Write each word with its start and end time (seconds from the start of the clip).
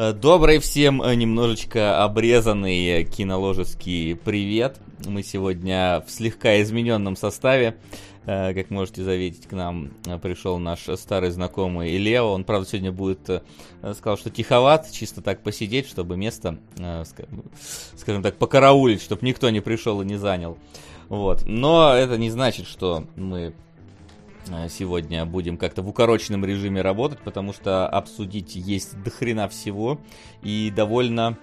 Э, 0.00 0.12
добрый 0.12 0.60
всем 0.60 1.02
э, 1.02 1.16
немножечко 1.16 2.04
обрезанный 2.04 3.02
киноложеский 3.02 4.14
привет. 4.14 4.78
Мы 5.04 5.24
сегодня 5.24 6.04
в 6.06 6.10
слегка 6.12 6.62
измененном 6.62 7.16
составе. 7.16 7.76
Э, 8.24 8.54
как 8.54 8.70
можете 8.70 9.02
заметить, 9.02 9.48
к 9.48 9.52
нам 9.54 9.90
пришел 10.22 10.58
наш 10.58 10.84
старый 10.94 11.30
знакомый 11.30 11.98
Лео. 11.98 12.30
Он, 12.30 12.44
правда, 12.44 12.68
сегодня 12.68 12.92
будет, 12.92 13.42
сказал, 13.94 14.16
что 14.16 14.30
тиховат, 14.30 14.88
чисто 14.92 15.20
так 15.20 15.42
посидеть, 15.42 15.88
чтобы 15.88 16.16
место, 16.16 16.58
скажем 17.96 18.22
так, 18.22 18.36
покараулить, 18.36 19.02
чтобы 19.02 19.26
никто 19.26 19.50
не 19.50 19.60
пришел 19.60 20.00
и 20.00 20.06
не 20.06 20.14
занял. 20.16 20.58
Вот. 21.08 21.42
Но 21.44 21.92
это 21.92 22.18
не 22.18 22.30
значит, 22.30 22.68
что 22.68 23.04
мы 23.16 23.52
Э, 23.52 23.67
сегодня 24.68 25.24
будем 25.24 25.56
как-то 25.56 25.82
в 25.82 25.88
укороченном 25.88 26.44
режиме 26.44 26.82
работать, 26.82 27.20
потому 27.20 27.52
что 27.52 27.88
обсудить 27.88 28.56
есть 28.56 29.00
до 29.02 29.10
хрена 29.10 29.48
всего. 29.48 30.00
И 30.42 30.72
довольно, 30.74 31.38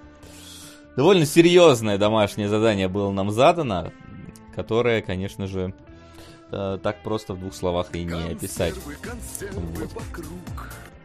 довольно 0.95 1.25
серьезное 1.25 1.97
домашнее 1.97 2.49
задание 2.49 2.87
было 2.87 3.11
нам 3.11 3.31
задано, 3.31 3.91
которое, 4.55 5.01
конечно 5.01 5.47
же, 5.47 5.73
э, 6.51 6.79
так 6.81 7.03
просто 7.03 7.33
в 7.33 7.39
двух 7.39 7.53
словах 7.53 7.93
и 7.93 8.03
не 8.03 8.31
описать. 8.31 8.75
Вот. 8.75 9.89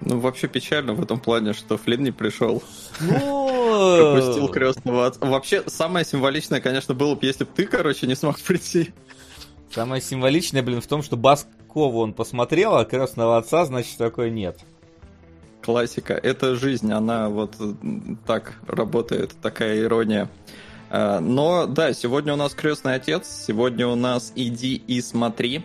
Ну, 0.03 0.19
вообще 0.19 0.49
печально 0.49 0.95
в 0.95 1.03
этом 1.03 1.21
плане, 1.21 1.53
что 1.53 1.77
Флинн 1.77 2.05
не 2.05 2.11
пришел. 2.11 2.63
Ну... 3.01 3.47
Пропустил 4.15 4.49
крестного 4.49 5.07
отца. 5.07 5.27
Вообще, 5.27 5.63
самое 5.67 6.07
символичное, 6.07 6.61
конечно, 6.61 6.95
было 6.95 7.15
бы, 7.15 7.27
если 7.27 7.45
бы 7.45 7.51
ты, 7.55 7.67
короче, 7.67 8.07
не 8.07 8.15
смог 8.15 8.41
прийти. 8.41 8.93
Самое 9.70 10.02
символичное, 10.02 10.62
блин, 10.62 10.80
в 10.80 10.87
том, 10.88 11.02
что 11.02 11.16
Баскову 11.16 12.01
он 12.01 12.12
посмотрел, 12.12 12.77
а 12.77 12.84
крестного 12.84 13.37
отца, 13.37 13.65
значит, 13.65 13.96
такой 13.98 14.30
нет. 14.30 14.59
Классика. 15.62 16.15
Это 16.15 16.57
жизнь, 16.57 16.90
она 16.93 17.29
вот 17.29 17.54
так 18.27 18.54
работает, 18.66 19.32
такая 19.40 19.80
ирония. 19.80 20.29
А, 20.90 21.21
но 21.21 21.66
да, 21.66 21.93
сегодня 21.93 22.32
у 22.32 22.37
нас 22.37 22.52
крестный 22.54 22.95
отец, 22.95 23.29
сегодня 23.46 23.87
у 23.87 23.95
нас 23.95 24.32
иди 24.35 24.74
и 24.74 25.01
смотри. 25.01 25.65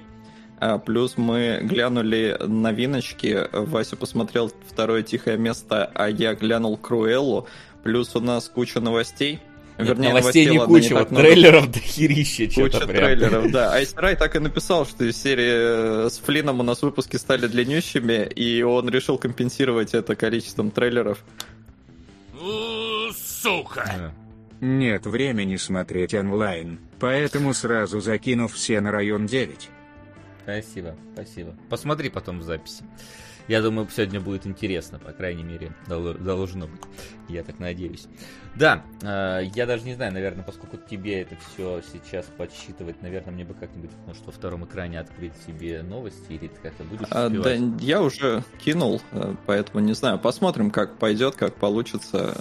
А, 0.60 0.78
плюс 0.78 1.18
мы 1.18 1.62
глянули 1.64 2.38
новиночки. 2.46 3.48
Вася 3.52 3.96
посмотрел 3.96 4.52
второе 4.70 5.02
тихое 5.02 5.38
место, 5.38 5.90
а 5.96 6.10
я 6.10 6.36
глянул 6.36 6.78
Круэллу. 6.78 7.48
Плюс 7.84 8.16
у 8.16 8.20
нас 8.20 8.50
куча 8.50 8.80
новостей. 8.80 9.40
Вернее, 9.78 10.10
новостей, 10.10 10.46
новостей 10.46 10.48
не 10.48 10.60
куча, 10.90 10.94
вот 10.94 11.12
много. 11.12 11.28
трейлеров 11.28 11.72
до 11.72 11.80
херища 11.80 12.46
Куча 12.48 12.80
прям. 12.88 12.96
трейлеров, 12.96 13.52
да. 13.52 13.74
Айсрай 13.74 14.16
так 14.16 14.36
и 14.36 14.40
написал, 14.40 14.86
что 14.86 15.04
из 15.04 15.22
серии 15.22 16.06
э, 16.06 16.10
с 16.10 16.18
Флином 16.20 16.62
у 16.62 16.64
нас 16.64 16.82
выпуски 16.82 17.18
стали 17.18 17.48
длиннющими, 17.48 18.26
и 18.26 18.62
он 18.62 18.88
решил 18.90 19.18
компенсировать 19.18 19.94
это 19.94 20.16
количеством 20.16 20.72
трейлеров. 20.72 21.24
Сука! 23.14 24.14
Нет 24.62 25.06
времени 25.06 25.58
смотреть 25.58 26.14
онлайн, 26.14 26.80
поэтому 27.00 27.54
сразу 27.54 28.00
закинув 28.00 28.54
все 28.54 28.80
на 28.80 28.92
район 28.92 29.28
9. 29.28 29.70
Спасибо, 30.44 30.96
спасибо. 31.14 31.56
Посмотри 31.70 32.10
потом 32.10 32.40
в 32.40 32.44
записи. 32.44 32.84
Я 33.48 33.62
думаю, 33.62 33.88
сегодня 33.96 34.20
будет 34.20 34.48
интересно, 34.48 35.00
по 35.00 35.12
крайней 35.12 35.44
мере, 35.44 35.72
должно 35.88 36.68
быть. 36.68 36.82
Я 37.30 37.44
так 37.44 37.60
надеюсь. 37.60 38.08
Да, 38.56 38.84
э, 39.02 39.42
я 39.54 39.66
даже 39.66 39.84
не 39.84 39.94
знаю, 39.94 40.14
наверное, 40.14 40.44
поскольку 40.44 40.78
тебе 40.78 41.22
это 41.22 41.36
все 41.36 41.82
сейчас 41.92 42.26
подсчитывать, 42.38 43.02
наверное, 43.02 43.34
мне 43.34 43.44
бы 43.44 43.54
как-нибудь, 43.54 43.92
может, 44.08 44.26
во 44.26 44.32
втором 44.32 44.66
экране 44.66 45.00
открыть 45.00 45.34
себе 45.46 45.84
новости, 45.84 46.26
или 46.30 46.48
ты 46.48 46.60
как-то 46.62 46.84
будешь 46.84 47.08
а, 47.12 47.30
Да, 47.30 47.54
я 47.80 48.02
уже 48.02 48.44
кинул, 48.64 49.02
э, 49.12 49.36
поэтому 49.46 49.84
не 49.84 49.94
знаю. 49.94 50.20
Посмотрим, 50.20 50.72
как 50.72 50.98
пойдет, 50.98 51.36
как 51.36 51.56
получится 51.56 52.36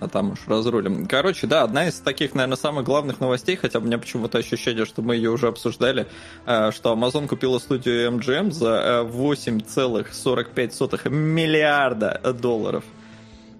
а 0.00 0.08
там 0.08 0.32
уж 0.32 0.38
разрулим. 0.46 1.06
Короче, 1.06 1.46
да, 1.46 1.62
одна 1.62 1.88
из 1.88 2.00
таких, 2.00 2.34
наверное, 2.34 2.56
самых 2.56 2.84
главных 2.84 3.20
новостей, 3.20 3.56
хотя 3.56 3.78
у 3.78 3.82
меня 3.82 3.98
почему-то 3.98 4.38
ощущение, 4.38 4.84
что 4.84 5.02
мы 5.02 5.16
ее 5.16 5.30
уже 5.30 5.48
обсуждали, 5.48 6.06
э, 6.46 6.70
что 6.72 6.92
Amazon 6.92 7.28
купила 7.28 7.58
студию 7.58 8.10
MGM 8.12 8.50
за 8.50 9.06
8,45 9.08 11.00
э, 11.04 11.08
миллиарда 11.08 12.20
долларов. 12.40 12.84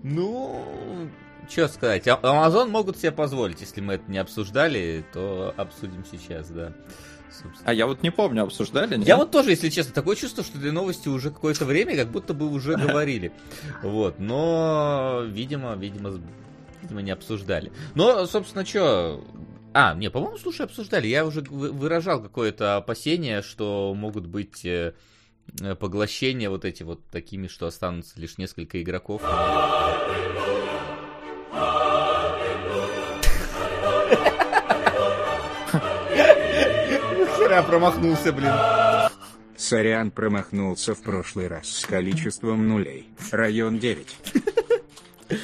Ну, 0.03 0.63
что 1.49 1.69
сказать, 1.69 2.07
а, 2.09 2.19
Amazon 2.23 2.69
могут 2.69 2.99
себе 2.99 3.13
позволить, 3.13 3.61
если 3.61 3.81
мы 3.81 3.95
это 3.95 4.11
не 4.11 4.19
обсуждали, 4.19 5.05
то 5.13 5.55
обсудим 5.57 6.05
сейчас, 6.11 6.49
да. 6.49 6.73
Собственно. 7.43 7.71
А 7.71 7.75
я 7.75 7.87
вот 7.87 8.03
не 8.03 8.11
помню, 8.11 8.45
обсуждали? 8.45 8.97
Нет? 8.97 9.07
Я 9.07 9.17
вот 9.17 9.31
тоже, 9.31 9.51
если 9.51 9.69
честно, 9.69 9.93
такое 9.93 10.17
чувство, 10.17 10.43
что 10.43 10.59
этой 10.59 10.73
новости 10.73 11.09
уже 11.09 11.31
какое-то 11.31 11.65
время 11.65 11.97
как 11.97 12.09
будто 12.09 12.35
бы 12.35 12.51
уже 12.51 12.77
говорили. 12.77 13.33
Вот, 13.83 14.19
но, 14.19 15.23
видимо, 15.27 15.75
видимо, 15.75 16.21
видимо, 16.83 17.03
не 17.03 17.11
обсуждали. 17.11 17.73
Но, 17.95 18.27
собственно, 18.27 18.65
что... 18.65 19.25
А, 19.75 19.95
не, 19.95 20.09
по-моему, 20.11 20.39
слушай, 20.39 20.63
обсуждали. 20.63 21.07
Я 21.07 21.27
уже 21.27 21.43
выражал 21.43 22.23
какое-то 22.23 22.77
опасение, 22.77 23.43
что 23.43 23.93
могут 23.95 24.27
быть 24.27 24.65
э, 24.65 24.95
поглощения 25.79 26.49
вот 26.49 26.65
эти 26.65 26.83
вот 26.83 27.05
такими, 27.11 27.47
что 27.47 27.67
останутся 27.67 28.19
лишь 28.19 28.39
несколько 28.39 28.83
игроков. 28.83 29.21
Хера 37.57 37.67
промахнулся, 37.67 38.35
блин. 38.35 38.53
Сорян 39.57 40.11
промахнулся 40.11 40.95
в 40.95 41.01
прошлый 41.01 41.49
раз 41.49 41.71
с 41.71 41.87
количеством 41.87 42.69
нулей. 42.69 43.09
Район 43.31 43.79
9. 43.79 44.17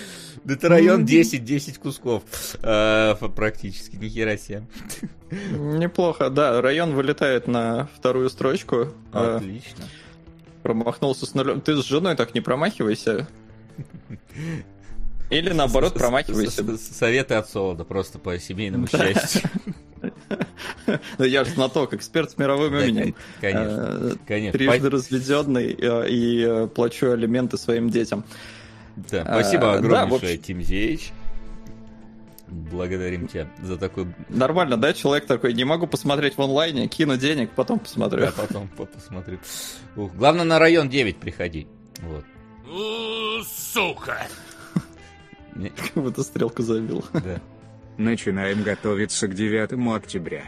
Да 0.45 0.55
это 0.55 0.69
район 0.69 1.07
10, 1.07 1.45
10 1.45 1.79
кусков. 1.79 2.25
Э, 2.63 3.15
практически, 3.15 3.95
нихера 3.95 4.37
себе. 4.37 4.67
Неплохо, 5.31 6.31
да. 6.31 6.61
Район 6.61 6.95
вылетает 6.95 7.47
на 7.47 7.89
вторую 7.97 8.29
строчку. 8.29 8.89
Э, 9.13 9.37
Отлично. 9.37 9.85
Промахнулся 10.65 11.27
с 11.27 11.35
нулем. 11.35 11.61
Ты 11.61 11.81
с 11.81 11.85
женой 11.85 12.17
так 12.17 12.35
не 12.35 12.41
промахивайся. 12.41 13.29
Или 15.31 15.53
наоборот, 15.53 15.95
промахивайся. 15.95 16.77
Советы 16.77 17.35
от 17.35 17.49
солода, 17.49 17.85
просто 17.85 18.19
по 18.19 18.37
семейному 18.39 18.89
счастью. 18.89 19.43
Ну, 21.19 21.25
я 21.25 21.45
же 21.45 21.51
знаток, 21.51 21.95
эксперт 21.95 22.31
с 22.31 22.39
мировым 22.39 22.77
именем. 22.77 23.15
Конечно, 23.41 23.99
э, 24.01 24.15
конечно. 24.27 24.59
Трижды 24.59 24.91
разведенный 24.91 25.77
э, 25.79 26.09
и 26.09 26.45
э, 26.45 26.67
плачу 26.67 27.11
алименты 27.11 27.57
своим 27.59 27.91
детям. 27.91 28.25
Да, 28.97 29.25
спасибо 29.25 29.75
огромнейшее, 29.75 30.39
Тим 30.39 30.63
Зеич. 30.63 31.13
Благодарим 32.49 33.29
тебя 33.29 33.49
за 33.63 33.79
такой... 33.79 34.09
Нормально, 34.29 34.77
да, 34.77 34.93
человек 34.93 35.27
такой, 35.27 35.55
не 35.55 35.65
могу 35.65 35.87
посмотреть 35.87 36.37
в 36.37 36.43
онлайне, 36.43 36.87
кину 36.87 37.17
денег, 37.17 37.51
потом 37.57 37.79
посмотрю. 37.79 38.21
Да, 38.21 38.33
потом 38.33 38.69
посмотрю. 38.69 39.39
Ух, 39.97 40.13
главное, 40.15 40.45
на 40.45 40.59
район 40.59 40.91
9 40.91 41.17
приходи. 41.17 41.67
Вот. 42.03 42.25
Сука! 43.47 44.27
Как 45.55 46.03
будто 46.03 46.23
стрелку 46.23 46.63
забил. 46.63 47.05
Да. 47.13 47.41
Начинаем 47.99 48.63
готовиться 48.63 49.29
к 49.29 49.35
9 49.35 49.73
октября. 49.95 50.45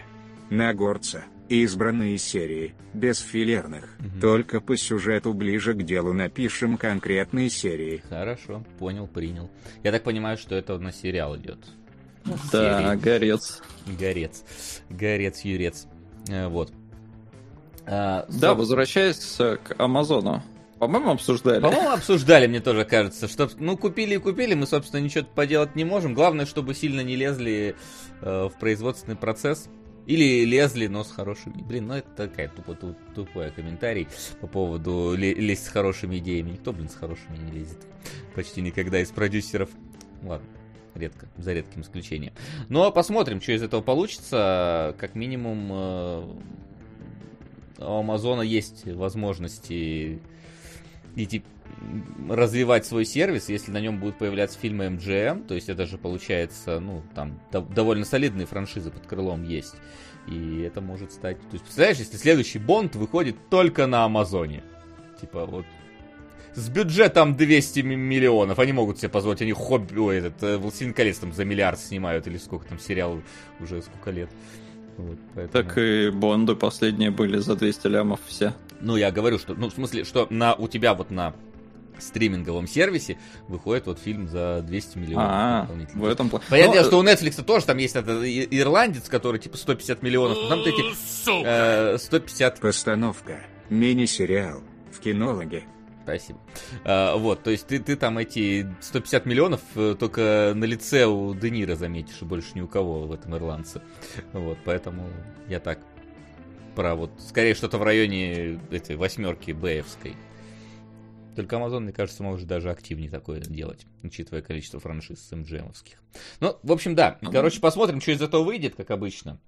На 0.51 0.73
горца. 0.73 1.25
Избранные 1.49 2.17
серии, 2.17 2.75
без 2.95 3.19
филерных. 3.19 3.85
Угу. 4.01 4.21
Только 4.21 4.61
по 4.63 4.79
сюжету 4.79 5.35
ближе 5.35 5.75
к 5.75 5.83
делу 5.83 6.15
напишем 6.15 6.79
конкретные 6.79 7.51
серии. 7.51 8.03
Хорошо, 8.09 8.65
понял, 8.79 9.07
принял. 9.07 9.51
Я 9.83 9.93
так 9.93 10.05
понимаю, 10.05 10.39
что 10.39 10.55
это 10.55 10.79
на 10.79 10.91
сериал 10.91 11.37
идет. 11.37 11.59
Да, 12.51 12.95
серии. 12.95 13.01
горец. 13.01 13.63
Горец. 13.99 14.45
Горец, 14.89 15.41
юрец. 15.43 15.87
Э, 16.29 16.49
вот. 16.49 16.73
А, 17.87 18.25
да, 18.31 18.55
возвращаясь 18.55 19.19
к 19.37 19.75
Амазону. 19.77 20.43
По-моему, 20.87 21.13
обсуждали. 21.13 21.61
По-моему, 21.61 21.91
обсуждали, 21.91 22.47
мне 22.47 22.61
тоже 22.61 22.85
кажется. 22.85 23.27
Что, 23.27 23.49
ну, 23.59 23.77
купили 23.77 24.17
и 24.17 24.19
купили, 24.19 24.55
мы, 24.55 24.67
собственно, 24.67 25.01
ничего 25.01 25.25
поделать 25.25 25.77
не 25.77 25.85
можем. 25.85 26.13
Главное, 26.13 26.45
чтобы 26.45 26.75
сильно 26.75 27.01
не 27.01 27.17
лезли 27.17 27.75
э, 28.21 28.49
в 28.49 28.59
производственный 28.59 29.17
процесс. 29.17 29.69
Или 30.07 30.45
лезли, 30.45 30.87
но 30.87 31.03
с 31.03 31.11
хорошими. 31.11 31.63
Блин, 31.63 31.87
ну 31.87 31.95
это 31.95 32.09
такая 32.15 32.49
тупо, 32.49 32.75
туп, 32.75 32.99
тупой 33.15 33.51
комментарий 33.53 34.07
по 34.41 34.47
поводу 34.47 35.15
лезть 35.17 35.65
с 35.65 35.69
хорошими 35.69 36.19
идеями. 36.19 36.51
Никто, 36.51 36.75
блин, 36.75 36.91
с 36.91 36.95
хорошими 36.95 37.39
не 37.39 37.51
лезет. 37.53 37.79
Почти 38.35 38.61
никогда 38.61 39.01
из 39.01 39.09
продюсеров. 39.11 39.71
Ладно, 40.23 40.47
редко, 40.95 41.29
за 41.39 41.55
редким 41.55 41.81
исключением. 41.81 42.35
Но 42.69 42.81
ну, 42.81 42.85
а 42.85 42.91
посмотрим, 42.91 43.41
что 43.41 43.53
из 43.53 43.63
этого 43.63 43.81
получится. 43.81 44.95
Как 44.99 45.15
минимум, 45.15 45.71
э, 45.73 46.29
у 47.79 47.99
Амазона 48.01 48.43
есть 48.43 48.87
возможности 48.87 50.21
идти 51.17 51.43
развивать 52.29 52.87
свой 52.87 53.05
сервис, 53.05 53.49
если 53.49 53.71
на 53.71 53.81
нем 53.81 53.99
будут 53.99 54.19
появляться 54.19 54.59
фильмы 54.59 54.87
MGM, 54.87 55.47
то 55.47 55.55
есть 55.55 55.69
это 55.69 55.87
же 55.87 55.99
получается, 55.99 56.81
ну, 56.81 57.03
там 57.15 57.41
довольно 57.51 58.05
солидные 58.05 58.47
франшизы 58.47 58.91
под 58.91 59.07
крылом 59.07 59.45
есть. 59.45 59.75
И 60.27 60.61
это 60.61 60.81
может 60.81 61.13
стать... 61.13 61.39
То 61.39 61.53
есть, 61.53 61.65
представляешь, 61.65 61.99
если 61.99 62.17
следующий 62.17 62.59
Бонд 62.59 62.97
выходит 62.97 63.37
только 63.51 63.87
на 63.87 64.05
Амазоне. 64.05 64.63
Типа, 65.21 65.45
вот 65.45 65.67
с 66.55 66.69
бюджетом 66.69 67.37
200 67.37 67.81
миллионов. 67.81 68.59
Они 68.59 68.73
могут 68.73 68.99
себе 68.99 69.09
позволить, 69.09 69.43
они 69.43 69.53
хобби, 69.53 69.99
ой, 69.99 70.19
этот, 70.19 70.43
э, 70.43 70.57
«Властелин 70.57 70.95
колец» 70.95 71.19
там 71.19 71.33
за 71.33 71.45
миллиард 71.45 71.79
снимают, 71.79 72.27
или 72.27 72.37
сколько 72.39 72.67
там 72.67 72.79
сериал 72.79 73.21
уже 73.61 73.83
сколько 73.83 74.11
лет. 74.11 74.31
Вот, 74.97 75.19
поэтому... 75.35 75.65
Так 75.65 75.79
и 75.79 76.11
Бонды 76.11 76.55
последние 76.55 77.11
были 77.11 77.39
за 77.39 77.57
200 77.57 77.87
лямов 77.89 78.21
все. 78.27 78.55
Ну, 78.81 78.97
я 78.97 79.11
говорю, 79.11 79.39
что, 79.39 79.55
ну, 79.55 79.69
в 79.69 79.73
смысле, 79.73 80.05
что 80.05 80.27
на, 80.31 80.55
у 80.55 80.69
тебя 80.69 80.95
вот 80.95 81.11
на 81.11 81.35
стриминговом 81.99 82.67
сервисе 82.67 83.19
выходит 83.49 83.87
вот 83.87 83.99
фильм 83.99 84.29
за 84.29 84.63
200 84.63 84.99
миллионов. 84.99 85.27
А, 85.29 85.69
в 85.95 86.05
этом 86.05 86.29
плане. 86.29 86.45
Понятно, 86.49 86.81
Но... 86.81 86.87
что 86.87 86.99
у 86.99 87.03
Netflix 87.03 87.43
тоже 87.43 87.67
там 87.67 87.79
есть 87.79 87.97
этот 87.97 88.25
ирландец, 88.25 89.09
который 89.09 89.41
типа 89.41 89.57
150 89.57 90.03
миллионов, 90.03 90.39
там 90.49 90.61
эти 90.61 90.83
э, 91.45 91.99
150... 91.99 92.61
Постановка. 92.61 93.41
Мини-сериал. 93.71 94.63
В 94.93 95.01
кинологе. 95.01 95.65
Спасибо. 96.05 96.39
А, 96.85 97.17
вот, 97.17 97.43
то 97.43 97.51
есть 97.51 97.67
ты, 97.67 97.79
ты 97.79 97.97
там 97.97 98.19
эти 98.19 98.69
150 98.81 99.25
миллионов 99.25 99.61
э, 99.75 99.97
только 99.99 100.53
на 100.55 100.65
лице 100.65 101.07
у 101.07 101.35
Де 101.35 101.51
Ниро 101.51 101.77
заметишь, 101.77 102.21
и 102.21 102.25
больше 102.25 102.49
ни 102.55 102.61
у 102.61 102.69
кого 102.69 103.07
в 103.07 103.13
этом 103.13 103.35
ирландце. 103.37 103.81
Вот, 104.33 104.59
поэтому 104.65 105.09
я 105.49 105.61
так 105.61 105.79
про 106.75 106.95
вот, 106.95 107.11
скорее 107.19 107.55
что-то 107.55 107.79
в 107.79 107.83
районе 107.83 108.61
этой 108.71 108.97
восьмерки 108.97 109.53
Бэевской. 109.53 110.15
Только 111.37 111.57
Amazon, 111.57 111.81
мне 111.81 111.93
кажется, 111.93 112.23
может 112.23 112.47
даже 112.47 112.71
активнее 112.71 113.11
такое 113.11 113.41
делать, 113.41 113.87
учитывая 114.03 114.43
количество 114.43 114.79
франшиз 114.79 115.21
с 115.21 115.33
MGM-овских. 115.33 115.97
Ну, 116.41 116.57
в 116.63 116.73
общем, 116.73 116.95
да. 116.95 117.19
Короче, 117.33 117.61
посмотрим, 117.61 118.01
что 118.01 118.13
из 118.13 118.23
этого 118.23 118.45
выйдет, 118.45 118.77
как 118.77 118.91
обычно. 118.91 119.41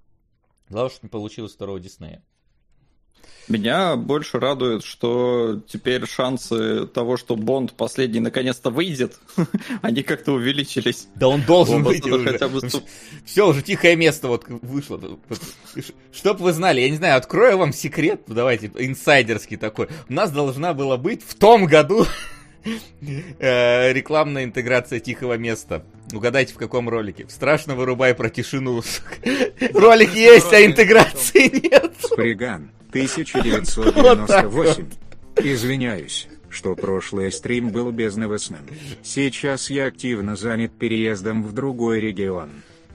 Главное, 0.68 0.90
что 0.90 1.06
не 1.06 1.10
получилось 1.10 1.52
второго 1.52 1.78
Диснея. 1.78 2.24
Меня 3.48 3.94
больше 3.94 4.40
радует, 4.40 4.82
что 4.82 5.60
теперь 5.68 6.04
шансы 6.06 6.86
того, 6.86 7.16
что 7.16 7.36
Бонд 7.36 7.74
последний 7.74 8.18
наконец-то 8.18 8.70
выйдет, 8.70 9.18
они 9.82 10.02
как-то 10.02 10.32
увеличились. 10.32 11.06
Да 11.14 11.28
он 11.28 11.42
должен 11.42 11.84
выйти 11.84 12.10
уже. 12.10 12.32
Хотя 12.32 12.48
бы... 12.48 12.60
Все, 13.24 13.48
уже 13.48 13.62
тихое 13.62 13.94
место 13.94 14.26
вот 14.26 14.44
вышло. 14.48 15.00
Чтоб 16.12 16.40
вы 16.40 16.52
знали, 16.52 16.80
я 16.80 16.90
не 16.90 16.96
знаю, 16.96 17.16
открою 17.16 17.58
вам 17.58 17.72
секрет, 17.72 18.22
давайте, 18.26 18.70
инсайдерский 18.74 19.56
такой. 19.56 19.88
У 20.08 20.12
нас 20.12 20.32
должна 20.32 20.74
была 20.74 20.96
быть 20.96 21.22
в 21.24 21.34
том 21.34 21.66
году 21.66 22.04
э, 23.38 23.92
рекламная 23.92 24.42
интеграция 24.42 24.98
тихого 24.98 25.34
места. 25.34 25.84
Угадайте, 26.12 26.54
в 26.54 26.58
каком 26.58 26.88
ролике. 26.88 27.26
Страшно 27.28 27.76
вырубай 27.76 28.14
про 28.14 28.28
тишину. 28.28 28.82
Ролик 29.72 30.14
есть, 30.14 30.52
а 30.52 30.64
интеграции 30.64 31.48
нет. 31.70 31.92
Сприган. 32.00 32.72
1998. 32.90 34.86
Извиняюсь, 35.36 36.28
что 36.48 36.74
прошлый 36.74 37.30
стрим 37.30 37.70
был 37.70 37.90
безновостным. 37.90 38.60
Сейчас 39.02 39.70
я 39.70 39.86
активно 39.86 40.36
занят 40.36 40.72
переездом 40.72 41.42
в 41.42 41.52
другой 41.52 42.00
регион. 42.00 42.50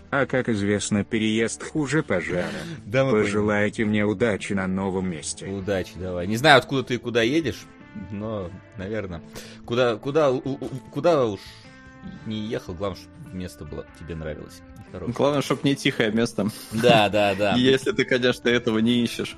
А 0.10 0.26
как 0.26 0.50
известно, 0.50 1.06
переезд 1.06 1.64
хуже 1.64 2.04
пожара. 2.04 2.50
Да, 2.86 3.10
Пожелайте 3.10 3.86
мне 3.86 4.04
удачи 4.04 4.52
на 4.52 4.68
новом 4.68 5.10
месте. 5.10 5.48
Удачи, 5.48 5.94
давай. 5.96 6.28
Не 6.28 6.36
знаю, 6.36 6.58
откуда 6.58 6.84
ты 6.84 6.96
и 6.96 6.98
куда 6.98 7.22
едешь, 7.22 7.66
но, 8.12 8.50
наверное, 8.78 9.22
куда, 9.66 9.96
куда, 9.96 10.34
куда 10.92 11.26
уж 11.28 11.40
не 12.26 12.40
ехал, 12.46 12.74
главное, 12.74 13.00
чтобы 13.00 13.38
место 13.38 13.64
было 13.64 13.86
тебе 14.00 14.16
нравилось. 14.16 14.62
Хорошее. 14.92 15.14
Главное, 15.14 15.42
чтобы 15.42 15.62
не 15.64 15.76
тихое 15.76 16.12
место. 16.12 16.50
Да, 16.72 17.08
да, 17.08 17.34
да. 17.36 17.54
Если 17.58 17.92
ты, 17.92 18.04
конечно, 18.04 18.50
этого 18.50 18.80
не 18.80 19.04
ищешь. 19.04 19.38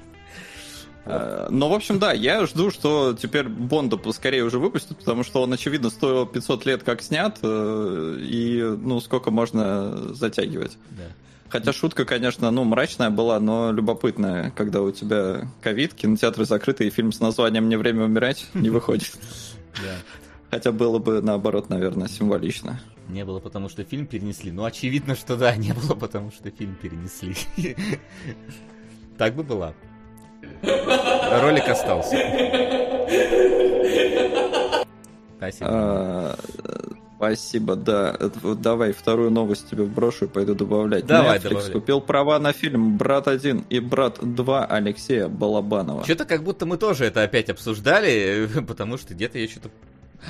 Э, 1.06 1.48
но, 1.50 1.70
в 1.70 1.74
общем, 1.74 2.00
да, 2.00 2.14
я 2.14 2.46
жду, 2.46 2.72
что 2.72 3.14
теперь 3.14 3.48
Бонда 3.48 3.98
поскорее 3.98 4.44
уже 4.44 4.60
выпустят, 4.60 4.98
потому 4.98 5.24
что 5.24 5.42
он, 5.42 5.52
очевидно, 5.54 5.90
стоил 5.90 6.26
500 6.26 6.66
лет 6.66 6.84
как 6.84 7.02
снят, 7.02 7.38
э, 7.42 8.18
и, 8.20 8.62
ну, 8.62 9.00
сколько 9.02 9.32
можно 9.32 10.14
затягивать. 10.14 10.78
Да. 10.92 11.04
Хотя 11.50 11.72
шутка, 11.72 12.06
конечно, 12.06 12.50
ну, 12.50 12.64
мрачная 12.64 13.10
была, 13.10 13.40
но 13.40 13.72
любопытная, 13.72 14.52
когда 14.52 14.82
у 14.82 14.92
тебя 14.92 15.48
ковид, 15.62 15.94
кинотеатры 15.94 16.46
закрыты, 16.46 16.88
и 16.88 16.90
фильм 16.90 17.12
с 17.12 17.20
названием 17.20 17.70
«Не 17.70 17.76
время 17.76 18.06
умирать» 18.06 18.48
не 18.54 18.70
выходит. 18.70 19.12
Хотя 20.50 20.72
было 20.72 21.00
бы, 21.00 21.22
наоборот, 21.22 21.70
наверное, 21.70 22.08
символично. 22.08 22.80
Не 23.10 23.26
было, 23.26 23.40
потому 23.40 23.70
что 23.70 23.84
фильм 23.84 24.08
перенесли. 24.08 24.52
Ну, 24.52 24.64
очевидно, 24.64 25.16
что 25.16 25.36
да, 25.36 25.56
не 25.56 25.74
было, 25.74 25.94
потому 25.96 26.32
что 26.32 26.50
фильм 26.50 26.76
перенесли. 26.76 27.36
Так 29.18 29.36
бы 29.36 29.44
была. 29.44 29.76
Ролик 30.62 31.68
остался. 31.68 32.18
Спасибо. 35.38 35.70
А, 35.70 36.36
спасибо, 37.18 37.76
да. 37.76 38.18
Давай 38.60 38.94
вторую 38.94 39.32
новость 39.32 39.70
тебе 39.70 39.84
брошу 39.84 40.26
и 40.26 40.28
пойду 40.28 40.56
добавлять. 40.56 41.06
Давай, 41.06 41.38
Netflix 41.38 41.50
добавляй. 41.50 41.72
купил 41.72 42.02
права 42.02 42.40
на 42.40 42.54
фильм 42.54 42.98
«Брат 42.98 43.28
1» 43.28 43.66
и 43.70 43.80
«Брат 43.80 44.20
2» 44.20 44.66
Алексея 44.66 45.28
Балабанова. 45.28 46.04
Что-то 46.06 46.26
как 46.26 46.44
будто 46.44 46.66
мы 46.66 46.78
тоже 46.78 47.06
это 47.06 47.24
опять 47.24 47.50
обсуждали, 47.50 48.48
потому 48.68 48.98
что 48.98 49.14
где-то 49.14 49.38
я 49.38 49.48
что-то 49.48 49.70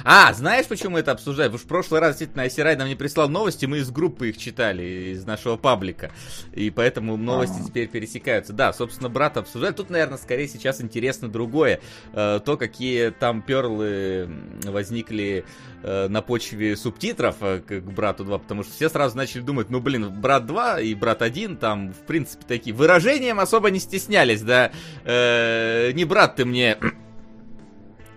а, 0.03 0.33
знаешь, 0.33 0.67
почему 0.67 0.91
мы 0.91 0.99
это 0.99 1.11
обсуждаем? 1.11 1.51
Что 1.51 1.59
в 1.59 1.67
прошлый 1.67 1.99
раз 1.99 2.11
действительно 2.11 2.43
Айсирай 2.43 2.75
нам 2.75 2.87
не 2.87 2.95
прислал 2.95 3.29
новости, 3.29 3.65
мы 3.65 3.79
из 3.79 3.91
группы 3.91 4.29
их 4.29 4.37
читали, 4.37 5.13
из 5.13 5.25
нашего 5.25 5.57
паблика. 5.57 6.11
И 6.53 6.69
поэтому 6.69 7.17
новости 7.17 7.55
А-а-а. 7.57 7.67
теперь 7.67 7.87
пересекаются. 7.87 8.53
Да, 8.53 8.73
собственно, 8.73 9.09
брат 9.09 9.37
обсуждали. 9.37 9.73
Тут, 9.73 9.89
наверное, 9.89 10.17
скорее 10.17 10.47
сейчас 10.47 10.81
интересно 10.81 11.29
другое. 11.29 11.79
Э, 12.13 12.39
то, 12.43 12.57
какие 12.57 13.09
там 13.09 13.41
перлы 13.41 14.29
возникли 14.63 15.45
э, 15.83 16.07
на 16.07 16.21
почве 16.21 16.75
субтитров 16.75 17.37
э, 17.41 17.59
к 17.59 17.81
брату 17.81 18.23
2, 18.25 18.39
потому 18.39 18.63
что 18.63 18.73
все 18.73 18.89
сразу 18.89 19.17
начали 19.17 19.41
думать, 19.41 19.69
ну, 19.69 19.79
блин, 19.79 20.09
брат 20.09 20.45
2 20.45 20.81
и 20.81 20.95
брат 20.95 21.21
1 21.21 21.57
там, 21.57 21.93
в 21.93 22.05
принципе, 22.05 22.45
такие 22.47 22.75
выражением 22.75 23.39
особо 23.39 23.69
не 23.69 23.79
стеснялись, 23.79 24.41
да. 24.41 24.71
Не 25.05 26.05
брат 26.05 26.35
ты 26.35 26.45
мне 26.45 26.77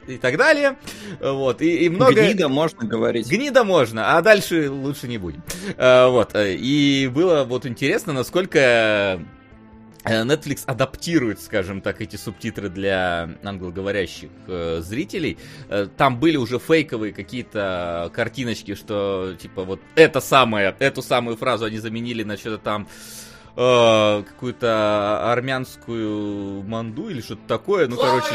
и 0.06 0.19
так 0.19 0.37
далее. 0.37 0.76
Вот, 1.20 1.62
и, 1.62 1.85
и 1.85 1.88
много... 1.88 2.14
Гнида 2.14 2.49
можно 2.49 2.87
говорить. 2.87 3.29
Гнида 3.29 3.64
можно, 3.64 4.17
а 4.17 4.23
дальше 4.23 4.70
лучше 4.70 5.08
не 5.08 5.19
будем. 5.19 5.43
А, 5.76 6.08
вот, 6.08 6.32
и 6.35 7.11
было 7.12 7.44
вот 7.44 7.67
интересно, 7.67 8.12
насколько 8.12 9.20
э, 10.05 10.23
Netflix 10.23 10.62
адаптирует, 10.67 11.41
скажем 11.41 11.81
так, 11.81 12.00
эти 12.00 12.17
субтитры 12.17 12.69
для 12.69 13.31
англоговорящих 13.43 14.31
э, 14.47 14.81
зрителей. 14.82 15.38
Э, 15.69 15.88
там 15.97 16.19
были 16.19 16.37
уже 16.37 16.59
фейковые 16.59 17.12
какие-то 17.12 18.11
картиночки, 18.14 18.75
что 18.75 19.35
типа 19.38 19.64
вот 19.64 19.81
это 19.95 20.21
самое, 20.21 20.75
эту 20.78 21.02
самую 21.02 21.37
фразу 21.37 21.64
они 21.64 21.78
заменили 21.78 22.23
на 22.23 22.37
что-то 22.37 22.59
там 22.59 22.83
э, 22.85 23.25
какую-то 23.57 25.33
армянскую 25.33 26.63
манду 26.63 27.09
или 27.09 27.23
что-то 27.23 27.41
такое. 27.49 27.89
Ну, 27.89 27.97
короче, 27.97 28.35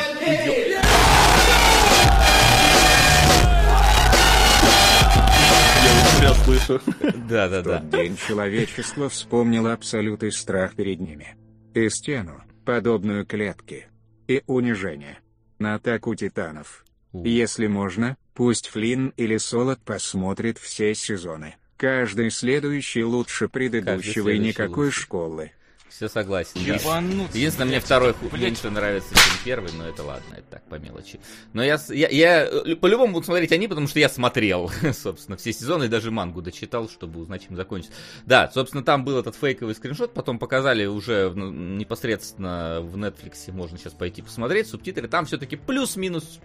Я 6.21 6.33
слышу. 6.33 6.81
Да, 7.29 7.49
да, 7.49 7.61
да. 7.61 7.79
день 7.79 8.15
человечество 8.15 9.09
вспомнило 9.09 9.73
абсолютный 9.73 10.31
страх 10.31 10.75
перед 10.75 10.99
ними. 10.99 11.35
И 11.73 11.89
стену, 11.89 12.43
подобную 12.65 13.25
клетке. 13.25 13.87
И 14.27 14.43
унижение. 14.47 15.19
На 15.59 15.75
атаку 15.75 16.15
титанов. 16.15 16.85
Если 17.13 17.67
можно, 17.67 18.17
пусть 18.33 18.67
Флинн 18.69 19.13
или 19.17 19.37
Солод 19.37 19.79
посмотрит 19.83 20.57
все 20.57 20.93
сезоны. 20.95 21.55
Каждый 21.81 22.29
следующий 22.29 23.03
лучше 23.03 23.49
предыдущего 23.49 24.29
и 24.29 24.37
никакой 24.37 24.85
лучше. 24.85 25.01
школы. 25.01 25.51
Все 25.89 26.07
согласен. 26.07 26.53
Да. 26.63 26.99
Единственное, 27.33 27.65
мне 27.65 27.79
второй 27.79 28.13
Блять. 28.21 28.39
меньше 28.39 28.69
нравится, 28.69 29.09
чем 29.15 29.33
первый, 29.43 29.71
но 29.73 29.87
это 29.87 30.03
ладно, 30.03 30.35
это 30.35 30.45
так, 30.51 30.63
по 30.69 30.75
мелочи. 30.75 31.19
Но 31.53 31.63
я, 31.63 31.79
я, 31.89 32.07
я 32.09 32.45
э, 32.45 32.75
по-любому 32.75 33.13
буду 33.13 33.25
смотреть 33.25 33.51
они, 33.51 33.67
потому 33.67 33.87
что 33.87 33.97
я 33.97 34.09
смотрел, 34.09 34.69
собственно, 34.93 35.37
все 35.37 35.51
сезоны 35.51 35.85
и 35.85 35.87
даже 35.87 36.11
мангу 36.11 36.43
дочитал, 36.43 36.87
чтобы 36.87 37.19
узнать, 37.19 37.47
чем 37.47 37.55
закончится. 37.55 37.97
Да, 38.27 38.51
собственно, 38.53 38.83
там 38.83 39.03
был 39.03 39.17
этот 39.17 39.35
фейковый 39.35 39.73
скриншот, 39.73 40.13
потом 40.13 40.37
показали 40.37 40.85
уже 40.85 41.29
в, 41.29 41.35
непосредственно 41.35 42.81
в 42.81 42.95
Netflix, 42.95 43.51
можно 43.51 43.79
сейчас 43.79 43.93
пойти 43.93 44.21
посмотреть, 44.21 44.67
субтитры, 44.67 45.07
там 45.07 45.25
все-таки 45.25 45.55
плюс-минус 45.55 46.41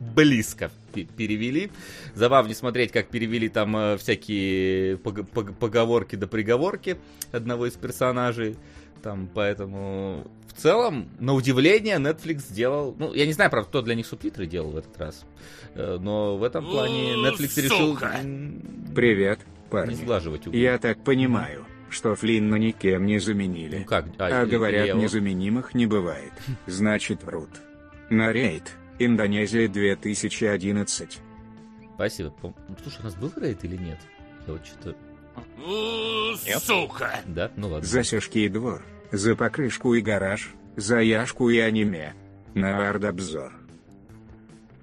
близко 0.00 0.70
перевели. 0.92 1.70
Забавно 2.14 2.54
смотреть, 2.54 2.92
как 2.92 3.08
перевели 3.08 3.48
там 3.48 3.76
э, 3.76 3.96
всякие 3.98 4.96
поговорки 4.98 6.16
до 6.16 6.26
приговорки 6.26 6.96
одного 7.32 7.66
из 7.66 7.74
персонажей. 7.74 8.56
Там, 9.02 9.28
поэтому 9.32 10.26
в 10.48 10.60
целом, 10.60 11.08
на 11.20 11.34
удивление, 11.34 11.96
Netflix 11.96 12.48
сделал... 12.48 12.96
Ну, 12.98 13.12
я 13.12 13.26
не 13.26 13.32
знаю, 13.32 13.50
правда, 13.50 13.68
кто 13.68 13.82
для 13.82 13.94
них 13.94 14.06
субтитры 14.06 14.46
делал 14.46 14.70
в 14.70 14.76
этот 14.78 14.98
раз. 14.98 15.26
Э, 15.74 15.98
но 16.00 16.38
в 16.38 16.42
этом 16.42 16.64
плане 16.64 17.14
Netflix 17.14 17.68
Сука. 17.68 18.16
решил... 18.22 18.94
Привет, 18.94 19.40
парни. 19.70 19.90
Не 19.90 19.96
сглаживать 19.96 20.46
углы. 20.46 20.58
Я 20.58 20.78
так 20.78 21.04
понимаю, 21.04 21.66
что 21.90 22.14
Флинна 22.14 22.56
никем 22.56 23.04
не 23.04 23.18
заменили. 23.18 23.80
Ну 23.80 23.84
как? 23.84 24.06
А, 24.18 24.42
а 24.42 24.46
говорят, 24.46 24.96
незаменимых 24.96 25.74
не 25.74 25.84
бывает. 25.84 26.32
Значит, 26.66 27.22
врут. 27.22 27.50
На 28.08 28.32
рейд 28.32 28.72
Индонезия 28.98 29.68
2011. 29.68 31.18
Спасибо. 31.94 32.34
Ну, 32.42 32.54
Слушай, 32.82 33.00
у 33.00 33.04
нас 33.04 33.14
был 33.14 33.32
рейд 33.36 33.64
или 33.64 33.76
нет? 33.76 33.98
Я 34.46 34.52
вот 34.54 34.66
что-то... 34.66 34.96
Нет. 36.46 36.62
Сука! 36.62 37.20
Да? 37.26 37.50
Ну 37.56 37.68
ладно. 37.68 37.86
За 37.86 38.02
сешки 38.02 38.38
и 38.44 38.48
двор, 38.48 38.82
за 39.12 39.36
покрышку 39.36 39.94
и 39.94 40.00
гараж, 40.00 40.54
за 40.76 41.00
яшку 41.00 41.50
и 41.50 41.58
аниме. 41.58 42.14
На 42.54 42.88
арт-обзор. 42.88 43.52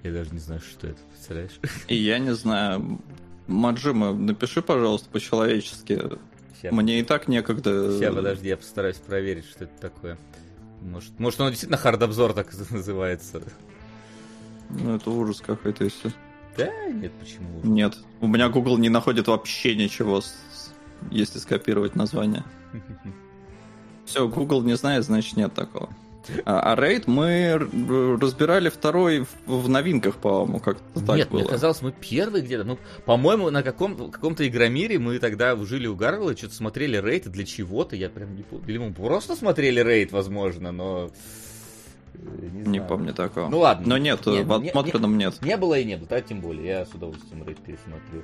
Я 0.03 0.11
даже 0.11 0.31
не 0.31 0.39
знаю, 0.39 0.61
что 0.61 0.87
это, 0.87 0.99
представляешь? 1.11 1.59
И 1.87 1.95
я 1.95 2.19
не 2.19 2.35
знаю. 2.35 2.99
Маджима, 3.47 4.13
напиши, 4.13 4.61
пожалуйста, 4.61 5.09
по-человечески. 5.09 5.99
Сейчас, 6.55 6.71
Мне 6.71 6.99
и 6.99 7.03
так 7.03 7.27
некогда. 7.27 7.97
Сейчас, 7.97 8.13
подожди, 8.13 8.47
я 8.49 8.57
постараюсь 8.57 8.97
проверить, 8.97 9.45
что 9.45 9.63
это 9.63 9.73
такое. 9.81 10.17
Может, 10.81 11.17
может 11.19 11.41
он 11.41 11.49
действительно 11.49 11.77
хард-обзор 11.77 12.33
так 12.33 12.51
называется? 12.69 13.41
Ну, 14.69 14.95
это 14.95 15.09
ужас 15.09 15.41
какой-то, 15.41 15.83
если... 15.83 16.11
Да, 16.57 16.71
нет, 16.89 17.11
почему? 17.19 17.61
Нет, 17.63 17.97
у 18.21 18.27
меня 18.27 18.49
Google 18.49 18.77
не 18.77 18.89
находит 18.89 19.27
вообще 19.27 19.75
ничего, 19.75 20.21
если 21.09 21.39
скопировать 21.39 21.95
название. 21.95 22.43
Все, 24.05 24.27
Google 24.27 24.61
не 24.63 24.75
знает, 24.75 25.03
значит 25.05 25.37
нет 25.37 25.53
такого. 25.53 25.89
А, 26.45 26.73
а 26.73 26.75
рейд 26.75 27.07
мы 27.07 27.29
р- 27.29 28.19
разбирали 28.19 28.69
второй 28.69 29.25
в, 29.45 29.67
новинках, 29.67 30.15
по-моему, 30.15 30.59
как-то 30.59 31.05
так 31.05 31.17
Нет, 31.17 31.29
было. 31.29 31.39
мне 31.39 31.47
казалось, 31.47 31.81
мы 31.81 31.91
первые 31.91 32.43
где-то. 32.43 32.63
Ну, 32.63 32.77
по-моему, 33.05 33.49
на 33.49 33.61
каком- 33.61 34.09
каком-то 34.09 34.47
игромире 34.47 34.99
мы 34.99 35.19
тогда 35.19 35.55
жили 35.57 35.87
у 35.87 35.95
Гарвелла, 35.95 36.35
что-то 36.37 36.55
смотрели 36.55 36.97
рейд 36.97 37.27
для 37.29 37.45
чего-то. 37.45 37.95
Я 37.95 38.09
прям 38.09 38.35
не 38.35 38.43
помню. 38.43 38.65
Или 38.67 38.77
мы 38.77 38.93
просто 38.93 39.35
смотрели 39.35 39.81
рейд, 39.81 40.11
возможно, 40.11 40.71
но... 40.71 41.11
э, 42.13 42.49
Не, 42.51 42.63
Не 42.79 42.81
помню 42.81 43.13
такого. 43.13 43.49
Ну 43.49 43.59
ладно. 43.59 43.85
Но 43.87 43.97
нет, 43.97 44.25
Не, 44.25 44.43
в 44.43 44.59
не- 44.61 44.69
отмотренном 44.69 45.17
нет. 45.17 45.41
Не 45.41 45.57
было 45.57 45.77
и 45.79 45.83
не 45.85 45.97
было, 45.97 46.07
да, 46.07 46.21
тем 46.21 46.41
более. 46.41 46.65
Я 46.65 46.85
с 46.85 46.89
удовольствием 46.93 47.45
рейд 47.47 47.59
пересмотрю. 47.59 48.23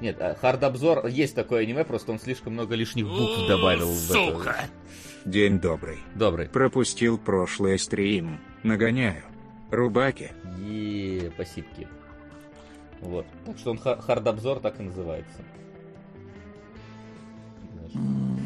Нет, 0.00 0.16
а 0.20 0.34
хард-обзор, 0.34 1.06
есть 1.08 1.34
такое 1.34 1.62
аниме, 1.62 1.84
просто 1.84 2.10
он 2.12 2.18
слишком 2.18 2.54
много 2.54 2.74
лишних 2.74 3.06
букв 3.06 3.46
добавил 3.48 3.88
в. 3.90 3.98
Сука! 3.98 4.56
День 5.26 5.58
добрый. 5.60 5.98
Добрый. 6.14 6.48
Пропустил 6.48 7.18
прошлый 7.18 7.78
стрим. 7.78 8.38
Нагоняю. 8.62 9.22
Рубаки. 9.70 10.30
И 10.58 11.30
спасибо. 11.34 11.66
Вот. 13.00 13.26
Так 13.44 13.58
что 13.58 13.70
он 13.72 13.78
ха- 13.78 14.00
хард-обзор 14.00 14.60
так 14.60 14.80
и 14.80 14.84
называется. 14.84 15.42
Знаешь, 17.72 18.44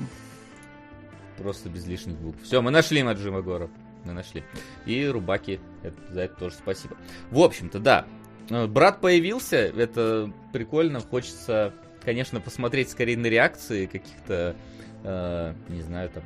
Просто 1.38 1.68
без 1.68 1.86
лишних 1.86 2.16
букв. 2.16 2.42
Все, 2.42 2.60
мы 2.60 2.70
нашли 2.70 3.02
Маджима 3.02 3.42
Гора. 3.42 3.68
Мы 4.04 4.12
нашли. 4.12 4.44
И 4.86 5.06
Рубаки, 5.06 5.60
это- 5.82 6.12
за 6.12 6.22
это 6.22 6.34
тоже 6.36 6.54
спасибо. 6.56 6.96
В 7.30 7.40
общем-то, 7.40 7.78
да. 7.78 8.06
Э, 8.50 8.66
Брат 8.66 9.00
появился, 9.00 9.56
это 9.56 10.30
прикольно. 10.52 11.00
Хочется, 11.00 11.72
конечно, 12.04 12.40
посмотреть 12.40 12.90
скорее 12.90 13.16
на 13.16 13.26
реакции 13.26 13.86
каких-то, 13.86 14.56
э, 15.02 15.54
не 15.68 15.82
знаю, 15.82 16.10
там, 16.10 16.22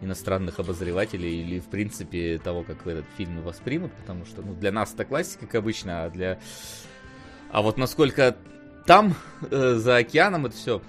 иностранных 0.00 0.58
обозревателей 0.58 1.40
или, 1.42 1.60
в 1.60 1.66
принципе, 1.66 2.38
того, 2.38 2.62
как 2.62 2.86
этот 2.86 3.06
фильм 3.16 3.40
воспримут, 3.42 3.92
потому 3.92 4.26
что, 4.26 4.42
ну, 4.42 4.54
для 4.54 4.70
нас 4.72 4.92
это 4.92 5.04
классика, 5.04 5.46
как 5.46 5.54
обычно, 5.56 6.04
а 6.04 6.10
для... 6.10 6.38
А 7.50 7.62
вот 7.62 7.78
насколько 7.78 8.36
там, 8.86 9.14
э, 9.50 9.74
за 9.74 9.96
океаном, 9.96 10.46
это 10.46 10.56
все 10.56 10.82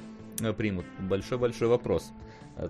примут, 0.58 0.86
большой-большой 1.00 1.68
вопрос. 1.68 2.12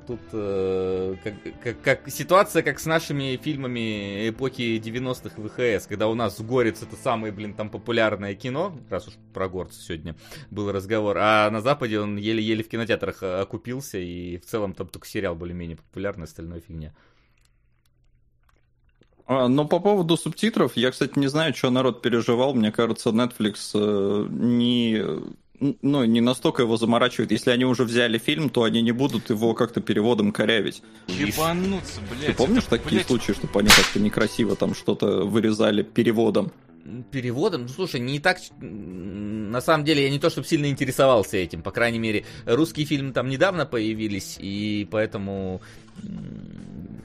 Тут 0.08 0.20
э, 0.34 1.16
как, 1.24 1.34
как- 1.62 1.82
как 1.82 2.10
ситуация, 2.10 2.64
как 2.64 2.80
с 2.80 2.88
нашими 2.88 3.38
фильмами 3.38 4.30
эпохи 4.30 4.80
90-х 4.80 5.40
ВХС, 5.40 5.86
когда 5.86 6.08
у 6.08 6.16
нас 6.16 6.42
Горец 6.42 6.82
это 6.82 6.96
самое, 6.96 7.32
блин, 7.32 7.54
там 7.54 7.70
популярное 7.70 8.34
кино, 8.34 8.76
раз 8.90 9.08
уж 9.08 9.14
про 9.32 9.48
горца 9.48 9.80
сегодня 9.80 10.16
был 10.50 10.72
разговор, 10.72 11.18
а 11.20 11.52
на 11.52 11.62
Западе 11.62 12.00
он 12.00 12.18
еле-еле 12.18 12.64
в 12.64 12.68
кинотеатрах 12.68 13.22
э, 13.22 13.42
окупился, 13.42 14.00
и 14.00 14.38
в 14.38 14.46
целом 14.46 14.74
там 14.74 14.88
только 14.88 15.08
сериал 15.08 15.36
более-менее 15.36 15.78
популярный, 15.78 16.24
остальное 16.24 16.62
фигня. 16.62 16.92
А, 19.28 19.48
но 19.48 19.66
по 19.66 19.80
поводу 19.80 20.18
субтитров, 20.18 20.78
я, 20.78 20.92
кстати, 20.92 21.18
не 21.18 21.28
знаю, 21.28 21.54
что 21.54 21.70
народ 21.70 22.02
переживал. 22.02 22.54
Мне 22.56 22.72
кажется, 22.72 23.10
Netflix 23.10 23.72
э, 23.74 24.28
не, 24.30 25.04
ну, 25.60 26.04
не 26.06 26.22
настолько 26.22 26.64
его 26.64 26.78
заморачивает. 26.78 27.32
Если 27.32 27.52
они 27.52 27.66
уже 27.66 27.84
взяли 27.84 28.18
фильм, 28.18 28.50
то 28.50 28.64
они 28.64 28.82
не 28.82 28.92
будут 28.92 29.30
его 29.30 29.54
как-то 29.54 29.82
переводом 29.82 30.32
корявить. 30.32 30.82
Ебануться, 31.08 32.02
блядь. 32.10 32.28
Ты 32.28 32.34
помнишь 32.34 32.64
это, 32.64 32.78
такие 32.78 32.98
блядь, 32.98 33.08
случаи, 33.08 33.34
чтобы 33.34 33.60
они 33.60 33.70
как-то 33.70 34.00
некрасиво 34.00 34.56
там 34.56 34.76
что-то 34.76 35.26
вырезали 35.26 35.84
переводом? 35.84 36.52
Переводом, 37.10 37.64
ну 37.64 37.68
слушай, 37.68 38.00
не 38.00 38.20
так, 38.20 38.38
на 38.60 39.60
самом 39.60 39.86
деле 39.86 40.04
я 40.04 40.12
не 40.12 40.20
то 40.20 40.30
чтобы 40.30 40.46
сильно 40.46 40.68
интересовался 40.68 41.36
этим, 41.38 41.64
по 41.64 41.72
крайней 41.72 41.98
мере, 41.98 42.26
русские 42.46 42.86
фильмы 42.86 43.12
там 43.12 43.28
недавно 43.28 43.66
появились, 43.66 44.38
и 44.40 44.88
поэтому 44.92 45.62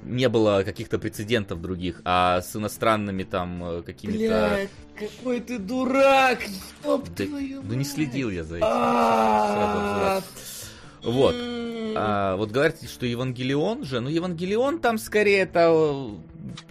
не 0.02 0.28
было 0.28 0.62
каких-то 0.64 0.98
прецедентов 0.98 1.60
других, 1.60 2.00
а 2.04 2.40
с 2.40 2.54
иностранными 2.56 3.24
там 3.24 3.62
э, 3.64 3.82
какими-то... 3.82 4.68
какой 4.96 5.40
ты 5.40 5.58
дурак! 5.58 6.40
Ёб 6.84 7.08
Да, 7.16 7.24
твою 7.26 7.62
ну 7.62 7.74
не 7.74 7.84
следил 7.84 8.30
я 8.30 8.44
за 8.44 8.56
этим. 8.56 8.66
А, 8.68 10.22
Вот. 11.02 11.34
А, 11.96 12.36
вот 12.36 12.50
говорят, 12.50 12.82
что 12.82 13.06
Евангелион 13.06 13.84
же, 13.84 14.00
ну 14.00 14.08
Евангелион 14.08 14.80
там 14.80 14.98
скорее 14.98 15.40
это 15.40 16.10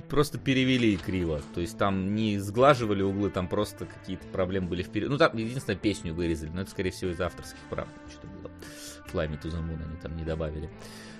просто 0.07 0.37
перевели 0.37 0.97
криво. 0.97 1.41
То 1.53 1.61
есть 1.61 1.77
там 1.77 2.15
не 2.15 2.39
сглаживали 2.39 3.03
углы, 3.03 3.29
там 3.29 3.47
просто 3.47 3.85
какие-то 3.85 4.25
проблемы 4.27 4.67
были 4.67 4.83
вперед. 4.83 5.09
Ну 5.09 5.17
там 5.17 5.35
единственное 5.35 5.77
песню 5.77 6.13
вырезали, 6.13 6.49
но 6.49 6.61
это 6.61 6.71
скорее 6.71 6.91
всего 6.91 7.11
из 7.11 7.21
авторских 7.21 7.59
прав 7.69 7.87
что 8.09 8.27
было. 8.27 8.51
Fly 9.11 9.27
Me 9.27 9.41
to 9.41 9.49
the 9.49 9.59
Moon 9.59 9.83
они 9.83 9.97
там 10.01 10.15
не 10.15 10.23
добавили 10.23 10.69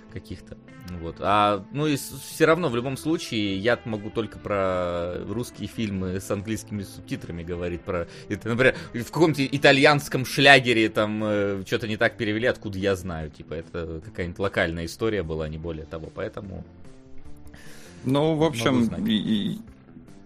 каких-то. 0.10 0.58
Вот. 1.02 1.18
А, 1.20 1.66
ну 1.72 1.88
и 1.88 1.96
все 1.98 2.46
равно, 2.46 2.70
в 2.70 2.76
любом 2.76 2.98
случае, 2.98 3.58
я 3.58 3.80
могу 3.86 4.10
только 4.10 4.40
про 4.40 5.24
русские 5.28 5.68
фильмы 5.68 6.20
с 6.20 6.30
английскими 6.32 6.84
субтитрами 6.84 7.44
говорить. 7.44 7.82
Про, 7.82 8.08
это, 8.28 8.50
например, 8.50 8.76
в 8.94 9.12
каком-то 9.12 9.46
итальянском 9.46 10.26
шлягере 10.26 10.90
там 10.90 11.24
э, 11.24 11.64
что-то 11.66 11.88
не 11.88 11.98
так 11.98 12.18
перевели, 12.18 12.48
откуда 12.48 12.78
я 12.78 12.96
знаю. 12.96 13.30
Типа, 13.30 13.54
это 13.54 14.02
какая-нибудь 14.04 14.40
локальная 14.40 14.86
история 14.86 15.24
была, 15.24 15.48
не 15.48 15.58
более 15.58 15.86
того. 15.86 16.12
Поэтому... 16.14 16.66
Ну, 18.06 18.36
в 18.36 18.44
общем, 18.44 18.90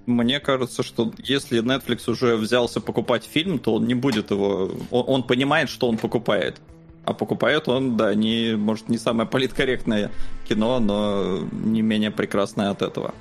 мне 0.06 0.40
кажется, 0.40 0.84
что 0.84 1.14
если 1.18 1.64
Netflix 1.64 2.10
уже 2.10 2.36
взялся 2.36 2.82
покупать 2.82 3.24
фильм, 3.24 3.58
то 3.60 3.76
он 3.76 3.88
не 3.88 3.96
будет 3.96 4.32
его... 4.32 4.72
Он, 4.92 5.04
он 5.08 5.24
понимает, 5.24 5.70
что 5.70 5.88
он 5.88 5.98
покупает. 5.98 6.62
А 7.06 7.14
покупает 7.14 7.68
он, 7.68 7.98
да, 7.98 8.14
не, 8.16 8.56
может, 8.56 8.88
не 8.90 8.98
самое 8.98 9.28
политкорректное 9.28 10.12
кино, 10.48 10.80
но 10.80 11.40
не 11.52 11.82
менее 11.82 12.12
прекрасное 12.12 12.70
от 12.70 12.82
этого. 12.82 13.14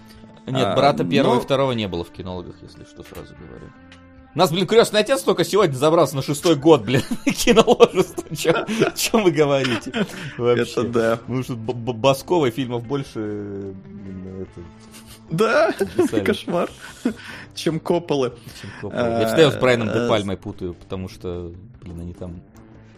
Нет, 0.46 0.64
А, 0.64 0.76
брата 0.76 1.04
первого 1.04 1.34
ну- 1.34 1.40
и 1.40 1.44
второго 1.44 1.72
не 1.72 1.88
было 1.88 2.04
в 2.04 2.10
кинологах, 2.10 2.54
если 2.62 2.84
что, 2.84 3.02
сразу 3.02 3.34
говорю. 3.34 3.66
У 4.34 4.38
нас, 4.38 4.50
блин, 4.50 4.66
крестный 4.66 5.00
отец 5.00 5.22
только 5.22 5.44
сегодня 5.44 5.74
забрался 5.74 6.16
на 6.16 6.22
шестой 6.22 6.56
год, 6.56 6.84
блин, 6.84 7.02
киноложества. 7.26 8.24
Чем 8.94 9.24
вы 9.24 9.30
говорите? 9.30 10.06
Вообще. 10.38 10.62
Это 10.62 10.82
да. 10.84 11.18
Ну 11.28 11.42
что, 11.42 11.54
Басковой 11.54 12.50
фильмов 12.50 12.86
больше... 12.86 13.74
Да, 15.30 15.72
кошмар. 16.24 16.70
Чем 17.54 17.80
Копполы. 17.80 18.32
Коппола. 18.80 19.20
Я 19.20 19.26
всегда 19.26 19.50
с 19.50 19.56
Брайаном 19.56 19.88
Де 19.88 20.00
Э, 20.00 20.08
Пальмой 20.08 20.36
путаю, 20.36 20.74
потому 20.74 21.08
что, 21.08 21.52
блин, 21.80 22.00
они 22.00 22.12
там... 22.12 22.42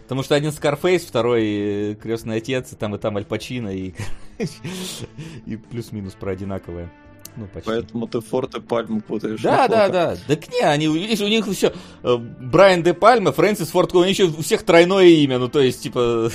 Потому 0.05 0.21
что 0.21 0.35
один 0.35 0.51
Скарфейс, 0.51 1.03
второй 1.03 1.95
Крестный 1.95 2.37
Отец, 2.37 2.71
и 2.71 2.75
там 2.75 2.93
и 2.93 2.99
там 2.99 3.17
Аль 3.17 3.25
Пачино, 3.25 3.75
и, 3.75 3.93
и 5.47 5.55
плюс-минус 5.55 6.13
про 6.13 6.31
одинаковое. 6.31 6.91
Ну, 7.35 7.47
почти. 7.47 7.69
Поэтому 7.69 8.07
ты 8.07 8.21
Форт 8.21 8.55
и 8.55 8.61
Пальму 8.61 9.01
путаешь. 9.01 9.41
Да, 9.41 9.67
да, 9.67 9.89
да. 9.89 10.15
Так 10.27 10.47
не, 10.53 10.61
они, 10.61 10.87
видишь, 10.87 11.21
у 11.21 11.27
них 11.27 11.47
все. 11.47 11.73
Брайан 12.03 12.83
Де 12.83 12.93
Пальма, 12.93 13.31
Фрэнсис 13.31 13.69
Форд 13.69 13.95
у 13.95 14.05
них 14.05 14.17
еще 14.17 14.25
у 14.25 14.41
всех 14.43 14.63
тройное 14.63 15.05
имя, 15.05 15.39
ну 15.39 15.49
то 15.49 15.59
есть, 15.59 15.81
типа, 15.81 16.29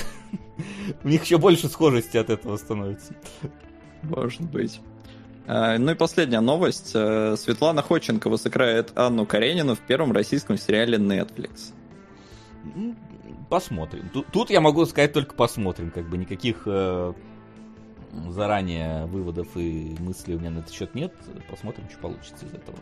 у 1.03 1.07
них 1.07 1.23
еще 1.23 1.37
больше 1.37 1.69
схожести 1.69 2.17
от 2.17 2.29
этого 2.29 2.57
становится. 2.57 3.15
Может 4.03 4.41
быть. 4.41 4.81
А, 5.47 5.77
Ну 5.77 5.91
и 5.91 5.95
последняя 5.95 6.41
новость. 6.41 6.91
Э, 6.93 7.35
Светлана 7.37 7.81
Ходченкова 7.81 8.35
сыграет 8.37 8.91
Анну 8.95 9.25
Каренину 9.25 9.75
в 9.75 9.79
первом 9.79 10.11
российском 10.11 10.57
сериале 10.57 10.97
Netflix. 10.97 11.71
Посмотрим. 13.51 14.09
Тут, 14.13 14.27
тут 14.31 14.49
я 14.49 14.61
могу 14.61 14.85
сказать 14.85 15.11
только 15.11 15.35
посмотрим, 15.35 15.91
как 15.91 16.07
бы 16.07 16.17
никаких 16.17 16.63
э, 16.65 17.13
заранее 18.29 19.07
выводов 19.07 19.49
и 19.57 19.93
мыслей 19.99 20.35
у 20.35 20.39
меня 20.39 20.51
на 20.51 20.59
этот 20.59 20.71
счет 20.71 20.95
нет. 20.95 21.13
Посмотрим, 21.49 21.89
что 21.89 21.99
получится 21.99 22.45
из 22.45 22.53
этого. 22.53 22.77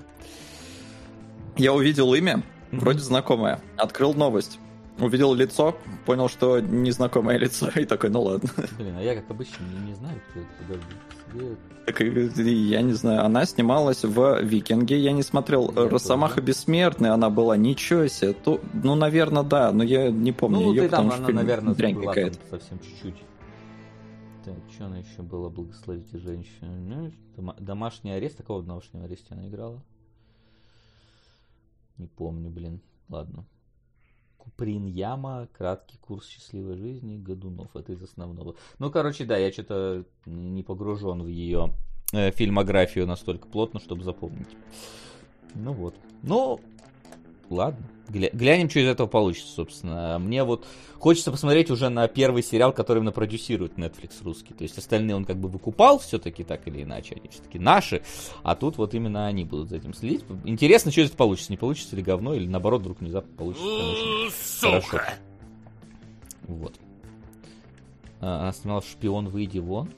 Я 1.58 1.74
увидел 1.74 2.14
имя, 2.14 2.44
вроде 2.72 3.00
знакомое. 3.00 3.60
Открыл 3.78 4.14
новость. 4.14 4.60
увидел 5.00 5.34
лицо, 5.34 5.76
понял, 6.06 6.30
что 6.30 6.60
незнакомое 6.60 7.38
лицо, 7.38 7.70
и 7.76 7.86
такой, 7.86 8.12
ну 8.12 8.22
ладно. 8.22 8.52
Блин, 8.78 8.96
а 8.96 9.02
я 9.02 9.16
как 9.16 9.32
обычно 9.32 9.64
не, 9.64 9.88
не 9.88 9.96
знаю, 9.96 10.22
кто 10.30 10.40
это. 10.42 10.80
Так, 11.86 12.01
я 12.01 12.81
не 12.81 12.93
знаю, 12.93 13.25
она 13.25 13.45
снималась 13.45 14.03
в 14.03 14.41
«Викинге», 14.43 15.00
я 15.00 15.12
не 15.12 15.24
смотрел. 15.24 15.71
Я 15.75 15.89
«Росомаха 15.89 16.39
бессмертная» 16.41 17.13
она 17.13 17.29
была, 17.31 17.57
ничего 17.57 18.07
себе. 18.07 18.33
То, 18.33 18.62
ну, 18.74 18.95
наверное, 18.95 19.43
да, 19.43 19.71
но 19.71 19.83
я 19.83 20.12
не 20.12 20.31
помню 20.31 20.59
Ну, 20.59 20.74
ее, 20.74 20.83
ты 20.83 20.89
там, 20.89 21.05
потому 21.09 21.12
что 21.24 21.31
она, 21.31 21.41
наверное, 21.41 21.74
дрянь 21.74 21.95
какая-то. 22.00 22.38
совсем 22.50 22.79
чуть-чуть. 22.79 23.15
Так, 24.45 24.55
что 24.71 24.86
она 24.86 24.98
еще 25.00 25.21
была, 25.24 25.50
благословите 25.50 26.17
женщину? 26.19 26.71
Ну, 26.77 27.12
дома- 27.36 27.55
домашний 27.59 28.12
арест, 28.12 28.38
какого 28.38 28.62
домашнего 28.62 29.05
ареста 29.05 29.33
она 29.33 29.48
играла? 29.48 29.81
Не 31.98 32.07
помню, 32.07 32.50
блин. 32.50 32.81
Ладно. 33.09 33.45
Куприн 34.50 34.88
Яма, 34.88 35.48
краткий 35.56 35.98
курс 35.98 36.27
счастливой 36.27 36.75
жизни, 36.75 37.18
Годунов, 37.18 37.75
это 37.75 37.94
из 37.94 38.01
основного. 38.01 38.56
Ну, 38.79 38.89
короче, 38.89 39.25
да, 39.25 39.38
я 39.38 39.51
что-то 39.51 40.06
не 40.25 40.63
погружен 40.63 41.22
в 41.22 41.27
ее 41.27 41.74
э, 42.13 42.32
фильмографию 42.32 43.06
настолько 43.06 43.48
плотно, 43.48 43.79
чтобы 43.79 44.03
запомнить. 44.03 44.48
Ну 45.53 45.74
вот. 45.74 45.96
Ну, 46.24 46.60
ладно. 47.50 47.86
Гля- 48.10 48.36
глянем, 48.36 48.70
что 48.70 48.79
из 48.79 48.88
этого 48.88 49.08
получится, 49.08 49.51
собственно. 49.53 50.18
Мне 50.18 50.44
вот 50.44 50.65
хочется 50.98 51.32
посмотреть 51.32 51.70
уже 51.70 51.89
на 51.89 52.08
первый 52.08 52.41
сериал, 52.41 52.74
который 52.74 52.98
именно 53.00 53.12
продюсирует 53.12 53.74
Netflix 53.77 54.24
русский. 54.24 54.53
То 54.56 54.63
есть 54.63 54.77
остальные 54.79 55.15
он 55.15 55.25
как 55.25 55.38
бы 55.38 55.48
выкупал 55.48 56.00
все-таки 56.00 56.44
так 56.44 56.68
или 56.68 56.82
иначе, 56.82 57.15
они 57.20 57.29
все-таки 57.29 57.60
наши, 57.60 58.01
а 58.41 58.56
тут 58.56 58.77
вот 58.77 58.96
именно 58.96 59.27
они 59.27 59.46
будут 59.46 59.70
за 59.70 59.75
этим 59.77 59.94
следить. 59.94 60.25
Интересно, 60.44 60.91
что 60.91 61.01
из 61.01 61.08
этого 61.08 61.18
получится, 61.18 61.51
не 61.51 61.58
получится 61.58 61.96
ли 61.96 62.01
говно, 62.01 62.34
или 62.34 62.48
наоборот 62.48 62.82
вдруг 62.82 63.00
внезапно 63.00 63.32
получится. 63.38 63.65
очень 64.70 64.88
хорошо. 64.89 65.12
Вот. 66.48 66.74
А, 68.22 68.41
Она 68.41 68.53
снимала 68.53 68.82
«Шпион, 68.82 69.27
выйди 69.29 69.60
вон». 69.60 69.89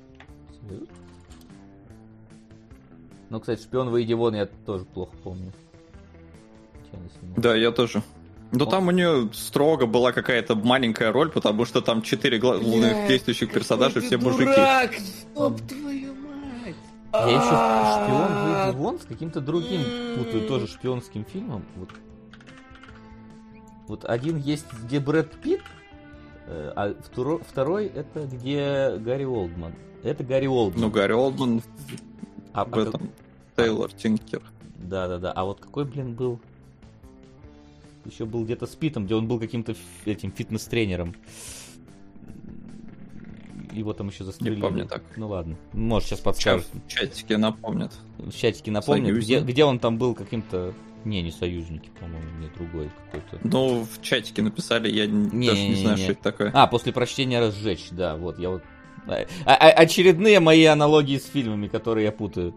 Ну, 3.30 3.40
кстати, 3.40 3.62
«Шпион, 3.62 3.90
выйди 3.90 4.14
вон» 4.14 4.36
я 4.36 4.46
тоже 4.46 4.84
плохо 4.84 5.16
помню. 5.24 5.54
Она 6.94 7.10
снималась? 7.10 7.44
Да, 7.44 7.56
я 7.56 7.72
тоже. 7.72 8.04
Но 8.52 8.66
О. 8.66 8.68
там 8.68 8.88
у 8.88 8.92
нее 8.92 9.30
строго 9.34 9.86
была 9.86 10.12
какая-то 10.12 10.56
маленькая 10.56 11.12
роль, 11.12 11.32
потому 11.32 11.66
что 11.66 11.82
там 11.82 12.02
четыре 12.02 12.38
главных 12.38 13.08
действующих 13.08 13.52
персонажа, 13.52 14.02
все 14.02 14.18
мужики. 14.18 14.44
Дурак, 14.46 14.94
стоп 14.94 15.62
твою 15.62 16.14
мать. 16.16 16.76
Я 17.14 17.28
еще 17.28 17.50
А, 17.52 18.06
шпион 18.06 18.44
выйди 18.44 18.78
вон 18.78 19.00
с 19.00 19.06
каким-то 19.06 19.40
другим 19.42 19.82
путаю 20.18 20.48
тоже 20.48 20.68
шпионским 20.68 21.26
фильмом. 21.26 21.66
Вот. 21.78 21.90
Вот 23.88 24.06
один 24.06 24.38
есть, 24.38 24.68
где 24.84 25.00
Брэд 25.00 25.32
Питт, 25.42 25.62
э, 26.48 26.72
а 26.76 26.94
второй, 27.46 27.88
это 27.88 28.22
где 28.26 28.98
Гарри 28.98 29.26
Олдман. 29.26 29.74
Это 30.04 30.24
Гарри 30.24 30.48
Олдман. 30.48 30.82
Ну, 30.82 30.90
Гарри 30.90 31.14
Олдман 31.14 31.62
а, 32.54 32.66
в 32.66 32.78
этом. 32.78 33.12
Тейлор 33.56 33.92
Тинкер. 33.92 34.42
Да, 34.78 35.08
да, 35.08 35.18
да. 35.18 35.32
А 35.32 35.46
вот 35.46 35.60
какой, 35.60 35.86
блин, 35.86 36.16
был? 36.16 36.40
Еще 38.06 38.26
был 38.26 38.44
где-то 38.44 38.66
с 38.66 38.76
Питом, 38.76 39.06
где 39.06 39.16
он 39.16 39.28
был 39.28 39.40
каким-то 39.40 39.76
этим 40.06 40.32
фитнес-тренером. 40.32 41.16
Его 43.72 43.94
там 43.94 44.10
еще 44.10 44.24
застрелили. 44.24 44.60
помню 44.60 44.86
так. 44.86 45.04
Ну 45.16 45.30
ладно. 45.30 45.56
Может, 45.74 46.10
сейчас 46.10 46.20
подскажут. 46.20 46.68
В 46.74 46.88
чатике 46.90 47.38
напомнят. 47.38 47.94
В 48.18 48.32
чатике 48.32 48.72
напомнят, 48.72 49.16
где, 49.16 49.40
где 49.40 49.64
он 49.64 49.80
там 49.80 49.98
был 49.98 50.14
каким-то... 50.14 50.74
Не, 51.06 51.22
не 51.24 51.32
союзники, 51.32 51.90
по-моему, 52.00 52.30
не 52.40 52.48
другой 52.50 52.92
какой-то. 53.12 53.40
Ну, 53.48 53.86
в 53.92 54.02
чатике 54.04 54.44
написали, 54.44 54.88
я 54.92 55.08
Не, 55.08 55.48
даже 55.48 55.62
не, 55.62 55.70
не 55.70 55.76
не, 55.76 55.82
знаю, 55.82 55.98
не. 55.98 56.04
что 56.04 56.12
это 56.12 56.22
такое. 56.22 56.52
А, 56.54 56.68
после 56.68 56.92
прочтения 56.92 57.40
разжечь, 57.40 57.88
да, 57.92 58.18
вот, 58.18 58.38
я 58.38 58.50
вот... 58.52 58.62
А- 59.08 59.26
а- 59.46 59.72
очередные 59.72 60.40
мои 60.40 60.66
аналогии 60.66 61.18
с 61.18 61.26
фильмами, 61.26 61.68
которые 61.68 62.06
я 62.06 62.12
путаю. 62.12 62.54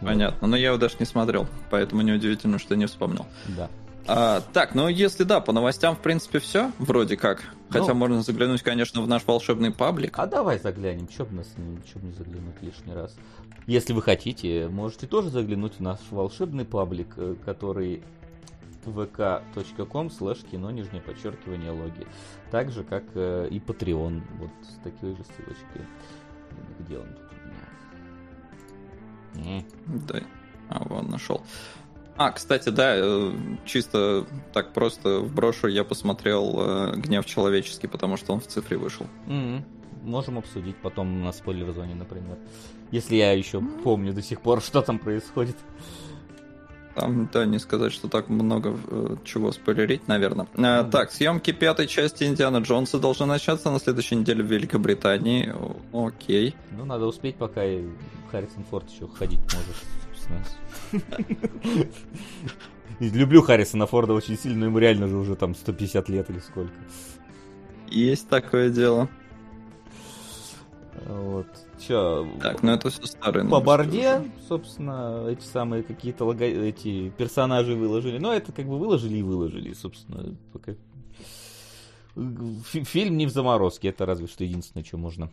Вот, 0.00 0.06
Понятно, 0.08 0.46
но 0.46 0.56
я 0.56 0.68
его 0.68 0.78
даже 0.78 0.94
не 1.00 1.06
смотрел, 1.06 1.48
поэтому 1.70 2.02
неудивительно, 2.02 2.60
что 2.60 2.76
не 2.76 2.86
вспомнил. 2.86 3.26
Да. 3.56 3.68
А, 4.08 4.40
так, 4.54 4.74
ну 4.74 4.88
если 4.88 5.24
да, 5.24 5.40
по 5.40 5.52
новостям 5.52 5.94
в 5.94 5.98
принципе 6.00 6.38
все, 6.38 6.72
вроде 6.78 7.16
как. 7.16 7.42
Хотя 7.68 7.88
Ну. 7.92 7.94
можно 7.94 8.22
заглянуть, 8.22 8.62
конечно, 8.62 9.02
в 9.02 9.08
наш 9.08 9.24
волшебный 9.26 9.70
паблик. 9.70 10.18
А 10.18 10.26
давай 10.26 10.58
заглянем, 10.58 11.06
чё 11.08 11.26
бы 11.26 11.34
нас 11.36 11.46
не, 11.58 11.76
чё 11.82 11.98
б 11.98 12.06
не 12.06 12.12
заглянуть 12.12 12.62
лишний 12.62 12.94
раз. 12.94 13.14
Если 13.66 13.92
вы 13.92 14.00
хотите, 14.00 14.68
можете 14.68 15.06
тоже 15.06 15.28
заглянуть 15.28 15.74
в 15.74 15.80
наш 15.80 15.98
волшебный 16.10 16.64
паблик, 16.64 17.08
э, 17.18 17.34
который 17.44 18.02
vk.com 18.86 20.06
slash 20.06 20.48
кино 20.50 20.70
нижнее 20.70 21.02
подчеркивание 21.02 21.70
логи. 21.72 22.06
Так 22.50 22.70
же, 22.70 22.84
как 22.84 23.04
э, 23.14 23.48
и 23.50 23.58
Patreon, 23.58 24.22
вот 24.38 24.50
с 24.62 24.82
такой 24.82 25.10
же 25.10 25.22
ссылочкой. 25.24 25.82
Где 26.80 26.98
он 26.98 27.08
тут 27.08 27.30
у 29.34 29.38
меня? 29.38 29.64
Да. 29.86 30.20
А, 30.70 30.84
вон, 30.84 31.08
нашел. 31.10 31.42
А, 32.18 32.32
кстати, 32.32 32.70
да, 32.70 32.94
э, 32.96 33.32
чисто 33.64 34.26
так 34.52 34.72
просто 34.72 35.20
вброшу, 35.20 35.68
я 35.68 35.84
посмотрел 35.84 36.52
э, 36.56 36.96
«Гнев 36.96 37.24
человеческий», 37.24 37.86
потому 37.86 38.16
что 38.16 38.32
он 38.32 38.40
в 38.40 38.48
цифре 38.48 38.76
вышел. 38.76 39.06
Мгм. 39.26 39.64
Можем 40.02 40.36
обсудить 40.36 40.74
потом 40.82 41.22
на 41.22 41.30
спойлер-зоне, 41.30 41.94
например. 41.94 42.36
Если 42.90 43.14
я 43.14 43.32
еще 43.32 43.62
помню 43.84 44.12
до 44.12 44.22
сих 44.22 44.40
пор, 44.40 44.60
что 44.68 44.82
там 44.82 44.98
происходит. 44.98 45.56
Там, 46.96 47.28
да, 47.32 47.44
не 47.44 47.60
сказать, 47.60 47.92
что 47.92 48.08
так 48.08 48.28
много 48.28 48.76
э, 48.88 49.16
чего 49.24 49.52
спойлерить, 49.52 50.08
наверное. 50.08 50.48
Ну, 50.56 50.90
так, 50.90 51.12
съемки 51.12 51.52
пятой 51.52 51.86
части 51.86 52.24
Индиана 52.24 52.56
Джонса 52.56 52.98
должны 52.98 53.26
начаться 53.26 53.70
на 53.70 53.78
следующей 53.78 54.16
неделе 54.16 54.42
в 54.42 54.50
Великобритании. 54.50 55.54
Окей. 55.92 56.56
Ну, 56.72 56.84
надо 56.84 57.06
успеть, 57.06 57.36
пока 57.36 57.60
Харрисон 58.32 58.64
Форд 58.70 58.90
еще 58.90 59.06
ходить 59.06 59.38
может, 59.38 59.76
собственно. 60.28 61.88
И 63.00 63.08
Люблю 63.10 63.42
Харрисона 63.42 63.86
Форда 63.86 64.12
очень 64.12 64.36
сильно, 64.36 64.60
но 64.60 64.66
ему 64.66 64.78
реально 64.78 65.06
же 65.06 65.16
уже 65.16 65.36
там 65.36 65.54
150 65.54 66.08
лет 66.08 66.30
или 66.30 66.40
сколько. 66.40 66.72
Есть 67.88 68.28
такое 68.28 68.70
дело. 68.70 69.08
Вот. 71.06 71.46
Че, 71.78 72.28
Так, 72.42 72.62
ну 72.64 72.72
это 72.72 72.90
все 72.90 73.06
старые 73.06 73.48
по 73.48 73.60
борде, 73.60 74.16
уже. 74.18 74.30
собственно, 74.48 75.26
эти 75.28 75.44
самые 75.44 75.84
какие-то 75.84 76.24
лого... 76.24 76.42
эти 76.42 77.10
персонажи 77.10 77.76
выложили. 77.76 78.18
Но 78.18 78.32
это 78.34 78.50
как 78.50 78.66
бы 78.66 78.78
выложили 78.78 79.18
и 79.18 79.22
выложили, 79.22 79.72
собственно. 79.74 80.36
Пока... 80.52 80.72
Фи- 82.16 82.82
Фильм 82.82 83.16
не 83.16 83.26
в 83.26 83.30
заморозке, 83.30 83.88
это 83.88 84.06
разве 84.06 84.26
что 84.26 84.42
единственное, 84.42 84.82
что 84.84 84.96
можно. 84.98 85.30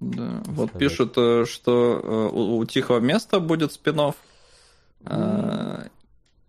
Да, 0.00 0.42
вот 0.46 0.70
сказать. 0.70 0.78
пишут, 0.78 1.12
э, 1.16 1.44
что 1.46 2.00
э, 2.02 2.34
у, 2.34 2.56
у 2.58 2.64
Тихого 2.64 3.00
места 3.00 3.38
будет 3.38 3.72
спин 3.72 4.00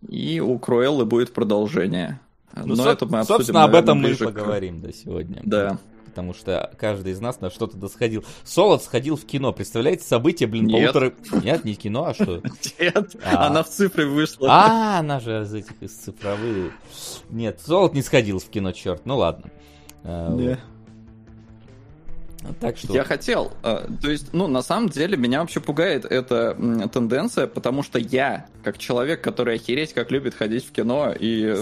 и 0.08 0.40
у 0.40 0.58
Круэллы 0.58 1.04
будет 1.04 1.32
продолжение. 1.32 2.20
Ну, 2.54 2.74
Но 2.76 2.84
соб- 2.84 2.92
это 2.92 3.06
мы 3.06 3.18
обсудим, 3.20 3.36
собственно, 3.38 3.64
об 3.64 3.70
наверное, 3.72 3.84
этом 3.84 3.98
мы 3.98 4.04
и 4.04 4.06
ближе 4.08 4.24
к- 4.24 4.28
поговорим, 4.34 4.80
да, 4.80 4.92
сегодня. 4.92 5.40
Да. 5.44 5.78
Потому 6.06 6.34
что 6.34 6.70
каждый 6.78 7.12
из 7.12 7.20
нас 7.20 7.40
на 7.40 7.48
что-то 7.48 7.78
досходил. 7.78 8.22
Солод 8.44 8.82
сходил 8.82 9.16
в 9.16 9.24
кино. 9.24 9.52
Представляете, 9.54 10.04
событие, 10.04 10.46
блин, 10.46 10.66
Нет. 10.66 10.92
полутора... 10.92 11.14
Нет, 11.42 11.64
не 11.64 11.74
кино, 11.74 12.04
а 12.08 12.14
что? 12.14 12.42
Нет, 12.78 13.16
А. 13.24 13.46
она 13.46 13.62
в 13.62 13.70
цифре 13.70 14.04
вышла. 14.04 14.48
А, 14.50 14.98
она 14.98 15.20
же 15.20 15.42
из 15.42 15.54
этих, 15.54 15.72
из 15.80 15.92
цифровых. 15.92 16.72
Нет, 17.30 17.60
Солод 17.64 17.94
не 17.94 18.02
сходил 18.02 18.40
в 18.40 18.44
кино, 18.50 18.72
черт. 18.72 19.06
Ну 19.06 19.16
ладно. 19.16 19.50
Вот. 20.02 20.58
Так 22.60 22.76
что... 22.76 22.92
Я 22.92 23.04
хотел. 23.04 23.52
э, 23.62 23.86
То 24.02 24.10
есть, 24.10 24.32
ну, 24.32 24.46
на 24.48 24.62
самом 24.62 24.88
деле, 24.88 25.16
меня 25.16 25.40
вообще 25.40 25.60
пугает 25.60 26.04
эта 26.04 26.56
тенденция, 26.92 27.46
потому 27.46 27.82
что 27.82 27.98
я, 27.98 28.46
как 28.64 28.78
человек, 28.78 29.20
который 29.22 29.56
охереть 29.56 29.92
как 29.92 30.10
любит 30.10 30.34
ходить 30.34 30.66
в 30.66 30.72
кино 30.72 31.12
и, 31.18 31.44
э, 31.46 31.54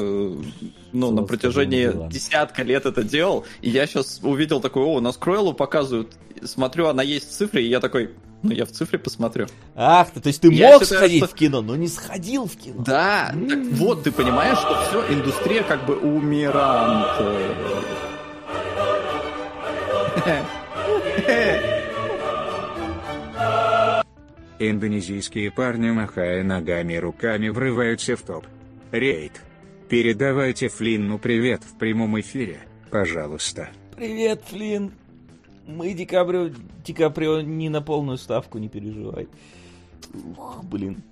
ну, 0.93 1.11
на 1.11 1.17
Солнце 1.19 1.23
протяжении 1.25 1.87
было 1.87 1.95
дела. 1.95 2.09
десятка 2.11 2.63
лет 2.63 2.87
это 2.87 3.03
делал, 3.03 3.45
и 3.61 3.71
я 3.71 3.87
сейчас 3.87 4.21
увидел 4.23 4.61
такой, 4.61 4.83
о, 4.85 4.95
у 4.95 5.01
нас 5.01 5.17
Кройлу 5.17 5.53
показывают, 5.53 6.13
смотрю, 6.45 6.87
она 6.87 7.03
есть 7.03 7.29
в 7.29 7.33
цифре, 7.33 7.65
и 7.65 7.69
я 7.69 7.81
такой, 7.81 8.11
ну, 8.43 8.53
я 8.53 8.65
в 8.65 8.71
цифре 8.73 8.99
посмотрю. 8.99 9.47
Ах 9.77 10.11
то 10.13 10.21
есть 10.27 10.41
ты 10.41 10.51
Я 10.51 10.73
мог 10.73 10.83
считаю, 10.83 11.01
сходить 11.01 11.25
что- 11.25 11.35
в 11.35 11.39
кино, 11.39 11.61
но 11.61 11.77
не 11.77 11.89
сходил 11.89 12.47
в 12.47 12.57
кино. 12.57 12.83
Да, 12.87 13.35
так 13.49 13.59
вот, 13.73 14.03
ты 14.05 14.13
понимаешь, 14.13 14.57
что 14.59 14.81
все, 14.89 15.13
индустрия 15.15 15.63
как 15.63 15.85
бы 15.85 15.97
умирает. 15.97 17.07
Индонезийские 24.59 25.51
парни, 25.51 25.91
махая 25.91 26.45
ногами 26.45 26.95
и 26.95 26.99
руками, 26.99 27.49
врываются 27.49 28.17
в 28.17 28.23
топ. 28.23 28.47
Рейд. 28.93 29.41
Передавайте 29.89 30.69
Флинну 30.69 31.19
привет 31.19 31.65
в 31.65 31.77
прямом 31.79 32.21
эфире, 32.21 32.61
пожалуйста. 32.91 33.71
Привет, 33.97 34.43
Флин. 34.47 34.93
Мы 35.67 35.95
Ди 35.95 36.07
Каприо, 36.07 36.51
Ди 36.85 36.93
Каприо 36.93 37.41
не 37.41 37.69
на 37.69 37.81
полную 37.81 38.19
ставку, 38.19 38.59
не 38.59 38.69
переживай. 38.69 39.29
Ух, 40.37 40.63
блин. 40.65 41.03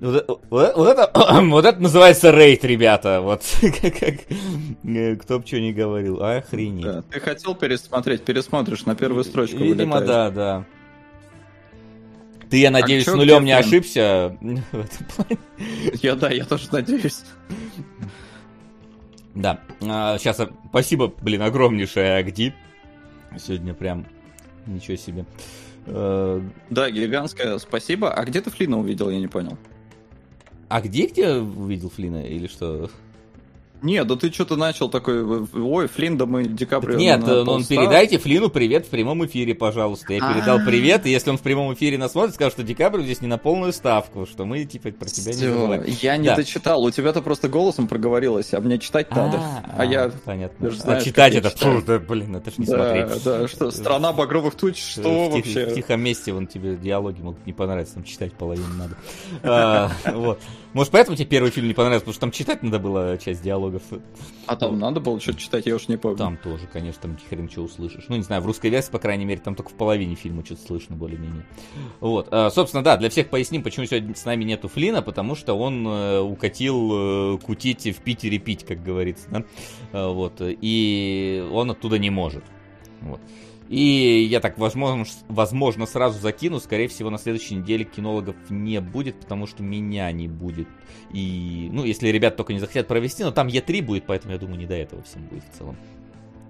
Вот, 0.00 0.42
вот, 0.50 0.76
вот, 0.76 0.88
это, 0.88 1.10
вот 1.42 1.64
это 1.64 1.80
называется 1.80 2.30
рейд, 2.30 2.64
ребята. 2.64 3.20
Вот 3.20 3.42
как, 3.60 3.98
как 3.98 5.20
кто 5.20 5.38
бы 5.40 5.46
что 5.46 5.60
ни 5.60 5.72
говорил. 5.72 6.22
Охренеть. 6.22 6.84
Да, 6.84 7.02
ты 7.02 7.20
хотел 7.20 7.54
пересмотреть, 7.54 8.22
пересмотришь 8.22 8.86
на 8.86 8.94
первую 8.94 9.24
строчку. 9.24 9.58
Видимо, 9.58 9.96
вылетаешь. 9.96 10.06
да, 10.06 10.30
да. 10.30 10.66
Ты, 12.48 12.58
я 12.58 12.70
надеюсь, 12.70 13.06
а 13.08 13.16
нулем 13.16 13.44
не 13.44 13.52
ошибся 13.52 14.36
в 14.40 14.80
этом 14.80 15.06
плане. 15.14 15.38
Я 16.00 16.14
да, 16.14 16.30
я 16.30 16.44
тоже 16.44 16.68
надеюсь. 16.72 17.22
Да, 19.34 19.60
а, 19.82 20.16
сейчас 20.18 20.40
спасибо, 20.68 21.12
блин, 21.20 21.42
огромнейшее 21.42 22.16
Агди. 22.16 22.54
Сегодня 23.36 23.74
прям 23.74 24.06
ничего 24.66 24.96
себе. 24.96 25.26
Э, 25.86 26.40
да, 26.70 26.90
гигантское 26.90 27.58
спасибо. 27.58 28.12
А 28.12 28.24
где 28.24 28.40
ты 28.40 28.50
Флина 28.50 28.78
увидел, 28.78 29.10
я 29.10 29.18
не 29.18 29.28
понял. 29.28 29.58
А 30.68 30.80
где 30.82 31.06
где 31.06 31.32
увидел 31.32 31.88
Флина 31.88 32.22
или 32.22 32.46
что? 32.46 32.90
Нет, 33.82 34.06
да 34.06 34.16
ты 34.16 34.32
что-то 34.32 34.56
начал 34.56 34.88
такой, 34.88 35.22
ой, 35.22 35.86
Флинн, 35.88 36.16
да 36.16 36.26
мы 36.26 36.44
Ди 36.44 36.64
Каприо... 36.64 36.92
Так 36.92 37.00
нет, 37.00 37.20
ну, 37.26 37.52
он 37.52 37.64
передайте 37.64 38.18
Флину 38.18 38.50
привет 38.50 38.86
в 38.86 38.90
прямом 38.90 39.24
эфире, 39.26 39.54
пожалуйста. 39.54 40.12
Я 40.12 40.20
передал 40.32 40.56
А-а-а. 40.56 40.66
привет, 40.66 41.06
и 41.06 41.10
если 41.10 41.30
он 41.30 41.38
в 41.38 41.42
прямом 41.42 41.72
эфире 41.74 41.98
нас 41.98 42.12
смотрит, 42.12 42.34
скажет, 42.34 42.54
что 42.54 42.62
Ди 42.62 42.74
Каприо 42.74 43.02
здесь 43.02 43.20
не 43.20 43.28
на 43.28 43.38
полную 43.38 43.72
ставку, 43.72 44.26
что 44.26 44.44
мы, 44.44 44.64
типа, 44.64 44.90
про 44.90 45.08
тебя 45.08 45.32
не 45.32 45.38
забываем. 45.38 45.84
Я 46.00 46.16
не 46.16 46.28
да. 46.28 46.36
дочитал, 46.36 46.82
у 46.82 46.90
тебя-то 46.90 47.22
просто 47.22 47.48
голосом 47.48 47.86
проговорилось, 47.86 48.52
а 48.52 48.60
мне 48.60 48.78
читать 48.78 49.10
надо. 49.14 49.40
А, 49.76 49.84
я... 49.84 50.10
Понятно. 50.24 50.70
А 50.84 51.00
читать 51.00 51.34
это, 51.34 51.50
фу, 51.50 51.82
да, 51.86 51.98
блин, 51.98 52.36
это 52.36 52.50
ж 52.50 52.58
не 52.58 52.66
смотреть. 52.66 53.22
Да, 53.24 53.48
что, 53.48 53.70
страна 53.70 54.12
багровых 54.12 54.54
туч, 54.54 54.82
что 54.82 55.28
вообще? 55.28 55.66
В 55.66 55.74
тихом 55.74 56.00
месте, 56.00 56.32
вон 56.32 56.46
тебе 56.46 56.76
диалоги 56.76 57.20
могут 57.20 57.46
не 57.46 57.52
понравиться, 57.52 57.94
там 57.94 58.04
читать 58.04 58.32
половину 58.32 58.74
надо. 58.74 58.96
А, 59.58 59.90
вот. 60.12 60.40
Может, 60.74 60.92
поэтому 60.92 61.16
тебе 61.16 61.26
первый 61.26 61.50
фильм 61.50 61.66
не 61.68 61.74
понравился, 61.74 62.04
потому 62.04 62.12
что 62.12 62.20
там 62.20 62.30
читать 62.30 62.62
надо 62.62 62.78
было 62.78 63.16
часть 63.18 63.42
диалогов. 63.42 63.82
А 64.46 64.56
там 64.56 64.78
надо 64.78 65.00
было 65.00 65.18
что-то 65.20 65.38
читать, 65.38 65.66
я 65.66 65.74
уж 65.74 65.88
не 65.88 65.96
помню. 65.96 66.18
Там 66.18 66.36
тоже, 66.36 66.66
конечно, 66.70 67.02
там 67.02 67.18
хрен 67.28 67.48
что 67.48 67.62
услышишь. 67.62 68.04
Ну, 68.08 68.16
не 68.16 68.22
знаю, 68.22 68.42
в 68.42 68.46
русской 68.46 68.70
версии, 68.70 68.90
по 68.90 68.98
крайней 68.98 69.24
мере, 69.24 69.40
там 69.40 69.54
только 69.54 69.70
в 69.70 69.74
половине 69.74 70.14
фильма 70.14 70.44
что-то 70.44 70.62
слышно 70.66 70.96
более-менее. 70.96 71.46
Вот. 72.00 72.28
А, 72.30 72.50
собственно, 72.50 72.82
да, 72.82 72.96
для 72.96 73.08
всех 73.08 73.28
поясним, 73.30 73.62
почему 73.62 73.86
сегодня 73.86 74.14
с 74.14 74.24
нами 74.24 74.44
нету 74.44 74.68
Флина, 74.68 75.00
потому 75.02 75.34
что 75.34 75.54
он 75.54 75.86
э, 75.86 76.20
укатил 76.20 77.36
э, 77.36 77.38
кутить 77.38 77.86
в 77.86 78.02
Питере 78.02 78.38
пить, 78.38 78.64
как 78.64 78.82
говорится, 78.82 79.28
да? 79.30 79.44
А, 79.92 80.12
вот. 80.12 80.34
И 80.40 81.48
он 81.52 81.70
оттуда 81.70 81.98
не 81.98 82.10
может. 82.10 82.44
Вот. 83.00 83.20
И 83.68 84.26
я 84.30 84.40
так, 84.40 84.58
возможно, 84.58 85.04
возможно, 85.28 85.86
сразу 85.86 86.18
закину. 86.20 86.58
Скорее 86.58 86.88
всего, 86.88 87.10
на 87.10 87.18
следующей 87.18 87.56
неделе 87.56 87.84
кинологов 87.84 88.36
не 88.48 88.80
будет, 88.80 89.20
потому 89.20 89.46
что 89.46 89.62
меня 89.62 90.10
не 90.12 90.28
будет. 90.28 90.68
И, 91.12 91.68
ну, 91.72 91.84
если 91.84 92.08
ребят 92.08 92.36
только 92.36 92.52
не 92.52 92.60
захотят 92.60 92.88
провести, 92.88 93.24
но 93.24 93.30
там 93.30 93.48
Е3 93.48 93.82
будет, 93.82 94.06
поэтому 94.06 94.32
я 94.32 94.38
думаю, 94.38 94.58
не 94.58 94.66
до 94.66 94.74
этого 94.74 95.02
всем 95.02 95.22
будет 95.26 95.44
в 95.44 95.58
целом. 95.58 95.76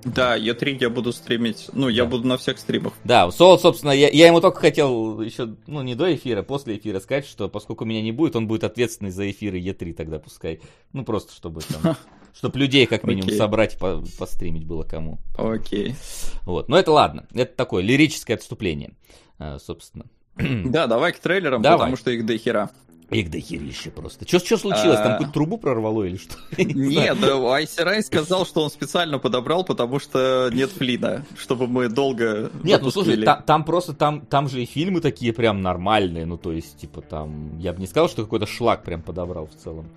Да, 0.05 0.39
Е3 0.39 0.79
я 0.81 0.91
буду 0.91 1.13
стримить, 1.13 1.69
ну, 1.73 1.89
я 1.89 2.05
да. 2.05 2.11
буду 2.11 2.27
на 2.27 2.39
всех 2.39 2.59
стримах. 2.59 2.93
Да, 3.05 3.31
Сол, 3.31 3.59
собственно, 3.59 3.91
я, 3.91 4.09
я 4.09 4.29
ему 4.29 4.41
только 4.41 4.61
хотел 4.61 5.21
еще, 5.21 5.57
ну, 5.67 5.83
не 5.83 5.97
до 5.97 6.15
эфира, 6.15 6.43
после 6.43 6.77
эфира 6.77 7.01
сказать, 7.01 7.27
что 7.27 7.49
поскольку 7.49 7.85
меня 7.85 8.01
не 8.01 8.13
будет, 8.13 8.37
он 8.37 8.47
будет 8.47 8.65
ответственный 8.65 9.11
за 9.11 9.29
эфиры 9.29 9.59
Е3 9.59 9.95
тогда 9.95 10.19
пускай. 10.21 10.61
Ну, 10.93 11.05
просто 11.05 11.35
чтобы 11.35 11.63
там 11.63 11.97
Чтобы 12.35 12.59
людей, 12.59 12.87
как 12.87 13.05
минимум, 13.05 13.31
okay. 13.31 13.37
собрать 13.37 13.75
и 13.75 13.79
по 13.79 14.05
постримить 14.19 14.64
было 14.64 14.83
кому. 14.83 15.19
Окей. 15.37 15.91
Okay. 15.91 15.97
Вот. 16.45 16.69
Но 16.69 16.79
это 16.79 16.93
ладно. 16.93 17.27
Это 17.33 17.55
такое 17.55 17.83
лирическое 17.83 18.37
отступление, 18.37 18.93
э, 19.38 19.59
собственно. 19.64 20.07
Да, 20.67 20.87
давай 20.87 21.12
к 21.12 21.19
трейлерам, 21.19 21.62
давай. 21.62 21.79
потому 21.79 21.97
что 21.97 22.11
их 22.11 22.25
до 22.25 22.38
хера. 22.38 22.71
Их 23.11 23.31
до 23.31 23.41
херища 23.41 23.91
просто. 23.91 24.29
Что, 24.29 24.38
что 24.38 24.59
случилось? 24.59 24.99
Там 24.99 25.09
а. 25.09 25.11
какую-то 25.12 25.33
трубу 25.33 25.57
прорвало 25.57 26.05
или 26.05 26.19
что? 26.19 26.35
Нет, 26.59 27.17
Айсерай 27.25 28.03
сказал, 28.03 28.45
что 28.45 28.62
он 28.62 28.71
специально 28.71 29.19
подобрал, 29.19 29.64
потому 29.64 29.99
что 29.99 30.51
нет 30.53 30.71
флина, 30.71 31.25
чтобы 31.38 31.69
мы 31.69 31.88
долго 31.88 32.51
Нет, 32.62 32.83
ну 32.83 32.91
слушай, 32.91 33.25
там 33.47 33.64
просто, 33.64 33.95
там, 33.95 34.27
там 34.27 34.49
же 34.49 34.62
и 34.62 34.67
фильмы 34.67 35.01
такие 35.01 35.33
прям 35.33 35.62
нормальные, 35.62 36.27
ну 36.27 36.37
то 36.37 36.53
есть, 36.53 36.79
типа 36.79 37.01
там, 37.01 37.59
я 37.59 37.73
бы 37.73 37.81
не 37.81 37.87
сказал, 37.87 38.11
что 38.11 38.25
какой-то 38.25 38.47
шлак 38.47 38.85
прям 38.85 39.03
подобрал 39.03 39.47
в 39.47 39.55
целом 39.55 39.88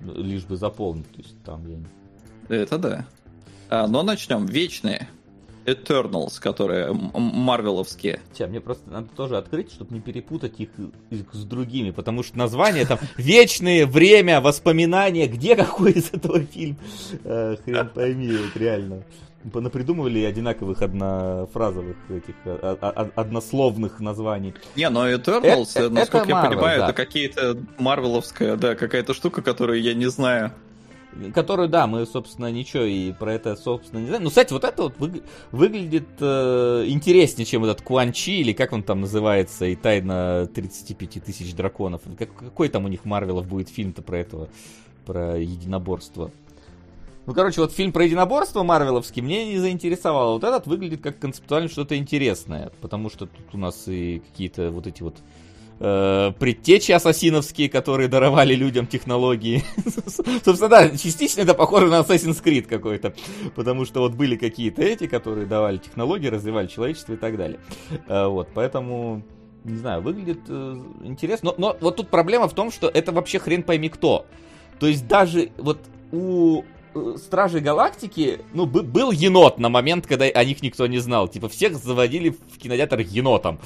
лишь 0.00 0.44
бы 0.44 0.56
заполнить. 0.56 1.10
То 1.12 1.18
есть 1.18 1.42
там 1.42 1.66
я... 1.68 2.56
Это 2.56 2.78
да. 2.78 3.06
А, 3.68 3.86
но 3.86 4.02
начнем. 4.02 4.46
Вечные. 4.46 5.08
Eternals, 5.66 6.40
которые 6.40 6.92
марвеловские. 6.92 8.20
Тя, 8.32 8.46
мне 8.46 8.60
просто 8.60 8.88
надо 8.90 9.08
тоже 9.16 9.36
открыть, 9.36 9.72
чтобы 9.72 9.94
не 9.94 10.00
перепутать 10.00 10.60
их, 10.60 10.70
их 11.10 11.26
с 11.32 11.44
другими, 11.44 11.90
потому 11.90 12.22
что 12.22 12.38
название 12.38 12.86
там 12.86 12.98
«Вечные», 13.16 13.86
«Время», 13.86 14.40
«Воспоминания», 14.40 15.26
где 15.26 15.56
какой 15.56 15.92
из 15.92 16.12
этого 16.12 16.40
фильм? 16.40 16.76
Э, 17.24 17.56
хрен 17.64 17.88
пойми, 17.94 18.36
вот 18.36 18.56
реально 18.56 19.02
понапридумывали 19.52 20.24
одинаковых 20.24 20.82
однофразовых 20.82 21.96
этих 22.10 22.34
а, 22.44 23.10
однословных 23.14 24.00
названий. 24.00 24.54
Не, 24.74 24.90
но 24.90 25.08
Eternals, 25.08 25.70
это, 25.74 25.90
насколько 25.90 26.24
это 26.24 26.30
я 26.30 26.36
Marvel, 26.36 26.48
понимаю, 26.48 26.80
да. 26.80 26.84
это 26.86 26.92
какие-то 26.94 27.56
марвеловская, 27.78 28.56
да, 28.56 28.74
какая-то 28.74 29.14
штука, 29.14 29.42
которую 29.42 29.80
я 29.80 29.94
не 29.94 30.06
знаю. 30.06 30.52
Которую, 31.34 31.68
да, 31.68 31.86
мы, 31.86 32.06
собственно, 32.06 32.50
ничего 32.50 32.82
и 32.82 33.12
про 33.12 33.34
это, 33.34 33.56
собственно, 33.56 34.00
не 34.00 34.06
знаем. 34.06 34.24
Ну, 34.24 34.28
кстати, 34.28 34.52
вот 34.52 34.64
это 34.64 34.82
вот 34.82 34.94
вы, 34.98 35.22
выглядит 35.50 36.08
э, 36.20 36.84
интереснее, 36.88 37.46
чем 37.46 37.64
этот 37.64 37.82
Куанчи, 37.82 38.40
или 38.40 38.52
как 38.52 38.72
он 38.72 38.82
там 38.82 39.00
называется, 39.00 39.66
и 39.66 39.76
тайна 39.76 40.48
35 40.54 41.24
тысяч 41.24 41.54
драконов. 41.54 42.02
Как, 42.18 42.34
какой 42.34 42.68
там 42.68 42.84
у 42.84 42.88
них 42.88 43.04
Марвелов 43.04 43.46
будет 43.46 43.68
фильм-то 43.68 44.02
про 44.02 44.18
этого, 44.18 44.48
про 45.04 45.38
единоборство? 45.38 46.30
Ну, 47.26 47.34
короче, 47.34 47.60
вот 47.60 47.72
фильм 47.72 47.90
про 47.90 48.04
единоборство 48.04 48.62
Марвеловский 48.62 49.20
мне 49.20 49.46
не 49.46 49.58
заинтересовал. 49.58 50.34
Вот 50.34 50.44
этот 50.44 50.68
выглядит 50.68 51.02
как 51.02 51.18
концептуально 51.18 51.68
что-то 51.68 51.96
интересное, 51.96 52.70
потому 52.80 53.10
что 53.10 53.26
тут 53.26 53.52
у 53.52 53.58
нас 53.58 53.88
и 53.88 54.22
какие-то 54.30 54.70
вот 54.70 54.86
эти 54.86 55.02
вот 55.02 55.16
предтечи 55.78 56.92
ассасиновские, 56.92 57.68
которые 57.68 58.08
даровали 58.08 58.54
людям 58.54 58.86
технологии. 58.86 59.62
Собственно, 60.44 60.68
да, 60.68 60.90
частично 60.90 61.42
это 61.42 61.54
похоже 61.54 61.88
на 61.88 62.00
Assassin's 62.00 62.42
Creed 62.42 62.62
какой-то, 62.62 63.14
потому 63.54 63.84
что 63.84 64.00
вот 64.00 64.14
были 64.14 64.36
какие-то 64.36 64.82
эти, 64.82 65.06
которые 65.06 65.46
давали 65.46 65.76
технологии, 65.78 66.28
развивали 66.28 66.66
человечество 66.66 67.12
и 67.12 67.16
так 67.16 67.36
далее. 67.36 67.60
Э, 68.08 68.26
вот, 68.26 68.48
поэтому 68.54 69.22
не 69.64 69.76
знаю, 69.76 70.00
выглядит 70.00 70.40
э, 70.48 70.76
интересно. 71.04 71.52
Но, 71.58 71.70
но 71.70 71.76
вот 71.80 71.96
тут 71.96 72.08
проблема 72.08 72.48
в 72.48 72.54
том, 72.54 72.70
что 72.70 72.88
это 72.88 73.12
вообще 73.12 73.38
хрен 73.38 73.62
пойми 73.62 73.88
кто. 73.88 74.26
То 74.78 74.86
есть 74.86 75.06
даже 75.06 75.50
вот 75.58 75.80
у 76.12 76.62
Э, 76.96 77.16
Стражи 77.18 77.60
Галактики, 77.60 78.40
ну, 78.52 78.66
был 78.66 79.10
енот 79.10 79.58
на 79.58 79.68
момент, 79.68 80.06
когда 80.06 80.24
о 80.24 80.44
них 80.44 80.62
никто 80.62 80.86
не 80.86 80.98
знал. 80.98 81.28
Типа, 81.28 81.48
всех 81.48 81.76
заводили 81.76 82.30
в 82.30 82.58
кинотеатр 82.58 83.00
енотом. 83.00 83.58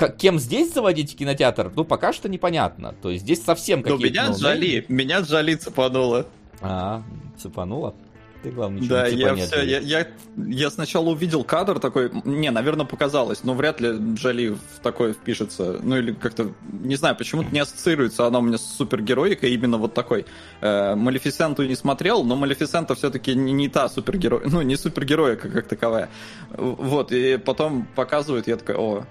Как, 0.00 0.16
кем 0.16 0.38
здесь 0.38 0.72
заводить 0.72 1.14
кинотеатр, 1.14 1.72
ну, 1.76 1.84
пока 1.84 2.14
что 2.14 2.26
непонятно. 2.30 2.94
То 3.02 3.10
есть 3.10 3.22
здесь 3.22 3.44
совсем 3.44 3.82
какие-то... 3.82 4.02
Ну, 4.02 4.08
меня 4.08 4.28
ну, 4.30 4.34
Джоли, 4.34 4.86
меня 4.88 5.20
Джоли 5.20 5.54
цепануло. 5.56 6.26
А, 6.62 7.02
цепануло? 7.36 7.94
Ты, 8.42 8.50
главное, 8.50 8.88
да, 8.88 9.06
я 9.06 9.34
все, 9.34 9.60
я, 9.60 9.78
я, 9.80 10.06
я 10.38 10.70
сначала 10.70 11.10
увидел 11.10 11.44
кадр 11.44 11.78
такой, 11.78 12.10
не, 12.24 12.50
наверное, 12.50 12.86
показалось, 12.86 13.44
но 13.44 13.52
вряд 13.52 13.82
ли 13.82 13.90
Джоли 14.14 14.56
в 14.56 14.80
такое 14.82 15.12
впишется, 15.12 15.78
ну 15.82 15.98
или 15.98 16.12
как-то, 16.12 16.50
не 16.72 16.96
знаю, 16.96 17.14
почему-то 17.14 17.52
не 17.52 17.60
ассоциируется 17.60 18.26
она 18.26 18.38
у 18.38 18.42
меня 18.42 18.56
с 18.56 18.64
супергероикой, 18.78 19.52
именно 19.52 19.76
вот 19.76 19.92
такой. 19.92 20.24
Э, 20.62 20.94
Малефисенту 20.94 21.66
не 21.66 21.74
смотрел, 21.74 22.24
но 22.24 22.36
Малефисента 22.36 22.94
все-таки 22.94 23.34
не, 23.34 23.52
не 23.52 23.68
та 23.68 23.90
супергерой, 23.90 24.40
ну 24.46 24.62
не 24.62 24.76
супергероика 24.76 25.50
как 25.50 25.66
таковая. 25.68 26.08
Вот, 26.56 27.12
и 27.12 27.36
потом 27.36 27.86
показывают, 27.94 28.48
я 28.48 28.56
такой, 28.56 28.76
о, 28.76 29.04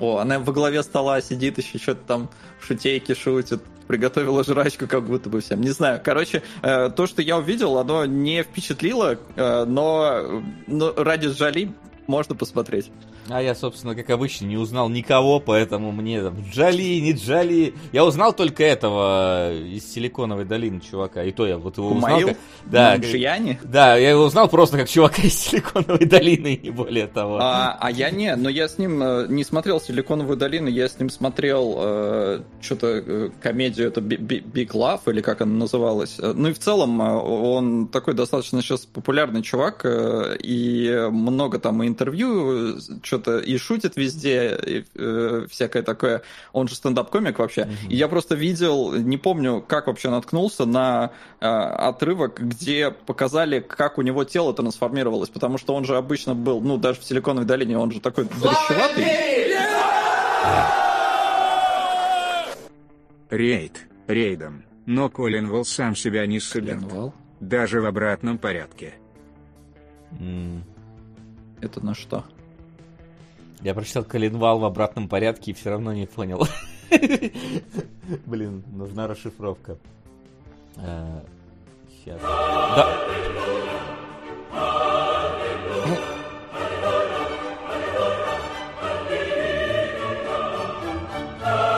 о, 0.00 0.18
она 0.18 0.38
во 0.38 0.52
главе 0.52 0.82
стола 0.82 1.20
сидит, 1.20 1.58
еще 1.58 1.78
что-то 1.78 2.00
там 2.06 2.30
шутейки 2.60 3.14
шутит 3.14 3.62
приготовила 3.86 4.44
жрачку 4.44 4.86
как 4.86 5.04
будто 5.04 5.28
бы 5.30 5.40
всем. 5.40 5.60
Не 5.60 5.70
знаю. 5.70 6.00
Короче, 6.02 6.42
э, 6.62 6.90
то, 6.90 7.06
что 7.06 7.22
я 7.22 7.38
увидел, 7.38 7.78
оно 7.78 8.04
не 8.04 8.42
впечатлило, 8.42 9.18
э, 9.36 9.64
но, 9.64 10.42
но 10.66 10.92
ради 10.92 11.28
жали 11.28 11.72
можно 12.06 12.34
посмотреть. 12.34 12.90
А 13.28 13.42
я, 13.42 13.54
собственно, 13.54 13.94
как 13.94 14.10
обычно, 14.10 14.46
не 14.46 14.56
узнал 14.56 14.88
никого, 14.88 15.40
поэтому 15.40 15.92
мне 15.92 16.22
там 16.22 16.36
Джали, 16.50 17.00
не 17.00 17.12
Джали. 17.12 17.74
Я 17.92 18.04
узнал 18.04 18.32
только 18.32 18.64
этого 18.64 19.52
из 19.52 19.92
Силиконовой 19.92 20.44
долины 20.44 20.80
чувака. 20.80 21.24
И 21.24 21.32
то 21.32 21.46
я 21.46 21.58
вот 21.58 21.76
его 21.76 21.90
узнал. 21.90 22.20
Как... 22.20 22.36
Да, 22.66 22.96
Джияни? 22.96 23.58
Да, 23.62 23.96
я 23.96 24.10
его 24.10 24.24
узнал 24.24 24.48
просто 24.48 24.78
как 24.78 24.88
чувака 24.88 25.22
из 25.22 25.34
Силиконовой 25.38 26.06
долины, 26.06 26.60
не 26.62 26.70
более 26.70 27.06
того. 27.06 27.38
А, 27.40 27.76
а 27.80 27.90
я 27.90 28.10
не, 28.10 28.34
но 28.36 28.48
я 28.48 28.68
с 28.68 28.78
ним 28.78 29.02
э, 29.02 29.26
не 29.28 29.44
смотрел 29.44 29.80
Силиконовую 29.80 30.36
долину, 30.36 30.68
я 30.68 30.88
с 30.88 30.98
ним 30.98 31.10
смотрел 31.10 31.74
э, 31.78 32.40
что-то 32.60 32.86
э, 32.86 33.30
комедию, 33.40 33.88
это 33.88 34.00
Big 34.00 34.68
Love, 34.72 35.00
или 35.06 35.20
как 35.20 35.40
она 35.40 35.54
называлась. 35.54 36.16
Э, 36.18 36.32
ну 36.34 36.48
и 36.48 36.52
в 36.52 36.58
целом 36.58 37.00
э, 37.02 37.14
он 37.14 37.88
такой 37.88 38.14
достаточно 38.14 38.62
сейчас 38.62 38.86
популярный 38.86 39.42
чувак, 39.42 39.82
э, 39.84 40.36
и 40.42 41.08
много 41.10 41.58
там 41.58 41.84
интервью, 41.84 42.78
что 43.02 43.15
что-то 43.16 43.38
и 43.38 43.56
шутит 43.56 43.96
везде, 43.96 44.58
и, 44.66 44.84
э, 44.94 45.46
всякое 45.48 45.82
такое. 45.82 46.22
Он 46.52 46.68
же 46.68 46.74
стендап-комик 46.74 47.38
вообще. 47.38 47.62
Mm-hmm. 47.62 47.88
И 47.88 47.96
я 47.96 48.08
просто 48.08 48.34
видел, 48.34 48.92
не 48.94 49.16
помню, 49.16 49.64
как 49.66 49.86
вообще 49.86 50.10
наткнулся 50.10 50.66
на 50.66 51.12
э, 51.40 51.46
отрывок, 51.46 52.40
где 52.40 52.90
показали, 52.90 53.60
как 53.60 53.98
у 53.98 54.02
него 54.02 54.24
тело 54.24 54.52
трансформировалось, 54.52 55.30
потому 55.30 55.58
что 55.58 55.74
он 55.74 55.84
же 55.84 55.96
обычно 55.96 56.34
был, 56.34 56.60
ну, 56.60 56.76
даже 56.76 57.00
в 57.00 57.04
Силиконовой 57.04 57.46
долине, 57.46 57.78
он 57.78 57.90
же 57.90 58.00
такой 58.00 58.24
дрещеватый. 58.24 59.04
Рейд, 63.30 63.80
рейдом. 64.06 64.64
Но 64.86 65.08
Коленвал 65.08 65.64
сам 65.64 65.96
себя 65.96 66.26
не 66.26 66.38
сыграл. 66.38 67.12
Даже 67.40 67.80
в 67.80 67.86
обратном 67.86 68.38
порядке. 68.38 68.94
М, 70.20 70.62
Это 71.60 71.84
на 71.84 71.94
что? 71.94 72.24
Я 73.62 73.74
прочитал 73.74 74.04
коленвал 74.04 74.58
в 74.58 74.64
обратном 74.64 75.08
порядке 75.08 75.50
и 75.50 75.54
все 75.54 75.70
равно 75.70 75.92
не 75.92 76.06
понял. 76.06 76.46
Блин, 78.26 78.62
нужна 78.72 79.06
расшифровка. 79.08 79.78
Сейчас. 82.04 82.20
Да. 82.20 82.86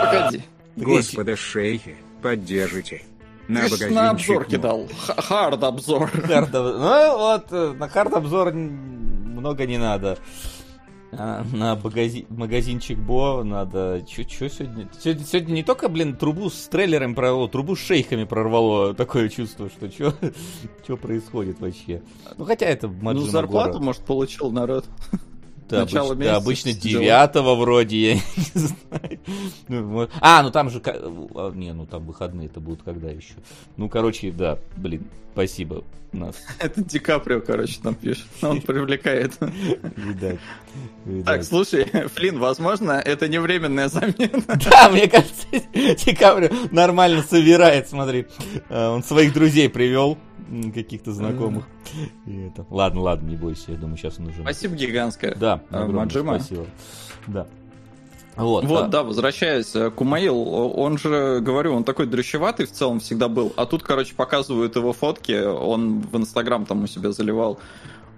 Погоди. 0.01 0.43
Господа 0.77 1.37
шейхи, 1.37 1.97
поддержите. 2.23 3.03
На 3.49 3.69
Ты 3.69 3.77
ж 3.77 3.91
на 3.91 4.11
обзор 4.11 4.45
кидал. 4.45 4.89
Хард 5.17 5.63
обзор. 5.63 6.11
Ну 6.53 7.19
вот, 7.19 7.47
э, 7.51 7.73
на 7.73 7.89
хард 7.89 8.13
обзор 8.15 8.53
много 8.53 9.67
не 9.67 9.79
надо. 9.79 10.19
А 11.11 11.43
на 11.53 11.75
магази- 11.77 12.27
магазинчик 12.29 12.99
Бо 12.99 13.43
надо... 13.43 14.03
Чё, 14.07 14.25
чё 14.25 14.49
сегодня? 14.49 14.89
сегодня? 15.01 15.25
Сегодня 15.25 15.53
не 15.55 15.63
только, 15.63 15.89
блин, 15.89 16.15
трубу 16.17 16.51
с 16.51 16.69
трейлером 16.69 17.15
прорвало, 17.15 17.49
трубу 17.49 17.77
с 17.77 17.79
шейхами 17.81 18.25
прорвало. 18.25 18.93
Такое 18.95 19.29
чувство, 19.31 19.71
что 19.71 19.89
чё, 19.89 20.13
чё 20.87 20.97
происходит 20.99 21.61
вообще. 21.61 22.03
Ну 22.37 22.45
хотя 22.45 22.67
это 22.67 22.89
Ну, 22.89 22.95
Маджима 23.03 23.27
зарплату, 23.31 23.73
Гора. 23.75 23.85
может, 23.87 24.03
получил 24.03 24.51
народ. 24.51 24.85
Да, 25.71 25.81
начало 25.85 26.13
обычно, 26.13 26.25
да, 26.25 26.33
месяца 26.33 26.37
обычно 26.37 26.73
девятого 26.75 27.55
вроде, 27.55 28.01
я 28.13 28.15
не 28.15 28.21
знаю. 28.55 29.21
Ну, 29.69 29.89
вот. 29.89 30.11
А, 30.21 30.43
ну 30.43 30.51
там 30.51 30.69
же... 30.69 30.83
а, 30.85 31.53
Не, 31.55 31.73
ну 31.73 31.87
там 31.87 32.05
выходные 32.05 32.49
это 32.49 32.61
будут 32.61 32.83
когда 32.83 33.11
еще? 33.11 33.35
Ну, 33.79 33.89
короче, 33.89 34.31
да, 34.31 34.59
блин, 34.77 35.07
спасибо. 35.33 35.85
Нас, 36.13 36.37
Это 36.59 36.83
Ди 36.83 36.99
Каприо, 36.99 37.41
короче, 37.41 37.81
там 37.83 37.95
пишет. 37.95 38.27
Он 38.43 38.61
привлекает. 38.63 39.33
видать. 39.97 40.39
Так, 41.27 41.45
слушай, 41.45 41.85
Флин, 41.85 42.39
возможно, 42.39 42.93
это 42.93 43.29
не 43.29 43.39
временная 43.41 43.89
замена. 43.89 44.43
Да, 44.71 44.89
мне 44.89 45.09
кажется, 45.09 45.47
Ди 45.75 46.15
Каприо 46.15 46.51
нормально 46.71 47.23
собирает, 47.23 47.89
смотри. 47.89 48.27
А, 48.71 48.91
Он 48.93 49.03
своих 49.03 49.33
друзей 49.35 49.69
привел, 49.69 50.17
каких-то 50.75 51.13
знакомых. 51.13 51.65
И 52.27 52.47
это- 52.49 52.67
Ладно, 52.71 53.01
ладно, 53.03 53.29
не 53.29 53.37
бойся, 53.37 53.73
я 53.73 53.77
думаю, 53.77 53.97
сейчас 53.99 54.19
он 54.19 54.29
уже... 54.29 54.41
Спасибо 54.43 54.75
гигантское. 54.77 55.35
Да, 55.35 55.63
А, 55.71 55.85
огромное 55.85 56.09
спасибо. 56.09 56.67
Да. 57.27 57.47
Вот, 58.39 58.65
Вот, 58.65 58.85
а, 58.85 58.87
да, 58.87 59.03
возвращаясь, 59.03 59.75
э, 59.75 59.91
Кумаил, 59.91 60.39
он 60.39 60.97
же, 60.97 61.41
говорю, 61.41 61.75
он 61.75 61.83
такой 61.83 62.07
дрыщеватый 62.07 62.67
в 62.67 62.73
целом 62.73 63.01
всегда 63.01 63.29
был, 63.29 63.53
а 63.57 63.67
тут, 63.67 63.83
короче, 63.83 64.15
показывают 64.15 64.77
его 64.77 64.93
фотки, 64.93 65.45
он 65.45 66.01
в 66.01 66.17
Инстаграм 66.17 66.65
там 66.65 66.85
у 66.85 66.87
себя 66.87 67.11
заливал. 67.11 67.59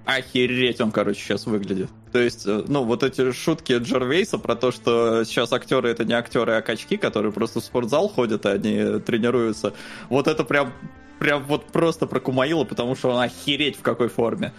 Охереть 0.05 0.81
он, 0.81 0.93
короче, 0.93 1.21
сейчас 1.21 1.47
выглядит. 1.47 1.89
То 2.13 2.19
есть, 2.19 2.47
э, 2.47 2.65
ну, 2.69 2.85
вот 2.85 3.03
эти 3.03 3.33
шутки 3.33 3.73
Джервейса 3.73 4.39
про 4.39 4.57
то, 4.57 4.73
что 4.73 5.25
сейчас 5.25 5.53
актеры 5.53 5.89
это 5.89 6.05
не 6.05 6.13
актеры, 6.13 6.55
а 6.55 6.63
качки, 6.63 6.99
которые 6.99 7.33
просто 7.33 7.61
в 7.61 7.65
спортзал 7.65 8.09
ходят, 8.09 8.45
и 8.45 8.49
они 8.49 9.01
тренируются. 9.01 9.73
Вот 10.11 10.27
это 10.27 10.45
прям, 10.45 10.73
прям 11.21 11.45
вот 11.45 11.67
просто 11.67 12.07
про 12.07 12.19
Кумаила, 12.19 12.65
потому 12.65 12.97
что 12.97 13.11
он 13.11 13.21
охереть 13.21 13.77
в 13.77 13.83
какой 13.83 14.09
форме. 14.09 14.53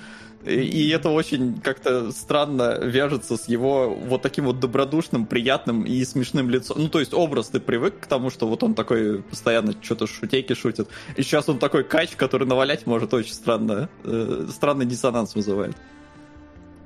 И, 0.46 0.90
это 0.90 1.10
очень 1.10 1.60
как-то 1.62 2.12
странно 2.12 2.80
вяжется 2.82 3.38
с 3.38 3.48
его 3.48 3.94
вот 3.94 4.24
таким 4.24 4.46
вот 4.46 4.60
добродушным, 4.60 5.28
приятным 5.28 5.84
и 5.84 6.04
смешным 6.04 6.50
лицом. 6.50 6.78
Ну, 6.80 6.90
то 6.90 7.00
есть 7.00 7.14
образ 7.14 7.50
ты 7.50 7.60
привык 7.60 8.00
к 8.00 8.08
тому, 8.08 8.32
что 8.32 8.48
вот 8.48 8.64
он 8.64 8.74
такой 8.74 9.22
постоянно 9.22 9.74
что-то 9.80 10.08
шутейки 10.08 10.54
шутит. 10.54 10.88
И 11.16 11.22
сейчас 11.22 11.48
он 11.48 11.60
такой 11.60 11.84
кач, 11.84 12.16
который 12.16 12.48
навалять 12.48 12.88
может 12.88 13.14
очень 13.14 13.34
странно. 13.34 13.90
э, 14.04 14.48
странный 14.50 14.86
диссонанс 14.86 15.36
вызывает. 15.36 15.76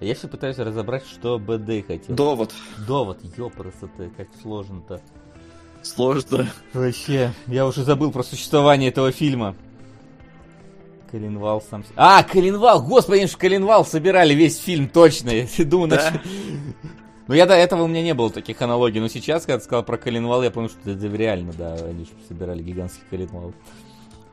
Я 0.01 0.15
все 0.15 0.27
пытаюсь 0.27 0.57
разобрать, 0.57 1.05
что 1.07 1.39
БД 1.39 1.87
хотел. 1.87 2.15
Довод. 2.15 2.53
Довод, 2.85 3.19
ёпросоты, 3.37 4.11
как 4.17 4.27
сложно-то. 4.41 5.01
Сложно. 5.85 6.47
Вообще, 6.73 7.31
я 7.47 7.65
уже 7.67 7.83
забыл 7.83 8.11
про 8.11 8.23
существование 8.23 8.89
этого 8.89 9.11
фильма. 9.11 9.55
Коленвал 11.11 11.61
сам... 11.61 11.85
А, 11.95 12.23
Коленвал! 12.23 12.81
Господи, 12.83 13.19
они 13.19 13.27
же 13.27 13.37
Коленвал 13.37 13.85
собирали 13.85 14.33
весь 14.33 14.57
фильм, 14.57 14.89
точно. 14.89 15.29
Я 15.29 15.45
думаю, 15.65 15.89
Да. 15.91 16.11
нач- 16.11 16.21
Ну, 17.27 17.33
я 17.35 17.45
до 17.45 17.53
этого 17.53 17.83
у 17.83 17.87
меня 17.87 18.01
не 18.01 18.13
было 18.13 18.29
таких 18.29 18.61
аналогий, 18.61 18.99
но 18.99 19.07
сейчас, 19.07 19.45
когда 19.45 19.59
ты 19.59 19.65
сказал 19.65 19.83
про 19.83 19.97
Коленвал, 19.97 20.43
я 20.43 20.51
понял, 20.51 20.69
что 20.69 20.89
это 20.89 21.07
реально, 21.07 21.53
да, 21.57 21.73
они 21.75 22.05
же 22.05 22.11
собирали 22.27 22.61
гигантский 22.63 23.03
Коленвал. 23.09 23.53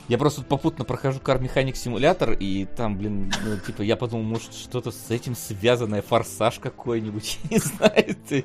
Я 0.09 0.19
просто 0.19 0.41
тут 0.41 0.49
попутно 0.49 0.85
прохожу 0.85 1.21
Car 1.21 1.41
Mechanic 1.41 1.75
симулятор, 1.75 2.33
и 2.33 2.65
там, 2.65 2.99
блин, 2.99 3.33
ну, 3.45 3.57
типа, 3.59 3.83
я 3.83 3.97
подумал, 3.97 4.25
может, 4.25 4.53
что-то 4.53 4.91
с 4.91 5.11
этим 5.11 5.35
связанное, 5.35 6.03
форсаж 6.03 6.59
какой-нибудь, 6.59 7.39
не 7.51 7.59
знаю. 7.59 8.17
ты. 8.29 8.45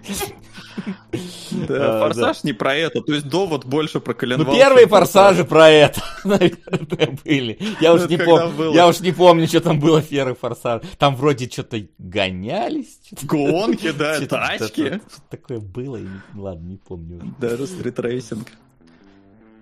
Да, 1.68 2.00
форсаж 2.00 2.44
не 2.44 2.54
про 2.54 2.76
это. 2.76 3.02
То 3.02 3.14
есть 3.14 3.28
довод 3.28 3.66
больше 3.66 4.00
про 4.00 4.14
Ну, 4.14 4.20
коленвал. 4.20 4.56
первые 4.56 4.84
чем 4.84 4.90
форсажи 4.90 5.44
про 5.46 5.70
это, 5.70 6.02
наверное, 6.24 7.18
были. 7.26 7.60
Я 7.82 7.94
уж 7.94 8.02
Ну, 8.02 8.08
не 8.08 8.18
помню. 8.18 8.74
Я 8.74 8.88
уж 8.88 9.00
не 9.00 9.12
помню, 9.12 9.48
что 9.48 9.60
там 9.62 9.80
было 9.80 10.02
в 10.02 10.08
первых 10.08 10.38
форсажах. 10.40 10.84
Там 10.98 11.16
вроде 11.16 11.50
что-то 11.50 11.86
гонялись. 11.98 13.00
Гонки, 13.24 13.92
да, 13.98 14.20
тачки. 14.26 15.02
Такое 15.30 15.60
было. 15.60 16.00
Ладно, 16.36 16.68
не 16.68 16.78
помню. 16.78 17.36
Даже 17.40 17.68
стритрейсинг. 17.68 18.48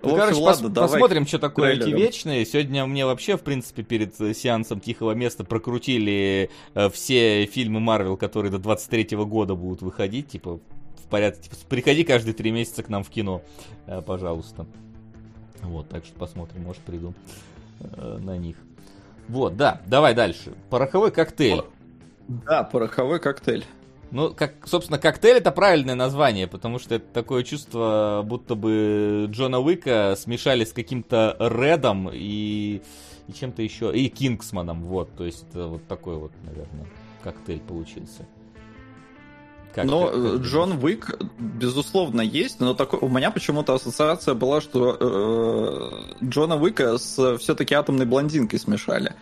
Ну, 0.02 0.08
общем, 0.10 0.18
короче, 0.18 0.40
ладно, 0.40 0.66
пос- 0.66 0.70
давай 0.70 0.90
посмотрим, 0.90 1.26
что 1.26 1.38
такое 1.38 1.72
эти 1.72 1.88
вечные. 1.90 2.44
Сегодня 2.46 2.86
мне 2.86 3.04
вообще, 3.06 3.36
в 3.36 3.42
принципе, 3.42 3.82
перед 3.82 4.20
э, 4.20 4.34
сеансом 4.34 4.80
Тихого 4.80 5.12
места 5.12 5.44
прокрутили 5.44 6.50
э, 6.74 6.90
все 6.90 7.46
фильмы 7.46 7.80
Марвел, 7.80 8.16
которые 8.16 8.52
до 8.52 8.58
23 8.58 9.16
года 9.18 9.54
будут 9.54 9.82
выходить. 9.82 10.28
Типа, 10.28 10.60
в 11.02 11.08
порядке. 11.08 11.44
Типа, 11.44 11.56
приходи 11.68 12.04
каждые 12.04 12.34
три 12.34 12.50
месяца 12.50 12.82
к 12.82 12.88
нам 12.88 13.02
в 13.04 13.10
кино, 13.10 13.42
э, 13.86 14.02
пожалуйста. 14.02 14.66
Вот, 15.62 15.88
так 15.88 16.04
что 16.04 16.18
посмотрим, 16.18 16.62
может, 16.64 16.82
приду 16.82 17.14
э, 17.80 18.18
на 18.20 18.36
них. 18.36 18.56
Вот, 19.28 19.56
да, 19.56 19.80
давай 19.86 20.14
дальше. 20.14 20.52
Пороховой 20.70 21.10
коктейль. 21.10 21.62
Да, 22.28 22.62
пороховой 22.64 23.18
коктейль. 23.20 23.64
Ну, 24.12 24.32
как, 24.34 24.66
собственно, 24.66 24.98
коктейль 24.98 25.38
это 25.38 25.50
правильное 25.50 25.94
название, 25.94 26.46
потому 26.46 26.78
что 26.78 26.94
это 26.94 27.06
такое 27.12 27.42
чувство, 27.42 28.22
будто 28.24 28.54
бы 28.54 29.26
Джона 29.30 29.58
Уика 29.58 30.14
смешали 30.16 30.64
с 30.64 30.72
каким-то 30.72 31.36
Редом 31.40 32.10
и, 32.12 32.82
и 33.26 33.32
чем-то 33.32 33.62
еще, 33.62 33.92
и 33.96 34.08
Кингсманом, 34.08 34.84
вот, 34.84 35.14
то 35.16 35.24
есть 35.24 35.44
это 35.50 35.66
вот 35.66 35.86
такой 35.88 36.16
вот, 36.16 36.32
наверное, 36.44 36.86
коктейль 37.22 37.60
получился. 37.60 38.26
Как 39.74 39.84
но 39.84 40.06
ты- 40.08 40.12
как 40.14 40.24
э, 40.24 40.38
ты 40.38 40.44
Джон 40.44 40.84
Уик, 40.84 41.18
безусловно, 41.38 42.22
есть, 42.22 42.60
но 42.60 42.72
такой, 42.74 43.00
у 43.00 43.08
меня 43.08 43.30
почему-то 43.30 43.74
ассоциация 43.74 44.34
была, 44.34 44.60
что 44.62 44.96
э, 44.98 46.24
Джона 46.24 46.56
Уика 46.56 46.96
с 46.96 47.36
все-таки 47.38 47.74
атомной 47.74 48.06
блондинкой 48.06 48.58
смешали. 48.58 49.14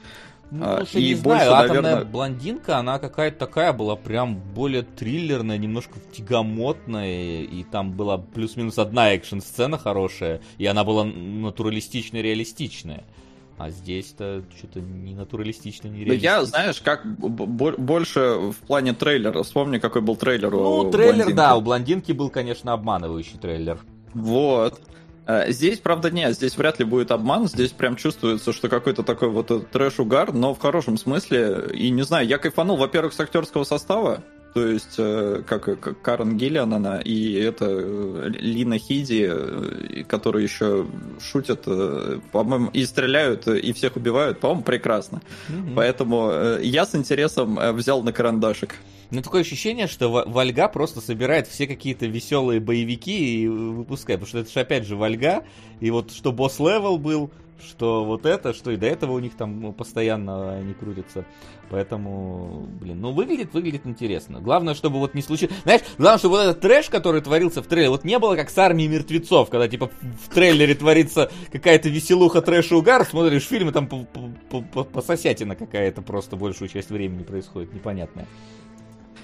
Ну, 0.51 0.65
А, 0.65 0.77
слушай, 0.79 1.03
и 1.03 1.15
не 1.15 1.21
больше, 1.21 1.45
знаю, 1.47 1.53
атомная 1.65 1.83
наверное- 1.83 2.05
блондинка, 2.05 2.79
она 2.79 2.99
какая-то 2.99 3.39
такая 3.39 3.73
была 3.73 3.97
прям 3.97 4.37
более 4.37 4.83
триллерная, 4.83 5.59
немножко 5.59 5.99
тягомотная, 6.13 7.43
и 7.43 7.65
там 7.65 7.93
была 7.93 8.19
плюс-минус 8.19 8.79
одна 8.79 9.13
экшн-сцена 9.15 9.79
хорошая, 9.79 10.41
и 10.59 10.67
она 10.67 10.85
была 10.85 11.05
натуралистичная, 11.05 12.23
реалистичная. 12.23 13.05
А 13.57 13.71
здесь-то 13.71 14.43
что-то 14.59 14.81
не 14.81 15.15
натуралистично, 15.15 15.87
не 15.89 16.05
Да 16.05 16.13
я, 16.15 16.21
реалистично. 16.39 16.45
знаешь, 16.47 16.81
как 16.81 17.07
больше 17.19 18.51
в 18.53 18.57
плане 18.67 18.95
трейлера. 18.95 19.43
Вспомни, 19.45 19.79
какой 19.79 20.03
был 20.03 20.17
трейлер 20.17 20.53
у 20.55 20.85
Ну, 20.85 20.91
трейлер, 20.91 21.15
блондинки. 21.15 21.37
да, 21.37 21.57
у 21.57 21.61
блондинки 21.61 22.13
был, 22.13 22.31
конечно, 22.31 22.73
обманывающий 22.73 23.39
трейлер. 23.39 23.79
Вот. 24.13 24.81
Э, 25.27 25.51
Здесь, 25.51 25.79
правда, 25.79 26.11
нет, 26.11 26.35
здесь 26.35 26.57
вряд 26.57 26.79
ли 26.79 26.85
будет 26.85 27.11
обман, 27.11 27.47
здесь 27.47 27.71
прям 27.71 27.97
чувствуется, 27.97 28.53
что 28.53 28.69
какой-то 28.69 29.03
такой 29.03 29.31
вот 29.31 29.51
э, 29.51 29.61
трэш-угар, 29.61 30.33
но 30.33 30.55
в 30.55 30.59
хорошем 30.59 30.97
смысле, 30.97 31.71
и 31.73 31.91
не 31.91 32.03
знаю, 32.03 32.27
я 32.27 32.39
кайфанул, 32.39 32.77
во-первых, 32.77 33.13
с 33.15 33.21
актерского 33.21 33.65
состава, 33.65 34.23
то 34.55 34.69
есть, 34.69 34.95
э, 34.99 35.43
как, 35.45 35.65
как 35.65 36.01
Карен 36.01 36.37
Гиллиан 36.37 36.73
она, 36.73 37.01
и 37.01 37.33
это 37.33 37.67
э, 37.69 38.31
Лина 38.39 38.79
Хиди, 38.79 39.29
э, 39.29 40.05
которые 40.05 40.45
еще 40.45 40.87
шутят, 41.21 41.65
по-моему, 42.31 42.71
и 42.73 42.85
стреляют, 42.85 43.49
и 43.49 43.73
всех 43.73 43.97
убивают, 43.97 44.39
по-моему, 44.39 44.63
прекрасно. 44.63 45.23
Мгм. 45.49 45.75
Поэтому 45.75 46.31
я 46.61 46.87
с 46.87 46.95
интересом 46.95 47.59
взял 47.75 48.05
на 48.05 48.13
карандашик. 48.13 48.77
Но 49.11 49.23
такое 49.23 49.41
ощущение, 49.43 49.89
что 49.89 50.09
Вольга 50.09 50.69
просто 50.69 51.01
собирает 51.01 51.49
все 51.49 51.67
какие-то 51.67 52.07
веселые 52.07 52.61
боевики 52.61 53.43
и 53.43 53.49
выпускает. 53.49 54.21
Потому 54.21 54.29
что 54.29 54.39
это 54.39 54.53
же 54.53 54.61
опять 54.61 54.87
же 54.87 54.97
Вольга. 54.97 55.45
И 55.81 55.91
вот 55.91 56.13
что 56.13 56.33
Boss 56.33 56.62
Level 56.62 56.99
был, 56.99 57.31
что 57.61 58.05
вот 58.05 58.27
это, 58.27 58.53
что 58.53 58.71
и 58.71 58.77
до 58.77 58.87
этого 58.87 59.13
у 59.13 59.19
них 59.19 59.37
там 59.37 59.73
постоянно 59.73 60.55
они 60.55 60.75
крутятся. 60.75 61.25
Поэтому, 61.71 62.67
блин, 62.81 63.01
ну 63.01 63.13
выглядит, 63.13 63.53
выглядит 63.55 63.87
интересно. 63.87 64.41
Главное, 64.41 64.75
чтобы 64.75 64.99
вот 64.99 65.15
не 65.15 65.23
случилось... 65.23 65.55
Знаешь, 65.65 65.83
главное, 65.99 66.19
чтобы 66.19 66.37
вот 66.37 66.43
этот 66.43 66.61
трэш, 66.61 66.89
который 66.91 67.21
творился 67.21 67.63
в 67.63 67.67
трейлере, 67.67 67.91
вот 67.91 68.05
не 68.05 68.19
было 68.19 68.37
как 68.37 68.51
с 68.51 68.59
армией 68.59 68.89
мертвецов, 68.89 69.51
когда 69.51 69.69
типа 69.69 69.91
в 70.01 70.33
трейлере 70.33 70.75
творится 70.75 71.31
какая-то 71.51 71.89
веселуха, 71.89 72.43
трэш 72.43 72.71
и 72.71 72.75
угар, 72.75 73.05
смотришь 73.07 73.47
фильм, 73.47 73.71
и 73.71 73.73
там 73.73 73.89
пососятина 74.93 75.57
какая-то 75.57 76.03
просто 76.03 76.37
большую 76.37 76.69
часть 76.69 76.91
времени 76.91 77.23
происходит, 77.23 77.73
непонятная. 77.73 78.27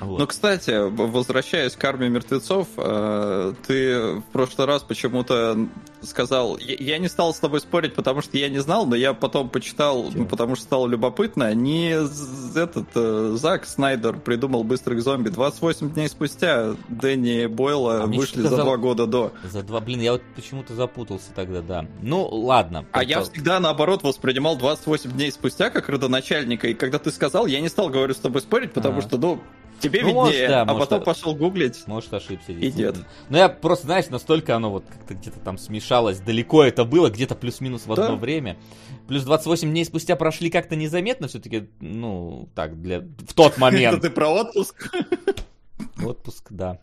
Вот. 0.01 0.19
Ну, 0.19 0.27
кстати, 0.27 0.89
возвращаясь 0.89 1.77
к 1.77 1.85
армии 1.85 2.09
мертвецов, 2.09 2.69
э, 2.77 3.55
ты 3.67 4.15
в 4.21 4.25
прошлый 4.33 4.67
раз 4.67 4.83
почему-то 4.83 5.69
сказал, 6.03 6.59
я 6.59 6.99
не 6.99 7.09
стал 7.09 7.35
с 7.35 7.39
тобой 7.39 7.61
спорить, 7.61 7.95
потому 7.95 8.23
что 8.23 8.39
я 8.39 8.49
не 8.49 8.59
знал, 8.59 8.87
но 8.87 8.97
я 8.97 9.13
потом 9.13 9.51
почитал, 9.51 10.11
ну, 10.13 10.25
потому 10.25 10.57
что 10.57 10.65
стало 10.65 10.87
любопытно, 10.87 11.55
не 11.55 11.91
этот 12.57 12.89
э, 12.95 13.37
Зак 13.37 13.67
Снайдер 13.67 14.19
придумал 14.19 14.65
быстрых 14.65 15.03
зомби. 15.03 15.29
28 15.29 15.93
дней 15.93 16.09
спустя 16.09 16.75
Дэнни 16.89 17.47
Бойла 17.47 18.05
а 18.05 18.07
вышли 18.07 18.43
за 18.43 18.57
два 18.57 18.77
года 18.77 19.07
до. 19.07 19.33
За 19.45 19.63
два, 19.63 19.81
блин, 19.81 20.01
я 20.01 20.13
вот 20.13 20.23
почему-то 20.35 20.75
запутался 20.75 21.33
тогда, 21.35 21.61
да. 21.61 21.87
Ну, 22.01 22.27
ладно. 22.27 22.87
А 22.93 23.05
я 23.05 23.23
всегда 23.23 23.61
наоборот 23.61 24.03
воспринимал 24.03 24.57
28 24.57 25.13
дней 25.13 25.31
спустя 25.31 25.71
как 25.71 25.89
родоначальника, 25.89 26.69
и 26.69 26.75
когда 26.75 26.99
ты 26.99 27.11
сказал, 27.11 27.47
я 27.47 27.61
не 27.61 27.69
стал, 27.69 27.91
говорю, 27.91 28.15
с 28.15 28.19
тобой 28.19 28.41
спорить, 28.41 28.73
потому 28.73 28.99
а. 28.99 29.03
что, 29.03 29.19
ну, 29.19 29.41
Тебе 29.81 30.03
ну, 30.03 30.09
виднее, 30.09 30.23
может, 30.23 30.49
да, 30.49 30.63
а 30.63 30.65
может, 30.67 30.89
потом 30.89 31.05
пошел 31.05 31.35
гуглить. 31.35 31.87
Может, 31.87 32.13
ошибся. 32.13 32.53
И 32.53 32.71
нет. 32.71 32.97
Ну, 33.29 33.39
я 33.39 33.49
просто, 33.49 33.87
знаешь, 33.87 34.09
настолько 34.09 34.55
оно 34.57 34.71
вот 34.71 34.85
как-то 34.87 35.15
где-то 35.15 35.41
там 35.41 35.59
смешалось, 35.59 36.21
далеко 36.21 36.63
это 36.63 36.85
было, 36.85 37.11
где-то 37.11 37.35
плюс-минус 37.35 37.87
в 37.87 37.93
одно 37.93 38.09
да. 38.09 38.17
время. 38.17 38.59
Плюс 39.09 39.25
28 39.25 39.71
дней 39.71 39.85
спустя 39.85 40.17
прошли 40.17 40.51
как-то 40.51 40.77
незаметно 40.77 41.29
все-таки, 41.29 41.69
ну, 41.81 42.49
так, 42.55 42.81
для... 42.81 43.01
в 43.01 43.35
тот 43.35 43.57
момент. 43.59 43.95
Это 43.99 44.09
ты 44.09 44.11
про 44.11 44.29
отпуск? 44.29 44.93
Отпуск, 46.05 46.47
да. 46.51 46.79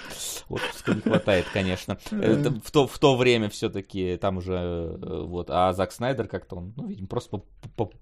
Отпуска 0.50 0.94
не 0.94 1.02
хватает, 1.02 1.46
конечно. 1.54 1.98
Это 2.12 2.52
в, 2.52 2.72
то, 2.72 2.88
в 2.88 2.98
то 3.00 3.16
время 3.16 3.50
все-таки 3.50 4.18
там 4.18 4.38
уже 4.38 4.54
э, 4.54 5.24
вот. 5.26 5.50
А 5.50 5.74
Зак 5.74 5.92
Снайдер 5.92 6.28
как-то 6.28 6.58
он, 6.58 6.74
ну, 6.76 6.88
видимо, 6.88 7.08
просто 7.08 7.42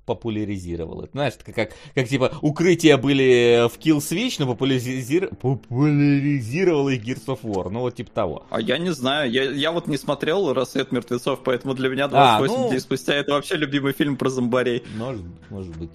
популяризировал 0.05 1.01
это. 1.01 1.11
Знаешь, 1.13 1.33
как, 1.43 1.55
как, 1.55 1.71
как 1.93 2.07
типа 2.07 2.31
укрытия 2.41 2.97
были 2.97 3.67
в 3.67 3.77
Kill 3.77 3.97
Switch, 3.97 4.35
но 4.39 4.47
популяризир... 4.47 5.29
популяризировал 5.35 6.89
их 6.89 7.03
Gears 7.03 7.25
of 7.27 7.41
War. 7.43 7.69
Ну, 7.69 7.81
вот 7.81 7.95
типа 7.95 8.11
того. 8.11 8.45
А 8.49 8.59
я 8.59 8.77
не 8.77 8.91
знаю. 8.91 9.31
Я, 9.31 9.43
я 9.51 9.71
вот 9.71 9.87
не 9.87 9.97
смотрел 9.97 10.53
«Рассвет 10.53 10.91
мертвецов», 10.91 11.41
поэтому 11.43 11.73
для 11.73 11.89
меня 11.89 12.07
28 12.07 12.55
а, 12.55 12.57
ну... 12.57 12.69
дней 12.69 12.79
спустя 12.79 13.13
это 13.13 13.33
вообще 13.33 13.55
любимый 13.55 13.93
фильм 13.93 14.17
про 14.17 14.29
зомбарей. 14.29 14.83
Может, 14.95 15.23
может 15.49 15.75
быть. 15.77 15.91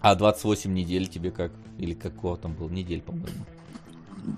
А 0.00 0.14
28 0.14 0.72
недель 0.72 1.08
тебе 1.08 1.30
как? 1.30 1.52
Или 1.78 1.94
какого 1.94 2.36
там 2.36 2.54
был? 2.54 2.68
Недель, 2.68 3.02
по-моему. 3.02 3.44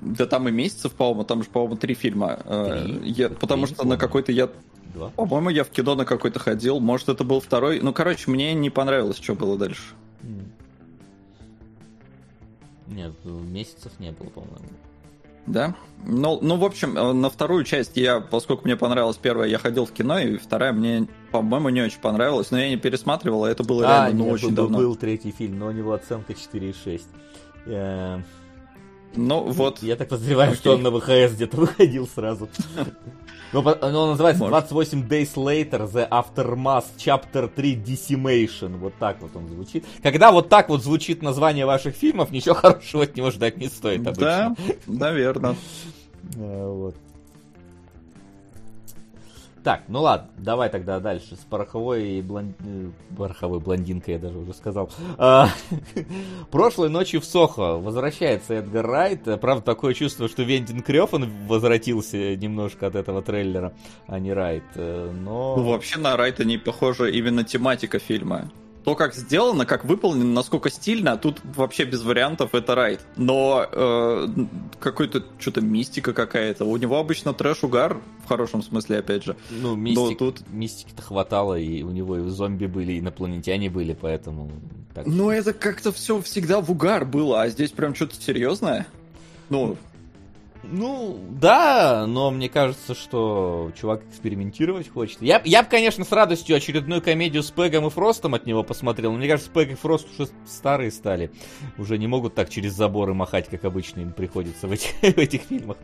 Да 0.01 0.27
там 0.27 0.49
и 0.49 0.53
месяцев, 0.53 0.93
по-моему, 0.93 1.25
там 1.25 1.43
же, 1.43 1.49
по-моему, 1.49 1.77
три 1.77 1.95
фильма. 1.95 2.39
Э, 2.45 2.85
три? 2.85 3.11
Я, 3.11 3.29
потому 3.31 3.67
три, 3.67 3.75
что 3.75 3.87
на 3.87 3.97
какой-то 3.97 4.33
я... 4.33 4.49
Два? 4.95 5.09
По-моему, 5.11 5.51
я 5.51 5.65
в 5.65 5.71
кино 5.71 5.95
на 5.95 6.05
какой-то 6.05 6.39
ходил. 6.39 6.81
Может, 6.81 7.09
это 7.09 7.25
был 7.25 7.41
второй. 7.41 7.81
Ну, 7.81 7.93
короче, 7.93 8.31
мне 8.31 8.55
не 8.55 8.71
понравилось, 8.71 9.19
что 9.19 9.35
было 9.35 9.57
дальше. 9.57 9.83
Нет, 12.87 13.13
месяцев 13.25 13.93
не 13.99 14.13
было, 14.13 14.29
по-моему. 14.29 14.69
Да? 15.47 15.75
Ну, 16.05 16.39
ну, 16.41 16.57
в 16.57 16.65
общем, 16.65 16.97
э, 16.97 17.13
на 17.13 17.29
вторую 17.29 17.65
часть 17.65 17.97
я, 17.97 18.21
поскольку 18.21 18.65
мне 18.65 18.77
понравилась 18.77 19.17
первая, 19.17 19.49
я 19.49 19.59
ходил 19.59 19.87
в 19.87 19.93
кино, 19.93 20.19
и 20.19 20.37
вторая 20.37 20.73
мне, 20.73 21.09
по-моему, 21.33 21.69
не 21.71 21.83
очень 21.83 22.01
понравилась, 22.01 22.51
но 22.51 22.59
я 22.59 22.69
не 22.69 22.77
пересматривал, 22.77 23.45
а 23.45 23.51
это 23.51 23.65
было 23.65 23.85
а, 23.85 24.05
реально 24.05 24.19
ну, 24.19 24.25
нет, 24.27 24.35
очень 24.35 24.49
был, 24.49 24.55
давно. 24.55 24.79
был 24.79 24.97
третий 24.97 25.33
фильм, 25.33 25.59
но 25.59 25.67
у 25.67 25.73
него 25.73 25.93
оценка 25.93 26.33
4,6. 26.33 28.23
Ну, 29.15 29.43
вот. 29.45 29.83
Я 29.83 29.97
так 29.97 30.09
подозреваю, 30.09 30.51
Окей. 30.51 30.61
что 30.61 30.75
он 30.75 30.83
на 30.83 30.91
ВХС 30.91 31.35
где-то 31.35 31.57
выходил 31.57 32.09
сразу. 32.09 32.49
Но, 33.53 33.61
но 33.63 34.03
он 34.05 34.11
называется 34.11 34.45
Может. 34.45 34.69
28 34.69 35.09
Days 35.09 35.35
Later, 35.35 35.91
The 35.93 36.09
Aftermath, 36.09 36.85
Chapter 36.97 37.49
3 37.55 37.77
Decimation. 37.77 38.79
Вот 38.79 38.95
так 38.99 39.21
вот 39.21 39.37
он 39.37 39.49
звучит. 39.49 39.85
Когда 40.03 40.33
вот 40.33 40.49
так 40.49 40.71
вот 40.71 40.83
звучит 40.83 41.23
название 41.23 41.67
ваших 41.67 41.95
фильмов, 41.95 42.31
ничего 42.31 42.55
хорошего 42.57 43.05
от 43.05 43.17
него 43.17 43.31
ждать 43.31 43.59
не 43.59 43.69
стоит 43.69 44.07
обычно. 44.07 44.23
Да, 44.25 44.57
наверное. 44.87 45.57
Вот. 46.35 46.97
Так, 49.65 49.85
ну 49.87 50.03
ладно, 50.03 50.29
давай 50.39 50.69
тогда 50.71 50.99
дальше. 50.99 51.37
С 51.37 51.45
пороховой, 51.49 52.21
блон... 52.21 52.55
Э, 52.61 52.91
пороховой 53.17 53.61
блондинкой, 53.61 54.15
я 54.15 54.21
даже 54.21 54.39
уже 54.39 54.55
сказал. 54.55 54.91
А, 55.19 55.49
прошлой 56.51 56.89
ночью 56.89 57.21
в 57.21 57.25
Сохо 57.25 57.79
возвращается 57.79 58.55
Эдгар 58.55 58.85
Райт. 58.85 59.23
Правда, 59.41 59.63
такое 59.63 59.95
чувство, 59.95 60.29
что 60.29 60.43
Вентин 60.43 60.83
Крёфан 60.83 61.31
возвратился 61.47 62.35
немножко 62.35 62.89
от 62.89 62.97
этого 62.97 63.23
трейлера, 63.23 63.73
а 64.09 64.19
не 64.19 64.33
Райт. 64.33 64.65
Э, 64.75 65.13
но... 65.13 65.55
Ну, 65.57 65.63
вообще 65.63 65.99
на 65.99 66.17
Райта 66.17 66.45
не 66.45 66.59
похожа 66.59 67.07
именно 67.07 67.45
тематика 67.45 68.01
фильма 68.01 68.51
то, 68.85 68.95
как 68.95 69.15
сделано, 69.15 69.65
как 69.65 69.85
выполнено, 69.85 70.33
насколько 70.33 70.71
стильно, 70.71 71.17
тут 71.17 71.41
вообще 71.43 71.85
без 71.85 72.03
вариантов 72.03 72.55
это 72.55 72.75
райд. 72.75 73.01
Но 73.17 73.67
э, 73.71 74.29
какой-то 74.81 75.25
что-то 75.39 75.61
мистика 75.61 76.13
какая-то. 76.13 76.65
У 76.65 76.77
него 76.77 76.99
обычно 76.99 77.33
трэш-угар, 77.33 78.01
в 78.25 78.29
хорошем 78.29 78.63
смысле, 78.63 78.99
опять 78.99 79.25
же. 79.25 79.37
Ну, 79.51 79.77
мистик, 79.77 80.19
тут... 80.19 80.43
мистики-то 80.51 81.03
хватало, 81.03 81.59
и 81.59 81.83
у 81.83 81.91
него 81.91 82.19
и 82.19 82.29
зомби 82.29 82.67
были, 82.67 82.93
и 82.93 82.99
инопланетяне 82.99 83.71
были, 83.71 83.97
поэтому... 83.99 84.51
Так... 84.95 85.07
Но 85.07 85.33
это 85.33 85.53
как-то 85.53 85.93
все 85.93 86.21
всегда 86.21 86.61
в 86.61 86.71
угар 86.71 87.05
было, 87.05 87.43
а 87.43 87.49
здесь 87.49 87.71
прям 87.71 87.95
что-то 87.95 88.17
серьезное. 88.17 88.87
Ну, 89.49 89.77
ну, 90.63 91.19
да, 91.31 92.07
но 92.07 92.31
мне 92.31 92.49
кажется, 92.49 92.95
что 92.95 93.73
чувак 93.79 94.05
экспериментировать 94.09 94.89
хочет. 94.89 95.21
Я, 95.21 95.43
я 95.45 95.63
бы, 95.63 95.69
конечно, 95.69 96.05
с 96.05 96.13
радостью 96.13 96.57
очередную 96.57 97.03
комедию 97.03 97.43
с 97.43 97.51
Пегом 97.51 97.87
и 97.87 97.91
Фростом 97.91 98.35
от 98.35 98.47
него 98.47 98.63
посмотрел, 98.63 99.13
но 99.13 99.19
мне 99.19 99.29
кажется, 99.29 99.51
Пег 99.51 99.73
и 99.73 99.75
Фрост 99.75 100.07
уже 100.17 100.31
старые 100.47 100.93
стали. 100.93 101.33
Уже 101.79 101.99
не 101.99 102.07
могут 102.07 102.35
так 102.35 102.49
через 102.49 102.75
заборы 102.75 103.13
махать, 103.13 103.49
как 103.49 103.65
обычно 103.65 104.01
им 104.01 104.13
приходится 104.13 104.69
в 104.69 104.73
этих, 104.73 104.91
в 105.01 105.19
этих 105.19 105.43
фильмах. 105.43 105.79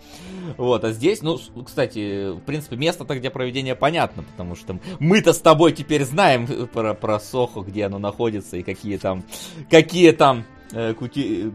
Вот, 0.57 0.85
а 0.85 0.93
здесь, 0.93 1.23
ну, 1.23 1.39
кстати, 1.65 2.33
в 2.33 2.41
принципе, 2.41 2.77
место-то, 2.77 3.19
где 3.19 3.31
проведение 3.31 3.75
понятно, 3.75 4.23
потому 4.23 4.55
что 4.55 4.79
мы-то 5.01 5.33
с 5.33 5.41
тобой 5.41 5.73
теперь 5.73 6.05
знаем 6.05 6.47
про, 6.69 6.95
про 6.95 7.19
Сохо, 7.19 7.61
где 7.61 7.87
оно 7.87 7.99
находится 7.99 8.57
и 8.57 8.63
какие 8.63 8.97
там, 8.97 9.25
какие 9.71 10.13
там 10.13 10.41
э, 10.41 10.58
кути, 10.99 11.53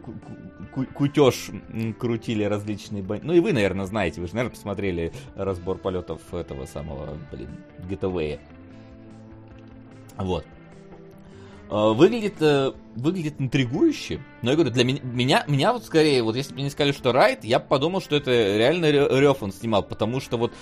кутеж 0.94 1.50
крутили 2.00 2.44
различные 2.44 3.04
бандиты. 3.04 3.28
Ну 3.28 3.34
и 3.34 3.40
вы, 3.40 3.54
наверное, 3.54 3.86
знаете, 3.86 4.22
вы 4.22 4.28
же, 4.28 4.34
наверное, 4.34 4.56
посмотрели 4.56 5.14
разбор 5.36 5.78
полетов 5.78 6.34
этого 6.34 6.66
самого, 6.66 7.18
блин, 7.32 7.50
Getaway. 7.90 8.40
Вот. 10.18 10.46
А, 11.70 11.94
выглядит, 11.94 12.42
э, 12.42 12.72
выглядит 12.96 13.40
интригующе. 13.40 14.20
Но 14.42 14.52
я 14.52 14.56
говорю, 14.56 14.72
для 14.72 14.84
меня, 14.84 15.00
меня, 15.04 15.44
меня 15.48 15.74
вот 15.74 15.86
скорее, 15.86 16.24
вот 16.24 16.36
если 16.36 16.54
бы 16.54 16.62
мне 16.62 16.70
сказали, 16.70 16.92
что 16.92 17.12
Райт, 17.12 17.44
я 17.44 17.60
бы 17.60 17.66
подумал, 17.68 18.02
что 18.02 18.16
это 18.16 18.32
реально 18.32 18.92
Рев 18.92 19.42
он 19.42 19.52
снимал, 19.52 19.84
потому 19.84 20.20
что 20.20 20.38
вот, 20.38 20.54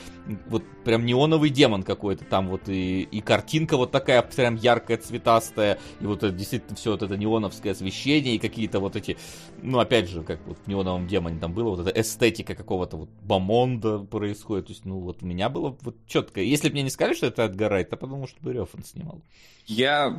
вот 0.47 0.63
прям 0.83 1.05
неоновый 1.05 1.49
демон 1.49 1.83
какой-то 1.83 2.25
там 2.25 2.49
вот, 2.49 2.69
и, 2.69 3.01
и 3.01 3.21
картинка 3.21 3.77
вот 3.77 3.91
такая 3.91 4.21
прям 4.21 4.55
яркая, 4.55 4.97
цветастая, 4.97 5.79
и 5.99 6.05
вот 6.05 6.23
это, 6.23 6.33
действительно 6.35 6.75
все 6.75 6.91
вот 6.91 7.01
это 7.03 7.17
неоновское 7.17 7.73
освещение, 7.73 8.35
и 8.35 8.39
какие-то 8.39 8.79
вот 8.79 8.95
эти, 8.95 9.17
ну 9.61 9.79
опять 9.79 10.09
же, 10.09 10.23
как 10.23 10.39
вот 10.45 10.57
в 10.63 10.67
неоновом 10.67 11.07
демоне 11.07 11.39
там 11.39 11.53
было, 11.53 11.69
вот 11.75 11.87
эта 11.87 12.01
эстетика 12.01 12.55
какого-то 12.55 12.97
вот 12.97 13.09
бомонда 13.21 13.99
происходит, 13.99 14.67
то 14.67 14.73
есть, 14.73 14.85
ну 14.85 14.99
вот 14.99 15.23
у 15.23 15.25
меня 15.25 15.49
было 15.49 15.77
вот 15.81 15.95
четко. 16.07 16.41
Если 16.41 16.69
бы 16.69 16.73
мне 16.73 16.83
не 16.83 16.89
сказали, 16.89 17.15
что 17.15 17.27
это 17.27 17.43
Эдгар 17.43 17.71
Райт, 17.71 17.89
я 17.91 17.97
подумал, 17.97 18.27
что 18.27 18.41
бы 18.41 18.53
Рев 18.53 18.69
он 18.73 18.83
снимал. 18.83 19.21
Я 19.65 20.09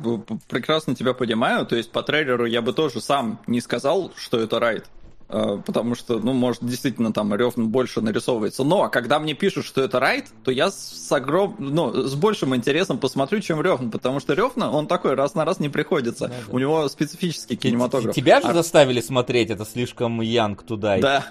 прекрасно 0.47 0.95
тебя 0.95 1.13
понимаю, 1.13 1.65
то 1.65 1.75
есть 1.75 1.91
по 2.03 2.11
трейлеру 2.11 2.45
я 2.45 2.61
бы 2.61 2.73
тоже 2.73 2.99
сам 2.99 3.39
не 3.47 3.61
сказал, 3.61 4.11
что 4.17 4.37
это 4.37 4.59
райд. 4.59 4.85
А, 5.29 5.57
потому 5.57 5.95
что, 5.95 6.19
ну, 6.19 6.33
может, 6.33 6.63
действительно 6.63 7.13
там 7.13 7.33
рев 7.33 7.53
больше 7.55 8.01
нарисовывается. 8.01 8.65
Но 8.65 8.89
когда 8.89 9.19
мне 9.19 9.33
пишут, 9.33 9.65
что 9.65 9.81
это 9.81 10.01
райд, 10.01 10.25
то 10.43 10.51
я 10.51 10.69
с 10.69 11.11
огром... 11.11 11.55
ну, 11.59 12.03
с 12.03 12.13
большим 12.15 12.55
интересом 12.55 12.97
посмотрю, 12.97 13.39
чем 13.39 13.61
Ревн, 13.61 13.89
потому 13.89 14.19
что 14.19 14.33
Ревна, 14.33 14.69
он 14.69 14.87
такой 14.87 15.13
раз 15.13 15.33
на 15.33 15.45
раз 15.45 15.61
не 15.61 15.69
приходится. 15.69 16.27
Да, 16.27 16.33
да. 16.33 16.53
У 16.53 16.59
него 16.59 16.89
специфический 16.89 17.55
кинематограф. 17.55 18.13
Тебя 18.13 18.41
же 18.41 18.47
а... 18.47 18.53
заставили 18.53 18.99
смотреть, 18.99 19.49
это 19.49 19.65
слишком 19.65 20.19
янг 20.19 20.63
туда. 20.63 20.97
Да. 20.97 21.25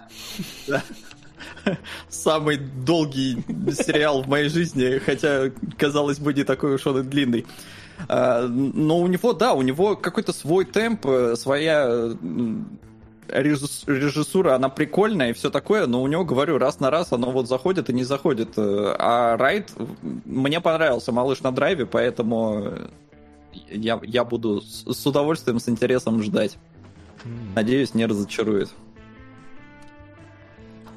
да. 0.66 0.82
Самый 2.08 2.56
долгий 2.56 3.44
сериал 3.72 4.22
в 4.22 4.28
моей 4.28 4.48
жизни, 4.48 4.98
хотя, 4.98 5.50
казалось 5.76 6.18
бы, 6.18 6.32
не 6.32 6.44
такой 6.44 6.74
уж 6.74 6.86
он 6.86 7.00
и 7.00 7.02
длинный. 7.02 7.44
А, 8.08 8.46
но 8.48 8.98
у 8.98 9.06
него, 9.06 9.32
да, 9.32 9.52
у 9.54 9.62
него 9.62 9.96
какой-то 9.96 10.32
свой 10.32 10.64
темп, 10.64 11.06
э, 11.06 11.36
своя 11.36 12.10
режиссура, 13.28 14.54
она 14.54 14.68
прикольная 14.68 15.30
и 15.30 15.32
все 15.32 15.50
такое, 15.50 15.86
но 15.86 16.02
у 16.02 16.06
него, 16.06 16.24
говорю, 16.24 16.58
раз 16.58 16.80
на 16.80 16.90
раз 16.90 17.12
оно 17.12 17.30
вот 17.30 17.48
заходит 17.48 17.88
и 17.88 17.92
не 17.92 18.04
заходит. 18.04 18.50
А 18.56 19.36
Райт 19.36 19.72
мне 20.24 20.60
понравился 20.60 21.12
«Малыш 21.12 21.40
на 21.40 21.52
драйве», 21.52 21.86
поэтому 21.86 22.74
я, 23.70 24.00
я 24.02 24.24
буду 24.24 24.60
с, 24.60 24.84
с 24.84 25.06
удовольствием, 25.06 25.60
с 25.60 25.68
интересом 25.68 26.22
ждать. 26.22 26.58
Надеюсь, 27.54 27.94
не 27.94 28.06
разочарует. 28.06 28.70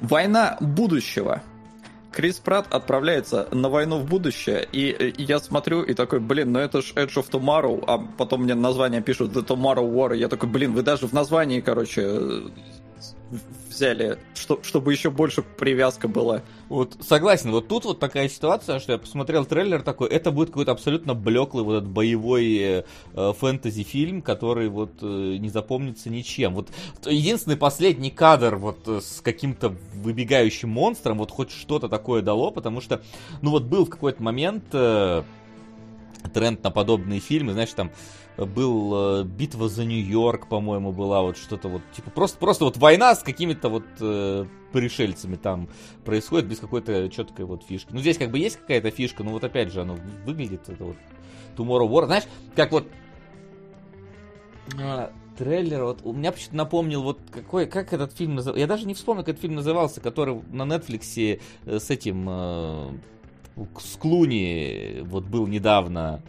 Война 0.00 0.56
будущего. 0.60 1.42
Крис 2.16 2.36
Пратт 2.36 2.72
отправляется 2.72 3.46
на 3.52 3.68
войну 3.68 3.98
в 3.98 4.06
будущее, 4.06 4.66
и, 4.72 4.88
и 4.88 5.22
я 5.22 5.38
смотрю 5.38 5.82
и 5.82 5.92
такой, 5.92 6.18
блин, 6.18 6.50
ну 6.50 6.58
это 6.58 6.80
ж 6.80 6.94
Edge 6.94 7.14
of 7.16 7.30
Tomorrow, 7.30 7.84
а 7.86 7.98
потом 7.98 8.44
мне 8.44 8.54
название 8.54 9.02
пишут 9.02 9.36
The 9.36 9.46
Tomorrow 9.46 9.86
War, 9.86 10.16
и 10.16 10.20
я 10.20 10.28
такой, 10.28 10.48
блин, 10.48 10.72
вы 10.72 10.80
даже 10.80 11.06
в 11.06 11.12
названии, 11.12 11.60
короче, 11.60 12.44
взяли, 13.68 14.18
что, 14.34 14.60
чтобы 14.62 14.92
еще 14.92 15.10
больше 15.10 15.42
привязка 15.42 16.08
была. 16.08 16.42
Вот 16.68 16.96
согласен, 17.00 17.50
вот 17.50 17.68
тут 17.68 17.84
вот 17.84 17.98
такая 17.98 18.28
ситуация, 18.28 18.78
что 18.78 18.92
я 18.92 18.98
посмотрел 18.98 19.44
трейлер 19.44 19.82
такой, 19.82 20.08
это 20.08 20.30
будет 20.30 20.48
какой-то 20.48 20.72
абсолютно 20.72 21.14
блеклый 21.14 21.64
вот 21.64 21.74
этот 21.78 21.88
боевой 21.88 22.56
э, 22.56 22.84
э, 23.14 23.32
фэнтези-фильм, 23.38 24.22
который 24.22 24.68
вот 24.68 24.92
э, 25.02 25.36
не 25.38 25.48
запомнится 25.48 26.08
ничем. 26.08 26.54
Вот 26.54 26.68
единственный 27.04 27.56
последний 27.56 28.10
кадр 28.10 28.56
вот 28.56 28.78
э, 28.86 29.00
с 29.00 29.20
каким-то 29.20 29.74
выбегающим 29.94 30.68
монстром, 30.68 31.18
вот 31.18 31.30
хоть 31.30 31.50
что-то 31.50 31.88
такое 31.88 32.22
дало, 32.22 32.50
потому 32.50 32.80
что, 32.80 33.02
ну 33.42 33.50
вот 33.50 33.64
был 33.64 33.84
в 33.86 33.90
какой-то 33.90 34.22
момент 34.22 34.64
э, 34.72 35.22
тренд 36.32 36.62
на 36.62 36.70
подобные 36.70 37.20
фильмы, 37.20 37.52
знаешь, 37.52 37.72
там 37.72 37.90
был 38.44 39.20
э, 39.20 39.24
битва 39.24 39.68
за 39.68 39.84
Нью-Йорк, 39.84 40.48
по-моему, 40.48 40.92
была 40.92 41.22
вот 41.22 41.38
что-то 41.38 41.68
вот, 41.68 41.82
типа, 41.94 42.10
просто, 42.10 42.38
просто 42.38 42.64
вот 42.64 42.76
война 42.76 43.14
с 43.14 43.22
какими-то 43.22 43.68
вот 43.68 43.84
э, 44.00 44.46
пришельцами 44.72 45.36
там 45.36 45.68
происходит 46.04 46.46
без 46.46 46.58
какой-то 46.58 47.08
четкой 47.08 47.46
вот 47.46 47.62
фишки. 47.62 47.88
Ну, 47.92 48.00
здесь 48.00 48.18
как 48.18 48.30
бы 48.30 48.38
есть 48.38 48.58
какая-то 48.58 48.90
фишка, 48.90 49.24
но 49.24 49.30
вот 49.30 49.44
опять 49.44 49.72
же, 49.72 49.82
оно 49.82 49.96
выглядит, 50.24 50.68
это 50.68 50.84
вот 50.84 50.96
Tomorrow 51.56 51.88
War, 51.88 52.06
знаешь, 52.06 52.24
как 52.54 52.72
вот 52.72 52.86
а, 54.78 55.12
трейлер, 55.36 55.84
вот 55.84 56.00
у 56.04 56.12
меня 56.12 56.32
почему-то 56.32 56.56
напомнил, 56.56 57.02
вот 57.02 57.20
какой, 57.30 57.66
как 57.66 57.92
этот 57.92 58.12
фильм 58.12 58.34
назывался, 58.34 58.60
я 58.60 58.66
даже 58.66 58.86
не 58.86 58.94
вспомнил, 58.94 59.22
как 59.22 59.30
этот 59.30 59.42
фильм 59.42 59.54
назывался, 59.54 60.00
который 60.00 60.42
на 60.50 60.62
Netflix 60.62 61.40
э, 61.64 61.78
с 61.78 61.90
этим, 61.90 62.26
э, 62.28 62.90
с 63.78 63.96
Клуни 63.96 65.00
вот 65.04 65.24
был 65.24 65.46
недавно, 65.46 66.22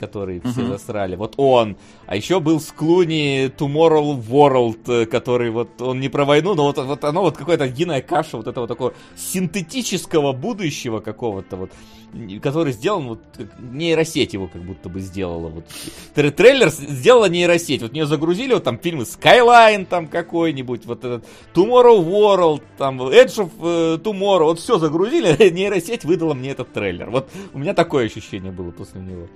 который 0.00 0.40
все 0.40 0.62
uh-huh. 0.62 0.68
засрали. 0.68 1.14
Вот 1.14 1.34
он. 1.36 1.76
А 2.06 2.16
еще 2.16 2.40
был 2.40 2.58
с 2.58 2.72
Клуни 2.72 3.52
Tomorrow 3.56 4.18
World, 4.26 5.02
э, 5.02 5.06
который 5.06 5.50
вот, 5.50 5.80
он 5.82 6.00
не 6.00 6.08
про 6.08 6.24
войну, 6.24 6.54
но 6.54 6.64
вот, 6.64 6.78
вот 6.78 7.04
оно 7.04 7.20
вот 7.20 7.36
какая-то 7.36 7.66
единая 7.66 8.00
каша 8.00 8.38
вот 8.38 8.46
этого 8.46 8.66
такого 8.66 8.94
синтетического 9.16 10.32
будущего 10.32 11.00
какого-то 11.00 11.56
вот, 11.56 11.70
который 12.42 12.72
сделан 12.72 13.08
вот, 13.08 13.20
нейросеть 13.58 14.32
его 14.32 14.48
как 14.48 14.62
будто 14.62 14.88
бы 14.88 15.00
сделала. 15.00 15.48
Вот. 15.48 15.64
Трейлер 16.14 16.70
сделала 16.70 17.26
нейросеть. 17.26 17.82
Вот 17.82 17.92
нее 17.92 18.06
загрузили 18.06 18.54
вот 18.54 18.64
там 18.64 18.78
фильмы 18.78 19.04
Skyline 19.04 19.84
там 19.84 20.08
какой-нибудь, 20.08 20.86
вот 20.86 21.04
этот 21.04 21.26
Tomorrow 21.54 22.02
World, 22.02 22.62
там 22.78 23.00
Edge 23.02 23.36
of 23.36 23.50
uh, 23.60 24.02
Tomorrow, 24.02 24.44
вот 24.44 24.60
все 24.60 24.78
загрузили, 24.78 25.50
нейросеть 25.50 26.04
выдала 26.04 26.32
мне 26.32 26.50
этот 26.50 26.72
трейлер. 26.72 27.10
Вот 27.10 27.28
у 27.52 27.58
меня 27.58 27.74
такое 27.74 28.06
ощущение 28.06 28.50
было 28.50 28.70
после 28.70 29.02
него. 29.02 29.28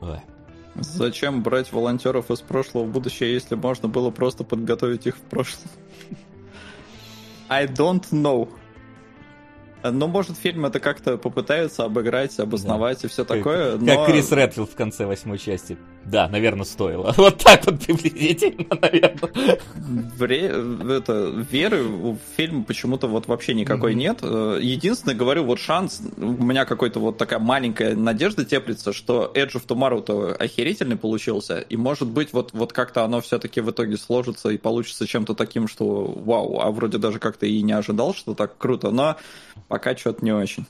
Ой. 0.00 0.20
Зачем 0.74 1.42
брать 1.42 1.72
волонтеров 1.72 2.30
из 2.30 2.40
прошлого 2.40 2.84
в 2.84 2.90
будущее, 2.90 3.32
если 3.32 3.54
можно 3.54 3.88
было 3.88 4.10
просто 4.10 4.44
подготовить 4.44 5.06
их 5.06 5.16
в 5.16 5.22
прошлом? 5.22 5.70
I 7.48 7.66
don't 7.66 8.04
know. 8.10 8.48
Ну, 9.90 10.06
может, 10.06 10.36
фильм 10.36 10.66
это 10.66 10.80
как-то 10.80 11.16
попытается 11.16 11.84
обыграть, 11.84 12.38
обосновать 12.38 13.02
да. 13.02 13.08
и 13.08 13.10
все 13.10 13.24
такое. 13.24 13.72
Как, 13.72 13.80
но... 13.80 13.96
как 13.96 14.06
Крис 14.06 14.32
Редфилд 14.32 14.70
в 14.70 14.74
конце 14.74 15.06
восьмой 15.06 15.38
части. 15.38 15.76
Да, 16.04 16.28
наверное, 16.28 16.64
стоило. 16.64 17.14
Вот 17.26 17.38
так 17.38 17.66
вот 17.66 17.80
приблизительно, 17.80 18.78
наверное. 18.80 19.58
Вре... 20.16 20.46
Это, 20.96 21.44
веры 21.50 21.82
в 21.82 22.18
фильм 22.36 22.64
почему-то 22.64 23.08
вот 23.08 23.26
вообще 23.26 23.54
никакой 23.54 23.92
mm-hmm. 23.92 23.96
нет. 23.96 24.18
Э, 24.22 24.58
единственное, 24.62 25.16
говорю, 25.16 25.44
вот 25.44 25.58
шанс, 25.58 26.02
у 26.16 26.44
меня 26.44 26.64
какой-то 26.64 27.00
вот 27.00 27.18
такая 27.18 27.40
маленькая 27.40 27.96
надежда 27.96 28.44
теплится, 28.44 28.92
что 28.92 29.32
Edge 29.34 29.54
of 29.54 29.66
Tomorrow-то 29.66 30.36
охерительный 30.38 30.96
получился, 30.96 31.58
и 31.58 31.76
может 31.76 32.08
быть 32.08 32.32
вот, 32.32 32.52
вот 32.52 32.72
как-то 32.72 33.04
оно 33.04 33.20
все-таки 33.20 33.60
в 33.60 33.70
итоге 33.70 33.96
сложится 33.96 34.50
и 34.50 34.58
получится 34.58 35.06
чем-то 35.06 35.34
таким, 35.34 35.66
что 35.66 36.04
вау, 36.04 36.60
а 36.60 36.70
вроде 36.70 36.98
даже 36.98 37.18
как-то 37.18 37.46
и 37.46 37.62
не 37.62 37.72
ожидал, 37.72 38.14
что 38.14 38.34
так 38.34 38.56
круто, 38.58 38.90
но 38.90 39.16
пока 39.76 39.94
что-то 39.94 40.24
не 40.24 40.32
очень. 40.32 40.64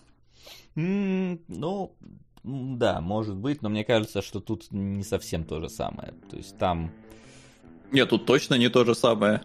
Mm, 0.75 1.41
ну, 1.47 1.95
да, 2.43 3.01
может 3.01 3.37
быть, 3.37 3.63
но 3.63 3.69
мне 3.69 3.85
кажется, 3.85 4.21
что 4.21 4.41
тут 4.41 4.67
не 4.73 5.05
совсем 5.05 5.45
то 5.45 5.61
же 5.61 5.69
самое. 5.69 6.13
То 6.29 6.37
есть 6.37 6.59
там... 6.59 6.91
Нет, 7.93 8.11
тут 8.11 8.27
точно 8.27 8.57
не 8.57 8.69
то 8.69 8.85
же 8.85 8.97
самое. 8.97 9.43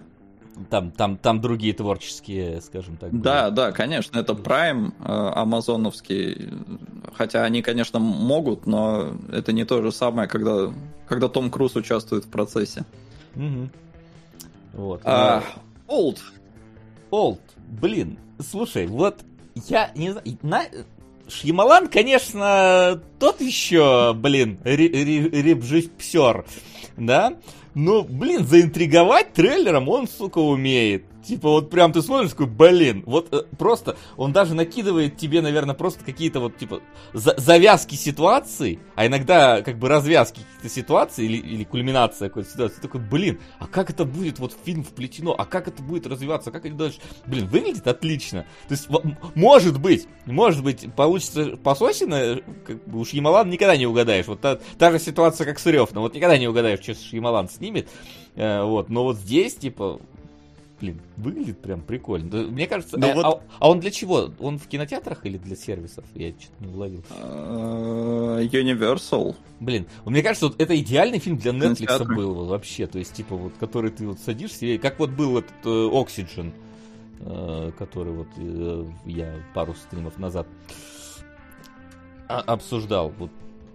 Там, 0.71 0.91
там, 0.91 1.15
там 1.15 1.41
другие 1.41 1.75
творческие, 1.75 2.59
скажем 2.61 2.97
так. 2.97 3.11
Были. 3.11 3.21
Да, 3.21 3.51
да, 3.51 3.71
конечно, 3.71 4.17
это 4.17 4.33
Prime 4.33 4.93
э, 4.99 5.39
амазоновский. 5.39 6.49
Хотя 7.13 7.43
они, 7.43 7.61
конечно, 7.61 7.99
могут, 7.99 8.65
но 8.65 9.13
это 9.31 9.53
не 9.53 9.63
то 9.63 9.83
же 9.83 9.91
самое, 9.91 10.27
когда, 10.27 10.73
когда 11.07 11.29
Том 11.29 11.51
Круз 11.51 11.75
участвует 11.75 12.25
в 12.25 12.31
процессе. 12.31 12.83
Угу. 13.35 13.69
Вот. 14.73 15.01
А, 15.03 15.43
Old. 15.87 16.17
Old. 17.11 17.39
Блин, 17.79 18.17
слушай, 18.39 18.87
вот 18.87 19.23
я 19.55 19.91
не 19.95 20.11
знаю, 20.11 20.37
на, 20.41 20.63
Шьямалан, 21.27 21.87
конечно, 21.87 23.01
тот 23.19 23.41
еще, 23.41 24.13
блин, 24.13 24.59
репжипсер, 24.63 26.45
да? 26.97 27.37
Но, 27.73 28.03
блин, 28.03 28.45
заинтриговать 28.45 29.33
трейлером 29.33 29.87
он, 29.87 30.07
сука, 30.07 30.39
умеет. 30.39 31.05
Типа 31.23 31.49
вот 31.49 31.69
прям 31.69 31.93
ты 31.93 32.01
смотришь, 32.01 32.31
такой, 32.31 32.47
блин, 32.47 33.03
вот 33.05 33.31
э, 33.31 33.43
просто 33.57 33.95
он 34.17 34.33
даже 34.33 34.55
накидывает 34.55 35.17
тебе, 35.17 35.41
наверное, 35.41 35.75
просто 35.75 36.03
какие-то 36.03 36.39
вот 36.39 36.57
типа 36.57 36.81
за 37.13 37.35
завязки 37.37 37.95
ситуаций, 37.95 38.79
а 38.95 39.05
иногда 39.05 39.61
как 39.61 39.77
бы 39.77 39.87
развязки 39.87 40.41
каких-то 40.41 40.69
ситуаций 40.69 41.25
или, 41.25 41.37
или 41.37 41.63
кульминация 41.63 42.29
какой-то 42.29 42.49
ситуации. 42.49 42.75
Ты 42.77 42.81
такой, 42.81 43.01
блин, 43.01 43.39
а 43.59 43.67
как 43.67 43.89
это 43.89 44.05
будет 44.05 44.39
вот 44.39 44.55
фильм 44.63 44.83
вплетено, 44.83 45.35
а 45.37 45.45
как 45.45 45.67
это 45.67 45.83
будет 45.83 46.07
развиваться, 46.07 46.51
как 46.51 46.65
это 46.65 46.75
дальше? 46.75 46.99
Блин, 47.25 47.47
выглядит 47.47 47.87
отлично. 47.87 48.45
То 48.67 48.73
есть, 48.73 48.87
может 49.35 49.79
быть, 49.79 50.07
может 50.25 50.63
быть, 50.63 50.91
получится 50.95 51.57
пососина, 51.57 52.41
как 52.65 52.83
бы 52.87 52.99
уж 52.99 53.09
Ямалан 53.09 53.49
никогда 53.49 53.77
не 53.77 53.85
угадаешь. 53.85 54.27
Вот 54.27 54.41
та, 54.41 54.59
та 54.77 54.91
же 54.91 54.99
ситуация, 54.99 55.45
как 55.45 55.59
с 55.59 55.65
Рёфна, 55.65 56.01
вот 56.01 56.15
никогда 56.15 56.37
не 56.37 56.47
угадаешь, 56.47 56.81
что 56.81 56.93
Ямалан 57.11 57.49
снимет. 57.49 57.89
Э, 58.35 58.63
вот, 58.63 58.89
но 58.89 59.03
вот 59.03 59.17
здесь, 59.17 59.55
типа, 59.55 59.99
блин, 60.81 60.99
выглядит 61.15 61.59
прям 61.59 61.81
прикольно. 61.81 62.43
Мне 62.47 62.67
кажется, 62.67 62.97
а, 63.01 63.13
вот... 63.13 63.25
а, 63.25 63.41
а 63.59 63.69
он 63.69 63.79
для 63.79 63.91
чего? 63.91 64.31
Он 64.39 64.57
в 64.57 64.67
кинотеатрах 64.67 65.25
или 65.25 65.37
для 65.37 65.55
сервисов? 65.55 66.03
Я 66.15 66.31
что-то 66.31 66.65
не 66.65 66.73
уловил. 66.73 67.03
А, 67.11 68.41
Universal. 68.41 69.35
Блин, 69.59 69.87
мне 70.05 70.23
кажется, 70.23 70.47
вот 70.47 70.59
это 70.59 70.77
идеальный 70.79 71.19
фильм 71.19 71.37
для 71.37 71.51
Netflix 71.51 72.03
был 72.03 72.45
вообще. 72.45 72.87
То 72.87 72.97
есть, 72.99 73.13
типа, 73.13 73.35
вот, 73.35 73.53
который 73.59 73.91
ты 73.91 74.07
вот 74.07 74.19
садишься, 74.19 74.65
и 74.65 74.77
как 74.77 74.99
вот 74.99 75.11
был 75.11 75.37
этот 75.37 75.53
э, 75.63 75.69
Oxygen, 75.69 76.51
э, 77.19 77.71
который 77.77 78.13
вот 78.13 78.27
э, 78.37 78.85
я 79.05 79.35
пару 79.53 79.75
стримов 79.75 80.17
назад 80.17 80.47
обсуждал. 82.27 83.13
Вот 83.17 83.29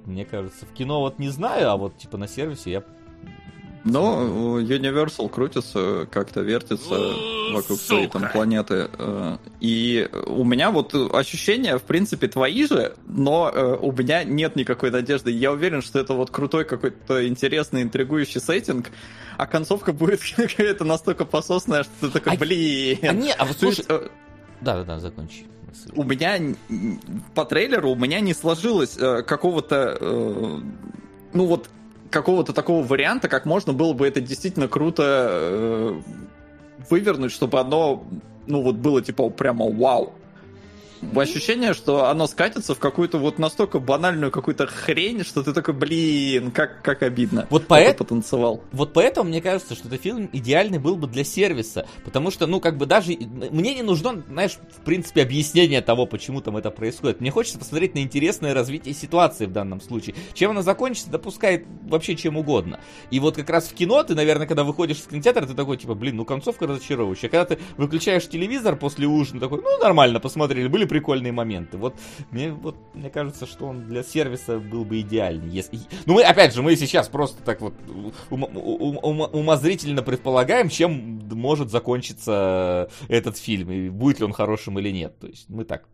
мне 0.06 0.24
кажется, 0.24 0.66
в 0.66 0.72
кино 0.72 1.00
вот 1.00 1.18
не 1.18 1.28
знаю, 1.28 1.70
а 1.70 1.76
вот 1.76 1.98
типа 1.98 2.16
на 2.16 2.26
сервисе 2.26 2.70
я 2.70 2.84
ну, 3.86 4.58
Universal 4.60 5.28
крутится, 5.28 6.08
как-то 6.10 6.40
вертится 6.40 6.94
вокруг 7.52 7.78
своей 7.78 8.08
там 8.08 8.28
планеты. 8.32 8.90
Э, 8.98 9.36
и 9.60 10.08
у 10.26 10.42
меня 10.42 10.72
вот 10.72 10.92
ощущения, 11.14 11.78
в 11.78 11.82
принципе, 11.82 12.26
твои 12.26 12.66
же, 12.66 12.96
но 13.06 13.50
э, 13.54 13.76
у 13.80 13.92
меня 13.92 14.24
нет 14.24 14.56
никакой 14.56 14.90
надежды. 14.90 15.30
Я 15.30 15.52
уверен, 15.52 15.82
что 15.82 16.00
это 16.00 16.14
вот 16.14 16.30
крутой 16.30 16.64
какой-то 16.64 17.26
интересный, 17.28 17.82
интригующий 17.82 18.40
сеттинг, 18.40 18.90
а 19.38 19.46
концовка 19.46 19.92
будет 19.92 20.20
какая-то 20.36 20.84
настолько 20.84 21.24
пососная, 21.24 21.84
что 21.84 21.92
ты 22.00 22.10
такой, 22.10 22.32
а, 22.32 22.36
блин. 22.36 22.98
А 23.02 23.12
не, 23.12 23.32
а 23.32 23.44
вот 23.44 23.56
слушай... 23.56 23.84
Э, 23.88 24.08
да, 24.60 24.78
да, 24.78 24.84
да, 24.84 24.98
закончи. 24.98 25.46
У 25.94 26.02
меня 26.02 26.56
по 27.36 27.44
трейлеру 27.44 27.90
у 27.90 27.96
меня 27.96 28.18
не 28.18 28.34
сложилось 28.34 28.96
какого-то 29.24 30.62
ну 31.32 31.44
вот 31.46 31.68
какого-то 32.16 32.54
такого 32.54 32.82
варианта, 32.82 33.28
как 33.28 33.44
можно 33.44 33.74
было 33.74 33.92
бы 33.92 34.08
это 34.08 34.22
действительно 34.22 34.68
круто 34.68 35.28
э, 35.28 36.00
вывернуть, 36.88 37.30
чтобы 37.30 37.60
оно, 37.60 38.04
ну 38.46 38.62
вот 38.62 38.76
было 38.76 39.02
типа 39.02 39.28
прямо 39.28 39.70
вау. 39.70 40.14
Ощущение, 41.16 41.74
что 41.74 42.06
оно 42.06 42.26
скатится 42.26 42.74
в 42.74 42.78
какую-то 42.78 43.18
вот 43.18 43.38
настолько 43.38 43.78
банальную 43.78 44.30
какую-то 44.30 44.66
хрень, 44.66 45.24
что 45.24 45.42
ты 45.42 45.52
такой, 45.52 45.74
блин, 45.74 46.50
как, 46.50 46.82
как 46.82 47.02
обидно. 47.02 47.46
Вот 47.50 47.66
поэт... 47.66 47.98
потанцевал. 47.98 48.62
Вот 48.72 48.92
поэтому 48.92 49.28
мне 49.30 49.40
кажется, 49.40 49.74
что 49.74 49.88
этот 49.88 50.02
фильм 50.02 50.28
идеальный 50.32 50.78
был 50.78 50.96
бы 50.96 51.06
для 51.06 51.24
сервиса, 51.24 51.86
потому 52.04 52.30
что, 52.30 52.46
ну, 52.46 52.60
как 52.60 52.76
бы 52.76 52.86
даже 52.86 53.12
мне 53.12 53.74
не 53.74 53.82
нужно, 53.82 54.22
знаешь, 54.28 54.58
в 54.76 54.84
принципе, 54.84 55.22
объяснение 55.22 55.80
того, 55.82 56.06
почему 56.06 56.40
там 56.40 56.56
это 56.56 56.70
происходит. 56.70 57.20
Мне 57.20 57.30
хочется 57.30 57.58
посмотреть 57.58 57.94
на 57.94 58.00
интересное 58.00 58.54
развитие 58.54 58.94
ситуации 58.94 59.46
в 59.46 59.52
данном 59.52 59.80
случае. 59.80 60.16
Чем 60.34 60.52
она 60.52 60.62
закончится, 60.62 61.10
допускает 61.10 61.66
вообще 61.82 62.16
чем 62.16 62.36
угодно. 62.36 62.80
И 63.10 63.20
вот 63.20 63.36
как 63.36 63.50
раз 63.50 63.68
в 63.68 63.74
кино 63.74 64.02
ты, 64.02 64.14
наверное, 64.14 64.46
когда 64.46 64.64
выходишь 64.64 64.98
из 64.98 65.06
кинотеатра, 65.06 65.46
ты 65.46 65.54
такой, 65.54 65.76
типа, 65.76 65.94
блин, 65.94 66.16
ну 66.16 66.24
концовка 66.24 66.66
разочаровывающая. 66.66 67.28
Когда 67.28 67.44
ты 67.44 67.58
выключаешь 67.76 68.28
телевизор 68.28 68.76
после 68.76 69.06
ужина, 69.06 69.40
такой, 69.40 69.60
ну, 69.62 69.78
нормально, 69.78 70.20
посмотрели, 70.20 70.68
были 70.68 70.84
прикольные 70.96 71.32
моменты. 71.32 71.76
Вот 71.76 71.94
мне, 72.30 72.50
вот, 72.50 72.74
мне 72.94 73.10
кажется, 73.10 73.44
что 73.44 73.66
он 73.66 73.86
для 73.86 74.02
сервиса 74.02 74.58
был 74.58 74.86
бы 74.86 75.02
идеальный. 75.02 75.50
Если... 75.50 75.78
Ну, 76.06 76.14
мы, 76.14 76.22
опять 76.22 76.54
же, 76.54 76.62
мы 76.62 76.74
сейчас 76.74 77.08
просто 77.10 77.42
так 77.42 77.60
вот 77.60 77.74
ум, 78.30 78.44
ум, 78.44 78.98
ум, 79.02 79.20
умозрительно 79.20 80.02
предполагаем, 80.02 80.70
чем 80.70 81.18
может 81.30 81.70
закончиться 81.70 82.88
этот 83.08 83.36
фильм, 83.36 83.70
и 83.70 83.90
будет 83.90 84.20
ли 84.20 84.24
он 84.24 84.32
хорошим 84.32 84.78
или 84.78 84.90
нет. 84.90 85.18
То 85.18 85.26
есть 85.26 85.50
мы 85.50 85.64
так 85.66 85.86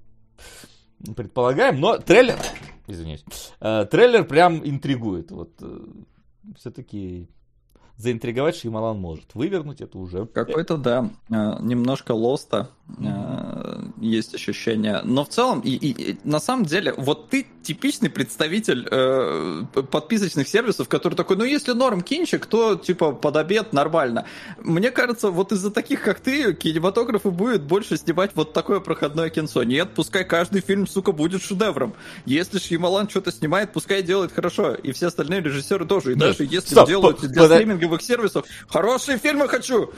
предполагаем, 1.17 1.81
но 1.81 1.99
трейлер, 1.99 2.37
извиняюсь, 2.87 3.25
э, 3.61 3.87
трейлер 3.91 4.25
прям 4.25 4.65
интригует. 4.65 5.33
Вот 5.33 5.51
э, 5.63 5.85
все-таки 6.57 7.29
заинтриговать 7.97 8.57
Шьямалан 8.57 8.99
может. 8.99 9.35
Вывернуть 9.35 9.81
это 9.81 9.99
уже... 9.99 10.27
Какой-то, 10.27 10.77
да, 10.77 11.11
э, 11.31 11.57
немножко 11.61 12.13
лоста 12.13 12.71
mm-hmm. 12.89 13.95
есть 14.01 14.35
ощущение. 14.35 15.01
Но 15.05 15.25
в 15.25 15.29
целом, 15.29 15.61
и, 15.61 15.71
и, 15.71 16.11
и, 16.11 16.19
на 16.25 16.41
самом 16.41 16.65
деле, 16.65 16.95
вот 16.97 17.31
ты 17.31 17.47
типичный 17.63 18.11
представитель 18.11 18.87
э, 18.91 19.65
подписочных 19.91 20.49
сервисов, 20.49 20.89
который 20.89 21.15
такой, 21.15 21.37
ну 21.37 21.45
если 21.45 21.73
норм 21.73 22.01
кинчик, 22.01 22.47
то 22.47 22.75
типа 22.75 23.13
под 23.13 23.37
обед 23.37 23.73
нормально. 23.73 24.27
Мне 24.59 24.91
кажется, 24.91 25.31
вот 25.31 25.53
из-за 25.53 25.71
таких, 25.71 26.03
как 26.03 26.21
ты, 26.21 26.55
кинематографы 26.55 27.31
будет 27.31 27.63
больше 27.63 27.97
снимать 27.97 28.33
вот 28.35 28.53
такое 28.53 28.81
проходное 28.81 29.31
кинцо. 29.31 29.63
Нет, 29.63 29.91
пускай 29.95 30.25
каждый 30.25 30.61
фильм, 30.61 30.87
сука, 30.87 31.13
будет 31.13 31.43
шедевром. 31.43 31.95
Если 32.27 32.59
Шьямалан 32.59 33.09
что-то 33.09 33.31
снимает, 33.33 33.73
пускай 33.73 34.03
делает 34.03 34.33
хорошо. 34.33 34.75
И 34.75 34.93
все 34.93 35.07
остальные 35.07 35.43
режиссеры 35.43 35.87
тоже. 35.87 36.13
И 36.13 36.15
да. 36.15 36.29
даже 36.29 36.45
если 36.45 36.75
Стоп, 36.75 36.89
делают 36.89 37.21
для 37.21 37.47
стриминговых 37.83 38.03
сервисов, 38.03 38.47
хорошие 38.69 39.19
фильмы 39.19 39.49
хочу! 39.49 39.91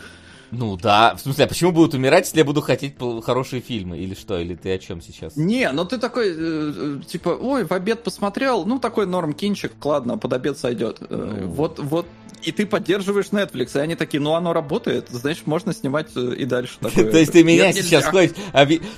Ну 0.51 0.77
да, 0.77 1.17
в 1.17 1.21
смысле, 1.21 1.47
а 1.47 1.49
почему 1.49 1.73
будут 1.73 1.95
умирать, 1.95 2.27
если 2.27 2.39
я 2.39 2.45
буду 2.45 2.61
хотеть 2.61 2.95
хорошие 3.25 3.61
фильмы? 3.61 3.99
Или 3.99 4.15
что? 4.15 4.39
Или 4.39 4.55
ты 4.55 4.73
о 4.73 4.79
чем 4.79 5.01
сейчас? 5.01 5.37
Не, 5.37 5.73
ну 5.73 5.85
ты 5.85 5.99
такой, 5.99 6.29
э, 6.29 6.33
э, 6.37 7.01
типа, 7.07 7.31
ой, 7.31 7.65
в 7.65 7.73
обед 7.73 8.05
посмотрел, 8.05 8.65
ну 8.65 8.79
такой 8.79 9.07
норм 9.07 9.33
кинчик, 9.33 9.73
ладно, 9.85 10.17
под 10.17 10.33
обед 10.33 10.57
сойдет. 10.57 10.99
Э, 11.01 11.39
ну... 11.41 11.49
Вот, 11.49 11.81
вот, 11.81 12.07
и 12.45 12.53
ты 12.53 12.67
поддерживаешь 12.67 13.27
Netflix, 13.27 13.77
и 13.79 13.81
они 13.81 13.95
такие, 13.95 14.21
ну 14.21 14.35
оно 14.35 14.53
работает, 14.53 15.09
значит, 15.11 15.47
можно 15.47 15.73
снимать 15.73 16.09
э, 16.17 16.35
и 16.37 16.45
дальше. 16.45 16.75
То 16.81 17.19
есть 17.19 17.33
ты 17.33 17.43
меня 17.43 17.73
сейчас 17.73 18.05
хочешь... 18.07 18.35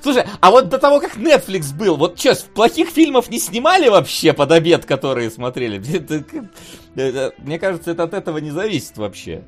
Слушай, 0.03 0.25
а 0.41 0.51
вот 0.51 0.69
до 0.69 0.79
того, 0.79 1.01
как 1.01 1.17
Netflix 1.17 1.75
был, 1.75 1.97
вот 1.97 2.19
что, 2.19 2.37
плохих 2.55 2.89
фильмов 2.89 3.31
не 3.31 3.39
снимали 3.39 3.89
вообще 3.89 4.33
под 4.33 4.53
обед, 4.53 4.85
которые 4.85 5.31
смотрели? 5.31 5.79
Мне 7.39 7.59
кажется, 7.59 7.91
это 7.91 8.05
от 8.05 8.15
этого 8.15 8.39
не 8.39 8.51
зависит 8.51 8.97
вообще. 8.97 9.45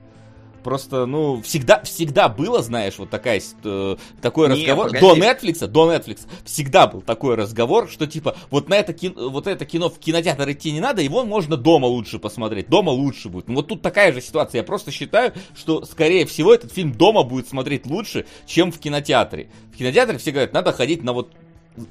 Просто, 0.62 1.06
ну, 1.06 1.40
всегда, 1.42 1.82
всегда 1.82 2.28
было, 2.28 2.62
знаешь, 2.62 2.98
вот 2.98 3.10
такая, 3.10 3.40
э, 3.64 3.96
такой 4.20 4.48
не, 4.48 4.54
разговор. 4.54 4.86
Погоди. 4.88 5.00
До 5.00 5.16
Netflix, 5.16 5.66
до 5.66 5.92
Netflix 5.92 6.20
всегда 6.44 6.86
был 6.86 7.00
такой 7.00 7.36
разговор, 7.36 7.88
что 7.88 8.06
типа 8.06 8.36
вот 8.50 8.68
на 8.68 8.74
это 8.74 8.92
кино, 8.92 9.30
вот 9.30 9.46
это 9.46 9.64
кино 9.64 9.88
в 9.88 9.98
кинотеатр 9.98 10.50
идти 10.50 10.72
не 10.72 10.80
надо, 10.80 11.02
его 11.02 11.24
можно 11.24 11.56
дома 11.56 11.86
лучше 11.86 12.18
посмотреть. 12.18 12.68
Дома 12.68 12.90
лучше 12.90 13.28
будет. 13.28 13.48
Ну, 13.48 13.54
вот 13.54 13.68
тут 13.68 13.82
такая 13.82 14.12
же 14.12 14.20
ситуация. 14.20 14.58
Я 14.60 14.64
просто 14.64 14.90
считаю, 14.90 15.32
что, 15.56 15.84
скорее 15.84 16.26
всего, 16.26 16.52
этот 16.52 16.72
фильм 16.72 16.92
дома 16.92 17.22
будет 17.22 17.48
смотреть 17.48 17.86
лучше, 17.86 18.26
чем 18.46 18.72
в 18.72 18.78
кинотеатре. 18.78 19.50
В 19.72 19.76
кинотеатре 19.76 20.18
все 20.18 20.32
говорят, 20.32 20.52
надо 20.52 20.72
ходить 20.72 21.02
на 21.02 21.12
вот 21.12 21.32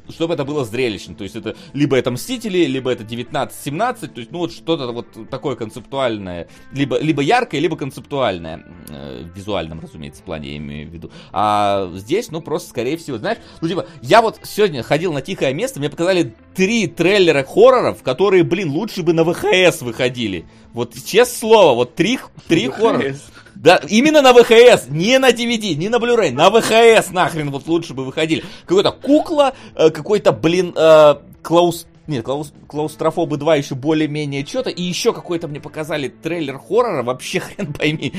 чтобы 0.09 0.33
это 0.35 0.45
было 0.45 0.63
зрелищно. 0.65 1.15
То 1.15 1.23
есть 1.23 1.35
это 1.35 1.55
либо 1.73 1.97
это 1.97 2.11
Мстители, 2.11 2.65
либо 2.65 2.91
это 2.91 3.03
19-17, 3.03 4.07
то 4.07 4.19
есть 4.19 4.31
ну 4.31 4.39
вот 4.39 4.51
что-то 4.51 4.91
вот 4.91 5.29
такое 5.29 5.55
концептуальное, 5.55 6.47
либо, 6.71 6.99
либо 6.99 7.21
яркое, 7.21 7.59
либо 7.59 7.75
концептуальное, 7.75 8.63
э, 8.89 9.23
в 9.23 9.35
визуальном, 9.35 9.79
разумеется, 9.79 10.23
плане 10.27 10.51
я 10.51 10.57
имею 10.57 10.89
в 10.89 10.93
виду. 10.93 11.11
А 11.31 11.89
здесь, 11.95 12.29
ну 12.29 12.41
просто, 12.41 12.69
скорее 12.69 12.97
всего, 12.97 13.17
знаешь, 13.17 13.39
ну 13.61 13.67
типа, 13.67 13.87
я 14.01 14.21
вот 14.21 14.39
сегодня 14.43 14.83
ходил 14.83 15.13
на 15.13 15.21
тихое 15.21 15.53
место, 15.53 15.79
мне 15.79 15.89
показали 15.89 16.35
три 16.53 16.87
трейлера 16.87 17.43
хорроров, 17.43 18.03
которые, 18.03 18.43
блин, 18.43 18.71
лучше 18.71 19.03
бы 19.03 19.13
на 19.13 19.23
ВХС 19.23 19.81
выходили. 19.81 20.45
Вот, 20.73 20.93
честное 20.93 21.25
слово, 21.25 21.73
вот 21.73 21.95
три, 21.95 22.19
три 22.47 22.67
хоррора. 22.69 23.15
Да, 23.59 23.81
именно 23.87 24.21
на 24.21 24.33
ВХС, 24.33 24.87
не 24.89 25.17
на 25.17 25.31
DVD, 25.31 25.75
не 25.75 25.89
на 25.89 25.97
Blu-ray, 25.97 26.31
на 26.31 26.49
ВХС 26.49 27.11
нахрен 27.11 27.49
вот 27.49 27.67
лучше 27.67 27.93
бы 27.93 28.05
выходили. 28.05 28.43
Какой-то 28.65 28.91
кукла, 28.91 29.53
э, 29.75 29.89
какой-то, 29.89 30.31
блин, 30.31 30.73
э, 30.75 31.15
Клаус... 31.41 31.87
Нет, 32.07 32.23
клаус, 32.23 32.53
Клаустрофобы 32.67 33.35
2 33.35 33.55
еще 33.57 33.75
более-менее 33.75 34.45
что-то. 34.45 34.69
И 34.69 34.81
еще 34.81 35.11
какой-то 35.11 35.49
мне 35.49 35.59
показали 35.59 36.07
трейлер 36.07 36.57
хоррора. 36.57 37.03
Вообще 37.03 37.39
хрен 37.41 37.73
пойми, 37.73 38.13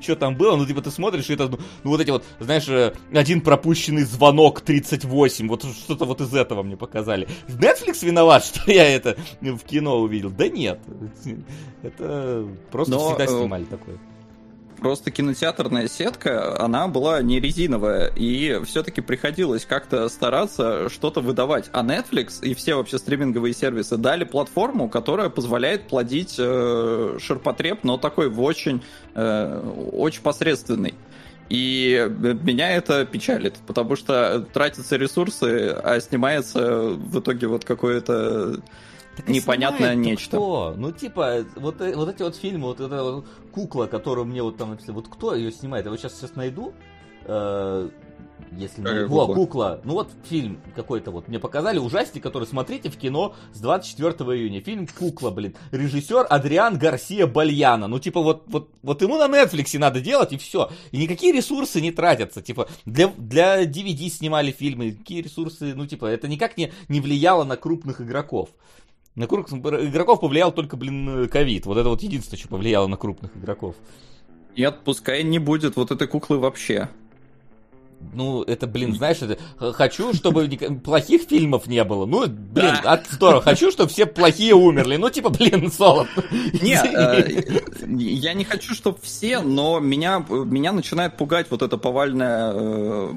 что 0.00 0.14
там 0.14 0.36
было. 0.36 0.54
Ну, 0.54 0.64
типа, 0.64 0.80
ты 0.80 0.92
смотришь, 0.92 1.28
и 1.28 1.34
это, 1.34 1.48
ну, 1.48 1.58
ну, 1.82 1.90
вот 1.90 2.00
эти 2.00 2.10
вот, 2.10 2.24
знаешь, 2.38 2.68
э, 2.68 2.92
один 3.12 3.40
пропущенный 3.40 4.04
звонок 4.04 4.60
38. 4.60 5.48
Вот 5.48 5.64
что-то 5.64 6.04
вот 6.04 6.20
из 6.20 6.32
этого 6.34 6.62
мне 6.62 6.76
показали. 6.76 7.26
Netflix 7.48 8.04
виноват, 8.04 8.44
что 8.46 8.70
я 8.70 8.88
это 8.88 9.16
в 9.40 9.60
кино 9.60 9.98
увидел? 9.98 10.30
Да 10.30 10.48
нет. 10.48 10.78
Это 11.82 12.46
просто 12.70 12.92
Но, 12.92 13.08
всегда 13.08 13.26
снимали 13.26 13.64
такое. 13.64 13.98
Просто 14.82 15.12
кинотеатрная 15.12 15.86
сетка, 15.86 16.60
она 16.60 16.88
была 16.88 17.22
не 17.22 17.38
резиновая, 17.38 18.08
и 18.16 18.60
все-таки 18.64 19.00
приходилось 19.00 19.64
как-то 19.64 20.08
стараться 20.08 20.88
что-то 20.88 21.20
выдавать. 21.20 21.70
А 21.72 21.84
Netflix 21.84 22.42
и 22.42 22.52
все 22.54 22.74
вообще 22.74 22.98
стриминговые 22.98 23.54
сервисы 23.54 23.96
дали 23.96 24.24
платформу, 24.24 24.88
которая 24.88 25.28
позволяет 25.28 25.86
плодить 25.86 26.34
э, 26.36 27.16
ширпотреб, 27.20 27.84
но 27.84 27.96
такой 27.96 28.28
в 28.28 28.42
очень, 28.42 28.82
э, 29.14 29.72
очень 29.92 30.22
посредственный. 30.22 30.94
И 31.48 32.08
меня 32.42 32.72
это 32.72 33.06
печалит, 33.06 33.54
потому 33.68 33.94
что 33.94 34.44
тратятся 34.52 34.96
ресурсы, 34.96 35.76
а 35.80 36.00
снимается 36.00 36.88
в 36.88 37.20
итоге 37.20 37.46
вот 37.46 37.64
какое-то 37.64 38.60
так 39.16 39.28
непонятное 39.28 39.94
нечто. 39.94 40.36
Кто? 40.36 40.74
Ну, 40.76 40.90
типа, 40.90 41.44
вот, 41.56 41.80
э, 41.82 41.94
вот 41.94 42.08
эти 42.08 42.22
вот 42.22 42.34
фильмы, 42.36 42.68
вот 42.68 42.80
эта 42.80 43.02
вот 43.02 43.26
кукла, 43.52 43.86
которую 43.86 44.26
мне 44.26 44.42
вот 44.42 44.56
там 44.56 44.70
написали, 44.70 44.94
вот 44.94 45.08
кто 45.08 45.34
ее 45.34 45.52
снимает? 45.52 45.84
Я 45.84 45.90
вот 45.90 46.00
сейчас, 46.00 46.18
сейчас 46.18 46.34
найду. 46.34 46.72
Э, 47.24 47.88
если 48.56 48.82
не... 48.82 49.06
Во, 49.06 49.26
кукла. 49.26 49.34
кукла. 49.34 49.80
Ну 49.84 49.94
вот 49.94 50.10
фильм 50.28 50.60
какой-то 50.74 51.10
вот 51.10 51.28
мне 51.28 51.38
показали, 51.38 51.78
ужастик, 51.78 52.22
который 52.22 52.46
смотрите 52.46 52.90
в 52.90 52.96
кино 52.96 53.34
с 53.52 53.60
24 53.60 54.12
июня. 54.36 54.60
Фильм 54.60 54.86
«Кукла», 54.86 55.30
блин. 55.30 55.54
Режиссер 55.70 56.26
Адриан 56.28 56.78
Гарсия 56.78 57.26
Бальяна. 57.26 57.86
Ну 57.88 57.98
типа 57.98 58.20
вот, 58.20 58.44
вот, 58.46 58.70
вот 58.82 59.02
ему 59.02 59.16
на 59.16 59.26
Netflix 59.26 59.78
надо 59.78 60.00
делать 60.00 60.32
и 60.32 60.36
все. 60.36 60.70
И 60.90 60.98
никакие 60.98 61.32
ресурсы 61.32 61.80
не 61.80 61.92
тратятся. 61.92 62.42
Типа 62.42 62.68
для, 62.84 63.08
для 63.08 63.64
DVD 63.64 64.08
снимали 64.08 64.50
фильмы, 64.50 64.92
какие 64.92 65.22
ресурсы, 65.22 65.74
ну 65.74 65.86
типа 65.86 66.06
это 66.06 66.28
никак 66.28 66.56
не, 66.56 66.72
не 66.88 67.00
влияло 67.00 67.44
на 67.44 67.56
крупных 67.56 68.00
игроков. 68.00 68.50
На 69.14 69.26
крупных 69.26 69.60
игроков 69.60 70.20
повлиял 70.20 70.52
только, 70.52 70.76
блин, 70.76 71.28
ковид. 71.28 71.66
Вот 71.66 71.76
это 71.76 71.88
вот 71.90 72.02
единственное, 72.02 72.38
что 72.38 72.48
повлияло 72.48 72.86
на 72.86 72.96
крупных 72.96 73.36
игроков. 73.36 73.74
Нет, 74.56 74.80
пускай 74.84 75.22
не 75.22 75.38
будет 75.38 75.76
вот 75.76 75.90
этой 75.90 76.08
куклы 76.08 76.38
вообще. 76.38 76.88
Ну, 78.14 78.42
это, 78.42 78.66
блин, 78.66 78.94
знаешь, 78.94 79.18
это, 79.22 79.38
хочу, 79.72 80.12
чтобы 80.12 80.48
плохих 80.82 81.22
фильмов 81.22 81.66
не 81.66 81.84
было. 81.84 82.04
Ну, 82.04 82.26
блин, 82.26 82.74
да. 82.82 82.92
от, 82.92 83.06
здорово. 83.06 83.42
Хочу, 83.42 83.70
чтобы 83.70 83.90
все 83.90 84.06
плохие 84.06 84.54
умерли. 84.54 84.96
Ну, 84.96 85.08
типа, 85.08 85.30
блин, 85.30 85.70
солод. 85.70 86.08
Не, 86.60 86.74
э, 86.74 87.62
я 87.86 88.34
не 88.34 88.44
хочу, 88.44 88.74
чтобы 88.74 88.98
все, 89.02 89.40
но 89.40 89.78
меня, 89.78 90.24
меня 90.28 90.72
начинает 90.72 91.16
пугать 91.16 91.46
вот 91.50 91.62
это 91.62 91.78
повальное 91.78 92.52
э, 92.54 93.12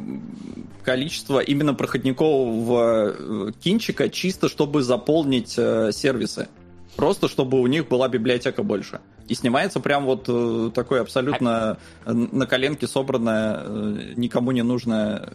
количество 0.86 1.40
именно 1.40 1.74
проходникового 1.74 3.16
э, 3.18 3.52
кинчика, 3.62 4.10
чисто 4.10 4.48
чтобы 4.48 4.84
заполнить 4.84 5.56
э, 5.58 5.92
сервисы. 5.92 6.48
Просто 6.96 7.28
чтобы 7.28 7.60
у 7.60 7.68
них 7.68 7.90
была 7.90 8.08
библиотека 8.08 8.64
больше. 8.64 9.02
И 9.28 9.34
снимается 9.34 9.80
прям 9.80 10.06
вот 10.06 10.26
э, 10.28 10.72
такое 10.74 11.02
абсолютно 11.02 11.78
на 12.06 12.46
коленке 12.46 12.88
собранное, 12.88 14.14
никому 14.16 14.52
не 14.52 14.62
нужное 14.62 15.34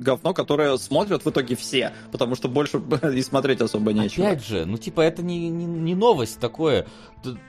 говно, 0.00 0.34
которое 0.34 0.76
смотрят 0.78 1.24
в 1.24 1.30
итоге 1.30 1.54
все, 1.54 1.92
потому 2.10 2.34
что 2.34 2.48
больше 2.48 2.82
и 3.14 3.22
смотреть 3.22 3.60
особо 3.60 3.92
нечего. 3.92 4.26
Опять 4.26 4.44
же, 4.44 4.64
ну 4.64 4.78
типа 4.78 5.02
это 5.02 5.22
не, 5.22 5.48
не, 5.48 5.66
не 5.66 5.94
новость 5.94 6.40
такое. 6.40 6.86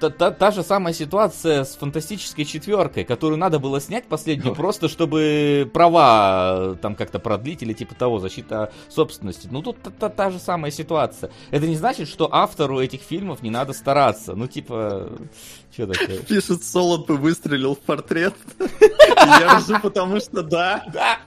Та, 0.02 0.10
та, 0.10 0.32
та 0.32 0.52
же 0.52 0.64
самая 0.64 0.94
ситуация 0.94 1.64
с 1.64 1.76
фантастической 1.78 2.44
четверкой, 2.44 3.06
которую 3.06 3.38
надо 3.38 3.58
было 3.58 3.80
снять 3.80 4.06
последнюю, 4.06 4.54
просто 4.54 4.90
чтобы 4.90 5.70
права 5.74 6.78
там 6.82 6.96
как-то 6.96 7.20
продлить 7.20 7.64
или 7.64 7.72
типа 7.72 7.96
того, 7.96 8.20
защита 8.20 8.74
собственности. 8.90 9.48
Ну 9.50 9.62
тут 9.62 9.82
та, 9.82 9.90
та, 9.90 10.10
та 10.10 10.30
же 10.30 10.40
самая 10.40 10.72
ситуация. 10.72 11.32
Это 11.52 11.68
не 11.68 11.78
значит, 11.78 12.10
что 12.10 12.28
автору 12.34 12.80
этих 12.80 13.02
фильмов 13.02 13.42
не 13.42 13.50
надо 13.50 13.72
стараться. 13.72 14.36
Ну 14.36 14.48
типа, 14.48 15.10
что 15.72 15.88
такое? 15.88 16.18
Пишет, 16.28 16.64
Солод 16.64 17.08
бы 17.08 17.16
выстрелил 17.16 17.76
в 17.76 17.80
портрет. 17.80 18.34
Я 19.18 19.58
ржу, 19.58 19.80
потому 19.82 20.20
что 20.20 20.42
да. 20.42 20.84
Да. 20.94 21.20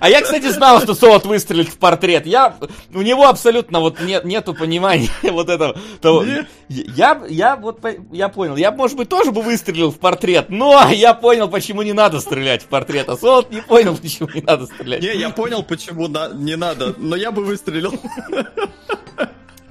А 0.00 0.10
я, 0.10 0.20
кстати, 0.20 0.50
знал, 0.50 0.80
что 0.80 0.94
Солод 0.94 1.24
выстрелит 1.24 1.68
в 1.68 1.78
портрет. 1.78 2.26
Я, 2.26 2.56
у 2.92 3.02
него 3.02 3.26
абсолютно 3.28 3.80
вот 3.80 4.00
нет, 4.00 4.24
нету 4.24 4.54
понимания 4.54 5.10
вот 5.22 5.48
этого. 5.48 5.78
Того. 6.00 6.24
Я, 6.68 7.22
я 7.28 7.56
вот, 7.56 7.80
я 8.10 8.28
понял. 8.28 8.56
Я, 8.56 8.72
может 8.72 8.96
быть, 8.96 9.08
тоже 9.08 9.30
бы 9.30 9.40
выстрелил 9.42 9.90
в 9.90 9.98
портрет, 9.98 10.46
но 10.50 10.88
я 10.90 11.14
понял, 11.14 11.48
почему 11.48 11.82
не 11.82 11.92
надо 11.92 12.20
стрелять 12.20 12.62
в 12.62 12.66
портрет. 12.66 13.08
А 13.08 13.16
Солод 13.16 13.50
не 13.50 13.62
понял, 13.62 13.96
почему 13.96 14.28
не 14.34 14.42
надо 14.42 14.66
стрелять. 14.66 15.02
Не, 15.02 15.14
я 15.16 15.30
понял, 15.30 15.62
почему 15.62 16.08
на, 16.08 16.28
не 16.28 16.56
надо, 16.56 16.94
но 16.98 17.16
я 17.16 17.30
бы 17.30 17.44
выстрелил. 17.44 17.98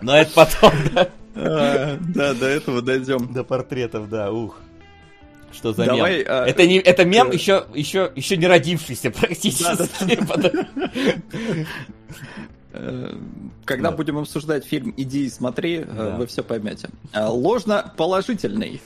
Но 0.02 0.18
это 0.18 0.32
потом, 0.34 0.72
да? 0.94 1.10
А, 1.36 1.98
да, 2.00 2.34
до 2.34 2.46
этого 2.48 2.82
дойдем. 2.82 3.32
До 3.34 3.44
портретов, 3.44 4.10
да, 4.10 4.32
ух. 4.32 4.60
Что 5.54 5.74
за 5.74 5.86
Давай, 5.86 6.20
мем? 6.20 6.26
а, 6.30 6.46
это, 6.46 6.66
не, 6.66 6.78
это 6.78 7.04
мем 7.04 7.30
э, 7.30 7.34
еще, 7.34 7.66
еще, 7.74 8.12
еще 8.16 8.38
не 8.38 8.48
родившийся 8.48 9.12
практически. 9.12 9.66
Э, 12.74 13.16
Когда 13.66 13.92
Да. 13.92 13.98
будем 13.98 14.18
обсуждать 14.18 14.66
фильм 14.66 14.94
«Иди 14.96 15.26
и 15.26 15.30
смотри», 15.30 15.80
э, 15.80 15.86
Да. 15.86 16.16
вы 16.16 16.26
все 16.28 16.42
поймете. 16.44 16.90
А, 17.14 17.30
Ложно-положительный. 17.30 18.82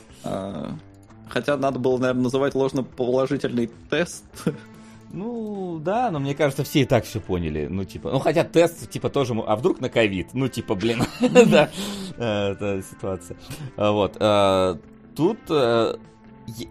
Хотя 1.29 1.57
надо 1.57 1.79
было, 1.79 1.97
наверное, 1.97 2.23
называть 2.23 2.55
ложно-положительный 2.55 3.69
тест. 3.89 4.23
Ну, 5.11 5.79
да, 5.79 6.11
но 6.11 6.19
мне 6.19 6.35
кажется, 6.35 6.63
все 6.63 6.81
и 6.81 6.85
так 6.85 7.05
все 7.05 7.19
поняли. 7.21 7.67
Ну, 7.69 7.85
типа, 7.85 8.11
ну, 8.11 8.19
хотя 8.19 8.43
тест, 8.43 8.89
типа, 8.89 9.09
тоже, 9.09 9.33
а 9.47 9.55
вдруг 9.55 9.79
на 9.79 9.89
ковид? 9.89 10.29
Ну, 10.33 10.47
типа, 10.47 10.75
блин, 10.75 11.03
да, 11.21 11.69
это 12.17 12.81
ситуация. 12.89 13.37
А, 13.77 13.91
Вот, 13.91 14.17
э, 14.19 14.75
тут 15.15 15.37
э, 15.49 15.95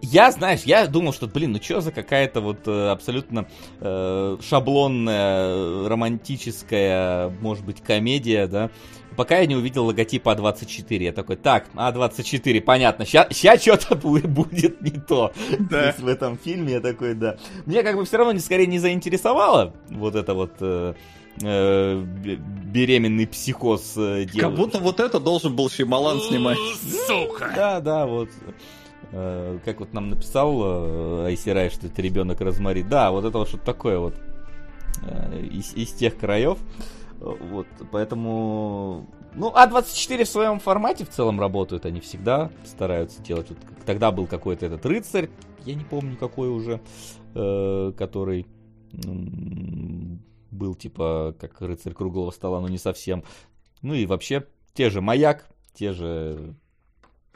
я- 0.01 0.31
знаешь, 0.31 0.63
я 0.63 0.85
думал, 0.87 1.11
что, 1.13 1.27
блин, 1.27 1.53
ну 1.53 1.61
что 1.61 1.81
за 1.81 1.91
какая-то 1.91 2.41
вот 2.41 2.67
э, 2.67 2.89
абсолютно 2.89 3.47
э, 3.79 4.37
шаблонная, 4.41 5.87
романтическая, 5.89 7.29
может 7.41 7.65
быть, 7.65 7.81
комедия, 7.81 8.47
да, 8.47 8.69
пока 9.15 9.39
я 9.39 9.45
не 9.45 9.55
увидел 9.55 9.85
логотип 9.85 10.25
А24. 10.27 11.03
Я 11.03 11.11
такой, 11.13 11.35
так, 11.35 11.65
А24, 11.73 12.61
понятно, 12.61 13.05
сейчас 13.05 13.61
что-то 13.61 13.95
будет 14.27 14.81
не 14.81 14.91
то. 14.91 15.31
Да. 15.59 15.93
В 15.97 16.07
этом 16.07 16.37
фильме 16.37 16.73
я 16.73 16.79
такой, 16.81 17.13
да. 17.15 17.37
Мне 17.65 17.83
как 17.83 17.95
бы 17.95 18.05
все 18.05 18.17
равно 18.17 18.33
не, 18.33 18.39
скорее 18.39 18.67
не 18.67 18.79
заинтересовало 18.79 19.73
вот 19.89 20.15
это 20.15 20.33
вот 20.33 20.53
э, 20.59 20.93
э, 21.41 22.03
беременный 22.03 23.27
психоз 23.27 23.93
э, 23.97 24.25
Как 24.25 24.33
девушки. 24.33 24.57
будто 24.57 24.79
вот 24.79 24.99
это 24.99 25.19
должен 25.19 25.55
был 25.55 25.69
Шималан 25.69 26.19
снимать. 26.21 26.57
Да, 27.55 27.79
да, 27.79 28.05
вот. 28.05 28.29
Как 29.11 29.79
вот 29.79 29.93
нам 29.93 30.09
написал 30.09 31.23
Айсирай, 31.25 31.69
что 31.69 31.87
это 31.87 32.01
ребенок 32.01 32.41
Розмари. 32.41 32.83
Да, 32.83 33.11
вот 33.11 33.23
это 33.23 33.37
вот 33.37 33.47
что-то 33.47 33.63
такое 33.63 33.99
вот 33.99 34.15
из, 35.51 35.73
из 35.73 35.93
тех 35.93 36.17
краев. 36.17 36.57
Э, 37.21 37.33
Вот, 37.51 37.67
поэтому... 37.91 39.07
Ну, 39.33 39.49
А24 39.51 40.23
в 40.23 40.29
своем 40.29 40.59
формате 40.59 41.03
в 41.05 41.09
целом 41.09 41.39
работают. 41.39 41.85
Они 41.85 41.99
всегда 41.99 42.51
стараются 42.63 43.21
делать. 43.21 43.49
Вот 43.49 43.57
тогда 43.85 44.11
был 44.11 44.27
какой-то 44.27 44.65
этот 44.65 44.85
рыцарь, 44.85 45.29
я 45.65 45.75
не 45.75 45.83
помню 45.83 46.15
какой 46.15 46.47
уже, 46.49 46.79
э, 47.33 47.91
который 47.97 48.45
м, 49.03 50.21
был 50.51 50.73
типа 50.75 51.35
как 51.39 51.59
рыцарь 51.61 51.93
круглого 51.93 52.31
стола, 52.31 52.61
но 52.61 52.69
не 52.69 52.77
совсем. 52.77 53.23
Ну 53.81 53.93
и 53.93 54.05
вообще 54.05 54.45
те 54.73 54.89
же 54.89 55.01
маяк, 55.01 55.49
те 55.73 55.91
же 55.91 56.55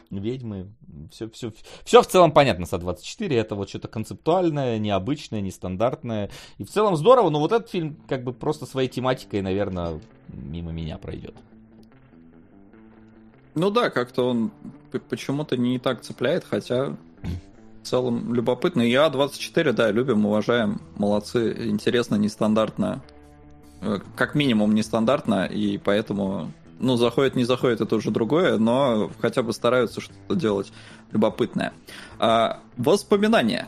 ведьмы, 0.09 0.67
все, 1.11 1.29
все, 1.29 1.53
все 1.83 2.01
в 2.01 2.07
целом 2.07 2.31
понятно 2.31 2.65
с 2.65 2.73
А24, 2.73 3.33
это 3.35 3.55
вот 3.55 3.69
что-то 3.69 3.87
концептуальное, 3.87 4.77
необычное, 4.77 5.41
нестандартное, 5.41 6.29
и 6.57 6.63
в 6.63 6.69
целом 6.69 6.95
здорово, 6.95 7.29
но 7.29 7.39
вот 7.39 7.51
этот 7.51 7.69
фильм 7.69 7.97
как 8.07 8.23
бы 8.23 8.33
просто 8.33 8.65
своей 8.65 8.89
тематикой, 8.89 9.41
наверное, 9.41 9.99
мимо 10.27 10.71
меня 10.71 10.97
пройдет. 10.97 11.35
Ну 13.55 13.71
да, 13.71 13.89
как-то 13.89 14.29
он 14.29 14.51
почему-то 15.09 15.57
не 15.57 15.79
так 15.79 16.01
цепляет, 16.01 16.45
хотя 16.45 16.95
в 17.81 17.85
целом 17.85 18.33
любопытно. 18.33 18.81
И 18.81 18.93
А24, 18.93 19.73
да, 19.73 19.91
любим, 19.91 20.25
уважаем, 20.25 20.81
молодцы, 20.95 21.67
интересно, 21.67 22.15
нестандартно. 22.15 23.01
Э, 23.81 23.99
Как 24.15 24.35
минимум 24.35 24.75
нестандартно, 24.75 25.45
и 25.45 25.77
поэтому, 25.77 26.51
ну, 26.79 26.95
заходит, 26.97 27.35
не 27.35 27.43
заходит, 27.43 27.81
это 27.81 27.95
уже 27.95 28.11
другое, 28.11 28.57
но 28.57 29.11
хотя 29.19 29.43
бы 29.43 29.53
стараются 29.53 30.01
что-то 30.01 30.35
делать 30.35 30.71
любопытное. 31.11 31.73
А, 32.19 32.59
воспоминания, 32.77 33.67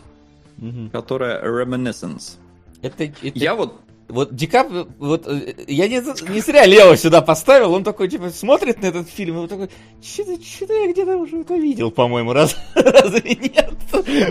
Мгм. 0.58 0.90
которое 0.90 1.42
reminiscence. 1.44 2.38
Это, 2.82 3.04
это- 3.04 3.16
Я 3.36 3.56
вот 3.56 3.80
Вот 4.12 4.36
Ди 4.36 4.48
Каприо, 4.48 4.88
вот 5.00 5.26
э, 5.28 5.56
я 5.68 5.88
не, 5.88 5.96
не 6.32 6.40
зря 6.42 6.66
Лео 6.66 6.96
сюда 6.96 7.22
поставил, 7.22 7.74
он 7.74 7.84
такой, 7.84 8.08
типа, 8.10 8.30
смотрит 8.30 8.82
на 8.82 8.88
этот 8.88 9.10
фильм, 9.10 9.36
и 9.38 9.40
он 9.40 9.48
такой, 9.48 9.70
что-то, 10.02 10.44
что-то 10.44 10.74
я 10.74 10.92
где-то 10.92 11.18
уже 11.18 11.38
это 11.42 11.56
видел, 11.56 11.92
по-моему, 11.92 12.34
раз, 12.34 12.56
разве 12.76 13.36
нет? 13.36 13.74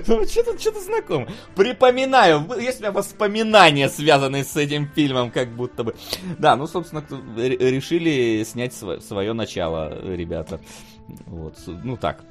Ну, 0.07 0.27
Что-то, 0.27 0.59
что-то 0.59 0.81
знакомо. 0.81 1.27
Припоминаю, 1.57 2.47
есть 2.61 2.79
у 2.81 2.83
меня 2.83 2.93
воспоминания, 2.93 3.89
связанные 3.89 4.45
с 4.45 4.57
этим 4.57 4.89
фильмом, 4.95 5.31
как 5.31 5.55
будто 5.55 5.85
бы. 5.85 5.95
Да, 6.39 6.57
ну, 6.57 6.67
собственно, 6.67 7.05
ре- 7.37 7.57
решили 7.57 8.43
снять 8.45 8.73
сво- 8.73 9.01
свое 9.01 9.33
начало, 9.33 9.99
ребята. 10.15 10.61
Вот, 11.27 11.57
ну 11.67 11.97
так, 11.97 12.23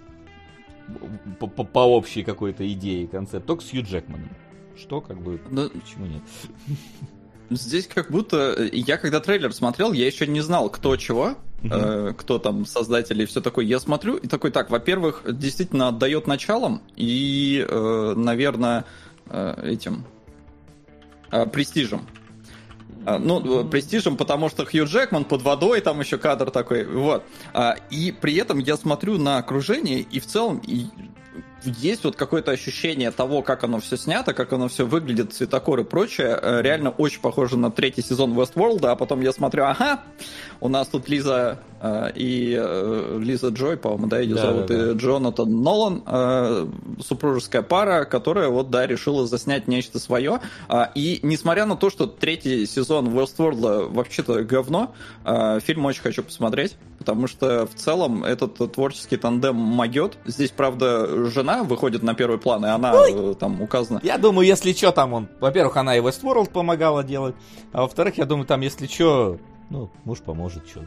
по, 1.40 1.48
по- 1.48 1.64
по 1.64 1.80
общей 1.80 2.24
какой-то 2.24 2.68
идее, 2.72 3.08
концепт, 3.08 3.46
только 3.46 3.64
с 3.64 3.70
Хью 3.70 3.84
Джекманом. 3.84 4.30
Что, 4.78 5.02
как 5.02 5.22
бы, 5.22 5.42
Ну, 5.50 5.70
почему 5.70 6.06
нет? 6.06 6.22
Здесь 7.50 7.88
как 7.88 8.12
будто... 8.12 8.54
э, 8.58 8.70
Я 8.74 8.98
когда 8.98 9.20
трейлер 9.20 9.54
смотрел, 9.54 9.92
я 9.94 10.06
еще 10.06 10.28
не 10.28 10.42
знал, 10.42 10.70
кто 10.70 10.96
чего, 10.98 11.36
Мгм. 11.62 11.74
э, 11.74 12.14
кто 12.18 12.40
там 12.40 12.66
создатели 12.66 13.24
и 13.24 13.26
все 13.26 13.42
такое. 13.42 13.66
Я 13.66 13.80
смотрю 13.80 14.16
и 14.16 14.28
такой, 14.28 14.52
так, 14.52 14.70
во-первых, 14.70 15.24
действительно 15.28 15.88
отдает 15.90 16.28
началом 16.28 16.82
и, 16.96 17.66
э, 17.68 18.14
наверное, 18.16 18.86
э, 19.30 19.62
этим 19.72 20.06
э, 21.32 21.46
престижем. 21.48 22.08
А, 23.06 23.18
Ну, 23.20 23.62
э, 23.66 23.70
престижем, 23.70 24.18
потому 24.18 24.50
что 24.50 24.66
Хью 24.66 24.86
Джекман 24.86 25.24
под 25.26 25.42
водой, 25.42 25.82
там 25.82 26.00
еще 26.00 26.18
кадр 26.18 26.50
такой, 26.52 26.86
вот. 26.86 27.24
А, 27.54 27.76
И 27.90 28.12
при 28.12 28.36
этом 28.36 28.60
я 28.60 28.78
смотрю 28.78 29.18
на 29.18 29.38
окружение, 29.38 30.00
и 30.02 30.20
в 30.20 30.26
целом 30.28 30.62
и 30.66 30.86
есть 31.64 32.04
вот 32.04 32.16
какое-то 32.16 32.52
ощущение 32.52 33.12
того, 33.12 33.42
как 33.42 33.64
оно 33.64 33.80
все 33.80 33.98
снято, 33.98 34.34
как 34.34 34.54
оно 34.54 34.68
все 34.68 34.86
выглядит, 34.86 35.34
цветокор 35.34 35.80
и 35.82 35.84
прочее. 35.84 36.40
Э, 36.42 36.62
Реально 36.62 36.90
очень 36.92 37.22
похоже 37.22 37.58
на 37.58 37.72
третий 37.72 38.02
сезон 38.02 38.34
Westworld, 38.34 38.86
а 38.88 38.96
потом 38.96 39.22
я 39.22 39.32
смотрю, 39.34 39.66
ага, 39.66 40.02
у 40.62 40.70
нас 40.70 40.88
тут 40.88 41.10
Лиза 41.10 41.60
э, 41.82 42.12
и 42.16 42.56
э, 42.58 43.20
Лиза 43.22 43.50
Джой, 43.50 43.78
по-моему, 43.78 44.08
да, 44.08 44.20
ее 44.20 44.36
Да, 44.36 44.42
зовут, 44.42 44.66
да, 44.68 44.78
да. 44.86 44.92
и 44.92 44.96
Джонатан 44.96 45.62
Нолан, 45.64 46.04
э, 46.06 46.68
супружеская 47.06 47.62
пара, 47.62 48.06
которая 48.06 48.50
вот, 48.50 48.70
да, 48.70 48.88
решила 48.88 49.28
заснять 49.28 49.68
нечто 49.68 50.00
свое. 50.00 50.40
А, 50.68 50.92
И 50.96 51.20
несмотря 51.24 51.66
на 51.66 51.76
то, 51.76 51.90
что 51.90 52.08
третий 52.08 52.66
сезон 52.66 53.10
Westworld 53.10 53.92
вообще-то 53.92 54.44
говно, 54.44 54.94
э, 55.26 55.60
фильм 55.62 55.86
очень 55.86 56.02
хочу 56.02 56.24
посмотреть, 56.24 56.76
потому 56.98 57.28
что 57.28 57.66
в 57.68 57.76
целом 57.76 58.24
этот 58.24 58.56
творческий 58.74 59.18
тандем 59.18 59.56
могет. 59.56 60.18
Здесь, 60.26 60.52
правда, 60.52 61.26
жена 61.30 61.49
выходит 61.64 62.04
на 62.04 62.14
первый 62.14 62.38
план, 62.38 62.66
и 62.66 62.70
она 62.70 62.94
э, 62.94 63.34
там 63.40 63.62
указана. 63.62 64.00
Я 64.04 64.18
думаю, 64.18 64.48
если 64.48 64.74
что, 64.74 64.92
там 64.92 65.14
он... 65.14 65.28
Во-первых, 65.40 65.78
она 65.78 65.96
и 65.96 66.00
Westworld 66.00 66.52
помогала 66.52 67.04
делать, 67.04 67.36
а 67.72 67.82
во-вторых, 67.82 68.18
я 68.18 68.26
думаю, 68.26 68.46
там, 68.46 68.62
если 68.62 68.88
что, 68.88 69.38
ну, 69.70 69.90
муж 70.04 70.20
поможет, 70.20 70.68
что. 70.68 70.82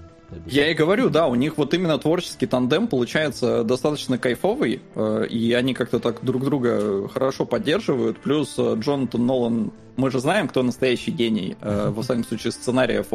Я 0.47 0.71
и 0.71 0.75
говорю, 0.75 1.11
да, 1.11 1.27
у 1.27 1.35
них 1.35 1.59
вот 1.59 1.75
именно 1.75 1.99
творческий 1.99 2.47
тандем 2.47 2.87
получается 2.87 3.65
достаточно 3.65 4.17
кайфовый, 4.17 4.81
э, 4.95 5.27
и 5.29 5.53
они 5.53 5.75
как-то 5.75 5.99
так 5.99 6.25
друг 6.25 6.45
друга 6.45 7.09
хорошо 7.09 7.45
поддерживают. 7.45 8.19
Плюс 8.19 8.55
э, 8.59 8.77
Джонатан 8.79 9.27
Нолан, 9.27 9.73
мы 9.97 10.11
же 10.11 10.21
знаем, 10.21 10.49
кто 10.49 10.63
настоящий 10.63 11.11
гений, 11.11 11.57
во 11.61 12.03
всяком 12.03 12.25
случае, 12.25 12.53
сценариев 12.53 13.09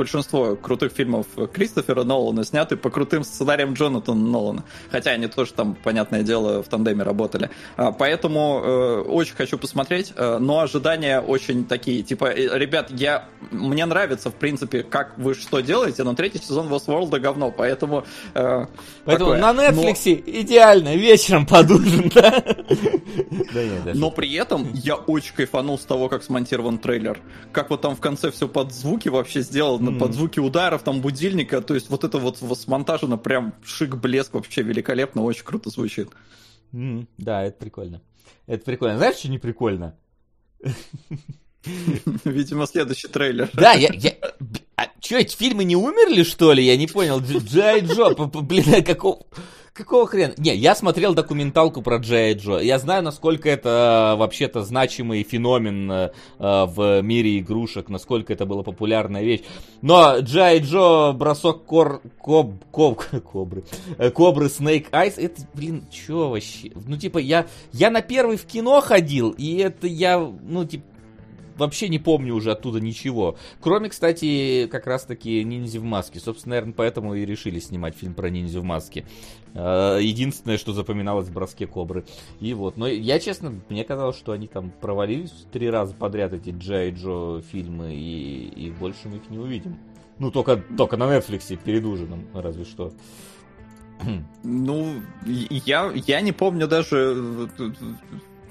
большинство 0.00 0.56
крутых 0.56 0.92
фильмов 0.92 1.26
Кристофера 1.52 2.04
Нолана 2.04 2.42
сняты 2.42 2.78
по 2.78 2.88
крутым 2.88 3.22
сценариям 3.22 3.74
Джонатана 3.74 4.30
Нолана. 4.30 4.64
Хотя 4.90 5.10
они 5.10 5.26
тоже 5.26 5.52
там, 5.52 5.74
понятное 5.74 6.22
дело, 6.22 6.62
в 6.62 6.68
тандеме 6.68 7.02
работали. 7.02 7.50
А, 7.76 7.92
поэтому 7.92 8.62
э, 8.64 9.00
очень 9.02 9.34
хочу 9.34 9.58
посмотреть, 9.58 10.14
э, 10.16 10.38
но 10.38 10.60
ожидания 10.60 11.20
очень 11.20 11.66
такие. 11.66 12.02
Типа, 12.02 12.30
э, 12.30 12.58
ребят, 12.58 12.90
я, 12.90 13.26
мне 13.50 13.84
нравится, 13.84 14.30
в 14.30 14.36
принципе, 14.36 14.82
как 14.82 15.18
вы 15.18 15.34
что 15.34 15.60
делаете, 15.60 16.02
но 16.02 16.14
третий 16.14 16.38
сезон 16.38 16.68
Westworld 16.68 17.20
говно, 17.20 17.50
поэтому... 17.50 18.04
Э, 18.32 18.64
поэтому 19.04 19.32
такое. 19.32 19.52
на 19.52 19.68
Netflix 19.68 20.00
но... 20.06 20.40
идеально, 20.40 20.96
вечером 20.96 21.44
под 21.44 21.70
ужин, 21.72 22.10
да? 22.14 22.42
Но 23.92 24.10
при 24.10 24.32
этом 24.32 24.70
я 24.72 24.94
очень 24.94 25.34
кайфанул 25.34 25.78
с 25.78 25.84
того, 25.84 26.08
как 26.08 26.22
смонтирован 26.22 26.78
трейлер. 26.78 27.20
Как 27.52 27.68
вот 27.68 27.82
там 27.82 27.96
в 27.96 28.00
конце 28.00 28.30
все 28.30 28.48
под 28.48 28.72
звуки 28.72 29.10
вообще 29.10 29.42
сделано, 29.42 29.89
под 29.98 30.14
звуки 30.14 30.40
ударов, 30.40 30.82
там 30.82 31.00
будильника, 31.00 31.60
то 31.60 31.74
есть 31.74 31.90
вот 31.90 32.04
это 32.04 32.18
вот 32.18 32.38
смонтажено 32.38 33.18
прям 33.18 33.54
шик, 33.64 33.96
блеск, 33.96 34.34
вообще 34.34 34.62
великолепно, 34.62 35.22
очень 35.22 35.44
круто 35.44 35.70
звучит. 35.70 36.08
Да, 36.72 37.42
это 37.44 37.56
прикольно. 37.58 38.00
Это 38.46 38.64
прикольно. 38.64 38.98
Знаешь, 38.98 39.16
что 39.16 39.28
не 39.28 39.38
прикольно? 39.38 39.96
Видимо, 42.24 42.66
следующий 42.66 43.08
трейлер. 43.08 43.50
Да, 43.52 43.72
я... 43.72 43.90
я... 43.92 44.14
А 44.76 44.86
что, 45.00 45.16
эти 45.16 45.36
фильмы 45.36 45.64
не 45.64 45.76
умерли, 45.76 46.22
что 46.22 46.52
ли? 46.52 46.64
Я 46.64 46.76
не 46.76 46.86
понял. 46.86 47.20
Джай 47.20 47.80
Джо, 47.80 48.14
блин, 48.14 48.82
какого... 48.84 49.26
Какого 49.72 50.06
хрена? 50.06 50.34
Не, 50.36 50.54
я 50.56 50.74
смотрел 50.74 51.14
документалку 51.14 51.80
про 51.80 51.98
Джей 51.98 52.34
Джо. 52.34 52.58
Я 52.58 52.78
знаю, 52.78 53.04
насколько 53.04 53.48
это 53.48 54.16
вообще-то 54.18 54.62
значимый 54.62 55.22
феномен 55.22 55.90
э, 55.90 56.10
в 56.38 57.00
мире 57.02 57.38
игрушек, 57.38 57.88
насколько 57.88 58.32
это 58.32 58.46
была 58.46 58.64
популярная 58.64 59.22
вещь. 59.22 59.42
Но 59.80 60.18
Джей 60.18 60.58
Джо, 60.58 61.12
бросок 61.12 61.64
кор... 61.64 62.02
Коб... 62.18 62.64
Коб... 62.72 63.04
Кобры. 63.32 63.62
Э, 63.96 64.10
Кобры 64.10 64.46
Snake 64.46 64.90
Eyes, 64.90 65.14
это, 65.16 65.42
блин, 65.54 65.84
чё 65.90 66.30
вообще? 66.30 66.72
Ну, 66.74 66.96
типа, 66.96 67.18
я, 67.18 67.46
я 67.72 67.90
на 67.90 68.02
первый 68.02 68.36
в 68.36 68.46
кино 68.46 68.80
ходил, 68.80 69.30
и 69.30 69.56
это 69.58 69.86
я, 69.86 70.18
ну, 70.18 70.64
типа, 70.64 70.84
вообще 71.60 71.88
не 71.88 71.98
помню 71.98 72.34
уже 72.34 72.50
оттуда 72.50 72.80
ничего. 72.80 73.36
Кроме, 73.60 73.88
кстати, 73.88 74.66
как 74.66 74.86
раз-таки 74.86 75.44
ниндзя 75.44 75.80
в 75.80 75.84
маске. 75.84 76.18
Собственно, 76.18 76.56
наверное, 76.56 76.74
поэтому 76.74 77.14
и 77.14 77.24
решили 77.24 77.60
снимать 77.60 77.94
фильм 77.94 78.14
про 78.14 78.30
ниндзя 78.30 78.60
в 78.60 78.64
маске. 78.64 79.06
А, 79.54 79.98
единственное, 79.98 80.58
что 80.58 80.72
запоминалось 80.72 81.28
в 81.28 81.32
броске 81.32 81.66
кобры. 81.66 82.04
И 82.40 82.52
вот. 82.54 82.76
Но 82.76 82.88
я, 82.88 83.20
честно, 83.20 83.60
мне 83.68 83.84
казалось, 83.84 84.16
что 84.16 84.32
они 84.32 84.48
там 84.48 84.72
провалились 84.80 85.32
три 85.52 85.70
раза 85.70 85.94
подряд, 85.94 86.32
эти 86.32 86.50
Джей 86.50 86.90
Джо 86.90 87.40
фильмы, 87.52 87.94
и, 87.94 88.48
и 88.48 88.70
больше 88.70 89.08
мы 89.08 89.16
их 89.16 89.30
не 89.30 89.38
увидим. 89.38 89.78
Ну, 90.18 90.30
только, 90.30 90.56
только 90.76 90.96
на 90.96 91.04
Netflix 91.04 91.56
перед 91.56 91.84
ужином, 91.84 92.26
разве 92.34 92.64
что. 92.64 92.92
Ну, 94.42 94.94
я, 95.26 95.92
я 95.94 96.20
не 96.20 96.32
помню 96.32 96.66
даже 96.66 97.48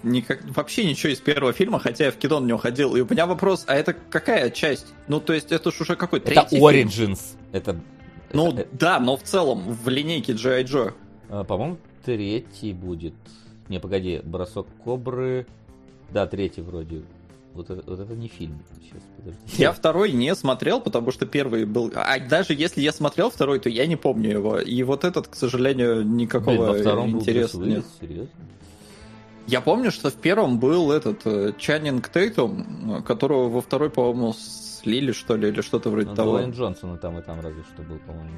никак, 0.04 0.42
вообще 0.56 0.86
ничего 0.86 1.12
из 1.12 1.20
первого 1.20 1.54
фильма, 1.54 1.80
хотя 1.80 2.06
я 2.06 2.12
в 2.12 2.16
кино 2.16 2.40
на 2.40 2.48
него 2.48 2.58
ходил. 2.58 2.96
И 2.96 3.02
у 3.02 3.08
меня 3.10 3.26
вопрос, 3.26 3.64
а 3.68 3.76
это 3.76 3.94
какая 3.94 4.50
часть? 4.50 4.88
Ну, 5.08 5.20
то 5.20 5.34
есть 5.34 5.52
это 5.52 5.72
ж 5.72 5.82
уже 5.82 5.96
какой 5.96 6.20
то 6.20 6.32
Это 6.32 6.56
Origins. 6.56 6.90
Фильм? 6.90 7.18
Это... 7.52 7.80
Ну, 8.34 8.52
это... 8.52 8.68
да, 8.72 9.00
но 9.00 9.18
в 9.18 9.24
целом, 9.24 9.74
в 9.74 9.90
линейке 9.90 10.34
G.I. 10.34 10.64
Joe. 10.64 10.94
А, 11.30 11.44
по-моему, 11.44 11.78
третий 12.06 12.74
будет. 12.74 13.14
Не, 13.68 13.80
погоди, 13.80 14.22
бросок 14.24 14.68
кобры. 14.84 15.46
Да, 16.12 16.26
третий 16.28 16.62
вроде. 16.62 17.04
Вот 17.54 17.70
это, 17.70 17.84
вот 17.90 18.00
это 18.00 18.16
не 18.16 18.28
фильм. 18.28 18.62
Сейчас, 18.82 19.02
подожди. 19.18 19.40
Я 19.58 19.72
второй 19.72 20.12
не 20.12 20.34
смотрел, 20.36 20.82
потому 20.82 21.12
что 21.12 21.26
первый 21.26 21.66
был... 21.66 21.92
А 21.96 22.20
даже 22.20 22.54
если 22.54 22.82
я 22.82 22.92
смотрел 22.92 23.30
второй, 23.32 23.60
то 23.60 23.70
я 23.70 23.86
не 23.88 23.96
помню 23.96 24.32
его. 24.32 24.60
И 24.60 24.82
вот 24.84 25.04
этот, 25.04 25.28
к 25.28 25.36
сожалению, 25.36 26.04
никакого 26.04 26.74
Блин, 26.74 27.18
интереса 27.18 27.58
нет. 27.58 27.86
Серьезно? 28.00 28.30
Я 29.50 29.62
помню, 29.62 29.90
что 29.90 30.12
в 30.12 30.14
первом 30.14 30.60
был 30.60 30.92
этот 30.92 31.26
э, 31.26 31.54
Чаннинг 31.58 32.08
Тейтум, 32.10 33.02
которого 33.04 33.50
во 33.50 33.62
второй, 33.62 33.90
по-моему, 33.90 34.34
слили, 34.34 35.12
что 35.12 35.36
ли, 35.36 35.50
или 35.50 35.62
что-то 35.62 35.90
вроде 35.90 36.10
ну, 36.10 36.16
того. 36.16 36.34
Дуэйн 36.34 36.52
Джонсон 36.52 36.96
и 36.96 37.00
там, 37.00 37.18
и 37.18 37.22
там 37.24 37.42
разве 37.42 37.64
что 37.64 37.82
был, 37.82 37.98
по-моему. 37.98 38.38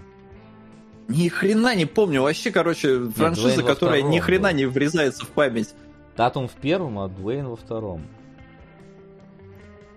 Ни 1.09 1.27
хрена 1.27 1.75
не 1.75 1.85
помню. 1.85 2.21
Вообще, 2.21 2.49
короче, 2.51 3.09
франшиза, 3.09 3.57
Нет, 3.57 3.65
которая 3.65 4.01
ни 4.01 4.19
хрена 4.19 4.51
был. 4.51 4.55
не 4.55 4.65
врезается 4.65 5.25
в 5.25 5.29
память. 5.29 5.75
Татум 6.15 6.47
в 6.47 6.53
первом, 6.53 6.97
а 6.99 7.09
Дуэйн 7.09 7.49
во 7.49 7.57
втором. 7.57 8.03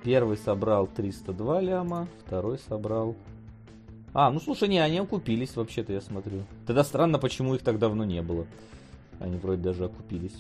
Первый 0.03 0.37
собрал 0.37 0.89
302 0.89 1.61
ляма, 1.61 2.09
второй 2.27 2.59
собрал... 2.59 3.15
А, 4.13 4.33
ну 4.33 4.41
слушай, 4.41 4.69
не, 4.69 4.81
они 4.81 4.99
окупились 4.99 5.55
вообще-то, 5.55 5.93
я 5.93 6.01
смотрю. 6.01 6.43
Тогда 6.67 6.83
странно, 6.83 7.21
почему 7.21 7.55
их 7.55 7.63
так 7.63 7.79
давно 7.79 8.05
не 8.05 8.21
было. 8.21 8.47
Они 9.21 9.37
вроде 9.37 9.63
даже 9.63 9.85
окупились. 9.85 10.35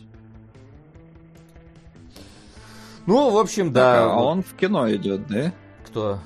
Ну, 3.07 3.31
в 3.31 3.39
общем, 3.39 3.73
да. 3.73 4.01
Так, 4.01 4.11
а 4.11 4.23
он 4.23 4.43
в 4.43 4.55
кино 4.55 4.91
идет, 4.93 5.27
да? 5.27 5.53
Кто? 5.87 6.19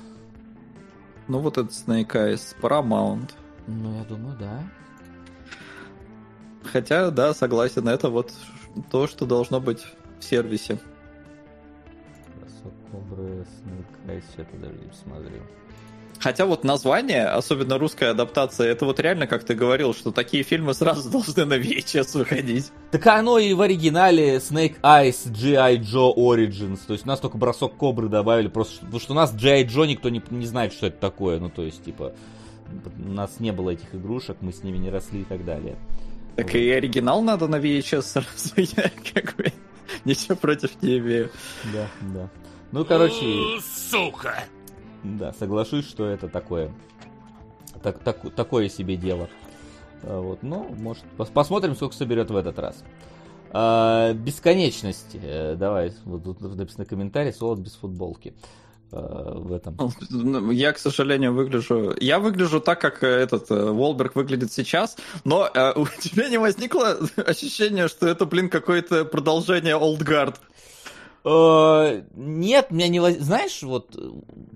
Ну, 1.27 1.39
вот 1.39 1.57
этот 1.57 1.71
Snake 1.71 2.11
Eyes, 2.11 2.55
Paramount. 2.61 3.31
Ну, 3.67 3.97
я 3.97 4.03
думаю, 4.05 4.37
да. 4.39 4.63
Хотя, 6.63 7.11
да, 7.11 7.33
согласен, 7.33 7.87
это 7.87 8.09
вот 8.09 8.33
то, 8.91 9.07
что 9.07 9.25
должно 9.25 9.59
быть 9.59 9.85
в 10.19 10.23
сервисе. 10.23 10.79
Бросок 12.39 12.73
кобры, 12.91 13.45
Snake 13.45 14.07
Eyes, 14.07 14.23
я 14.37 14.45
подожди, 14.45 14.89
смотрю. 15.03 15.41
Хотя 16.19 16.45
вот 16.45 16.65
название, 16.65 17.27
особенно 17.27 17.77
русская 17.77 18.11
адаптация, 18.11 18.67
это 18.67 18.83
вот 18.85 18.99
реально, 18.99 19.25
как 19.25 19.45
ты 19.45 19.55
говорил, 19.55 19.93
что 19.93 20.11
такие 20.11 20.43
фильмы 20.43 20.73
сразу 20.73 21.09
должны 21.11 21.45
на 21.45 21.53
VHS 21.53 22.17
выходить. 22.17 22.71
Так 22.91 23.07
оно 23.07 23.39
и 23.39 23.53
в 23.53 23.61
оригинале 23.61 24.35
Snake 24.35 24.81
Eyes 24.81 25.31
G.I. 25.31 25.77
Joe 25.77 26.13
Origins. 26.13 26.79
То 26.85 26.93
есть 26.93 27.05
у 27.05 27.07
нас 27.07 27.19
только 27.21 27.37
бросок 27.37 27.77
кобры 27.77 28.09
добавили, 28.09 28.49
просто 28.49 28.81
потому 28.81 28.99
что 28.99 29.13
у 29.13 29.15
нас 29.15 29.33
G.I. 29.33 29.63
Joe 29.65 29.87
никто 29.87 30.09
не, 30.09 30.21
не 30.29 30.45
знает, 30.45 30.73
что 30.73 30.87
это 30.87 30.97
такое. 30.99 31.39
Ну, 31.39 31.49
то 31.49 31.63
есть, 31.63 31.85
типа, 31.85 32.13
у 33.05 33.11
нас 33.11 33.39
не 33.39 33.53
было 33.53 33.69
этих 33.69 33.95
игрушек, 33.95 34.37
мы 34.41 34.51
с 34.51 34.61
ними 34.61 34.77
не 34.77 34.89
росли 34.89 35.21
и 35.21 35.25
так 35.25 35.45
далее. 35.45 35.77
Так 36.35 36.47
вот. 36.47 36.55
и 36.55 36.69
оригинал 36.69 37.21
надо 37.21 37.47
на 37.47 37.57
VHS 37.57 38.01
сразу, 38.01 38.53
я 38.57 38.91
как 39.13 39.37
бы 39.37 39.53
ничего 40.03 40.35
против 40.35 40.81
не 40.81 40.97
имею. 40.97 41.31
Да, 41.73 41.87
да. 42.13 42.29
Ну, 42.71 42.83
короче... 42.83 43.61
Сука! 43.89 44.43
Да, 45.03 45.33
соглашусь, 45.33 45.87
что 45.87 46.05
это 46.05 46.27
такое. 46.27 46.71
Так, 47.81 47.99
так, 47.99 48.33
такое 48.35 48.69
себе 48.69 48.95
дело. 48.97 49.29
А, 50.03 50.19
вот, 50.19 50.43
ну, 50.43 50.67
может, 50.77 51.03
пос 51.17 51.29
посмотрим, 51.29 51.75
сколько 51.75 51.95
соберет 51.95 52.29
в 52.31 52.35
этот 52.35 52.59
раз. 52.59 52.83
А, 53.51 54.13
бесконечность. 54.13 55.15
Э, 55.15 55.55
давай, 55.57 55.93
вот 56.05 56.23
тут 56.23 56.41
написано 56.41 56.85
комментарий, 56.85 57.33
солод 57.33 57.59
без 57.59 57.73
футболки. 57.75 58.33
А, 58.91 59.37
в 59.37 59.53
этом. 59.53 59.77
Ну, 60.09 60.51
я, 60.51 60.73
к 60.73 60.79
сожалению, 60.79 61.33
выгляжу... 61.33 61.95
Я 61.99 62.19
выгляжу 62.19 62.59
так, 62.59 62.81
как 62.81 63.03
э, 63.03 63.07
этот 63.07 63.49
э, 63.51 63.71
Волберг 63.71 64.15
выглядит 64.15 64.51
сейчас, 64.51 64.97
но 65.23 65.47
э, 65.53 65.73
у 65.79 65.85
тебя 65.99 66.29
не 66.29 66.37
возникло 66.37 66.97
ощущение, 67.17 67.87
что 67.87 68.07
это, 68.07 68.25
блин, 68.25 68.49
какое-то 68.49 69.05
продолжение? 69.05 69.77
Э, 69.77 70.33
нет, 71.23 72.71
меня 72.71 72.87
не... 72.87 72.99
Знаешь, 73.19 73.61
вот 73.63 73.95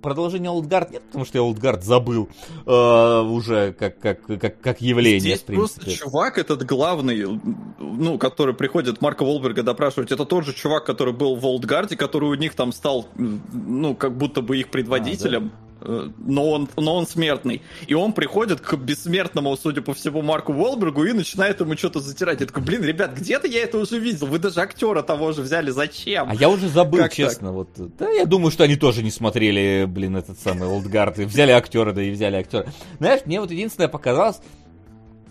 продолжение 0.02 0.50
Олдгард 0.50 0.92
нет, 0.92 1.04
потому 1.04 1.26
что 1.26 1.38
я 1.38 1.44
Олдгард 1.44 1.84
забыл 1.84 2.30
э, 2.66 3.22
уже 3.22 3.74
как, 3.74 4.00
как, 4.00 4.26
как, 4.26 4.62
как 4.62 4.82
явление, 4.82 5.20
Здесь 5.20 5.42
в 5.42 5.46
принципе. 5.46 5.82
просто 5.82 6.04
чувак 6.04 6.38
этот 6.38 6.66
главный, 6.66 7.40
ну, 7.80 8.18
который 8.18 8.54
приходит 8.54 9.02
Марка 9.02 9.24
Волберга 9.24 9.64
допрашивать, 9.64 10.12
это 10.12 10.26
тот 10.26 10.46
же 10.46 10.54
чувак, 10.54 10.86
который 10.86 11.14
был 11.14 11.36
в 11.36 11.46
Олдгарде, 11.46 11.98
который 11.98 12.30
у 12.30 12.36
них 12.36 12.56
там 12.56 12.72
стал, 12.72 13.08
ну, 13.16 13.96
как 13.96 14.18
будто 14.18 14.42
бы 14.42 14.58
их 14.58 14.70
предводителем. 14.70 15.48
А, 15.48 15.50
да? 15.50 15.63
Э, 15.86 16.10
но 16.18 16.50
он, 16.50 16.70
но 16.78 16.96
он 16.96 17.08
смертный. 17.08 17.62
И 17.88 17.94
он 17.94 18.14
приходит 18.14 18.62
к 18.62 18.76
бессмертному, 18.76 19.56
судя 19.58 19.82
по 19.82 19.94
всему, 19.94 20.22
Марку 20.22 20.54
Уолбергу 20.54 21.04
и 21.04 21.14
начинает 21.14 21.60
ему 21.60 21.76
что-то 21.76 22.00
затирать. 22.00 22.40
Я 22.42 22.48
такой, 22.48 22.64
блин, 22.64 22.84
ребят, 22.84 23.14
где-то 23.16 23.48
я 23.48 23.64
это 23.64 23.78
уже 23.78 24.00
видел. 24.00 24.28
Вы 24.28 24.40
даже 24.40 24.62
актера 24.62 25.02
того 25.02 25.32
же 25.34 25.42
взяли. 25.42 25.72
Зачем? 25.72 26.30
А 26.30 26.36
я 26.36 26.50
уже 26.50 26.70
забыл, 26.70 27.00
как 27.00 27.14
честно. 27.14 27.50
Так? 27.50 27.56
Вот. 27.56 27.70
Да, 27.98 28.10
я 28.10 28.26
думаю, 28.26 28.52
что 28.52 28.64
они 28.64 28.76
тоже 28.76 29.04
не 29.04 29.12
смотрели, 29.12 29.86
блин, 29.86 30.16
этот 30.16 30.40
самый 30.40 30.70
Олдгард. 30.70 31.20
И 31.20 31.26
взяли 31.26 31.52
актера, 31.52 31.92
да 31.92 32.02
и 32.02 32.12
взяли 32.12 32.38
актера. 32.38 32.68
Знаешь, 33.00 33.22
мне 33.26 33.42
вот 33.42 33.52
единственное 33.52 33.90
показалось, 33.90 34.40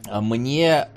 а, 0.09 0.21
мне 0.21 0.89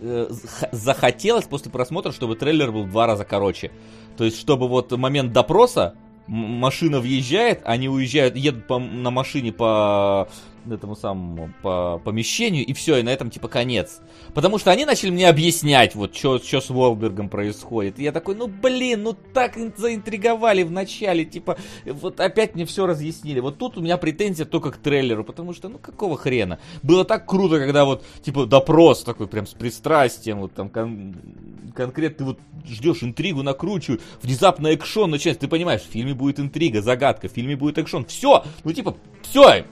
э, 0.00 0.30
захотелось 0.70 1.46
после 1.46 1.72
просмотра, 1.72 2.12
чтобы 2.12 2.36
трейлер 2.36 2.70
был 2.70 2.84
в 2.84 2.90
два 2.90 3.06
раза 3.06 3.24
короче. 3.24 3.72
То 4.16 4.24
есть, 4.24 4.38
чтобы 4.38 4.68
вот 4.68 4.92
момент 4.92 5.32
допроса 5.32 5.94
машина 6.26 7.00
въезжает, 7.00 7.60
они 7.64 7.88
уезжают, 7.88 8.36
едут 8.36 8.66
по, 8.66 8.78
на 8.78 9.10
машине 9.10 9.52
по 9.52 10.28
этому 10.70 10.94
самому 10.94 11.52
по 11.62 12.00
помещению, 12.04 12.64
и 12.64 12.72
все, 12.72 12.98
и 12.98 13.02
на 13.02 13.10
этом 13.10 13.30
типа 13.30 13.48
конец. 13.48 14.00
Потому 14.34 14.58
что 14.58 14.70
они 14.70 14.84
начали 14.84 15.10
мне 15.10 15.28
объяснять, 15.28 15.94
вот, 15.94 16.14
что 16.14 16.38
с 16.38 16.70
Уолбергом 16.70 17.28
происходит. 17.28 17.98
И 17.98 18.04
я 18.04 18.12
такой, 18.12 18.34
ну 18.34 18.46
блин, 18.46 19.02
ну 19.02 19.12
так 19.12 19.56
заинтриговали 19.76 20.62
в 20.62 20.70
начале, 20.70 21.24
типа, 21.24 21.56
вот 21.86 22.20
опять 22.20 22.54
мне 22.54 22.66
все 22.66 22.86
разъяснили. 22.86 23.40
Вот 23.40 23.58
тут 23.58 23.76
у 23.76 23.80
меня 23.80 23.96
претензия 23.96 24.46
только 24.46 24.70
к 24.70 24.76
трейлеру, 24.76 25.24
потому 25.24 25.52
что, 25.52 25.68
ну 25.68 25.78
какого 25.78 26.16
хрена? 26.16 26.58
Было 26.82 27.04
так 27.04 27.26
круто, 27.26 27.58
когда 27.58 27.84
вот, 27.84 28.04
типа, 28.22 28.46
допрос 28.46 29.02
такой 29.02 29.26
прям 29.26 29.46
с 29.46 29.52
пристрастием, 29.52 30.40
вот 30.40 30.54
там 30.54 30.70
конкретно 31.74 32.26
вот 32.26 32.38
ждешь 32.66 33.02
интригу, 33.02 33.42
накручивают, 33.42 34.02
внезапно 34.22 34.68
экшон 34.68 35.10
начинается, 35.10 35.40
ты 35.42 35.48
понимаешь, 35.48 35.82
в 35.82 35.90
фильме 35.90 36.14
будет 36.14 36.40
интрига, 36.40 36.82
загадка, 36.82 37.28
в 37.28 37.32
фильме 37.32 37.56
будет 37.56 37.78
экшон, 37.78 38.04
все, 38.04 38.44
ну 38.64 38.72
типа, 38.72 38.96
все, 39.22 39.64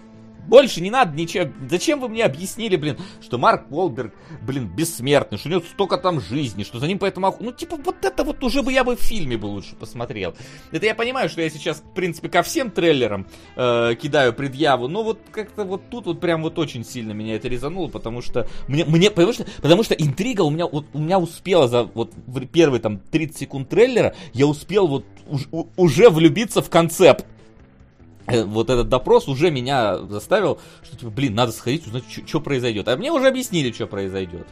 больше 0.51 0.81
не 0.81 0.91
надо 0.91 1.17
ничего. 1.17 1.51
Зачем 1.71 2.01
вы 2.01 2.09
мне 2.09 2.25
объяснили, 2.25 2.77
блин, 2.77 2.99
что 3.23 3.39
Марк 3.39 3.71
Волберг, 3.71 4.13
блин, 4.43 4.67
бессмертный, 4.67 5.39
что 5.39 5.49
у 5.49 5.53
него 5.53 5.63
столько 5.63 5.97
там 5.97 6.21
жизни, 6.21 6.65
что 6.65 6.81
за 6.81 6.89
ним 6.89 6.99
поэтому... 6.99 7.35
Ну, 7.39 7.53
типа, 7.53 7.77
вот 7.77 8.05
это 8.05 8.25
вот 8.25 8.43
уже 8.43 8.63
бы 8.63 8.73
я 8.73 8.83
бы 8.83 8.97
в 8.97 9.01
фильме 9.01 9.39
бы 9.39 9.47
лучше 9.47 9.77
посмотрел. 9.77 10.35
Это 10.73 10.87
я 10.87 10.95
понимаю, 10.97 11.29
что 11.29 11.41
я 11.41 11.49
сейчас, 11.49 11.79
в 11.79 11.95
принципе, 11.95 12.29
ко 12.29 12.43
всем 12.43 12.73
трейлерам 12.73 13.29
э, 13.57 13.95
кидаю 13.95 14.33
предъяву, 14.33 14.89
но 14.89 15.05
вот 15.05 15.21
как-то 15.31 15.65
вот 15.65 15.89
тут 15.89 16.07
вот 16.07 16.21
прям 16.21 16.43
вот 16.43 16.59
очень 16.59 16.85
сильно 16.85 17.13
меня 17.13 17.37
это 17.37 17.47
резануло, 17.47 17.87
потому 17.87 18.21
что 18.21 18.49
мне, 18.67 18.85
мне 18.85 19.11
потому, 19.11 19.33
что, 19.33 19.47
потому 19.63 19.85
что 19.85 19.95
интрига 19.95 20.43
у 20.43 20.51
меня, 20.51 20.67
вот, 20.67 20.87
у 20.93 20.99
меня 20.99 21.21
успела 21.21 21.69
за 21.69 21.85
вот 21.85 22.13
первые 22.53 22.81
там 22.81 22.99
30 22.99 23.37
секунд 23.37 23.69
трейлера, 23.69 24.17
я 24.33 24.47
успел 24.47 24.89
вот 24.89 25.05
уж, 25.29 25.49
уже 25.77 26.11
влюбиться 26.11 26.61
в 26.61 26.69
концепт. 26.69 27.25
Э, 28.31 28.45
вот 28.45 28.71
этот 28.71 28.89
допрос 28.89 29.29
уже 29.29 29.51
меня 29.51 29.99
заставил, 29.99 30.59
что 30.83 30.97
типа, 30.97 31.11
блин, 31.11 31.35
надо 31.35 31.53
сходить, 31.53 31.87
узнать, 31.87 32.05
что 32.27 32.41
произойдет. 32.41 32.89
А 32.89 32.97
мне 32.97 33.13
уже 33.13 33.27
объяснили, 33.29 33.73
что 33.73 33.87
произойдет. 33.87 34.47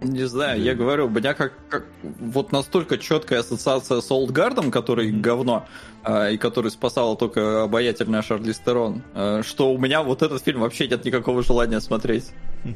Не 0.00 0.28
знаю, 0.28 0.62
я 0.62 0.74
говорю, 0.74 1.06
у 1.06 1.10
меня 1.10 1.34
как, 1.34 1.52
как 1.68 1.84
вот 2.02 2.52
настолько 2.52 2.98
четкая 2.98 3.40
ассоциация 3.40 4.00
с 4.00 4.10
Олдгардом, 4.12 4.70
который 4.70 5.10
говно, 5.10 5.66
а, 6.04 6.30
и 6.30 6.36
который 6.36 6.70
спасала 6.70 7.16
только 7.16 7.64
обаятельная 7.64 8.22
Шарли 8.22 8.52
Стерон, 8.52 9.02
а, 9.14 9.42
что 9.42 9.72
у 9.72 9.78
меня 9.78 10.04
вот 10.04 10.22
этот 10.22 10.44
фильм 10.44 10.60
вообще 10.60 10.86
нет 10.86 11.04
никакого 11.04 11.42
желания 11.42 11.80
смотреть. 11.80 12.26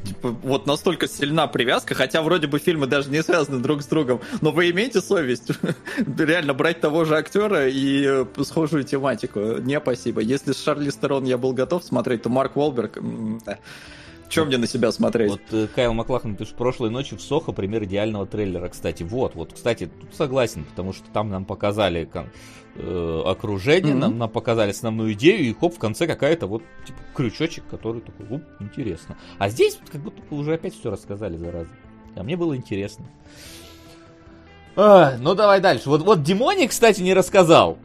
Типа, 0.05 0.29
вот 0.43 0.65
настолько 0.65 1.07
сильна 1.07 1.47
привязка, 1.47 1.95
хотя 1.95 2.21
вроде 2.21 2.47
бы 2.47 2.59
фильмы 2.59 2.87
даже 2.87 3.09
не 3.09 3.23
связаны 3.23 3.59
друг 3.59 3.83
с 3.83 3.85
другом, 3.85 4.19
но 4.41 4.51
вы 4.51 4.69
имеете 4.71 5.01
совесть 5.01 5.49
реально 6.17 6.53
брать 6.53 6.81
того 6.81 7.05
же 7.05 7.15
актера 7.15 7.69
и 7.69 8.03
э, 8.05 8.25
схожую 8.43 8.83
тематику. 8.83 9.57
Не, 9.59 9.79
спасибо. 9.79 10.19
Если 10.19 10.51
с 10.51 10.61
Шарли 10.61 10.89
Стерон 10.89 11.23
я 11.23 11.37
был 11.37 11.53
готов 11.53 11.83
смотреть, 11.85 12.23
то 12.23 12.29
Марк 12.29 12.57
Уолберг... 12.57 12.97
Чем 14.33 14.47
мне 14.47 14.57
на 14.57 14.67
себя 14.67 14.91
смотреть? 14.91 15.29
Вот 15.29 15.41
э, 15.51 15.67
Кайл 15.67 15.93
Маклахан 15.93 16.35
пишет, 16.35 16.55
прошлой 16.55 16.89
ночью 16.89 17.17
в 17.17 17.21
Сохо 17.21 17.51
пример 17.51 17.83
идеального 17.83 18.25
трейлера, 18.25 18.67
кстати. 18.69 19.03
Вот, 19.03 19.35
вот, 19.35 19.53
кстати, 19.53 19.87
тут 19.87 20.15
согласен, 20.15 20.65
потому 20.65 20.91
что 20.91 21.07
там 21.11 21.29
нам 21.29 21.45
показали 21.45 22.09
э, 22.75 23.21
окружение, 23.25 23.93
mm-hmm. 23.93 23.97
нам, 23.97 24.17
нам 24.17 24.29
показали 24.29 24.71
основную 24.71 25.13
идею, 25.13 25.43
и 25.43 25.53
хоп, 25.53 25.75
в 25.75 25.79
конце 25.79 26.07
какая-то 26.07 26.47
вот 26.47 26.63
типа 26.85 26.99
крючочек, 27.13 27.63
который 27.69 28.01
такой, 28.01 28.25
уп, 28.29 28.43
интересно. 28.59 29.17
А 29.37 29.49
здесь 29.49 29.77
как 29.91 30.01
будто 30.01 30.21
уже 30.33 30.55
опять 30.55 30.73
все 30.73 30.89
рассказали, 30.89 31.37
зараза. 31.37 31.69
А 32.15 32.23
мне 32.23 32.35
было 32.35 32.55
интересно. 32.55 33.05
А, 34.75 35.15
ну 35.19 35.35
давай 35.35 35.61
дальше. 35.61 35.89
Вот, 35.89 36.01
вот 36.01 36.23
Димоник, 36.23 36.71
кстати, 36.71 37.01
не 37.01 37.13
рассказал. 37.13 37.77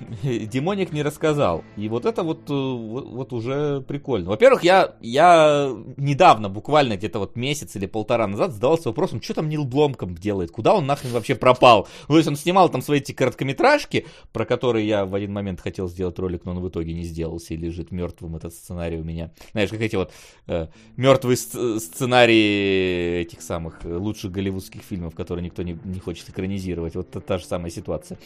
Демоник 0.22 0.92
не 0.92 1.02
рассказал. 1.02 1.64
И 1.76 1.88
вот 1.88 2.06
это 2.06 2.22
вот, 2.22 2.48
э, 2.50 2.52
вот, 2.52 3.06
вот 3.06 3.32
уже 3.32 3.80
прикольно. 3.82 4.30
Во-первых, 4.30 4.62
я, 4.62 4.94
я 5.00 5.70
недавно, 5.96 6.48
буквально 6.48 6.96
где-то 6.96 7.18
вот 7.18 7.36
месяц 7.36 7.76
или 7.76 7.86
полтора 7.86 8.26
назад 8.26 8.52
задавался 8.52 8.88
вопросом, 8.88 9.22
что 9.22 9.34
там 9.34 9.48
Нил 9.48 9.64
Бломком 9.64 10.14
делает, 10.14 10.50
куда 10.50 10.74
он 10.74 10.86
нахрен 10.86 11.12
вообще 11.12 11.34
пропал. 11.34 11.88
Ну, 12.08 12.14
то 12.14 12.18
есть 12.18 12.28
он 12.28 12.36
снимал 12.36 12.68
там 12.68 12.82
свои 12.82 13.00
эти 13.00 13.12
короткометражки, 13.12 14.06
про 14.32 14.44
которые 14.44 14.86
я 14.86 15.04
в 15.04 15.14
один 15.14 15.32
момент 15.32 15.60
хотел 15.60 15.88
сделать 15.88 16.18
ролик, 16.18 16.44
но 16.44 16.52
он 16.52 16.60
в 16.60 16.68
итоге 16.68 16.92
не 16.92 17.04
сделался 17.04 17.54
и 17.54 17.56
лежит 17.56 17.90
мертвым 17.90 18.36
этот 18.36 18.54
сценарий 18.54 18.98
у 18.98 19.04
меня. 19.04 19.32
Знаешь, 19.52 19.70
как 19.70 19.80
эти 19.80 19.96
вот 19.96 20.12
э, 20.46 20.68
мертвые 20.96 21.36
сценарии 21.36 23.20
этих 23.20 23.42
самых 23.42 23.80
лучших 23.84 24.30
голливудских 24.32 24.82
фильмов, 24.82 25.14
которые 25.14 25.44
никто 25.44 25.62
не, 25.62 25.78
не 25.84 25.98
хочет 26.00 26.28
экранизировать. 26.28 26.94
Вот 26.94 27.10
та, 27.10 27.20
та 27.20 27.38
же 27.38 27.44
самая 27.44 27.70
ситуация. 27.70 28.18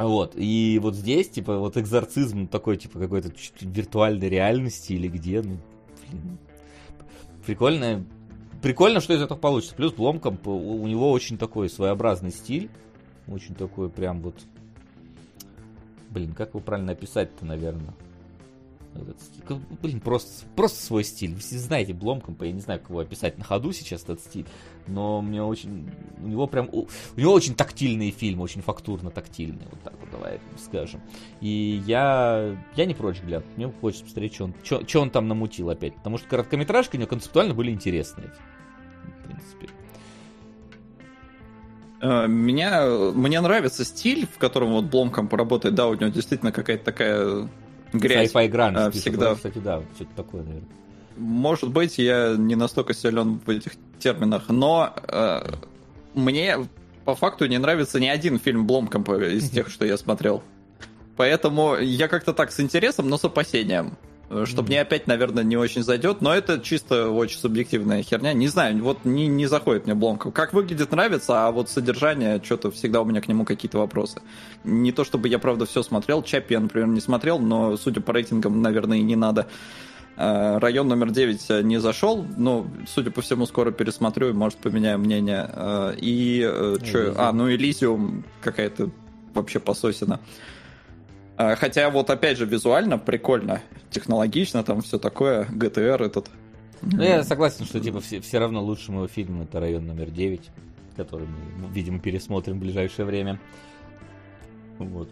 Вот, 0.00 0.32
и 0.34 0.78
вот 0.82 0.94
здесь, 0.94 1.28
типа, 1.28 1.58
вот 1.58 1.76
экзорцизм 1.76 2.48
такой, 2.48 2.78
типа, 2.78 2.98
какой-то 2.98 3.30
виртуальной 3.60 4.30
реальности 4.30 4.94
или 4.94 5.08
где, 5.08 5.42
ну, 5.42 5.58
блин, 6.08 6.38
прикольно, 7.44 8.06
прикольно, 8.62 9.00
что 9.00 9.12
из 9.12 9.20
этого 9.20 9.36
получится. 9.36 9.74
Плюс 9.74 9.92
Бломком, 9.92 10.38
у 10.46 10.86
него 10.86 11.10
очень 11.10 11.36
такой 11.36 11.68
своеобразный 11.68 12.30
стиль, 12.30 12.70
очень 13.28 13.54
такой 13.54 13.90
прям 13.90 14.22
вот, 14.22 14.36
блин, 16.08 16.32
как 16.32 16.50
его 16.50 16.60
правильно 16.60 16.92
описать-то, 16.92 17.44
наверное, 17.44 17.92
блин, 19.82 20.00
просто, 20.00 20.46
просто 20.56 20.84
свой 20.84 21.04
стиль. 21.04 21.34
Вы 21.34 21.40
знаете 21.40 21.94
Бломкомпа, 21.94 22.44
я 22.44 22.52
не 22.52 22.60
знаю, 22.60 22.80
как 22.80 22.90
его 22.90 23.00
описать 23.00 23.38
на 23.38 23.44
ходу 23.44 23.72
сейчас 23.72 24.02
этот 24.02 24.20
стиль, 24.20 24.46
но 24.86 25.22
мне 25.22 25.42
очень, 25.42 25.90
у 26.22 26.26
него 26.26 26.46
прям, 26.46 26.68
у, 26.72 26.88
у 27.16 27.20
него 27.20 27.32
очень 27.32 27.54
тактильные 27.54 28.10
фильмы, 28.10 28.42
очень 28.42 28.62
фактурно-тактильные, 28.62 29.68
вот 29.70 29.80
так 29.82 29.94
вот 30.00 30.10
давай 30.10 30.40
скажем. 30.58 31.00
И 31.40 31.82
я, 31.86 32.56
я 32.74 32.84
не 32.84 32.94
прочь 32.94 33.20
глянуть, 33.20 33.46
мне 33.56 33.72
хочется 33.80 34.04
посмотреть, 34.04 34.34
что 34.34 34.44
он, 34.44 34.54
что, 34.62 34.86
что 34.86 35.00
он 35.00 35.10
там 35.10 35.28
намутил 35.28 35.70
опять, 35.70 35.94
потому 35.94 36.18
что 36.18 36.28
короткометражки 36.28 36.96
у 36.96 36.98
него 36.98 37.08
концептуально 37.08 37.54
были 37.54 37.70
интересные, 37.70 38.32
в 39.20 39.24
принципе. 39.24 39.68
Э, 42.02 42.26
меня, 42.26 42.86
мне 42.86 43.40
нравится 43.40 43.84
стиль, 43.84 44.26
в 44.26 44.38
котором 44.38 44.72
вот 44.72 44.86
Бломком 44.86 45.28
поработает, 45.28 45.74
да, 45.74 45.86
у 45.86 45.94
него 45.94 46.08
действительно 46.08 46.50
какая-то 46.50 46.84
такая 46.84 47.48
Грязь. 47.92 48.32
Sci-fi 48.32 48.48
грань. 48.48 48.74
А, 48.76 48.90
всегда. 48.90 49.34
Кстати, 49.34 49.58
да, 49.58 49.82
что-то 49.94 50.10
такое, 50.16 50.42
наверное. 50.42 50.68
Может 51.16 51.70
быть, 51.70 51.98
я 51.98 52.34
не 52.36 52.54
настолько 52.54 52.94
силен 52.94 53.40
в 53.44 53.50
этих 53.50 53.72
терминах, 53.98 54.48
но 54.48 54.94
э, 55.08 55.52
мне 56.14 56.56
по 57.04 57.14
факту 57.14 57.46
не 57.46 57.58
нравится 57.58 58.00
ни 58.00 58.06
один 58.06 58.38
фильм 58.38 58.66
Бломкомпа 58.66 59.20
из 59.20 59.50
тех, 59.50 59.68
что 59.68 59.84
я 59.84 59.96
смотрел. 59.96 60.42
Поэтому 61.16 61.76
я 61.76 62.08
как-то 62.08 62.32
так 62.32 62.52
с 62.52 62.60
интересом, 62.60 63.08
но 63.08 63.18
с 63.18 63.24
опасением. 63.24 63.98
Что 64.30 64.62
mm-hmm. 64.62 64.66
мне 64.66 64.80
опять, 64.80 65.06
наверное, 65.08 65.42
не 65.42 65.56
очень 65.56 65.82
зайдет, 65.82 66.20
но 66.20 66.32
это 66.32 66.60
чисто 66.60 67.10
очень 67.10 67.40
субъективная 67.40 68.04
херня. 68.04 68.32
Не 68.32 68.46
знаю, 68.46 68.80
вот 68.80 69.04
не, 69.04 69.26
не 69.26 69.46
заходит 69.46 69.86
мне 69.86 69.94
Бломков. 69.94 70.32
Как 70.32 70.52
выглядит, 70.52 70.92
нравится, 70.92 71.48
а 71.48 71.50
вот 71.50 71.68
содержание, 71.68 72.40
что-то 72.40 72.70
всегда 72.70 73.02
у 73.02 73.04
меня 73.04 73.20
к 73.20 73.26
нему 73.26 73.44
какие-то 73.44 73.78
вопросы. 73.78 74.22
Не 74.62 74.92
то 74.92 75.02
чтобы 75.02 75.26
я, 75.26 75.40
правда, 75.40 75.66
все 75.66 75.82
смотрел. 75.82 76.22
Чапи 76.22 76.54
я, 76.54 76.60
например, 76.60 76.86
не 76.86 77.00
смотрел, 77.00 77.40
но, 77.40 77.76
судя 77.76 78.00
по 78.00 78.12
рейтингам, 78.12 78.62
наверное, 78.62 78.98
и 78.98 79.02
не 79.02 79.16
надо. 79.16 79.48
А, 80.16 80.60
район 80.60 80.86
номер 80.86 81.10
9 81.10 81.64
не 81.64 81.80
зашел, 81.80 82.24
но, 82.36 82.68
судя 82.86 83.10
по 83.10 83.22
всему, 83.22 83.46
скоро 83.46 83.72
пересмотрю 83.72 84.28
и, 84.28 84.32
может, 84.32 84.58
поменяю 84.58 85.00
мнение. 85.00 85.50
И, 85.98 86.48
э, 86.48 86.76
что... 86.84 87.14
А, 87.16 87.32
ну, 87.32 87.50
Элизиум 87.50 88.24
какая-то 88.42 88.90
вообще 89.34 89.58
пососина. 89.58 90.20
А, 91.40 91.56
хотя 91.56 91.88
вот 91.88 92.10
опять 92.10 92.36
же 92.36 92.44
визуально 92.44 92.98
прикольно, 92.98 93.62
технологично, 93.88 94.62
там 94.62 94.82
все 94.82 94.98
такое, 94.98 95.46
GTR 95.46 96.04
этот. 96.04 96.28
Ну, 96.82 97.02
я 97.02 97.24
согласен, 97.24 97.64
что 97.64 97.80
типа 97.80 98.02
все, 98.02 98.20
все 98.20 98.38
равно 98.38 98.62
лучший 98.62 98.92
мой 98.92 99.08
фильм 99.08 99.40
это 99.40 99.58
район 99.58 99.86
номер 99.86 100.10
9, 100.10 100.50
который 100.98 101.26
мы, 101.26 101.72
видимо, 101.72 101.98
пересмотрим 101.98 102.58
в 102.58 102.60
ближайшее 102.60 103.06
время. 103.06 103.40
Вот. 104.76 105.08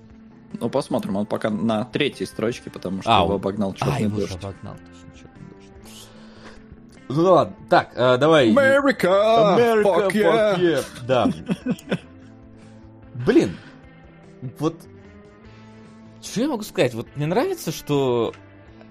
Ну, 0.60 0.68
посмотрим, 0.68 1.16
он 1.16 1.24
пока 1.24 1.48
на 1.48 1.86
третьей 1.86 2.26
строчке, 2.26 2.68
потому 2.68 3.00
что 3.00 3.20
а, 3.20 3.24
его 3.24 3.36
обогнал 3.36 3.72
черный 3.72 3.96
а, 3.96 4.00
его 4.00 4.18
дождь. 4.18 4.34
обогнал, 4.34 4.74
точно, 4.74 5.18
черный 5.18 5.48
дождь. 5.48 6.08
Ну 7.08 7.22
ладно, 7.22 7.56
так, 7.70 7.92
э, 7.96 8.18
давай. 8.18 8.52
America! 8.52 9.56
America, 9.56 9.82
fuck 9.82 10.12
yeah! 10.12 10.58
Yeah. 10.58 10.84
Да. 11.06 11.32
Блин, 13.24 13.56
вот 14.58 14.76
что 16.30 16.40
я 16.40 16.48
могу 16.48 16.62
сказать? 16.62 16.94
Вот 16.94 17.06
мне 17.16 17.26
нравится, 17.26 17.72
что 17.72 18.34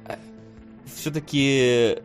э, 0.05 0.15
все-таки 0.95 1.99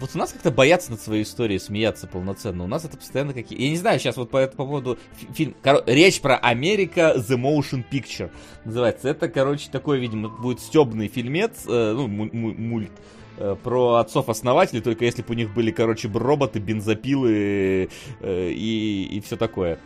вот 0.00 0.10
у 0.14 0.18
нас 0.18 0.32
как-то 0.32 0.50
боятся 0.50 0.92
над 0.92 1.00
своей 1.00 1.24
историей 1.24 1.58
смеяться 1.58 2.06
полноценно. 2.06 2.64
У 2.64 2.66
нас 2.66 2.84
это 2.84 2.96
постоянно 2.96 3.34
какие... 3.34 3.60
Я 3.60 3.70
не 3.70 3.76
знаю 3.76 3.98
сейчас 3.98 4.16
вот 4.16 4.30
по, 4.30 4.46
по 4.46 4.64
поводу 4.64 4.98
фильм... 5.34 5.54
Кор... 5.62 5.82
Речь 5.86 6.20
про 6.20 6.36
Америка 6.36 7.14
The 7.16 7.36
Motion 7.36 7.84
Picture 7.90 8.30
называется. 8.64 9.08
Это, 9.08 9.28
короче, 9.28 9.68
такой, 9.70 9.98
видимо, 9.98 10.28
будет 10.30 10.60
стебный 10.60 11.08
фильмец, 11.08 11.64
э, 11.66 11.92
ну, 11.92 12.08
мульт, 12.08 12.92
э, 13.36 13.56
про 13.62 13.96
отцов-основателей, 13.96 14.80
только 14.80 15.04
если 15.04 15.22
бы 15.22 15.34
у 15.34 15.36
них 15.36 15.52
были, 15.52 15.70
короче, 15.70 16.08
роботы, 16.08 16.60
бензопилы 16.60 17.90
э, 18.20 18.50
и, 18.50 19.08
и 19.12 19.20
все 19.20 19.36
такое. 19.36 19.78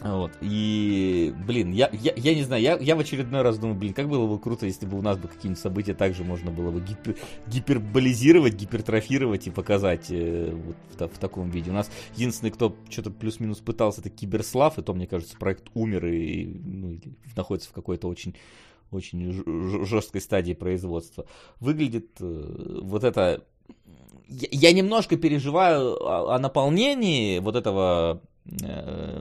Вот. 0.00 0.30
И, 0.40 1.34
блин, 1.46 1.72
я, 1.72 1.90
я, 1.92 2.12
я 2.14 2.34
не 2.34 2.44
знаю, 2.44 2.62
я, 2.62 2.76
я 2.76 2.94
в 2.94 3.00
очередной 3.00 3.42
раз 3.42 3.58
думаю, 3.58 3.76
блин, 3.76 3.94
как 3.94 4.08
было 4.08 4.28
бы 4.28 4.38
круто, 4.38 4.64
если 4.64 4.86
бы 4.86 4.96
у 4.96 5.02
нас 5.02 5.18
бы 5.18 5.26
какие-нибудь 5.26 5.60
события 5.60 5.94
также 5.94 6.22
можно 6.22 6.52
было 6.52 6.70
бы 6.70 6.80
гипер, 6.80 7.16
гиперболизировать, 7.48 8.54
гипертрофировать 8.54 9.48
и 9.48 9.50
показать 9.50 10.06
э, 10.10 10.54
вот 10.54 11.10
в, 11.10 11.16
в 11.16 11.18
таком 11.18 11.50
виде. 11.50 11.70
У 11.70 11.74
нас 11.74 11.90
единственный, 12.14 12.50
кто 12.50 12.76
что-то 12.88 13.10
плюс-минус 13.10 13.58
пытался, 13.58 14.00
это 14.00 14.10
Киберслав, 14.10 14.78
и 14.78 14.82
то, 14.82 14.94
мне 14.94 15.08
кажется, 15.08 15.36
проект 15.36 15.64
умер 15.74 16.06
и 16.06 16.46
ну, 16.46 17.00
находится 17.36 17.70
в 17.70 17.72
какой-то 17.72 18.08
очень 18.08 18.36
очень 18.90 19.84
жесткой 19.84 20.20
стадии 20.20 20.54
производства. 20.54 21.26
Выглядит 21.60 22.08
э, 22.20 22.80
вот 22.82 23.04
это... 23.04 23.44
Я, 24.28 24.48
я 24.50 24.72
немножко 24.72 25.16
переживаю 25.16 26.02
о, 26.02 26.34
о 26.34 26.38
наполнении 26.38 27.38
вот 27.38 27.54
этого 27.54 28.22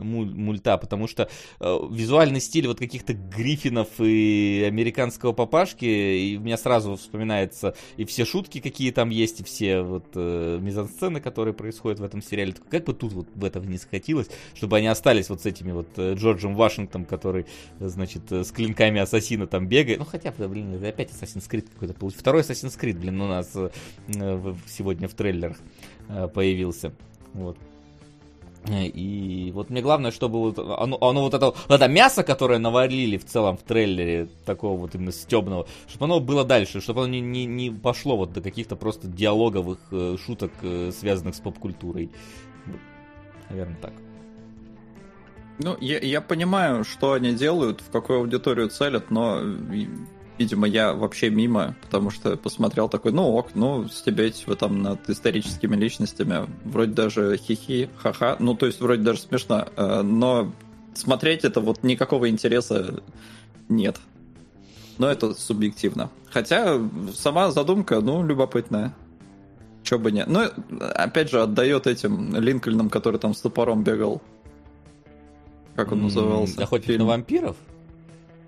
мульта, 0.01 0.77
потому 0.77 1.07
что 1.07 1.29
э, 1.59 1.79
визуальный 1.91 2.39
стиль 2.39 2.67
вот 2.67 2.79
каких-то 2.79 3.13
Гриффинов 3.13 3.87
и 3.99 4.63
американского 4.67 5.33
папашки, 5.33 5.85
и 5.85 6.37
у 6.37 6.41
меня 6.41 6.57
сразу 6.57 6.95
вспоминается 6.95 7.75
и 7.97 8.05
все 8.05 8.25
шутки, 8.25 8.59
какие 8.59 8.91
там 8.91 9.09
есть, 9.09 9.41
и 9.41 9.43
все 9.43 9.81
вот 9.81 10.05
э, 10.15 10.59
мизансцены, 10.61 11.19
которые 11.19 11.53
происходят 11.53 11.99
в 11.99 12.03
этом 12.03 12.21
сериале. 12.21 12.53
Как 12.69 12.85
бы 12.85 12.93
тут 12.93 13.13
вот 13.13 13.27
в 13.35 13.43
этом 13.43 13.69
не 13.69 13.77
схватилось, 13.77 14.29
чтобы 14.53 14.77
они 14.77 14.87
остались 14.87 15.29
вот 15.29 15.41
с 15.41 15.45
этими 15.45 15.71
вот 15.71 15.87
э, 15.97 16.13
Джорджем 16.13 16.55
Вашингтоном, 16.55 17.05
который, 17.05 17.45
значит, 17.79 18.31
с 18.31 18.51
клинками 18.51 19.01
ассасина 19.01 19.47
там 19.47 19.67
бегает. 19.67 19.99
Ну, 19.99 20.05
хотя 20.05 20.31
блин, 20.31 20.83
опять 20.83 21.11
Assassin's 21.11 21.49
Creed 21.49 21.67
какой-то 21.73 21.93
получился. 21.93 22.21
Второй 22.21 22.41
Assassin's 22.41 22.79
Creed, 22.79 22.97
блин, 22.97 23.19
у 23.21 23.27
нас 23.27 23.51
э, 23.55 23.69
сегодня 24.67 25.07
в 25.07 25.13
трейлерах 25.13 25.57
э, 26.09 26.27
появился. 26.27 26.93
Вот. 27.33 27.57
И 28.69 29.51
вот 29.53 29.69
мне 29.69 29.81
главное, 29.81 30.11
чтобы 30.11 30.39
вот 30.39 30.59
оно, 30.59 30.97
оно 30.99 31.21
вот 31.21 31.33
это, 31.33 31.45
вот 31.45 31.69
это 31.69 31.87
мясо, 31.87 32.23
которое 32.23 32.59
наварили 32.59 33.17
в 33.17 33.25
целом 33.25 33.57
в 33.57 33.63
трейлере, 33.63 34.27
такого 34.45 34.77
вот 34.77 34.95
именно 34.95 35.11
стебного, 35.11 35.67
чтобы 35.87 36.05
оно 36.05 36.19
было 36.19 36.43
дальше, 36.43 36.81
чтобы 36.81 37.03
оно 37.03 37.09
не, 37.09 37.21
не, 37.21 37.45
не 37.45 37.71
пошло 37.71 38.17
вот 38.17 38.33
до 38.33 38.41
каких-то 38.41 38.75
просто 38.75 39.07
диалоговых 39.07 39.79
э, 39.91 40.17
шуток, 40.23 40.51
э, 40.63 40.91
связанных 40.91 41.35
с 41.35 41.39
поп-культурой. 41.39 42.11
Наверное, 43.49 43.77
так. 43.81 43.93
Ну, 45.59 45.75
я, 45.79 45.99
я 45.99 46.21
понимаю, 46.21 46.83
что 46.83 47.13
они 47.13 47.33
делают, 47.33 47.81
в 47.81 47.89
какую 47.89 48.19
аудиторию 48.19 48.69
целят, 48.69 49.09
но 49.09 49.41
Видимо, 50.37 50.67
я 50.67 50.93
вообще 50.93 51.29
мимо, 51.29 51.75
потому 51.81 52.11
что 52.11 52.37
посмотрел 52.37 52.89
такой, 52.89 53.11
ну 53.11 53.27
ок, 53.35 53.49
ну 53.55 53.87
стебеть 53.87 54.43
вы 54.45 54.55
там 54.55 54.83
над 54.83 55.09
историческими 55.09 55.75
личностями, 55.75 56.47
вроде 56.63 56.91
даже 56.91 57.37
хихи, 57.37 57.89
ха-ха, 57.97 58.35
ну 58.39 58.55
то 58.55 58.67
есть 58.67 58.79
вроде 58.79 59.01
даже 59.01 59.21
смешно, 59.21 59.67
э, 59.75 60.01
но 60.03 60.51
смотреть 60.93 61.43
это 61.43 61.59
вот 61.59 61.83
никакого 61.83 62.29
интереса 62.29 63.01
нет. 63.67 63.97
Но 64.97 65.07
это 65.09 65.33
субъективно. 65.33 66.09
Хотя 66.31 66.79
сама 67.13 67.51
задумка, 67.51 68.01
ну, 68.01 68.25
любопытная. 68.25 68.95
Чё 69.83 69.99
бы 69.99 70.11
не. 70.11 70.25
Ну, 70.25 70.41
опять 70.79 71.29
же, 71.29 71.41
отдает 71.41 71.87
этим 71.87 72.35
Линкольнам, 72.35 72.89
который 72.89 73.19
там 73.19 73.33
с 73.33 73.41
топором 73.41 73.83
бегал. 73.83 74.21
Как 75.75 75.91
он 75.91 76.01
назывался? 76.01 76.63
Охотник 76.63 76.97
на 76.97 77.05
вампиров? 77.05 77.55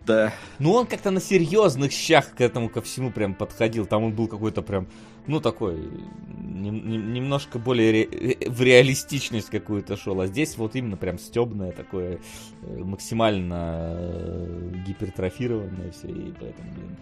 Да. 0.09 0.33
Ну, 0.57 0.71
он 0.71 0.87
как-то 0.87 1.11
на 1.11 1.21
серьезных 1.21 1.91
щах 1.91 2.33
к 2.33 2.41
этому 2.41 2.67
ко 2.67 2.81
всему 2.81 3.11
прям 3.11 3.35
подходил. 3.35 3.85
Там 3.85 4.05
он 4.05 4.11
был 4.11 4.27
какой-то 4.27 4.63
прям, 4.63 4.87
ну, 5.27 5.39
такой, 5.39 5.87
не, 6.35 6.71
не, 6.71 6.97
немножко 6.97 7.59
более 7.59 7.91
ре, 7.91 8.03
э, 8.05 8.49
в 8.49 8.59
реалистичность 8.59 9.51
какую-то 9.51 9.97
шел. 9.97 10.19
А 10.19 10.25
здесь 10.25 10.57
вот 10.57 10.75
именно 10.75 10.97
прям 10.97 11.19
стебное 11.19 11.71
такое, 11.71 12.21
э, 12.63 12.77
максимально 12.79 13.97
э, 13.99 14.71
гипертрофированное 14.87 15.91
все. 15.91 16.07
И 16.07 16.33
поэтому, 16.39 16.73
блин. 16.73 16.97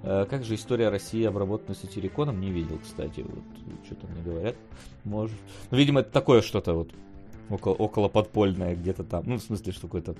Как 0.00 0.44
же 0.44 0.54
история 0.54 0.90
России 0.90 1.24
обработана 1.24 1.74
сатириконом? 1.74 2.40
Не 2.40 2.52
видел, 2.52 2.78
кстати. 2.78 3.26
Вот 3.28 3.42
что-то 3.84 4.06
мне 4.06 4.22
говорят. 4.22 4.54
Может. 5.02 5.36
Ну, 5.72 5.76
видимо, 5.76 6.00
это 6.00 6.12
такое 6.12 6.40
что-то 6.40 6.72
вот 6.72 6.92
около, 7.50 7.74
около 7.74 8.08
подпольное 8.08 8.76
где-то 8.76 9.02
там. 9.02 9.24
Ну, 9.26 9.38
в 9.38 9.42
смысле, 9.42 9.72
что 9.72 9.88
какой-то 9.88 10.14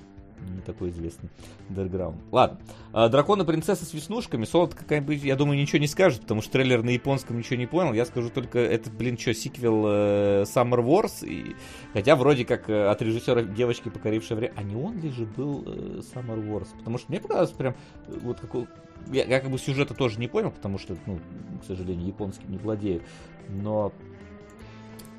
не 0.47 0.61
такой 0.61 0.89
известный 0.89 1.29
Underground. 1.69 2.17
Ладно. 2.31 2.59
А, 2.93 3.09
Драконы 3.09 3.45
принцесса 3.45 3.85
с 3.85 3.93
веснушками. 3.93 4.45
Солод 4.45 4.73
какая-нибудь, 4.73 5.23
я 5.23 5.35
думаю, 5.35 5.59
ничего 5.59 5.79
не 5.79 5.87
скажет, 5.87 6.21
потому 6.21 6.41
что 6.41 6.51
трейлер 6.53 6.83
на 6.83 6.89
японском 6.89 7.37
ничего 7.37 7.57
не 7.57 7.65
понял. 7.65 7.93
Я 7.93 8.05
скажу 8.05 8.29
только, 8.29 8.59
это, 8.59 8.89
блин, 8.89 9.17
что, 9.17 9.33
сиквел 9.33 9.85
э, 9.87 10.43
Summer 10.43 10.83
Wars? 10.83 11.25
И... 11.27 11.55
Хотя 11.93 12.15
вроде 12.15 12.45
как 12.45 12.69
э, 12.69 12.87
от 12.87 13.01
режиссера 13.01 13.41
девочки, 13.41 13.89
покорившей 13.89 14.37
время. 14.37 14.53
А 14.55 14.63
не 14.63 14.75
он 14.75 14.99
ли 14.99 15.09
же 15.09 15.25
был 15.25 15.63
э, 15.65 16.01
Summer 16.13 16.39
Wars? 16.39 16.67
Потому 16.77 16.97
что 16.97 17.11
мне 17.11 17.19
показалось 17.19 17.51
прям 17.51 17.75
э, 18.07 18.17
вот 18.21 18.39
какой... 18.39 18.67
Я, 19.11 19.25
я 19.25 19.39
как 19.39 19.49
бы 19.49 19.57
сюжета 19.57 19.93
тоже 19.93 20.19
не 20.19 20.27
понял, 20.27 20.51
потому 20.51 20.77
что, 20.77 20.95
ну, 21.05 21.19
к 21.61 21.65
сожалению, 21.65 22.07
японским 22.07 22.51
не 22.51 22.57
владею. 22.57 23.01
Но... 23.49 23.91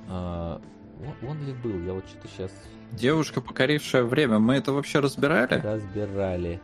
Э, 0.08 0.58
он, 1.00 1.30
он 1.30 1.46
ли 1.46 1.52
был? 1.52 1.78
Я 1.84 1.92
вот 1.92 2.04
что-то 2.06 2.28
сейчас 2.28 2.52
Девушка, 2.92 3.40
покорившая 3.40 4.02
время. 4.02 4.38
Мы 4.38 4.54
это 4.54 4.72
вообще 4.72 5.00
разбирали? 5.00 5.60
Разбирали. 5.60 6.60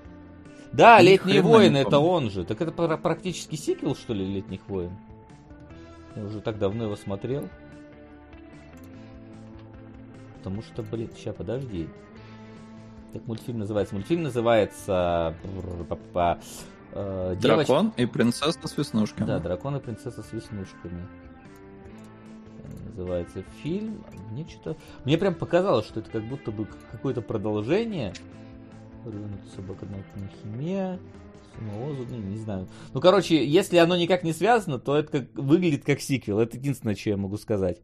Да, 0.72 1.00
Ни 1.00 1.06
Летние 1.06 1.40
войны, 1.40 1.78
это 1.78 1.98
он 1.98 2.30
же. 2.30 2.44
Так 2.44 2.60
это 2.60 2.96
практически 2.96 3.54
сиквел, 3.54 3.94
что 3.94 4.12
ли, 4.12 4.26
Летних 4.26 4.60
войн? 4.68 4.90
Я 6.16 6.24
уже 6.24 6.40
так 6.40 6.58
давно 6.58 6.84
его 6.84 6.96
смотрел. 6.96 7.48
Потому 10.38 10.62
что, 10.62 10.82
блин, 10.82 11.10
сейчас, 11.16 11.34
подожди. 11.34 11.88
Как 13.12 13.26
мультфильм 13.26 13.60
называется? 13.60 13.94
Мультфильм 13.94 14.22
называется... 14.22 15.34
Э, 16.92 17.36
Дракон 17.40 17.92
и 17.96 18.06
принцесса 18.06 18.66
с 18.66 18.76
веснушками. 18.76 19.26
Да, 19.26 19.38
дракон 19.38 19.76
и 19.76 19.80
принцесса 19.80 20.22
с 20.22 20.32
веснушками 20.32 21.06
называется 22.96 23.44
фильм. 23.62 24.04
Мне 24.30 24.46
что-то... 24.48 24.76
Мне 25.04 25.18
прям 25.18 25.34
показалось, 25.34 25.86
что 25.86 26.00
это 26.00 26.10
как 26.10 26.26
будто 26.28 26.50
бы 26.50 26.66
какое-то 26.90 27.22
продолжение. 27.22 28.12
Рынок 29.04 29.40
собака 29.54 29.86
на 29.86 30.28
химия. 30.42 30.98
Самоозу, 31.56 32.04
не, 32.04 32.18
не 32.18 32.36
знаю. 32.38 32.68
Ну, 32.92 33.00
короче, 33.00 33.44
если 33.44 33.76
оно 33.76 33.96
никак 33.96 34.24
не 34.24 34.32
связано, 34.32 34.78
то 34.78 34.96
это 34.96 35.20
как, 35.20 35.34
выглядит 35.34 35.84
как 35.84 36.00
сиквел. 36.00 36.40
Это 36.40 36.56
единственное, 36.56 36.96
что 36.96 37.10
я 37.10 37.16
могу 37.16 37.36
сказать. 37.36 37.78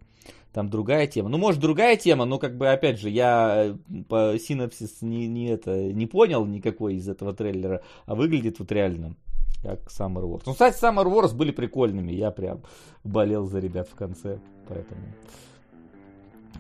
Там 0.53 0.69
другая 0.69 1.07
тема. 1.07 1.31
Ну, 1.31 1.39
может, 1.39 1.61
другая 1.61 1.97
тема, 1.97 2.27
но 2.27 2.39
как 2.39 2.59
бы, 2.59 2.69
опять 2.69 3.01
же, 3.01 3.09
я 3.09 3.75
э, 3.91 4.03
по 4.09 4.37
синапсис 4.39 5.01
не, 5.01 5.27
не, 5.27 5.49
это, 5.49 5.93
не 5.93 6.07
понял 6.07 6.45
никакой 6.45 6.97
из 6.97 7.09
этого 7.09 7.33
трейлера, 7.33 7.83
а 8.05 8.15
выглядит 8.15 8.59
вот 8.59 8.71
реально 8.71 9.17
как 9.63 9.81
Summer 9.87 10.23
Wars. 10.23 10.43
Ну, 10.47 10.53
кстати, 10.53 10.77
Summer 10.77 11.05
Wars 11.05 11.35
были 11.35 11.51
прикольными. 11.53 12.13
Я 12.13 12.31
прям 12.31 12.63
болел 13.05 13.47
за 13.47 13.61
ребят 13.61 13.89
в 13.89 13.95
конце. 13.95 14.39
Поэтому 14.69 15.01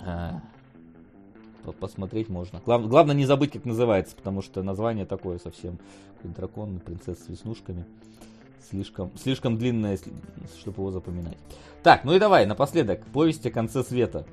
а, 0.05 0.41
посмотреть 1.81 2.29
можно. 2.29 2.61
Глав, 2.65 2.89
главное 2.89 3.15
не 3.15 3.27
забыть, 3.27 3.53
как 3.53 3.65
называется, 3.65 4.17
потому 4.17 4.43
что 4.43 4.63
название 4.63 5.07
такое 5.07 5.39
совсем. 5.39 5.79
Дракон, 6.23 6.79
принцесса 6.79 7.25
с 7.25 7.29
веснушками. 7.29 7.85
Слишком, 8.71 9.11
слишком 9.17 9.59
длинное, 9.59 9.99
чтобы 10.59 10.79
его 10.79 10.91
запоминать. 10.91 11.37
Так, 11.83 12.05
ну 12.05 12.15
и 12.15 12.19
давай, 12.19 12.47
напоследок, 12.47 13.05
повесть 13.07 13.45
о 13.45 13.51
конце 13.51 13.83
света. 13.83 14.25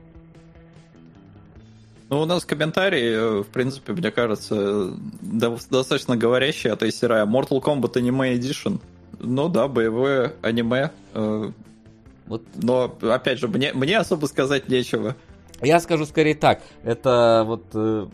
Ну, 2.09 2.21
у 2.21 2.25
нас 2.25 2.43
комментарии, 2.43 3.11
э, 3.13 3.43
в 3.43 3.47
принципе, 3.47 3.93
мне 3.93 4.09
кажется, 4.09 4.93
достаточно 5.21 6.17
говорящие 6.17 6.73
от 6.73 6.81
Эйсера. 6.81 7.23
Mortal 7.25 7.61
Kombat 7.61 7.93
Anime 7.93 8.35
Edition. 8.35 8.79
Ну 9.19 9.47
да, 9.47 9.67
боевое 9.67 10.33
аниме. 10.41 10.91
Э, 11.13 11.51
вот. 12.25 12.43
Но, 12.55 12.97
опять 13.01 13.39
же, 13.39 13.47
мне, 13.47 13.73
мне 13.73 13.97
особо 13.97 14.25
сказать 14.25 14.69
нечего. 14.69 15.15
Я 15.61 15.79
скажу 15.79 16.05
скорее 16.05 16.35
так. 16.35 16.61
Это 16.83 17.43
вот 17.45 17.65
э, 17.73 18.07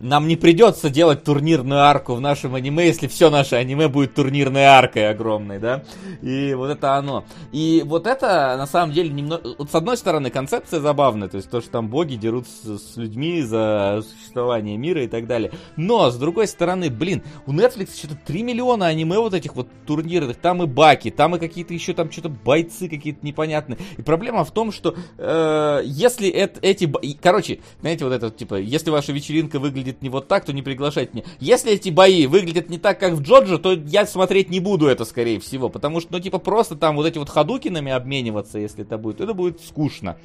нам 0.00 0.26
не 0.26 0.36
придется 0.36 0.88
делать 0.88 1.24
турнирную 1.24 1.80
арку 1.80 2.14
в 2.14 2.20
нашем 2.20 2.54
аниме, 2.54 2.86
если 2.86 3.06
все 3.06 3.30
наше 3.30 3.56
аниме 3.56 3.88
будет 3.88 4.14
турнирной 4.14 4.64
аркой 4.64 5.10
огромной, 5.10 5.58
да? 5.58 5.84
И 6.22 6.54
вот 6.54 6.70
это 6.70 6.96
оно. 6.96 7.24
И 7.52 7.82
вот 7.84 8.06
это, 8.06 8.56
на 8.56 8.66
самом 8.66 8.92
деле, 8.92 9.10
немного... 9.10 9.54
Вот 9.58 9.70
с 9.70 9.74
одной 9.74 9.96
стороны, 9.96 10.30
концепция 10.30 10.80
забавная, 10.80 11.28
то 11.28 11.36
есть 11.36 11.50
то, 11.50 11.60
что 11.60 11.70
там 11.70 11.88
боги 11.88 12.14
дерутся 12.14 12.78
с 12.78 12.96
людьми 12.96 13.42
за 13.42 14.02
существование 14.02 14.76
мира 14.78 15.04
и 15.04 15.08
так 15.08 15.26
далее. 15.26 15.52
Но, 15.76 16.10
с 16.10 16.16
другой 16.16 16.48
стороны, 16.48 16.88
блин, 16.88 17.22
у 17.46 17.52
Netflix 17.52 17.96
что-то 17.96 18.16
3 18.26 18.42
миллиона 18.42 18.86
аниме 18.86 19.18
вот 19.18 19.34
этих 19.34 19.54
вот 19.54 19.68
турнирных, 19.86 20.36
там 20.38 20.62
и 20.62 20.66
баки, 20.66 21.10
там 21.10 21.36
и 21.36 21.38
какие-то 21.38 21.74
еще 21.74 21.92
там 21.92 22.10
что-то 22.10 22.30
бойцы 22.30 22.88
какие-то 22.88 23.24
непонятные. 23.24 23.78
И 23.98 24.02
проблема 24.02 24.44
в 24.44 24.50
том, 24.50 24.72
что 24.72 24.96
э, 25.18 25.82
если 25.84 26.28
это, 26.28 26.58
эти... 26.62 26.90
Короче, 27.20 27.60
знаете, 27.80 28.04
вот 28.04 28.14
это, 28.14 28.30
типа, 28.30 28.54
если 28.54 28.90
ваша 28.90 29.12
вечеринка 29.12 29.58
выглядит 29.58 29.89
выглядит 29.90 30.02
не 30.02 30.08
вот 30.08 30.28
так, 30.28 30.44
то 30.44 30.52
не 30.52 30.62
приглашайте 30.62 31.10
меня. 31.14 31.24
Если 31.38 31.72
эти 31.72 31.90
бои 31.90 32.26
выглядят 32.26 32.70
не 32.70 32.78
так, 32.78 32.98
как 33.00 33.14
в 33.14 33.22
Джоджо, 33.22 33.58
то 33.58 33.72
я 33.72 34.06
смотреть 34.06 34.50
не 34.50 34.60
буду 34.60 34.86
это, 34.86 35.04
скорее 35.04 35.38
всего. 35.38 35.68
Потому 35.68 36.00
что, 36.00 36.12
ну, 36.12 36.20
типа, 36.20 36.38
просто 36.38 36.76
там 36.76 36.96
вот 36.96 37.06
эти 37.06 37.18
вот 37.18 37.28
ходукинами 37.28 37.92
обмениваться, 37.92 38.58
если 38.58 38.84
это 38.84 38.98
будет, 38.98 39.20
это 39.20 39.34
будет 39.34 39.60
скучно, 39.60 40.16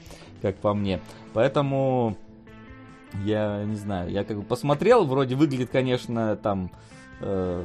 как 0.41 0.57
по 0.57 0.73
мне. 0.73 0.99
Поэтому... 1.33 2.17
Я 3.23 3.63
не 3.63 3.77
знаю, 3.77 4.11
я 4.11 4.25
как 4.25 4.37
бы 4.37 4.43
посмотрел, 4.43 5.05
вроде 5.05 5.35
выглядит, 5.35 5.69
конечно, 5.69 6.35
там 6.35 6.69
э, 7.21 7.63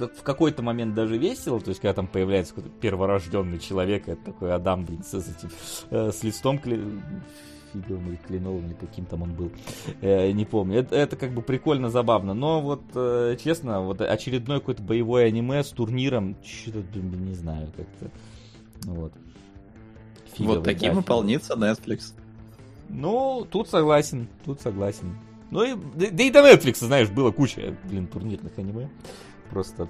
в 0.00 0.22
какой-то 0.24 0.62
момент 0.62 0.94
даже 0.96 1.16
весело, 1.16 1.60
то 1.60 1.68
есть 1.68 1.80
когда 1.80 1.94
там 1.94 2.08
появляется 2.08 2.54
какой-то 2.54 2.76
перворожденный 2.80 3.60
человек, 3.60 4.08
это 4.08 4.20
такой 4.24 4.52
Адам, 4.52 4.84
блин, 4.84 5.04
с, 5.04 5.14
этим, 5.14 5.50
э, 5.90 6.10
с 6.10 6.24
листом 6.24 6.58
кли... 7.82 7.88
фиговым 7.88 8.08
или 8.08 8.16
кленовым, 8.16 8.66
или 8.66 8.74
каким 8.74 9.04
там 9.06 9.22
он 9.22 9.32
был, 9.34 9.52
э, 10.00 10.30
не 10.32 10.44
помню. 10.44 10.80
Это, 10.80 10.96
это 10.96 11.16
как 11.16 11.32
бы 11.32 11.42
прикольно, 11.42 11.90
забавно, 11.90 12.34
но 12.34 12.60
вот, 12.60 12.82
э, 12.94 13.36
честно, 13.42 13.80
вот 13.80 14.00
очередной 14.00 14.60
какой-то 14.60 14.82
боевой 14.82 15.26
аниме 15.26 15.62
с 15.62 15.68
турниром, 15.68 16.36
что-то, 16.44 16.98
не 16.98 17.34
знаю, 17.34 17.72
как-то, 17.76 18.10
вот. 18.90 19.12
Фиговый, 20.34 20.56
вот 20.56 20.64
таким 20.64 20.90
да, 20.90 20.94
выполнится 20.96 21.54
Netflix. 21.54 22.14
Ну, 22.88 23.46
тут 23.50 23.68
согласен, 23.68 24.28
тут 24.44 24.60
согласен. 24.60 25.18
Ну 25.50 25.62
и, 25.62 25.74
да, 25.94 26.06
да 26.10 26.22
и 26.22 26.30
до 26.30 26.40
Netflix, 26.40 26.84
знаешь, 26.84 27.08
было 27.10 27.30
куча, 27.30 27.74
блин, 27.84 28.06
турнирных 28.06 28.56
аниме. 28.58 28.90
Просто 29.50 29.88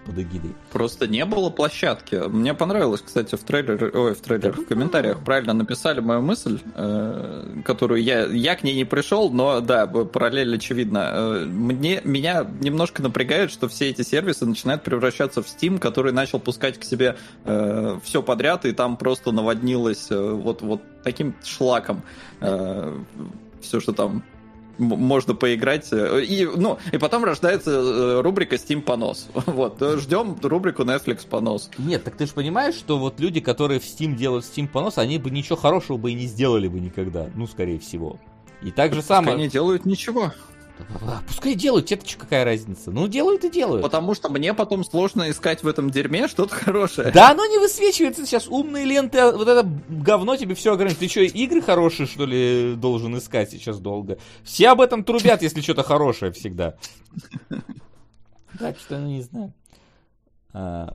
под 0.00 0.18
эгидой. 0.18 0.54
Просто 0.72 1.06
не 1.06 1.24
было 1.24 1.50
площадки. 1.50 2.14
Мне 2.28 2.54
понравилось, 2.54 3.02
кстати, 3.02 3.34
в 3.34 3.40
трейлере, 3.40 3.90
ой, 3.92 4.14
в 4.14 4.20
трейлере, 4.20 4.52
в 4.52 4.66
комментариях 4.66 5.18
правильно 5.24 5.52
написали 5.52 6.00
мою 6.00 6.22
мысль, 6.22 6.58
э, 6.74 7.60
которую 7.64 8.02
я, 8.02 8.26
я 8.26 8.56
к 8.56 8.62
ней 8.62 8.74
не 8.74 8.84
пришел, 8.84 9.30
но 9.30 9.60
да, 9.60 9.86
параллель 9.86 10.56
очевидна. 10.56 11.10
Э, 11.12 11.44
мне, 11.46 12.00
меня 12.04 12.46
немножко 12.60 13.02
напрягает, 13.02 13.50
что 13.50 13.68
все 13.68 13.90
эти 13.90 14.02
сервисы 14.02 14.46
начинают 14.46 14.82
превращаться 14.82 15.42
в 15.42 15.46
Steam, 15.46 15.78
который 15.78 16.12
начал 16.12 16.38
пускать 16.38 16.78
к 16.78 16.84
себе 16.84 17.16
э, 17.44 17.98
все 18.02 18.22
подряд, 18.22 18.64
и 18.64 18.72
там 18.72 18.96
просто 18.96 19.32
наводнилось 19.32 20.10
э, 20.10 20.30
вот, 20.32 20.62
вот 20.62 20.82
таким 21.02 21.34
шлаком. 21.44 22.02
Э, 22.40 22.98
все, 23.60 23.80
что 23.80 23.92
там 23.92 24.24
можно 24.82 25.34
поиграть. 25.34 25.88
Э, 25.92 26.22
и, 26.22 26.44
ну, 26.44 26.78
и 26.90 26.98
потом 26.98 27.24
рождается 27.24 27.70
э, 27.70 28.20
рубрика 28.20 28.56
Steam 28.56 28.82
понос. 28.82 29.28
Вот, 29.46 29.80
э, 29.82 29.98
ждем 29.98 30.36
рубрику 30.42 30.82
Netflix 30.82 31.26
понос. 31.26 31.70
Нет, 31.78 32.04
так 32.04 32.16
ты 32.16 32.26
же 32.26 32.32
понимаешь, 32.32 32.74
что 32.74 32.98
вот 32.98 33.20
люди, 33.20 33.40
которые 33.40 33.80
в 33.80 33.84
Steam 33.84 34.14
делают 34.14 34.44
Steam 34.44 34.68
понос, 34.68 34.98
они 34.98 35.18
бы 35.18 35.30
ничего 35.30 35.56
хорошего 35.56 35.96
бы 35.96 36.12
и 36.12 36.14
не 36.14 36.26
сделали 36.26 36.68
бы 36.68 36.80
никогда. 36.80 37.28
Ну, 37.34 37.46
скорее 37.46 37.78
всего. 37.78 38.18
И 38.62 38.70
так 38.70 38.94
же 38.94 39.02
самое... 39.02 39.36
Они 39.36 39.48
делают 39.48 39.84
ничего. 39.84 40.32
Пускай 41.26 41.54
делают, 41.54 41.86
тебе 41.86 42.00
что 42.04 42.18
какая 42.18 42.44
разница? 42.44 42.90
Ну, 42.90 43.08
делают 43.08 43.44
и 43.44 43.50
делают. 43.50 43.82
Потому 43.82 44.14
что 44.14 44.28
мне 44.28 44.54
потом 44.54 44.84
сложно 44.84 45.30
искать 45.30 45.62
в 45.62 45.68
этом 45.68 45.90
дерьме 45.90 46.28
что-то 46.28 46.54
хорошее. 46.54 47.10
Да 47.12 47.30
оно 47.30 47.46
не 47.46 47.58
высвечивается 47.58 48.26
сейчас. 48.26 48.48
Умные 48.48 48.84
ленты, 48.84 49.18
а 49.18 49.32
вот 49.32 49.48
это 49.48 49.68
говно 49.88 50.36
тебе 50.36 50.54
все 50.54 50.72
ограничит. 50.72 51.00
Ты 51.00 51.08
что, 51.08 51.20
игры 51.20 51.62
хорошие, 51.62 52.06
что 52.06 52.26
ли, 52.26 52.74
должен 52.74 53.16
искать 53.16 53.50
сейчас 53.50 53.78
долго? 53.78 54.18
Все 54.44 54.68
об 54.68 54.80
этом 54.80 55.04
трубят, 55.04 55.42
если 55.42 55.60
что-то 55.60 55.82
хорошее 55.82 56.32
всегда. 56.32 56.74
Так 58.58 58.78
что, 58.78 58.98
ну, 58.98 59.08
не 59.08 59.22
знаю. 59.22 59.54
А, 60.52 60.94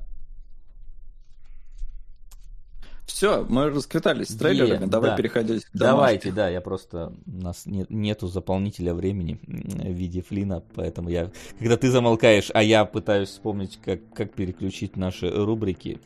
все, 3.08 3.46
мы 3.48 3.70
расквитались 3.70 4.28
с 4.28 4.36
трейлерами, 4.36 4.84
е, 4.84 4.88
давай 4.88 5.12
да. 5.12 5.18
переходить 5.18 5.66
к 5.66 5.70
Давайте, 5.74 6.32
да, 6.32 6.50
я 6.50 6.62
просто, 6.62 7.14
у 7.26 7.42
нас 7.42 7.66
нет, 7.66 7.90
нету 7.90 8.28
заполнителя 8.28 8.94
времени 8.94 9.40
в 9.48 9.92
виде 9.92 10.22
флина, 10.22 10.62
поэтому 10.76 11.10
я, 11.10 11.32
когда 11.58 11.78
ты 11.78 11.90
замолкаешь, 11.90 12.52
а 12.54 12.62
я 12.62 12.86
пытаюсь 12.86 13.30
вспомнить, 13.30 13.80
как, 13.84 14.02
как 14.14 14.34
переключить 14.34 14.98
наши 14.98 15.30
рубрики, 15.30 16.00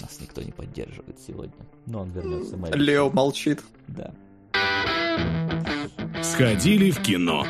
нас 0.00 0.18
никто 0.20 0.42
не 0.42 0.50
поддерживает 0.50 1.18
сегодня, 1.24 1.54
но 1.86 2.00
он 2.00 2.10
вернется. 2.10 2.56
Лео 2.74 3.08
молчит. 3.10 3.62
Да. 3.86 4.12
Сходили 6.22 6.90
в 6.90 7.00
кино. 7.00 7.46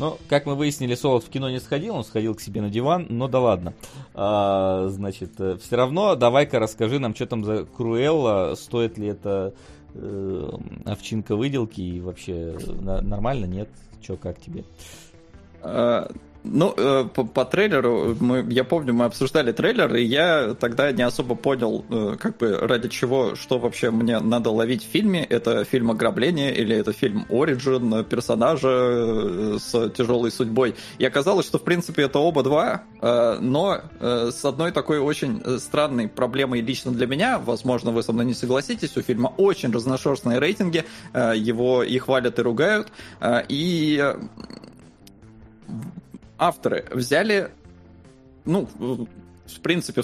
Но, 0.00 0.16
как 0.28 0.46
мы 0.46 0.54
выяснили, 0.54 0.94
Солод 0.94 1.24
в 1.24 1.28
кино 1.28 1.50
не 1.50 1.60
сходил, 1.60 1.94
он 1.94 2.04
сходил 2.04 2.34
к 2.34 2.40
себе 2.40 2.62
на 2.62 2.70
диван, 2.70 3.06
но 3.10 3.28
да 3.28 3.38
ладно. 3.38 3.74
А, 4.14 4.88
значит, 4.88 5.38
э, 5.38 5.58
все 5.58 5.76
равно 5.76 6.16
давай-ка 6.16 6.58
расскажи 6.58 6.98
нам, 6.98 7.14
что 7.14 7.26
там 7.26 7.44
за 7.44 7.66
Круэлла, 7.66 8.54
стоит 8.56 8.96
ли 8.96 9.08
это 9.08 9.52
э, 9.92 10.50
овчинка 10.86 11.36
выделки 11.36 11.82
и 11.82 12.00
вообще 12.00 12.56
на, 12.80 13.02
нормально, 13.02 13.44
нет? 13.44 13.68
Че, 14.00 14.16
как 14.16 14.40
тебе? 14.40 14.64
Ну, 16.42 16.72
э, 16.74 17.04
по, 17.14 17.24
по 17.24 17.44
трейлеру, 17.44 18.16
мы, 18.18 18.46
я 18.48 18.64
помню, 18.64 18.94
мы 18.94 19.04
обсуждали 19.04 19.52
трейлер, 19.52 19.94
и 19.94 20.02
я 20.02 20.54
тогда 20.58 20.90
не 20.90 21.02
особо 21.02 21.34
понял, 21.34 21.84
э, 21.90 22.16
как 22.18 22.38
бы 22.38 22.56
ради 22.56 22.88
чего, 22.88 23.34
что 23.34 23.58
вообще 23.58 23.90
мне 23.90 24.18
надо 24.20 24.50
ловить 24.50 24.82
в 24.82 24.88
фильме. 24.88 25.22
Это 25.22 25.64
фильм 25.64 25.90
ограбления 25.90 26.50
или 26.50 26.74
это 26.74 26.94
фильм 26.94 27.26
Origin 27.28 28.04
персонажа 28.04 28.68
э, 28.70 29.58
с 29.60 29.90
тяжелой 29.90 30.30
судьбой. 30.30 30.76
И 30.98 31.04
оказалось, 31.04 31.44
что 31.44 31.58
в 31.58 31.62
принципе 31.62 32.04
это 32.04 32.18
оба 32.18 32.42
два, 32.42 32.84
но 33.00 33.80
с 34.00 34.44
одной 34.44 34.72
такой 34.72 34.98
очень 34.98 35.42
странной 35.58 36.08
проблемой 36.08 36.60
лично 36.60 36.92
для 36.92 37.06
меня, 37.06 37.38
возможно, 37.38 37.90
вы 37.90 38.02
со 38.02 38.12
мной 38.12 38.24
не 38.24 38.34
согласитесь, 38.34 38.96
у 38.96 39.02
фильма 39.02 39.32
очень 39.36 39.72
разношерстные 39.72 40.38
рейтинги, 40.38 40.84
его 41.14 41.82
и 41.82 41.98
хвалят, 41.98 42.38
и 42.38 42.42
ругают, 42.42 42.88
и 43.48 44.14
авторы 46.40 46.86
взяли, 46.90 47.50
ну, 48.44 48.66
в 48.78 49.60
принципе, 49.60 50.02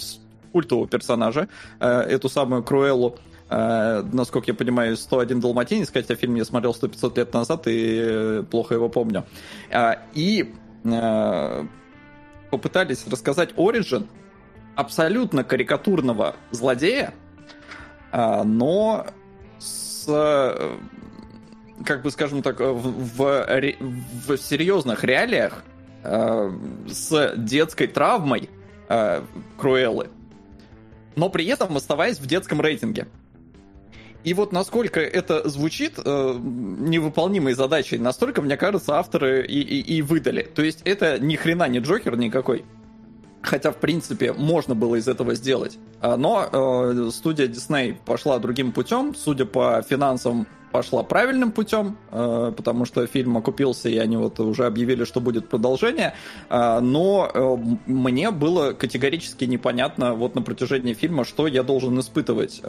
культового 0.52 0.86
персонажа, 0.86 1.48
э, 1.80 1.88
эту 1.88 2.28
самую 2.28 2.62
Круэллу, 2.62 3.18
э, 3.48 4.02
насколько 4.12 4.50
я 4.50 4.54
понимаю, 4.54 4.96
101 4.96 5.40
Далматинец, 5.40 5.90
хотя 5.90 6.14
фильм 6.14 6.34
я 6.36 6.44
смотрел 6.44 6.72
100-500 6.72 7.16
лет 7.16 7.34
назад 7.34 7.62
и 7.66 8.44
плохо 8.50 8.74
его 8.74 8.88
помню. 8.88 9.24
Э, 9.70 9.94
и 10.14 10.54
попытались 12.50 13.04
рассказать 13.08 13.54
Origin 13.54 14.06
абсолютно 14.76 15.42
карикатурного 15.42 16.36
злодея, 16.52 17.12
но 18.12 19.06
с 19.58 20.06
как 21.84 22.02
бы 22.02 22.12
скажем 22.12 22.42
так, 22.42 22.60
в, 22.60 23.16
в, 23.16 23.46
в 24.28 24.36
серьезных 24.38 25.02
реалиях 25.02 25.64
э, 25.64 25.75
с 26.88 27.34
детской 27.36 27.86
травмой 27.86 28.48
э, 28.88 29.22
Круэллы, 29.58 30.08
но 31.16 31.28
при 31.28 31.46
этом 31.46 31.76
оставаясь 31.76 32.18
в 32.18 32.26
детском 32.26 32.60
рейтинге. 32.60 33.06
И 34.24 34.34
вот 34.34 34.50
насколько 34.50 34.98
это 34.98 35.48
звучит 35.48 36.00
э, 36.04 36.36
невыполнимой 36.40 37.54
задачей, 37.54 37.96
настолько, 37.96 38.42
мне 38.42 38.56
кажется, 38.56 38.96
авторы 38.96 39.46
и, 39.46 39.60
и, 39.60 39.98
и 39.98 40.02
выдали. 40.02 40.42
То 40.42 40.62
есть 40.62 40.82
это 40.84 41.20
ни 41.20 41.36
хрена 41.36 41.68
не 41.68 41.78
Джокер 41.78 42.16
никакой. 42.16 42.64
Хотя, 43.40 43.70
в 43.70 43.76
принципе, 43.76 44.32
можно 44.32 44.74
было 44.74 44.96
из 44.96 45.06
этого 45.06 45.36
сделать. 45.36 45.78
А, 46.00 46.16
но 46.16 46.48
э, 46.50 47.10
студия 47.12 47.46
Disney 47.46 47.94
пошла 48.04 48.40
другим 48.40 48.72
путем. 48.72 49.14
Судя 49.14 49.44
по 49.44 49.80
финансовым 49.88 50.48
пошла 50.72 51.02
правильным 51.02 51.52
путем, 51.52 51.96
э, 52.10 52.52
потому 52.56 52.84
что 52.84 53.06
фильм 53.06 53.36
окупился, 53.36 53.88
и 53.88 53.96
они 53.96 54.16
вот 54.16 54.40
уже 54.40 54.66
объявили, 54.66 55.04
что 55.04 55.20
будет 55.20 55.48
продолжение. 55.48 56.14
Э, 56.50 56.80
но 56.80 57.30
э, 57.32 57.56
мне 57.86 58.30
было 58.30 58.72
категорически 58.72 59.44
непонятно 59.44 60.14
вот 60.14 60.34
на 60.34 60.42
протяжении 60.42 60.94
фильма, 60.94 61.24
что 61.24 61.46
я 61.46 61.62
должен 61.62 61.98
испытывать. 61.98 62.62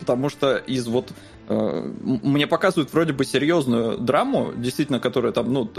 Потому 0.00 0.28
что 0.28 0.56
из 0.56 0.86
вот 0.86 1.12
мне 1.48 2.46
показывают 2.46 2.92
вроде 2.92 3.12
бы 3.12 3.24
серьезную 3.24 3.98
драму, 3.98 4.52
действительно, 4.56 5.00
которая 5.00 5.32
там, 5.32 5.52
ну, 5.52 5.70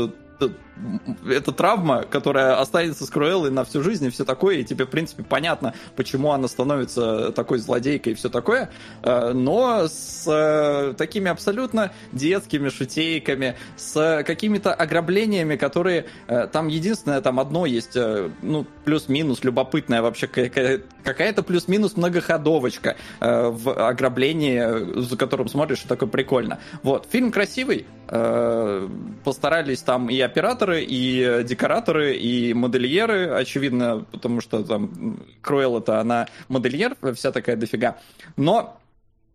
это 1.27 1.51
травма, 1.51 2.03
которая 2.03 2.59
останется 2.59 3.05
с 3.05 3.09
Круэллой 3.09 3.49
на 3.49 3.65
всю 3.65 3.81
жизнь 3.81 4.05
и 4.05 4.09
все 4.09 4.23
такое, 4.23 4.57
и 4.57 4.63
тебе, 4.63 4.85
в 4.85 4.89
принципе, 4.89 5.23
понятно, 5.23 5.73
почему 5.95 6.31
она 6.31 6.47
становится 6.47 7.31
такой 7.31 7.57
злодейкой 7.57 8.13
и 8.13 8.15
все 8.15 8.29
такое, 8.29 8.69
но 9.03 9.87
с 9.87 10.93
такими 10.97 11.29
абсолютно 11.29 11.91
детскими 12.11 12.69
шутейками, 12.69 13.55
с 13.75 14.23
какими-то 14.25 14.73
ограблениями, 14.73 15.55
которые 15.55 16.05
там 16.51 16.67
единственное, 16.67 17.21
там 17.21 17.39
одно 17.39 17.65
есть, 17.65 17.95
э, 17.95 18.29
ну, 18.41 18.65
плюс-минус 18.85 19.43
любопытная 19.43 20.01
вообще 20.01 20.27
какая-то 20.27 21.43
плюс-минус 21.43 21.97
многоходовочка 21.97 22.95
э, 23.19 23.49
в 23.49 23.89
ограблении, 23.89 25.01
за 25.01 25.17
которым 25.17 25.49
смотришь, 25.57 25.85
и 25.85 25.87
такое 25.87 26.07
прикольно. 26.07 26.59
Вот, 26.83 27.07
фильм 27.09 27.31
красивый, 27.31 27.87
э, 28.09 28.89
постарались 29.23 29.81
там 29.81 30.07
и 30.07 30.19
операторы, 30.19 30.85
и 30.87 31.43
декораторы, 31.43 32.15
и 32.15 32.53
модельеры, 32.53 33.31
очевидно, 33.31 34.05
потому 34.11 34.39
что 34.39 34.63
там 34.63 35.19
Круэлл 35.41 35.79
это 35.79 35.99
она 35.99 36.27
модельер, 36.47 36.95
вся 37.15 37.31
такая 37.31 37.55
дофига. 37.55 37.97
Но 38.35 38.77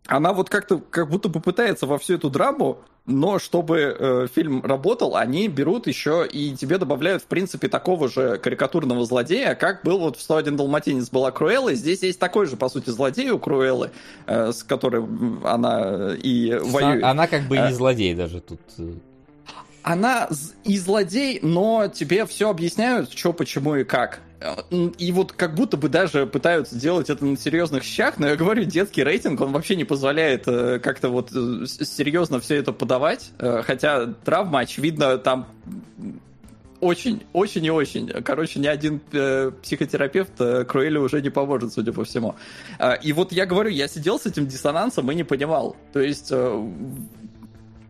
она 0.07 0.33
вот 0.33 0.51
как-то 0.51 0.79
как 0.79 1.09
будто 1.09 1.29
бы 1.29 1.41
пытается 1.41 1.87
во 1.87 1.99
всю 1.99 2.15
эту 2.15 2.29
драму, 2.29 2.79
но 3.07 3.39
чтобы 3.39 3.97
э, 3.99 4.27
фильм 4.33 4.65
работал, 4.65 5.16
они 5.16 5.49
берут 5.49 5.87
еще 5.87 6.27
и 6.31 6.55
тебе 6.55 6.79
добавляют, 6.79 7.23
в 7.23 7.27
принципе, 7.27 7.69
такого 7.69 8.09
же 8.09 8.39
карикатурного 8.39 9.05
злодея, 9.05 9.55
как 9.55 9.83
был 9.83 9.99
вот 9.99 10.16
в 10.16 10.20
101 10.20 10.57
Далматинец 10.57 11.11
была 11.11 11.31
Круэлла, 11.31 11.74
здесь 11.74 12.03
есть 12.03 12.19
такой 12.19 12.47
же, 12.47 12.57
по 12.57 12.69
сути, 12.69 12.91
злодей 12.91 13.31
у 13.31 13.39
Круэллы, 13.39 13.91
э, 14.27 14.53
с 14.53 14.62
которым 14.62 15.41
она 15.45 16.15
и 16.15 16.59
воюет. 16.62 17.03
Она 17.05 17.27
как 17.27 17.43
бы 17.49 17.57
не 17.57 17.70
э, 17.70 17.73
злодей 17.73 18.15
даже 18.15 18.41
тут. 18.41 18.61
Э. 18.79 18.93
Она 19.83 20.29
и 20.65 20.79
злодей, 20.79 21.41
но 21.43 21.89
тебе 21.89 22.24
все 22.27 22.51
объясняют, 22.51 23.12
что, 23.12 23.33
почему 23.33 23.74
и 23.77 23.85
как. 23.85 24.20
И 24.98 25.12
вот 25.12 25.32
как 25.32 25.55
будто 25.55 25.77
бы 25.77 25.89
даже 25.89 26.27
пытаются 26.27 26.77
делать 26.77 27.10
это 27.10 27.24
на 27.24 27.36
серьезных 27.36 27.85
щах, 27.85 28.19
но 28.19 28.28
я 28.28 28.36
говорю, 28.36 28.64
детский 28.64 29.02
рейтинг, 29.02 29.40
он 29.40 29.52
вообще 29.52 29.77
не 29.77 29.85
позволяет 29.85 30.47
э, 30.47 30.78
как-то 30.78 31.09
вот 31.09 31.31
э, 31.32 31.66
серьезно 31.66 32.40
все 32.40 32.56
это 32.56 32.73
подавать, 32.73 33.31
э, 33.39 33.62
хотя 33.64 34.06
травма, 34.24 34.60
очевидно, 34.60 35.19
там 35.19 35.47
очень, 36.81 37.23
очень 37.32 37.64
и 37.64 37.70
очень. 37.70 38.09
Короче, 38.09 38.59
ни 38.59 38.66
один 38.66 39.01
э, 39.12 39.52
психотерапевт 39.62 40.32
э, 40.40 40.64
Круэлю 40.64 41.02
уже 41.02 41.23
не 41.23 41.31
поможет, 41.31 41.73
судя 41.73 41.93
по 41.93 42.05
всему. 42.05 42.35
Э, 42.81 42.97
и 43.01 43.12
вот 43.12 43.32
я 43.32 43.47
говорю, 43.47 43.70
я 43.70 43.86
сидел 43.86 44.19
с 44.19 44.27
этим 44.27 44.48
диссонансом 44.48 45.10
и 45.12 45.14
не 45.14 45.23
понимал. 45.23 45.77
То 45.93 46.01
есть 46.01 46.28
э, 46.32 46.69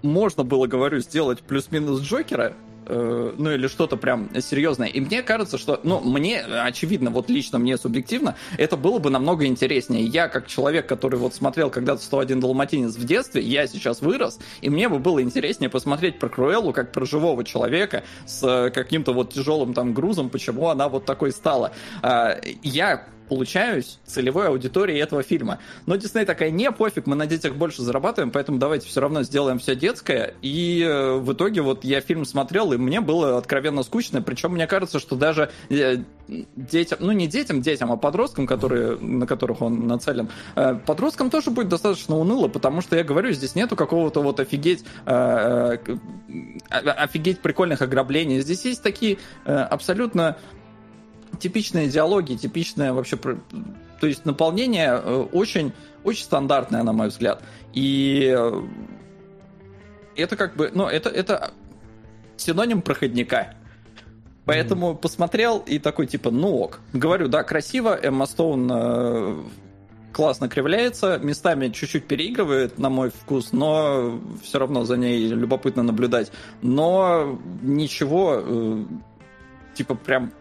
можно 0.03 0.45
было, 0.45 0.67
говорю, 0.67 1.01
сделать 1.01 1.41
плюс-минус 1.41 2.03
Джокера, 2.03 2.55
ну 2.89 3.51
или 3.51 3.67
что-то 3.69 3.97
прям 3.97 4.31
серьезное. 4.41 4.89
И 4.89 5.01
мне 5.01 5.23
кажется, 5.23 5.59
что, 5.59 5.81
ну, 5.83 6.01
мне, 6.01 6.41
очевидно, 6.41 7.11
вот 7.11 7.31
лично 7.31 7.59
мне 7.59 7.77
субъективно, 7.77 8.37
это 8.59 8.77
было 8.77 8.99
бы 8.99 9.11
намного 9.11 9.47
интереснее. 9.47 10.05
Я, 10.05 10.29
как 10.29 10.47
человек, 10.47 10.87
который 10.87 11.19
вот 11.19 11.35
смотрел 11.35 11.71
когда-то 11.71 12.03
101 12.03 12.41
Далматинец 12.41 12.97
в 12.97 13.05
детстве, 13.05 13.43
я 13.43 13.67
сейчас 13.67 14.01
вырос, 14.01 14.39
и 14.61 14.71
мне 14.71 14.89
бы 14.89 14.99
было 14.99 15.23
интереснее 15.23 15.71
посмотреть 15.71 16.19
про 16.19 16.29
Круэллу 16.29 16.73
как 16.73 16.93
про 16.93 17.05
живого 17.05 17.45
человека 17.45 18.05
с 18.27 18.71
каким-то 18.75 19.13
вот 19.13 19.33
тяжелым 19.33 19.75
там 19.75 19.95
грузом, 19.95 20.31
почему 20.31 20.69
она 20.69 20.89
вот 20.89 21.05
такой 21.05 21.33
стала. 21.33 21.73
А, 22.03 22.39
я 22.63 23.07
получаюсь 23.33 23.99
целевой 24.05 24.49
аудиторией 24.49 25.01
этого 25.01 25.23
фильма. 25.23 25.59
Но 25.87 25.97
Дисней 25.97 26.27
такая, 26.27 26.51
не, 26.51 26.71
пофиг, 26.71 27.07
мы 27.07 27.17
на 27.17 27.27
детях 27.27 27.55
больше 27.55 27.81
зарабатываем, 27.81 28.31
поэтому 28.31 28.59
давайте 28.59 28.87
все 28.87 29.01
равно 29.01 29.23
сделаем 29.23 29.59
все 29.59 29.75
детское. 29.75 30.35
И 30.43 30.83
э, 30.87 31.17
в 31.17 31.33
итоге 31.33 31.63
вот 31.63 31.83
я 31.83 32.03
фильм 32.03 32.27
смотрел, 32.27 32.75
и 32.75 32.77
мне 32.77 33.01
было 33.01 33.39
откровенно 33.39 33.85
скучно. 33.85 34.21
Причем 34.21 34.53
мне 34.53 34.67
кажется, 34.67 34.99
что 34.99 35.17
даже 35.17 35.51
э, 35.71 36.03
детям, 36.29 36.99
ну 37.01 37.13
не 37.13 37.27
детям, 37.27 37.63
детям, 37.63 37.91
а 37.91 37.97
подросткам, 37.97 38.47
которые, 38.47 38.99
на 38.99 39.27
которых 39.27 39.63
он 39.63 39.87
нацелен, 39.87 40.29
э, 40.55 40.75
подросткам 40.75 41.31
тоже 41.31 41.51
будет 41.51 41.69
достаточно 41.69 42.19
уныло, 42.19 42.49
потому 42.49 42.83
что 42.83 42.97
я 42.97 43.05
говорю, 43.05 43.33
здесь 43.33 43.55
нету 43.55 43.77
какого-то 43.77 44.21
вот 44.21 44.41
офигеть, 44.41 44.85
офигеть 46.69 47.41
прикольных 47.41 47.81
ограблений. 47.81 48.41
Здесь 48.41 48.67
есть 48.67 48.83
такие 48.83 49.17
абсолютно 49.47 50.37
типичные 51.39 51.89
диалоги, 51.89 52.35
типичное 52.35 52.93
вообще... 52.93 53.17
То 53.17 54.07
есть 54.07 54.25
наполнение 54.25 54.91
э, 54.91 55.27
очень, 55.33 55.73
очень 56.05 56.25
стандартное, 56.25 56.83
на 56.83 56.93
мой 56.93 57.09
взгляд. 57.09 57.43
И 57.73 58.35
э, 58.37 58.63
это 60.17 60.37
как 60.37 60.57
бы... 60.57 60.71
Ну, 60.75 60.87
это, 60.87 61.09
это 61.09 61.53
синоним 62.37 62.83
проходника. 62.83 63.55
Поэтому 64.45 64.91
mm-hmm. 64.91 64.99
посмотрел 64.99 65.59
и 65.59 65.79
такой 65.79 66.07
типа, 66.07 66.31
ну 66.31 66.57
ок. 66.57 66.81
Говорю, 66.93 67.29
да, 67.29 67.45
красиво, 67.45 67.97
Эмма 68.01 68.27
Стоун 68.27 68.69
э, 68.73 69.43
классно 70.13 70.49
кривляется, 70.49 71.19
местами 71.19 71.69
чуть-чуть 71.69 72.07
переигрывает, 72.07 72.79
на 72.79 72.91
мой 72.91 73.11
вкус, 73.11 73.53
но 73.53 74.21
все 74.43 74.59
равно 74.59 74.85
за 74.85 74.97
ней 74.97 75.29
любопытно 75.29 75.83
наблюдать. 75.83 76.33
Но 76.61 77.39
ничего, 77.63 78.43
э, 78.45 78.85
типа 79.75 79.95
прям 79.95 80.33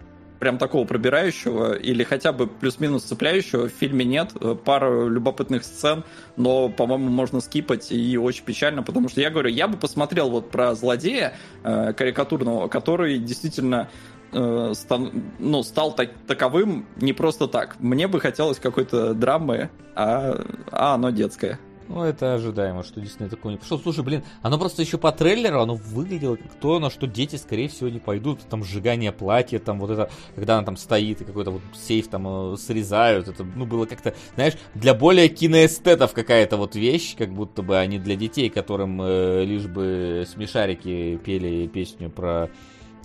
прям 0.41 0.57
такого 0.57 0.85
пробирающего 0.85 1.73
или 1.73 2.03
хотя 2.03 2.33
бы 2.33 2.47
плюс-минус 2.47 3.03
цепляющего 3.03 3.69
в 3.69 3.71
фильме 3.71 4.03
нет. 4.03 4.31
Э, 4.41 4.55
Пара 4.55 5.07
любопытных 5.07 5.63
сцен, 5.63 6.03
но, 6.35 6.67
по-моему, 6.67 7.09
можно 7.09 7.41
скипать 7.41 7.91
и 7.91 8.17
очень 8.17 8.43
печально, 8.43 8.81
потому 8.81 9.07
что 9.07 9.21
я 9.21 9.29
говорю, 9.29 9.49
я 9.49 9.67
бы 9.67 9.77
посмотрел 9.77 10.31
вот 10.31 10.49
про 10.49 10.73
злодея 10.73 11.35
э, 11.63 11.93
карикатурного, 11.93 12.69
который 12.69 13.19
действительно 13.19 13.87
э, 14.33 14.71
стан, 14.73 15.11
ну, 15.37 15.61
стал 15.61 15.93
так, 15.93 16.09
таковым 16.25 16.87
не 16.95 17.13
просто 17.13 17.47
так. 17.47 17.79
Мне 17.79 18.07
бы 18.07 18.19
хотелось 18.19 18.57
какой-то 18.57 19.13
драмы, 19.13 19.69
а, 19.93 20.43
а 20.71 20.95
оно 20.95 21.11
детское. 21.11 21.59
Ну, 21.87 22.03
это 22.03 22.35
ожидаемо, 22.35 22.83
что 22.83 23.01
Дисней 23.01 23.29
такой 23.29 23.53
не 23.53 23.57
пошел. 23.57 23.79
Слушай, 23.79 24.03
блин, 24.03 24.23
оно 24.41 24.57
просто 24.57 24.81
еще 24.81 24.97
по 24.97 25.11
трейлеру, 25.11 25.61
оно 25.61 25.75
выглядело 25.75 26.35
как 26.35 26.53
то, 26.55 26.79
на 26.79 26.89
что 26.89 27.07
дети, 27.07 27.35
скорее 27.35 27.67
всего, 27.67 27.89
не 27.89 27.99
пойдут. 27.99 28.41
Там 28.49 28.63
сжигание 28.63 29.11
платья, 29.11 29.59
там 29.59 29.79
вот 29.79 29.91
это, 29.91 30.09
когда 30.35 30.57
она 30.57 30.65
там 30.65 30.77
стоит 30.77 31.21
и 31.21 31.25
какой-то 31.25 31.51
вот 31.51 31.61
сейф 31.73 32.07
там 32.07 32.53
э, 32.53 32.57
срезают. 32.57 33.27
Это, 33.27 33.43
ну, 33.43 33.65
было 33.65 33.85
как-то, 33.85 34.15
знаешь, 34.35 34.53
для 34.73 34.93
более 34.93 35.27
киноэстетов 35.27 36.13
какая-то 36.13 36.57
вот 36.57 36.75
вещь, 36.75 37.15
как 37.17 37.33
будто 37.33 37.61
бы, 37.61 37.77
они 37.77 37.99
для 37.99 38.15
детей, 38.15 38.49
которым 38.49 39.01
э, 39.01 39.43
лишь 39.43 39.65
бы 39.65 40.25
смешарики 40.27 41.19
пели 41.23 41.67
песню 41.67 42.09
про 42.09 42.49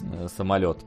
Э, 0.02 0.28
самолет. 0.28 0.78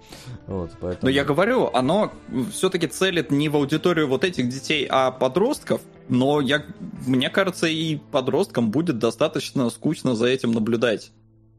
Вот, 0.47 0.71
поэтому... 0.79 1.03
Но 1.03 1.09
я 1.09 1.23
говорю, 1.23 1.69
оно 1.73 2.11
все-таки 2.51 2.87
целит 2.87 3.31
не 3.31 3.49
в 3.49 3.55
аудиторию 3.55 4.07
вот 4.07 4.23
этих 4.23 4.49
детей, 4.49 4.87
а 4.89 5.11
подростков. 5.11 5.81
Но 6.09 6.41
я, 6.41 6.65
мне 7.05 7.29
кажется, 7.29 7.67
и 7.67 7.97
подросткам 8.11 8.71
будет 8.71 8.97
достаточно 8.97 9.69
скучно 9.69 10.15
за 10.15 10.27
этим 10.27 10.51
наблюдать. 10.51 11.11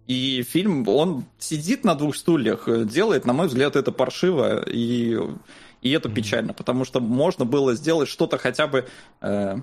И 0.09 0.43
фильм, 0.43 0.89
он 0.89 1.25
сидит 1.39 1.85
на 1.85 1.95
двух 1.95 2.17
стульях, 2.17 2.69
делает, 2.87 3.27
на 3.27 3.33
мой 3.33 3.47
взгляд, 3.47 3.77
это 3.77 3.93
паршиво, 3.93 4.69
и, 4.69 5.17
и 5.83 5.91
это 5.93 6.09
печально, 6.09 6.53
потому 6.53 6.85
что 6.85 6.99
можно 6.99 7.45
было 7.45 7.75
сделать 7.75 8.09
что-то 8.09 8.37
хотя 8.37 8.67
бы 8.67 8.89
э, 9.21 9.57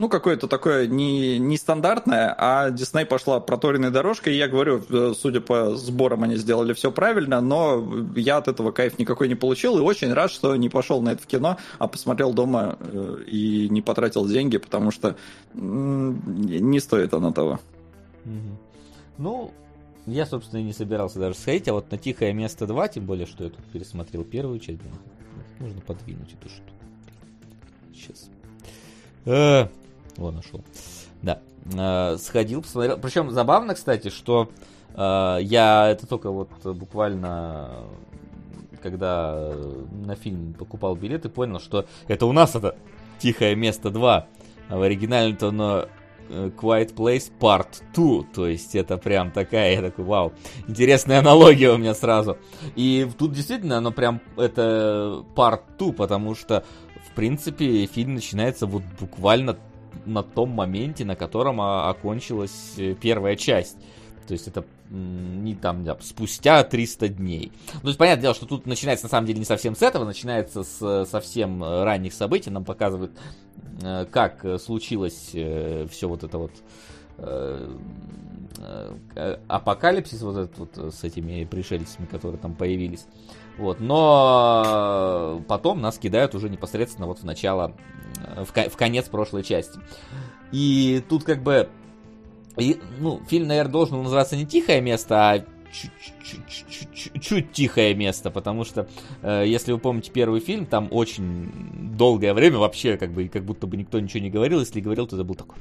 ну, 0.00 0.08
какое-то 0.08 0.48
такое 0.48 0.86
не, 0.86 1.38
нестандартное, 1.38 2.34
а 2.38 2.70
Дисней 2.70 3.04
пошла 3.04 3.38
проторенной 3.38 3.90
дорожкой, 3.90 4.32
и 4.32 4.38
я 4.38 4.48
говорю, 4.48 4.82
э, 4.88 5.12
судя 5.14 5.42
по 5.42 5.76
сборам, 5.76 6.22
они 6.22 6.36
сделали 6.36 6.72
все 6.72 6.90
правильно, 6.90 7.42
но 7.42 7.86
я 8.16 8.38
от 8.38 8.48
этого 8.48 8.72
кайф 8.72 8.98
никакой 8.98 9.28
не 9.28 9.34
получил, 9.34 9.76
и 9.76 9.82
очень 9.82 10.10
рад, 10.14 10.30
что 10.30 10.56
не 10.56 10.70
пошел 10.70 11.02
на 11.02 11.10
это 11.10 11.22
в 11.22 11.26
кино, 11.26 11.58
а 11.78 11.86
посмотрел 11.86 12.32
дома 12.32 12.78
э, 12.80 13.24
и 13.26 13.68
не 13.68 13.82
потратил 13.82 14.26
деньги, 14.26 14.56
потому 14.56 14.90
что 14.90 15.16
не 15.52 16.80
стоит 16.80 17.12
оно 17.12 17.30
того. 17.30 17.60
Ну, 19.18 19.50
я, 20.06 20.24
собственно, 20.24 20.60
и 20.60 20.64
не 20.64 20.72
собирался 20.72 21.18
даже 21.18 21.36
сходить, 21.36 21.68
а 21.68 21.74
вот 21.74 21.90
на 21.90 21.98
«Тихое 21.98 22.32
место 22.32 22.64
2», 22.64 22.94
тем 22.94 23.04
более, 23.04 23.26
что 23.26 23.44
я 23.44 23.50
тут 23.50 23.66
пересмотрел 23.66 24.24
первую 24.24 24.60
часть, 24.60 24.80
нужно 25.58 25.82
подвинуть 25.82 26.32
эту 26.32 26.48
штуку. 26.48 26.70
Сейчас. 27.92 28.30
Э, 30.16 30.22
о, 30.22 30.30
нашел. 30.30 30.62
Да. 31.22 31.40
Э, 31.72 32.16
сходил, 32.18 32.62
посмотрел. 32.62 32.98
Причем 32.98 33.30
забавно, 33.30 33.74
кстати, 33.74 34.08
что 34.08 34.50
э, 34.94 35.38
я 35.42 35.88
это 35.88 36.06
только 36.06 36.30
вот 36.30 36.50
буквально 36.64 37.84
когда 38.82 39.52
на 40.06 40.16
фильм 40.16 40.54
покупал 40.54 40.96
билеты, 40.96 41.28
понял, 41.28 41.60
что 41.60 41.84
это 42.08 42.24
у 42.24 42.32
нас 42.32 42.54
это 42.54 42.76
Тихое 43.20 43.54
место 43.54 43.90
2. 43.90 44.26
А 44.70 44.78
в 44.78 44.82
оригинале-то 44.82 45.48
оно 45.48 45.86
э, 46.30 46.50
Quiet 46.56 46.94
Place 46.94 47.30
Part 47.38 47.82
2. 47.94 48.24
То 48.34 48.46
есть 48.46 48.74
это 48.74 48.96
прям 48.96 49.30
такая, 49.30 49.74
я 49.74 49.82
такой, 49.82 50.06
вау. 50.06 50.32
Интересная 50.66 51.18
аналогия 51.18 51.70
у 51.70 51.76
меня 51.76 51.94
сразу. 51.94 52.38
И 52.76 53.06
тут 53.18 53.32
действительно 53.32 53.76
оно 53.76 53.92
прям, 53.92 54.20
это 54.36 55.22
Part 55.36 55.60
2, 55.78 55.92
потому 55.92 56.34
что, 56.34 56.64
в 57.10 57.14
принципе, 57.14 57.84
фильм 57.84 58.14
начинается 58.14 58.66
вот 58.66 58.82
буквально 58.98 59.58
на 60.06 60.22
том 60.22 60.50
моменте, 60.50 61.04
на 61.04 61.16
котором 61.16 61.60
а, 61.60 61.88
окончилась 61.90 62.74
э, 62.76 62.94
первая 63.00 63.36
часть. 63.36 63.76
То 64.26 64.34
есть 64.34 64.46
это 64.46 64.64
не 64.90 65.54
там, 65.54 65.84
да, 65.84 65.96
спустя 66.00 66.62
300 66.62 67.08
дней. 67.08 67.52
Ну, 67.74 67.80
то 67.80 67.86
есть, 67.88 67.98
понятное 67.98 68.22
дело, 68.22 68.34
что 68.34 68.46
тут 68.46 68.66
начинается, 68.66 69.06
на 69.06 69.10
самом 69.10 69.26
деле, 69.26 69.38
не 69.38 69.44
совсем 69.44 69.74
с 69.74 69.82
этого, 69.82 70.04
начинается 70.04 70.62
с 70.62 71.06
совсем 71.06 71.62
э, 71.62 71.84
ранних 71.84 72.12
событий. 72.12 72.50
Нам 72.50 72.64
показывают, 72.64 73.12
э, 73.82 74.06
как 74.10 74.44
случилось 74.60 75.30
все 75.30 76.08
вот 76.08 76.24
это 76.24 76.38
вот 76.38 76.52
апокалипсис 79.46 80.22
вот 80.22 80.36
этот 80.38 80.58
вот 80.58 80.94
с 80.94 81.04
этими 81.04 81.44
пришельцами, 81.44 82.06
которые 82.06 82.40
там 82.40 82.54
появились. 82.54 83.04
Вот, 83.60 83.78
но 83.78 85.42
потом 85.46 85.82
нас 85.82 85.98
кидают 85.98 86.34
уже 86.34 86.48
непосредственно 86.48 87.06
вот 87.06 87.18
в 87.18 87.24
начало, 87.24 87.74
в, 88.34 88.46
в 88.46 88.76
конец 88.76 89.06
прошлой 89.10 89.42
части. 89.42 89.78
И 90.50 91.04
тут 91.10 91.24
как 91.24 91.42
бы, 91.42 91.68
и, 92.56 92.80
ну, 93.00 93.20
фильм, 93.28 93.48
наверное, 93.48 93.70
должен 93.70 94.02
называться 94.02 94.34
не 94.34 94.46
«Тихое 94.46 94.80
место», 94.80 95.14
а 95.16 95.44
чуть-чуть 95.70 97.52
тихое 97.52 97.94
место, 97.94 98.30
потому 98.30 98.64
что, 98.64 98.88
э, 99.20 99.44
если 99.46 99.72
вы 99.72 99.78
помните 99.78 100.10
первый 100.10 100.40
фильм, 100.40 100.64
там 100.64 100.88
очень 100.90 101.52
долгое 101.98 102.32
время 102.32 102.56
вообще 102.56 102.96
как 102.96 103.12
бы 103.12 103.28
как 103.28 103.44
будто 103.44 103.66
бы 103.66 103.76
никто 103.76 104.00
ничего 104.00 104.22
не 104.22 104.30
говорил, 104.30 104.60
если 104.60 104.80
говорил, 104.80 105.06
то 105.06 105.16
это 105.16 105.24
был 105.24 105.34
такой 105.34 105.58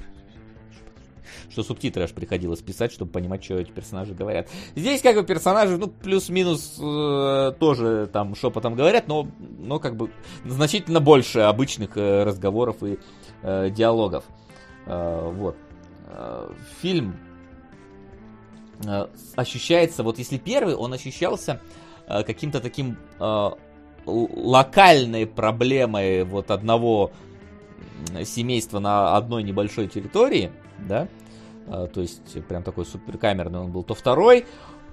что 1.51 1.63
субтитры 1.63 2.03
аж 2.03 2.11
приходилось 2.11 2.61
писать, 2.61 2.91
чтобы 2.91 3.11
понимать, 3.11 3.43
что 3.43 3.55
эти 3.55 3.71
персонажи 3.71 4.13
говорят. 4.13 4.49
Здесь 4.75 5.01
как 5.01 5.15
бы 5.15 5.23
персонажи, 5.23 5.77
ну, 5.77 5.87
плюс-минус 5.87 6.77
э, 6.79 7.53
тоже 7.59 8.09
там 8.11 8.35
шепотом 8.35 8.75
говорят, 8.75 9.07
но, 9.07 9.27
но 9.57 9.79
как 9.79 9.95
бы 9.95 10.11
значительно 10.45 10.99
больше 10.99 11.39
обычных 11.39 11.97
э, 11.97 12.23
разговоров 12.23 12.83
и 12.83 12.99
э, 13.41 13.69
диалогов. 13.69 14.25
Э, 14.85 15.31
вот. 15.33 15.55
Э, 16.07 16.49
фильм 16.81 17.15
э, 18.85 19.07
ощущается, 19.35 20.03
вот 20.03 20.17
если 20.19 20.37
первый, 20.37 20.75
он 20.75 20.93
ощущался 20.93 21.61
э, 22.07 22.23
каким-то 22.23 22.59
таким 22.59 22.97
э, 23.19 23.49
локальной 24.05 25.27
проблемой 25.27 26.23
вот 26.23 26.51
одного 26.51 27.11
семейства 28.23 28.79
на 28.79 29.15
одной 29.15 29.43
небольшой 29.43 29.87
территории, 29.87 30.51
да, 30.87 31.07
то 31.69 32.01
есть 32.01 32.45
прям 32.47 32.63
такой 32.63 32.85
суперкамерный 32.85 33.59
он 33.59 33.71
был, 33.71 33.83
то 33.83 33.93
второй, 33.93 34.45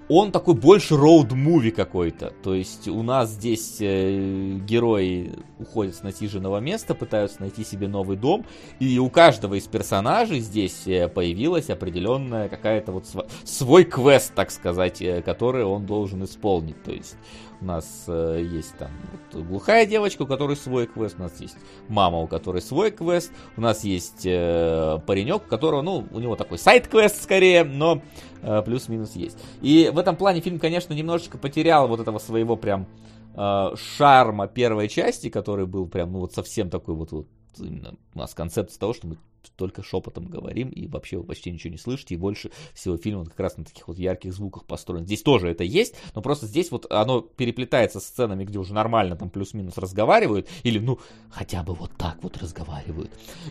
он 0.08 0.30
такой 0.30 0.54
больше 0.54 0.94
роуд-муви 0.94 1.70
какой-то. 1.70 2.32
То 2.42 2.54
есть 2.54 2.86
у 2.88 3.02
нас 3.02 3.30
здесь 3.30 3.78
э, 3.80 4.58
герои 4.64 5.32
уходят 5.58 5.96
с 5.96 6.02
насиженного 6.02 6.58
места, 6.58 6.94
пытаются 6.94 7.40
найти 7.40 7.64
себе 7.64 7.88
новый 7.88 8.16
дом, 8.16 8.46
и 8.78 8.98
у 8.98 9.10
каждого 9.10 9.54
из 9.54 9.64
персонажей 9.64 10.40
здесь 10.40 10.86
э, 10.86 11.08
появилась 11.08 11.70
определенная 11.70 12.48
какая-то 12.48 12.92
вот 12.92 13.06
св- 13.06 13.26
свой 13.44 13.84
квест, 13.84 14.32
так 14.34 14.50
сказать, 14.50 15.02
э, 15.02 15.22
который 15.22 15.64
он 15.64 15.86
должен 15.86 16.22
исполнить. 16.24 16.80
То 16.84 16.92
есть 16.92 17.16
у 17.60 17.64
нас 17.64 18.04
э, 18.06 18.42
есть 18.42 18.76
там 18.76 18.90
вот, 19.32 19.44
глухая 19.44 19.86
девочка, 19.86 20.22
у 20.22 20.26
которой 20.26 20.56
свой 20.56 20.86
квест, 20.86 21.16
у 21.18 21.22
нас 21.22 21.40
есть 21.40 21.56
мама, 21.88 22.18
у 22.18 22.26
которой 22.26 22.60
свой 22.60 22.90
квест, 22.90 23.32
у 23.56 23.60
нас 23.60 23.84
есть 23.84 24.24
э, 24.24 24.98
паренек, 25.06 25.44
у 25.46 25.48
которого, 25.48 25.82
ну, 25.82 26.06
у 26.10 26.20
него 26.20 26.36
такой 26.36 26.58
сайт-квест 26.58 27.22
скорее, 27.22 27.64
но 27.64 28.02
э, 28.42 28.62
плюс-минус 28.62 29.16
есть. 29.16 29.38
И 29.62 29.90
в 29.92 29.98
этом 29.98 30.16
плане 30.16 30.40
фильм, 30.40 30.58
конечно, 30.58 30.92
немножечко 30.92 31.38
потерял 31.38 31.88
вот 31.88 32.00
этого 32.00 32.18
своего 32.18 32.56
прям 32.56 32.86
э, 33.34 33.68
шарма 33.76 34.48
первой 34.48 34.88
части, 34.88 35.30
который 35.30 35.66
был 35.66 35.86
прям, 35.86 36.12
ну, 36.12 36.20
вот 36.20 36.32
совсем 36.32 36.70
такой 36.70 36.94
вот, 36.94 37.12
вот 37.12 37.26
именно 37.60 37.94
у 38.14 38.18
нас 38.18 38.34
концепция 38.34 38.78
того, 38.78 38.92
что 38.94 39.06
мы 39.06 39.16
только 39.56 39.82
шепотом 39.82 40.26
говорим 40.26 40.68
и 40.68 40.86
вообще 40.86 41.18
вы 41.18 41.24
почти 41.24 41.50
ничего 41.50 41.70
не 41.70 41.78
слышите, 41.78 42.14
и 42.14 42.18
больше 42.18 42.50
всего 42.74 42.96
фильм 42.96 43.24
как 43.26 43.38
раз 43.38 43.56
на 43.56 43.64
таких 43.64 43.88
вот 43.88 43.98
ярких 43.98 44.32
звуках 44.32 44.64
построен. 44.64 45.04
Здесь 45.04 45.22
тоже 45.22 45.48
это 45.48 45.64
есть, 45.64 45.94
но 46.14 46.22
просто 46.22 46.46
здесь 46.46 46.70
вот 46.70 46.90
оно 46.90 47.20
переплетается 47.20 48.00
с 48.00 48.04
сценами, 48.06 48.44
где 48.44 48.58
уже 48.58 48.74
нормально 48.74 49.16
там 49.16 49.30
плюс-минус 49.30 49.78
разговаривают, 49.78 50.48
или 50.62 50.78
ну 50.78 50.98
хотя 51.30 51.62
бы 51.62 51.74
вот 51.74 51.92
так 51.96 52.18
вот 52.22 52.36
разговаривают. 52.38 53.10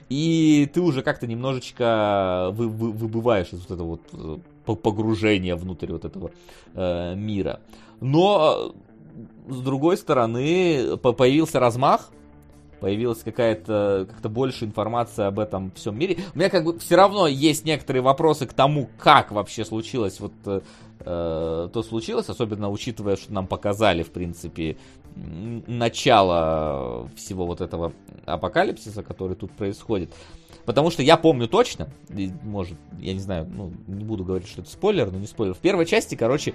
И 0.09 0.69
ты 0.73 0.81
уже 0.81 1.01
как-то 1.01 1.27
немножечко 1.27 2.49
вы, 2.53 2.67
вы, 2.67 2.91
выбываешь 2.91 3.53
из 3.53 3.61
вот 3.61 3.71
этого 3.71 3.87
вот 3.87 4.01
э, 4.65 4.75
погружения 4.75 5.55
внутрь 5.55 5.91
вот 5.91 6.05
этого 6.05 6.31
э, 6.73 7.15
мира. 7.15 7.61
Но 8.01 8.73
э, 9.47 9.51
с 9.51 9.61
другой 9.61 9.97
стороны 9.97 10.97
появился 10.97 11.59
размах, 11.59 12.11
появилась 12.85 13.23
какая-то 13.23 14.05
как-то 14.07 14.29
больше 14.29 14.63
информации 14.63 15.25
об 15.25 15.39
этом 15.39 15.71
всем 15.71 15.97
мире. 15.97 16.19
У 16.35 16.37
меня 16.37 16.51
как 16.51 16.63
бы 16.65 16.77
все 16.77 16.95
равно 16.95 17.25
есть 17.25 17.65
некоторые 17.65 18.03
вопросы 18.03 18.45
к 18.45 18.53
тому, 18.53 18.87
как 18.99 19.31
вообще 19.31 19.65
случилось 19.65 20.19
вот 20.19 20.33
э, 20.45 20.61
э 20.99 21.69
то 21.73 21.81
случилось, 21.81 22.29
особенно 22.29 22.69
учитывая, 22.69 23.15
что 23.15 23.33
нам 23.33 23.47
показали, 23.47 24.03
в 24.03 24.11
принципе, 24.11 24.77
начало 25.15 27.09
всего 27.15 27.47
вот 27.47 27.59
этого 27.59 27.91
апокалипсиса, 28.27 29.01
который 29.01 29.35
тут 29.35 29.51
происходит. 29.53 30.13
Потому 30.65 30.91
что 30.91 31.01
я 31.01 31.17
помню 31.17 31.47
точно, 31.47 31.87
может, 32.43 32.77
я 32.99 33.13
не 33.13 33.19
знаю, 33.19 33.47
ну, 33.51 33.71
не 33.87 34.03
буду 34.03 34.23
говорить, 34.23 34.47
что 34.47 34.61
это 34.61 34.69
спойлер, 34.69 35.11
но 35.11 35.17
не 35.17 35.25
спойлер. 35.25 35.55
В 35.55 35.59
первой 35.59 35.87
части, 35.87 36.13
короче, 36.13 36.53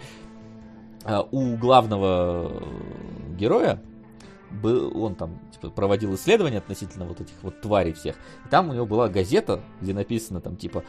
э, 1.04 1.22
у 1.32 1.56
главного 1.56 2.52
героя 3.36 3.82
был, 4.50 5.02
он 5.02 5.14
там 5.14 5.38
типа, 5.52 5.70
проводил 5.70 6.14
исследования 6.14 6.58
относительно 6.58 7.04
вот 7.04 7.20
этих 7.20 7.34
вот 7.42 7.60
тварей 7.60 7.92
всех. 7.92 8.16
И 8.46 8.48
там 8.48 8.70
у 8.70 8.72
него 8.72 8.86
была 8.86 9.08
газета, 9.08 9.60
где 9.80 9.94
написано 9.94 10.40
там 10.40 10.56
типа 10.56 10.84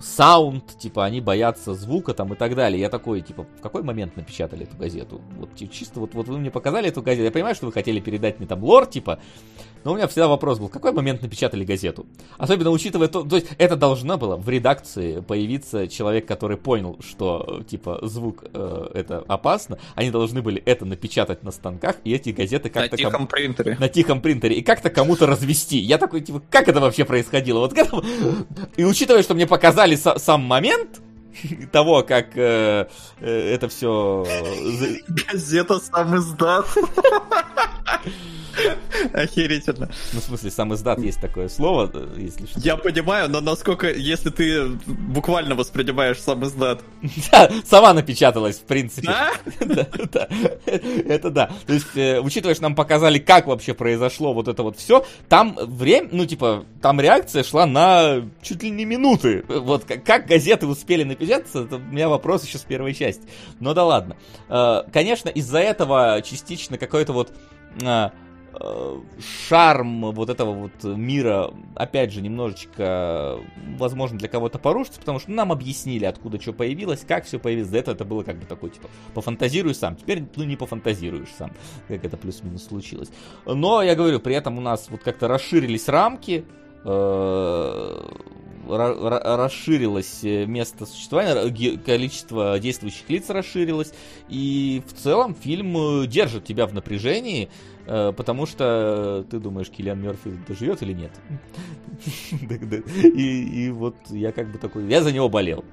саунд, 0.00 0.78
типа, 0.78 1.04
они 1.04 1.20
боятся 1.20 1.74
звука 1.74 2.14
там 2.14 2.32
и 2.32 2.36
так 2.36 2.54
далее. 2.54 2.80
Я 2.80 2.88
такой, 2.88 3.20
типа, 3.20 3.46
в 3.58 3.60
какой 3.60 3.82
момент 3.82 4.16
напечатали 4.16 4.64
эту 4.64 4.76
газету? 4.76 5.20
Вот 5.38 5.50
чисто 5.70 6.00
вот, 6.00 6.14
вот 6.14 6.28
вы 6.28 6.38
мне 6.38 6.50
показали 6.50 6.88
эту 6.88 7.02
газету, 7.02 7.24
я 7.24 7.30
понимаю, 7.30 7.54
что 7.54 7.66
вы 7.66 7.72
хотели 7.72 8.00
передать 8.00 8.38
мне 8.38 8.48
там 8.48 8.62
лор, 8.62 8.86
типа, 8.86 9.18
но 9.86 9.92
у 9.92 9.94
меня 9.94 10.08
всегда 10.08 10.26
вопрос 10.26 10.58
был, 10.58 10.66
в 10.66 10.72
какой 10.72 10.90
момент 10.90 11.22
напечатали 11.22 11.64
газету? 11.64 12.06
Особенно 12.38 12.70
учитывая 12.70 13.06
то, 13.06 13.22
то 13.22 13.36
есть 13.36 13.46
это 13.56 13.76
должно 13.76 14.18
было 14.18 14.36
в 14.36 14.48
редакции 14.48 15.20
появиться 15.20 15.86
человек, 15.86 16.26
который 16.26 16.56
понял, 16.56 16.98
что, 16.98 17.62
типа, 17.68 18.00
звук 18.02 18.46
э, 18.52 18.90
это 18.94 19.24
опасно, 19.28 19.78
они 19.94 20.10
должны 20.10 20.42
были 20.42 20.60
это 20.60 20.84
напечатать 20.84 21.44
на 21.44 21.52
станках, 21.52 21.98
и 22.02 22.12
эти 22.12 22.30
газеты 22.30 22.68
как-то... 22.68 22.90
На 22.90 22.96
тихом 22.96 23.12
ком... 23.12 23.26
принтере. 23.28 23.76
На 23.78 23.88
тихом 23.88 24.20
принтере, 24.20 24.56
и 24.56 24.62
как-то 24.62 24.90
кому-то 24.90 25.24
развести. 25.24 25.78
Я 25.78 25.98
такой, 25.98 26.20
типа, 26.20 26.42
как 26.50 26.66
это 26.66 26.80
вообще 26.80 27.04
происходило? 27.04 27.60
Вот 27.60 27.72
к 27.72 27.78
И 28.76 28.84
учитывая, 28.84 29.22
что 29.22 29.34
мне 29.34 29.46
показали 29.46 29.85
показали 29.86 30.18
сам 30.18 30.42
момент 30.42 31.00
того, 31.72 32.02
как 32.02 32.36
э, 32.36 32.88
э, 33.20 33.54
это 33.54 33.68
все... 33.68 34.26
Газета 35.08 35.78
сам 35.78 36.16
издат. 36.16 36.66
Охерительно. 39.12 39.88
Ну, 40.12 40.20
в 40.20 40.22
смысле, 40.22 40.50
сам 40.50 40.74
издат 40.74 40.98
есть 40.98 41.20
такое 41.20 41.48
слово, 41.48 41.90
если 42.16 42.46
что. 42.46 42.60
Я 42.60 42.76
понимаю, 42.76 43.28
но 43.28 43.40
насколько, 43.40 43.90
если 43.90 44.30
ты 44.30 44.66
буквально 44.86 45.54
воспринимаешь 45.54 46.18
сам 46.18 46.44
издат. 46.44 46.82
Да, 47.32 47.50
сама 47.64 47.92
напечаталась, 47.92 48.56
в 48.56 48.64
принципе. 48.64 49.08
Да? 49.60 49.86
Да, 50.12 50.28
Это 50.66 51.30
да. 51.30 51.50
То 51.66 51.72
есть, 51.72 51.86
э, 51.96 52.20
учитывая, 52.20 52.54
что 52.54 52.62
нам 52.64 52.74
показали, 52.74 53.18
как 53.18 53.46
вообще 53.46 53.74
произошло 53.74 54.32
вот 54.32 54.48
это 54.48 54.62
вот 54.62 54.78
все, 54.78 55.04
там 55.28 55.56
время, 55.60 56.08
ну, 56.12 56.26
типа, 56.26 56.64
там 56.80 57.00
реакция 57.00 57.42
шла 57.42 57.66
на 57.66 58.22
чуть 58.42 58.62
ли 58.62 58.70
не 58.70 58.84
минуты. 58.84 59.44
Вот 59.48 59.84
как 59.84 60.26
газеты 60.26 60.66
успели 60.66 61.04
напечататься, 61.04 61.64
это 61.64 61.76
у 61.76 61.80
меня 61.80 62.08
вопрос 62.08 62.44
еще 62.44 62.58
с 62.58 62.62
первой 62.62 62.94
части. 62.94 63.22
Но 63.60 63.74
да 63.74 63.84
ладно. 63.84 64.16
Э, 64.48 64.82
конечно, 64.92 65.28
из-за 65.28 65.58
этого 65.58 66.22
частично 66.22 66.78
какой-то 66.78 67.12
вот 67.12 67.32
э, 67.82 67.86
Э, 67.86 68.10
шарм 69.48 70.12
вот 70.12 70.30
этого 70.30 70.52
вот 70.52 70.84
мира, 70.84 71.52
опять 71.74 72.12
же, 72.12 72.22
немножечко, 72.22 73.38
возможно, 73.78 74.18
для 74.18 74.28
кого-то 74.28 74.58
порушится, 74.58 75.00
потому 75.00 75.18
что 75.18 75.30
нам 75.30 75.52
объяснили, 75.52 76.04
откуда 76.04 76.40
что 76.40 76.52
появилось, 76.52 77.04
как 77.06 77.24
все 77.24 77.38
появилось. 77.38 77.70
До 77.70 77.78
этого 77.78 77.94
это 77.94 78.04
было 78.04 78.22
как 78.22 78.38
бы 78.38 78.46
такой, 78.46 78.70
типа, 78.70 78.88
пофантазируй 79.14 79.74
сам. 79.74 79.96
Теперь, 79.96 80.24
ну, 80.36 80.44
не 80.44 80.56
пофантазируешь 80.56 81.32
сам, 81.36 81.52
как 81.88 82.04
это 82.04 82.16
плюс-минус 82.16 82.64
случилось. 82.64 83.10
Но, 83.44 83.82
я 83.82 83.94
говорю, 83.94 84.20
при 84.20 84.34
этом 84.34 84.58
у 84.58 84.60
нас 84.60 84.88
вот 84.90 85.02
как-то 85.02 85.28
расширились 85.28 85.88
рамки, 85.88 86.44
э, 86.84 88.02
расширилось 88.68 90.22
место 90.22 90.86
существования, 90.86 91.78
количество 91.78 92.58
действующих 92.58 93.08
лиц 93.08 93.30
расширилось, 93.30 93.92
и 94.28 94.82
в 94.86 94.92
целом 94.92 95.34
фильм 95.34 96.06
держит 96.06 96.44
тебя 96.44 96.66
в 96.66 96.74
напряжении, 96.74 97.48
Э, 97.86 98.12
потому 98.16 98.46
что 98.46 99.24
ты 99.30 99.38
думаешь, 99.38 99.70
Киллиан 99.70 100.00
Мерфи 100.00 100.30
доживет 100.46 100.82
или 100.82 100.92
нет. 100.92 101.12
и 103.02 103.70
вот 103.70 103.96
я 104.10 104.32
как 104.32 104.50
бы 104.50 104.58
такой, 104.58 104.86
я 104.86 105.02
за 105.02 105.12
него 105.12 105.28
болел. 105.28 105.64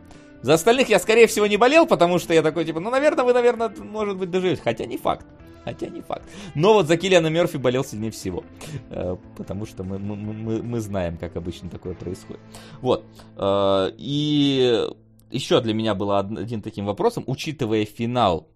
За 0.41 0.53
остальных 0.53 0.90
я, 0.90 0.99
скорее 0.99 1.28
всего, 1.28 1.48
не 1.48 1.57
болел, 1.57 1.88
потому 1.88 2.20
что 2.20 2.34
я 2.34 2.41
такой, 2.41 2.65
типа, 2.65 2.80
ну, 2.80 2.90
наверное, 2.90 3.24
вы, 3.24 3.34
наверное, 3.34 3.70
может 3.80 4.18
быть, 4.18 4.30
доживете. 4.30 4.61
Хотя 4.61 4.86
не 4.86 4.98
факт. 4.98 5.26
Хотя 5.65 5.88
не 5.88 6.02
факт. 6.02 6.30
Но 6.56 6.73
вот 6.73 6.88
за 6.88 6.98
Киллиана 6.98 7.27
Мерфи 7.27 7.57
болел 7.57 7.84
сильнее 7.84 8.11
всего. 8.11 8.44
Э, 8.90 9.15
потому 9.38 9.65
что 9.65 9.84
мы, 9.84 9.98
мы, 9.99 10.61
мы, 10.61 10.80
знаем, 10.80 11.18
как 11.18 11.35
обычно 11.35 11.69
такое 11.69 11.94
происходит. 11.94 12.41
Вот. 12.81 13.06
Э, 13.38 13.91
и 13.98 14.88
еще 15.31 15.61
для 15.61 15.73
меня 15.73 15.95
было 15.95 16.19
один 16.19 16.61
таким 16.61 16.85
вопросом, 16.85 17.23
учитывая 17.27 17.85
финал 17.85 18.49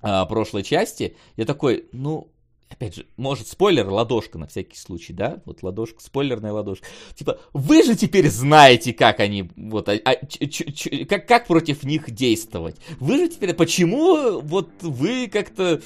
прошлой 0.00 0.62
части, 0.62 1.14
я 1.36 1.44
такой, 1.44 1.86
ну, 1.92 2.32
опять 2.70 2.94
же, 2.94 3.06
может, 3.16 3.48
спойлер, 3.48 3.88
ладошка 3.88 4.38
на 4.38 4.46
всякий 4.46 4.78
случай, 4.78 5.12
да, 5.12 5.42
вот 5.44 5.62
ладошка, 5.62 6.00
спойлерная 6.00 6.52
ладошка. 6.52 6.86
Типа, 7.14 7.38
вы 7.52 7.82
же 7.82 7.96
теперь 7.96 8.28
знаете, 8.30 8.92
как 8.92 9.20
они, 9.20 9.50
вот, 9.56 9.88
а, 9.88 9.98
а, 10.04 10.26
ч, 10.26 10.46
ч, 10.48 11.04
как, 11.04 11.26
как 11.26 11.46
против 11.46 11.82
них 11.82 12.10
действовать. 12.10 12.76
Вы 12.98 13.18
же 13.18 13.28
теперь, 13.28 13.54
почему 13.54 14.40
вот 14.40 14.70
вы 14.80 15.28
как-то, 15.28 15.82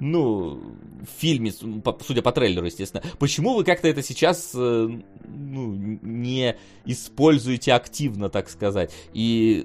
ну, 0.00 0.60
в 1.02 1.20
фильме, 1.20 1.52
судя 1.52 2.22
по 2.22 2.32
трейлеру, 2.32 2.66
естественно, 2.66 3.02
почему 3.18 3.54
вы 3.54 3.64
как-то 3.64 3.88
это 3.88 4.02
сейчас, 4.02 4.52
э, 4.54 4.88
ну, 5.26 5.98
не 6.02 6.56
используете 6.84 7.72
активно, 7.72 8.28
так 8.28 8.48
сказать. 8.48 8.92
И, 9.12 9.64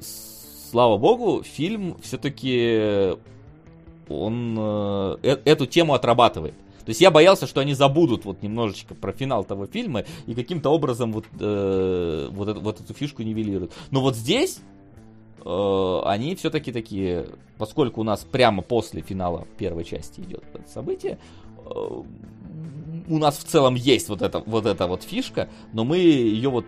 слава 0.71 0.97
богу, 0.97 1.43
фильм 1.43 1.97
все-таки 2.01 3.15
он 4.09 4.55
э, 4.57 5.17
э, 5.23 5.37
эту 5.45 5.65
тему 5.65 5.93
отрабатывает. 5.93 6.55
То 6.85 6.89
есть 6.89 6.99
я 6.99 7.11
боялся, 7.11 7.47
что 7.47 7.61
они 7.61 7.73
забудут 7.73 8.25
вот 8.25 8.41
немножечко 8.41 8.93
про 8.93 9.13
финал 9.13 9.45
того 9.45 9.67
фильма 9.67 10.03
и 10.27 10.33
каким-то 10.33 10.69
образом 10.69 11.13
вот, 11.13 11.25
э, 11.39 12.27
вот, 12.29 12.49
эту, 12.49 12.59
вот 12.59 12.81
эту 12.81 12.93
фишку 12.93 13.23
нивелируют. 13.23 13.71
Но 13.91 14.01
вот 14.01 14.15
здесь 14.15 14.59
они 15.45 16.35
все-таки 16.35 16.71
такие, 16.71 17.27
поскольку 17.57 18.01
у 18.01 18.03
нас 18.03 18.21
прямо 18.23 18.61
после 18.61 19.01
финала 19.01 19.47
первой 19.57 19.83
части 19.83 20.21
идет 20.21 20.43
это 20.53 20.69
событие, 20.69 21.17
э, 21.57 22.03
у 23.07 23.17
нас 23.17 23.37
в 23.37 23.43
целом 23.43 23.75
есть 23.75 24.09
вот 24.09 24.21
эта 24.21 24.39
вот, 24.39 24.65
эта 24.65 24.87
вот 24.87 25.03
фишка, 25.03 25.49
но 25.73 25.83
мы 25.83 25.97
ее 25.97 26.49
вот 26.49 26.65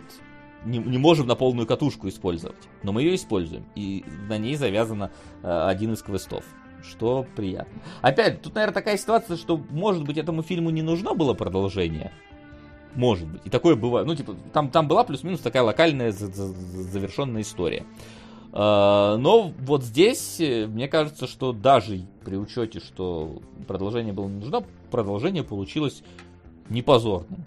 не, 0.65 0.79
не 0.79 0.97
можем 0.97 1.27
на 1.27 1.35
полную 1.35 1.67
катушку 1.67 2.07
использовать. 2.07 2.57
Но 2.83 2.91
мы 2.91 3.03
ее 3.03 3.15
используем. 3.15 3.65
И 3.75 4.03
на 4.27 4.37
ней 4.37 4.55
завязано 4.55 5.11
э, 5.43 5.67
один 5.67 5.93
из 5.93 6.01
квестов. 6.01 6.43
Что 6.83 7.25
приятно. 7.35 7.81
Опять, 8.01 8.41
тут, 8.41 8.55
наверное, 8.55 8.73
такая 8.73 8.97
ситуация, 8.97 9.37
что, 9.37 9.57
может 9.71 10.03
быть, 10.03 10.17
этому 10.17 10.43
фильму 10.43 10.69
не 10.69 10.81
нужно 10.81 11.13
было 11.13 11.33
продолжение. 11.33 12.11
Может 12.93 13.27
быть. 13.27 13.41
И 13.45 13.49
такое 13.49 13.75
бывает. 13.75 14.07
Ну, 14.07 14.15
типа, 14.15 14.35
там, 14.53 14.69
там 14.69 14.87
была 14.87 15.03
плюс-минус 15.03 15.39
такая 15.39 15.63
локальная 15.63 16.11
завершенная 16.11 17.41
история. 17.41 17.85
А, 18.57 19.17
но 19.17 19.51
вот 19.59 19.83
здесь, 19.83 20.37
э, 20.39 20.65
мне 20.65 20.87
кажется, 20.87 21.27
что 21.27 21.51
даже 21.51 21.99
при 22.23 22.37
учете, 22.37 22.79
что 22.79 23.41
продолжение 23.67 24.13
было 24.13 24.29
не 24.29 24.39
нужно, 24.39 24.63
продолжение 24.91 25.43
получилось 25.43 26.03
не 26.69 26.81
позорным. 26.81 27.43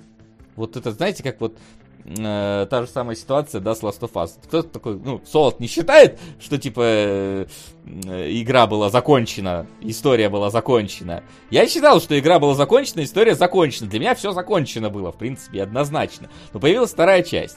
Вот 0.55 0.77
это, 0.77 0.93
знаете, 0.93 1.23
как 1.23 1.41
вот 1.41 1.57
э, 2.05 2.67
та 2.69 2.83
же 2.83 2.89
самая 2.89 3.17
ситуация, 3.17 3.63
да, 3.63 3.75
с 3.75 3.83
Last 3.83 4.01
of 4.01 4.13
Us. 4.13 4.33
Кто-то 4.45 4.69
такой, 4.69 5.01
ну, 5.03 5.23
Солод 5.25 5.61
не 5.61 5.67
считает, 5.67 6.21
что, 6.39 6.59
типа, 6.59 6.83
э, 6.85 7.47
игра 7.87 8.67
была 8.67 8.91
закончена, 8.91 9.67
история 9.81 10.29
была 10.29 10.51
закончена. 10.51 11.25
Я 11.51 11.67
считал, 11.67 12.03
что 12.03 12.19
игра 12.19 12.39
была 12.39 12.55
закончена, 12.55 13.03
история 13.03 13.35
закончена. 13.35 13.89
Для 13.89 13.99
меня 13.99 14.15
все 14.15 14.33
закончено 14.33 14.91
было, 14.91 15.11
в 15.11 15.17
принципе, 15.17 15.63
однозначно. 15.63 16.29
Но 16.53 16.61
появилась 16.61 16.91
вторая 16.93 17.23
часть. 17.23 17.57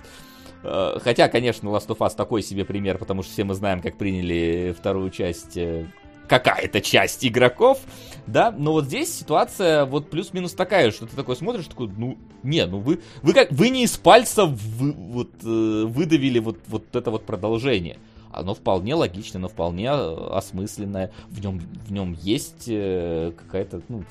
Э, 0.63 0.97
хотя, 1.01 1.27
конечно, 1.27 1.67
Last 1.69 1.87
of 1.87 1.97
Us 1.97 2.15
такой 2.15 2.41
себе 2.43 2.65
пример, 2.65 2.97
потому 2.97 3.23
что 3.23 3.31
все 3.31 3.43
мы 3.43 3.53
знаем, 3.53 3.81
как 3.81 3.97
приняли 3.97 4.75
вторую 4.77 5.09
часть 5.09 5.57
э, 5.57 5.87
какая-то 6.27 6.81
часть 6.81 7.25
игроков, 7.25 7.79
да, 8.27 8.51
но 8.51 8.73
вот 8.73 8.85
здесь 8.85 9.13
ситуация 9.13 9.85
вот 9.85 10.09
плюс-минус 10.09 10.53
такая, 10.53 10.91
что 10.91 11.05
ты 11.05 11.15
такой 11.15 11.35
смотришь, 11.35 11.65
такой, 11.65 11.89
ну, 11.97 12.17
не, 12.43 12.65
ну 12.65 12.79
вы, 12.79 13.01
вы 13.21 13.33
как, 13.33 13.51
вы 13.51 13.69
не 13.69 13.83
из 13.83 13.97
пальца 13.97 14.45
вы, 14.45 14.91
вот, 14.93 15.31
э, 15.43 15.83
выдавили 15.85 16.39
вот, 16.39 16.59
вот 16.67 16.95
это 16.95 17.11
вот 17.11 17.25
продолжение. 17.25 17.97
Оно 18.31 18.53
вполне 18.53 18.95
логично, 18.95 19.41
но 19.41 19.49
вполне 19.49 19.89
осмысленное. 19.89 21.11
В 21.27 21.41
нем, 21.41 21.59
в 21.59 21.91
нем 21.91 22.13
есть 22.13 22.63
какая-то, 22.63 23.81
ну, 23.89 24.05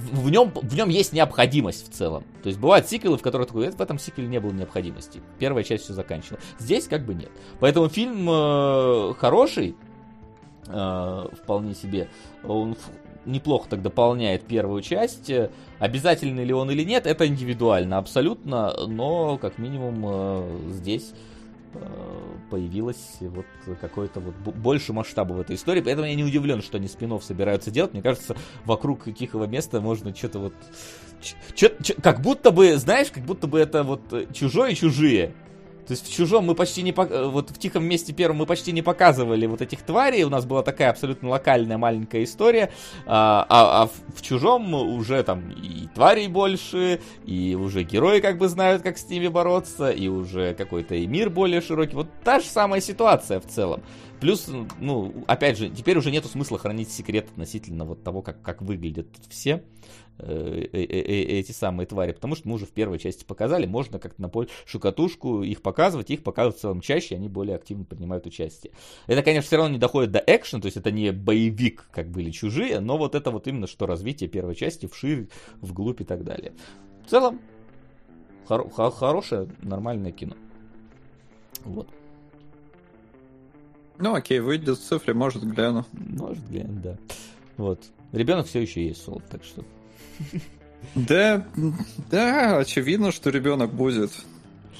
в 0.00 0.30
нем, 0.30 0.52
в 0.54 0.74
нем 0.74 0.88
есть 0.88 1.12
необходимость 1.12 1.90
в 1.90 1.94
целом. 1.94 2.24
То 2.42 2.48
есть 2.48 2.58
бывают 2.58 2.86
сиквелы, 2.88 3.18
в 3.18 3.22
которых 3.22 3.48
такой, 3.48 3.70
в 3.70 3.80
этом 3.80 3.98
сиквеле 3.98 4.28
не 4.28 4.40
было 4.40 4.52
необходимости. 4.52 5.20
Первая 5.38 5.64
часть 5.64 5.84
все 5.84 5.92
заканчивала. 5.92 6.40
Здесь 6.58 6.88
как 6.88 7.04
бы 7.04 7.14
нет. 7.14 7.30
Поэтому 7.60 7.88
фильм 7.88 8.28
э, 8.28 9.14
хороший, 9.18 9.76
э, 10.66 11.24
вполне 11.42 11.74
себе. 11.74 12.08
Он 12.44 12.76
неплохо 13.26 13.68
так 13.68 13.82
дополняет 13.82 14.44
первую 14.44 14.82
часть. 14.82 15.30
Обязательно 15.78 16.40
ли 16.40 16.52
он 16.52 16.70
или 16.70 16.84
нет, 16.84 17.06
это 17.06 17.26
индивидуально 17.26 17.98
абсолютно, 17.98 18.74
но 18.86 19.38
как 19.38 19.58
минимум 19.58 20.02
э, 20.06 20.58
здесь 20.70 21.12
Э, 21.12 21.29
появилось 22.50 23.18
вот 23.20 23.46
какой-то 23.80 24.20
вот 24.20 24.34
больше 24.34 24.92
масштаба 24.92 25.34
в 25.34 25.40
этой 25.40 25.56
истории. 25.56 25.80
Поэтому 25.80 26.06
я 26.06 26.14
не 26.14 26.24
удивлен, 26.24 26.62
что 26.62 26.78
они 26.78 26.88
спинов 26.88 27.24
собираются 27.24 27.70
делать. 27.70 27.92
Мне 27.92 28.02
кажется, 28.02 28.36
вокруг 28.64 29.04
тихого 29.14 29.44
места 29.44 29.80
можно 29.80 30.14
что-то 30.14 30.38
вот... 30.38 30.54
Чё, 31.54 31.68
чё, 31.82 31.94
как 32.02 32.20
будто 32.22 32.50
бы, 32.50 32.76
знаешь, 32.76 33.10
как 33.10 33.24
будто 33.24 33.46
бы 33.46 33.58
это 33.58 33.82
вот 33.82 34.00
чужое 34.32 34.70
и 34.70 34.74
чужие. 34.74 35.34
То 35.90 35.94
есть 35.94 36.06
в 36.06 36.14
чужом 36.14 36.44
мы 36.44 36.54
почти 36.54 36.82
не... 36.82 36.92
Э, 36.92 37.26
вот 37.26 37.50
в 37.50 37.58
тихом 37.58 37.82
месте 37.82 38.12
первом 38.12 38.36
мы 38.36 38.46
почти 38.46 38.70
не 38.70 38.80
показывали 38.80 39.46
вот 39.46 39.60
этих 39.60 39.82
тварей. 39.82 40.22
У 40.22 40.28
нас 40.28 40.46
была 40.46 40.62
такая 40.62 40.90
абсолютно 40.90 41.30
локальная 41.30 41.78
маленькая 41.78 42.22
история. 42.22 42.70
А, 43.06 43.44
а, 43.48 43.82
а 43.82 43.90
в 44.14 44.22
чужом 44.22 44.72
уже 44.72 45.20
там 45.24 45.50
и 45.50 45.88
тварей 45.88 46.28
больше, 46.28 47.00
и 47.26 47.56
уже 47.56 47.82
герои 47.82 48.20
как 48.20 48.38
бы 48.38 48.48
знают, 48.48 48.82
как 48.84 48.98
с 48.98 49.08
ними 49.08 49.26
бороться, 49.26 49.90
и 49.90 50.06
уже 50.06 50.54
какой-то 50.54 50.94
и 50.94 51.08
мир 51.08 51.28
более 51.28 51.60
широкий. 51.60 51.96
Вот 51.96 52.06
та 52.22 52.38
же 52.38 52.46
самая 52.46 52.80
ситуация 52.80 53.40
в 53.40 53.48
целом. 53.48 53.82
Плюс, 54.20 54.48
ну, 54.78 55.24
опять 55.26 55.58
же, 55.58 55.70
теперь 55.70 55.98
уже 55.98 56.12
нету 56.12 56.28
смысла 56.28 56.58
хранить 56.58 56.92
секрет 56.92 57.26
относительно 57.30 57.84
вот 57.84 58.04
того, 58.04 58.22
как, 58.22 58.40
как 58.42 58.62
выглядят 58.62 59.08
все. 59.28 59.64
Э, 60.22 60.68
э, 60.72 60.82
э, 60.82 61.22
эти 61.38 61.52
самые 61.52 61.86
твари, 61.86 62.12
потому 62.12 62.34
что 62.34 62.46
мы 62.48 62.56
уже 62.56 62.66
в 62.66 62.70
первой 62.70 62.98
части 62.98 63.24
показали, 63.24 63.66
можно 63.66 63.98
как-то 63.98 64.20
на 64.20 64.28
большую 64.28 64.80
катушку 64.80 65.42
их 65.42 65.62
показывать, 65.62 66.10
их 66.10 66.22
показывать 66.22 66.58
в 66.58 66.60
целом 66.60 66.80
чаще, 66.82 67.14
они 67.14 67.28
более 67.28 67.56
активно 67.56 67.84
принимают 67.84 68.26
участие. 68.26 68.72
Это, 69.06 69.22
конечно, 69.22 69.46
все 69.46 69.56
равно 69.56 69.72
не 69.72 69.78
доходит 69.78 70.10
до 70.10 70.22
экшена, 70.26 70.60
то 70.60 70.66
есть 70.66 70.76
это 70.76 70.90
не 70.90 71.12
боевик, 71.12 71.88
как 71.90 72.10
были 72.10 72.30
чужие, 72.30 72.80
но 72.80 72.98
вот 72.98 73.14
это 73.14 73.30
вот 73.30 73.46
именно 73.46 73.66
что 73.66 73.86
развитие 73.86 74.28
первой 74.28 74.54
части 74.54 74.86
вширь, 74.86 75.28
вглубь 75.62 76.02
и 76.02 76.04
так 76.04 76.22
далее. 76.22 76.52
В 77.06 77.10
целом, 77.10 77.40
хор- 78.46 78.68
хор- 78.68 78.92
хорошее, 78.92 79.48
нормальное 79.62 80.12
кино. 80.12 80.36
Вот. 81.64 81.88
Ну 83.98 84.14
окей, 84.14 84.40
выйдет 84.40 84.78
в 84.78 84.82
цифре, 84.82 85.14
может 85.14 85.44
гляну. 85.44 85.86
Может 85.92 86.46
гляну, 86.46 86.80
да. 86.82 86.98
Вот. 87.56 87.80
Ребенок 88.12 88.46
все 88.46 88.60
еще 88.60 88.84
есть, 88.84 89.02
Сол, 89.02 89.22
так 89.30 89.44
что 89.44 89.64
да, 90.94 91.46
да, 92.10 92.58
очевидно, 92.58 93.12
что 93.12 93.30
ребенок 93.30 93.72
будет. 93.72 94.10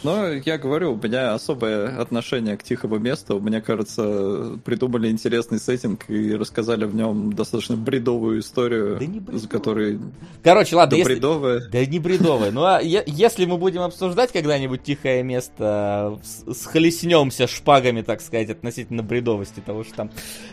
Но 0.03 0.29
я 0.29 0.57
говорю, 0.57 0.95
у 0.95 0.97
меня 0.97 1.35
особое 1.35 2.01
отношение 2.01 2.57
к 2.57 2.63
тихому 2.63 2.99
месту. 2.99 3.39
Мне 3.39 3.61
кажется, 3.61 4.59
придумали 4.65 5.11
интересный 5.11 5.59
сеттинг 5.59 6.09
и 6.09 6.35
рассказали 6.35 6.87
в 6.87 6.95
нем 6.95 7.35
достаточно 7.35 7.77
бредовую 7.77 8.41
историю, 8.41 8.97
да 8.99 9.07
не 9.07 9.23
за 9.39 9.47
которой... 9.47 10.01
Короче, 10.43 10.77
ладно, 10.77 10.97
если... 10.97 11.15
бредовая. 11.15 11.69
Да 11.69 11.85
не 11.85 11.99
бредовая. 11.99 12.51
Ну, 12.51 12.65
а 12.65 12.81
если 12.81 13.45
мы 13.45 13.59
будем 13.59 13.83
обсуждать 13.83 14.33
когда-нибудь 14.33 14.83
тихое 14.83 15.23
место, 15.23 16.19
схлестнемся 16.23 17.47
шпагами, 17.47 18.01
так 18.01 18.23
сказать, 18.23 18.49
относительно 18.49 19.03
бредовости 19.03 19.61
того, 19.61 19.85
что 19.85 19.95
там 19.95 20.11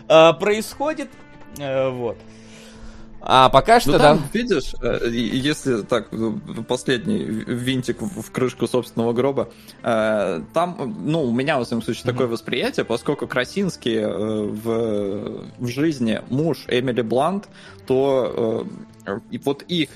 а, 0.09 0.34
происходит, 0.34 1.09
э, 1.57 1.89
вот. 1.89 2.18
А 3.19 3.49
пока 3.49 3.80
что, 3.80 3.94
ну, 3.94 3.98
там, 3.98 4.18
да. 4.18 4.23
Видишь, 4.31 4.73
э, 4.81 5.10
если 5.10 5.81
так, 5.81 6.11
ну, 6.11 6.39
последний 6.68 7.23
винтик 7.23 8.02
в 8.02 8.31
крышку 8.31 8.68
собственного 8.68 9.11
гроба, 9.14 9.49
э, 9.81 10.41
там, 10.53 10.95
ну, 11.03 11.23
у 11.23 11.31
меня, 11.31 11.60
в 11.60 11.65
своем 11.65 11.81
случае, 11.81 12.03
mm-hmm. 12.03 12.11
такое 12.11 12.27
восприятие, 12.27 12.85
поскольку 12.85 13.27
Красинский 13.27 13.95
э, 13.95 14.07
в, 14.07 15.45
в 15.57 15.68
жизни 15.68 16.22
муж 16.30 16.65
Эмили 16.68 17.02
Блант, 17.02 17.49
то 17.88 18.68
и 19.31 19.38
вот 19.39 19.64
их 19.64 19.89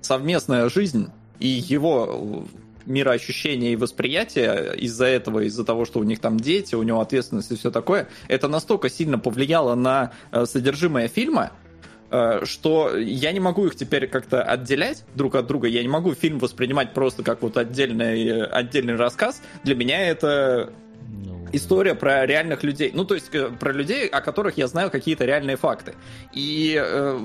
совместная 0.00 0.68
жизнь 0.68 1.08
и 1.38 1.46
его 1.46 2.44
мироощущение 2.84 3.72
и 3.72 3.76
восприятие 3.76 4.76
из-за 4.76 5.06
этого, 5.06 5.40
из-за 5.40 5.64
того, 5.64 5.84
что 5.84 6.00
у 6.00 6.02
них 6.02 6.18
там 6.18 6.38
дети, 6.38 6.74
у 6.74 6.82
него 6.82 7.00
ответственность 7.00 7.52
и 7.52 7.56
все 7.56 7.70
такое, 7.70 8.08
это 8.26 8.48
настолько 8.48 8.90
сильно 8.90 9.18
повлияло 9.18 9.76
на 9.76 10.10
содержимое 10.32 11.06
фильма, 11.06 11.52
что 12.10 12.96
я 12.96 13.32
не 13.32 13.40
могу 13.40 13.66
их 13.66 13.76
теперь 13.76 14.08
как-то 14.08 14.42
отделять 14.42 15.04
друг 15.14 15.34
от 15.36 15.46
друга. 15.46 15.68
Я 15.68 15.82
не 15.82 15.88
могу 15.88 16.14
фильм 16.14 16.38
воспринимать 16.38 16.92
просто 16.92 17.22
как 17.22 17.42
вот 17.42 17.56
отдельный, 17.56 18.44
отдельный 18.44 18.96
рассказ. 18.96 19.42
Для 19.62 19.74
меня 19.74 20.08
это 20.08 20.72
ну, 21.08 21.46
история 21.52 21.94
про 21.94 22.26
реальных 22.26 22.62
людей. 22.62 22.90
Ну, 22.94 23.04
то 23.04 23.14
есть 23.14 23.34
э, 23.34 23.48
про 23.48 23.72
людей, 23.72 24.06
о 24.08 24.20
которых 24.20 24.58
я 24.58 24.66
знаю 24.66 24.90
какие-то 24.90 25.24
реальные 25.24 25.56
факты. 25.56 25.94
И 26.32 26.80
э, 26.80 27.20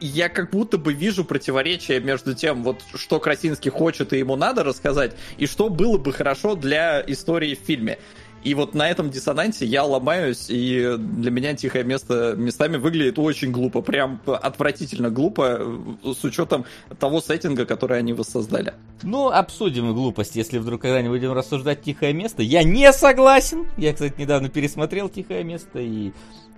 я 0.00 0.28
как 0.28 0.50
будто 0.50 0.78
бы 0.78 0.92
вижу 0.92 1.24
противоречие 1.24 2.00
между 2.00 2.34
тем, 2.34 2.62
вот 2.62 2.82
что 2.94 3.18
Красинский 3.18 3.70
хочет 3.70 4.12
и 4.12 4.18
ему 4.18 4.36
надо 4.36 4.64
рассказать, 4.64 5.16
и 5.38 5.46
что 5.46 5.68
было 5.68 5.98
бы 5.98 6.12
хорошо 6.12 6.54
для 6.54 7.02
истории 7.06 7.54
в 7.54 7.66
фильме. 7.66 7.98
И 8.42 8.54
вот 8.54 8.74
на 8.74 8.88
этом 8.88 9.10
диссонансе 9.10 9.66
я 9.66 9.84
ломаюсь, 9.84 10.46
и 10.48 10.96
для 10.98 11.30
меня 11.30 11.54
тихое 11.54 11.84
место 11.84 12.34
местами 12.36 12.78
выглядит 12.78 13.18
очень 13.18 13.52
глупо, 13.52 13.82
прям 13.82 14.20
отвратительно 14.26 15.10
глупо, 15.10 15.60
с 16.02 16.24
учетом 16.24 16.64
того 16.98 17.20
сеттинга, 17.20 17.66
который 17.66 17.98
они 17.98 18.14
воссоздали. 18.14 18.74
Ну, 19.02 19.28
обсудим 19.28 19.92
глупость, 19.92 20.36
если 20.36 20.58
вдруг 20.58 20.82
когда-нибудь 20.82 21.20
будем 21.20 21.32
рассуждать 21.32 21.82
тихое 21.82 22.12
место. 22.12 22.42
Я 22.42 22.62
не 22.62 22.92
согласен. 22.92 23.66
Я, 23.76 23.92
кстати, 23.92 24.14
недавно 24.18 24.48
пересмотрел 24.48 25.08
тихое 25.08 25.44
место, 25.44 25.78
и 25.78 26.12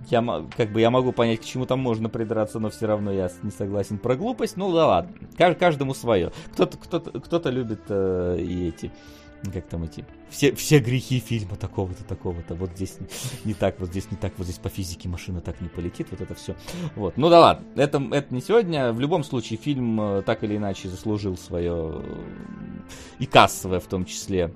я, 0.09 0.45
как 0.57 0.71
бы, 0.71 0.81
я 0.81 0.89
могу 0.89 1.11
понять, 1.11 1.41
к 1.41 1.45
чему 1.45 1.65
там 1.65 1.79
можно 1.79 2.09
придраться, 2.09 2.59
но 2.59 2.69
все 2.69 2.87
равно 2.87 3.11
я 3.11 3.29
не 3.41 3.51
согласен 3.51 3.97
про 3.97 4.15
глупость. 4.15 4.57
Ну 4.57 4.73
да 4.73 4.87
ладно, 4.87 5.55
каждому 5.55 5.93
свое. 5.93 6.31
Кто-то 6.53 6.77
кто 6.77 6.97
-то, 6.97 7.19
кто 7.19 7.37
-то 7.37 7.51
любит 7.51 7.81
э, 7.89 8.37
и 8.39 8.67
эти 8.69 8.91
как 9.51 9.67
там 9.67 9.83
эти, 9.83 10.05
все, 10.29 10.53
все 10.53 10.79
грехи 10.79 11.19
фильма 11.19 11.55
такого-то, 11.55 12.03
такого-то, 12.03 12.55
вот 12.55 12.71
здесь 12.75 12.97
не 13.43 13.53
так, 13.53 13.79
вот 13.79 13.89
здесь 13.89 14.09
не 14.11 14.17
так, 14.17 14.33
вот 14.37 14.45
здесь 14.45 14.59
по 14.59 14.69
физике 14.69 15.09
машина 15.09 15.41
так 15.41 15.59
не 15.61 15.67
полетит, 15.67 16.07
вот 16.11 16.21
это 16.21 16.33
все. 16.35 16.55
Вот, 16.95 17.17
ну 17.17 17.29
да 17.29 17.39
ладно, 17.39 17.65
это, 17.75 18.01
это 18.11 18.33
не 18.33 18.41
сегодня, 18.41 18.93
в 18.93 18.99
любом 18.99 19.23
случае 19.23 19.57
фильм 19.57 19.99
э, 19.99 20.21
так 20.21 20.43
или 20.43 20.57
иначе 20.57 20.89
заслужил 20.89 21.37
свое, 21.37 22.01
э, 22.03 22.23
и 23.19 23.25
кассовое 23.25 23.79
в 23.79 23.87
том 23.87 24.05
числе, 24.05 24.53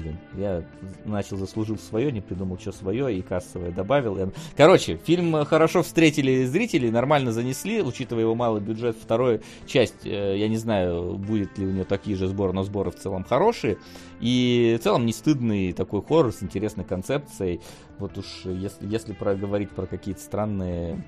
Блин, 0.00 0.16
я 0.34 0.64
начал 1.04 1.36
заслужил 1.36 1.76
свое, 1.78 2.10
не 2.10 2.20
придумал, 2.20 2.58
что 2.58 2.72
свое, 2.72 3.14
и 3.14 3.20
кассовое 3.20 3.70
добавил. 3.70 4.32
Короче, 4.56 4.96
фильм 4.96 5.44
хорошо 5.44 5.82
встретили 5.82 6.44
зрители, 6.44 6.88
нормально 6.88 7.32
занесли, 7.32 7.82
учитывая 7.82 8.22
его 8.22 8.34
малый 8.34 8.62
бюджет. 8.62 8.96
Вторая 9.00 9.40
часть, 9.66 10.06
э, 10.06 10.38
я 10.38 10.48
не 10.48 10.56
знаю, 10.56 11.18
будет 11.18 11.58
ли 11.58 11.66
у 11.66 11.70
нее 11.70 11.84
такие 11.84 12.16
же 12.16 12.28
сборы, 12.28 12.52
но 12.52 12.62
сборы 12.62 12.90
в 12.90 12.96
целом 12.96 13.24
хорошие. 13.24 13.76
И 14.20 14.76
в 14.80 14.82
целом 14.82 15.04
не 15.04 15.12
стыдный 15.12 15.72
такой 15.72 16.02
хоррор 16.02 16.32
с 16.32 16.42
интересной 16.42 16.84
концепцией. 16.84 17.60
Вот 17.98 18.16
уж 18.16 18.44
если, 18.44 18.86
если 18.86 19.12
проговорить 19.12 19.70
про 19.70 19.86
какие-то 19.86 20.20
странные 20.20 21.04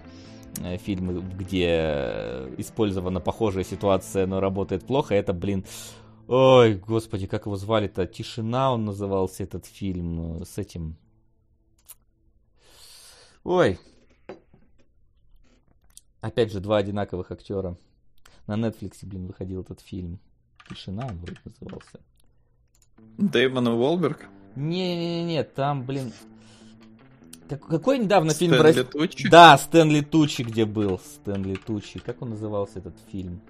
э, 0.62 0.76
фильмы, 0.76 1.22
где 1.38 2.48
использована 2.58 3.20
похожая 3.20 3.64
ситуация, 3.64 4.26
но 4.26 4.40
работает 4.40 4.84
плохо, 4.84 5.14
это, 5.14 5.32
блин, 5.32 5.64
Ой, 6.34 6.76
господи, 6.76 7.26
как 7.26 7.44
его 7.44 7.56
звали-то? 7.56 8.06
Тишина 8.06 8.72
он 8.72 8.86
назывался, 8.86 9.42
этот 9.42 9.66
фильм, 9.66 10.40
э, 10.40 10.44
с 10.46 10.56
этим... 10.56 10.96
Ой. 13.44 13.78
Опять 16.22 16.50
же, 16.50 16.60
два 16.60 16.78
одинаковых 16.78 17.30
актера. 17.30 17.76
На 18.46 18.54
Netflix, 18.54 19.00
блин, 19.02 19.26
выходил 19.26 19.60
этот 19.60 19.80
фильм. 19.80 20.20
Тишина 20.70 21.06
он 21.06 21.18
вроде 21.18 21.38
назывался. 21.44 22.00
Дэймон 23.18 23.68
Уолберг? 23.68 24.24
Не-не-не, 24.56 25.44
там, 25.44 25.84
блин... 25.84 26.14
Какой 27.46 27.98
недавно 27.98 28.30
Стэнли 28.30 28.54
фильм... 28.54 28.72
Стэнли 28.72 28.82
Тучи? 28.84 29.28
Да, 29.28 29.58
Стэнли 29.58 30.00
Тучи 30.00 30.40
где 30.40 30.64
был. 30.64 30.98
Стэнли 30.98 31.56
Тучи. 31.56 31.98
Как 31.98 32.22
он 32.22 32.30
назывался, 32.30 32.78
этот 32.78 32.94
фильм? 33.10 33.42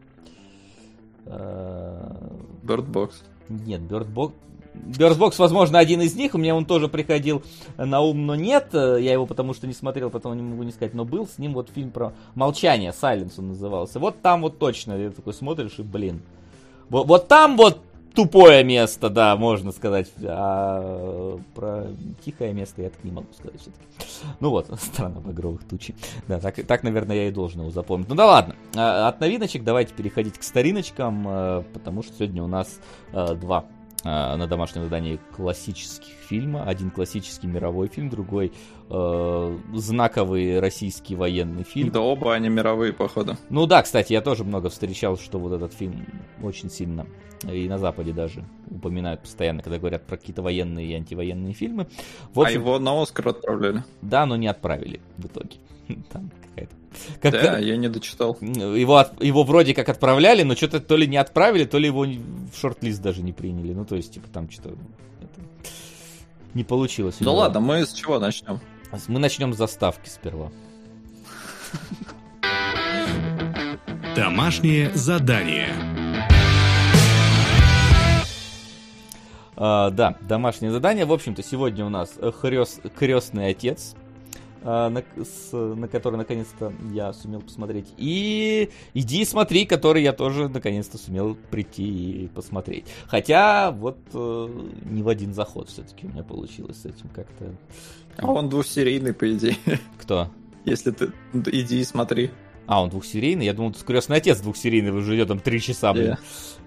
Bird 1.26 2.24
Box. 2.24 3.22
Нет, 3.48 3.80
Bird 3.82 4.03
Box... 4.03 4.34
Bird 4.74 5.06
Box, 5.06 5.38
возможно, 5.38 5.78
один 5.78 6.00
из 6.00 6.14
них. 6.14 6.34
У 6.34 6.38
меня 6.38 6.54
он 6.56 6.64
тоже 6.64 6.88
приходил 6.88 7.42
на 7.76 8.00
ум, 8.00 8.24
но 8.24 8.34
нет. 8.34 8.68
Я 8.72 9.12
его 9.12 9.26
потому 9.26 9.52
что 9.52 9.66
не 9.66 9.74
смотрел, 9.74 10.08
поэтому 10.08 10.34
не 10.34 10.42
могу 10.42 10.62
не 10.62 10.72
сказать. 10.72 10.94
Но 10.94 11.04
был 11.04 11.26
с 11.26 11.36
ним 11.36 11.52
вот 11.52 11.68
фильм 11.68 11.90
про 11.90 12.14
молчание. 12.34 12.90
Silence 12.90 13.34
он 13.36 13.48
назывался. 13.48 13.98
Вот 13.98 14.22
там 14.22 14.40
вот 14.40 14.58
точно. 14.58 14.96
Ты 14.96 15.10
такой 15.10 15.34
смотришь 15.34 15.78
и, 15.78 15.82
блин. 15.82 16.22
Вот, 16.88 17.06
вот 17.06 17.28
там 17.28 17.58
вот 17.58 17.80
тупое 18.14 18.64
место, 18.64 19.10
да, 19.10 19.36
можно 19.36 19.72
сказать. 19.72 20.10
А 20.24 21.38
про 21.54 21.86
тихое 22.24 22.52
место 22.52 22.82
я 22.82 22.90
так 22.90 23.02
не 23.04 23.10
могу 23.10 23.28
сказать 23.32 23.60
все-таки. 23.60 23.84
Ну 24.40 24.50
вот, 24.50 24.68
страна 24.80 25.20
багровых 25.20 25.64
тучей. 25.64 25.94
Да, 26.28 26.40
так, 26.40 26.64
так, 26.66 26.82
наверное, 26.82 27.16
я 27.16 27.28
и 27.28 27.32
должен 27.32 27.60
его 27.60 27.70
запомнить. 27.70 28.08
Ну 28.08 28.14
да 28.14 28.26
ладно. 28.26 28.56
А, 28.76 29.08
от 29.08 29.20
новиночек 29.20 29.64
давайте 29.64 29.94
переходить 29.94 30.38
к 30.38 30.42
стариночкам, 30.42 31.26
э, 31.26 31.62
потому 31.72 32.02
что 32.02 32.14
сегодня 32.14 32.42
у 32.42 32.48
нас 32.48 32.80
э, 33.12 33.34
два 33.34 33.64
на 34.04 34.46
домашнем 34.46 34.82
задании 34.82 35.20
классических 35.36 36.12
фильма. 36.12 36.64
Один 36.64 36.90
классический 36.90 37.46
мировой 37.46 37.88
фильм, 37.88 38.10
другой 38.10 38.52
э, 38.90 39.58
знаковый 39.74 40.60
российский 40.60 41.14
военный 41.14 41.62
фильм. 41.62 41.90
Да 41.90 42.00
оба 42.00 42.34
они 42.34 42.48
мировые, 42.48 42.92
походу. 42.92 43.36
Ну 43.48 43.66
да, 43.66 43.82
кстати, 43.82 44.12
я 44.12 44.20
тоже 44.20 44.44
много 44.44 44.70
встречал, 44.70 45.16
что 45.16 45.38
вот 45.38 45.52
этот 45.52 45.72
фильм 45.72 46.06
очень 46.42 46.70
сильно 46.70 47.06
и 47.50 47.68
на 47.68 47.78
Западе 47.78 48.12
даже 48.12 48.44
упоминают 48.70 49.22
постоянно, 49.22 49.62
когда 49.62 49.78
говорят 49.78 50.04
про 50.06 50.16
какие-то 50.16 50.42
военные 50.42 50.86
и 50.86 50.94
антивоенные 50.94 51.54
фильмы. 51.54 51.86
В 52.34 52.40
общем, 52.40 52.58
а 52.58 52.60
его 52.60 52.78
на 52.78 53.00
Оскар 53.00 53.28
отправляли? 53.28 53.84
Да, 54.00 54.26
но 54.26 54.36
не 54.36 54.46
отправили 54.46 55.00
в 55.16 55.26
итоге. 55.26 55.56
Там 56.12 56.30
какая-то... 56.48 56.74
Как... 57.20 57.32
Да, 57.32 57.58
я 57.58 57.76
не 57.76 57.88
дочитал. 57.88 58.36
Его, 58.40 58.96
от... 58.96 59.22
его 59.22 59.44
вроде 59.44 59.74
как 59.74 59.88
отправляли, 59.88 60.42
но 60.42 60.54
что-то 60.54 60.80
то 60.80 60.96
ли 60.96 61.06
не 61.06 61.16
отправили, 61.16 61.64
то 61.64 61.78
ли 61.78 61.86
его 61.86 62.02
в 62.02 62.58
шорт-лист 62.58 63.00
даже 63.00 63.22
не 63.22 63.32
приняли. 63.32 63.72
Ну, 63.72 63.84
то 63.84 63.96
есть, 63.96 64.14
типа, 64.14 64.28
там 64.28 64.50
что-то... 64.50 64.76
Это... 65.20 65.40
Не 66.54 66.64
получилось. 66.64 67.16
Ну 67.20 67.34
ладно, 67.34 67.60
мы 67.60 67.86
с 67.86 67.92
чего 67.92 68.18
начнем? 68.18 68.60
Мы 69.08 69.18
начнем 69.18 69.54
с 69.54 69.56
заставки 69.56 70.08
сперва. 70.08 70.50
Домашнее 74.14 74.90
задание. 74.94 75.70
А, 79.56 79.90
да, 79.90 80.16
домашнее 80.20 80.70
задание. 80.70 81.04
В 81.04 81.12
общем-то, 81.12 81.42
сегодня 81.42 81.86
у 81.86 81.88
нас 81.88 82.18
хрёст, 82.40 82.80
крестный 82.98 83.48
отец, 83.48 83.94
на, 84.64 85.02
с, 85.16 85.52
на 85.52 85.88
который 85.88 86.16
наконец-то 86.16 86.72
я 86.92 87.12
сумел 87.12 87.40
посмотреть. 87.40 87.88
И 87.96 88.70
иди 88.94 89.24
смотри, 89.24 89.64
который 89.66 90.02
я 90.02 90.12
тоже 90.12 90.48
наконец-то 90.48 90.98
сумел 90.98 91.36
прийти 91.50 92.24
и 92.24 92.28
посмотреть. 92.28 92.86
Хотя 93.06 93.70
вот 93.70 93.98
э, 94.14 94.48
не 94.84 95.02
в 95.02 95.08
один 95.08 95.34
заход 95.34 95.68
все-таки 95.68 96.06
у 96.06 96.10
меня 96.10 96.22
получилось 96.22 96.82
с 96.82 96.86
этим 96.86 97.08
как-то. 97.14 97.54
А 98.16 98.30
он 98.30 98.48
двухсерийный, 98.48 99.14
по 99.14 99.30
идее. 99.32 99.56
Кто? 100.00 100.28
Если 100.64 100.90
ты 100.92 101.12
иди 101.32 101.80
и 101.80 101.84
смотри. 101.84 102.30
А, 102.66 102.82
он 102.82 102.90
двухсерийный? 102.90 103.46
Я 103.46 103.54
думал, 103.54 103.74
крестный 103.74 104.18
отец 104.18 104.40
двухсерийный, 104.40 104.92
уже 104.92 105.16
идет 105.16 105.28
там 105.28 105.40
три 105.40 105.60
часа, 105.60 105.92
блин. 105.92 106.12
Yeah. 106.12 106.18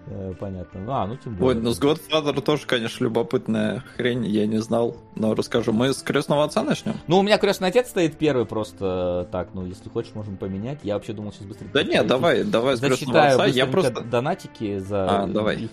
Э, 0.08 0.34
понятно. 0.40 0.82
А, 0.88 1.08
ну 1.08 1.16
тем 1.18 1.36
более. 1.36 1.58
Ой, 1.58 1.64
ну 1.64 1.72
с 1.72 1.80
Godfather 1.82 2.40
тоже, 2.42 2.68
конечно, 2.68 3.04
любопытная 3.04 3.84
хрень, 3.96 4.26
я 4.26 4.46
не 4.46 4.60
знал, 4.60 4.98
но 5.16 5.34
расскажу. 5.34 5.74
Мы 5.74 5.94
с 5.94 6.04
крестного 6.04 6.44
отца 6.44 6.64
начнем? 6.64 6.94
Ну, 7.08 7.20
у 7.20 7.24
меня 7.24 7.38
крестный 7.38 7.70
отец 7.70 7.90
стоит 7.90 8.18
первый 8.18 8.46
просто 8.46 9.28
так, 9.32 9.50
ну, 9.54 9.66
если 9.66 9.90
хочешь, 9.90 10.14
можем 10.14 10.38
поменять. 10.38 10.80
Я 10.84 10.96
вообще 10.96 11.14
думал 11.14 11.32
сейчас 11.34 11.48
быстрее. 11.48 11.70
Да 11.74 11.84
нет, 11.84 12.06
давай, 12.06 12.44
давай 12.44 12.78
с 12.78 12.80
крестного 12.80 13.28
отца. 13.28 13.46
Я 13.46 13.66
просто... 13.66 14.02
донатики 14.02 14.78
за... 14.78 15.24
А, 15.24 15.28
давай. 15.28 15.70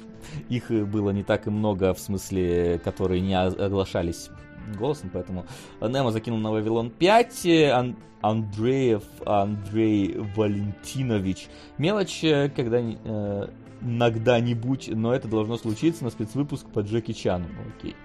Их, 0.48 0.70
их 0.70 0.88
было 0.88 1.10
не 1.10 1.22
так 1.22 1.46
и 1.46 1.50
много, 1.50 1.92
в 1.92 1.98
смысле, 1.98 2.80
которые 2.82 3.20
не 3.20 3.38
оглашались 3.38 4.30
голосом, 4.78 5.10
поэтому 5.12 5.44
Немо 5.80 6.10
закинул 6.10 6.38
на 6.38 6.52
Вавилон 6.52 6.90
5, 6.90 7.46
Ан- 7.72 7.96
Андреев 8.22 9.02
Андрей 9.26 10.16
Валентинович. 10.36 11.48
Мелочь, 11.76 12.22
э, 12.22 12.48
когда 12.54 12.78
э, 12.80 13.48
когда-нибудь, 13.82 14.90
но 14.92 15.14
это 15.14 15.28
должно 15.28 15.56
случиться 15.56 16.04
на 16.04 16.10
спецвыпуск 16.10 16.66
по 16.68 16.80
Джеки 16.80 17.12
Чану. 17.12 17.46
Окей. 17.76 17.96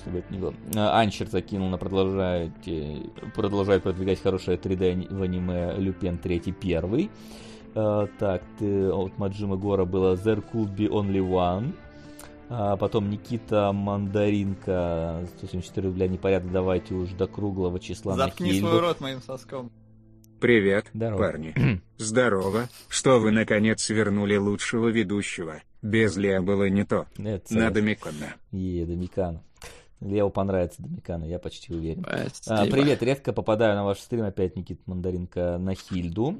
Чтобы 0.00 0.18
это 0.18 0.32
не 0.32 0.38
было. 0.38 0.54
А, 0.74 1.00
Анчер 1.00 1.28
закинул 1.28 1.68
на 1.68 1.78
продолжает, 1.78 2.52
продолжает 3.34 3.82
продвигать 3.82 4.20
хорошее 4.20 4.58
3D 4.58 5.14
в 5.14 5.22
аниме 5.22 5.74
Люпен 5.78 6.18
3 6.18 6.54
1. 6.60 7.10
Uh, 7.74 8.08
так, 8.20 8.44
ты, 8.60 8.88
от 8.92 9.18
Маджима 9.18 9.56
Гора 9.56 9.84
было 9.84 10.14
There 10.14 10.44
Could 10.52 10.76
Be 10.76 10.88
Only 10.88 11.18
One. 11.18 11.74
А 12.48 12.76
потом 12.76 13.10
Никита 13.10 13.72
Мандаринка, 13.72 15.26
174 15.38 15.88
рубля, 15.88 16.06
непорядок, 16.06 16.52
давайте 16.52 16.94
уж 16.94 17.08
до 17.10 17.26
круглого 17.26 17.80
числа 17.80 18.14
Заткни 18.14 18.52
на 18.52 18.68
свой 18.68 18.80
рот 18.80 19.00
моим 19.00 19.22
соском. 19.22 19.72
Привет, 20.44 20.90
Здорово. 20.92 21.18
парни. 21.18 21.54
Здорово, 21.96 22.68
что 22.90 23.18
вы 23.18 23.30
наконец 23.30 23.88
вернули 23.88 24.36
лучшего 24.36 24.88
ведущего. 24.88 25.62
Без 25.80 26.18
Лео 26.18 26.42
было 26.42 26.68
не 26.68 26.84
то. 26.84 27.06
Это 27.16 27.56
На 27.56 27.70
Домикана. 27.70 28.34
Е, 28.52 28.84
Домикана. 28.84 29.42
Лео 30.02 30.28
понравится 30.28 30.82
Домикана, 30.82 31.24
я 31.24 31.38
почти 31.38 31.72
уверен. 31.72 32.04
А, 32.46 32.66
привет, 32.66 33.02
редко 33.02 33.32
попадаю 33.32 33.74
на 33.74 33.86
ваш 33.86 34.00
стрим. 34.00 34.24
Опять 34.24 34.54
Никит 34.54 34.86
Мандаринка 34.86 35.56
на 35.56 35.74
Хильду. 35.74 36.38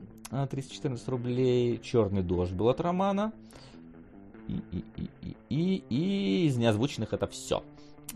314 0.50 1.08
а, 1.08 1.10
рублей. 1.10 1.80
Черный 1.82 2.22
дождь 2.22 2.52
был 2.52 2.68
от 2.68 2.82
Романа. 2.82 3.32
И, 4.48 4.60
и, 4.70 4.84
и, 4.98 5.10
и, 5.22 5.36
и, 5.48 5.84
и 5.88 6.46
из 6.48 6.58
неозвученных 6.58 7.14
это 7.14 7.26
все. 7.26 7.64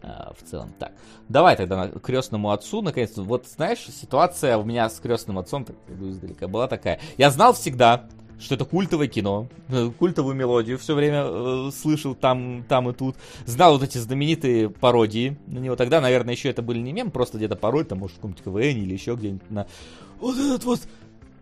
А, 0.03 0.33
в 0.39 0.49
целом. 0.49 0.73
Так, 0.79 0.93
давай 1.29 1.57
тогда 1.57 1.89
к 1.89 2.01
крестному 2.01 2.51
отцу. 2.51 2.83
Наконец-то, 2.83 3.23
вот 3.23 3.47
знаешь, 3.47 3.81
ситуация 3.81 4.57
у 4.57 4.65
меня 4.65 4.89
с 4.89 5.01
крестным 5.01 5.39
отцом, 5.39 5.65
так 5.65 5.77
издалека, 6.01 6.47
была 6.47 6.69
такая. 6.69 7.01
Я 7.17 7.31
знал 7.31 7.53
всегда, 7.53 8.09
что 8.39 8.55
это 8.55 8.65
культовое 8.65 9.09
кино, 9.09 9.49
э, 9.69 9.91
культовую 9.99 10.37
мелодию 10.37 10.79
все 10.79 10.95
время 10.95 11.25
э, 11.25 11.71
слышал 11.73 12.15
там, 12.15 12.65
там 12.69 12.89
и 12.89 12.93
тут. 12.93 13.17
Знал 13.45 13.73
вот 13.73 13.83
эти 13.83 13.99
знаменитые 13.99 14.71
пародии 14.71 15.37
на 15.47 15.59
него. 15.59 15.75
Тогда, 15.75 16.01
наверное, 16.01 16.35
еще 16.35 16.49
это 16.49 16.63
были 16.63 16.79
не 16.79 16.93
мем, 16.93 17.11
просто 17.11 17.39
где-то 17.39 17.57
пародия, 17.57 17.91
там, 17.91 17.99
может, 17.99 18.17
в 18.17 18.21
каком-то 18.21 18.43
КВН 18.45 18.61
или 18.61 18.93
еще 18.93 19.15
где-нибудь 19.17 19.51
на... 19.51 19.67
Вот 20.21 20.39
этот 20.39 20.65
вот 20.65 20.81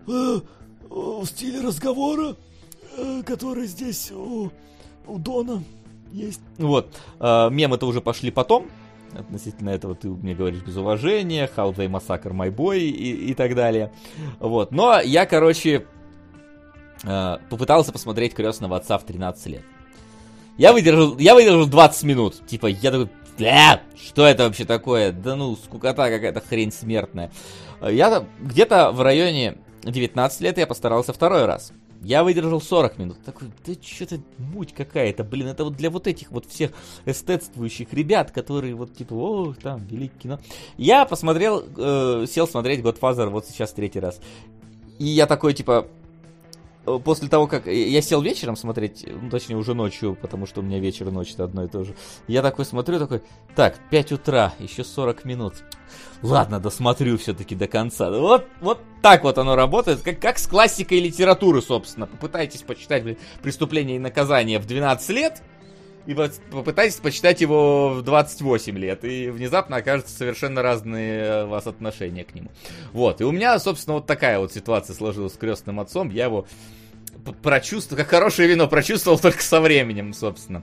э, 0.08 0.40
в 0.88 1.26
стиле 1.26 1.60
разговора, 1.60 2.36
э, 2.96 3.22
который 3.26 3.66
здесь 3.66 4.10
у, 4.10 4.50
у 5.06 5.18
Дона 5.18 5.62
есть. 6.12 6.40
Вот. 6.58 6.94
Э, 7.20 7.48
мемы-то 7.50 7.86
уже 7.86 8.00
пошли 8.00 8.30
потом. 8.30 8.66
Относительно 9.12 9.70
этого 9.70 9.94
ты 9.94 10.08
мне 10.08 10.34
говоришь 10.34 10.62
без 10.62 10.76
уважения, 10.76 11.48
Halfway 11.54 11.88
Massacre 11.88 12.32
My 12.32 12.54
Boy 12.54 12.80
и, 12.80 13.30
и 13.30 13.34
так 13.34 13.54
далее. 13.54 13.92
Вот. 14.40 14.72
Но 14.72 15.00
я, 15.00 15.26
короче, 15.26 15.86
э, 17.04 17.36
попытался 17.48 17.92
посмотреть 17.92 18.34
крестного 18.34 18.76
отца 18.76 18.98
в 18.98 19.04
13 19.04 19.46
лет. 19.46 19.62
Я 20.58 20.72
выдержал, 20.72 21.18
я 21.18 21.34
выдержал 21.34 21.66
20 21.66 22.02
минут. 22.04 22.46
Типа, 22.46 22.66
я 22.66 22.90
такой, 22.90 23.10
бля, 23.38 23.82
что 23.94 24.26
это 24.26 24.44
вообще 24.44 24.64
такое? 24.64 25.12
Да 25.12 25.36
ну, 25.36 25.56
скукота 25.56 26.10
какая-то 26.10 26.40
хрень 26.40 26.72
смертная. 26.72 27.30
Я 27.82 28.24
где-то 28.40 28.90
в 28.92 29.02
районе 29.02 29.58
19 29.82 30.40
лет 30.40 30.58
я 30.58 30.66
постарался 30.66 31.12
второй 31.12 31.44
раз. 31.46 31.72
Я 32.06 32.22
выдержал 32.22 32.60
40 32.60 32.98
минут. 32.98 33.18
Такой, 33.24 33.48
да 33.66 33.72
что-то 33.82 34.20
муть 34.38 34.72
какая-то, 34.72 35.24
блин, 35.24 35.48
это 35.48 35.64
вот 35.64 35.76
для 35.76 35.90
вот 35.90 36.06
этих 36.06 36.30
вот 36.30 36.46
всех 36.46 36.70
эстетствующих 37.04 37.92
ребят, 37.92 38.30
которые 38.30 38.76
вот 38.76 38.94
типа, 38.94 39.14
о, 39.14 39.54
там, 39.60 39.84
великое 39.86 40.16
кино. 40.16 40.40
Я 40.76 41.04
посмотрел, 41.04 41.64
э, 41.76 42.26
сел 42.30 42.46
смотреть 42.46 42.78
Godfather 42.78 43.28
вот 43.30 43.46
сейчас 43.46 43.72
третий 43.72 43.98
раз. 43.98 44.20
И 45.00 45.04
я 45.06 45.26
такой, 45.26 45.52
типа, 45.52 45.88
после 47.04 47.28
того, 47.28 47.46
как 47.46 47.66
я 47.66 48.00
сел 48.00 48.22
вечером 48.22 48.56
смотреть, 48.56 49.04
ну, 49.06 49.28
точнее, 49.30 49.56
уже 49.56 49.74
ночью, 49.74 50.16
потому 50.20 50.46
что 50.46 50.60
у 50.60 50.64
меня 50.64 50.78
вечер 50.78 51.08
и 51.08 51.10
ночь 51.10 51.32
это 51.32 51.44
одно 51.44 51.64
и 51.64 51.68
то 51.68 51.84
же. 51.84 51.94
Я 52.28 52.42
такой 52.42 52.64
смотрю, 52.64 52.98
такой, 52.98 53.22
так, 53.54 53.76
5 53.90 54.12
утра, 54.12 54.54
еще 54.58 54.84
40 54.84 55.24
минут. 55.24 55.54
Ладно, 56.22 56.60
досмотрю 56.60 57.18
все-таки 57.18 57.54
до 57.54 57.66
конца. 57.66 58.10
Вот, 58.10 58.46
вот 58.60 58.80
так 59.02 59.24
вот 59.24 59.38
оно 59.38 59.54
работает, 59.54 60.00
как, 60.00 60.20
как 60.20 60.38
с 60.38 60.46
классикой 60.46 61.00
литературы, 61.00 61.60
собственно. 61.62 62.06
Попытайтесь 62.06 62.62
почитать 62.62 63.18
«Преступление 63.42 63.96
и 63.96 64.00
наказание» 64.00 64.58
в 64.58 64.66
12 64.66 65.08
лет, 65.10 65.42
и 66.06 66.14
попытайтесь 66.14 66.96
почитать 66.96 67.40
его 67.40 67.90
в 67.90 68.02
28 68.02 68.78
лет, 68.78 69.04
и 69.04 69.28
внезапно 69.28 69.76
окажутся 69.76 70.16
совершенно 70.16 70.62
разные 70.62 71.20
э, 71.20 71.44
у 71.44 71.48
вас 71.48 71.66
отношения 71.66 72.24
к 72.24 72.34
нему. 72.34 72.50
Вот, 72.92 73.20
и 73.20 73.24
у 73.24 73.32
меня, 73.32 73.58
собственно, 73.58 73.94
вот 73.94 74.06
такая 74.06 74.38
вот 74.38 74.52
ситуация 74.52 74.94
сложилась 74.94 75.34
с 75.34 75.36
крестным 75.36 75.80
отцом. 75.80 76.10
Я 76.10 76.26
его 76.26 76.46
прочувствовал, 77.42 77.98
как 78.02 78.08
хорошее 78.08 78.48
вино, 78.48 78.68
прочувствовал 78.68 79.18
только 79.20 79.42
со 79.42 79.60
временем, 79.60 80.12
собственно. 80.14 80.62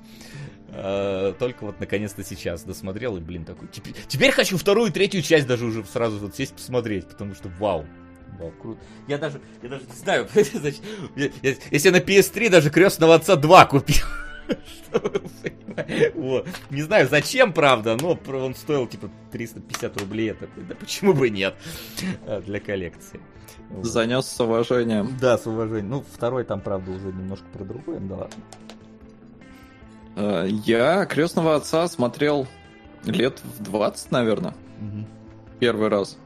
Uh, 0.69 1.35
только 1.37 1.65
вот 1.65 1.79
наконец-то 1.79 2.23
сейчас 2.23 2.63
досмотрел 2.63 3.15
и, 3.17 3.19
блин, 3.19 3.45
такой. 3.45 3.67
Теперь, 3.71 3.93
теперь 4.07 4.31
хочу 4.31 4.57
вторую 4.57 4.89
и 4.89 4.91
третью 4.91 5.21
часть 5.21 5.45
даже 5.45 5.65
уже 5.65 5.85
сразу 5.85 6.17
вот 6.17 6.35
сесть 6.35 6.55
посмотреть, 6.55 7.07
потому 7.07 7.35
что 7.35 7.47
вау. 7.59 7.85
Вау, 8.39 8.51
круто. 8.59 8.79
Я 9.07 9.19
даже, 9.19 9.39
я 9.61 9.69
даже 9.69 9.83
не 9.85 9.95
знаю, 9.95 10.27
если 11.69 11.89
на 11.89 11.97
PS3 11.97 12.49
даже 12.49 12.71
крестного 12.71 13.13
отца 13.13 13.35
2 13.35 13.65
купил. 13.65 14.03
Вот. 16.15 16.47
Не 16.69 16.81
знаю, 16.83 17.07
зачем, 17.09 17.53
правда, 17.53 17.97
но 17.99 18.17
он 18.27 18.55
стоил 18.55 18.87
типа 18.87 19.09
350 19.31 20.01
рублей. 20.01 20.27
Я 20.27 20.33
такой, 20.35 20.63
да 20.63 20.75
почему 20.75 21.13
бы 21.13 21.29
нет? 21.29 21.55
А, 22.27 22.41
для 22.41 22.59
коллекции. 22.59 23.19
Занес 23.81 24.27
с 24.27 24.39
уважением. 24.39 25.17
Да, 25.19 25.37
с 25.37 25.47
уважением. 25.47 25.89
Ну, 25.89 26.05
второй 26.13 26.43
там, 26.43 26.61
правда, 26.61 26.91
уже 26.91 27.07
немножко 27.07 27.45
про 27.51 27.63
другое, 27.63 27.99
да 27.99 28.15
ладно. 28.15 28.43
А, 30.15 30.45
я 30.45 31.05
крестного 31.05 31.55
отца 31.55 31.87
смотрел 31.87 32.47
лет 33.05 33.41
в 33.43 33.63
20, 33.63 34.11
наверное. 34.11 34.53
Угу. 34.79 35.05
Первый 35.59 35.89
раз. 35.89 36.17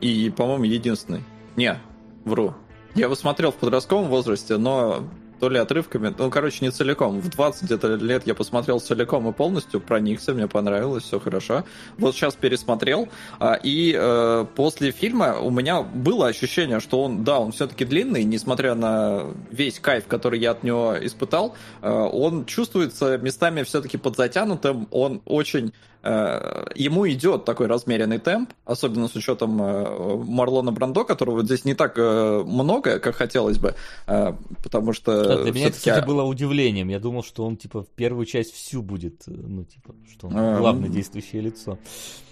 И, 0.00 0.30
по-моему, 0.30 0.64
единственный. 0.64 1.22
Не, 1.56 1.78
вру. 2.24 2.54
Я 2.94 3.04
его 3.04 3.14
смотрел 3.14 3.52
в 3.52 3.56
подростковом 3.56 4.08
возрасте, 4.08 4.56
но 4.58 5.08
то 5.42 5.48
ли 5.48 5.58
отрывками, 5.58 6.14
ну, 6.16 6.30
короче, 6.30 6.64
не 6.64 6.70
целиком. 6.70 7.20
В 7.20 7.28
20 7.28 7.64
где-то 7.64 7.96
лет 7.96 8.22
я 8.26 8.34
посмотрел 8.36 8.78
целиком 8.78 9.28
и 9.28 9.32
полностью, 9.32 9.80
проникся, 9.80 10.34
мне 10.34 10.46
понравилось, 10.46 11.02
все 11.02 11.18
хорошо. 11.18 11.64
Вот 11.98 12.14
сейчас 12.14 12.36
пересмотрел, 12.36 13.08
а, 13.40 13.54
и 13.54 13.92
э, 13.92 14.46
после 14.54 14.92
фильма 14.92 15.40
у 15.40 15.50
меня 15.50 15.82
было 15.82 16.28
ощущение, 16.28 16.78
что 16.78 17.02
он, 17.02 17.24
да, 17.24 17.40
он 17.40 17.50
все-таки 17.50 17.84
длинный, 17.84 18.22
несмотря 18.22 18.76
на 18.76 19.32
весь 19.50 19.80
кайф, 19.80 20.06
который 20.06 20.38
я 20.38 20.52
от 20.52 20.62
него 20.62 20.94
испытал, 21.00 21.56
э, 21.80 21.90
он 21.90 22.44
чувствуется 22.44 23.18
местами 23.18 23.64
все-таки 23.64 23.96
подзатянутым, 23.96 24.86
он 24.92 25.22
очень 25.24 25.72
ему 26.04 27.08
идет 27.08 27.44
такой 27.44 27.66
размеренный 27.66 28.18
темп, 28.18 28.52
особенно 28.64 29.08
с 29.08 29.14
учетом 29.14 29.62
э, 29.62 30.16
Марлона 30.24 30.72
Брандо, 30.72 31.04
которого 31.04 31.44
здесь 31.44 31.64
не 31.64 31.74
так 31.74 31.94
э, 31.96 32.42
много, 32.44 32.98
как 32.98 33.14
хотелось 33.14 33.58
бы, 33.58 33.74
потому 34.06 34.92
что... 34.92 35.42
Для 35.42 35.52
меня 35.52 35.66
это, 35.68 35.76
кстати, 35.76 36.04
было 36.04 36.24
удивлением. 36.24 36.88
Я 36.88 36.98
думал, 36.98 37.22
что 37.22 37.44
он, 37.44 37.56
типа, 37.56 37.82
в 37.82 37.88
первую 37.88 38.26
часть 38.26 38.52
всю 38.52 38.82
будет, 38.82 39.22
ну, 39.26 39.64
типа, 39.64 39.94
что 40.10 40.28
он 40.28 40.34
главное 40.58 40.88
действующее 40.88 41.42
лицо. 41.42 41.78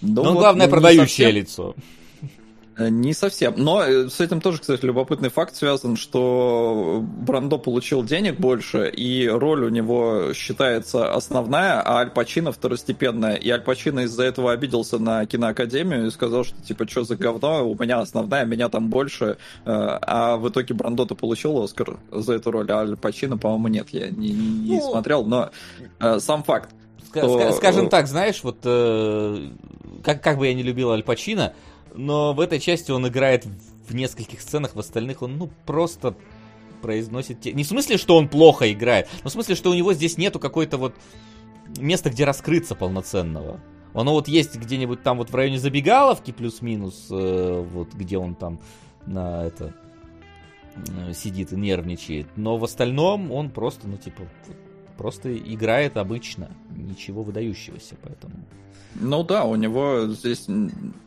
Ну, 0.01 0.23
Но 0.23 0.33
вот, 0.33 0.39
главное 0.39 0.67
продающее 0.67 1.07
совсем... 1.07 1.35
лицо. 1.35 1.75
Э, 2.81 2.89
не 2.89 3.13
совсем. 3.13 3.53
Но 3.57 3.83
э, 3.83 4.09
с 4.09 4.19
этим 4.19 4.41
тоже, 4.41 4.59
кстати, 4.59 4.85
любопытный 4.85 5.29
факт 5.29 5.55
связан, 5.55 5.95
что 5.95 7.03
Брандо 7.03 7.57
получил 7.57 8.03
денег 8.03 8.39
больше, 8.39 8.89
и 8.89 9.27
роль 9.27 9.65
у 9.65 9.69
него 9.69 10.33
считается 10.33 11.13
основная, 11.13 11.81
а 11.81 11.99
Аль 11.99 12.11
Пачино 12.11 12.51
второстепенная. 12.51 13.35
И 13.35 13.49
Аль 13.49 13.61
Пачино 13.61 14.01
из-за 14.01 14.23
этого 14.23 14.51
обиделся 14.51 14.99
на 14.99 15.25
киноакадемию 15.25 16.07
и 16.07 16.11
сказал, 16.11 16.43
что 16.43 16.61
типа, 16.61 16.87
что 16.87 17.03
за 17.03 17.15
говно, 17.15 17.69
у 17.69 17.75
меня 17.75 17.99
основная, 17.99 18.45
меня 18.45 18.69
там 18.69 18.89
больше. 18.89 19.37
Э, 19.65 19.99
а 20.01 20.37
в 20.37 20.49
итоге 20.49 20.73
Брандо-то 20.73 21.15
получил 21.15 21.61
Оскар 21.61 21.97
за 22.11 22.33
эту 22.33 22.51
роль, 22.51 22.71
а 22.71 22.79
Аль 22.79 22.97
Пачино, 22.97 23.37
по-моему, 23.37 23.67
нет. 23.67 23.89
Я 23.89 24.09
не, 24.09 24.31
не 24.31 24.79
ну, 24.79 24.91
смотрел, 24.91 25.25
но 25.25 25.51
сам 26.19 26.43
факт. 26.43 26.69
Что... 27.09 27.51
Скажем 27.51 27.89
так, 27.89 28.07
знаешь, 28.07 28.41
вот 28.41 28.59
как, 28.61 30.23
как 30.23 30.37
бы 30.37 30.47
я 30.47 30.53
не 30.53 30.63
любил 30.63 30.91
Аль 30.91 31.03
Пачино, 31.03 31.53
но 31.93 32.33
в 32.33 32.39
этой 32.39 32.59
части 32.59 32.91
он 32.91 33.07
играет 33.07 33.45
в 33.87 33.95
нескольких 33.95 34.41
сценах, 34.41 34.75
в 34.75 34.79
остальных 34.79 35.21
он, 35.21 35.37
ну, 35.37 35.49
просто 35.65 36.15
произносит... 36.81 37.45
Не 37.45 37.63
в 37.63 37.67
смысле, 37.67 37.97
что 37.97 38.17
он 38.17 38.27
плохо 38.27 38.71
играет, 38.71 39.07
но 39.23 39.29
в 39.29 39.33
смысле, 39.33 39.55
что 39.55 39.69
у 39.69 39.73
него 39.73 39.93
здесь 39.93 40.17
нету 40.17 40.39
какой-то 40.39 40.77
вот 40.77 40.95
места, 41.77 42.09
где 42.09 42.25
раскрыться 42.25 42.75
полноценного. 42.75 43.59
Оно 43.93 44.13
вот 44.13 44.27
есть 44.27 44.55
где-нибудь 44.55 45.03
там 45.03 45.17
вот 45.17 45.29
в 45.29 45.35
районе 45.35 45.59
забегаловки 45.59 46.31
плюс-минус, 46.31 47.07
э, 47.11 47.65
вот 47.71 47.93
где 47.93 48.17
он 48.17 48.35
там 48.35 48.59
на 49.05 49.45
это 49.45 49.73
э, 50.75 51.13
сидит 51.13 51.51
и 51.51 51.57
нервничает. 51.57 52.27
Но 52.37 52.57
в 52.57 52.63
остальном 52.63 53.31
он 53.31 53.49
просто, 53.49 53.87
ну 53.87 53.97
типа, 53.97 54.23
просто 54.97 55.35
играет 55.35 55.97
обычно, 55.97 56.51
ничего 56.75 57.23
выдающегося, 57.23 57.95
поэтому... 58.01 58.35
Ну 58.95 59.23
да, 59.23 59.45
у 59.45 59.55
него 59.55 60.07
здесь 60.07 60.47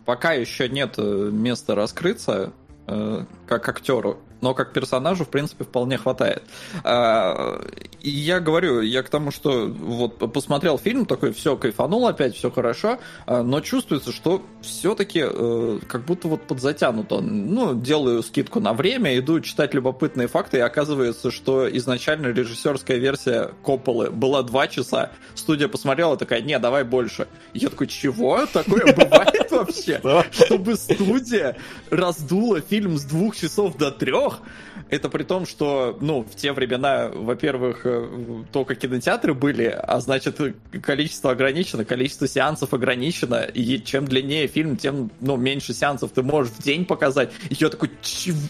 пока 0.05 0.33
еще 0.33 0.69
нет 0.69 0.95
э, 0.97 1.31
места 1.33 1.75
раскрыться 1.75 2.53
э, 2.87 3.25
как 3.47 3.69
актеру 3.69 4.19
но 4.45 4.53
как 4.53 4.75
персонажу, 4.75 5.25
в 5.25 5.31
принципе, 5.31 5.65
вполне 5.65 5.97
хватает. 5.97 6.43
А, 6.85 7.63
и 8.03 8.11
я 8.11 8.41
говорю, 8.41 8.83
я 8.83 9.03
к 9.03 9.09
тому, 9.09 9.31
что 9.31 9.67
вот 9.67 10.19
посмотрел 10.35 10.77
фильм, 10.77 11.07
такой, 11.07 11.33
все, 11.33 11.57
кайфанул 11.57 12.07
опять, 12.07 12.37
все 12.37 12.51
хорошо, 12.51 12.99
а, 13.25 13.43
но 13.43 13.63
чувствуется, 13.63 14.13
что 14.13 14.43
все-таки 14.61 15.25
э, 15.25 15.79
как 15.89 16.05
будто 16.05 16.29
вот 16.29 16.43
подзатянуто. 16.43 17.23
Ну, 17.23 17.75
делаю 17.75 18.23
скидку 18.23 18.61
на 18.61 18.75
время, 18.75 19.19
иду 19.19 19.41
читать 19.41 19.73
любопытные 19.73 20.29
факты, 20.29 20.59
и 20.59 20.61
оказывается, 20.61 21.31
что 21.31 21.67
изначально 21.79 22.27
режиссерская 22.27 22.99
версия 22.99 23.51
Копполы 23.63 24.11
была 24.11 24.43
два 24.43 24.69
часа, 24.69 25.11
студия 25.35 25.69
посмотрела, 25.69 26.19
такая, 26.19 26.43
не, 26.43 26.59
давай 26.59 26.85
больше. 26.85 27.29
я 27.55 27.71
такой, 27.71 27.87
чего? 27.87 28.45
Такое 28.45 28.95
бывает 28.95 29.51
вообще? 29.51 30.03
Чтобы 30.33 30.77
студия 30.77 31.57
раздула 31.89 32.61
фильм 32.61 32.99
с 32.99 33.05
двух 33.05 33.37
часов 33.37 33.79
до 33.79 33.91
трех? 33.91 34.34
Трех. 34.35 34.43
Это 34.91 35.09
при 35.09 35.23
том, 35.23 35.47
что, 35.47 35.97
ну, 36.01 36.23
в 36.23 36.37
те 36.37 36.53
времена, 36.53 37.09
во-первых, 37.13 37.81
э, 37.85 38.45
только 38.53 38.75
кинотеатры 38.75 39.35
были, 39.35 39.65
а 39.65 40.01
значит, 40.01 40.39
количество 40.83 41.31
ограничено, 41.31 41.85
количество 41.85 42.29
сеансов 42.29 42.75
ограничено, 42.75 43.43
и 43.43 43.83
чем 43.83 44.05
длиннее 44.05 44.47
фильм, 44.47 44.77
тем, 44.77 45.11
ну, 45.21 45.37
меньше 45.37 45.73
сеансов 45.73 46.13
ты 46.13 46.23
можешь 46.23 46.53
в 46.53 46.63
день 46.63 46.85
показать. 46.85 47.33
И 47.49 47.57
я 47.59 47.71
такой, 47.71 47.91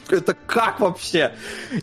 это 0.09 0.37
как 0.47 0.81
вообще? 0.81 1.35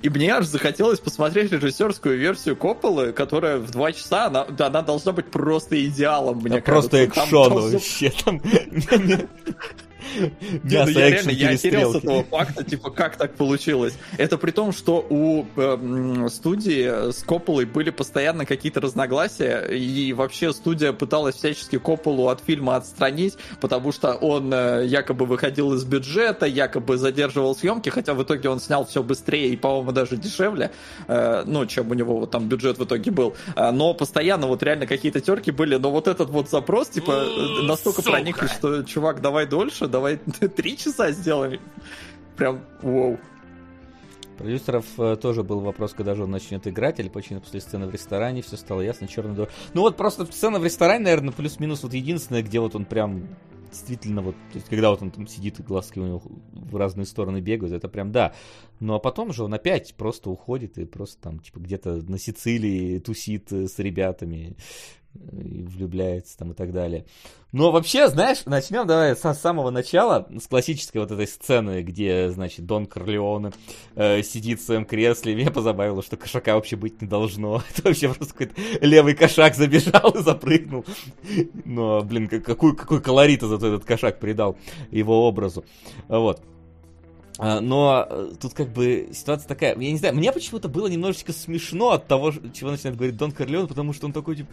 И 0.02 0.10
мне 0.10 0.34
аж 0.34 0.46
захотелось 0.46 1.00
посмотреть 1.00 1.52
режиссерскую 1.52 2.18
версию 2.18 2.56
Копполы, 2.56 3.14
которая 3.14 3.58
в 3.58 3.72
два 3.72 3.92
часа, 3.92 4.26
она, 4.26 4.46
она 4.60 4.82
должна 4.82 5.12
быть 5.14 5.32
просто 5.32 5.84
идеалом, 5.86 6.40
мне 6.40 6.56
да 6.56 6.62
кажется. 6.62 6.90
Просто 6.90 6.98
экшон 6.98 7.54
вообще. 7.54 8.12
Там... 8.24 8.42
Не, 10.64 10.86
ну 10.86 10.90
я 10.90 11.10
реально, 11.10 11.30
я 11.32 11.50
охерел 11.50 11.94
с 11.94 11.96
этого 11.98 12.24
факта, 12.24 12.64
типа, 12.64 12.92
как 12.92 13.18
так 13.18 13.36
получилось. 13.36 13.94
Это 14.18 14.38
при 14.38 14.52
том, 14.52 14.72
что 14.72 15.06
у 15.10 15.46
э, 15.56 16.28
студии 16.30 17.12
с 17.12 17.24
Копполой 17.24 17.66
были 17.66 17.90
постоянно 17.90 18.46
какие-то 18.46 18.82
разногласия, 18.82 19.68
и 19.68 20.14
вообще 20.14 20.54
студия 20.54 20.94
пыталась 20.94 21.36
всячески 21.36 21.78
Копполу 21.78 22.28
от 22.28 22.42
фильма 22.42 22.76
отстранить, 22.76 23.38
потому 23.60 23.92
что 23.92 24.14
он 24.14 24.54
э, 24.54 24.86
якобы 24.86 25.26
выходил 25.26 25.74
из 25.74 25.84
бюджета, 25.84 26.46
якобы 26.46 26.98
задерживал 26.98 27.56
съемки, 27.56 27.90
хотя 27.90 28.14
в 28.14 28.24
итоге 28.24 28.50
он 28.50 28.60
снял 28.60 28.86
все 28.86 29.04
быстрее 29.04 29.50
и, 29.50 29.58
по-моему, 29.58 29.92
даже 29.92 30.18
дешевле, 30.18 30.72
э, 31.08 31.44
ну, 31.46 31.66
чем 31.66 31.92
у 31.92 31.94
него 31.94 32.20
вот 32.20 32.32
там 32.32 32.48
бюджет 32.48 32.78
в 32.78 32.86
итоге 32.86 33.12
был. 33.12 33.36
Э, 33.56 33.72
но 33.72 33.94
постоянно 33.94 34.48
вот 34.48 34.64
реально 34.64 34.88
какие-то 34.88 35.22
терки 35.22 35.52
были, 35.52 35.76
но 35.78 35.92
вот 35.92 36.08
этот 36.08 36.30
вот 36.30 36.50
запрос, 36.50 36.90
типа, 36.90 37.26
настолько 37.64 38.02
проникли, 38.02 38.48
что, 38.48 38.84
чувак, 38.84 39.22
давай 39.22 39.46
дольше, 39.46 39.88
давай 39.92 40.18
три 40.56 40.78
часа 40.78 41.12
сделаем. 41.12 41.60
Прям, 42.36 42.62
вау. 42.82 43.20
Продюсеров 44.38 44.86
э, 44.98 45.18
тоже 45.18 45.44
был 45.44 45.60
вопрос, 45.60 45.94
когда 45.94 46.16
же 46.16 46.24
он 46.24 46.32
начнет 46.32 46.66
играть, 46.66 47.00
или 47.00 47.10
почему 47.10 47.42
после 47.42 47.62
сцены 47.62 47.86
в 47.86 47.92
ресторане 47.92 48.42
все 48.42 48.58
стало 48.58 48.82
ясно, 48.82 49.08
черный 49.08 49.36
двор. 49.36 49.50
Ну 49.76 49.82
вот 49.82 49.98
просто 49.98 50.26
сцена 50.26 50.58
в 50.58 50.66
ресторане, 50.66 51.04
наверное, 51.04 51.32
плюс-минус 51.32 51.84
вот 51.84 51.94
единственная, 51.94 52.42
где 52.42 52.60
вот 52.60 52.76
он 52.76 52.86
прям 52.86 53.28
действительно 53.72 54.22
вот, 54.22 54.36
то 54.52 54.58
есть, 54.58 54.68
когда 54.68 54.90
вот 54.90 55.02
он 55.02 55.12
там 55.12 55.28
сидит 55.28 55.60
и 55.60 55.64
глазки 55.64 56.00
у 56.00 56.06
него 56.06 56.22
в 56.52 56.76
разные 56.76 57.06
стороны 57.06 57.40
бегают, 57.40 57.74
это 57.74 57.88
прям 57.88 58.12
да. 58.12 58.34
Ну 58.80 58.94
а 58.96 59.00
потом 59.00 59.32
же 59.32 59.44
он 59.44 59.54
опять 59.54 59.96
просто 59.96 60.30
уходит 60.30 60.78
и 60.78 60.86
просто 60.86 61.22
там 61.22 61.40
типа 61.40 61.60
где-то 61.60 61.96
на 61.98 62.18
Сицилии 62.18 63.00
тусит 63.00 63.52
э, 63.52 63.68
с 63.68 63.80
ребятами 63.80 64.56
влюбляется 65.14 66.38
там 66.38 66.52
и 66.52 66.54
так 66.54 66.72
далее. 66.72 67.06
Но 67.52 67.72
вообще, 67.72 68.08
знаешь, 68.08 68.46
начнем 68.46 68.88
давай 68.88 69.16
с 69.16 69.34
самого 69.34 69.72
начала, 69.72 70.28
с 70.40 70.48
классической 70.48 71.00
вот 71.00 71.12
этой 71.12 71.28
сцены, 71.28 71.82
где, 71.82 72.30
значит, 72.30 72.66
Дон 72.66 72.86
Корлеоне 72.86 73.52
э, 73.96 74.24
сидит 74.24 74.62
в 74.62 74.66
своем 74.66 74.86
кресле. 74.86 75.36
Меня 75.36 75.52
позабавило, 75.52 76.02
что 76.02 76.16
кошака 76.16 76.56
вообще 76.56 76.78
быть 76.78 77.02
не 77.02 77.08
должно. 77.08 77.62
Это 77.76 77.90
вообще 77.90 78.08
просто 78.08 78.34
какой-то 78.34 78.54
левый 78.86 79.16
кошак 79.16 79.56
забежал 79.56 80.12
и 80.12 80.24
запрыгнул. 80.24 80.86
Но, 81.66 82.02
блин, 82.04 82.30
какой, 82.30 82.76
какой 82.76 83.02
колорит 83.02 83.42
зато 83.42 83.68
этот 83.68 83.86
кошак 83.86 84.20
придал 84.20 84.58
его 84.92 85.28
образу. 85.28 85.66
Вот. 86.08 86.42
А, 87.38 87.60
но 87.60 88.06
э, 88.10 88.32
тут 88.40 88.54
как 88.54 88.72
бы 88.72 89.10
ситуация 89.14 89.48
такая, 89.48 89.76
я 89.76 89.92
не 89.92 89.98
знаю, 89.98 90.16
мне 90.16 90.32
почему-то 90.32 90.70
было 90.70 90.88
немножечко 90.88 91.34
смешно 91.34 91.92
от 91.92 92.08
того, 92.08 92.32
чего 92.54 92.72
начинает 92.72 92.96
говорить 92.98 93.18
Дон 93.18 93.32
Корлеон, 93.32 93.68
потому 93.68 93.94
что 93.94 94.06
он 94.06 94.14
такой, 94.14 94.36
типа, 94.36 94.52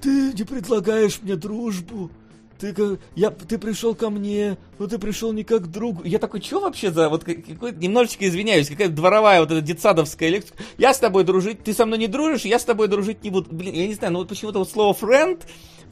ты 0.00 0.32
не 0.32 0.44
предлагаешь 0.44 1.20
мне 1.22 1.36
дружбу. 1.36 2.10
Ты, 2.58 2.72
как, 2.72 2.98
я, 3.14 3.30
ты 3.30 3.56
пришел 3.56 3.94
ко 3.94 4.10
мне, 4.10 4.58
но 4.80 4.88
ты 4.88 4.98
пришел 4.98 5.32
не 5.32 5.44
как 5.44 5.70
друг. 5.70 6.04
Я 6.04 6.18
такой, 6.18 6.42
что 6.42 6.60
вообще 6.60 6.90
за, 6.90 7.08
вот 7.08 7.22
какой 7.22 7.72
немножечко 7.72 8.26
извиняюсь, 8.26 8.68
какая-то 8.68 8.94
дворовая 8.94 9.40
вот 9.40 9.52
эта 9.52 9.60
детсадовская 9.60 10.28
лекция. 10.28 10.56
Я 10.76 10.92
с 10.92 10.98
тобой 10.98 11.22
дружить, 11.22 11.62
ты 11.62 11.72
со 11.72 11.86
мной 11.86 11.98
не 11.98 12.08
дружишь, 12.08 12.44
я 12.44 12.58
с 12.58 12.64
тобой 12.64 12.88
дружить 12.88 13.22
не 13.22 13.30
буду. 13.30 13.54
Блин, 13.54 13.74
я 13.74 13.86
не 13.86 13.94
знаю, 13.94 14.12
ну 14.14 14.18
вот 14.20 14.28
почему-то 14.28 14.58
вот 14.58 14.68
слово 14.68 14.96
friend 15.00 15.40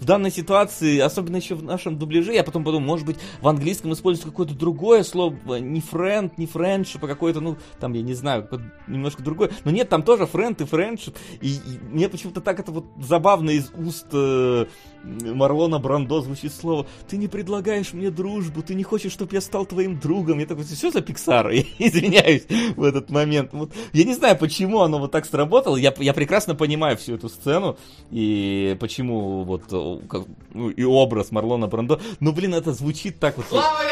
в 0.00 0.04
данной 0.04 0.30
ситуации, 0.30 0.98
особенно 0.98 1.36
еще 1.36 1.54
в 1.54 1.62
нашем 1.62 1.98
дубляже, 1.98 2.32
я 2.32 2.44
потом 2.44 2.64
подумал, 2.64 2.86
может 2.86 3.06
быть, 3.06 3.16
в 3.40 3.48
английском 3.48 3.92
используется 3.92 4.30
какое-то 4.30 4.54
другое 4.54 5.02
слово, 5.02 5.58
не 5.58 5.80
friend, 5.80 6.32
не 6.36 6.46
friendship, 6.46 6.98
а 7.02 7.06
какое-то, 7.06 7.40
ну, 7.40 7.56
там, 7.80 7.92
я 7.92 8.02
не 8.02 8.14
знаю, 8.14 8.48
немножко 8.86 9.22
другое. 9.22 9.50
Но 9.64 9.70
нет, 9.70 9.88
там 9.88 10.02
тоже 10.02 10.24
friend 10.24 10.62
и 10.62 10.64
friendship. 10.64 11.16
И, 11.40 11.54
и 11.54 11.78
мне 11.90 12.08
почему-то 12.08 12.40
так 12.40 12.60
это 12.60 12.72
вот 12.72 12.86
забавно 13.00 13.50
из 13.50 13.70
уст 13.76 14.06
э, 14.12 14.66
Марлона 15.06 15.78
Брандо 15.78 16.20
звучит 16.20 16.52
слово 16.52 16.86
«Ты 17.08 17.16
не 17.16 17.28
предлагаешь 17.28 17.92
мне 17.92 18.10
дружбу, 18.10 18.62
ты 18.62 18.74
не 18.74 18.82
хочешь, 18.82 19.12
чтобы 19.12 19.34
я 19.34 19.40
стал 19.40 19.64
твоим 19.64 19.98
другом». 19.98 20.38
Я 20.38 20.46
такой, 20.46 20.64
все 20.64 20.90
за 20.90 21.00
Пиксар? 21.00 21.48
Я 21.50 21.62
извиняюсь 21.78 22.46
в 22.76 22.82
этот 22.82 23.10
момент. 23.10 23.52
Вот, 23.52 23.72
я 23.92 24.04
не 24.04 24.14
знаю, 24.14 24.36
почему 24.36 24.80
оно 24.80 24.98
вот 24.98 25.12
так 25.12 25.26
сработало. 25.26 25.76
Я, 25.76 25.94
я 25.98 26.12
прекрасно 26.12 26.54
понимаю 26.54 26.96
всю 26.96 27.14
эту 27.14 27.28
сцену 27.28 27.78
и 28.10 28.76
почему 28.80 29.44
вот 29.44 29.62
как, 30.08 30.24
ну, 30.52 30.70
и 30.70 30.82
образ 30.82 31.30
Марлона 31.30 31.68
Брандо. 31.68 32.00
Ну, 32.20 32.32
блин, 32.32 32.54
это 32.54 32.72
звучит 32.72 33.18
так 33.18 33.36
вот. 33.36 33.46
Слава 33.48 33.86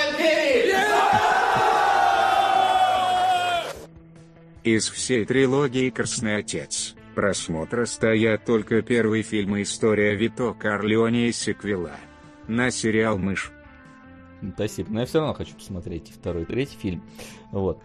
Из 4.64 4.88
всей 4.88 5.26
трилогии 5.26 5.90
«Красный 5.90 6.38
отец» 6.38 6.94
просмотра 7.14 7.86
стоят 7.86 8.44
только 8.44 8.82
первый 8.82 9.22
фильм 9.22 9.60
«История 9.62 10.14
Вито 10.14 10.52
Корлеоне» 10.52 11.28
и 11.28 11.32
сиквела. 11.32 11.96
На 12.48 12.70
сериал 12.70 13.18
«Мышь». 13.18 13.52
Спасибо. 14.54 14.92
Но 14.92 15.00
я 15.00 15.06
все 15.06 15.20
равно 15.20 15.34
хочу 15.34 15.54
посмотреть 15.54 16.12
второй, 16.14 16.44
третий 16.44 16.76
фильм. 16.76 17.02
Вот. 17.50 17.82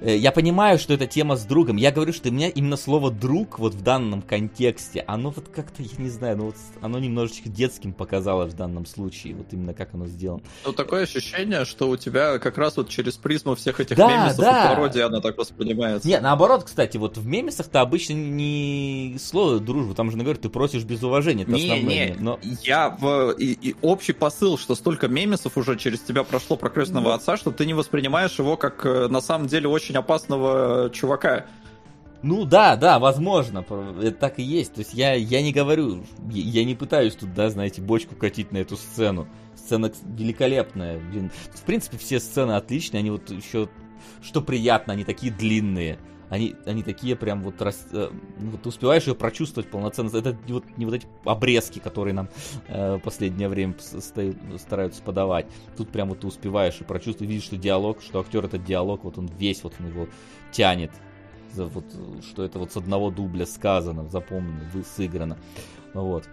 Э, 0.00 0.16
я 0.16 0.32
понимаю, 0.32 0.78
что 0.78 0.94
это 0.94 1.06
тема 1.06 1.36
с 1.36 1.44
другом. 1.44 1.76
Я 1.76 1.92
говорю, 1.92 2.12
что 2.12 2.30
у 2.30 2.32
меня 2.32 2.48
именно 2.48 2.76
слово 2.76 3.10
друг 3.10 3.58
вот 3.58 3.74
в 3.74 3.82
данном 3.82 4.22
контексте, 4.22 5.04
оно 5.06 5.30
вот 5.30 5.48
как-то, 5.48 5.82
я 5.82 5.90
не 5.98 6.08
знаю, 6.08 6.38
ну 6.38 6.44
вот 6.46 6.56
оно 6.80 6.98
немножечко 6.98 7.48
детским 7.48 7.92
показалось 7.92 8.52
в 8.52 8.56
данном 8.56 8.86
случае, 8.86 9.34
вот 9.34 9.46
именно 9.52 9.74
как 9.74 9.94
оно 9.94 10.06
сделано. 10.06 10.42
Ну, 10.64 10.72
такое 10.72 11.02
ощущение, 11.02 11.64
что 11.64 11.88
у 11.88 11.96
тебя 11.96 12.38
как 12.38 12.56
раз 12.56 12.76
вот 12.76 12.88
через 12.88 13.16
призму 13.16 13.54
всех 13.54 13.80
этих 13.80 13.96
да, 13.96 14.08
мемесов 14.08 14.40
да. 14.40 14.72
и 14.72 14.74
пародий 14.74 15.02
оно 15.02 15.20
так 15.20 15.36
воспринимается. 15.36 16.08
Не, 16.08 16.20
наоборот, 16.20 16.64
кстати, 16.64 16.96
вот 16.96 17.18
в 17.18 17.26
мемесах-то 17.26 17.80
обычно 17.80 18.14
не 18.14 19.16
слово 19.20 19.60
дружба, 19.60 19.94
там 19.94 20.10
же, 20.10 20.16
наверное, 20.16 20.42
ты 20.42 20.48
просишь 20.48 20.84
без 20.84 21.02
уважения, 21.02 21.42
это 21.42 21.52
не, 21.52 21.64
основное. 21.64 22.08
Не, 22.08 22.16
но... 22.18 22.38
я 22.62 22.90
в 22.90 23.32
и, 23.32 23.52
и 23.52 23.76
общий 23.82 24.12
посыл, 24.12 24.56
что 24.56 24.74
столько 24.74 25.08
мемесов 25.08 25.56
уже 25.56 25.76
через 25.76 26.00
тебя 26.00 26.24
прошло 26.24 26.56
про 26.56 26.70
крестного 26.70 27.08
ну... 27.08 27.10
отца, 27.12 27.36
что 27.36 27.50
ты 27.50 27.66
не 27.66 27.74
воспринимаешь 27.74 28.38
его 28.38 28.56
как 28.56 28.86
э, 28.86 29.08
на 29.08 29.20
самом 29.20 29.46
деле 29.46 29.68
очень 29.68 29.89
очень 29.90 29.98
опасного 29.98 30.90
чувака. 30.90 31.46
Ну 32.22 32.44
да, 32.44 32.76
да, 32.76 32.98
возможно, 32.98 33.64
это 34.02 34.12
так 34.12 34.38
и 34.38 34.42
есть. 34.42 34.74
То 34.74 34.80
есть 34.80 34.92
я, 34.92 35.14
я 35.14 35.42
не 35.42 35.52
говорю, 35.52 36.04
я 36.30 36.64
не 36.64 36.74
пытаюсь 36.74 37.14
тут, 37.14 37.32
да, 37.34 37.48
знаете, 37.48 37.80
бочку 37.80 38.14
катить 38.14 38.52
на 38.52 38.58
эту 38.58 38.76
сцену. 38.76 39.26
Сцена 39.56 39.90
великолепная, 40.04 40.98
блин. 40.98 41.30
В 41.54 41.62
принципе, 41.62 41.96
все 41.96 42.20
сцены 42.20 42.52
отличные, 42.52 43.00
они 43.00 43.10
вот 43.10 43.30
еще, 43.30 43.68
что 44.22 44.42
приятно, 44.42 44.92
они 44.92 45.04
такие 45.04 45.32
длинные. 45.32 45.98
Они, 46.30 46.54
они 46.64 46.84
такие 46.84 47.16
прям 47.16 47.42
вот, 47.42 47.60
рас, 47.60 47.86
э, 47.92 48.08
вот 48.38 48.62
ты 48.62 48.68
успеваешь 48.68 49.06
ее 49.06 49.16
прочувствовать 49.16 49.68
полноценно. 49.68 50.16
Это 50.16 50.36
не 50.46 50.52
вот, 50.52 50.64
не 50.76 50.86
вот 50.86 50.94
эти 50.94 51.06
обрезки, 51.24 51.80
которые 51.80 52.14
нам 52.14 52.28
э, 52.68 52.98
последнее 53.02 53.48
время 53.48 53.74
стараются 54.56 55.02
подавать. 55.02 55.46
Тут 55.76 55.90
прям 55.90 56.08
вот 56.08 56.20
ты 56.20 56.28
успеваешь 56.28 56.80
и 56.80 56.84
прочувствовать, 56.84 57.30
видишь, 57.30 57.46
что 57.46 57.56
диалог, 57.56 58.00
что 58.00 58.20
актер 58.20 58.44
этот 58.44 58.64
диалог, 58.64 59.02
вот 59.02 59.18
он 59.18 59.26
весь 59.38 59.64
вот 59.64 59.74
он 59.80 59.88
его 59.88 60.08
тянет. 60.52 60.92
Вот, 61.54 61.84
что 62.22 62.44
это 62.44 62.60
вот 62.60 62.72
с 62.72 62.76
одного 62.76 63.10
дубля 63.10 63.44
сказано, 63.44 64.08
запомнено, 64.08 64.70
сыграно. 64.84 65.36
Вот. 65.94 66.28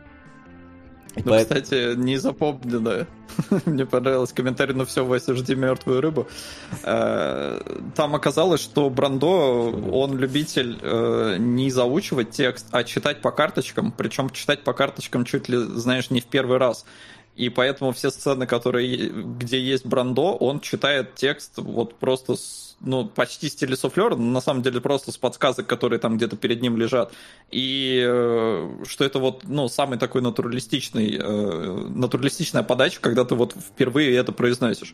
Ну, 1.25 1.31
По... 1.31 1.39
кстати, 1.39 1.95
не 1.95 2.17
запомнено. 2.17 3.07
Мне 3.65 3.85
понравился 3.85 4.33
комментарий, 4.33 4.73
ну 4.73 4.85
все, 4.85 5.05
Вася, 5.05 5.35
жди 5.35 5.55
мертвую 5.55 6.01
рыбу. 6.01 6.27
Э, 6.83 7.59
там 7.95 8.15
оказалось, 8.15 8.61
что 8.61 8.89
Брандо, 8.89 9.71
он 9.91 10.17
любитель 10.17 10.77
э, 10.81 11.37
не 11.39 11.69
заучивать 11.69 12.31
текст, 12.31 12.67
а 12.71 12.83
читать 12.83 13.21
по 13.21 13.31
карточкам. 13.31 13.91
Причем 13.91 14.29
читать 14.29 14.63
по 14.63 14.73
карточкам 14.73 15.25
чуть 15.25 15.49
ли, 15.49 15.57
знаешь, 15.57 16.09
не 16.09 16.21
в 16.21 16.25
первый 16.25 16.57
раз. 16.57 16.85
И 17.35 17.49
поэтому 17.49 17.91
все 17.91 18.09
сцены, 18.09 18.47
которые, 18.47 19.09
где 19.09 19.61
есть 19.61 19.85
Брандо, 19.85 20.35
он 20.35 20.59
читает 20.59 21.13
текст 21.15 21.53
вот 21.57 21.93
просто 21.95 22.35
с 22.35 22.66
ну, 22.81 23.05
почти 23.05 23.49
стиле 23.49 23.75
суфлер, 23.75 24.15
но 24.15 24.23
на 24.23 24.41
самом 24.41 24.61
деле 24.61 24.81
просто 24.81 25.11
с 25.11 25.17
подсказок, 25.17 25.67
которые 25.67 25.99
там 25.99 26.17
где-то 26.17 26.35
перед 26.35 26.61
ним 26.61 26.77
лежат. 26.77 27.11
И 27.49 28.03
э, 28.07 28.83
что 28.87 29.03
это 29.03 29.19
вот, 29.19 29.43
ну, 29.45 29.67
самый 29.67 29.97
такой 29.97 30.21
натуралистичный, 30.21 31.17
э, 31.17 31.87
натуралистичная 31.89 32.63
подача, 32.63 32.99
когда 33.01 33.25
ты 33.25 33.35
вот 33.35 33.53
впервые 33.53 34.15
это 34.15 34.31
произносишь. 34.31 34.93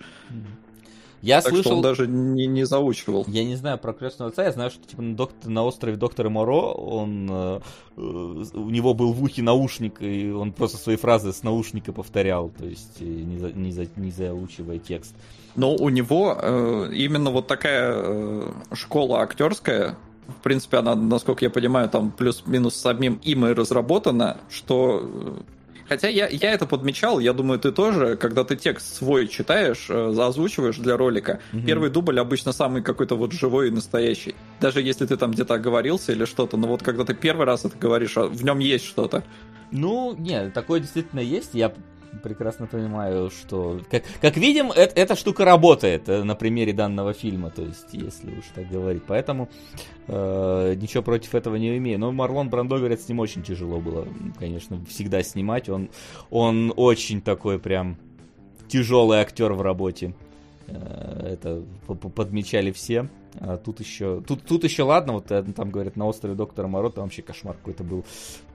Я 1.23 1.41
так 1.41 1.53
слышал... 1.53 1.72
что 1.72 1.76
он 1.77 1.81
даже 1.81 2.05
не, 2.05 2.47
не 2.47 2.65
заучивал. 2.65 3.23
Я 3.30 3.45
не 3.45 3.55
знаю 3.55 3.77
про 3.77 3.93
крестного 3.93 4.31
отца, 4.31 4.43
я 4.43 4.51
знаю, 4.51 4.72
что 4.72 4.85
типа 4.85 5.01
на, 5.01 5.15
доктор, 5.15 5.49
на 5.49 5.64
острове 5.64 5.95
доктора 5.95 6.30
Моро 6.30 6.73
он, 6.73 7.30
э, 7.31 7.60
э, 7.95 8.01
у 8.01 8.69
него 8.69 8.93
был 8.93 9.14
в 9.14 9.23
ухе 9.23 9.41
наушник, 9.41 10.01
и 10.01 10.30
он 10.31 10.51
просто 10.51 10.77
свои 10.77 10.97
фразы 10.97 11.31
с 11.31 11.41
наушника 11.41 11.93
повторял, 11.93 12.49
то 12.49 12.65
есть 12.65 12.97
э, 12.99 13.05
не, 13.05 13.38
за, 13.38 13.53
не, 13.53 13.72
за, 13.72 13.88
не 13.95 14.11
заучивая 14.11 14.80
текст. 14.80 15.15
Но 15.55 15.75
у 15.75 15.89
него 15.89 16.38
э, 16.41 16.89
именно 16.93 17.30
вот 17.30 17.47
такая 17.47 17.93
э, 17.95 18.51
школа 18.73 19.21
актерская, 19.21 19.95
в 20.27 20.41
принципе, 20.41 20.77
она, 20.77 20.95
насколько 20.95 21.45
я 21.45 21.51
понимаю, 21.51 21.89
там 21.89 22.11
плюс-минус 22.11 22.75
самим 22.75 23.19
им 23.23 23.45
и 23.45 23.53
разработана, 23.53 24.38
что 24.49 25.43
Хотя 25.88 26.07
я, 26.07 26.27
я 26.27 26.53
это 26.53 26.65
подмечал, 26.65 27.19
я 27.19 27.34
думаю, 27.34 27.59
ты 27.59 27.71
тоже, 27.71 28.15
когда 28.15 28.43
ты 28.43 28.55
текст 28.55 28.95
свой 28.95 29.27
читаешь, 29.27 29.88
э, 29.89 30.15
озвучиваешь 30.17 30.77
для 30.77 30.97
ролика, 30.97 31.39
угу. 31.51 31.61
первый 31.65 31.89
дубль 31.89 32.19
обычно 32.19 32.51
самый 32.51 32.81
какой-то 32.81 33.15
вот 33.15 33.34
живой 33.34 33.67
и 33.67 33.71
настоящий. 33.71 34.34
Даже 34.61 34.81
если 34.81 35.05
ты 35.05 35.17
там 35.17 35.31
где-то 35.31 35.55
оговорился 35.55 36.13
или 36.13 36.25
что-то, 36.25 36.57
но 36.57 36.67
вот 36.67 36.84
когда 36.84 37.03
ты 37.03 37.13
первый 37.13 37.45
раз 37.45 37.65
это 37.65 37.77
говоришь, 37.77 38.17
а 38.17 38.27
в 38.27 38.43
нем 38.43 38.59
есть 38.59 38.85
что-то. 38.85 39.23
Ну, 39.71 40.15
нет, 40.17 40.53
такое 40.53 40.80
действительно 40.80 41.19
есть. 41.19 41.53
Я 41.53 41.73
прекрасно 42.22 42.68
понимаю, 42.68 43.30
что... 43.30 43.81
Как, 43.90 44.03
как 44.22 44.38
видим, 44.38 44.72
это, 44.72 44.99
эта 44.99 45.15
штука 45.15 45.45
работает 45.45 46.07
э, 46.10 46.23
на 46.23 46.35
примере 46.35 46.73
данного 46.73 47.14
фильма, 47.14 47.49
то 47.49 47.61
есть, 47.64 47.88
если 47.94 48.38
уж 48.38 48.45
так 48.53 48.69
говорить. 48.69 49.03
Поэтому 49.07 49.49
э, 50.07 50.76
ничего 50.76 51.03
против 51.03 51.35
этого 51.35 51.56
не 51.56 51.77
имею. 51.77 51.99
Но 51.99 52.11
Марлон 52.11 52.49
Брандо, 52.49 52.77
говорят, 52.77 53.02
с 53.02 53.10
ним 53.10 53.19
очень 53.19 53.44
тяжело 53.44 53.80
было, 53.80 54.07
конечно, 54.38 54.84
всегда 54.85 55.23
снимать. 55.23 55.69
Он, 55.69 55.90
он 56.30 56.73
очень 56.76 57.22
такой 57.22 57.60
прям 57.60 57.98
тяжелый 58.68 59.19
актер 59.19 59.53
в 59.53 59.61
работе. 59.61 60.14
Э, 60.74 61.34
это 61.34 61.64
подмечали 62.16 62.72
все. 62.72 63.10
А 63.40 63.58
тут 63.58 63.80
еще, 63.80 64.22
тут, 64.22 64.44
тут 64.45 64.64
еще 64.64 64.84
ладно, 64.84 65.14
вот 65.14 65.26
там 65.26 65.72
говорят, 65.72 65.95
на 65.95 66.06
острове 66.06 66.36
доктора 66.36 66.68
Моро, 66.68 66.90
там 66.90 67.06
вообще 67.06 67.22
кошмар 67.22 67.56
какой-то 67.56 67.84
был. 67.84 68.06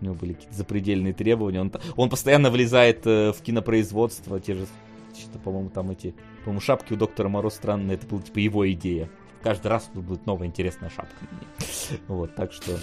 У 0.00 0.04
него 0.04 0.14
были 0.14 0.34
какие-то 0.34 0.54
запредельные 0.54 1.12
требования. 1.12 1.60
Он, 1.60 1.72
он 1.96 2.10
постоянно 2.10 2.50
влезает 2.50 3.06
э, 3.06 3.32
в 3.32 3.42
кинопроизводство, 3.42 4.38
те 4.40 4.54
же, 4.54 4.66
что-то, 5.18 5.38
по-моему, 5.40 5.70
там 5.70 5.90
эти, 5.90 6.14
по-моему, 6.44 6.60
шапки 6.60 6.92
у 6.92 6.96
доктора 6.96 7.28
Моро 7.28 7.50
странные, 7.50 7.96
это 7.96 8.06
была 8.06 8.22
типа 8.22 8.38
его 8.38 8.70
идея 8.70 9.08
каждый 9.42 9.68
раз 9.68 9.90
тут 9.92 10.04
будет 10.04 10.26
новая 10.26 10.46
интересная 10.46 10.90
шапка. 10.90 11.16
Вот, 12.08 12.34
так 12.34 12.52
что 12.52 12.78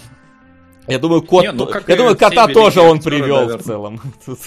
я 0.88 1.00
думаю, 1.00 1.22
кот, 1.22 1.44
Не, 1.44 1.52
ну, 1.52 1.68
я 1.88 1.96
думаю, 1.96 2.18
кота 2.18 2.48
тоже 2.48 2.82
он 2.82 3.00
привел 3.00 3.42
наверное. 3.42 3.58
в 3.58 3.64
целом. 3.64 4.02
Тут 4.26 4.40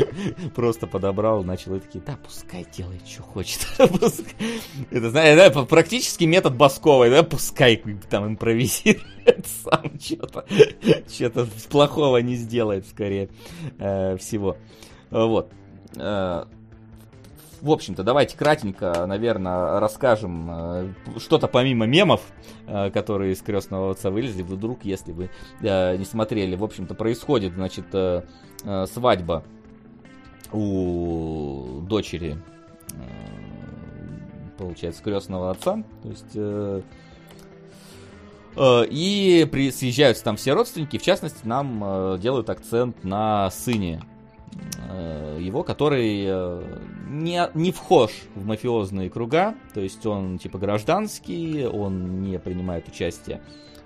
просто 0.54 0.86
подобрал, 0.86 1.44
начал 1.44 1.76
и 1.76 1.80
такие, 1.80 2.02
да, 2.04 2.18
пускай 2.22 2.66
делает, 2.76 3.06
что 3.06 3.22
хочет. 3.22 3.66
Это, 3.78 5.10
знаешь, 5.10 5.54
да, 5.54 5.64
практически 5.64 6.24
метод 6.24 6.56
Басковой, 6.56 7.10
да, 7.10 7.22
пускай 7.22 7.82
там 8.10 8.26
импровизирует 8.26 9.46
сам 9.64 9.98
что-то, 10.00 10.44
что-то 11.08 11.46
плохого 11.70 12.18
не 12.18 12.34
сделает, 12.36 12.86
скорее 12.88 13.28
э, 13.78 14.16
всего. 14.16 14.56
Вот. 15.10 15.52
В 17.64 17.70
общем-то, 17.70 18.02
давайте 18.02 18.36
кратенько, 18.36 19.06
наверное, 19.06 19.80
расскажем 19.80 20.50
э, 20.50 20.92
что-то 21.16 21.48
помимо 21.48 21.86
мемов, 21.86 22.20
э, 22.66 22.90
которые 22.90 23.32
из 23.32 23.40
крестного 23.40 23.92
отца 23.92 24.10
вылезли, 24.10 24.42
вдруг, 24.42 24.84
если 24.84 25.12
вы 25.12 25.30
э, 25.62 25.96
не 25.96 26.04
смотрели. 26.04 26.56
В 26.56 26.64
общем-то, 26.64 26.94
происходит, 26.94 27.54
значит, 27.54 27.86
свадьба 28.92 29.44
у 30.52 31.80
дочери, 31.88 32.36
получается, 34.58 35.02
крестного 35.02 35.50
отца. 35.50 35.82
То 36.02 36.08
есть 36.10 36.36
и 38.92 39.48
при, 39.50 39.70
съезжаются 39.70 40.22
там 40.22 40.36
все 40.36 40.52
родственники, 40.52 40.98
в 40.98 41.02
частности, 41.02 41.46
нам 41.46 42.20
делают 42.20 42.50
акцент 42.50 43.02
на 43.04 43.50
сыне 43.50 44.02
его, 45.38 45.62
который 45.62 46.24
э, 46.26 46.78
не, 47.08 47.48
не 47.54 47.72
вхож 47.72 48.10
в 48.34 48.46
мафиозные 48.46 49.10
круга, 49.10 49.54
то 49.72 49.80
есть 49.80 50.04
он 50.06 50.38
типа 50.38 50.58
гражданский, 50.58 51.66
он 51.66 52.22
не 52.22 52.38
принимает 52.38 52.88
участие 52.88 53.40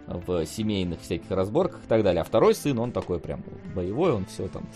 в 0.06 0.46
семейных 0.46 1.00
всяких 1.00 1.30
разборках 1.30 1.80
и 1.84 1.88
так 1.88 2.02
далее. 2.02 2.22
А 2.22 2.24
второй 2.24 2.54
сын, 2.54 2.78
он 2.78 2.92
такой 2.92 3.20
прям 3.20 3.42
боевой, 3.74 4.12
он 4.12 4.24
все 4.26 4.48
там 4.48 4.66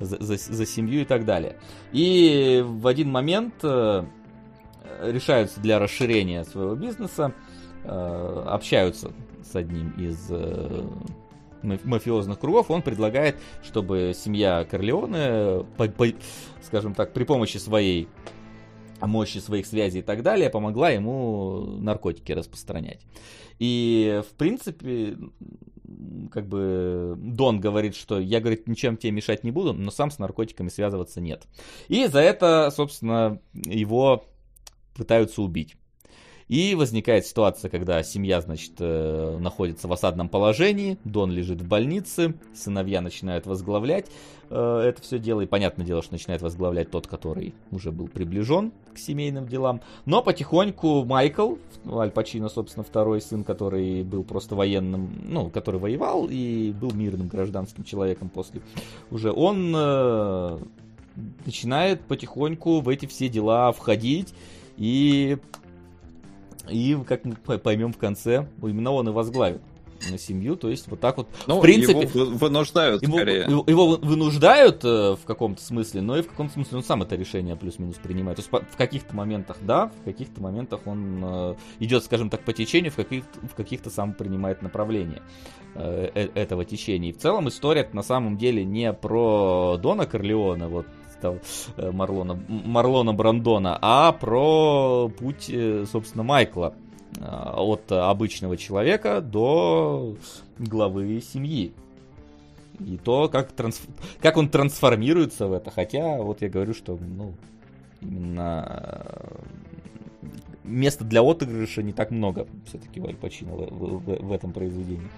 за, 0.00 0.22
за, 0.22 0.36
за 0.36 0.66
семью 0.66 1.02
и 1.02 1.04
так 1.04 1.24
далее. 1.24 1.56
И 1.92 2.62
в 2.66 2.86
один 2.86 3.10
момент 3.10 3.54
э, 3.62 4.04
решаются 5.02 5.60
для 5.60 5.78
расширения 5.78 6.44
своего 6.44 6.74
бизнеса, 6.74 7.32
общаются 7.84 9.10
с 9.42 9.56
одним 9.56 9.90
из 9.98 10.30
мафиозных 11.62 12.38
кругов, 12.38 12.70
он 12.70 12.82
предлагает, 12.82 13.36
чтобы 13.62 14.12
семья 14.14 14.64
Корлеоне, 14.64 15.64
по, 15.76 15.88
по, 15.88 16.06
скажем 16.62 16.94
так, 16.94 17.12
при 17.12 17.24
помощи 17.24 17.58
своей 17.58 18.08
мощи 19.00 19.38
своих 19.38 19.66
связей 19.66 19.98
и 19.98 20.02
так 20.02 20.22
далее, 20.22 20.50
помогла 20.50 20.90
ему 20.90 21.78
наркотики 21.78 22.32
распространять. 22.32 23.00
И, 23.58 24.22
в 24.28 24.34
принципе, 24.34 25.16
как 26.30 26.48
бы 26.48 27.14
Дон 27.18 27.60
говорит, 27.60 27.94
что 27.94 28.18
я, 28.20 28.40
говорит, 28.40 28.66
ничем 28.68 28.96
тебе 28.96 29.12
мешать 29.12 29.44
не 29.44 29.50
буду, 29.50 29.72
но 29.72 29.90
сам 29.90 30.10
с 30.10 30.18
наркотиками 30.18 30.68
связываться 30.68 31.20
нет. 31.20 31.46
И 31.88 32.06
за 32.06 32.20
это, 32.20 32.70
собственно, 32.74 33.40
его 33.52 34.24
пытаются 34.94 35.42
убить. 35.42 35.76
И 36.52 36.74
возникает 36.74 37.24
ситуация, 37.24 37.70
когда 37.70 38.02
семья, 38.02 38.42
значит, 38.42 38.72
э, 38.78 39.38
находится 39.40 39.88
в 39.88 39.92
осадном 39.94 40.28
положении, 40.28 40.98
Дон 41.02 41.30
лежит 41.30 41.62
в 41.62 41.66
больнице, 41.66 42.34
сыновья 42.54 43.00
начинают 43.00 43.46
возглавлять 43.46 44.08
э, 44.50 44.82
это 44.84 45.00
все 45.00 45.18
дело. 45.18 45.40
И 45.40 45.46
понятное 45.46 45.86
дело, 45.86 46.02
что 46.02 46.12
начинает 46.12 46.42
возглавлять 46.42 46.90
тот, 46.90 47.06
который 47.06 47.54
уже 47.70 47.90
был 47.90 48.06
приближен 48.06 48.70
к 48.92 48.98
семейным 48.98 49.48
делам. 49.48 49.80
Но 50.04 50.22
потихоньку 50.22 51.06
Майкл, 51.06 51.54
Аль 51.90 52.10
Пачино, 52.10 52.50
собственно, 52.50 52.84
второй 52.84 53.22
сын, 53.22 53.44
который 53.44 54.02
был 54.02 54.22
просто 54.22 54.54
военным, 54.54 55.22
ну, 55.26 55.48
который 55.48 55.80
воевал 55.80 56.28
и 56.30 56.74
был 56.78 56.90
мирным 56.90 57.28
гражданским 57.28 57.82
человеком 57.82 58.28
после 58.28 58.60
уже, 59.10 59.32
он 59.32 59.72
э, 59.74 60.58
начинает 61.46 62.02
потихоньку 62.02 62.80
в 62.80 62.90
эти 62.90 63.06
все 63.06 63.30
дела 63.30 63.72
входить 63.72 64.34
и 64.76 65.38
и, 66.68 66.96
как 67.06 67.24
мы 67.24 67.58
поймем 67.58 67.92
в 67.92 67.98
конце, 67.98 68.46
именно 68.62 68.92
он 68.92 69.08
и 69.08 69.12
возглавит 69.12 69.60
на 70.10 70.18
семью, 70.18 70.56
то 70.56 70.68
есть 70.68 70.88
вот 70.88 71.00
так 71.00 71.16
вот. 71.16 71.28
Ну, 71.46 71.58
в 71.58 71.62
принципе, 71.62 72.00
его 72.00 72.30
вынуждают 72.30 73.02
его, 73.02 73.16
скорее. 73.16 73.42
Его, 73.42 73.64
его 73.66 73.96
вынуждают 73.96 74.84
э, 74.84 75.16
в 75.16 75.24
каком-то 75.24 75.62
смысле, 75.62 76.00
но 76.02 76.18
и 76.18 76.22
в 76.22 76.28
каком-то 76.28 76.54
смысле 76.54 76.78
он 76.78 76.84
сам 76.84 77.02
это 77.02 77.16
решение 77.16 77.56
плюс-минус 77.56 77.96
принимает. 77.96 78.36
То 78.36 78.42
есть 78.42 78.72
в 78.72 78.76
каких-то 78.76 79.14
моментах 79.14 79.58
да, 79.60 79.92
в 80.00 80.04
каких-то 80.04 80.40
моментах 80.42 80.80
он 80.86 81.20
э, 81.22 81.54
идет, 81.80 82.04
скажем 82.04 82.30
так, 82.30 82.44
по 82.44 82.52
течению, 82.52 82.92
в 82.92 82.96
каких-то, 82.96 83.46
в 83.46 83.54
каких-то 83.54 83.90
сам 83.90 84.12
принимает 84.12 84.62
направление 84.62 85.22
э, 85.74 86.10
э, 86.14 86.28
этого 86.34 86.64
течения. 86.64 87.10
И 87.10 87.12
в 87.12 87.18
целом 87.18 87.48
история 87.48 87.88
на 87.92 88.02
самом 88.02 88.38
деле 88.38 88.64
не 88.64 88.92
про 88.92 89.78
Дона 89.80 90.06
Корлеона, 90.06 90.68
вот 90.68 90.86
там 91.22 91.38
э, 91.76 91.90
Марлона, 91.90 92.38
Марлона 92.48 93.14
Брандона, 93.14 93.78
а 93.80 94.12
про 94.12 95.08
путь, 95.08 95.48
э, 95.48 95.86
собственно, 95.90 96.24
Майкла 96.24 96.74
э, 97.18 97.24
от 97.24 97.90
обычного 97.90 98.56
человека 98.56 99.22
до 99.22 100.16
главы 100.58 101.22
семьи. 101.22 101.72
И 102.80 102.98
то, 102.98 103.28
как, 103.28 103.52
трансф... 103.52 103.80
как 104.20 104.36
он 104.36 104.48
трансформируется 104.48 105.46
в 105.46 105.52
это. 105.52 105.70
Хотя, 105.70 106.16
вот 106.16 106.42
я 106.42 106.48
говорю, 106.48 106.74
что 106.74 106.98
ну, 107.00 107.34
именно 108.00 109.16
места 110.64 111.04
для 111.04 111.22
отыгрыша 111.22 111.82
не 111.82 111.92
так 111.92 112.10
много 112.10 112.46
все-таки 112.66 113.00
у 113.00 113.06
Аль 113.06 113.16
Пачино 113.16 113.52
в, 113.52 113.98
в, 113.98 114.26
в 114.26 114.32
этом 114.32 114.52
произведении. 114.52 115.08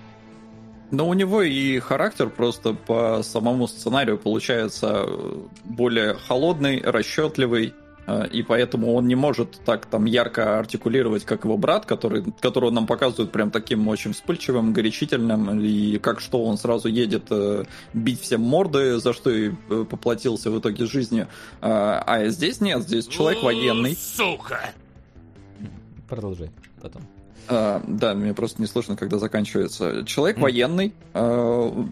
Но 0.94 1.08
у 1.08 1.14
него 1.14 1.42
и 1.42 1.80
характер 1.80 2.30
просто 2.30 2.72
по 2.72 3.20
самому 3.24 3.66
сценарию 3.66 4.16
получается 4.16 5.04
более 5.64 6.14
холодный, 6.14 6.80
расчетливый, 6.80 7.74
э, 8.06 8.28
и 8.28 8.44
поэтому 8.44 8.94
он 8.94 9.08
не 9.08 9.16
может 9.16 9.58
так 9.64 9.86
там 9.86 10.04
ярко 10.04 10.56
артикулировать, 10.60 11.24
как 11.24 11.44
его 11.44 11.56
брат, 11.58 11.84
который, 11.84 12.24
которого 12.40 12.70
нам 12.70 12.86
показывают 12.86 13.32
прям 13.32 13.50
таким 13.50 13.88
очень 13.88 14.12
вспыльчивым, 14.12 14.72
горячительным, 14.72 15.60
и 15.60 15.98
как 15.98 16.20
что 16.20 16.44
он 16.44 16.58
сразу 16.58 16.86
едет 16.86 17.24
э, 17.30 17.64
бить 17.92 18.20
всем 18.20 18.42
морды, 18.42 19.00
за 19.00 19.12
что 19.12 19.30
и 19.30 19.50
э, 19.50 19.84
поплатился 19.90 20.52
в 20.52 20.60
итоге 20.60 20.86
жизнью. 20.86 21.26
А 21.60 22.26
здесь 22.28 22.60
нет, 22.60 22.82
здесь 22.82 23.08
человек 23.08 23.42
военный. 23.42 23.96
Сука! 23.96 24.60
Продолжай 26.08 26.50
потом. 26.80 27.02
А, 27.48 27.82
да, 27.86 28.14
мне 28.14 28.34
просто 28.34 28.60
не 28.60 28.66
слышно, 28.66 28.96
когда 28.96 29.18
заканчивается. 29.18 30.04
Человек 30.04 30.38
mm. 30.38 30.40
военный, 30.40 30.94
а, 31.12 31.86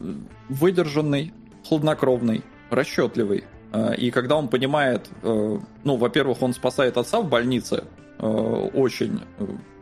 выдержанный, 0.48 1.32
хладнокровный, 1.66 2.42
расчетливый. 2.70 3.44
А, 3.72 3.92
и 3.92 4.10
когда 4.10 4.36
он 4.36 4.48
понимает, 4.48 5.08
а, 5.22 5.60
ну, 5.84 5.96
во-первых, 5.96 6.42
он 6.42 6.54
спасает 6.54 6.96
отца 6.96 7.20
в 7.20 7.28
больнице 7.28 7.84
а, 8.18 8.26
очень, 8.26 9.20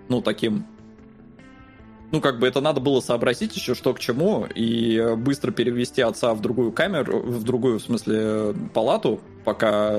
ну, 0.08 0.22
таким 0.22 0.66
ну, 2.12 2.20
как 2.20 2.40
бы 2.40 2.48
это 2.48 2.60
надо 2.60 2.80
было 2.80 2.98
сообразить 2.98 3.54
еще, 3.54 3.74
что 3.76 3.94
к 3.94 4.00
чему, 4.00 4.44
и 4.52 5.14
быстро 5.16 5.52
перевести 5.52 6.02
отца 6.02 6.34
в 6.34 6.40
другую 6.40 6.72
камеру, 6.72 7.20
в 7.20 7.44
другую, 7.44 7.78
в 7.78 7.82
смысле, 7.82 8.52
палату, 8.74 9.20
пока 9.44 9.96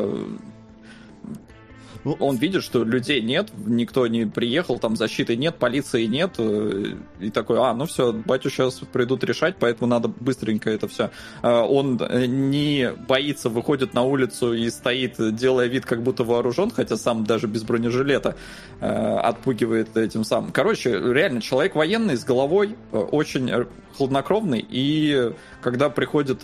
ну, 2.03 2.18
он 2.19 2.38
видит, 2.38 2.64
что 2.64 2.84
людей 2.84 3.22
нет, 3.22 3.52
никто 3.65 4.07
не 4.07 4.26
приехал, 4.26 4.80
там 4.80 4.95
защиты 4.95 5.36
нет, 5.36 5.57
полиции 5.57 6.06
нет, 6.06 6.36
э, 6.38 6.95
и 7.19 7.30
такой, 7.30 7.60
а, 7.60 7.73
ну 7.73 7.86
все, 7.86 8.11
батю 8.11 8.49
сейчас 8.49 8.80
придут 8.91 9.23
решать, 9.23 9.56
поэтому 9.60 9.88
надо 9.88 10.07
быстренько 10.07 10.69
это 10.69 10.88
все. 10.88 11.11
А, 11.41 11.64
он 11.64 12.02
э, 12.02 12.26
не 12.26 12.91
боится, 12.91 13.49
выходит 13.49 13.94
на 13.94 14.03
улицу 14.03 14.53
и 14.53 14.69
стоит, 14.69 15.15
делая 15.36 15.68
вид, 15.68 15.86
как 15.86 16.02
будто 16.02 16.23
вооружен, 16.23 16.72
хотя 16.72 16.98
сам 16.98 17.23
даже 17.23 17.48
без 17.48 17.64
бронежилета 17.64 18.36
э, 18.80 18.88
отпугивает 18.88 19.95
этим 19.95 20.23
самым. 20.23 20.52
Короче, 20.52 20.91
реально, 20.91 21.41
человек 21.41 21.76
военный 21.76 22.18
с 22.18 22.23
головой, 22.23 22.76
очень 22.91 23.52
хладнокровный, 23.95 24.65
и 24.68 25.34
когда 25.61 25.90
приходит 25.90 26.44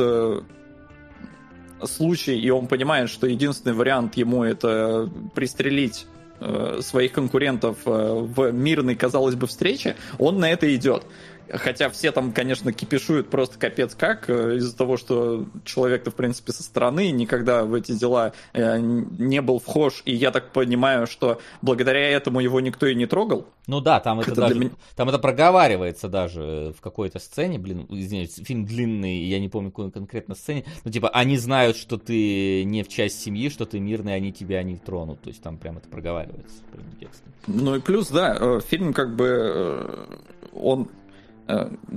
случай, 1.84 2.40
и 2.40 2.50
он 2.50 2.68
понимает, 2.68 3.10
что 3.10 3.28
единственный 3.28 3.74
вариант 3.74 4.18
ему 4.18 4.44
это 4.44 5.10
пристрелить 5.34 6.08
э, 6.40 6.80
своих 6.82 7.12
конкурентов 7.14 7.78
э, 7.86 7.90
в 7.90 8.52
мирной, 8.52 8.96
казалось 8.96 9.36
бы, 9.36 9.48
встрече, 9.48 9.96
он 10.18 10.40
на 10.40 10.50
это 10.50 10.74
идет. 10.76 11.04
Хотя 11.50 11.90
все 11.90 12.12
там, 12.12 12.32
конечно, 12.32 12.74
кипишуют 12.74 13.30
просто 13.30 13.58
капец 13.58 13.96
как 13.96 14.30
э, 14.30 14.58
из-за 14.58 14.76
того, 14.76 14.98
что 14.98 15.46
человек-то, 15.66 16.12
в 16.12 16.16
принципе, 16.16 16.52
со 16.52 16.64
стороны 16.64 17.12
никогда 17.12 17.64
в 17.64 17.74
эти 17.74 17.94
дела 17.94 18.34
э, 18.54 18.80
не 18.80 19.42
был 19.42 19.60
вхож, 19.60 20.02
и 20.06 20.14
я 20.14 20.32
так 20.32 20.52
понимаю, 20.52 21.08
что 21.08 21.40
благодаря 21.62 22.10
этому 22.10 22.40
его 22.40 22.60
никто 22.60 22.86
и 22.86 22.96
не 22.96 23.06
трогал. 23.06 23.48
Ну 23.68 23.82
да, 23.82 24.00
там 24.00 24.20
это, 24.20 24.32
это 24.32 24.42
даже, 24.42 24.56
меня... 24.56 24.72
там 24.96 25.10
это 25.10 25.20
проговаривается 25.20 26.08
даже 26.08 26.74
в 26.78 26.82
какой-то 26.82 27.20
сцене, 27.20 27.60
блин, 27.60 27.86
извиняюсь, 27.90 28.36
фильм 28.36 28.66
длинный, 28.66 29.24
я 29.24 29.40
не 29.40 29.50
помню 29.50 29.72
какой 29.72 29.92
конкретно 29.92 30.36
сцене, 30.36 30.66
но 30.84 30.92
типа 30.92 31.10
они 31.10 31.38
знают, 31.38 31.78
что 31.78 31.98
ты 31.98 32.64
не 32.64 32.84
в 32.84 32.88
часть 32.88 33.22
семьи, 33.22 33.50
что 33.50 33.66
ты 33.66 33.80
мирный, 33.80 34.16
они 34.16 34.32
тебя 34.32 34.64
не 34.64 34.78
тронут, 34.78 35.22
то 35.22 35.30
есть 35.30 35.42
там 35.42 35.58
прям 35.58 35.78
это 35.78 35.90
проговаривается 35.90 36.58
прямым 36.72 36.96
текстом. 37.00 37.34
Ну 37.48 37.76
и 37.76 37.80
плюс, 37.80 38.10
да, 38.10 38.38
э, 38.40 38.60
фильм 38.66 38.94
как 38.94 39.16
бы 39.16 40.08
он 40.54 40.88
Э, 40.88 40.97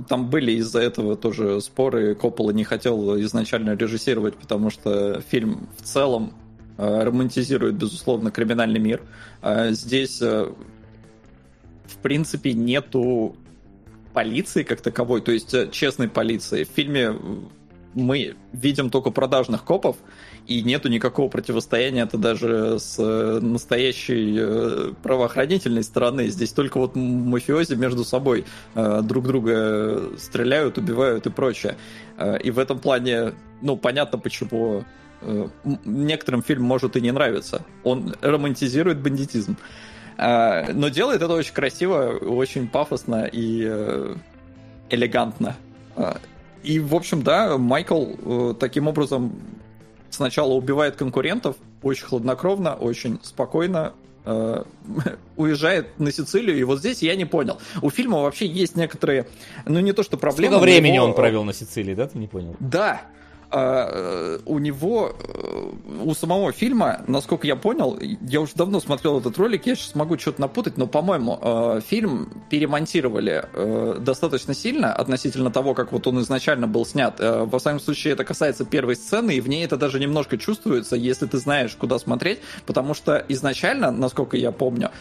там 0.07 0.29
были 0.29 0.53
из-за 0.53 0.79
этого 0.79 1.15
тоже 1.15 1.59
споры. 1.61 2.15
Коппола 2.15 2.51
не 2.51 2.63
хотел 2.63 3.19
изначально 3.21 3.75
режиссировать, 3.75 4.35
потому 4.35 4.69
что 4.69 5.21
фильм 5.21 5.67
в 5.77 5.83
целом 5.83 6.33
э, 6.77 7.03
романтизирует, 7.03 7.75
безусловно, 7.75 8.31
криминальный 8.31 8.79
мир. 8.79 9.01
А 9.41 9.71
здесь, 9.71 10.21
э, 10.21 10.51
в 11.85 11.97
принципе, 11.97 12.53
нету 12.53 13.35
полиции 14.13 14.63
как 14.63 14.81
таковой, 14.81 15.21
то 15.21 15.31
есть 15.31 15.71
честной 15.71 16.07
полиции. 16.07 16.63
В 16.63 16.69
фильме 16.69 17.13
мы 17.93 18.35
видим 18.53 18.89
только 18.89 19.11
продажных 19.11 19.63
копов, 19.63 19.97
и 20.47 20.61
нету 20.63 20.89
никакого 20.89 21.29
противостояния 21.29 22.03
это 22.03 22.17
даже 22.17 22.79
с 22.79 22.95
э, 22.97 23.39
настоящей 23.41 24.37
э, 24.39 24.93
правоохранительной 25.03 25.83
стороны. 25.83 26.27
Здесь 26.27 26.51
только 26.51 26.77
вот 26.77 26.95
мафиози 26.95 27.75
между 27.75 28.03
собой 28.03 28.45
э, 28.75 29.01
друг 29.03 29.27
друга 29.27 30.17
стреляют, 30.17 30.77
убивают 30.77 31.25
и 31.27 31.29
прочее. 31.29 31.77
И 32.43 32.51
в 32.51 32.59
этом 32.59 32.79
плане, 32.79 33.33
ну, 33.61 33.77
понятно, 33.77 34.19
почему 34.19 34.83
некоторым 35.85 36.43
фильм 36.43 36.63
может 36.63 36.95
и 36.95 37.01
не 37.01 37.11
нравиться. 37.11 37.63
Он 37.83 38.15
романтизирует 38.21 38.99
бандитизм. 38.99 39.57
Но 40.17 40.89
делает 40.89 41.21
это 41.21 41.33
очень 41.33 41.53
красиво, 41.53 42.17
очень 42.21 42.67
пафосно 42.67 43.27
и 43.31 43.63
элегантно. 44.89 45.55
И, 46.63 46.79
в 46.79 46.95
общем, 46.95 47.23
да, 47.23 47.57
Майкл 47.57 48.53
таким 48.53 48.87
образом 48.87 49.33
сначала 50.09 50.53
убивает 50.53 50.95
конкурентов, 50.95 51.55
очень 51.81 52.05
хладнокровно, 52.05 52.75
очень 52.75 53.19
спокойно, 53.23 53.93
э, 54.25 54.63
уезжает 55.37 55.99
на 55.99 56.11
Сицилию, 56.11 56.57
и 56.59 56.63
вот 56.63 56.79
здесь 56.79 57.01
я 57.01 57.15
не 57.15 57.25
понял. 57.25 57.57
У 57.81 57.89
фильма 57.89 58.21
вообще 58.21 58.45
есть 58.45 58.75
некоторые, 58.75 59.27
ну 59.65 59.79
не 59.79 59.93
то 59.93 60.03
что 60.03 60.17
проблемы. 60.17 60.55
Сколько 60.55 60.63
времени 60.63 60.95
его... 60.95 61.05
он 61.05 61.13
провел 61.13 61.43
на 61.43 61.53
Сицилии, 61.53 61.95
да, 61.95 62.07
ты 62.07 62.17
не 62.17 62.27
понял? 62.27 62.55
Да, 62.59 63.01
у 63.51 64.59
него, 64.59 65.15
э, 65.19 65.71
у 66.03 66.13
самого 66.13 66.51
фильма, 66.51 67.01
насколько 67.07 67.47
я 67.47 67.55
понял, 67.55 67.99
я 68.21 68.41
уже 68.41 68.53
давно 68.55 68.79
смотрел 68.79 69.19
этот 69.19 69.37
ролик, 69.37 69.65
я 69.65 69.75
сейчас 69.75 69.95
могу 69.95 70.17
что-то 70.17 70.41
напутать, 70.41 70.77
но, 70.77 70.87
по-моему, 70.87 71.37
э, 71.41 71.81
фильм 71.85 72.43
перемонтировали 72.49 73.43
э, 73.53 73.97
достаточно 73.99 74.53
сильно 74.53 74.93
относительно 74.93 75.51
того, 75.51 75.73
как 75.73 75.91
вот 75.91 76.07
он 76.07 76.21
изначально 76.21 76.67
был 76.67 76.85
снят. 76.85 77.19
Во 77.19 77.59
всяком 77.59 77.79
случае, 77.79 78.13
это 78.13 78.23
касается 78.23 78.65
первой 78.65 78.95
сцены, 78.95 79.35
и 79.35 79.41
в 79.41 79.49
ней 79.49 79.65
это 79.65 79.77
даже 79.77 79.99
немножко 79.99 80.37
чувствуется, 80.37 80.95
если 80.95 81.25
ты 81.25 81.37
знаешь, 81.37 81.75
куда 81.75 81.99
смотреть, 81.99 82.39
потому 82.65 82.93
что 82.93 83.23
изначально, 83.27 83.91
насколько 83.91 84.37
я 84.37 84.51
помню, 84.51 84.91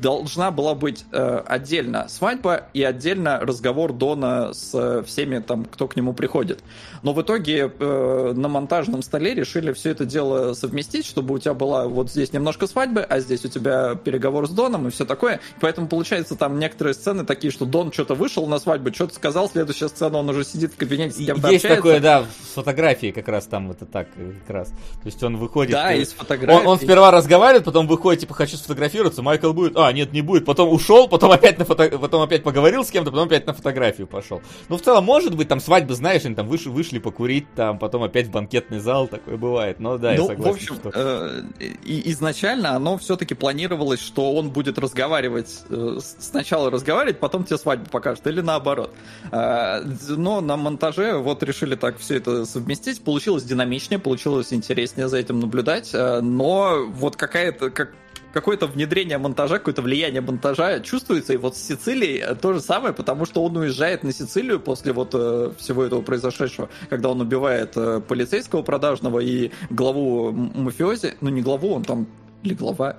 должна 0.00 0.50
была 0.50 0.74
быть 0.74 1.04
э, 1.12 1.42
отдельно 1.46 2.08
свадьба 2.08 2.68
и 2.72 2.82
отдельно 2.82 3.40
разговор 3.40 3.92
Дона 3.92 4.52
с 4.52 5.02
всеми 5.06 5.38
там, 5.40 5.64
кто 5.64 5.88
к 5.88 5.96
нему 5.96 6.12
приходит. 6.12 6.62
Но 7.02 7.12
в 7.12 7.20
итоге 7.20 7.70
э, 7.78 8.32
на 8.34 8.48
монтажном 8.48 9.02
столе 9.02 9.34
решили 9.34 9.72
все 9.72 9.90
это 9.90 10.06
дело 10.06 10.54
совместить, 10.54 11.04
чтобы 11.04 11.34
у 11.34 11.38
тебя 11.38 11.52
была 11.52 11.86
вот 11.86 12.10
здесь 12.10 12.32
немножко 12.32 12.66
свадьбы, 12.66 13.02
а 13.02 13.20
здесь 13.20 13.44
у 13.44 13.48
тебя 13.48 13.94
переговор 13.94 14.48
с 14.48 14.50
Доном 14.50 14.88
и 14.88 14.90
все 14.90 15.04
такое. 15.04 15.40
Поэтому 15.60 15.86
получается 15.86 16.34
там 16.34 16.58
некоторые 16.58 16.94
сцены 16.94 17.24
такие, 17.26 17.50
что 17.50 17.66
Дон 17.66 17.92
что-то 17.92 18.14
вышел 18.14 18.46
на 18.46 18.58
свадьбу, 18.58 18.92
что-то 18.94 19.14
сказал, 19.14 19.50
следующая 19.50 19.88
сцена 19.88 20.18
он 20.18 20.30
уже 20.30 20.44
сидит 20.44 20.72
в 20.72 20.76
кабинете 20.76 21.14
с 21.14 21.26
кем-то 21.26 21.48
Есть 21.48 21.64
общается. 21.64 21.76
такое, 21.76 22.00
да, 22.00 22.24
с 22.24 22.54
фотографией 22.54 23.12
как 23.12 23.28
раз 23.28 23.46
там 23.46 23.70
это 23.70 23.84
так 23.84 24.08
как 24.46 24.54
раз. 24.54 24.68
То 24.68 25.06
есть 25.06 25.22
он 25.22 25.36
выходит... 25.36 25.72
Да, 25.72 25.92
и, 25.92 26.00
из 26.00 26.12
фотографии. 26.12 26.58
Он, 26.58 26.66
он 26.66 26.78
сперва 26.78 27.10
разговаривает, 27.10 27.64
потом 27.64 27.86
выходит, 27.86 28.22
типа, 28.22 28.32
хочу 28.32 28.56
сфотографироваться, 28.56 29.22
Майкл 29.22 29.52
будет, 29.52 29.76
а, 29.76 29.83
нет, 29.92 30.12
не 30.12 30.22
будет, 30.22 30.44
потом 30.44 30.72
ушел, 30.72 31.08
потом 31.08 31.30
опять, 31.30 31.58
на 31.58 31.64
фото... 31.64 31.88
потом 31.98 32.22
опять 32.22 32.42
поговорил 32.42 32.84
с 32.84 32.90
кем-то, 32.90 33.10
потом 33.10 33.26
опять 33.26 33.46
на 33.46 33.54
фотографию 33.54 34.06
пошел. 34.06 34.42
Ну, 34.68 34.76
в 34.76 34.82
целом, 34.82 35.04
может 35.04 35.34
быть, 35.34 35.48
там 35.48 35.60
свадьбы, 35.60 35.94
знаешь, 35.94 36.24
они 36.24 36.34
там 36.34 36.48
вышли, 36.48 36.68
вышли 36.68 36.98
покурить, 36.98 37.46
там, 37.54 37.78
потом 37.78 38.02
опять 38.02 38.26
в 38.26 38.30
банкетный 38.30 38.78
зал, 38.78 39.08
такое 39.08 39.36
бывает. 39.36 39.80
Но 39.80 39.98
да, 39.98 40.14
ну, 40.14 40.22
я 40.22 40.26
согласен. 40.26 40.42
В 40.42 40.54
общем, 40.54 40.74
что... 40.76 40.90
э, 40.94 41.42
изначально 41.84 42.76
оно 42.76 42.98
все-таки 42.98 43.34
планировалось, 43.34 44.00
что 44.00 44.32
он 44.34 44.50
будет 44.50 44.78
разговаривать, 44.78 45.62
э, 45.68 45.98
сначала 46.18 46.70
разговаривать, 46.70 47.20
потом 47.20 47.44
тебе 47.44 47.58
свадьбу 47.58 47.90
покажет, 47.90 48.26
или 48.26 48.40
наоборот. 48.40 48.92
Э, 49.32 49.82
но 50.08 50.40
на 50.40 50.56
монтаже 50.56 51.16
вот 51.16 51.42
решили 51.42 51.74
так 51.74 51.98
все 51.98 52.16
это 52.16 52.44
совместить, 52.46 53.02
получилось 53.02 53.44
динамичнее, 53.44 53.98
получилось 53.98 54.52
интереснее 54.52 55.08
за 55.08 55.18
этим 55.18 55.40
наблюдать, 55.40 55.90
э, 55.92 56.20
но 56.20 56.84
вот 56.86 57.16
какая-то, 57.16 57.70
как 57.70 57.92
какое-то 58.34 58.66
внедрение 58.66 59.16
монтажа, 59.16 59.58
какое-то 59.58 59.80
влияние 59.80 60.20
монтажа 60.20 60.80
чувствуется. 60.80 61.32
И 61.32 61.36
вот 61.36 61.56
с 61.56 61.62
Сицилией 61.62 62.34
то 62.34 62.52
же 62.52 62.60
самое, 62.60 62.92
потому 62.92 63.24
что 63.24 63.42
он 63.42 63.56
уезжает 63.56 64.02
на 64.02 64.12
Сицилию 64.12 64.60
после 64.60 64.92
вот 64.92 65.10
э, 65.14 65.52
всего 65.56 65.84
этого 65.84 66.02
произошедшего, 66.02 66.68
когда 66.90 67.08
он 67.10 67.20
убивает 67.20 67.76
э, 67.76 68.00
полицейского 68.06 68.62
продажного 68.62 69.20
и 69.20 69.52
главу 69.70 70.32
мафиози. 70.32 71.14
Ну, 71.20 71.30
не 71.30 71.40
главу, 71.40 71.72
он 71.72 71.84
там... 71.84 72.06
Или 72.42 72.52
глава, 72.52 72.98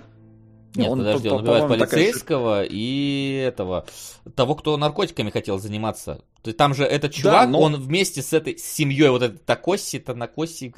нет, 0.75 0.89
он, 0.89 0.99
подожди, 0.99 1.29
он 1.29 1.41
убивает 1.41 1.67
полицейского 1.67 2.63
такая... 2.63 2.69
и 2.71 3.43
этого, 3.47 3.85
того, 4.35 4.55
кто 4.55 4.77
наркотиками 4.77 5.29
хотел 5.29 5.59
заниматься. 5.59 6.21
То 6.41 6.49
есть 6.49 6.57
там 6.57 6.73
же 6.73 6.83
этот 6.83 7.13
чувак, 7.13 7.45
да, 7.45 7.47
но... 7.47 7.59
он 7.61 7.75
вместе 7.75 8.21
с 8.21 8.33
этой 8.33 8.57
семьей, 8.57 9.09
вот 9.09 9.23
этот 9.23 9.45
Такоси, 9.45 9.99
Танакоси, 9.99 10.73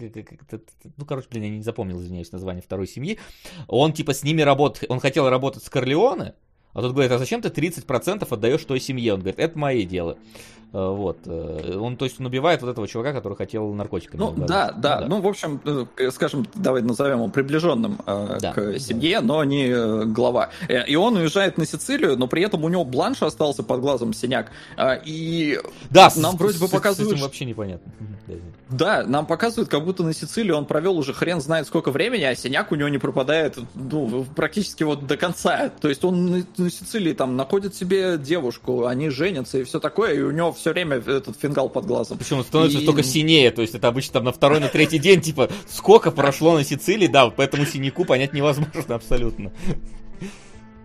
ну, 0.97 1.05
короче, 1.05 1.27
блин, 1.29 1.43
я 1.43 1.49
не 1.49 1.63
запомнил, 1.63 1.99
извиняюсь, 2.01 2.31
название 2.31 2.61
второй 2.61 2.87
семьи, 2.87 3.19
он 3.67 3.93
типа 3.93 4.13
с 4.13 4.23
ними 4.23 4.41
работает, 4.41 4.89
он 4.91 4.99
хотел 4.99 5.29
работать 5.29 5.63
с 5.63 5.69
Корлеоне, 5.69 6.33
а 6.77 6.81
тут 6.81 6.93
говорит, 6.93 7.11
а 7.11 7.17
зачем 7.17 7.41
ты 7.41 7.49
30% 7.49 8.27
отдаешь 8.29 8.63
той 8.63 8.79
семье? 8.79 9.15
Он 9.15 9.21
говорит, 9.21 9.39
это 9.39 9.57
мои 9.57 9.83
дела. 9.83 10.17
Э, 10.73 10.89
вот. 10.89 11.19
Э, 11.25 11.77
он, 11.77 11.95
то 11.95 12.05
есть, 12.05 12.19
он 12.19 12.25
убивает 12.25 12.61
вот 12.61 12.69
этого 12.69 12.87
чувака, 12.87 13.13
который 13.13 13.35
хотел 13.35 13.73
наркотиками. 13.73 14.19
Ну, 14.19 14.33
да, 14.35 14.71
да, 14.71 14.99
да. 15.01 15.07
Ну, 15.07 15.21
в 15.21 15.27
общем, 15.27 15.61
э, 15.97 16.11
скажем, 16.11 16.45
давай 16.55 16.81
назовем 16.81 17.19
его 17.19 17.29
приближенным 17.29 17.99
да, 18.05 18.53
к 18.53 18.79
семье, 18.79 19.21
да. 19.21 19.25
но 19.25 19.43
не 19.43 20.05
глава. 20.05 20.49
И 20.87 20.95
он 20.95 21.15
уезжает 21.15 21.57
на 21.57 21.65
Сицилию, 21.65 22.17
но 22.17 22.27
при 22.27 22.43
этом 22.43 22.63
у 22.63 22.69
него 22.69 22.83
бланш 22.83 23.21
остался 23.23 23.63
под 23.63 23.81
глазом 23.81 24.13
синяк. 24.13 24.51
И 25.05 25.59
да, 25.89 26.11
нам 26.15 26.35
с, 26.35 26.39
вроде 26.39 26.59
бы 26.59 26.67
показывают... 26.67 27.09
С 27.09 27.13
этим 27.13 27.23
вообще 27.23 27.45
непонятно. 27.45 27.91
Да, 28.69 29.03
нам 29.03 29.25
показывают, 29.25 29.69
как 29.69 29.85
будто 29.85 30.03
на 30.03 30.13
Сицилии 30.13 30.51
он 30.51 30.65
провел 30.65 30.97
уже 30.97 31.13
хрен 31.13 31.39
знает 31.39 31.67
сколько 31.67 31.91
времени, 31.91 32.23
а 32.23 32.35
синяк 32.35 32.71
у 32.71 32.75
него 32.75 32.89
не 32.89 32.97
пропадает 32.97 33.57
ну, 33.73 34.25
практически 34.35 34.83
вот 34.83 35.07
до 35.07 35.15
конца. 35.15 35.69
То 35.69 35.87
есть 35.87 36.03
он 36.03 36.45
на 36.57 36.69
Сицилии 36.69 37.13
там 37.13 37.37
находит 37.37 37.75
себе 37.75 38.17
девушку, 38.17 38.85
они 38.85 39.09
женятся 39.09 39.59
и 39.59 39.63
все 39.63 39.79
такое, 39.79 40.15
и 40.15 40.21
у 40.21 40.31
него 40.31 40.51
все 40.57 40.71
время 40.73 40.97
этот 40.97 41.39
фингал 41.39 41.69
под 41.69 41.85
глазом. 41.85 42.17
Причем 42.17 42.37
он 42.37 42.43
становится 42.43 42.79
и... 42.79 42.85
только 42.85 43.03
синее, 43.03 43.51
то 43.51 43.61
есть 43.61 43.75
это 43.75 43.87
обычно 43.87 44.13
там 44.13 44.25
на 44.25 44.31
второй, 44.31 44.59
на 44.59 44.67
третий 44.67 44.99
день, 44.99 45.21
типа, 45.21 45.49
сколько 45.69 46.11
прошло 46.11 46.55
на 46.55 46.63
Сицилии, 46.63 47.07
да, 47.07 47.29
поэтому 47.29 47.65
синяку 47.65 48.05
понять 48.05 48.33
невозможно 48.33 48.95
абсолютно. 48.95 49.51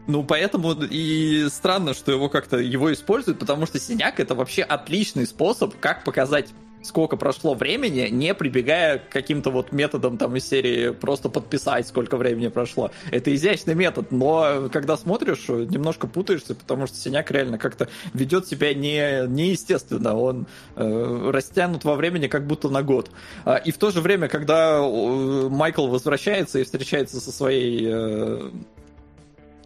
Ну, 0.07 0.24
поэтому 0.24 0.73
и 0.73 1.47
странно, 1.49 1.94
что 1.94 2.11
его 2.11 2.28
как-то 2.28 2.59
его 2.59 2.93
используют, 2.93 3.39
потому 3.39 3.66
что 3.66 3.78
синяк 3.78 4.19
это 4.19 4.35
вообще 4.35 4.62
отличный 4.62 5.27
способ, 5.27 5.74
как 5.78 6.03
показать 6.05 6.49
сколько 6.82 7.16
прошло 7.16 7.54
времени, 7.54 8.09
не 8.10 8.34
прибегая 8.34 8.98
к 8.98 9.09
каким-то 9.09 9.50
вот 9.50 9.72
методам 9.72 10.18
там 10.18 10.36
из 10.36 10.48
серии 10.48 10.90
просто 10.90 11.28
подписать, 11.28 11.86
сколько 11.86 12.16
времени 12.16 12.48
прошло. 12.48 12.90
Это 13.10 13.34
изящный 13.34 13.74
метод, 13.74 14.10
но 14.10 14.68
когда 14.72 14.96
смотришь, 14.96 15.48
немножко 15.48 16.06
путаешься, 16.06 16.54
потому 16.54 16.86
что 16.86 16.96
синяк 16.96 17.30
реально 17.30 17.59
как-то 17.59 17.88
ведет 18.14 18.46
себя 18.46 18.74
не, 18.74 19.26
неестественно. 19.28 20.16
Он 20.16 20.46
э, 20.76 21.30
растянут 21.32 21.84
во 21.84 21.94
времени 21.94 22.26
как 22.26 22.46
будто 22.46 22.68
на 22.68 22.82
год. 22.82 23.10
А, 23.44 23.56
и 23.56 23.70
в 23.70 23.78
то 23.78 23.90
же 23.90 24.00
время, 24.00 24.28
когда 24.28 24.78
э, 24.78 25.48
Майкл 25.48 25.86
возвращается 25.86 26.59
и 26.59 26.64
встречается 26.64 27.20
со 27.20 27.30
своей 27.30 27.88
э, 27.90 28.50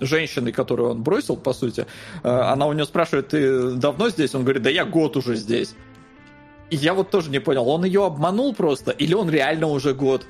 женщиной, 0.01 0.53
которую 0.53 0.91
он 0.91 1.03
бросил, 1.03 1.37
по 1.37 1.53
сути, 1.53 1.87
э, 2.23 2.29
она 2.29 2.67
у 2.67 2.73
него 2.73 2.85
спрашивает, 2.85 3.29
ты 3.29 3.73
давно 3.73 4.11
здесь? 4.11 4.35
Он 4.35 4.43
говорит, 4.43 4.63
да 4.63 4.71
я 4.71 4.85
год 4.85 5.17
уже 5.17 5.37
здесь 5.37 5.75
я 6.71 6.95
вот 6.95 7.11
тоже 7.11 7.31
не 7.31 7.39
понял, 7.39 7.69
он 7.69 7.85
ее 7.85 8.05
обманул 8.05 8.55
просто, 8.55 8.91
или 8.91 9.15
он 9.15 9.31
реально 9.31 9.69
уже 9.69 9.95
год? 9.95 10.27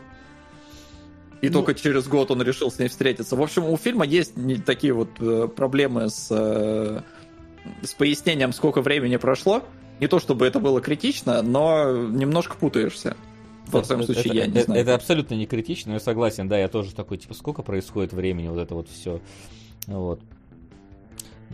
И 1.41 1.49
ну... 1.49 1.53
только 1.53 1.75
через 1.75 2.07
год 2.09 2.31
он 2.31 2.43
решил 2.43 2.71
с 2.71 2.79
ней 2.79 2.89
встретиться. 2.89 3.37
В 3.37 3.43
общем, 3.43 3.65
у 3.65 3.77
фильма 3.77 4.05
есть 4.05 4.35
такие 4.65 4.93
вот 4.93 5.11
э, 5.21 5.49
проблемы 5.55 6.09
с 6.11 6.29
э, 6.31 7.01
с 7.83 7.95
пояснением, 7.95 8.53
сколько 8.53 8.81
времени 8.81 9.17
прошло. 9.17 9.63
Не 10.01 10.09
то 10.09 10.19
чтобы 10.19 10.47
это 10.47 10.61
было 10.61 10.81
критично, 10.81 11.43
но 11.43 11.91
немножко 11.93 12.57
путаешься. 12.57 13.17
Во 13.67 13.83
всяком 13.83 14.05
случае, 14.05 14.27
это, 14.27 14.35
я 14.35 14.47
не 14.47 14.53
это, 14.53 14.65
знаю. 14.65 14.81
Это 14.81 14.95
абсолютно 14.95 15.35
не 15.35 15.47
критично, 15.47 15.93
я 15.93 16.01
согласен, 16.01 16.49
да, 16.49 16.59
я 16.59 16.69
тоже 16.69 16.95
такой, 16.95 17.19
типа, 17.19 17.35
сколько 17.35 17.63
происходит 17.63 18.13
времени, 18.13 18.49
вот 18.49 18.59
это 18.59 18.75
вот 18.75 18.89
все. 18.89 19.21
Вот. 19.87 20.21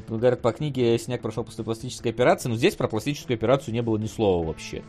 Говорят, 0.09 0.41
по 0.41 0.53
книге 0.53 0.99
Синяк 0.99 1.21
прошел 1.21 1.45
после 1.45 1.65
пластической 1.65 2.13
операции, 2.13 2.49
но 2.49 2.57
здесь 2.57 2.75
про 2.77 2.89
пластическую 2.89 3.35
операцию 3.37 3.75
не 3.75 3.83
было 3.83 3.99
ни 3.99 4.07
слова 4.07 4.47
вообще. 4.47 4.83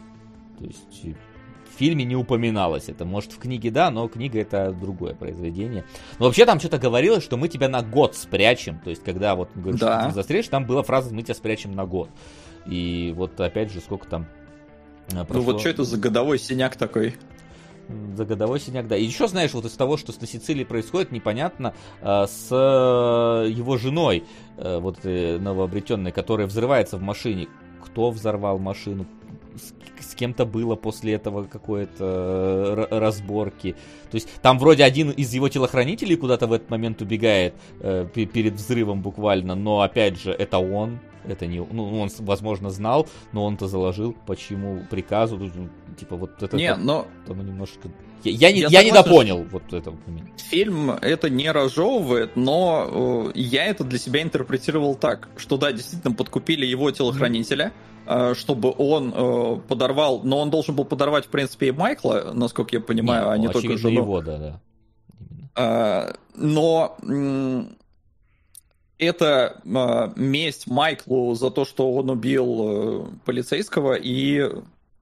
То 0.59 0.65
есть 0.65 1.03
в 1.73 1.77
фильме 1.77 2.03
не 2.05 2.15
упоминалось 2.15 2.87
это. 2.87 3.03
Может, 3.03 3.33
в 3.33 3.39
книге 3.39 3.71
да, 3.71 3.89
но 3.89 4.07
книга 4.07 4.39
это 4.39 4.71
другое 4.71 5.13
произведение. 5.15 5.83
Но 6.19 6.25
вообще 6.25 6.45
там 6.45 6.59
что-то 6.59 6.77
говорилось, 6.77 7.23
что 7.23 7.35
мы 7.35 7.47
тебя 7.49 7.67
на 7.67 7.81
год 7.81 8.15
спрячем. 8.15 8.79
То 8.79 8.91
есть, 8.91 9.03
когда 9.03 9.35
вот 9.35 9.49
говоришь, 9.55 9.79
Да. 9.79 10.01
что 10.01 10.09
ты 10.09 10.15
застрелишь, 10.15 10.47
там 10.47 10.65
была 10.65 10.83
фраза 10.83 11.13
«мы 11.13 11.23
тебя 11.23 11.33
спрячем 11.33 11.71
на 11.71 11.85
год». 11.85 12.09
И 12.65 13.11
вот 13.15 13.39
опять 13.41 13.71
же, 13.73 13.79
сколько 13.81 14.07
там 14.07 14.27
э, 15.11 15.15
Ну 15.15 15.25
прошло. 15.25 15.43
вот 15.53 15.59
что 15.61 15.69
это 15.69 15.83
за 15.83 15.97
годовой 15.97 16.37
синяк 16.39 16.75
такой? 16.75 17.15
За 18.15 18.25
годовой 18.25 18.59
синяк, 18.59 18.87
да. 18.87 18.95
И 18.95 19.03
еще, 19.03 19.27
знаешь, 19.27 19.53
вот 19.53 19.65
из 19.65 19.73
того, 19.73 19.97
что 19.97 20.13
на 20.19 20.27
Сицилии 20.27 20.63
происходит, 20.63 21.11
непонятно, 21.11 21.73
э, 22.01 22.25
с 22.27 22.47
э, 22.51 23.49
его 23.49 23.77
женой, 23.77 24.23
э, 24.57 24.79
вот 24.79 25.03
новообретенной, 25.03 26.11
которая 26.11 26.47
взрывается 26.47 26.97
в 26.97 27.01
машине. 27.01 27.47
Кто 27.83 28.11
взорвал 28.11 28.57
машину? 28.59 29.05
С, 29.99 30.15
кем-то 30.15 30.45
было 30.45 30.75
после 30.75 31.13
этого 31.13 31.43
какое-то 31.43 32.87
разборки. 32.91 33.75
То 34.11 34.15
есть 34.15 34.29
там 34.41 34.59
вроде 34.59 34.83
один 34.83 35.09
из 35.09 35.33
его 35.33 35.49
телохранителей 35.49 36.15
куда-то 36.15 36.47
в 36.47 36.53
этот 36.53 36.69
момент 36.69 37.01
убегает 37.01 37.55
э, 37.79 38.07
пе- 38.13 38.25
перед 38.25 38.53
взрывом 38.53 39.01
буквально, 39.01 39.55
но 39.55 39.81
опять 39.81 40.21
же 40.21 40.31
это 40.31 40.59
он, 40.59 40.99
это 41.27 41.45
не, 41.47 41.59
ну 41.59 41.99
он 42.01 42.09
возможно 42.19 42.69
знал, 42.69 43.07
но 43.31 43.45
он-то 43.45 43.67
заложил 43.67 44.15
по 44.25 44.35
чьему 44.35 44.85
приказу, 44.89 45.37
ну, 45.37 45.69
типа 45.97 46.15
вот 46.15 46.41
это. 46.41 46.55
Не, 46.55 46.65
это- 46.65 46.79
но 46.79 47.07
оно 47.27 47.43
немножко... 47.43 47.89
Я, 48.23 48.31
я 48.31 48.51
не, 48.53 48.59
Я 48.61 48.67
я 48.69 48.83
не 48.83 48.91
допонял 48.91 49.43
вот 49.43 49.63
момент. 50.07 50.39
фильм 50.39 50.91
это 50.91 51.29
не 51.29 51.51
разжевывает, 51.51 52.37
но 52.37 53.31
э, 53.35 53.39
я 53.39 53.65
это 53.65 53.83
для 53.83 53.99
себя 53.99 54.21
интерпретировал 54.21 54.95
так, 54.95 55.27
что 55.35 55.57
да, 55.57 55.73
действительно 55.73 56.15
подкупили 56.15 56.65
его 56.65 56.89
телохранителя, 56.91 57.73
э, 58.05 58.33
чтобы 58.33 58.73
он 58.77 59.13
э, 59.13 59.59
подорвал, 59.67 60.21
но 60.23 60.39
он 60.39 60.49
должен 60.51 60.73
был 60.73 60.85
подорвать, 60.85 61.25
в 61.25 61.29
принципе, 61.29 61.67
и 61.67 61.71
Майкла, 61.71 62.31
насколько 62.33 62.77
я 62.77 62.81
понимаю, 62.81 63.29
а 63.29 63.37
не 63.37 63.49
только 63.49 63.77
жену. 63.77 64.01
его, 64.01 64.21
да, 64.21 64.37
да. 64.37 64.61
А, 65.55 66.15
Но 66.35 66.95
это 69.03 69.61
а, 69.65 70.13
месть 70.15 70.67
Майклу 70.67 71.33
за 71.35 71.51
то, 71.51 71.65
что 71.65 71.91
он 71.93 72.09
убил 72.09 72.61
э, 72.61 73.05
полицейского 73.25 73.93
и 73.93 74.49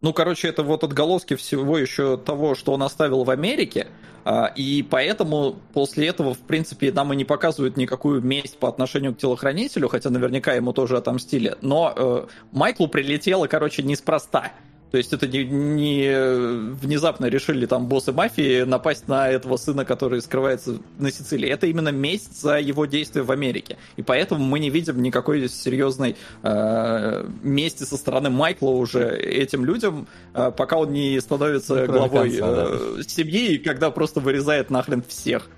ну, 0.01 0.13
короче, 0.13 0.47
это 0.47 0.63
вот 0.63 0.83
отголоски 0.83 1.35
всего 1.35 1.77
еще 1.77 2.17
того, 2.17 2.55
что 2.55 2.73
он 2.73 2.81
оставил 2.81 3.23
в 3.23 3.29
Америке, 3.29 3.85
а, 4.23 4.51
и 4.55 4.83
поэтому 4.83 5.55
после 5.73 6.07
этого, 6.07 6.33
в 6.33 6.39
принципе, 6.39 6.91
нам 6.91 7.13
и 7.13 7.15
не 7.15 7.25
показывают 7.25 7.77
никакую 7.77 8.21
месть 8.21 8.57
по 8.57 8.67
отношению 8.67 9.13
к 9.13 9.19
телохранителю, 9.19 9.87
хотя 9.89 10.09
наверняка 10.09 10.53
ему 10.53 10.73
тоже 10.73 10.97
отомстили. 10.97 11.55
Но 11.61 11.93
э, 11.95 12.25
Майклу 12.51 12.87
прилетело, 12.87 13.47
короче, 13.47 13.83
неспроста. 13.83 14.51
То 14.91 14.97
есть 14.97 15.13
это 15.13 15.25
не, 15.25 15.45
не 15.45 16.73
внезапно 16.75 17.27
решили 17.27 17.65
там 17.65 17.87
боссы 17.87 18.11
мафии 18.11 18.63
напасть 18.63 19.07
на 19.07 19.29
этого 19.29 19.55
сына, 19.55 19.85
который 19.85 20.21
скрывается 20.21 20.79
на 20.99 21.11
Сицилии. 21.11 21.49
Это 21.49 21.67
именно 21.67 21.89
месть 21.89 22.41
за 22.41 22.59
его 22.59 22.85
действия 22.85 23.21
в 23.21 23.31
Америке. 23.31 23.77
И 23.95 24.01
поэтому 24.01 24.43
мы 24.43 24.59
не 24.59 24.69
видим 24.69 25.01
никакой 25.01 25.47
серьезной 25.47 26.17
э, 26.43 27.25
мести 27.41 27.83
со 27.83 27.95
стороны 27.95 28.29
Майкла 28.29 28.69
уже 28.69 29.17
этим 29.17 29.63
людям, 29.63 30.07
э, 30.33 30.51
пока 30.55 30.77
он 30.77 30.91
не 30.91 31.19
становится 31.21 31.75
Ну, 31.75 31.85
главой 31.85 32.37
конца, 32.37 32.67
э, 32.99 33.01
семьи, 33.07 33.53
и 33.53 33.57
когда 33.57 33.91
просто 33.91 34.19
вырезает 34.19 34.69
нахрен 34.69 35.03
всех. 35.07 35.49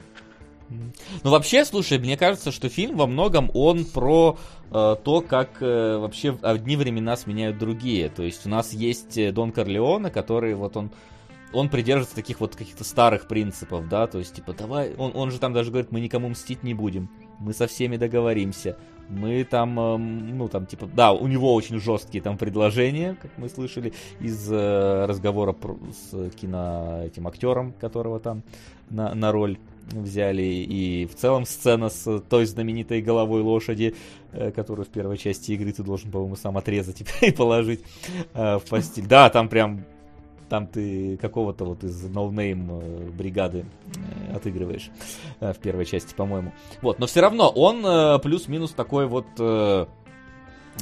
Ну, 0.70 1.30
вообще, 1.32 1.66
слушай, 1.66 2.00
мне 2.00 2.18
кажется, 2.18 2.52
что 2.52 2.70
фильм 2.70 2.98
во 2.98 3.08
многом 3.08 3.52
он 3.54 3.86
про 3.86 4.38
э, 4.72 4.96
то, 5.04 5.22
как 5.22 5.62
э, 5.62 5.98
вообще 5.98 6.38
одни 6.42 6.76
времена 6.76 7.16
сменяют 7.16 7.58
другие. 7.58 8.10
То 8.10 8.24
есть 8.24 8.46
у 8.46 8.50
нас 8.50 8.74
есть 8.74 9.18
э, 9.18 9.32
Дон 9.32 9.52
Корлеоне, 9.52 10.10
который 10.10 10.56
вот 10.56 10.78
он 10.78 10.92
он 11.54 11.70
придерживается 11.70 12.16
таких 12.16 12.40
вот 12.40 12.56
каких-то 12.56 12.84
старых 12.84 13.28
принципов, 13.28 13.88
да, 13.88 14.08
то 14.08 14.18
есть, 14.18 14.36
типа, 14.36 14.54
давай, 14.54 14.96
он, 14.96 15.12
он 15.14 15.32
же 15.32 15.40
там 15.40 15.54
даже 15.54 15.70
говорит, 15.70 15.92
мы 15.92 16.02
никому 16.02 16.30
мстить 16.30 16.64
не 16.64 16.74
будем, 16.74 17.10
мы 17.40 17.54
со 17.54 17.68
всеми 17.68 17.98
договоримся, 17.98 18.76
мы 19.08 19.44
там, 19.44 19.80
эм, 19.80 20.38
ну, 20.38 20.48
там, 20.48 20.66
типа, 20.66 20.90
да, 20.94 21.14
у 21.14 21.28
него 21.28 21.54
очень 21.54 21.80
жесткие 21.80 22.24
там 22.24 22.38
предложения, 22.38 23.16
как 23.22 23.38
мы 23.38 23.50
слышали, 23.50 23.94
из 24.20 24.52
э, 24.52 25.06
разговора 25.06 25.54
про- 25.54 25.78
с 25.92 26.30
кино 26.32 27.04
этим 27.06 27.28
актером, 27.28 27.74
которого 27.74 28.20
там 28.20 28.44
на, 28.90 29.14
на 29.14 29.32
роль 29.32 29.58
взяли, 29.92 30.42
и 30.42 31.06
в 31.06 31.16
целом 31.16 31.46
сцена 31.46 31.90
с 31.90 32.20
той 32.30 32.46
знаменитой 32.46 33.02
головой 33.02 33.42
лошади, 33.42 33.96
э, 34.32 34.52
которую 34.52 34.86
в 34.86 34.90
первой 34.90 35.18
части 35.18 35.52
игры 35.52 35.72
ты 35.72 35.84
должен, 35.84 36.12
по-моему, 36.12 36.36
сам 36.36 36.58
отрезать 36.58 37.04
и 37.22 37.32
положить 37.38 37.82
э, 38.34 38.58
в 38.58 38.64
постель. 38.70 39.08
Да, 39.08 39.30
там 39.30 39.50
прям 39.50 39.86
там 40.50 40.68
ты 40.68 41.18
какого-то 41.18 41.66
вот 41.66 41.84
из 41.84 42.04
no-name 42.04 42.70
э, 42.72 43.10
бригады 43.12 43.66
отыгрываешь 44.34 44.90
в 45.40 45.56
первой 45.56 45.86
части, 45.86 46.14
по-моему. 46.14 46.54
Вот, 46.82 47.00
но 47.00 47.08
все 47.08 47.22
равно 47.22 47.50
он 47.50 48.20
плюс-минус 48.22 48.72
такой 48.72 49.08
вот 49.08 49.26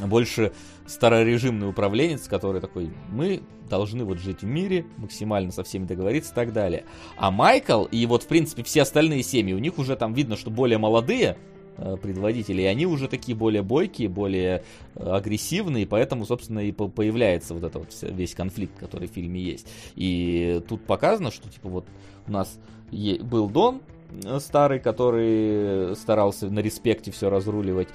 больше 0.06 0.54
старорежимный 0.88 1.70
управленец, 1.70 2.28
который 2.28 2.62
такой, 2.62 2.92
мы 3.10 3.42
должны 3.70 4.04
вот 4.04 4.20
жить 4.20 4.42
в 4.42 4.46
мире, 4.46 4.86
максимально 4.98 5.52
со 5.52 5.64
всеми 5.64 5.86
договориться 5.86 6.34
и 6.34 6.36
так 6.36 6.52
далее. 6.52 6.84
А 7.16 7.32
Майкл 7.32 7.86
и 7.86 8.06
вот, 8.06 8.24
в 8.24 8.28
принципе, 8.28 8.64
все 8.64 8.82
остальные 8.82 9.24
семьи, 9.24 9.54
у 9.54 9.60
них 9.60 9.78
уже 9.78 9.96
там 9.96 10.14
видно, 10.14 10.36
что 10.36 10.50
более 10.50 10.78
молодые 10.78 11.38
э, 11.78 11.96
предводители, 11.96 12.64
и 12.64 12.66
они 12.66 12.86
уже 12.86 13.08
такие 13.08 13.38
более 13.38 13.62
бойкие, 13.62 14.10
более 14.10 14.64
э, 14.96 15.10
агрессивные, 15.10 15.88
поэтому, 15.88 16.26
собственно, 16.26 16.60
и 16.60 16.74
по- 16.74 16.90
появляется 16.90 17.54
вот 17.54 17.64
этот 17.64 17.76
вот 17.76 18.12
весь 18.12 18.36
конфликт, 18.36 18.78
который 18.78 19.08
в 19.08 19.12
фильме 19.12 19.40
есть. 19.42 19.68
И 19.96 20.62
тут 20.68 20.84
показано, 20.86 21.32
что, 21.32 21.50
типа, 21.50 21.70
вот 21.70 21.88
у 22.28 22.32
нас 22.32 22.60
был 22.92 23.50
Дон 23.50 23.82
э, 24.26 24.40
старый, 24.42 24.80
который 24.80 25.96
старался 25.96 26.50
на 26.50 26.60
респекте 26.60 27.12
все 27.12 27.30
разруливать, 27.30 27.88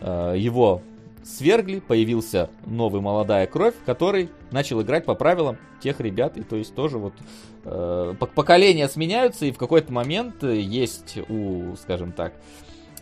его 0.00 0.82
свергли, 1.24 1.80
появился 1.80 2.50
новый 2.66 3.00
молодая 3.00 3.46
кровь, 3.46 3.74
который 3.86 4.30
начал 4.50 4.82
играть 4.82 5.04
по 5.04 5.14
правилам 5.14 5.56
тех 5.80 6.00
ребят, 6.00 6.36
и 6.36 6.42
то 6.42 6.56
есть 6.56 6.74
тоже 6.74 6.98
вот 6.98 7.14
э, 7.64 8.14
пок- 8.18 8.34
поколения 8.34 8.88
сменяются, 8.88 9.46
и 9.46 9.52
в 9.52 9.58
какой-то 9.58 9.92
момент 9.92 10.44
э, 10.44 10.60
есть 10.60 11.18
у, 11.28 11.74
скажем 11.76 12.12
так, 12.12 12.34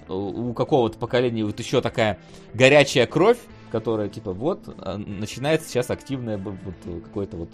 у 0.09 0.53
какого-то 0.53 0.99
поколения 0.99 1.45
вот 1.45 1.59
еще 1.59 1.81
такая 1.81 2.19
горячая 2.55 3.07
кровь, 3.07 3.39
которая 3.71 4.09
типа 4.09 4.33
вот 4.33 4.69
а, 4.79 4.99
начинается 4.99 5.69
сейчас 5.69 5.91
активное 5.91 6.37
вот, 6.37 6.55
э, 6.85 7.01
какой-то 7.01 7.37
вот 7.39 7.49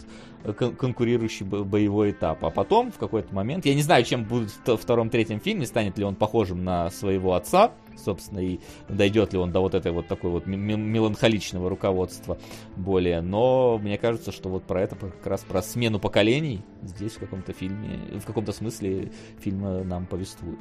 э, 0.45 0.53
кон- 0.53 0.75
конкурирующий 0.75 1.47
бо- 1.47 1.65
боевой 1.65 2.11
этап, 2.11 2.45
а 2.45 2.51
потом 2.51 2.91
в 2.91 2.99
какой-то 2.99 3.35
момент, 3.35 3.67
я 3.67 3.75
не 3.75 3.83
знаю, 3.83 4.05
чем 4.05 4.25
будет 4.25 4.51
в 4.67 4.77
втором, 4.77 5.11
третьем 5.11 5.41
фильме, 5.41 5.67
станет 5.67 5.97
ли 5.97 6.05
он 6.05 6.17
похожим 6.17 6.65
на 6.65 6.91
своего 6.91 7.35
отца, 7.35 7.73
собственно, 7.99 8.41
и 8.41 8.61
дойдет 8.89 9.33
ли 9.33 9.39
он 9.39 9.53
до 9.53 9.61
вот 9.61 9.75
этой 9.75 9.93
вот 9.93 10.07
такой 10.09 10.31
вот 10.31 10.47
меланхоличного 10.47 11.69
руководства 11.69 12.39
более, 12.77 13.21
но 13.21 13.79
мне 13.79 13.99
кажется, 13.99 14.33
что 14.33 14.49
вот 14.49 14.65
про 14.65 14.83
это 14.83 14.97
как 14.97 15.27
раз 15.27 15.43
про 15.43 15.63
смену 15.63 15.99
поколений 15.99 16.63
здесь 16.83 17.13
в 17.13 17.21
каком-то 17.21 17.53
фильме, 17.53 18.19
в 18.21 18.25
каком-то 18.25 18.53
смысле 18.53 19.13
фильм 19.41 19.65
э, 19.67 19.85
нам 19.85 20.07
повествует. 20.07 20.59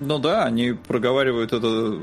Ну 0.00 0.18
да, 0.18 0.44
они 0.44 0.72
проговаривают 0.72 1.52
это 1.52 2.00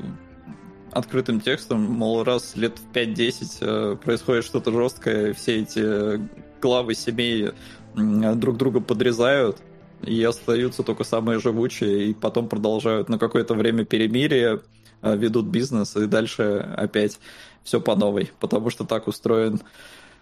открытым 0.91 1.41
текстом, 1.41 1.81
мол, 1.81 2.23
раз 2.23 2.55
лет 2.55 2.77
в 2.79 2.95
5-10 2.95 3.57
э, 3.61 3.95
происходит 3.97 4.45
что-то 4.45 4.71
жесткое, 4.71 5.33
все 5.33 5.61
эти 5.61 6.21
главы 6.61 6.95
семей 6.95 7.51
друг 7.95 8.57
друга 8.57 8.79
подрезают, 8.79 9.57
и 10.01 10.23
остаются 10.23 10.83
только 10.83 11.03
самые 11.03 11.39
живучие, 11.39 12.07
и 12.07 12.13
потом 12.13 12.49
продолжают 12.49 13.09
на 13.09 13.17
какое-то 13.17 13.53
время 13.53 13.85
перемирие, 13.85 14.61
э, 15.01 15.17
ведут 15.17 15.47
бизнес, 15.47 15.95
и 15.95 16.05
дальше 16.05 16.73
опять 16.75 17.19
все 17.63 17.81
по 17.81 17.95
новой, 17.95 18.31
потому 18.39 18.69
что 18.69 18.85
так 18.85 19.07
устроен, 19.07 19.61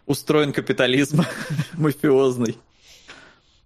устроен 0.06 0.53
капитализм 0.53 1.23
мафиозный. 1.73 2.57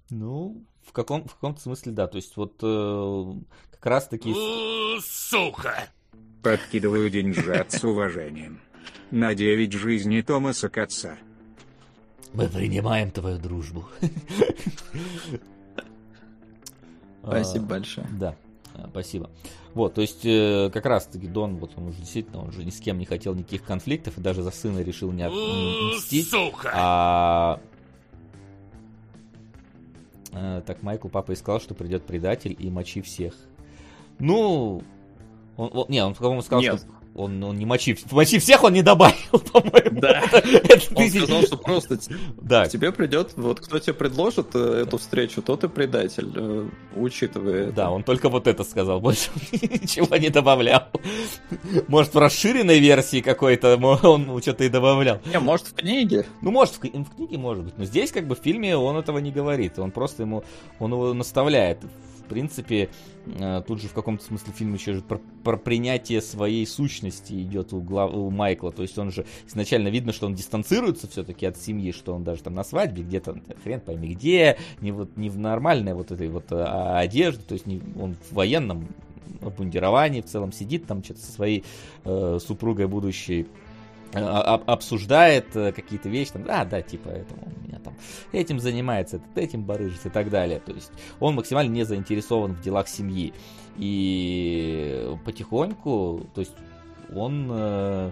Ну, 0.09 0.65
в, 0.85 0.91
каком, 0.91 1.27
в 1.27 1.35
каком-то 1.35 1.61
смысле, 1.61 1.91
да. 1.91 2.07
То 2.07 2.17
есть, 2.17 2.35
вот 2.35 2.55
э, 2.61 3.33
как 3.71 3.85
раз-таки... 3.85 4.33
Сука! 5.01 5.87
Подкидываю 6.41 7.09
деньжат 7.09 7.71
с 7.71 7.83
уважением. 7.83 8.59
На 9.11 9.35
9 9.35 9.73
жизней 9.73 10.21
Томаса 10.21 10.69
Катца. 10.69 11.17
Мы 12.33 12.47
принимаем 12.47 13.11
твою 13.11 13.37
дружбу. 13.37 13.87
Спасибо 17.29 17.65
А, 17.65 17.69
большое. 17.69 18.07
Да. 18.11 18.35
Спасибо. 18.91 19.29
Вот, 19.73 19.93
то 19.93 20.01
есть, 20.01 20.25
э, 20.25 20.69
как 20.73 20.85
раз-таки 20.85 21.27
Дон, 21.27 21.57
вот 21.57 21.71
он 21.75 21.87
уже 21.87 21.99
действительно, 21.99 22.41
он 22.41 22.51
же 22.51 22.65
ни 22.65 22.69
с 22.69 22.79
кем 22.79 22.97
не 22.97 23.05
хотел 23.05 23.35
никаких 23.35 23.63
конфликтов, 23.63 24.17
и 24.17 24.21
даже 24.21 24.41
за 24.41 24.51
сына 24.51 24.79
решил 24.79 25.11
не, 25.11 25.23
не 25.23 25.95
мстить. 25.95 26.29
Сука! 26.29 26.71
А... 26.73 27.61
Э, 30.31 30.61
так, 30.65 30.81
Майкл 30.81 31.07
папа 31.07 31.33
искал, 31.33 31.59
что 31.59 31.73
придет 31.73 32.03
предатель 32.03 32.55
и 32.57 32.69
мочи 32.69 33.01
всех. 33.01 33.35
Ну, 34.17 34.81
он, 35.55 35.69
он, 35.73 35.85
не, 35.87 36.03
он, 36.03 36.15
по-моему, 36.15 36.41
сказал, 36.41 36.61
Нет. 36.61 36.79
что 36.79 36.87
он, 37.19 37.43
он 37.43 37.57
не 37.57 37.65
мочи, 37.65 37.97
мочи 38.11 38.39
всех 38.39 38.63
он 38.63 38.73
не 38.73 38.81
добавил, 38.81 39.15
по-моему. 39.53 39.99
Да. 39.99 40.21
Это, 40.21 40.37
это 40.37 40.85
Он 40.95 40.95
ты- 40.95 41.09
сказал, 41.09 41.41
что 41.43 41.57
просто 41.57 41.99
Да, 42.41 42.67
тебе 42.67 42.91
придет, 42.91 43.33
вот 43.35 43.59
кто 43.59 43.79
тебе 43.79 43.93
предложит 43.93 44.55
э, 44.55 44.83
эту 44.87 44.97
встречу, 44.97 45.41
тот 45.41 45.63
и 45.63 45.67
предатель, 45.67 46.31
э, 46.35 46.69
учитывая 46.95 47.65
это. 47.65 47.71
да, 47.73 47.91
он 47.91 48.03
только 48.03 48.29
вот 48.29 48.47
это 48.47 48.63
сказал, 48.63 48.99
больше 49.01 49.29
ничего 49.51 50.15
не 50.17 50.29
добавлял. 50.29 50.87
Может, 51.87 52.13
в 52.13 52.17
расширенной 52.19 52.79
версии 52.79 53.21
какой-то 53.21 53.75
он 53.77 54.41
что-то 54.41 54.63
и 54.63 54.69
добавлял. 54.69 55.19
Не, 55.25 55.39
может, 55.39 55.67
в 55.67 55.73
книге? 55.73 56.25
Ну, 56.41 56.51
может, 56.51 56.75
в, 56.75 56.79
в 56.83 57.15
книге 57.15 57.37
может 57.37 57.63
быть, 57.65 57.77
но 57.77 57.85
здесь, 57.85 58.11
как 58.11 58.27
бы, 58.27 58.35
в 58.35 58.39
фильме 58.39 58.77
он 58.77 58.97
этого 58.97 59.17
не 59.19 59.31
говорит. 59.31 59.77
Он 59.79 59.91
просто 59.91 60.23
ему, 60.23 60.43
он 60.79 60.91
его 60.93 61.13
наставляет. 61.13 61.79
Принципе, 62.29 62.89
э, 63.25 63.61
тут 63.65 63.81
же 63.81 63.87
в 63.87 63.93
каком-то 63.93 64.23
смысле 64.23 64.53
фильм 64.53 64.73
еще 64.73 64.93
же 64.93 65.01
про, 65.01 65.19
про 65.43 65.57
принятие 65.57 66.21
своей 66.21 66.65
сущности 66.67 67.33
идет 67.33 67.73
у, 67.73 67.81
глав- 67.81 68.13
у 68.13 68.29
Майкла. 68.29 68.71
То 68.71 68.83
есть 68.83 68.97
он 68.97 69.11
же 69.11 69.25
изначально 69.47 69.89
видно, 69.89 70.13
что 70.13 70.27
он 70.27 70.35
дистанцируется 70.35 71.07
все-таки 71.07 71.45
от 71.45 71.57
семьи, 71.57 71.91
что 71.91 72.13
он 72.13 72.23
даже 72.23 72.43
там 72.43 72.53
на 72.53 72.63
свадьбе 72.63 73.03
где-то 73.03 73.41
хрен 73.63 73.81
пойми 73.81 74.09
где, 74.09 74.57
не 74.81 74.91
вот 74.91 75.17
не 75.17 75.29
в 75.29 75.37
нормальной 75.37 75.93
вот 75.93 76.11
этой 76.11 76.27
вот 76.27 76.45
а, 76.51 76.99
одежде, 76.99 77.41
то 77.47 77.53
есть 77.53 77.65
не, 77.65 77.81
он 77.99 78.15
в 78.29 78.33
военном 78.33 78.87
обмундировании 79.41 80.21
в 80.21 80.25
целом 80.25 80.51
сидит 80.51 80.85
там 80.85 81.03
что-то 81.03 81.21
со 81.21 81.31
своей 81.31 81.63
э, 82.05 82.39
супругой 82.41 82.87
будущей 82.87 83.47
обсуждает 84.13 85.55
э, 85.55 85.71
какие-то 85.71 86.09
вещи, 86.09 86.31
там, 86.31 86.45
а, 86.47 86.65
да, 86.65 86.81
типа, 86.81 87.09
это 87.09 87.33
он 87.35 87.53
меня 87.63 87.79
там 87.79 87.95
этим 88.31 88.59
занимается, 88.59 89.17
этот 89.17 89.37
этим 89.37 89.63
барыжит 89.63 90.05
и 90.05 90.09
так 90.09 90.29
далее. 90.29 90.59
То 90.59 90.71
есть 90.71 90.91
он 91.19 91.35
максимально 91.35 91.71
не 91.71 91.83
заинтересован 91.83 92.55
в 92.55 92.61
делах 92.61 92.87
семьи. 92.87 93.33
И 93.77 95.15
потихоньку, 95.25 96.27
то 96.33 96.41
есть 96.41 96.53
он 97.15 97.47
э, 97.51 98.11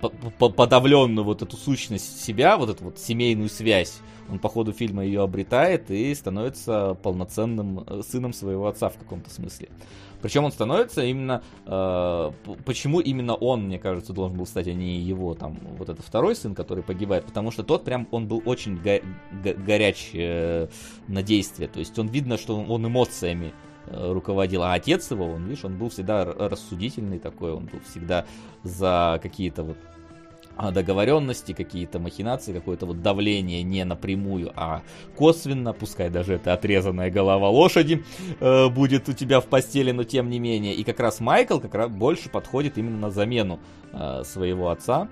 по- 0.00 0.10
по- 0.10 0.50
подавленную 0.50 1.24
вот 1.24 1.42
эту 1.42 1.56
сущность 1.56 2.22
себя, 2.22 2.56
вот 2.56 2.70
эту 2.70 2.84
вот 2.84 2.98
семейную 2.98 3.48
связь, 3.48 4.00
он 4.30 4.38
по 4.38 4.48
ходу 4.48 4.72
фильма 4.72 5.04
ее 5.04 5.22
обретает 5.22 5.90
и 5.90 6.14
становится 6.14 6.94
полноценным 7.02 7.84
э, 7.86 8.02
сыном 8.08 8.32
своего 8.32 8.68
отца 8.68 8.88
в 8.88 8.96
каком-то 8.96 9.30
смысле. 9.30 9.68
Причем 10.22 10.44
он 10.44 10.52
становится 10.52 11.02
именно... 11.02 11.42
э, 11.66 12.30
почему 12.64 13.00
именно 13.00 13.34
он, 13.34 13.64
мне 13.64 13.78
кажется, 13.78 14.12
должен 14.12 14.36
был 14.36 14.46
стать, 14.46 14.68
а 14.68 14.72
не 14.72 15.00
его, 15.00 15.34
там, 15.34 15.58
вот 15.78 15.88
этот 15.88 16.04
второй 16.04 16.36
сын, 16.36 16.54
который 16.54 16.84
погибает? 16.84 17.24
Потому 17.24 17.50
что 17.50 17.62
тот 17.62 17.84
прям, 17.84 18.06
он 18.10 18.26
был 18.28 18.42
очень 18.44 18.76
го- 18.76 19.00
го- 19.42 19.54
горяч 19.66 20.10
э, 20.12 20.68
на 21.08 21.22
действие. 21.22 21.68
То 21.68 21.78
есть 21.78 21.98
он 21.98 22.08
видно, 22.08 22.36
что 22.36 22.60
он, 22.60 22.86
эмоциями 22.86 23.52
э, 23.86 24.12
руководил. 24.12 24.62
А 24.62 24.74
отец 24.74 25.10
его, 25.10 25.24
он, 25.24 25.44
видишь, 25.46 25.64
он 25.64 25.78
был 25.78 25.88
всегда 25.88 26.24
рассудительный 26.24 27.18
такой, 27.18 27.52
он 27.52 27.66
был 27.66 27.80
всегда 27.88 28.26
за 28.62 29.18
какие-то 29.22 29.62
вот 29.62 29.78
договоренности, 30.70 31.52
какие-то 31.52 31.98
махинации, 31.98 32.52
какое-то 32.52 32.86
вот 32.86 33.02
давление 33.02 33.62
не 33.62 33.84
напрямую, 33.84 34.52
а 34.54 34.82
косвенно, 35.16 35.72
пускай 35.72 36.10
даже 36.10 36.34
это 36.34 36.52
отрезанная 36.52 37.10
голова 37.10 37.48
лошади 37.48 38.04
э, 38.40 38.68
будет 38.68 39.08
у 39.08 39.12
тебя 39.12 39.40
в 39.40 39.46
постели, 39.46 39.92
но 39.92 40.04
тем 40.04 40.28
не 40.28 40.38
менее. 40.38 40.74
И 40.74 40.84
как 40.84 41.00
раз 41.00 41.20
Майкл 41.20 41.58
как 41.58 41.74
раз 41.74 41.90
больше 41.90 42.28
подходит 42.28 42.78
именно 42.78 42.98
на 42.98 43.10
замену 43.10 43.58
э, 43.92 44.22
своего 44.24 44.70
отца, 44.70 45.08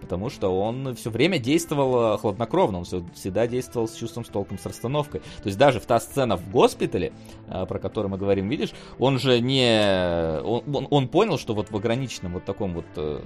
потому 0.00 0.30
что 0.30 0.48
он 0.60 0.94
все 0.94 1.10
время 1.10 1.38
действовал 1.38 2.14
э, 2.14 2.18
хладнокровно, 2.18 2.78
он 2.78 2.84
всегда 3.14 3.46
действовал 3.46 3.88
с 3.88 3.94
чувством, 3.94 4.24
с 4.24 4.28
толком, 4.28 4.58
с 4.58 4.66
расстановкой. 4.66 5.20
То 5.20 5.46
есть 5.46 5.58
даже 5.58 5.80
в 5.80 5.86
та 5.86 6.00
сцена 6.00 6.36
в 6.36 6.50
госпитале, 6.50 7.12
э, 7.48 7.66
про 7.66 7.78
которую 7.78 8.10
мы 8.10 8.18
говорим, 8.18 8.48
видишь, 8.48 8.72
он 8.98 9.18
же 9.18 9.40
не... 9.40 10.40
Он, 10.42 10.62
он- 10.74 10.86
он 10.90 11.08
понял, 11.08 11.38
что 11.38 11.54
вот 11.54 11.70
в 11.70 11.76
ограниченном 11.76 12.32
вот 12.34 12.44
таком 12.44 12.74
вот... 12.74 12.86
э, 12.96 13.20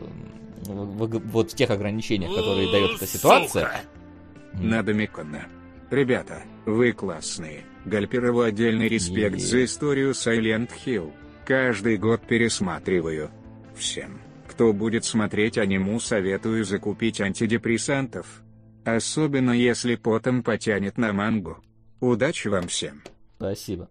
в- 0.67 1.07
в- 1.07 1.29
вот 1.31 1.53
в 1.53 1.55
тех 1.55 1.71
ограничениях, 1.71 2.35
которые 2.35 2.71
дает 2.71 2.97
эта 2.97 3.07
ситуация... 3.07 3.83
Надо 4.55 4.93
Микона. 4.95 5.47
Ребята, 5.91 6.43
вы 6.65 6.93
классные. 6.93 7.65
Гальперову 7.85 8.41
отдельный 8.43 8.89
респект 8.89 9.41
за 9.41 9.65
историю 9.65 10.13
Silent 10.13 10.71
Hill. 10.87 11.13
Каждый 11.45 11.97
год 11.99 12.23
пересматриваю. 12.23 13.31
Всем, 13.77 14.21
кто 14.55 14.73
будет 14.73 15.05
смотреть 15.05 15.59
аниму, 15.59 15.99
советую 15.99 16.65
закупить 16.65 17.21
антидепрессантов. 17.21 18.43
Особенно 18.85 19.51
если 19.51 19.97
потом 19.97 20.45
потянет 20.45 20.97
на 20.97 21.13
мангу. 21.13 21.59
Удачи 22.01 22.47
вам 22.47 22.69
всем. 22.69 23.03
Спасибо. 23.37 23.89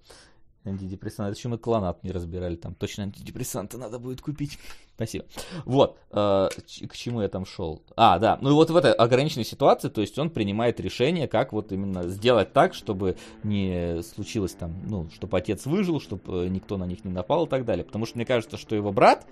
Антидепрессанты. 0.66 1.40
Это 1.40 1.50
мы 1.50 1.58
клонат 1.58 2.04
не 2.04 2.12
разбирали. 2.12 2.56
Там 2.56 2.74
точно 2.74 3.04
антидепрессанты 3.04 3.78
надо 3.78 4.00
будет 4.00 4.22
купить. 4.22 4.58
Спасибо. 4.96 5.26
Вот. 5.66 5.98
э, 6.12 6.50
к 6.88 6.96
чему 6.96 7.22
я 7.22 7.28
там 7.28 7.46
шел? 7.46 7.82
А, 7.96 8.20
да. 8.20 8.38
Ну 8.42 8.52
и 8.52 8.54
вот 8.54 8.70
в 8.70 8.76
этой 8.76 8.94
ограниченной 8.94 9.44
ситуации, 9.46 9.90
то 9.90 10.02
есть 10.02 10.18
он 10.18 10.30
принимает 10.30 10.80
решение, 10.80 11.28
как 11.28 11.52
вот 11.52 11.72
именно 11.72 12.08
сделать 12.08 12.54
так, 12.54 12.74
чтобы 12.74 13.18
не 13.44 14.02
случилось 14.04 14.54
там, 14.54 14.74
ну, 14.88 15.10
чтобы 15.14 15.38
отец 15.38 15.66
выжил, 15.66 16.00
чтобы 16.00 16.48
никто 16.50 16.78
на 16.78 16.86
них 16.86 17.04
не 17.04 17.12
напал 17.12 17.46
и 17.46 17.50
так 17.50 17.66
далее. 17.66 17.84
Потому 17.84 18.06
что 18.06 18.18
мне 18.18 18.26
кажется, 18.26 18.58
что 18.58 18.76
его 18.76 18.92
брат, 18.92 19.26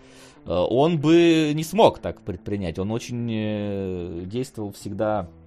э, 0.46 0.52
он 0.52 1.00
бы 1.00 1.52
не 1.54 1.64
смог 1.64 2.00
так 2.00 2.22
предпринять. 2.22 2.80
Он 2.80 2.92
очень 2.92 3.30
э, 3.32 4.22
действовал 4.26 4.74
всегда 4.74 5.30
э, 5.30 5.41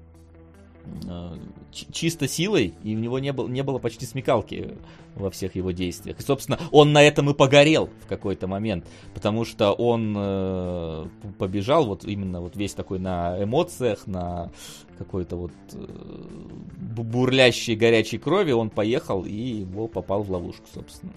чисто 1.71 2.29
силой, 2.29 2.75
и 2.83 2.95
у 2.95 2.99
него 2.99 3.19
не, 3.19 3.33
было 3.33 3.49
не 3.49 3.63
было 3.63 3.79
почти 3.79 4.07
смекалки 4.07 4.77
во 5.15 5.31
всех 5.31 5.57
его 5.57 5.71
действиях. 5.71 6.19
И, 6.21 6.23
собственно, 6.23 6.59
он 6.71 6.93
на 6.93 7.03
этом 7.03 7.31
и 7.31 7.35
погорел 7.35 7.89
в 8.03 8.07
какой-то 8.07 8.47
момент, 8.47 8.87
потому 9.15 9.45
что 9.45 9.73
он 9.73 10.15
э, 10.17 11.07
побежал 11.39 11.87
вот 11.87 12.05
именно 12.05 12.41
вот 12.41 12.57
весь 12.57 12.75
такой 12.75 12.99
на 12.99 13.43
эмоциях, 13.43 14.07
на 14.07 14.51
какой-то 14.99 15.37
вот 15.37 15.53
э, 15.73 15.77
бу- 15.77 17.03
бурлящей 17.03 17.75
горячей 17.77 18.19
крови, 18.19 18.53
он 18.53 18.71
поехал 18.71 19.25
и 19.25 19.33
его 19.33 19.89
попал 19.89 20.23
в 20.23 20.31
ловушку, 20.31 20.67
собственно. 20.73 21.13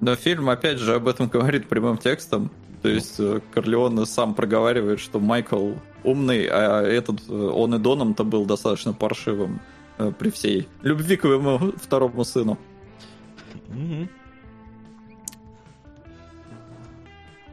Но 0.00 0.16
фильм, 0.16 0.48
опять 0.48 0.78
же, 0.78 0.94
об 0.94 1.08
этом 1.08 1.28
говорит 1.28 1.68
прямым 1.68 1.98
текстом. 1.98 2.50
То 2.82 2.88
есть 2.88 3.20
э, 3.20 3.40
Корлеоне 3.52 4.06
сам 4.06 4.34
проговаривает, 4.34 5.00
что 5.00 5.20
Майкл 5.20 5.72
умный, 6.02 6.46
а 6.46 6.82
этот, 6.82 7.28
э, 7.28 7.32
он 7.32 7.74
и 7.74 7.78
Доном-то 7.78 8.24
был 8.24 8.46
достаточно 8.46 8.92
паршивым 8.94 9.60
э, 9.98 10.12
при 10.18 10.30
всей 10.30 10.68
любви 10.82 11.16
к 11.16 11.22
своему 11.22 11.58
второму 11.76 12.24
сыну. 12.24 12.58
Мгм. 13.68 14.08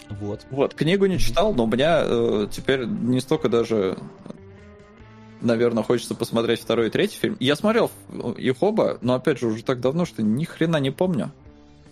Вот. 0.10 0.46
Вот, 0.50 0.74
книгу 0.74 1.06
не 1.06 1.20
читал, 1.20 1.54
но 1.54 1.66
у 1.66 1.68
меня 1.68 2.02
э, 2.04 2.48
теперь 2.50 2.86
не 2.86 3.20
столько 3.20 3.50
даже, 3.50 3.98
наверное, 5.42 5.84
хочется 5.84 6.16
посмотреть 6.16 6.62
второй 6.62 6.88
и 6.88 6.90
третий 6.90 7.18
фильм. 7.18 7.36
Я 7.42 7.58
смотрел 7.58 7.92
их 8.38 8.56
оба, 8.62 8.98
но 9.02 9.16
опять 9.16 9.40
же 9.40 9.48
уже 9.48 9.64
так 9.64 9.82
давно, 9.82 10.06
что 10.06 10.24
ни 10.24 10.46
хрена 10.46 10.78
не 10.78 10.92
помню. 10.92 11.32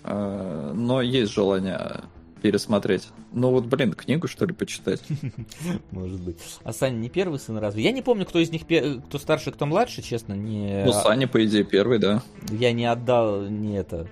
Э, 0.03 0.71
но 0.73 1.01
есть 1.01 1.33
желание 1.33 2.03
пересмотреть. 2.45 3.07
Ну 3.33 3.49
вот, 3.49 3.65
блин, 3.65 3.93
книгу 3.93 4.27
что 4.27 4.45
ли 4.45 4.53
почитать? 4.53 5.01
Может 5.91 6.21
быть. 6.21 6.37
А 6.63 6.73
Саня 6.73 6.95
не 6.97 7.09
первый 7.09 7.39
сын 7.39 7.57
разве? 7.57 7.81
Я 7.83 7.91
не 7.91 8.03
помню, 8.03 8.23
кто 8.27 8.37
из 8.37 8.51
них, 8.51 8.61
кто 9.07 9.17
старше, 9.17 9.51
кто 9.51 9.65
младше, 9.65 10.03
честно, 10.03 10.33
не... 10.33 10.83
Ну, 10.85 10.93
Саня, 10.93 11.27
по 11.27 11.43
идее, 11.43 11.63
первый, 11.63 11.97
да. 11.97 12.21
Я 12.51 12.71
не 12.71 12.85
отдал, 12.85 13.41
не 13.49 13.77
это... 13.77 14.07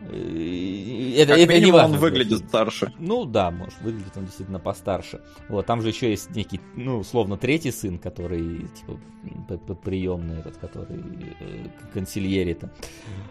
Э, 0.00 1.12
Это, 1.18 1.34
Как 1.34 1.38
это 1.38 1.52
не 1.52 1.60
минимум, 1.60 1.80
важно. 1.82 1.94
он 1.94 2.00
выглядит 2.00 2.38
старше. 2.48 2.92
Ну 2.98 3.24
да, 3.26 3.52
может, 3.52 3.80
выглядит 3.80 4.16
он 4.16 4.24
действительно 4.24 4.58
постарше. 4.58 5.20
Вот, 5.48 5.66
там 5.66 5.82
же 5.82 5.88
еще 5.88 6.10
есть 6.10 6.34
некий, 6.34 6.60
ну, 6.74 6.98
условно, 6.98 7.36
третий 7.36 7.70
сын, 7.70 7.98
который, 7.98 8.66
типа, 8.76 9.74
приемный 9.74 10.40
этот, 10.40 10.56
который 10.56 10.98
э, 11.40 11.68
к 11.68 11.92
консильере-то 11.92 12.70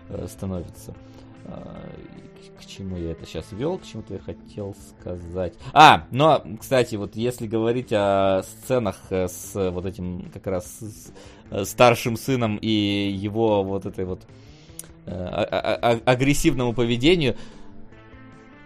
э, 0.09 0.27
становится. 0.29 0.95
А, 1.51 1.79
к- 2.59 2.65
чему 2.65 2.97
я 2.97 3.11
это 3.11 3.25
сейчас 3.25 3.51
вел, 3.51 3.77
к 3.79 3.83
чему-то 3.85 4.13
я 4.13 4.19
хотел 4.19 4.75
сказать. 4.91 5.53
А, 5.73 6.05
ну, 6.11 6.25
а, 6.25 6.43
кстати, 6.59 6.95
вот 6.95 7.15
если 7.15 7.47
говорить 7.47 7.91
о 7.91 8.43
сценах 8.43 8.97
э, 9.09 9.27
с 9.27 9.71
вот 9.71 9.85
этим 9.85 10.29
как 10.33 10.45
раз 10.47 10.79
э, 11.49 11.65
старшим 11.65 12.15
сыном 12.15 12.57
и 12.61 12.69
его 13.11 13.63
вот 13.63 13.85
этой 13.87 14.05
вот 14.05 14.21
э, 15.05 15.11
а- 15.11 15.99
агрессивному 16.05 16.73
поведению, 16.73 17.35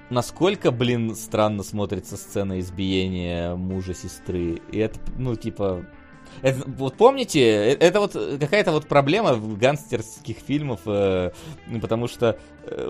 насколько, 0.10 0.72
блин, 0.72 1.15
странно 1.15 1.64
смотрится 1.64 2.18
сцена 2.18 2.60
избиения 2.60 3.55
мужа 3.55 3.93
сестры. 3.93 4.61
И 4.72 4.77
это, 4.77 4.99
ну, 5.18 5.35
типа, 5.35 5.85
Это, 6.41 6.64
вот 6.68 6.95
помните, 6.95 7.41
это 7.41 7.99
вот 7.99 8.14
какая-то 8.14 8.72
вот 8.72 8.88
проблема 8.88 9.34
в 9.35 9.57
гангстерских 9.57 10.38
фильмах, 10.38 10.80
э, 10.85 11.31
потому 11.81 12.07
что 12.07 12.38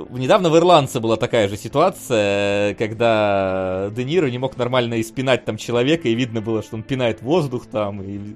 недавно 0.10 0.50
в 0.50 0.58
«Ирландце» 0.58 1.00
была 1.00 1.18
такая 1.18 1.48
же 1.48 1.58
ситуация, 1.58 2.76
когда 2.76 3.90
Де 3.92 4.04
Ниро 4.04 4.28
не 4.28 4.38
мог 4.38 4.58
нормально 4.58 5.02
испинать 5.02 5.46
там 5.46 5.58
человека, 5.58 6.08
и 6.08 6.16
видно 6.16 6.42
было, 6.42 6.62
что 6.62 6.76
он 6.76 6.84
пинает 6.84 7.22
воздух 7.22 7.66
там 7.66 8.02
и 8.02 8.36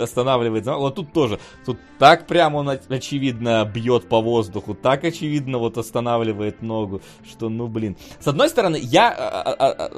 останавливает. 0.00 0.66
Вот 0.66 0.94
тут 0.94 1.12
тоже, 1.12 1.38
тут 1.64 1.78
так 1.98 2.26
прямо 2.26 2.58
он 2.58 2.70
очевидно 2.88 3.70
бьет 3.72 4.08
по 4.08 4.20
воздуху, 4.20 4.74
так 4.74 5.04
очевидно 5.04 5.58
вот 5.58 5.78
останавливает 5.78 6.62
ногу, 6.62 7.02
что 7.28 7.48
ну 7.48 7.66
блин. 7.66 7.96
С 8.20 8.26
одной 8.26 8.48
стороны, 8.48 8.78
я, 8.80 9.10
а, 9.10 9.52
а, 9.52 9.70
а, 9.70 9.90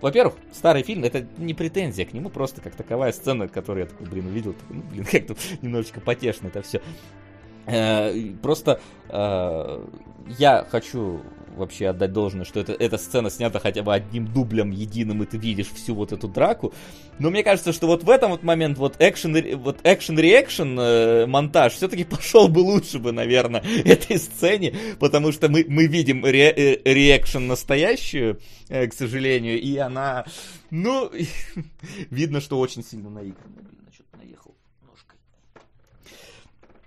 во-первых, 0.00 0.34
старый 0.52 0.82
фильм, 0.82 1.04
это 1.04 1.26
не 1.38 1.54
претензия 1.54 2.04
к 2.04 2.12
нему, 2.12 2.30
просто 2.30 2.60
как 2.60 2.74
таковая 2.74 3.12
сцена, 3.12 3.48
которую 3.48 3.84
я 3.84 3.90
такой, 3.90 4.06
блин, 4.06 4.26
увидел, 4.26 4.54
такой, 4.54 4.76
ну, 4.76 4.82
блин, 4.90 5.04
как-то 5.10 5.36
немножечко 5.62 6.00
потешно 6.00 6.48
это 6.48 6.62
все. 6.62 6.80
Э, 7.66 8.12
просто 8.42 8.80
э, 9.08 9.86
я 10.38 10.66
хочу 10.70 11.20
вообще 11.56 11.88
отдать 11.88 12.12
должное, 12.12 12.44
что 12.44 12.60
это, 12.60 12.72
эта 12.72 12.98
сцена 12.98 13.30
снята 13.30 13.58
хотя 13.58 13.82
бы 13.82 13.94
одним 13.94 14.26
дублем 14.26 14.70
единым, 14.70 15.22
и 15.22 15.26
ты 15.26 15.36
видишь 15.36 15.68
всю 15.68 15.94
вот 15.94 16.12
эту 16.12 16.28
драку. 16.28 16.72
Но 17.18 17.30
мне 17.30 17.42
кажется, 17.42 17.72
что 17.72 17.86
вот 17.86 18.04
в 18.04 18.10
этом 18.10 18.30
вот 18.30 18.42
момент 18.42 18.78
вот 18.78 18.96
экшен, 18.98 19.58
вот 19.58 19.78
экшен-реакшн 19.84 20.78
э, 20.78 21.26
монтаж 21.26 21.74
все-таки 21.74 22.04
пошел 22.10 22.48
бы 22.48 22.60
лучше 22.60 22.98
бы, 22.98 23.12
наверное, 23.12 23.62
этой 23.84 24.18
сцене, 24.18 24.74
потому 24.98 25.32
что 25.32 25.48
мы, 25.48 25.64
мы 25.68 25.86
видим 25.86 26.24
ре, 26.24 26.50
э, 26.50 26.80
реакшн 26.84 27.46
настоящую, 27.46 28.40
э, 28.68 28.86
к 28.86 28.94
сожалению, 28.94 29.60
и 29.60 29.76
она, 29.76 30.24
ну, 30.70 31.10
видно, 32.10 32.40
что 32.40 32.58
очень 32.58 32.84
сильно 32.84 33.10
наиграна. 33.10 33.71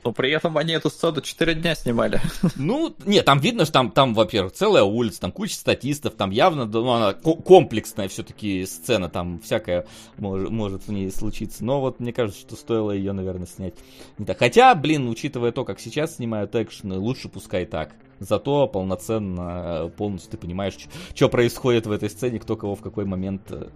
Но 0.06 0.12
при 0.12 0.32
этом 0.32 0.56
они 0.60 0.74
эту 0.74 0.92
сцену 0.92 1.20
4 1.20 1.56
дня 1.56 1.74
снимали. 1.74 2.22
Ну, 2.56 2.96
нет, 3.06 3.26
там 3.26 3.40
видно, 3.40 3.66
что 3.66 3.74
там, 3.74 3.92
там 3.92 4.14
во-первых, 4.14 4.54
целая 4.54 4.84
улица, 4.84 5.22
там 5.22 5.32
куча 5.32 5.56
статистов, 5.56 6.14
там 6.14 6.30
явно 6.30 6.66
ну, 6.66 6.90
она 6.92 7.14
комплексная 7.14 8.08
все-таки 8.08 8.66
сцена, 8.66 9.10
там 9.10 9.40
всякое 9.40 9.88
может, 10.18 10.52
может 10.52 10.88
в 10.88 10.92
ней 10.92 11.12
случиться. 11.12 11.66
Но 11.66 11.82
вот 11.82 12.00
мне 12.00 12.14
кажется, 12.14 12.40
что 12.40 12.56
стоило 12.56 12.92
ее, 12.92 13.14
наверное, 13.14 13.48
снять 13.48 13.74
не 14.20 14.26
так. 14.26 14.38
Хотя, 14.38 14.76
блин, 14.76 15.10
учитывая 15.10 15.52
то, 15.52 15.66
как 15.66 15.80
сейчас 15.80 16.18
снимают 16.18 16.56
экшены, 16.56 17.00
лучше 17.00 17.28
пускай 17.28 17.66
так. 17.66 17.96
Зато 18.20 18.68
полноценно, 18.68 19.92
полностью 19.98 20.32
ты 20.32 20.38
понимаешь, 20.38 20.78
что 21.16 21.30
происходит 21.30 21.88
в 21.88 21.92
этой 21.92 22.12
сцене, 22.12 22.40
кто 22.40 22.56
кого 22.56 22.76
в 22.76 22.82
какой 22.82 23.06
момент 23.06 23.42
э, 23.50 23.68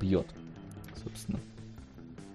бьет, 0.00 0.26
собственно. 1.02 1.38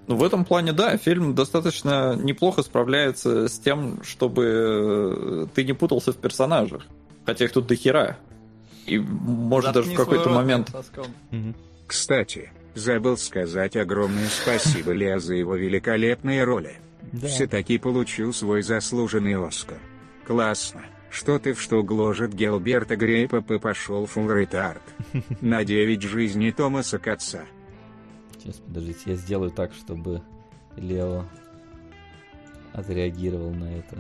Ну, 0.10 0.16
в 0.16 0.24
этом 0.24 0.44
плане, 0.44 0.74
да, 0.74 0.98
фильм 0.98 1.36
достаточно 1.36 2.16
неплохо 2.16 2.64
справляется 2.64 3.48
с 3.48 3.60
тем, 3.60 4.02
чтобы 4.04 5.48
ты 5.54 5.64
не 5.64 5.74
путался 5.74 6.14
в 6.14 6.18
персонажах. 6.18 6.82
Хотя 7.28 7.46
их 7.46 7.52
тут 7.52 7.68
до 7.68 7.76
хера. 7.76 8.18
И 8.88 8.98
может 8.98 9.72
Заткни 9.76 9.96
даже 9.96 10.04
в 10.04 10.06
какой-то 10.06 10.30
момент... 10.32 10.76
Кстати, 11.86 12.52
забыл 12.74 13.18
сказать 13.18 13.76
огромное 13.76 14.28
спасибо 14.30 14.94
Лео 14.94 15.20
за 15.20 15.36
его 15.36 15.56
великолепные 15.56 16.44
роли. 16.44 16.78
Да. 17.12 17.28
Все-таки 17.28 17.78
получил 17.78 18.34
свой 18.34 18.64
заслуженный 18.64 19.36
Оскар. 19.36 19.78
Классно, 20.26 20.82
что 21.12 21.38
ты 21.38 21.54
в 21.54 21.62
что 21.62 21.84
гложет 21.84 22.34
Гелберта 22.34 22.96
Грейпа 22.96 23.44
и 23.48 23.60
пошел 23.60 24.08
фул 24.08 24.32
ретард. 24.32 24.82
На 25.42 25.64
9 25.64 26.02
жизней 26.02 26.52
Томаса 26.52 26.98
Каца. 26.98 27.44
Сейчас, 28.40 28.56
подождите, 28.56 29.02
я 29.06 29.16
сделаю 29.16 29.52
так, 29.52 29.74
чтобы 29.74 30.22
Лео 30.78 31.26
отреагировал 32.74 33.52
на 33.52 33.66
это. 33.66 33.98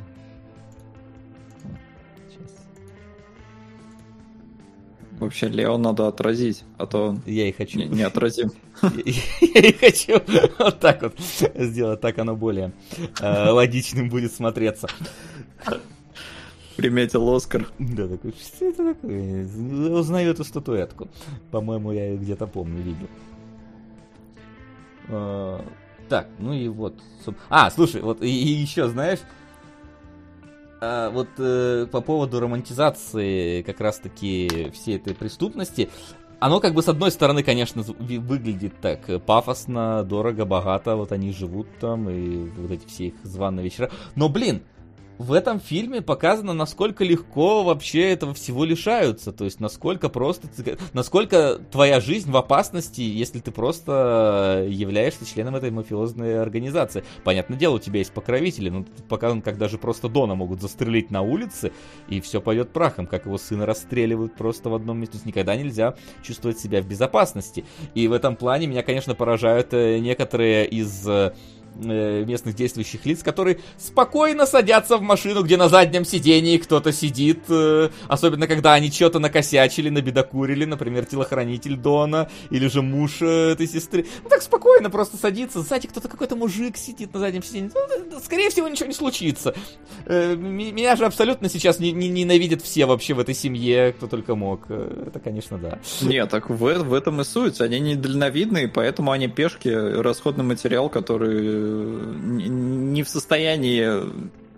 сейчас. 2.29 2.55
Вообще, 5.19 5.49
Лео 5.49 5.77
надо 5.77 6.07
отразить, 6.07 6.63
а 6.77 6.85
то 6.85 7.09
он 7.09 7.21
я 7.25 7.49
и 7.49 7.51
хочу. 7.51 7.79
Не, 7.79 7.87
не 7.87 8.03
отразим. 8.03 8.51
Я 8.81 9.59
и 9.59 9.73
хочу 9.73 10.21
вот 10.57 10.79
так 10.79 11.01
вот 11.01 11.19
сделать, 11.19 11.99
так 11.99 12.17
оно 12.17 12.33
более 12.33 12.71
э, 13.19 13.49
логичным 13.49 14.07
будет 14.07 14.31
смотреться. 14.31 14.87
Приметил 16.77 17.29
Оскар. 17.35 17.67
Да, 17.77 18.07
такой, 18.07 18.31
что 18.31 18.65
это 18.65 18.93
такое? 18.93 19.45
Узнаю 19.91 20.31
эту 20.31 20.45
статуэтку. 20.45 21.09
По-моему, 21.51 21.91
я 21.91 22.11
ее 22.11 22.17
где-то 22.17 22.47
помню, 22.47 22.81
видел. 22.81 23.07
Э, 25.09 25.61
так, 26.07 26.27
ну 26.39 26.53
и 26.53 26.67
вот. 26.67 26.95
А, 27.49 27.69
слушай, 27.69 28.01
вот 28.01 28.21
и, 28.21 28.27
и 28.27 28.49
еще, 28.49 28.87
знаешь, 28.87 29.19
а, 30.81 31.09
вот 31.09 31.27
э, 31.37 31.87
по 31.91 32.01
поводу 32.01 32.39
романтизации 32.39 33.61
как 33.63 33.79
раз-таки 33.81 34.71
всей 34.73 34.95
этой 34.95 35.13
преступности, 35.13 35.89
оно 36.39 36.59
как 36.59 36.73
бы 36.73 36.81
с 36.81 36.87
одной 36.87 37.11
стороны, 37.11 37.43
конечно, 37.43 37.83
выглядит 37.83 38.79
так 38.79 39.01
пафосно, 39.25 40.03
дорого, 40.03 40.45
богато, 40.45 40.95
вот 40.95 41.11
они 41.11 41.33
живут 41.33 41.67
там, 41.79 42.09
и 42.09 42.49
вот 42.49 42.71
эти 42.71 42.87
все 42.87 43.07
их 43.07 43.15
званые 43.23 43.65
вечера. 43.65 43.91
Но, 44.15 44.29
блин, 44.29 44.63
в 45.19 45.33
этом 45.33 45.59
фильме 45.59 46.01
показано, 46.01 46.53
насколько 46.53 47.03
легко 47.03 47.63
вообще 47.63 48.09
этого 48.11 48.33
всего 48.33 48.63
лишаются. 48.63 49.33
То 49.33 49.43
есть, 49.43 49.59
насколько 49.59 50.07
просто... 50.07 50.47
Насколько 50.93 51.59
твоя 51.71 51.99
жизнь 51.99 52.31
в 52.31 52.37
опасности, 52.37 53.01
если 53.01 53.39
ты 53.39 53.51
просто 53.51 54.65
являешься 54.69 55.25
членом 55.25 55.57
этой 55.57 55.71
мафиозной 55.71 56.41
организации. 56.41 57.03
Понятное 57.25 57.59
дело, 57.59 57.75
у 57.75 57.79
тебя 57.79 57.99
есть 57.99 58.13
покровители, 58.13 58.69
но 58.69 58.85
показано, 59.09 59.41
как 59.41 59.57
даже 59.57 59.77
просто 59.77 60.07
Дона 60.07 60.35
могут 60.35 60.61
застрелить 60.61 61.11
на 61.11 61.21
улице, 61.21 61.73
и 62.07 62.21
все 62.21 62.39
пойдет 62.39 62.71
прахом, 62.71 63.05
как 63.05 63.25
его 63.25 63.37
сына 63.37 63.65
расстреливают 63.65 64.35
просто 64.35 64.69
в 64.69 64.73
одном 64.73 64.99
месте. 64.99 65.11
То 65.11 65.17
есть, 65.17 65.25
никогда 65.25 65.57
нельзя 65.57 65.95
чувствовать 66.23 66.59
себя 66.59 66.81
в 66.81 66.87
безопасности. 66.87 67.65
И 67.93 68.07
в 68.07 68.13
этом 68.13 68.37
плане 68.37 68.67
меня, 68.67 68.83
конечно, 68.83 69.15
поражают 69.15 69.73
э, 69.73 69.99
некоторые 69.99 70.65
из 70.65 71.05
э, 71.05 71.33
местных 71.75 72.55
действующих 72.55 73.05
лиц, 73.05 73.23
которые 73.23 73.59
спокойно 73.77 74.45
садятся 74.45 74.97
в 74.97 75.01
машину, 75.01 75.43
где 75.43 75.57
на 75.57 75.69
заднем 75.69 76.05
сидении 76.05 76.57
кто-то 76.57 76.91
сидит, 76.91 77.43
э, 77.49 77.89
особенно 78.07 78.47
когда 78.47 78.73
они 78.73 78.91
что-то 78.91 79.19
накосячили, 79.19 79.89
набедокурили, 79.89 80.65
например, 80.65 81.05
телохранитель 81.05 81.77
Дона 81.77 82.29
или 82.49 82.67
же 82.67 82.81
муж 82.81 83.21
э, 83.21 83.51
этой 83.51 83.67
сестры. 83.67 84.05
Ну 84.23 84.29
так 84.29 84.41
спокойно 84.41 84.89
просто 84.89 85.17
садится, 85.17 85.61
сзади 85.61 85.87
кто-то 85.87 86.07
какой-то 86.07 86.35
мужик 86.35 86.77
сидит 86.77 87.13
на 87.13 87.19
заднем 87.19 87.43
сидении. 87.43 87.71
Ну, 88.11 88.19
скорее 88.19 88.49
всего, 88.49 88.67
ничего 88.67 88.87
не 88.87 88.93
случится. 88.93 89.53
Меня 90.05 90.95
же 90.95 91.05
абсолютно 91.05 91.49
сейчас 91.49 91.79
не 91.79 91.91
ненавидят 91.91 92.61
все 92.61 92.85
вообще 92.85 93.13
в 93.13 93.19
этой 93.19 93.35
семье, 93.35 93.93
кто 93.93 94.07
только 94.07 94.35
мог. 94.35 94.69
Это, 94.69 95.19
конечно, 95.19 95.57
да. 95.57 95.79
Нет, 96.01 96.29
так 96.29 96.49
в, 96.49 96.57
в 96.57 96.93
этом 96.93 97.21
и 97.21 97.23
суть. 97.23 97.61
Они 97.61 97.79
недальновидные, 97.79 98.67
поэтому 98.67 99.11
они 99.11 99.27
пешки, 99.27 99.69
расходный 99.69 100.43
материал, 100.43 100.89
который 100.89 101.58
не 101.59 103.03
в 103.03 103.09
состоянии 103.09 104.03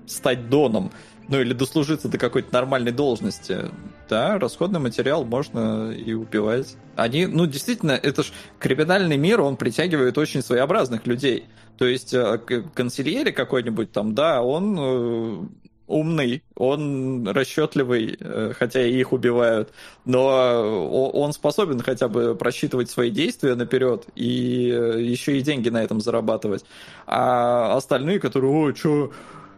стать 0.07 0.49
доном, 0.49 0.91
ну 1.27 1.39
или 1.39 1.53
дослужиться 1.53 2.09
до 2.09 2.17
какой-то 2.17 2.53
нормальной 2.53 2.91
должности, 2.91 3.71
да, 4.09 4.37
расходный 4.37 4.79
материал 4.79 5.23
можно 5.23 5.91
и 5.91 6.13
убивать. 6.13 6.75
Они, 6.95 7.25
ну 7.25 7.45
действительно, 7.45 7.93
это 7.93 8.23
ж 8.23 8.31
криминальный 8.59 9.17
мир, 9.17 9.41
он 9.41 9.55
притягивает 9.55 10.17
очень 10.17 10.41
своеобразных 10.41 11.07
людей. 11.07 11.45
То 11.77 11.85
есть 11.85 12.13
э, 12.13 12.37
консильери 12.75 13.31
какой-нибудь 13.31 13.91
там, 13.91 14.13
да, 14.13 14.43
он 14.43 14.77
э, 14.77 15.47
умный, 15.91 16.43
он 16.55 17.27
расчетливый, 17.27 18.17
э, 18.19 18.53
хотя 18.57 18.85
и 18.85 18.99
их 18.99 19.13
убивают, 19.13 19.71
но 20.05 21.11
он 21.13 21.33
способен 21.33 21.79
хотя 21.81 22.07
бы 22.07 22.35
просчитывать 22.35 22.89
свои 22.89 23.09
действия 23.09 23.55
наперед 23.55 24.05
и 24.15 24.71
э, 24.71 25.01
еще 25.01 25.37
и 25.37 25.41
деньги 25.41 25.69
на 25.69 25.83
этом 25.83 26.01
зарабатывать. 26.01 26.65
А 27.05 27.75
остальные, 27.75 28.19
которые, 28.19 28.51
ой, 28.51 28.75
что, 28.75 29.11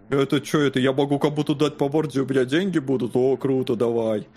это 0.10 0.44
что 0.44 0.60
это, 0.60 0.80
я 0.80 0.92
могу 0.92 1.20
кому-то 1.20 1.56
дать 1.56 1.78
по 1.78 1.90
морде, 1.90 2.22
у 2.22 2.26
меня 2.26 2.46
деньги 2.46 2.80
будут, 2.80 3.16
о, 3.16 3.38
круто, 3.38 3.76
давай. 3.76 4.28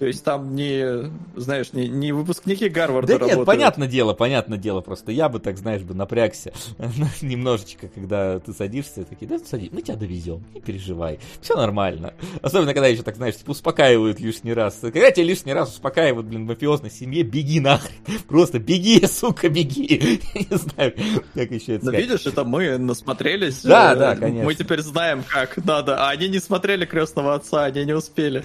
То 0.00 0.06
есть 0.06 0.24
там 0.24 0.54
не, 0.54 1.10
знаешь, 1.36 1.74
не, 1.74 1.86
не 1.86 2.12
выпускники 2.12 2.70
Гарварда 2.70 3.06
Да 3.06 3.18
работают. 3.18 3.38
нет, 3.40 3.46
понятное 3.46 3.86
дело, 3.86 4.14
понятное 4.14 4.56
дело, 4.56 4.80
просто 4.80 5.12
я 5.12 5.28
бы 5.28 5.40
так, 5.40 5.58
знаешь, 5.58 5.82
бы 5.82 5.92
напрягся 5.92 6.54
немножечко, 7.20 7.88
когда 7.88 8.38
ты 8.38 8.54
садишься, 8.54 9.04
такие, 9.04 9.28
да, 9.28 9.38
садись, 9.38 9.68
мы 9.70 9.82
тебя 9.82 9.96
довезем, 9.96 10.42
не 10.54 10.62
переживай, 10.62 11.18
все 11.42 11.54
нормально. 11.54 12.14
Особенно, 12.40 12.72
когда 12.72 12.86
еще 12.88 13.02
так, 13.02 13.16
знаешь, 13.16 13.36
типа, 13.36 13.50
успокаивают 13.50 14.20
лишний 14.20 14.54
раз. 14.54 14.78
Когда 14.80 15.10
тебя 15.10 15.26
лишний 15.26 15.52
раз 15.52 15.68
успокаивают, 15.74 16.26
блин, 16.26 16.46
в 16.46 16.48
мафиозной 16.48 16.90
семье, 16.90 17.22
беги 17.22 17.60
нахрен, 17.60 17.92
просто 18.26 18.58
беги, 18.58 19.04
сука, 19.06 19.50
беги. 19.50 20.18
не 20.34 20.56
знаю, 20.56 20.94
как 21.34 21.50
еще 21.50 21.74
это 21.74 21.84
сказать. 21.84 22.00
видишь, 22.00 22.24
это 22.24 22.44
мы 22.44 22.78
насмотрелись. 22.78 23.60
Да, 23.64 23.94
да, 23.94 24.16
конечно. 24.16 24.46
Мы 24.46 24.54
теперь 24.54 24.80
знаем, 24.80 25.24
как 25.28 25.62
надо, 25.62 25.98
а 26.06 26.08
они 26.08 26.28
не 26.28 26.38
смотрели 26.38 26.86
«Крестного 26.86 27.34
отца», 27.34 27.64
они 27.64 27.84
не 27.84 27.92
успели. 27.92 28.42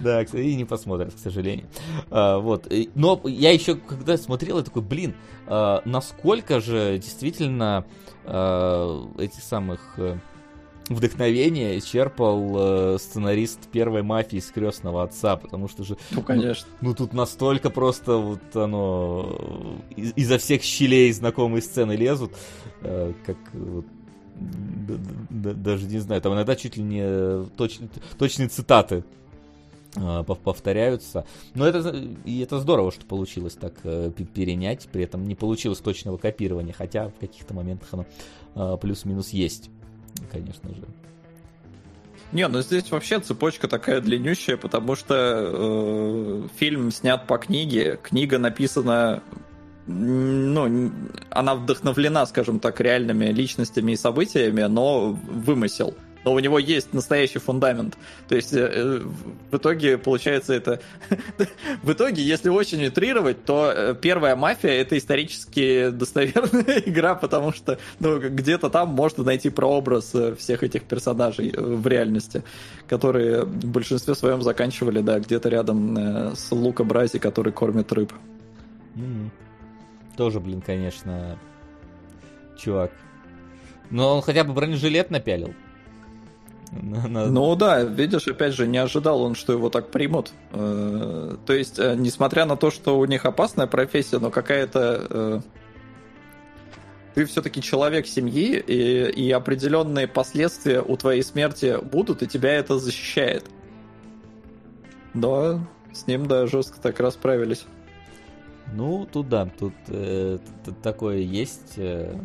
Да, 0.00 0.24
кстати, 0.24 0.40
и 0.40 0.54
не 0.54 0.64
посмотрели 0.64 0.93
смотрят, 0.94 1.14
к 1.14 1.18
сожалению. 1.18 1.66
А, 2.10 2.38
вот. 2.38 2.72
Но 2.94 3.20
я 3.24 3.52
еще, 3.52 3.76
когда 3.76 4.16
смотрел, 4.16 4.58
я 4.58 4.64
такой, 4.64 4.82
блин, 4.82 5.14
а, 5.46 5.82
насколько 5.84 6.60
же 6.60 6.98
действительно 6.98 7.84
а, 8.24 9.06
этих 9.18 9.42
самых 9.42 9.98
э, 9.98 10.18
вдохновение 10.88 11.80
черпал 11.80 12.94
э, 12.94 12.98
сценарист 12.98 13.68
первой 13.68 14.02
мафии 14.02 14.38
с 14.38 14.50
крестного 14.50 15.02
отца, 15.02 15.36
потому 15.36 15.68
что 15.68 15.84
же... 15.84 15.96
Ну, 16.10 16.22
конечно. 16.22 16.66
Ну, 16.80 16.90
ну 16.90 16.94
тут 16.94 17.12
настолько 17.12 17.70
просто 17.70 18.16
вот 18.16 18.56
оно 18.56 19.78
из- 19.96 20.12
изо 20.16 20.38
всех 20.38 20.62
щелей 20.62 21.12
знакомые 21.12 21.62
сцены 21.62 21.92
лезут, 21.92 22.32
э, 22.82 23.12
как 23.26 23.36
вот 23.52 23.86
даже 25.30 25.86
не 25.86 25.98
знаю, 25.98 26.20
там 26.20 26.34
иногда 26.34 26.56
чуть 26.56 26.76
ли 26.76 26.82
не 26.82 27.44
точ, 27.56 27.78
точные 28.18 28.48
цитаты 28.48 28.96
э, 28.96 29.23
повторяются. 29.94 31.24
Но 31.54 31.66
это, 31.66 31.88
и 32.24 32.40
это 32.40 32.58
здорово, 32.58 32.90
что 32.90 33.06
получилось 33.06 33.54
так 33.54 33.74
э, 33.84 34.10
перенять, 34.34 34.88
при 34.92 35.04
этом 35.04 35.26
не 35.28 35.34
получилось 35.34 35.78
точного 35.78 36.16
копирования, 36.16 36.74
хотя 36.76 37.08
в 37.08 37.14
каких-то 37.20 37.54
моментах 37.54 37.88
оно 37.92 38.06
э, 38.56 38.76
плюс-минус 38.80 39.30
есть 39.30 39.70
конечно 40.30 40.68
же. 40.74 40.82
Не, 42.32 42.48
ну 42.48 42.62
здесь 42.62 42.90
вообще 42.90 43.20
цепочка 43.20 43.68
такая 43.68 44.00
длиннющая, 44.00 44.56
потому 44.56 44.96
что 44.96 45.14
э, 45.16 46.48
фильм 46.56 46.90
снят 46.90 47.26
по 47.26 47.38
книге, 47.38 47.98
книга 48.02 48.38
написана, 48.38 49.22
ну, 49.86 50.90
она 51.30 51.54
вдохновлена, 51.54 52.26
скажем 52.26 52.58
так, 52.58 52.80
реальными 52.80 53.26
личностями 53.26 53.92
и 53.92 53.96
событиями, 53.96 54.62
но 54.62 55.10
вымысел 55.12 55.94
но 56.24 56.32
у 56.32 56.38
него 56.38 56.58
есть 56.58 56.92
настоящий 56.92 57.38
фундамент. 57.38 57.96
То 58.28 58.36
есть 58.36 58.52
э, 58.52 58.60
э, 58.60 59.00
в 59.50 59.56
итоге 59.56 59.98
получается 59.98 60.54
это... 60.54 60.80
в 61.82 61.92
итоге, 61.92 62.22
если 62.22 62.48
очень 62.48 62.84
утрировать, 62.86 63.44
то 63.44 63.72
э, 63.74 63.94
первая 64.00 64.34
мафия 64.36 64.72
это 64.72 64.96
исторически 64.96 65.90
достоверная 65.90 66.80
игра, 66.86 67.14
потому 67.14 67.52
что 67.52 67.78
ну, 68.00 68.18
где-то 68.18 68.70
там 68.70 68.88
можно 68.88 69.24
найти 69.24 69.50
прообраз 69.50 70.14
всех 70.38 70.62
этих 70.62 70.84
персонажей 70.84 71.54
в 71.56 71.86
реальности, 71.86 72.42
которые 72.88 73.44
в 73.44 73.66
большинстве 73.66 74.14
своем 74.14 74.42
заканчивали, 74.42 75.00
да, 75.00 75.18
где-то 75.18 75.48
рядом 75.48 76.34
с 76.34 76.50
Лука 76.50 76.84
Брази, 76.84 77.18
который 77.18 77.52
кормит 77.52 77.92
рыб. 77.92 78.12
Mm-hmm. 78.96 79.30
Тоже, 80.16 80.40
блин, 80.40 80.60
конечно, 80.60 81.38
чувак. 82.56 82.92
Но 83.90 84.16
он 84.16 84.22
хотя 84.22 84.44
бы 84.44 84.52
бронежилет 84.52 85.10
напялил. 85.10 85.54
Ну 86.72 87.56
да, 87.56 87.82
видишь, 87.82 88.26
опять 88.26 88.54
же, 88.54 88.66
не 88.66 88.78
ожидал 88.78 89.22
он, 89.22 89.34
что 89.34 89.52
его 89.52 89.70
так 89.70 89.90
примут. 89.90 90.32
Э, 90.52 91.36
то 91.46 91.52
есть, 91.52 91.78
э, 91.78 91.94
несмотря 91.96 92.46
на 92.46 92.56
то, 92.56 92.70
что 92.70 92.98
у 92.98 93.04
них 93.04 93.24
опасная 93.24 93.66
профессия, 93.66 94.18
но 94.18 94.30
какая-то... 94.30 95.06
Э, 95.10 95.40
ты 97.14 97.26
все-таки 97.26 97.62
человек 97.62 98.06
семьи, 98.06 98.58
и, 98.58 99.26
и 99.26 99.30
определенные 99.30 100.08
последствия 100.08 100.82
у 100.82 100.96
твоей 100.96 101.22
смерти 101.22 101.78
будут, 101.80 102.22
и 102.22 102.26
тебя 102.26 102.54
это 102.54 102.78
защищает. 102.78 103.44
Но 105.14 105.60
с 105.92 106.08
ним, 106.08 106.26
да, 106.26 106.46
жестко 106.46 106.80
так 106.80 106.98
расправились. 106.98 107.66
Ну, 108.72 109.06
тут 109.10 109.28
да, 109.28 109.48
тут 109.58 109.74
э, 109.88 110.38
такое 110.82 111.18
есть. 111.18 111.74
Э, 111.76 112.18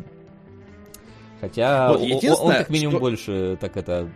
Хотя 1.40 1.88
вот 1.92 2.00
он, 2.00 2.36
он 2.40 2.52
как 2.52 2.70
минимум 2.70 2.94
что... 2.94 3.00
больше 3.00 3.58
так 3.60 3.76
это 3.76 4.08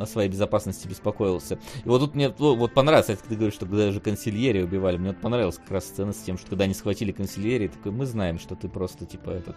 о 0.00 0.06
своей 0.06 0.28
безопасности 0.28 0.86
беспокоился. 0.86 1.58
И 1.84 1.88
вот 1.88 2.00
тут 2.00 2.14
мне 2.14 2.32
ну, 2.38 2.56
вот 2.56 2.72
понравилось, 2.74 3.06
кстати, 3.06 3.28
ты 3.28 3.34
говоришь, 3.34 3.54
что 3.54 3.66
даже 3.66 4.00
консильери 4.00 4.62
убивали. 4.62 4.96
Мне 4.96 5.10
вот 5.10 5.20
понравилась 5.20 5.56
как 5.56 5.70
раз 5.70 5.84
сцена 5.84 6.12
с 6.12 6.18
тем, 6.18 6.38
что 6.38 6.48
когда 6.48 6.64
они 6.64 6.74
схватили 6.74 7.12
консильери, 7.12 7.68
такой, 7.68 7.92
мы 7.92 8.06
знаем, 8.06 8.38
что 8.38 8.54
ты 8.54 8.68
просто, 8.68 9.06
типа, 9.06 9.30
этот 9.30 9.56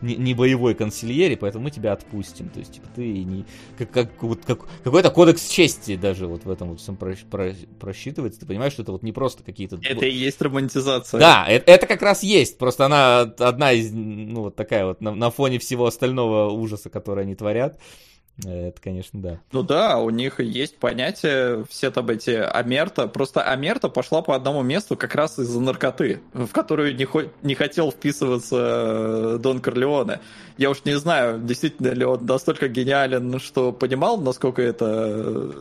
не, 0.00 0.16
не 0.16 0.34
боевой 0.34 0.74
консильери, 0.74 1.34
поэтому 1.34 1.64
мы 1.64 1.70
тебя 1.70 1.92
отпустим. 1.92 2.48
То 2.48 2.60
есть, 2.60 2.74
типа, 2.74 2.86
ты 2.94 3.24
не... 3.24 3.44
Как, 3.78 3.90
как, 3.90 4.22
вот, 4.22 4.44
как, 4.44 4.66
какой-то 4.82 5.10
кодекс 5.10 5.48
чести 5.48 5.96
даже 5.96 6.26
вот 6.26 6.44
в 6.44 6.50
этом 6.50 6.70
вот 6.70 6.80
всем 6.80 6.96
про, 6.96 7.14
про, 7.30 7.54
просчитывается. 7.80 8.40
Ты 8.40 8.46
понимаешь, 8.46 8.72
что 8.72 8.82
это 8.82 8.92
вот 8.92 9.02
не 9.02 9.12
просто 9.12 9.42
какие-то... 9.42 9.78
Это 9.82 10.06
и 10.06 10.12
есть 10.12 10.40
романтизация. 10.42 11.18
Да, 11.18 11.46
это, 11.48 11.70
это 11.70 11.86
как 11.86 12.02
раз 12.02 12.22
есть. 12.22 12.58
Просто 12.58 12.86
она 12.86 13.20
одна 13.20 13.72
из, 13.72 13.92
ну, 13.92 14.42
вот 14.42 14.56
такая 14.56 14.86
вот, 14.86 15.00
на, 15.00 15.14
на 15.14 15.30
фоне 15.30 15.58
всего 15.58 15.86
остального 15.86 16.50
ужаса, 16.50 16.90
который 16.90 17.24
они 17.24 17.34
творят. 17.34 17.78
Это, 18.42 18.74
конечно, 18.82 19.20
да. 19.20 19.38
Ну 19.52 19.62
да, 19.62 19.98
у 19.98 20.10
них 20.10 20.40
есть 20.40 20.78
понятие, 20.78 21.64
все 21.70 21.92
там 21.92 22.08
эти 22.08 22.30
Амерта. 22.30 23.06
Просто 23.06 23.42
Амерта 23.42 23.88
пошла 23.88 24.22
по 24.22 24.34
одному 24.34 24.62
месту 24.62 24.96
как 24.96 25.14
раз 25.14 25.38
из-за 25.38 25.60
наркоты, 25.60 26.20
в 26.32 26.48
которую 26.48 26.96
не, 26.96 27.04
хо- 27.04 27.30
не 27.42 27.54
хотел 27.54 27.92
вписываться 27.92 29.36
э, 29.36 29.38
Дон 29.40 29.60
Корлеоне. 29.60 30.18
Я 30.58 30.70
уж 30.70 30.84
не 30.84 30.98
знаю, 30.98 31.38
действительно 31.38 31.90
ли 31.90 32.04
он 32.04 32.26
настолько 32.26 32.66
гениален, 32.66 33.38
что 33.38 33.70
понимал, 33.72 34.18
насколько 34.18 34.62
это 34.62 35.52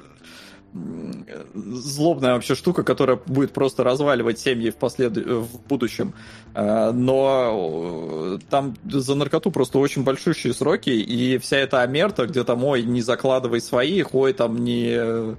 злобная 1.54 2.34
вообще 2.34 2.56
штука, 2.56 2.84
которая 2.84 3.20
будет 3.26 3.54
просто 3.54 3.84
разваливать 3.84 4.40
семьи 4.40 4.72
в, 4.72 4.76
послед... 4.76 5.16
в 5.18 5.68
будущем. 5.68 6.14
А, 6.56 6.92
но 6.92 8.38
э, 8.38 8.40
там 8.50 8.76
за 8.84 9.16
наркоту 9.16 9.52
просто 9.52 9.78
очень 9.78 10.04
большущие 10.04 10.54
сроки, 10.54 10.90
и 10.90 11.38
вся 11.38 11.58
эта 11.58 11.82
амерта, 11.82 12.26
где 12.26 12.44
там, 12.44 12.64
ой, 12.64 12.84
не 12.84 13.02
закладывай 13.02 13.62
своих, 13.62 14.16
ой, 14.16 14.34
там 14.34 14.64
не... 14.64 14.96
Э, 14.96 15.36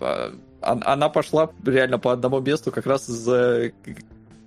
а, 0.00 0.32
она 0.60 1.08
пошла 1.08 1.50
реально 1.64 1.98
по 1.98 2.12
одному 2.12 2.40
месту 2.40 2.70
как 2.72 2.86
раз 2.86 3.08
из-за 3.08 3.72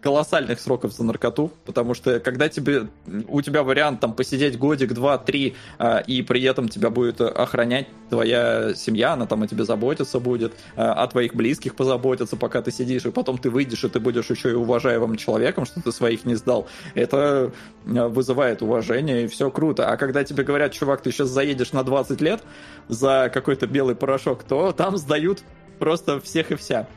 колоссальных 0.08 0.62
сроков 0.62 0.94
за 0.94 1.04
наркоту, 1.04 1.52
потому 1.66 1.94
что 1.94 2.22
когда 2.22 2.48
тебе, 2.48 2.88
у 3.28 3.42
тебя 3.42 3.64
вариант 3.64 4.00
там 4.00 4.14
посидеть 4.14 4.58
годик, 4.58 4.94
два, 4.94 5.18
три, 5.18 5.58
а, 5.80 5.98
и 5.98 6.22
при 6.22 6.42
этом 6.44 6.70
тебя 6.70 6.90
будет 6.90 7.20
охранять 7.20 7.88
твоя 8.10 8.74
семья, 8.74 9.14
она 9.14 9.26
там 9.26 9.44
о 9.44 9.48
тебе 9.48 9.66
заботиться 9.66 10.22
будет, 10.22 10.54
а, 10.78 10.94
о 10.94 11.08
твоих 11.08 11.36
близких 11.36 11.76
позаботиться, 11.76 12.38
пока 12.38 12.62
ты 12.62 12.72
сидишь, 12.72 13.06
и 13.06 13.12
потом 13.12 13.38
ты 13.38 13.50
выйдешь, 13.50 13.84
и 13.84 13.90
ты 13.90 14.00
будешь 14.00 14.30
еще 14.30 14.52
и 14.52 14.54
уважаемым 14.54 15.18
человеком, 15.18 15.66
что 15.66 15.82
ты 15.82 15.92
своих 15.92 16.24
не 16.24 16.36
сдал. 16.36 16.70
Это 16.96 17.52
а, 17.86 18.08
вызывает 18.08 18.62
уважение, 18.62 19.26
и 19.26 19.28
все 19.28 19.52
круто. 19.52 19.90
А 19.90 19.98
когда 19.98 20.24
тебе 20.24 20.46
говорят, 20.46 20.72
чувак, 20.72 21.02
ты 21.02 21.12
сейчас 21.12 21.28
заедешь 21.28 21.74
на 21.74 21.84
20 21.84 22.22
лет 22.22 22.42
за 22.88 23.30
какой-то 23.34 23.68
белый 23.68 23.96
порошок, 23.96 24.46
то 24.46 24.72
там 24.72 24.96
сдают 24.96 25.44
просто 25.80 26.22
всех 26.22 26.52
и 26.52 26.56
вся. 26.56 26.88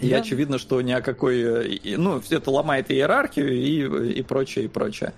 И 0.00 0.10
да. 0.10 0.18
очевидно, 0.18 0.58
что 0.58 0.80
ни 0.80 0.92
о 0.92 1.00
какой... 1.00 1.40
Э, 1.40 1.96
ну, 1.96 2.22
это 2.30 2.50
ломает 2.50 2.90
иерархию 2.90 3.52
и, 3.52 4.18
и 4.18 4.22
прочее, 4.22 4.66
и 4.66 4.68
прочее. 4.68 5.12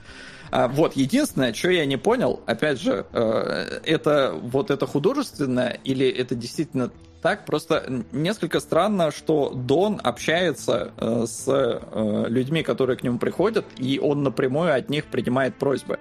А, 0.51 0.69
вот, 0.69 0.97
единственное, 0.97 1.55
что 1.55 1.70
я 1.70 1.86
не 1.86 1.97
понял, 1.97 2.40
опять 2.47 2.81
же, 2.81 3.07
э, 3.12 3.81
это 3.85 4.35
вот 4.40 4.70
это 4.70 4.86
художественно 4.86 5.77
или 5.85 6.09
это 6.09 6.35
действительно 6.35 6.90
так? 7.23 7.44
Просто 7.44 8.05
несколько 8.12 8.61
странно, 8.61 9.11
что 9.11 9.51
Дон 9.51 10.01
общается 10.02 10.93
э, 10.97 11.27
с 11.27 11.81
людьми, 12.28 12.62
которые 12.62 12.97
к 12.97 13.02
нему 13.02 13.19
приходят, 13.19 13.66
и 13.77 14.01
он 14.02 14.23
напрямую 14.23 14.74
от 14.74 14.89
них 14.89 15.05
принимает 15.05 15.55
просьбы. 15.57 15.98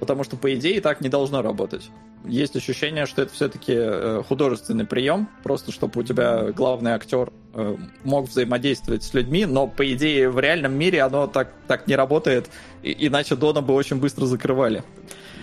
Потому 0.00 0.24
что, 0.24 0.36
по 0.36 0.52
идее, 0.52 0.80
так 0.80 1.02
не 1.02 1.08
должно 1.08 1.40
работать 1.40 1.88
есть 2.24 2.56
ощущение, 2.56 3.06
что 3.06 3.22
это 3.22 3.32
все-таки 3.32 3.72
э, 3.74 4.22
художественный 4.26 4.84
прием, 4.84 5.28
просто 5.42 5.72
чтобы 5.72 6.00
у 6.00 6.02
тебя 6.02 6.52
главный 6.52 6.92
актер 6.92 7.30
э, 7.54 7.76
мог 8.04 8.28
взаимодействовать 8.28 9.02
с 9.02 9.14
людьми, 9.14 9.46
но 9.46 9.66
по 9.66 9.90
идее 9.92 10.28
в 10.30 10.38
реальном 10.38 10.74
мире 10.74 11.02
оно 11.02 11.26
так, 11.26 11.52
так 11.66 11.86
не 11.86 11.96
работает, 11.96 12.50
иначе 12.82 13.36
Дона 13.36 13.62
бы 13.62 13.74
очень 13.74 13.96
быстро 13.96 14.26
закрывали. 14.26 14.82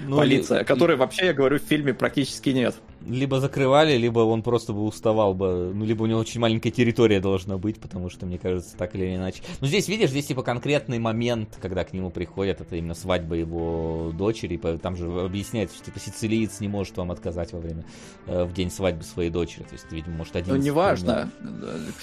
Ну, 0.05 0.17
Полиция, 0.17 0.61
и... 0.61 0.63
которой 0.63 0.95
вообще, 0.97 1.27
я 1.27 1.33
говорю, 1.33 1.59
в 1.59 1.63
фильме 1.63 1.93
практически 1.93 2.49
нет 2.49 2.75
либо 3.07 3.39
закрывали, 3.39 3.97
либо 3.97 4.19
он 4.19 4.43
просто 4.43 4.73
бы 4.73 4.83
уставал 4.83 5.33
бы, 5.33 5.71
ну, 5.73 5.85
либо 5.85 6.03
у 6.03 6.05
него 6.05 6.19
очень 6.19 6.39
маленькая 6.39 6.71
территория 6.71 7.19
должна 7.19 7.57
быть, 7.57 7.79
потому 7.79 8.09
что, 8.09 8.25
мне 8.25 8.37
кажется, 8.37 8.75
так 8.77 8.95
или 8.95 9.15
иначе. 9.15 9.41
Но 9.61 9.67
здесь, 9.67 9.87
видишь, 9.87 10.09
здесь 10.09 10.27
типа 10.27 10.43
конкретный 10.43 10.99
момент, 10.99 11.57
когда 11.61 11.83
к 11.83 11.93
нему 11.93 12.09
приходят, 12.09 12.61
это 12.61 12.75
именно 12.75 12.93
свадьба 12.93 13.35
его 13.35 14.11
дочери, 14.13 14.57
там 14.57 14.95
же 14.95 15.05
объясняется, 15.21 15.75
что 15.75 15.85
типа 15.85 15.99
сицилиец 15.99 16.59
не 16.59 16.67
может 16.67 16.97
вам 16.97 17.11
отказать 17.11 17.53
во 17.53 17.59
время, 17.59 17.85
э, 18.25 18.43
в 18.43 18.53
день 18.53 18.69
свадьбы 18.69 19.03
своей 19.03 19.29
дочери, 19.29 19.63
то 19.63 19.73
есть, 19.73 19.91
видимо, 19.91 20.17
может 20.17 20.35
один... 20.35 20.55
Ну, 20.55 20.61
неважно, 20.61 21.31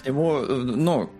к 0.00 0.06
нему, 0.06 0.38
э, 0.38 0.54
ну, 0.54 1.10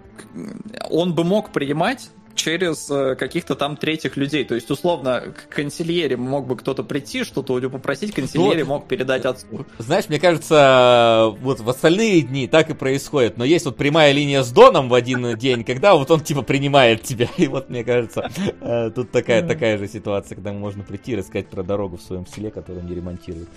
он 0.91 1.15
бы 1.15 1.25
мог 1.25 1.53
принимать 1.53 2.11
через 2.35 2.91
э, 2.91 3.15
каких-то 3.17 3.55
там 3.55 3.77
третьих 3.77 4.17
людей. 4.17 4.45
То 4.45 4.55
есть, 4.55 4.71
условно, 4.71 5.23
к 5.35 5.55
консильере 5.55 6.17
мог 6.17 6.47
бы 6.47 6.57
кто-то 6.57 6.83
прийти, 6.83 7.25
что-то 7.25 7.55
у 7.55 7.59
него 7.59 7.71
попросить, 7.71 8.15
консильере 8.15 8.65
ну, 8.65 8.71
мог 8.71 8.89
передать 8.89 9.25
отцу. 9.25 9.67
Знаешь, 9.79 10.09
мне 10.09 10.19
кажется, 10.19 11.35
вот 11.41 11.61
в 11.61 11.69
остальные 11.69 12.23
дни 12.23 12.47
так 12.47 12.71
и 12.71 12.75
происходит. 12.75 13.37
Но 13.39 13.45
есть 13.45 13.65
вот 13.65 13.77
прямая 13.77 14.13
линия 14.13 14.43
с 14.43 14.51
Доном 14.51 14.89
в 14.89 14.95
один 14.95 15.37
день, 15.37 15.65
когда 15.65 15.95
вот 15.95 16.11
он 16.11 16.21
типа 16.21 16.43
принимает 16.43 17.03
тебя. 17.03 17.29
И 17.37 17.47
вот 17.47 17.71
мне 17.71 17.85
кажется, 17.85 18.31
э, 18.61 18.91
тут 18.91 19.11
такая, 19.11 19.47
такая 19.47 19.79
же 19.79 19.89
ситуация, 19.89 20.37
когда 20.37 20.53
можно 20.53 20.83
прийти 20.83 21.13
и 21.13 21.17
рассказать 21.17 21.49
про 21.49 21.63
дорогу 21.63 21.97
в 21.97 22.03
своем 22.03 22.27
селе, 22.27 22.51
которую 22.51 22.85
не 22.85 22.95
ремонтируют. 22.95 23.49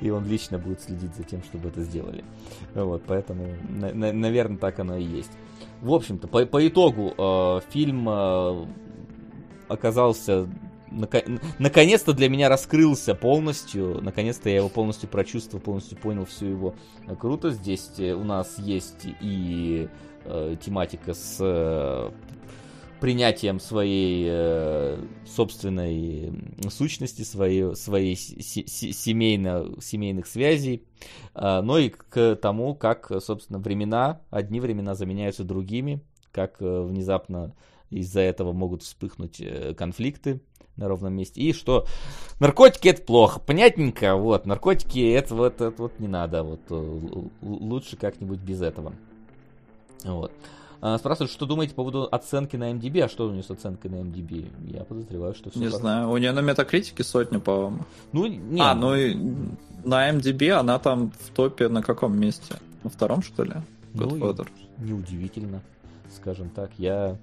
И 0.00 0.10
он 0.10 0.26
лично 0.26 0.58
будет 0.58 0.82
следить 0.82 1.14
за 1.16 1.24
тем, 1.24 1.42
чтобы 1.42 1.68
это 1.68 1.82
сделали. 1.82 2.24
Вот, 2.74 3.02
поэтому, 3.06 3.48
наверное, 3.68 4.58
так 4.58 4.78
оно 4.78 4.96
и 4.96 5.04
есть. 5.04 5.30
В 5.80 5.92
общем-то, 5.92 6.28
по, 6.28 6.44
по 6.46 6.66
итогу 6.66 7.14
э, 7.16 7.60
фильм 7.70 8.08
э, 8.08 8.66
оказался 9.68 10.48
наконец-то 10.90 12.12
для 12.12 12.28
меня 12.28 12.48
раскрылся 12.48 13.14
полностью, 13.14 14.00
наконец-то 14.02 14.48
я 14.48 14.56
его 14.56 14.68
полностью 14.68 15.08
прочувствовал, 15.08 15.62
полностью 15.62 15.98
понял 15.98 16.24
всю 16.24 16.46
его 16.46 16.74
круто. 17.18 17.50
Здесь 17.50 17.90
э, 17.98 18.12
у 18.12 18.24
нас 18.24 18.58
есть 18.58 19.06
и 19.20 19.88
э, 20.24 20.56
тематика 20.60 21.14
с 21.14 21.38
э, 21.40 22.10
принятием 23.00 23.60
своей 23.60 24.26
э, 24.28 24.98
собственной 25.26 26.32
сущности, 26.70 27.22
своей, 27.22 27.74
своей 27.74 28.16
семейно, 28.16 29.66
семейных 29.80 30.26
связей, 30.26 30.84
э, 31.34 31.60
но 31.60 31.78
и 31.78 31.90
к 31.90 32.36
тому, 32.36 32.74
как, 32.74 33.10
собственно, 33.20 33.58
времена, 33.58 34.20
одни 34.30 34.60
времена 34.60 34.94
заменяются 34.94 35.44
другими, 35.44 36.00
как 36.32 36.60
э, 36.60 36.82
внезапно 36.82 37.54
из-за 37.90 38.20
этого 38.20 38.52
могут 38.52 38.82
вспыхнуть 38.82 39.40
э, 39.40 39.74
конфликты 39.74 40.40
на 40.76 40.88
ровном 40.88 41.14
месте. 41.14 41.40
И 41.40 41.52
что 41.52 41.86
наркотики 42.40 42.88
это 42.88 43.02
плохо, 43.02 43.40
понятненько, 43.40 44.16
вот, 44.16 44.46
наркотики 44.46 45.12
это 45.12 45.34
вот, 45.34 45.60
это 45.60 45.82
вот 45.82 45.98
не 45.98 46.08
надо, 46.08 46.42
вот, 46.42 46.60
э, 46.70 47.24
лучше 47.42 47.96
как-нибудь 47.96 48.40
без 48.40 48.62
этого. 48.62 48.94
Вот. 50.04 50.32
А, 50.32 50.57
спрашивают, 50.80 51.30
что 51.30 51.46
думаете 51.46 51.74
по 51.74 51.82
поводу 51.82 52.08
оценки 52.10 52.56
на 52.56 52.70
MDB, 52.72 53.02
а 53.02 53.08
что 53.08 53.26
у 53.26 53.32
нее 53.32 53.42
с 53.42 53.50
оценкой 53.50 53.90
на 53.90 53.96
MDB? 53.96 54.48
Я 54.72 54.84
подозреваю, 54.84 55.34
что 55.34 55.50
все 55.50 55.58
Не 55.58 55.70
так. 55.70 55.80
знаю, 55.80 56.10
у 56.10 56.16
нее 56.16 56.32
на 56.32 56.40
метакритике 56.40 57.02
сотня, 57.02 57.40
по-моему. 57.40 57.80
Ну, 58.12 58.26
не. 58.26 58.60
А, 58.60 58.74
ну 58.74 58.94
и 58.94 59.16
на 59.84 60.10
MDB 60.10 60.50
она 60.50 60.78
там 60.78 61.10
в 61.10 61.30
топе 61.30 61.68
на 61.68 61.82
каком 61.82 62.18
месте? 62.18 62.56
На 62.84 62.90
втором, 62.90 63.22
что 63.22 63.42
ли? 63.42 63.54
Ну, 63.94 64.34
неудивительно, 64.78 65.62
скажем 66.14 66.50
так. 66.50 66.70
Я... 66.78 67.16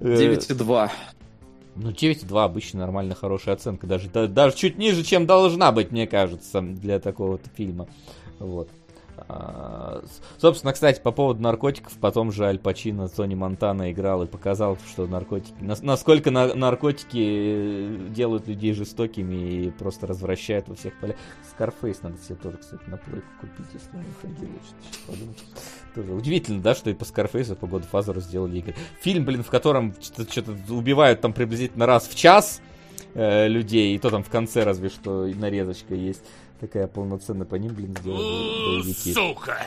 9,2. 0.00 0.86
Э, 0.86 0.88
ну, 1.76 1.90
9,2 1.90 2.44
обычно 2.44 2.80
нормально 2.80 3.14
хорошая 3.14 3.54
оценка. 3.54 3.86
Даже, 3.86 4.08
даже 4.08 4.56
чуть 4.56 4.76
ниже, 4.76 5.02
чем 5.04 5.26
должна 5.26 5.72
быть, 5.72 5.90
мне 5.92 6.06
кажется, 6.06 6.60
для 6.60 7.00
такого 7.00 7.32
вот 7.32 7.42
фильма. 7.54 7.88
Вот. 8.38 8.68
А, 9.16 10.02
собственно, 10.38 10.72
кстати, 10.72 11.00
по 11.00 11.12
поводу 11.12 11.42
наркотиков, 11.42 11.92
потом 12.00 12.32
же 12.32 12.46
Аль 12.46 12.58
Пачино 12.58 13.08
Тони 13.08 13.34
Монтана 13.34 13.92
играл 13.92 14.22
и 14.22 14.26
показал, 14.26 14.78
что 14.88 15.06
наркотики, 15.06 15.54
насколько 15.60 16.30
наркотики 16.30 17.18
э, 17.18 18.08
делают 18.08 18.48
людей 18.48 18.72
жестокими 18.72 19.66
и 19.66 19.70
просто 19.70 20.06
развращают 20.06 20.68
во 20.68 20.74
всех 20.74 20.98
полях. 20.98 21.16
Scarface 21.50 22.02
надо 22.02 22.16
себе 22.18 22.36
тоже, 22.36 22.56
кстати, 22.56 22.82
на 22.86 22.96
плойку 22.96 23.26
купить, 23.40 23.66
если 23.74 23.96
он 23.96 24.04
выходил. 24.04 24.48
Тоже 25.94 26.12
удивительно, 26.12 26.62
да, 26.62 26.74
что 26.74 26.90
и 26.90 26.94
по 26.94 27.04
Scarface 27.04 27.40
'у, 27.40 27.54
по 27.54 27.66
Godfather 27.66 27.84
'у 27.90 28.20
сделали 28.20 28.58
игры. 28.58 28.74
Фильм, 29.02 29.24
блин, 29.24 29.42
в 29.42 29.50
котором 29.50 29.94
что-то 30.00 30.56
убивают 30.70 31.20
там 31.20 31.32
приблизительно 31.32 31.86
раз 31.86 32.08
в 32.08 32.14
час 32.14 32.62
э, 33.14 33.46
людей, 33.46 33.94
и 33.94 33.98
то 33.98 34.10
там 34.10 34.24
в 34.24 34.30
конце 34.30 34.64
разве 34.64 34.88
что 34.88 35.26
нарезочка 35.26 35.94
есть 35.94 36.24
такая 36.62 36.86
полноценная 36.86 37.44
по 37.44 37.56
ним, 37.56 37.74
блин, 37.74 37.92
сделали 37.98 38.82
боевики. 38.82 39.12
Сука! 39.12 39.66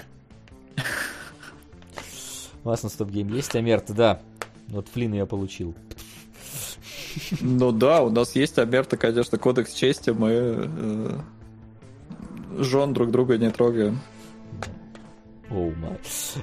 У 2.64 2.70
вас 2.70 2.84
на 2.84 2.90
StopGame 2.90 3.28
есть 3.34 3.54
Омерта, 3.54 3.94
да. 3.94 4.22
Вот 4.70 4.88
Флин 4.88 5.14
я 5.14 5.26
получил. 5.26 5.76
Ну 7.42 7.74
да, 7.74 8.02
у 8.02 8.10
нас 8.10 8.34
есть 8.36 8.58
Амерта, 8.60 8.96
конечно, 8.96 9.38
кодекс 9.38 9.74
чести, 9.74 10.12
мы 10.12 10.30
э, 10.32 11.20
жен 12.60 12.94
друг 12.94 13.12
друга 13.12 13.38
не 13.38 13.52
трогаем. 13.52 14.00
Оу, 15.50 15.72
oh 15.72 15.76
май. 15.76 16.00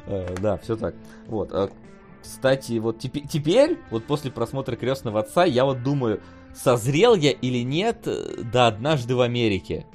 Uh, 0.07 0.41
да, 0.41 0.59
все 0.59 0.77
так. 0.77 0.95
Вот. 1.29 1.51
Uh, 1.51 1.73
кстати, 2.21 2.79
вот 2.79 2.99
теперь, 2.99 3.27
теперь, 3.27 3.79
вот 3.91 4.05
после 4.05 4.31
просмотра 4.31 4.77
крестного 4.77 5.21
отца, 5.21 5.45
я 5.45 5.65
вот 5.65 5.83
думаю, 5.83 6.21
созрел 6.55 7.15
я 7.15 7.33
или 7.33 7.65
нет 7.65 8.03
э, 8.07 8.43
да 8.53 8.67
однажды 8.67 9.17
в 9.17 9.23
Америке. 9.23 9.87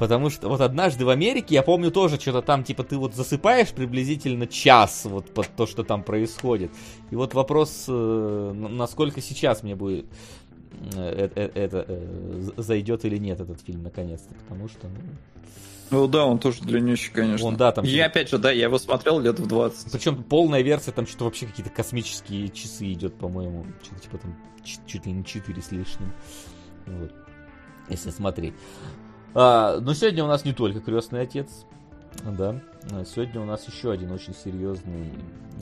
Потому 0.00 0.30
что 0.30 0.48
вот 0.48 0.62
однажды 0.62 1.04
в 1.04 1.10
Америке, 1.10 1.54
я 1.56 1.62
помню 1.62 1.90
тоже 1.90 2.18
что-то 2.18 2.40
там, 2.40 2.64
типа, 2.64 2.84
ты 2.84 2.96
вот 2.96 3.14
засыпаешь 3.14 3.68
приблизительно 3.68 4.46
час 4.46 5.02
вот 5.04 5.30
под 5.34 5.48
то, 5.48 5.66
что 5.66 5.84
там 5.84 6.02
происходит. 6.04 6.72
И 7.10 7.16
вот 7.16 7.34
вопрос, 7.34 7.84
э, 7.86 8.52
насколько 8.54 9.20
сейчас 9.20 9.62
мне 9.62 9.74
будет 9.76 10.06
э, 10.94 11.28
э, 11.36 11.42
это, 11.42 11.60
это 11.60 12.00
зайдет 12.56 13.04
или 13.04 13.18
нет 13.18 13.40
этот 13.40 13.60
фильм 13.60 13.82
наконец-то, 13.82 14.34
потому 14.36 14.68
что... 14.68 14.88
Ну, 14.88 15.00
ну 15.90 16.08
да, 16.08 16.24
он 16.24 16.38
тоже 16.38 16.62
длиннющий, 16.62 17.12
конечно. 17.12 17.46
Он, 17.46 17.58
да, 17.58 17.70
там... 17.70 17.84
Я 17.84 18.06
опять 18.06 18.30
же, 18.30 18.38
да, 18.38 18.50
я 18.50 18.64
его 18.64 18.78
смотрел 18.78 19.20
лет 19.20 19.38
в 19.38 19.46
20. 19.46 19.92
Причем 19.92 20.22
полная 20.22 20.62
версия, 20.62 20.92
там 20.92 21.06
что-то 21.06 21.26
вообще 21.26 21.44
какие-то 21.44 21.70
космические 21.70 22.48
часы 22.48 22.90
идет, 22.90 23.18
по-моему. 23.18 23.66
Что-то 23.82 24.00
типа 24.00 24.16
там 24.16 24.34
чуть 24.64 25.04
ли 25.04 25.12
не 25.12 25.26
4 25.26 25.60
с 25.60 25.70
лишним. 25.72 26.10
Вот. 26.86 27.12
Если 27.90 28.08
смотреть. 28.08 28.54
А, 29.34 29.78
но 29.80 29.94
сегодня 29.94 30.24
у 30.24 30.28
нас 30.28 30.44
не 30.44 30.52
только 30.52 30.80
крестный 30.80 31.22
отец, 31.22 31.64
да. 32.24 32.60
Сегодня 33.04 33.40
у 33.40 33.44
нас 33.44 33.66
еще 33.68 33.92
один 33.92 34.10
очень 34.12 34.34
серьезный 34.34 35.12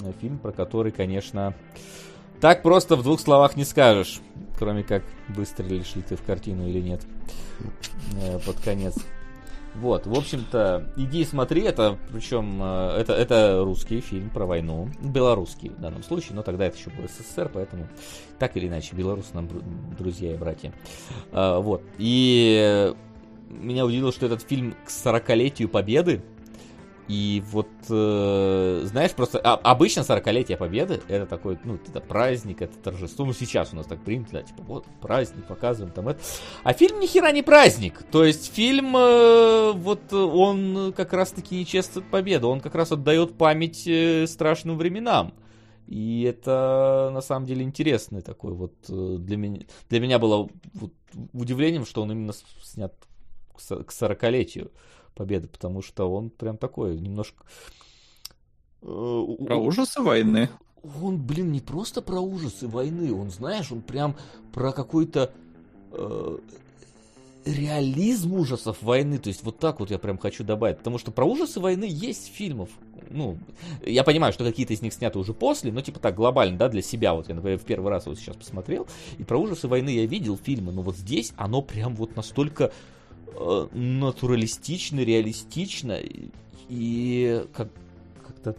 э, 0.03 0.13
фильм, 0.21 0.39
про 0.39 0.53
который, 0.53 0.93
конечно, 0.93 1.55
так 2.41 2.63
просто 2.63 2.97
в 2.97 3.03
двух 3.03 3.21
словах 3.21 3.57
не 3.57 3.65
скажешь, 3.65 4.21
кроме 4.59 4.85
как 4.85 5.03
выстрелишь 5.29 5.97
ли 5.97 6.03
ты 6.03 6.17
в 6.17 6.23
картину 6.23 6.69
или 6.69 6.81
нет 6.81 7.03
э, 8.23 8.39
под 8.39 8.61
конец. 8.61 8.97
Вот, 9.75 10.07
в 10.07 10.13
общем-то, 10.13 10.93
иди 10.97 11.21
и 11.21 11.25
смотри, 11.25 11.63
это, 11.63 11.99
причем, 12.13 12.61
э, 12.63 13.01
это, 13.01 13.13
это 13.13 13.63
русский 13.65 14.01
фильм 14.01 14.31
про 14.31 14.47
войну, 14.47 14.89
белорусский 15.01 15.69
в 15.71 15.81
данном 15.81 16.03
случае, 16.03 16.37
но 16.37 16.43
тогда 16.43 16.67
это 16.67 16.79
еще 16.79 16.91
был 16.91 17.09
СССР, 17.09 17.51
поэтому 17.53 17.87
так 18.39 18.57
или 18.57 18.69
иначе, 18.69 18.97
белорусы 18.97 19.29
нам 19.35 19.49
друзья 19.99 20.33
и 20.33 20.37
братья. 20.37 20.73
А, 21.33 21.61
вот, 21.61 21.83
и 21.99 22.95
меня 23.49 23.85
удивило, 23.85 24.13
что 24.13 24.27
этот 24.27 24.43
фильм 24.43 24.75
к 24.85 24.89
40-летию 24.89 25.69
Победы. 25.69 26.23
И 27.09 27.43
вот, 27.51 27.69
э, 27.89 28.83
знаешь, 28.85 29.13
просто 29.13 29.39
а, 29.39 29.55
обычно 29.55 30.01
40-летие 30.01 30.59
Победы 30.59 31.01
это 31.09 31.25
такой, 31.25 31.59
ну, 31.65 31.77
это 31.77 32.03
праздник, 32.03 32.61
это 32.61 32.77
торжество. 32.77 33.25
Ну, 33.25 33.33
сейчас 33.33 33.73
у 33.73 33.77
нас 33.77 33.87
так 33.87 34.05
принято, 34.05 34.33
да, 34.33 34.43
типа, 34.43 34.63
вот, 34.63 34.85
праздник, 35.01 35.47
показываем 35.47 35.95
там 35.95 36.09
это. 36.09 36.21
А 36.65 36.75
фильм 36.75 37.01
ни 37.01 37.07
хера 37.07 37.33
не 37.33 37.43
праздник. 37.43 38.03
То 38.11 38.25
есть 38.25 38.55
фильм, 38.55 38.95
э, 38.95 39.73
вот, 39.73 40.13
он 40.13 40.93
как 40.95 41.15
раз-таки 41.15 41.57
не 41.57 41.65
чествует 41.65 42.07
победу, 42.11 42.51
он 42.51 42.61
как 42.61 42.75
раз 42.75 42.93
отдает 42.93 43.39
память 43.39 43.87
э, 43.87 44.27
страшным 44.27 44.77
временам. 44.77 45.33
И 45.87 46.25
это 46.25 47.11
на 47.15 47.23
самом 47.23 47.47
деле 47.47 47.63
интересный 47.63 48.21
такой 48.21 48.53
вот 48.53 48.75
э, 48.91 49.17
для 49.19 49.39
меня, 49.39 49.63
для 49.89 50.01
меня 50.01 50.19
было 50.19 50.51
вот 50.75 50.93
удивлением, 51.33 51.87
что 51.87 52.03
он 52.03 52.13
именно 52.13 52.35
снят 52.63 52.93
к 53.59 53.93
сорокалетию 53.93 54.71
победы, 55.15 55.49
потому 55.49 55.83
что 55.83 56.11
он 56.11 56.31
прям 56.31 56.57
такой 56.57 56.99
немножко... 56.99 57.45
Э, 58.83 59.25
про 59.47 59.57
ужасы 59.57 60.01
войны. 60.01 60.49
Он, 61.03 61.21
блин, 61.21 61.51
не 61.53 61.61
просто 61.61 62.01
про 62.03 62.21
ужасы 62.21 62.69
войны, 62.69 63.13
он, 63.13 63.31
знаешь, 63.31 63.73
он 63.73 63.83
прям 63.83 64.17
про 64.53 64.73
какой-то 64.73 65.33
э, 65.91 66.39
реализм 67.49 68.35
ужасов 68.35 68.83
войны. 68.83 69.19
То 69.19 69.29
есть 69.29 69.43
вот 69.43 69.59
так 69.59 69.81
вот 69.81 69.91
я 69.91 69.99
прям 69.99 70.19
хочу 70.19 70.45
добавить. 70.45 70.79
Потому 70.79 70.99
что 70.99 71.11
про 71.11 71.25
ужасы 71.25 71.61
войны 71.61 71.87
есть 71.89 72.33
фильмов. 72.33 72.71
Ну, 73.11 73.39
я 73.85 74.05
понимаю, 74.05 74.33
что 74.33 74.45
какие-то 74.45 74.75
из 74.75 74.83
них 74.83 74.93
сняты 74.93 75.19
уже 75.19 75.33
после, 75.33 75.73
но 75.73 75.81
типа 75.81 75.99
так 75.99 76.15
глобально, 76.15 76.59
да, 76.59 76.69
для 76.69 76.83
себя. 76.83 77.15
Вот 77.15 77.29
я, 77.29 77.35
например, 77.35 77.59
в 77.59 77.65
первый 77.65 77.91
раз 77.91 78.07
вот 78.07 78.19
сейчас 78.19 78.37
посмотрел. 78.37 78.87
И 79.19 79.25
про 79.25 79.39
ужасы 79.39 79.67
войны 79.67 79.91
я 79.91 80.07
видел 80.07 80.37
фильмы, 80.37 80.73
но 80.73 80.83
вот 80.83 80.97
здесь 80.97 81.33
оно 81.37 81.63
прям 81.63 81.95
вот 81.95 82.17
настолько 82.17 82.73
натуралистично, 83.73 85.01
реалистично 85.01 85.99
и 86.69 87.45
как, 87.53 87.69
как-то 88.27 88.57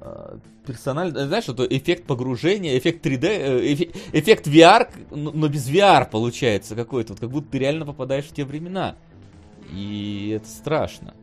э, 0.00 0.38
персонально, 0.66 1.26
знаешь, 1.26 1.48
это 1.48 1.64
эффект 1.64 2.06
погружения, 2.06 2.78
эффект 2.78 3.04
3D, 3.04 3.26
э, 3.26 3.74
эффект, 4.12 4.46
VR, 4.46 4.88
но 5.10 5.48
без 5.48 5.68
VR 5.68 6.08
получается 6.08 6.74
какой-то, 6.74 7.12
вот 7.12 7.20
как 7.20 7.30
будто 7.30 7.50
ты 7.50 7.58
реально 7.58 7.86
попадаешь 7.86 8.26
в 8.26 8.32
те 8.32 8.44
времена. 8.44 8.96
И 9.72 10.32
это 10.36 10.48
страшно. 10.48 11.14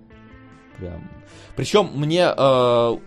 Прям. 0.77 1.09
Причем 1.55 1.91
мне 1.93 2.25
э, 2.35 2.97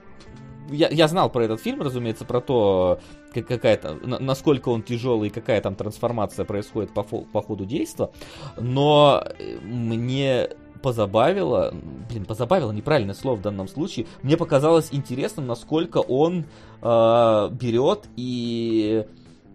я, 0.70 0.88
я 0.88 1.08
знал 1.08 1.30
про 1.30 1.44
этот 1.44 1.60
фильм, 1.60 1.82
разумеется, 1.82 2.24
про 2.24 2.40
то, 2.40 3.00
как, 3.32 3.46
какая-то, 3.46 3.94
насколько 4.04 4.68
он 4.68 4.82
тяжелый 4.82 5.28
и 5.28 5.32
какая 5.32 5.60
там 5.60 5.74
трансформация 5.74 6.44
происходит 6.44 6.92
по, 6.92 7.02
по 7.02 7.42
ходу 7.42 7.64
действия, 7.64 8.10
но 8.56 9.24
мне 9.62 10.48
позабавило, 10.84 11.74
блин, 12.10 12.26
позабавило 12.26 12.70
неправильное 12.70 13.14
слово 13.14 13.36
в 13.36 13.40
данном 13.40 13.68
случае, 13.68 14.06
мне 14.22 14.36
показалось 14.36 14.88
интересным, 14.92 15.46
насколько 15.46 15.96
он 15.96 16.44
э, 16.82 17.48
берет 17.52 18.04
и 18.16 19.06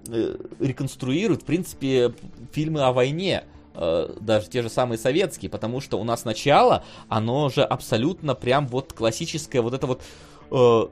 э, 0.07 0.36
реконструирует, 0.60 1.44
в 1.44 1.45
принципе, 1.45 2.15
фильмы 2.52 2.81
о 2.81 2.94
войне 2.94 3.44
э, 3.76 4.15
даже 4.19 4.49
те 4.49 4.64
же 4.64 4.69
самые 4.69 4.98
советские, 4.98 5.52
потому 5.52 5.81
что 5.81 5.99
у 5.99 6.03
нас 6.03 6.26
начало, 6.26 6.84
оно 7.10 7.49
же 7.49 7.64
абсолютно 7.64 8.34
прям 8.34 8.65
вот 8.65 8.94
классическое, 8.94 9.61
вот 9.61 9.76
это 9.76 9.86
вот 9.86 10.02
э, 10.51 10.84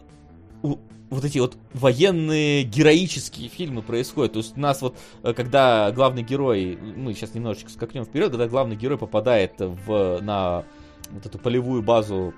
вот 1.09 1.23
эти 1.23 1.39
вот 1.39 1.57
военные 1.73 2.63
героические 2.63 3.49
фильмы 3.49 3.81
происходят. 3.81 4.33
То 4.33 4.39
есть 4.39 4.57
у 4.57 4.59
нас 4.59 4.81
вот, 4.81 4.97
э, 5.23 5.33
когда 5.33 5.91
главный 5.91 6.23
герой, 6.23 6.77
мы 6.77 7.13
сейчас 7.13 7.33
немножечко 7.33 7.69
скакнем 7.69 8.05
вперед, 8.05 8.31
когда 8.31 8.47
главный 8.47 8.75
герой 8.75 8.97
попадает 8.97 9.53
в, 9.57 10.19
на 10.21 10.65
вот 11.11 11.25
эту 11.25 11.37
полевую 11.39 11.81
базу 11.81 12.33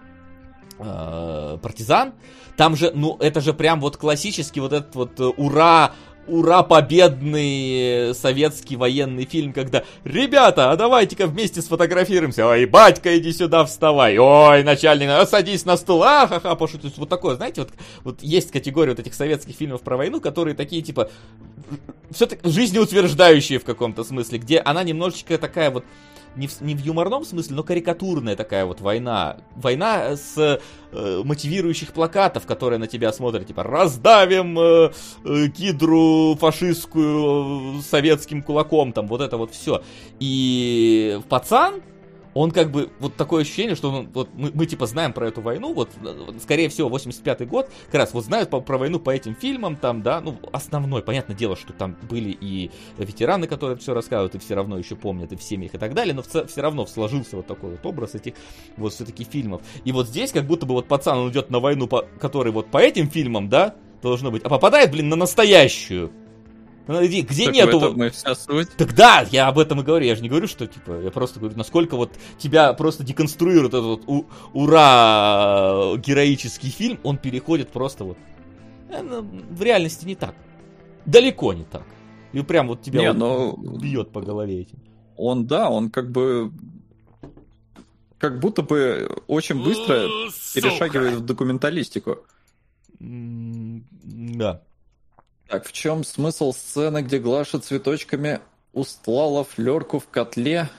э, 0.77 1.57
партизан, 1.61 2.13
там 2.57 2.75
же, 2.75 2.91
ну, 2.93 3.17
это 3.19 3.41
же 3.41 3.53
прям 3.53 3.81
вот 3.81 3.97
классический 3.97 4.59
вот 4.59 4.73
этот 4.73 4.95
вот 4.95 5.19
ура, 5.37 5.93
ура, 6.29 6.63
победный 6.63 8.13
советский 8.13 8.75
военный 8.75 9.25
фильм, 9.25 9.53
когда 9.53 9.83
«Ребята, 10.03 10.71
а 10.71 10.75
давайте-ка 10.75 11.27
вместе 11.27 11.61
сфотографируемся!» 11.61 12.47
«Ой, 12.47 12.65
батька, 12.65 13.17
иди 13.17 13.31
сюда, 13.31 13.65
вставай!» 13.65 14.17
«Ой, 14.17 14.63
начальник, 14.63 15.09
а 15.09 15.25
садись 15.25 15.65
на 15.65 15.77
стул!» 15.77 16.03
а 16.03 16.27
ха 16.27 16.55
пошутить. 16.55 16.97
Вот 16.97 17.09
такое, 17.09 17.35
знаете, 17.35 17.61
вот, 17.61 17.71
вот 18.03 18.23
есть 18.23 18.51
категория 18.51 18.91
вот 18.91 18.99
этих 18.99 19.13
советских 19.13 19.55
фильмов 19.55 19.81
про 19.81 19.97
войну, 19.97 20.21
которые 20.21 20.55
такие, 20.55 20.81
типа, 20.81 21.09
все-таки 22.11 22.47
жизнеутверждающие 22.49 23.59
в 23.59 23.63
каком-то 23.63 24.03
смысле, 24.03 24.39
где 24.39 24.59
она 24.59 24.83
немножечко 24.83 25.37
такая 25.37 25.71
вот 25.71 25.83
не 26.39 26.47
в, 26.47 26.61
не 26.61 26.73
в 26.73 26.79
юморном 26.79 27.25
смысле, 27.25 27.57
но 27.57 27.63
карикатурная 27.63 28.35
такая 28.35 28.65
вот 28.65 28.81
война. 28.81 29.37
Война 29.55 30.15
с 30.15 30.37
э, 30.37 31.21
мотивирующих 31.23 31.91
плакатов, 31.91 32.45
которые 32.45 32.79
на 32.79 32.87
тебя 32.87 33.11
смотрят, 33.11 33.45
типа 33.45 33.63
«Раздавим 33.63 34.57
э, 34.57 34.91
э, 35.25 35.47
гидру 35.47 36.35
фашистскую 36.39 37.81
советским 37.81 38.41
кулаком», 38.41 38.93
там 38.93 39.07
вот 39.07 39.21
это 39.21 39.37
вот 39.37 39.51
все. 39.51 39.83
И 40.19 41.19
пацан, 41.27 41.81
он 42.39 42.51
как 42.51 42.71
бы, 42.71 42.89
вот 42.99 43.17
такое 43.17 43.41
ощущение, 43.41 43.75
что 43.75 43.91
он, 43.91 44.07
вот 44.13 44.29
мы, 44.33 44.49
мы 44.53 44.65
типа 44.65 44.85
знаем 44.85 45.11
про 45.11 45.27
эту 45.27 45.41
войну, 45.41 45.73
вот, 45.73 45.89
скорее 46.41 46.69
всего, 46.69 46.89
85-й 46.89 47.45
год, 47.45 47.69
как 47.87 47.95
раз 47.95 48.13
вот 48.13 48.23
знают 48.23 48.49
по, 48.49 48.61
про 48.61 48.77
войну 48.77 48.97
по 48.97 49.09
этим 49.09 49.35
фильмам, 49.35 49.75
там, 49.75 50.01
да, 50.01 50.21
ну, 50.21 50.39
основной, 50.53 51.03
понятное 51.03 51.35
дело, 51.35 51.57
что 51.57 51.73
там 51.73 51.97
были 52.09 52.29
и 52.29 52.71
ветераны, 52.97 53.45
которые 53.45 53.77
все 53.77 53.93
рассказывают, 53.93 54.35
и 54.35 54.39
все 54.39 54.55
равно 54.55 54.77
еще 54.77 54.95
помнят, 54.95 55.33
и 55.33 55.35
в 55.35 55.43
семьях 55.43 55.73
и 55.73 55.77
так 55.77 55.93
далее, 55.93 56.13
но 56.13 56.21
в, 56.21 56.27
все 56.47 56.61
равно 56.61 56.85
сложился 56.85 57.35
вот 57.35 57.45
такой 57.45 57.71
вот 57.71 57.85
образ 57.85 58.15
этих 58.15 58.35
вот 58.77 58.93
все-таки 58.93 59.25
фильмов. 59.25 59.61
И 59.83 59.91
вот 59.91 60.07
здесь 60.07 60.31
как 60.31 60.45
будто 60.45 60.65
бы 60.65 60.75
вот 60.75 60.87
пацан, 60.87 61.17
он 61.17 61.31
идет 61.31 61.49
на 61.49 61.59
войну, 61.59 61.87
по, 61.87 62.05
который 62.21 62.53
вот 62.53 62.71
по 62.71 62.77
этим 62.77 63.09
фильмам, 63.09 63.49
да, 63.49 63.75
должно 64.01 64.31
быть, 64.31 64.43
а 64.43 64.49
попадает, 64.49 64.91
блин, 64.91 65.09
на 65.09 65.17
настоящую. 65.17 66.13
Ну, 66.89 67.05
где 67.05 67.23
так 67.23 67.53
нету... 67.53 67.93
мы 67.95 68.09
вся 68.09 68.33
суть. 68.33 68.75
Так 68.75 68.95
да, 68.95 69.23
я 69.29 69.47
об 69.47 69.59
этом 69.59 69.79
и 69.81 69.83
говорю. 69.83 70.07
Я 70.07 70.15
же 70.15 70.23
не 70.23 70.29
говорю, 70.29 70.47
что, 70.47 70.65
типа, 70.65 71.01
я 71.03 71.11
просто 71.11 71.39
говорю, 71.39 71.55
насколько 71.55 71.95
вот 71.95 72.11
тебя 72.39 72.73
просто 72.73 73.03
деконструирует 73.03 73.75
этот 73.75 73.85
вот 73.85 74.03
у, 74.07 74.25
ура 74.53 75.95
героический 75.97 76.69
фильм, 76.69 76.99
он 77.03 77.17
переходит 77.17 77.69
просто 77.69 78.05
вот... 78.05 78.17
Э, 78.89 79.03
ну, 79.03 79.21
в 79.21 79.61
реальности 79.61 80.03
не 80.03 80.15
так. 80.15 80.33
Далеко 81.05 81.53
не 81.53 81.63
так. 81.63 81.85
И 82.33 82.41
прям 82.41 82.67
вот 82.67 82.81
тебя 82.81 83.01
не, 83.01 83.13
вот 83.13 83.17
но... 83.17 83.55
бьет 83.77 84.11
по 84.11 84.21
голове 84.21 84.61
этим. 84.61 84.79
Он, 85.15 85.45
да, 85.45 85.69
он 85.69 85.91
как 85.91 86.09
бы 86.09 86.51
как 88.17 88.39
будто 88.39 88.63
бы 88.63 89.15
очень 89.27 89.63
быстро 89.63 90.07
перешагивает 90.55 91.17
в 91.17 91.25
документалистику. 91.25 92.17
Да. 92.99 94.63
Так, 95.49 95.65
в 95.65 95.71
чем 95.71 96.03
смысл 96.03 96.53
сцены, 96.53 97.01
где 97.01 97.17
Глаша 97.17 97.57
цветочками 97.59 98.39
устлала 98.71 99.43
флерку 99.43 99.97
в 99.97 100.07
котле, 100.07 100.69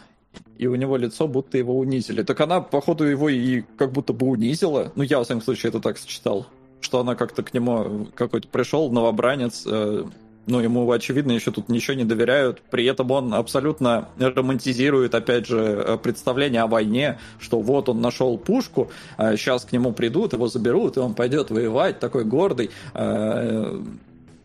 и 0.59 0.68
у 0.68 0.76
него 0.76 0.97
лицо 0.97 1.26
будто 1.26 1.59
его 1.59 1.76
унизили? 1.76 2.22
Так 2.22 2.40
она, 2.40 2.60
походу, 2.60 3.02
его 3.02 3.28
и 3.28 3.62
как 3.76 3.90
будто 3.90 4.12
бы 4.12 4.28
унизила. 4.28 4.92
Ну, 4.94 5.02
я, 5.02 5.18
в 5.18 5.24
всяком 5.24 5.42
случае, 5.42 5.70
это 5.70 5.80
так 5.80 5.98
сочетал. 5.98 6.47
Что 6.80 7.01
она 7.01 7.16
как-то 7.16 7.42
к 7.42 7.52
нему 7.52 8.06
какой-то 8.14 8.47
пришел, 8.47 8.92
новобранец, 8.92 9.64
э, 9.66 10.05
ну, 10.47 10.60
ему, 10.60 10.88
очевидно, 10.88 11.32
еще 11.32 11.51
тут 11.51 11.68
ничего 11.68 11.97
не 11.97 12.05
доверяют. 12.05 12.62
При 12.70 12.84
этом 12.84 13.10
он 13.10 13.34
абсолютно 13.34 14.09
романтизирует, 14.20 15.16
опять 15.16 15.48
же, 15.48 15.59
э, 15.59 15.98
представление 15.98 16.62
о 16.62 16.68
войне, 16.68 17.18
что 17.40 17.60
вот 17.60 17.88
он 17.88 18.01
нашел 18.01 18.38
пушку, 18.38 18.92
сейчас 19.18 19.64
к 19.64 19.72
нему 19.72 19.92
придут, 19.92 20.32
его 20.32 20.47
заберут, 20.47 20.97
и 20.97 21.01
он 21.01 21.14
пойдет 21.14 21.51
воевать, 21.51 21.98
такой 21.98 22.24
гордый. 22.24 22.70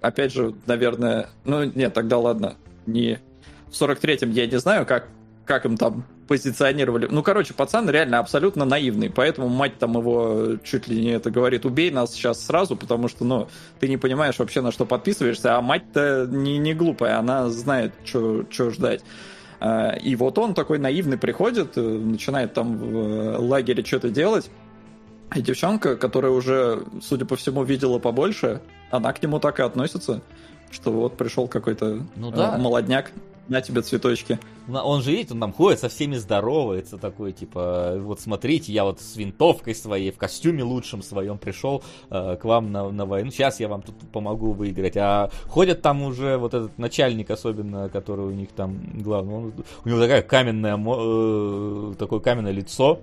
Опять 0.06 0.34
же, 0.34 0.54
наверное, 0.68 1.30
ну 1.46 1.64
нет, 1.64 1.94
тогда 1.96 2.20
ладно, 2.20 2.58
не 2.86 3.20
в 3.68 3.74
43-м 3.74 4.30
я 4.32 4.46
не 4.46 4.60
знаю, 4.60 4.86
как, 4.86 5.08
как 5.46 5.66
им 5.66 5.78
там 5.78 6.06
позиционировали. 6.28 7.08
Ну, 7.10 7.24
короче, 7.24 7.56
пацан 7.56 7.90
реально 7.90 8.20
абсолютно 8.20 8.66
наивный, 8.66 9.10
поэтому 9.10 9.50
мать 9.50 9.80
там 9.80 9.98
его 9.98 10.58
чуть 10.64 10.88
ли 10.88 11.02
не 11.02 11.10
это 11.10 11.32
говорит, 11.32 11.66
убей 11.66 11.90
нас 11.90 12.14
сейчас 12.14 12.46
сразу, 12.46 12.76
потому 12.76 13.08
что, 13.08 13.26
ну, 13.26 13.48
ты 13.80 13.88
не 13.88 13.98
понимаешь 13.98 14.38
вообще, 14.38 14.62
на 14.62 14.72
что 14.72 14.86
подписываешься, 14.86 15.58
а 15.58 15.62
мать-то 15.62 16.28
не, 16.30 16.60
не 16.60 16.76
глупая, 16.76 17.18
она 17.18 17.50
знает, 17.50 17.94
что 18.04 18.46
ждать. 18.70 19.04
А, 19.60 19.96
и 19.96 20.16
вот 20.16 20.38
он 20.38 20.54
такой 20.54 20.78
наивный 20.78 21.18
приходит, 21.18 21.78
э, 21.78 21.82
начинает 21.82 22.54
там 22.54 22.78
в 22.78 22.96
э, 22.96 23.38
лагере 23.38 23.84
что-то 23.84 24.10
делать, 24.10 24.52
и 25.34 25.42
девчонка, 25.42 25.96
которая 25.96 26.32
уже, 26.32 26.84
судя 27.02 27.26
по 27.26 27.36
всему, 27.36 27.64
видела 27.64 27.98
побольше, 27.98 28.62
она 28.98 29.14
к 29.14 29.22
нему 29.22 29.40
так 29.40 29.60
и 29.60 29.64
относится, 29.64 30.22
что 30.72 30.92
вот 30.92 31.18
пришел 31.18 31.48
какой-то 31.48 32.02
ну, 32.16 32.32
да. 32.32 32.56
э, 32.56 32.62
молодняк, 32.62 33.12
на 33.48 33.62
тебе 33.62 33.82
цветочки. 33.82 34.40
Он 34.68 35.02
же, 35.02 35.12
видите, 35.12 35.34
он 35.34 35.40
там 35.40 35.54
ходит, 35.54 35.80
со 35.80 35.90
всеми 35.90 36.16
здоровается, 36.16 36.98
такой, 36.98 37.32
типа, 37.32 37.96
вот 38.00 38.20
смотрите, 38.20 38.74
я 38.74 38.84
вот 38.84 39.00
с 39.00 39.16
винтовкой 39.16 39.76
своей, 39.76 40.12
в 40.12 40.18
костюме 40.18 40.64
лучшем 40.64 41.04
своем 41.04 41.38
пришел 41.38 41.84
э, 42.10 42.38
к 42.38 42.46
вам 42.46 42.72
на, 42.72 42.90
на 42.90 43.06
войну, 43.06 43.30
сейчас 43.30 43.60
я 43.60 43.68
вам 43.68 43.84
тут 43.84 43.96
помогу 44.12 44.54
выиграть. 44.54 44.98
А 44.98 45.30
ходят 45.48 45.82
там 45.82 46.02
уже 46.02 46.38
вот 46.38 46.54
этот 46.54 46.78
начальник, 46.78 47.30
особенно, 47.30 47.90
который 47.90 48.26
у 48.26 48.32
них 48.32 48.50
там 48.50 48.80
главный, 49.02 49.34
он, 49.34 49.54
у 49.84 49.90
него 49.90 50.00
такая 50.00 50.24
каменная, 50.24 50.78
э, 50.78 51.94
такое 52.00 52.20
каменное 52.20 52.52
лицо, 52.52 53.00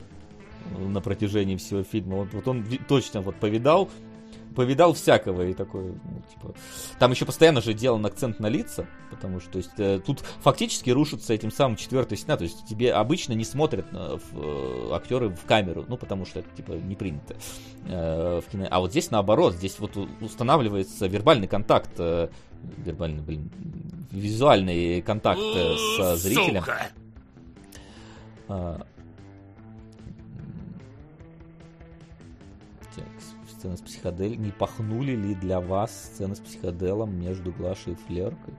на 0.79 1.01
протяжении 1.01 1.57
всего 1.57 1.83
фильма. 1.83 2.17
Вот, 2.17 2.29
вот 2.33 2.49
он 2.49 2.65
точно 2.89 3.21
вот 3.21 3.37
повидал, 3.37 3.89
повидал 4.55 4.95
всякого 4.95 5.43
и 5.43 5.55
такой, 5.55 5.85
ну, 5.85 6.23
типа... 6.31 6.55
Там 6.99 7.11
еще 7.11 7.25
постоянно 7.25 7.61
же 7.61 7.75
делан 7.75 8.05
акцент 8.07 8.41
на 8.41 8.49
лица, 8.49 8.87
потому 9.11 9.41
что, 9.41 9.53
то 9.53 9.59
есть, 9.59 9.71
э, 9.79 10.01
тут 10.05 10.21
фактически 10.41 10.91
рушится 10.91 11.35
этим 11.35 11.51
самым 11.51 11.77
четвертый 11.77 12.17
стена, 12.17 12.37
то 12.37 12.45
есть 12.45 12.67
тебе 12.67 12.93
обычно 12.93 13.33
не 13.33 13.45
смотрят 13.45 13.87
э, 13.93 14.19
в, 14.31 14.41
э, 14.41 14.95
актеры 14.95 15.29
в 15.31 15.45
камеру, 15.45 15.85
ну, 15.89 15.97
потому 15.97 16.27
что 16.27 16.41
это, 16.41 16.49
типа, 16.57 16.73
не 16.73 16.95
принято 16.95 17.37
э, 17.87 18.41
в 18.47 18.51
кино. 18.51 18.67
А 18.71 18.81
вот 18.81 18.91
здесь 18.91 19.11
наоборот, 19.11 19.55
здесь 19.55 19.79
вот 19.79 19.97
устанавливается 20.21 21.07
вербальный 21.07 21.49
контакт, 21.49 21.91
э, 21.99 22.29
вербальный, 22.79 23.23
блин, 23.23 23.51
визуальный 24.11 25.03
контакт 25.03 25.41
э, 25.41 25.77
с 25.77 26.17
зрителем. 26.23 26.63
Сука. 26.63 26.93
Сцена 33.63 33.77
с 33.77 33.81
психодель. 33.81 34.37
Не 34.39 34.51
пахнули 34.51 35.13
ли 35.13 35.35
для 35.37 35.61
вас 35.61 36.11
сцены 36.13 36.35
с 36.35 36.41
психоделом 36.41 37.15
между 37.19 37.53
Глашей 37.53 37.93
и 37.93 37.97
Флеркой? 38.07 38.55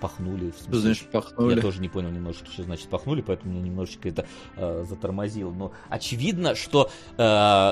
Пахнули. 0.00 0.50
В 0.50 0.58
смысле, 0.58 0.80
значит 0.80 1.10
пахнули? 1.10 1.56
Я 1.56 1.62
тоже 1.62 1.80
не 1.80 1.88
понял 1.88 2.10
немножечко, 2.10 2.46
что 2.50 2.62
значит 2.62 2.88
пахнули, 2.88 3.22
поэтому 3.22 3.52
меня 3.52 3.62
немножечко 3.62 4.08
это 4.08 4.26
э, 4.56 4.84
затормозило. 4.88 5.50
Но 5.50 5.72
очевидно, 5.88 6.54
что 6.54 6.90
э, 7.16 7.22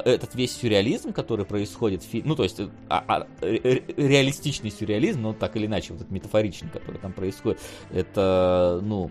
этот 0.04 0.34
весь 0.34 0.56
сюрреализм, 0.56 1.12
который 1.12 1.44
происходит 1.44 2.02
в 2.02 2.06
фильме, 2.06 2.28
ну 2.30 2.34
то 2.34 2.42
есть 2.42 2.58
э, 2.58 2.68
а, 2.88 3.04
а, 3.06 3.26
реалистичный 3.42 4.70
сюрреализм, 4.70 5.22
но 5.22 5.32
так 5.32 5.56
или 5.56 5.66
иначе, 5.66 5.92
вот 5.92 6.02
этот 6.02 6.12
метафоричный, 6.12 6.70
который 6.70 6.98
там 6.98 7.12
происходит, 7.12 7.60
это, 7.90 8.80
ну, 8.82 9.10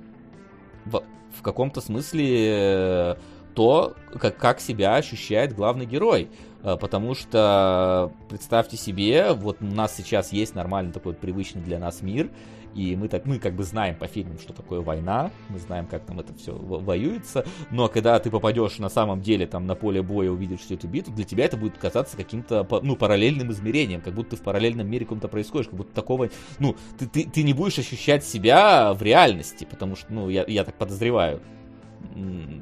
в, 0.86 1.04
в 1.38 1.42
каком-то 1.44 1.80
смысле 1.80 3.18
то, 3.54 3.96
как, 4.20 4.38
как 4.38 4.60
себя 4.60 4.96
ощущает 4.96 5.54
главный 5.54 5.86
герой. 5.86 6.30
Э, 6.64 6.78
потому 6.80 7.16
что, 7.16 8.12
представьте 8.30 8.78
себе, 8.78 9.34
вот 9.34 9.58
у 9.62 9.66
нас 9.66 9.96
сейчас 9.96 10.32
есть 10.32 10.56
нормальный 10.56 10.92
такой 10.92 11.14
привычный 11.14 11.62
для 11.62 11.80
нас 11.80 12.02
мир, 12.02 12.30
и 12.76 12.96
мы 12.96 13.10
так, 13.10 13.26
мы 13.26 13.40
как 13.40 13.54
бы 13.54 13.64
знаем 13.64 13.96
по 13.96 14.08
фильмам, 14.08 14.40
что 14.40 14.54
такое 14.54 14.80
война, 14.80 15.32
мы 15.50 15.60
знаем, 15.60 15.88
как 15.88 16.06
там 16.06 16.20
это 16.20 16.34
все 16.34 16.54
воюется, 16.54 17.46
но 17.70 17.90
когда 17.90 18.18
ты 18.20 18.30
попадешь 18.30 18.78
на 18.78 18.90
самом 18.90 19.22
деле 19.22 19.46
там 19.46 19.68
на 19.68 19.76
поле 19.76 20.02
боя, 20.02 20.32
увидишь 20.32 20.62
всю 20.62 20.76
эту 20.76 20.88
битву, 20.88 21.14
для 21.14 21.26
тебя 21.26 21.46
это 21.46 21.58
будет 21.58 21.78
казаться 21.78 22.16
каким-то, 22.16 22.66
ну, 22.82 22.96
параллельным 22.96 23.52
измерением, 23.52 24.02
как 24.02 24.14
будто 24.14 24.32
ты 24.32 24.36
в 24.38 24.42
параллельном 24.42 24.90
мире 24.90 25.06
каком-то 25.06 25.28
происходишь, 25.28 25.68
как 25.68 25.76
будто 25.76 25.94
такого, 25.94 26.30
ну, 26.60 26.78
ты, 26.98 27.08
ты, 27.08 27.26
ты 27.26 27.44
не 27.44 27.54
будешь 27.54 27.78
ощущать 27.78 28.24
себя 28.24 28.94
в 28.94 29.02
реальности, 29.02 29.68
потому 29.70 29.98
что, 29.98 30.14
ну, 30.14 30.30
я, 30.30 30.46
я 30.48 30.64
так 30.64 30.76
подозреваю 30.76 31.42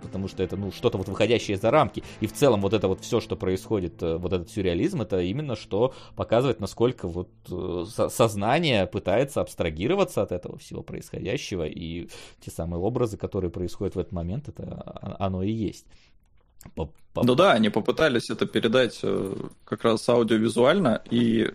потому 0.01 0.27
что 0.27 0.43
это, 0.43 0.57
ну, 0.57 0.71
что-то 0.71 0.97
вот 0.97 1.07
выходящее 1.07 1.57
за 1.57 1.71
рамки. 1.71 2.03
И 2.19 2.27
в 2.27 2.33
целом 2.33 2.61
вот 2.61 2.73
это 2.73 2.87
вот 2.87 3.01
все, 3.01 3.19
что 3.19 3.35
происходит, 3.35 4.01
э, 4.01 4.17
вот 4.17 4.33
этот 4.33 4.49
сюрреализм, 4.49 5.01
это 5.01 5.19
именно 5.21 5.55
что 5.55 5.93
показывает, 6.15 6.59
насколько 6.59 7.07
вот 7.07 7.29
э, 7.49 7.85
сознание 8.09 8.87
пытается 8.87 9.41
абстрагироваться 9.41 10.21
от 10.21 10.31
этого 10.31 10.57
всего 10.57 10.81
происходящего, 10.83 11.65
и 11.67 12.09
те 12.39 12.51
самые 12.51 12.81
образы, 12.81 13.17
которые 13.17 13.51
происходят 13.51 13.95
в 13.95 13.99
этот 13.99 14.11
момент, 14.11 14.49
это 14.49 14.63
а, 14.63 15.15
оно 15.19 15.43
и 15.43 15.51
есть. 15.51 15.85
По, 16.75 16.91
по... 17.13 17.23
Ну 17.23 17.35
да, 17.35 17.53
они 17.53 17.69
попытались 17.69 18.29
это 18.29 18.45
передать 18.45 18.99
э, 19.03 19.35
как 19.65 19.83
раз 19.83 20.07
аудиовизуально, 20.09 21.01
и 21.09 21.51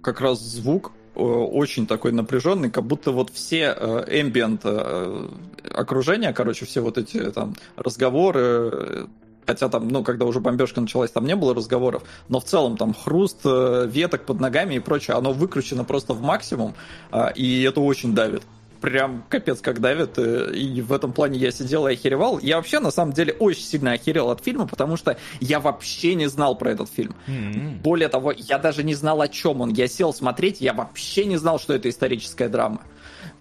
как 0.00 0.20
раз 0.20 0.40
звук 0.40 0.90
очень 1.14 1.86
такой 1.86 2.12
напряженный, 2.12 2.70
как 2.70 2.84
будто 2.84 3.12
вот 3.12 3.30
все 3.30 3.66
эмбиент 4.08 4.62
э, 4.64 5.28
окружения, 5.70 6.32
короче, 6.32 6.64
все 6.64 6.80
вот 6.80 6.98
эти 6.98 7.18
там 7.30 7.54
разговоры, 7.76 9.08
хотя 9.46 9.68
там, 9.68 9.88
ну, 9.88 10.02
когда 10.02 10.24
уже 10.24 10.40
бомбежка 10.40 10.80
началась, 10.80 11.10
там 11.10 11.26
не 11.26 11.36
было 11.36 11.54
разговоров, 11.54 12.02
но 12.28 12.40
в 12.40 12.44
целом 12.44 12.76
там 12.76 12.94
хруст 12.94 13.40
э, 13.44 13.86
веток 13.90 14.24
под 14.24 14.40
ногами 14.40 14.74
и 14.74 14.80
прочее, 14.80 15.16
оно 15.16 15.32
выкручено 15.32 15.84
просто 15.84 16.14
в 16.14 16.22
максимум, 16.22 16.74
э, 17.10 17.32
и 17.34 17.62
это 17.62 17.80
очень 17.80 18.14
давит 18.14 18.42
прям 18.82 19.24
капец 19.28 19.60
как 19.60 19.80
давит, 19.80 20.18
э, 20.18 20.52
и 20.52 20.82
в 20.82 20.92
этом 20.92 21.12
плане 21.12 21.38
я 21.38 21.52
сидел 21.52 21.86
и 21.86 21.92
охеревал. 21.92 22.38
Я 22.40 22.56
вообще, 22.56 22.80
на 22.80 22.90
самом 22.90 23.14
деле, 23.14 23.32
очень 23.32 23.62
сильно 23.62 23.92
охерел 23.92 24.28
от 24.30 24.44
фильма, 24.44 24.66
потому 24.66 24.96
что 24.96 25.16
я 25.40 25.60
вообще 25.60 26.14
не 26.14 26.26
знал 26.26 26.58
про 26.58 26.72
этот 26.72 26.90
фильм. 26.90 27.14
Mm-hmm. 27.28 27.80
Более 27.80 28.08
того, 28.08 28.32
я 28.32 28.58
даже 28.58 28.82
не 28.82 28.94
знал, 28.94 29.22
о 29.22 29.28
чем 29.28 29.60
он. 29.60 29.70
Я 29.70 29.86
сел 29.86 30.12
смотреть, 30.12 30.60
я 30.60 30.74
вообще 30.74 31.24
не 31.24 31.36
знал, 31.36 31.58
что 31.60 31.72
это 31.72 31.88
историческая 31.88 32.48
драма. 32.48 32.82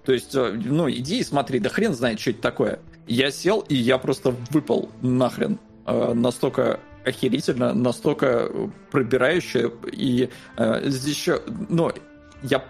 То 0.05 0.13
есть, 0.13 0.35
э, 0.35 0.51
ну, 0.63 0.89
иди 0.89 1.19
и 1.19 1.23
смотри, 1.23 1.59
да 1.59 1.69
хрен 1.69 1.93
знает, 1.93 2.19
что 2.19 2.29
это 2.29 2.41
такое. 2.41 2.79
Я 3.07 3.31
сел, 3.31 3.65
и 3.67 3.75
я 3.75 3.97
просто 3.97 4.35
выпал 4.51 4.89
нахрен. 5.01 5.59
Э, 5.87 6.13
настолько 6.13 6.79
охерительно, 7.03 7.73
настолько 7.73 8.47
пробирающе, 8.91 9.71
и 9.91 10.29
э, 10.57 10.89
здесь 10.89 11.15
еще, 11.15 11.41
ну, 11.67 11.91
я 12.43 12.63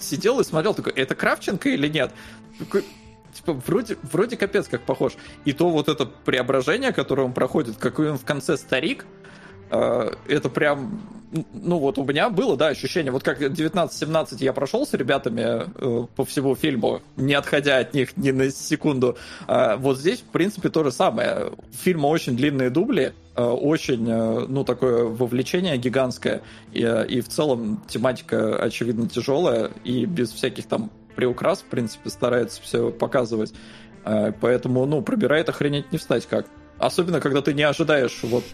сидел 0.00 0.40
и 0.40 0.44
смотрел, 0.44 0.74
такой, 0.74 0.92
это 0.92 1.14
Кравченко 1.14 1.68
или 1.68 1.88
нет? 1.88 2.12
Такой, 2.58 2.84
типа, 3.32 3.52
вроде, 3.54 3.96
вроде 4.02 4.36
капец 4.36 4.68
как 4.68 4.82
похож. 4.82 5.14
И 5.44 5.52
то 5.52 5.68
вот 5.68 5.88
это 5.88 6.06
преображение, 6.06 6.92
которое 6.92 7.22
он 7.22 7.32
проходит, 7.32 7.76
какой 7.76 8.10
он 8.10 8.18
в 8.18 8.24
конце 8.24 8.56
старик, 8.56 9.06
это 9.70 10.48
прям, 10.48 11.00
ну 11.52 11.78
вот 11.78 11.98
у 11.98 12.04
меня 12.04 12.30
было, 12.30 12.56
да, 12.56 12.68
ощущение, 12.68 13.12
вот 13.12 13.22
как 13.22 13.40
19-17 13.40 14.36
я 14.40 14.52
прошел 14.52 14.86
с 14.86 14.94
ребятами 14.94 15.64
э, 15.74 16.06
по 16.14 16.24
всему 16.24 16.54
фильму, 16.54 17.02
не 17.16 17.34
отходя 17.34 17.78
от 17.78 17.94
них 17.94 18.16
ни 18.16 18.30
на 18.30 18.50
секунду, 18.50 19.16
э, 19.48 19.76
вот 19.76 19.98
здесь, 19.98 20.20
в 20.20 20.30
принципе, 20.30 20.68
то 20.68 20.84
же 20.84 20.92
самое. 20.92 21.52
Фильма 21.72 22.06
очень 22.06 22.36
длинные 22.36 22.70
дубли, 22.70 23.14
Э, 23.36 23.42
очень, 23.44 24.08
э, 24.08 24.46
ну, 24.48 24.64
такое 24.64 25.04
вовлечение 25.04 25.76
гигантское, 25.76 26.40
и, 26.72 26.82
э, 26.82 27.06
и 27.06 27.20
в 27.20 27.28
целом 27.28 27.82
тематика, 27.86 28.56
очевидно, 28.56 29.08
тяжелая, 29.10 29.70
и 29.84 30.06
без 30.06 30.32
всяких 30.32 30.66
там 30.66 30.90
приукрас, 31.14 31.60
в 31.60 31.66
принципе, 31.66 32.08
старается 32.08 32.62
все 32.62 32.90
показывать. 32.90 33.54
Поэтому, 34.40 34.86
ну, 34.86 35.02
пробирает 35.02 35.48
охренеть 35.48 35.90
не 35.90 35.98
встать 35.98 36.26
как. 36.26 36.46
Особенно, 36.78 37.20
когда 37.20 37.42
ты 37.42 37.52
не 37.54 37.64
ожидаешь 37.64 38.20
вот 38.22 38.44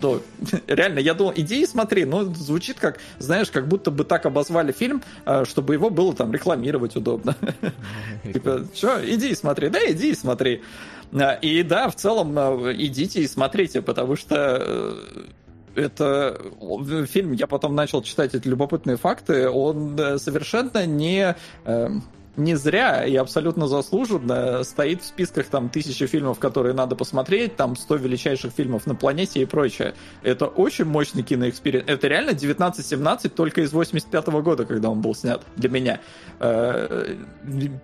ну, 0.00 0.20
реально, 0.66 0.98
я 0.98 1.14
думал, 1.14 1.32
иди 1.36 1.62
и 1.62 1.66
смотри, 1.66 2.04
ну, 2.04 2.32
звучит 2.34 2.78
как, 2.78 2.98
знаешь, 3.18 3.50
как 3.50 3.68
будто 3.68 3.90
бы 3.90 4.04
так 4.04 4.26
обозвали 4.26 4.72
фильм, 4.72 5.02
чтобы 5.44 5.74
его 5.74 5.90
было 5.90 6.14
там 6.14 6.32
рекламировать 6.32 6.96
удобно. 6.96 7.36
Типа, 8.32 8.64
что, 8.74 9.00
иди 9.04 9.30
и 9.30 9.34
смотри, 9.34 9.68
да, 9.68 9.78
иди 9.90 10.10
и 10.10 10.14
смотри. 10.14 10.62
А, 11.12 11.32
и 11.34 11.62
да, 11.62 11.88
в 11.88 11.96
целом 11.96 12.38
а, 12.38 12.72
идите 12.72 13.22
и 13.22 13.26
смотрите, 13.26 13.82
потому 13.82 14.14
что 14.16 14.58
э, 14.60 15.82
это 15.82 16.40
фильм, 17.06 17.32
я 17.32 17.46
потом 17.46 17.74
начал 17.74 18.02
читать 18.02 18.34
эти 18.34 18.46
любопытные 18.46 18.96
факты, 18.96 19.48
он 19.48 19.98
э, 19.98 20.18
совершенно 20.18 20.86
не 20.86 21.36
эм, 21.64 22.04
не 22.40 22.56
зря 22.56 23.04
и 23.04 23.14
абсолютно 23.16 23.68
заслуженно 23.68 24.64
стоит 24.64 25.02
в 25.02 25.06
списках 25.06 25.46
там 25.46 25.68
тысячи 25.68 26.06
фильмов, 26.06 26.38
которые 26.38 26.74
надо 26.74 26.96
посмотреть, 26.96 27.56
там 27.56 27.76
100 27.76 27.96
величайших 27.96 28.52
фильмов 28.52 28.86
на 28.86 28.94
планете 28.94 29.40
и 29.40 29.44
прочее. 29.44 29.94
Это 30.22 30.46
очень 30.46 30.86
мощный 30.86 31.22
киноэксперимент. 31.22 31.88
Это 31.88 32.08
реально 32.08 32.32
1917 32.32 33.34
только 33.34 33.60
из 33.60 33.72
85 33.72 34.28
-го 34.28 34.42
года, 34.42 34.64
когда 34.64 34.90
он 34.90 35.00
был 35.00 35.14
снят 35.14 35.42
для 35.56 35.68
меня. 35.68 36.00
Э, 36.40 37.16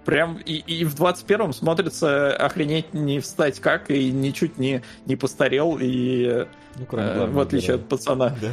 прям 0.05 0.39
и, 0.39 0.55
и 0.55 0.85
в 0.85 0.95
21-м 0.95 1.53
смотрится 1.53 2.33
охренеть 2.33 2.95
не 2.95 3.21
встать 3.21 3.61
как, 3.61 3.91
и 3.91 4.11
ничуть 4.11 4.59
не, 4.59 4.83
не 5.07 5.17
постарел, 5.17 5.79
и 5.81 6.47
ну, 6.77 6.87
кроме 6.87 7.27
в 7.27 7.39
отличие 7.39 7.77
от 7.77 7.89
пацана. 7.89 8.37
Да. 8.41 8.49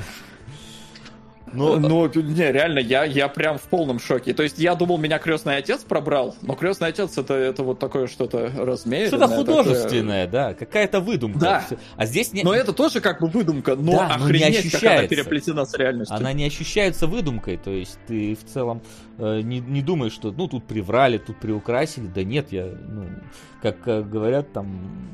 Ну, 1.53 1.79
ну, 1.79 2.07
не, 2.07 2.51
реально, 2.51 2.79
я, 2.79 3.03
я 3.03 3.27
прям 3.27 3.57
в 3.57 3.63
полном 3.63 3.99
шоке. 3.99 4.33
То 4.33 4.43
есть 4.43 4.57
я 4.59 4.75
думал, 4.75 4.97
меня 4.97 5.19
крестный 5.19 5.57
отец 5.57 5.83
пробрал, 5.83 6.35
но 6.41 6.55
крестный 6.55 6.89
отец 6.89 7.17
это, 7.17 7.33
это 7.33 7.63
вот 7.63 7.79
такое 7.79 8.07
что-то 8.07 8.51
размеренное. 8.55 9.07
Что-то 9.07 9.27
художественное, 9.27 10.25
такое... 10.25 10.49
да, 10.49 10.53
какая-то 10.53 10.99
выдумка. 10.99 11.39
Да. 11.39 11.65
А 11.95 12.05
здесь 12.05 12.33
не... 12.33 12.43
Но 12.43 12.53
это 12.53 12.73
тоже 12.73 13.01
как 13.01 13.21
бы 13.21 13.27
выдумка, 13.27 13.75
но 13.75 13.93
да, 13.93 14.15
охренеть, 14.15 14.49
не 14.49 14.57
ощущается. 14.57 14.79
как 14.79 14.99
она 14.99 15.07
переплетена 15.07 15.65
с 15.65 15.73
реальностью. 15.75 16.15
Она 16.15 16.33
не 16.33 16.45
ощущается 16.45 17.07
выдумкой, 17.07 17.57
то 17.57 17.71
есть 17.71 17.99
ты 18.07 18.35
в 18.35 18.43
целом 18.45 18.81
э, 19.17 19.41
не, 19.41 19.59
не 19.59 19.81
думаешь, 19.81 20.13
что 20.13 20.31
ну 20.31 20.47
тут 20.47 20.65
приврали, 20.65 21.17
тут 21.17 21.39
приукрасили. 21.39 22.07
Да 22.07 22.23
нет, 22.23 22.51
я, 22.51 22.65
ну, 22.65 23.09
как 23.61 23.87
э, 23.87 24.01
говорят 24.01 24.51
там 24.53 25.13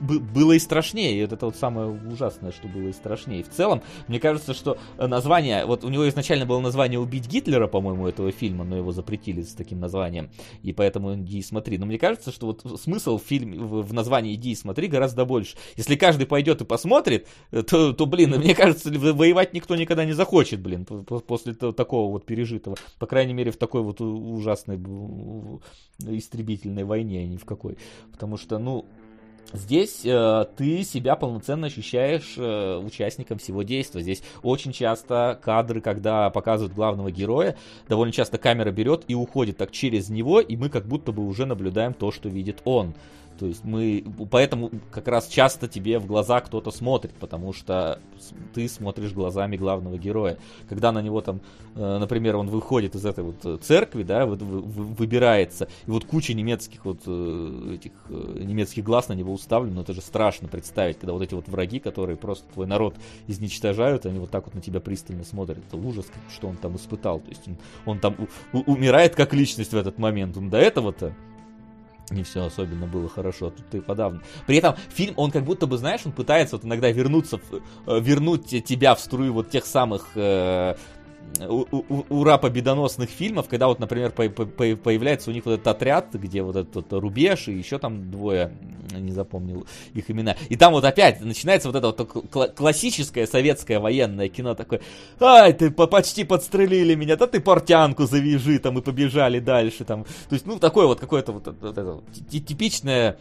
было 0.00 0.52
и 0.52 0.58
страшнее, 0.58 1.14
и 1.14 1.18
это 1.18 1.46
вот 1.46 1.56
самое 1.56 1.88
ужасное, 1.88 2.52
что 2.52 2.68
было 2.68 2.88
и 2.88 2.92
страшнее. 2.92 3.42
В 3.42 3.50
целом, 3.50 3.82
мне 4.08 4.20
кажется, 4.20 4.54
что 4.54 4.78
название, 4.98 5.66
вот 5.66 5.84
у 5.84 5.88
него 5.88 6.08
изначально 6.08 6.46
было 6.46 6.60
название 6.60 6.98
«Убить 6.98 7.28
Гитлера», 7.28 7.66
по-моему, 7.66 8.06
этого 8.06 8.32
фильма, 8.32 8.64
но 8.64 8.76
его 8.76 8.92
запретили 8.92 9.42
с 9.42 9.54
таким 9.54 9.80
названием, 9.80 10.30
и 10.62 10.72
поэтому 10.72 11.14
иди 11.14 11.38
и 11.38 11.42
смотри. 11.42 11.78
Но 11.78 11.86
мне 11.86 11.98
кажется, 11.98 12.32
что 12.32 12.46
вот 12.46 12.80
смысл 12.80 13.18
в, 13.18 13.22
фильме, 13.22 13.58
в 13.58 13.92
названии 13.92 14.34
«Иди 14.34 14.52
и 14.52 14.54
смотри» 14.54 14.88
гораздо 14.88 15.24
больше. 15.24 15.56
Если 15.76 15.96
каждый 15.96 16.26
пойдет 16.26 16.60
и 16.60 16.64
посмотрит, 16.64 17.26
то, 17.50 17.92
то 17.92 18.06
блин, 18.06 18.30
мне 18.38 18.54
кажется, 18.54 18.90
воевать 18.90 19.52
никто 19.54 19.76
никогда 19.76 20.04
не 20.04 20.12
захочет, 20.12 20.60
блин, 20.60 20.84
после 20.84 21.54
такого 21.54 22.10
вот 22.12 22.26
пережитого. 22.26 22.76
По 22.98 23.06
крайней 23.06 23.34
мере, 23.34 23.50
в 23.50 23.56
такой 23.56 23.82
вот 23.82 24.00
ужасной 24.00 24.76
истребительной 25.98 26.84
войне, 26.84 27.20
а 27.20 27.26
ни 27.26 27.36
в 27.36 27.44
какой. 27.44 27.78
Потому 28.12 28.36
что, 28.36 28.58
ну, 28.58 28.86
Здесь 29.52 30.00
э, 30.04 30.46
ты 30.56 30.82
себя 30.82 31.16
полноценно 31.16 31.68
ощущаешь 31.68 32.34
э, 32.36 32.76
участником 32.78 33.38
всего 33.38 33.62
действия. 33.62 34.02
Здесь 34.02 34.22
очень 34.42 34.72
часто 34.72 35.38
кадры, 35.42 35.80
когда 35.80 36.30
показывают 36.30 36.74
главного 36.74 37.10
героя, 37.10 37.56
довольно 37.88 38.12
часто 38.12 38.38
камера 38.38 38.70
берет 38.70 39.04
и 39.08 39.14
уходит 39.14 39.56
так 39.56 39.70
через 39.70 40.08
него, 40.08 40.40
и 40.40 40.56
мы 40.56 40.68
как 40.68 40.86
будто 40.86 41.12
бы 41.12 41.26
уже 41.26 41.46
наблюдаем 41.46 41.94
то, 41.94 42.10
что 42.10 42.28
видит 42.28 42.60
он. 42.64 42.94
То 43.38 43.46
есть 43.46 43.64
мы, 43.64 44.04
поэтому 44.30 44.70
как 44.90 45.08
раз 45.08 45.28
часто 45.28 45.68
тебе 45.68 45.98
в 45.98 46.06
глаза 46.06 46.40
кто-то 46.40 46.70
смотрит, 46.70 47.12
потому 47.14 47.52
что 47.52 48.00
ты 48.54 48.68
смотришь 48.68 49.12
глазами 49.12 49.56
главного 49.56 49.98
героя. 49.98 50.38
Когда 50.68 50.92
на 50.92 51.02
него 51.02 51.20
там, 51.20 51.40
э, 51.74 51.98
например, 51.98 52.36
он 52.36 52.48
выходит 52.48 52.94
из 52.94 53.04
этой 53.04 53.24
вот 53.24 53.44
э, 53.44 53.58
церкви, 53.60 54.02
да, 54.02 54.26
выбирается, 54.26 55.68
и 55.86 55.90
вот 55.90 56.04
куча 56.04 56.34
немецких 56.34 56.84
вот 56.84 57.00
э, 57.06 57.74
этих 57.74 57.92
немецких 58.08 58.84
глаз 58.84 59.08
на 59.08 59.12
него 59.12 59.32
уставлено, 59.32 59.82
это 59.82 59.92
же 59.92 60.00
страшно 60.00 60.48
представить, 60.48 60.98
когда 60.98 61.12
вот 61.12 61.22
эти 61.22 61.34
вот 61.34 61.48
враги, 61.48 61.78
которые 61.78 62.16
просто 62.16 62.46
твой 62.52 62.66
народ 62.66 62.96
изничтожают, 63.26 64.06
они 64.06 64.18
вот 64.18 64.30
так 64.30 64.46
вот 64.46 64.54
на 64.54 64.60
тебя 64.60 64.80
пристально 64.80 65.24
смотрят. 65.24 65.58
Это 65.58 65.76
ужас, 65.76 66.06
что 66.34 66.48
он 66.48 66.56
там 66.56 66.76
испытал. 66.76 67.20
То 67.20 67.28
есть 67.28 67.42
он, 67.46 67.56
он 67.84 67.98
там 67.98 68.16
умирает 68.52 69.14
как 69.14 69.34
личность 69.34 69.72
в 69.72 69.76
этот 69.76 69.98
момент. 69.98 70.36
Он 70.36 70.48
до 70.48 70.58
этого-то 70.58 71.14
не 72.10 72.22
все 72.22 72.44
особенно 72.44 72.86
было 72.86 73.08
хорошо, 73.08 73.50
тут 73.50 73.74
и 73.74 73.80
подавно. 73.80 74.22
При 74.46 74.56
этом 74.56 74.76
фильм, 74.90 75.14
он 75.16 75.30
как 75.30 75.44
будто 75.44 75.66
бы, 75.66 75.76
знаешь, 75.76 76.02
он 76.04 76.12
пытается 76.12 76.56
вот 76.56 76.64
иногда 76.64 76.90
вернуться, 76.90 77.40
э, 77.86 78.00
вернуть 78.00 78.64
тебя 78.64 78.94
в 78.94 79.00
струю 79.00 79.32
вот 79.32 79.50
тех 79.50 79.66
самых 79.66 80.10
э, 80.14 80.76
ура 82.08 82.38
победоносных 82.38 83.10
фильмов, 83.10 83.48
когда 83.48 83.68
вот, 83.68 83.78
например, 83.78 84.10
по 84.10 84.28
по 84.28 84.44
появляется 84.44 85.30
у 85.30 85.32
них 85.34 85.44
вот 85.44 85.52
этот 85.52 85.66
отряд, 85.68 86.14
где 86.14 86.42
вот 86.42 86.56
этот 86.56 86.92
рубеж 86.92 87.48
и 87.48 87.52
еще 87.52 87.78
там 87.78 88.10
двое, 88.10 88.52
не 88.98 89.12
запомнил 89.12 89.66
их 89.94 90.10
имена. 90.10 90.36
И 90.48 90.56
там 90.56 90.72
вот 90.72 90.84
опять 90.84 91.20
начинается 91.20 91.70
вот 91.70 91.76
это 91.76 91.88
вот 91.88 92.54
классическое 92.54 93.26
советское 93.26 93.78
военное 93.78 94.28
кино 94.28 94.54
такое. 94.54 94.80
Ай, 95.20 95.52
ты 95.52 95.70
почти 95.70 96.24
подстрелили 96.24 96.94
меня, 96.94 97.16
да 97.16 97.26
ты 97.26 97.40
портянку 97.40 98.06
завяжи 98.06 98.58
там 98.58 98.78
и 98.78 98.82
побежали 98.82 99.38
дальше 99.38 99.84
там. 99.84 100.04
То 100.04 100.34
есть, 100.34 100.46
ну, 100.46 100.58
такое 100.58 100.86
вот 100.86 101.00
какое-то 101.00 101.32
вот, 101.32 101.46
вот 101.60 101.78
это 101.78 102.00
типичное 102.30 103.18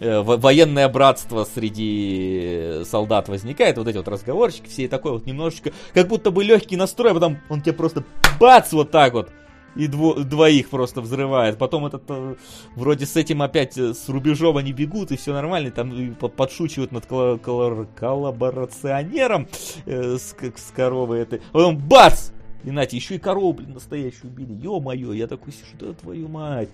военное 0.00 0.88
братство 0.88 1.44
среди 1.44 2.82
солдат 2.84 3.28
возникает, 3.28 3.78
вот 3.78 3.88
эти 3.88 3.96
вот 3.96 4.08
разговорчики, 4.08 4.68
все 4.68 4.88
такой 4.88 5.12
вот 5.12 5.26
немножечко, 5.26 5.72
как 5.94 6.08
будто 6.08 6.30
бы 6.30 6.44
легкий 6.44 6.76
настрой, 6.76 7.12
а 7.12 7.14
потом 7.14 7.38
он 7.48 7.62
тебе 7.62 7.72
просто 7.72 8.04
бац 8.38 8.72
вот 8.72 8.90
так 8.90 9.14
вот 9.14 9.30
и 9.76 9.86
дво, 9.86 10.14
двоих 10.14 10.70
просто 10.70 11.00
взрывает. 11.00 11.58
Потом 11.58 11.86
этот 11.86 12.02
э, 12.08 12.34
вроде 12.74 13.06
с 13.06 13.16
этим 13.16 13.42
опять 13.42 13.76
э, 13.76 13.94
с 13.94 14.08
рубежом 14.08 14.56
они 14.56 14.72
бегут 14.72 15.12
и 15.12 15.16
все 15.16 15.32
нормально, 15.32 15.70
там 15.70 15.92
и 15.92 16.10
подшучивают 16.10 16.92
над 16.92 17.06
кол- 17.06 17.38
кол- 17.38 17.86
коллаборационером 17.94 19.48
э, 19.84 20.16
с, 20.16 20.34
с 20.34 20.70
коровой 20.74 21.20
этой. 21.20 21.40
Потом 21.52 21.76
бац! 21.76 22.30
И 22.64 22.70
нате, 22.70 22.96
еще 22.96 23.14
и 23.14 23.18
корову, 23.18 23.52
блин, 23.52 23.74
настоящую 23.74 24.32
убили. 24.32 24.52
Ё-моё, 24.54 25.12
я 25.12 25.28
такой 25.28 25.52
сижу, 25.52 25.76
да 25.78 25.92
твою 25.92 26.26
мать. 26.26 26.68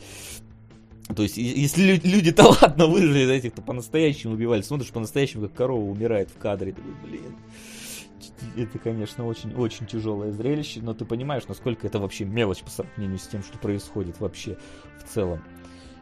То 1.15 1.23
есть, 1.23 1.37
если 1.37 2.01
люди-то 2.05 2.45
ладно 2.63 2.87
выжили 2.87 3.35
этих-то 3.35 3.63
по-настоящему 3.63 4.35
убивали, 4.35 4.63
смотришь 4.63 4.91
по-настоящему, 4.91 5.49
как 5.49 5.55
корова 5.55 5.85
умирает 5.85 6.31
в 6.31 6.39
кадре, 6.39 6.73
такой, 6.73 6.93
блин. 7.05 7.37
Это, 8.57 8.79
конечно, 8.79 9.27
очень-очень 9.27 9.87
тяжелое 9.87 10.33
зрелище, 10.33 10.81
но 10.81 10.95
ты 10.95 11.05
понимаешь, 11.05 11.45
насколько 11.49 11.87
это 11.87 11.99
вообще 11.99 12.25
мелочь 12.25 12.63
по 12.63 12.71
сравнению 12.71 13.19
с 13.19 13.27
тем, 13.27 13.43
что 13.43 13.59
происходит 13.59 14.21
вообще 14.21 14.57
в 15.05 15.13
целом. 15.13 15.43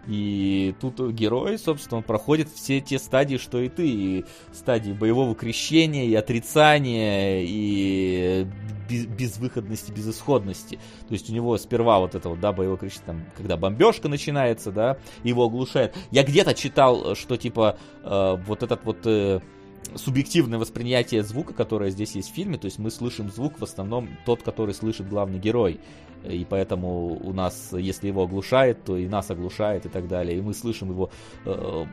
И 0.07 0.75
тут 0.81 1.01
герой, 1.13 1.59
собственно, 1.59 2.03
проходит 2.03 2.49
все 2.49 2.81
те 2.81 2.99
стадии, 2.99 3.37
что 3.37 3.61
и 3.61 3.69
ты. 3.69 3.89
И 3.89 4.25
стадии 4.53 4.93
боевого 4.93 5.35
крещения, 5.35 6.05
и 6.05 6.15
отрицания, 6.15 7.43
и 7.43 8.47
безвыходности, 8.89 9.93
безысходности. 9.93 10.77
То 11.09 11.13
есть 11.13 11.31
у 11.31 11.33
него 11.33 11.57
сперва 11.59 12.01
вот 12.01 12.15
это 12.15 12.29
вот, 12.29 12.41
да, 12.41 12.53
боевое 12.53 12.77
крещение, 12.77 13.07
там, 13.07 13.25
когда 13.37 13.57
бомбежка 13.57 14.09
начинается, 14.09 14.73
да, 14.73 14.97
его 15.23 15.45
оглушает. 15.45 15.97
Я 16.11 16.25
где-то 16.25 16.55
читал, 16.55 17.15
что 17.15 17.37
типа 17.37 17.79
э, 18.03 18.37
вот 18.47 18.63
этот 18.63 18.85
вот... 18.85 18.99
Э, 19.05 19.41
субъективное 19.95 20.59
восприятие 20.59 21.23
звука, 21.23 21.55
которое 21.55 21.91
здесь 21.91 22.15
есть 22.15 22.31
в 22.31 22.35
фильме, 22.35 22.59
то 22.59 22.67
есть 22.67 22.79
мы 22.79 22.91
слышим 22.91 23.31
звук 23.31 23.59
в 23.59 23.65
основном 23.65 24.09
тот, 24.25 24.43
который 24.43 24.75
слышит 24.75 25.09
главный 25.09 25.39
герой. 25.39 25.81
И 26.25 26.47
поэтому 26.49 27.17
у 27.17 27.33
нас, 27.33 27.71
если 27.73 28.09
его 28.09 28.25
оглушает, 28.25 28.85
то 28.85 28.97
и 28.97 29.09
нас 29.09 29.31
оглушает 29.31 29.87
и 29.87 29.89
так 29.89 30.07
далее. 30.07 30.39
И 30.39 30.43
мы 30.43 30.53
слышим 30.53 30.91
его, 30.91 31.11
э, 31.47 31.87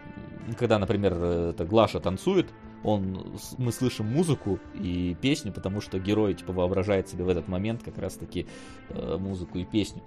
когда, 0.58 0.80
например, 0.80 1.14
это 1.14 1.64
Глаша 1.66 2.02
танцует, 2.02 2.48
он, 2.84 3.38
мы 3.58 3.72
слышим 3.72 4.06
музыку 4.06 4.60
и 4.76 5.16
песню, 5.20 5.52
потому 5.52 5.82
что 5.82 6.00
герой 6.00 6.34
типа 6.34 6.54
воображает 6.54 7.08
себе 7.10 7.24
в 7.24 7.30
этот 7.30 7.48
момент 7.48 7.84
как 7.84 7.98
раз-таки 7.98 8.48
э, 8.90 9.18
музыку 9.18 9.58
и 9.60 9.66
песню. 9.66 10.04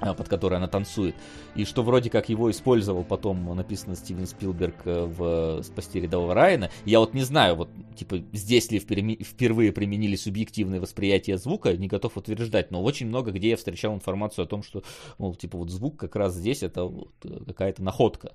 А, 0.00 0.14
под 0.14 0.28
которой 0.28 0.54
она 0.54 0.66
танцует. 0.66 1.14
И 1.54 1.64
что 1.64 1.82
вроде 1.82 2.08
как 2.08 2.30
его 2.30 2.50
использовал 2.50 3.04
потом, 3.04 3.54
написано 3.54 3.94
Стивен 3.96 4.26
Спилберг 4.26 4.76
э, 4.86 5.04
в 5.04 5.62
«Спасти 5.62 6.00
рядового 6.00 6.32
Райана». 6.34 6.70
Я 6.86 7.00
вот 7.00 7.12
не 7.12 7.22
знаю, 7.22 7.54
вот 7.56 7.68
типа 7.96 8.22
здесь 8.32 8.70
ли 8.70 8.78
впервые 8.78 9.72
применили 9.72 10.16
субъективное 10.16 10.80
восприятие 10.80 11.36
звука, 11.36 11.76
не 11.76 11.86
готов 11.86 12.16
утверждать, 12.16 12.70
но 12.70 12.82
очень 12.82 13.08
много 13.08 13.30
где 13.30 13.50
я 13.50 13.56
встречал 13.56 13.94
информацию 13.94 14.44
о 14.44 14.48
том, 14.48 14.62
что, 14.62 14.82
мол, 15.18 15.34
типа 15.34 15.58
вот 15.58 15.70
звук 15.70 15.98
как 15.98 16.16
раз 16.16 16.34
здесь 16.34 16.62
это 16.62 16.84
вот 16.84 17.12
э, 17.24 17.44
какая-то 17.46 17.82
находка 17.82 18.32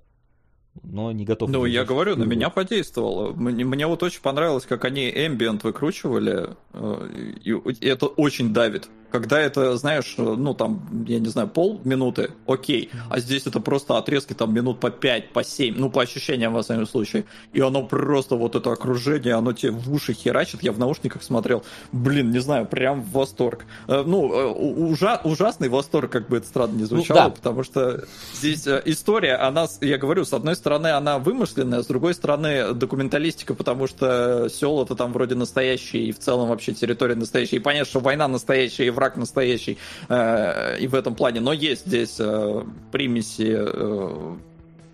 но 0.83 1.11
не 1.11 1.25
готов. 1.25 1.49
Ну, 1.49 1.65
я 1.65 1.85
говорю, 1.85 2.15
на 2.15 2.23
меня 2.23 2.49
подействовало. 2.49 3.31
Мне, 3.33 3.63
мне 3.63 3.87
вот 3.87 4.03
очень 4.03 4.21
понравилось, 4.21 4.65
как 4.65 4.85
они 4.85 5.09
ambient 5.09 5.61
выкручивали, 5.63 6.49
э, 6.73 7.33
и 7.43 7.85
это 7.85 8.07
очень 8.07 8.53
давит 8.53 8.89
когда 9.19 9.39
это, 9.39 9.77
знаешь, 9.77 10.15
ну 10.17 10.53
там, 10.53 11.05
я 11.07 11.19
не 11.19 11.29
знаю, 11.29 11.47
полминуты, 11.47 12.31
окей, 12.47 12.91
а 13.09 13.21
здесь 13.21 13.47
это 13.47 13.61
просто 13.61 13.97
отрезки 13.97 14.33
там 14.33 14.53
минут 14.53 14.81
по 14.81 14.89
5, 14.89 15.29
по 15.31 15.41
7, 15.41 15.75
ну 15.77 15.89
по 15.89 16.01
ощущениям 16.01 16.53
во 16.53 16.63
всяком 16.63 16.85
случае, 16.85 17.23
и 17.53 17.61
оно 17.61 17.83
просто 17.83 18.35
вот 18.35 18.55
это 18.55 18.73
окружение, 18.73 19.35
оно 19.35 19.53
тебе 19.53 19.71
в 19.71 19.89
уши 19.93 20.11
херачит, 20.11 20.63
я 20.63 20.73
в 20.73 20.79
наушниках 20.79 21.23
смотрел, 21.23 21.63
блин, 21.93 22.31
не 22.31 22.39
знаю, 22.39 22.65
прям 22.65 23.03
восторг. 23.03 23.65
Э, 23.87 24.03
ну, 24.05 24.33
э, 24.33 24.53
ужа 24.53 25.21
ужасный 25.23 25.69
восторг, 25.69 26.11
как 26.11 26.27
бы 26.27 26.35
это 26.35 26.47
странно 26.47 26.75
не 26.75 26.83
звучало, 26.83 27.19
ну, 27.19 27.29
да. 27.29 27.35
потому 27.35 27.63
что 27.63 28.03
здесь 28.33 28.67
э, 28.67 28.81
история, 28.83 29.35
она, 29.35 29.67
я 29.79 29.97
говорю, 29.97 30.25
с 30.25 30.33
одной 30.33 30.57
стороны 30.57 30.87
она 30.87 31.19
вымышленная, 31.19 31.83
с 31.83 31.85
другой 31.85 32.15
стороны 32.15 32.73
документалистика, 32.73 33.53
потому 33.53 33.87
что 33.87 34.49
села-то 34.49 34.93
там 34.95 35.13
вроде 35.13 35.35
настоящие, 35.35 36.07
и 36.07 36.11
в 36.11 36.19
целом 36.19 36.49
вообще 36.49 36.73
территория 36.73 37.15
настоящая, 37.15 37.55
и 37.55 37.59
понятно, 37.59 37.89
что 37.89 38.01
война 38.01 38.27
настоящая, 38.27 38.87
и 38.87 38.89
враг 38.89 39.04
враг 39.05 39.17
настоящий 39.17 39.77
э, 40.09 40.77
и 40.79 40.87
в 40.87 40.95
этом 40.95 41.15
плане. 41.15 41.39
Но 41.39 41.53
есть 41.53 41.85
здесь 41.85 42.15
э, 42.19 42.63
примеси 42.91 43.55
э, 43.57 44.35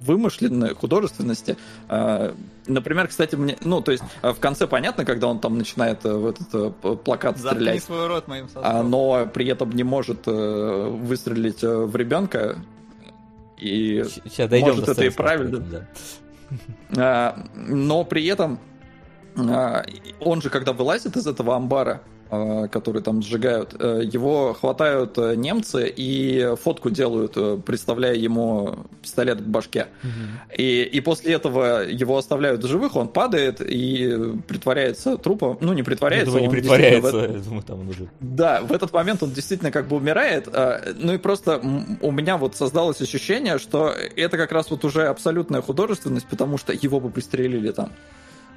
вымышленной 0.02 0.76
художественности. 0.76 1.58
Э, 1.90 2.34
например, 2.68 3.08
кстати, 3.08 3.36
мне, 3.36 3.58
ну, 3.64 3.82
то 3.82 3.92
есть 3.92 4.04
в 4.22 4.40
конце 4.40 4.68
понятно, 4.68 5.06
когда 5.06 5.28
он 5.28 5.40
там 5.40 5.58
начинает 5.58 6.04
в 6.04 6.28
этот 6.28 7.04
плакат 7.04 7.38
Заткни 7.38 7.62
стрелять, 7.62 7.84
свой 7.84 8.08
рот 8.08 8.28
моим 8.28 8.48
а, 8.56 8.84
но 8.84 9.28
при 9.34 9.48
этом 9.48 9.72
не 9.72 9.84
может 9.84 10.26
выстрелить 10.26 11.62
в 11.62 11.96
ребенка. 11.96 12.58
И 13.58 14.04
Сейчас 14.26 14.50
дойдем 14.50 14.70
может 14.70 14.90
это 14.90 15.04
и 15.04 15.10
правильно. 15.10 15.60
Да. 15.60 15.88
А, 16.98 17.46
но 17.56 18.04
при 18.04 18.26
этом 18.26 18.60
а, 19.38 19.86
он 20.20 20.42
же, 20.42 20.50
когда 20.50 20.74
вылазит 20.74 21.16
из 21.16 21.28
этого 21.28 21.56
амбара, 21.56 22.02
который 22.32 23.02
там 23.02 23.22
сжигают, 23.22 23.76
э, 23.78 24.04
его 24.06 24.54
хватают 24.54 25.18
э, 25.18 25.36
немцы 25.36 25.92
и 25.94 26.56
фотку 26.62 26.90
делают, 26.90 27.34
представляя 27.66 28.16
ему 28.16 28.86
пистолет 29.02 29.42
к 29.42 29.46
башке. 29.46 29.88
Угу. 30.02 30.58
И, 30.58 30.84
и 30.84 31.02
после 31.02 31.34
этого 31.34 31.84
его 31.84 32.18
оставляют 32.18 32.64
в 32.64 32.68
живых, 32.68 32.96
он 32.96 33.10
падает 33.10 33.60
и 33.60 34.34
притворяется 34.48 35.18
трупом. 35.18 35.58
Ну, 35.60 35.74
не 35.74 35.84
притворяется. 35.84 36.32
Думаю, 36.32 36.44
не 36.44 36.50
притворяется. 36.50 37.18
Этот... 37.18 37.36
Я 37.36 37.44
думаю, 37.44 37.64
там 37.64 37.80
он 37.82 37.90
уже... 37.90 38.08
Да, 38.22 38.62
в 38.62 38.72
этот 38.72 38.94
момент 38.94 39.24
он 39.24 39.32
действительно 39.32 39.72
как 39.72 39.90
бы 39.90 39.98
умирает. 39.98 40.48
Ну 40.96 41.14
и 41.14 41.18
просто 41.18 41.62
у 42.02 42.12
меня 42.12 42.38
вот 42.38 42.56
создалось 42.56 43.02
ощущение, 43.02 43.60
что 43.60 43.94
это 44.16 44.38
как 44.38 44.54
раз 44.54 44.72
вот 44.72 44.86
уже 44.86 45.08
абсолютная 45.08 45.62
художественность, 45.62 46.28
потому 46.28 46.58
что 46.58 46.72
его 46.72 47.02
бы 47.02 47.10
пристрелили 47.10 47.72
там. 47.72 47.92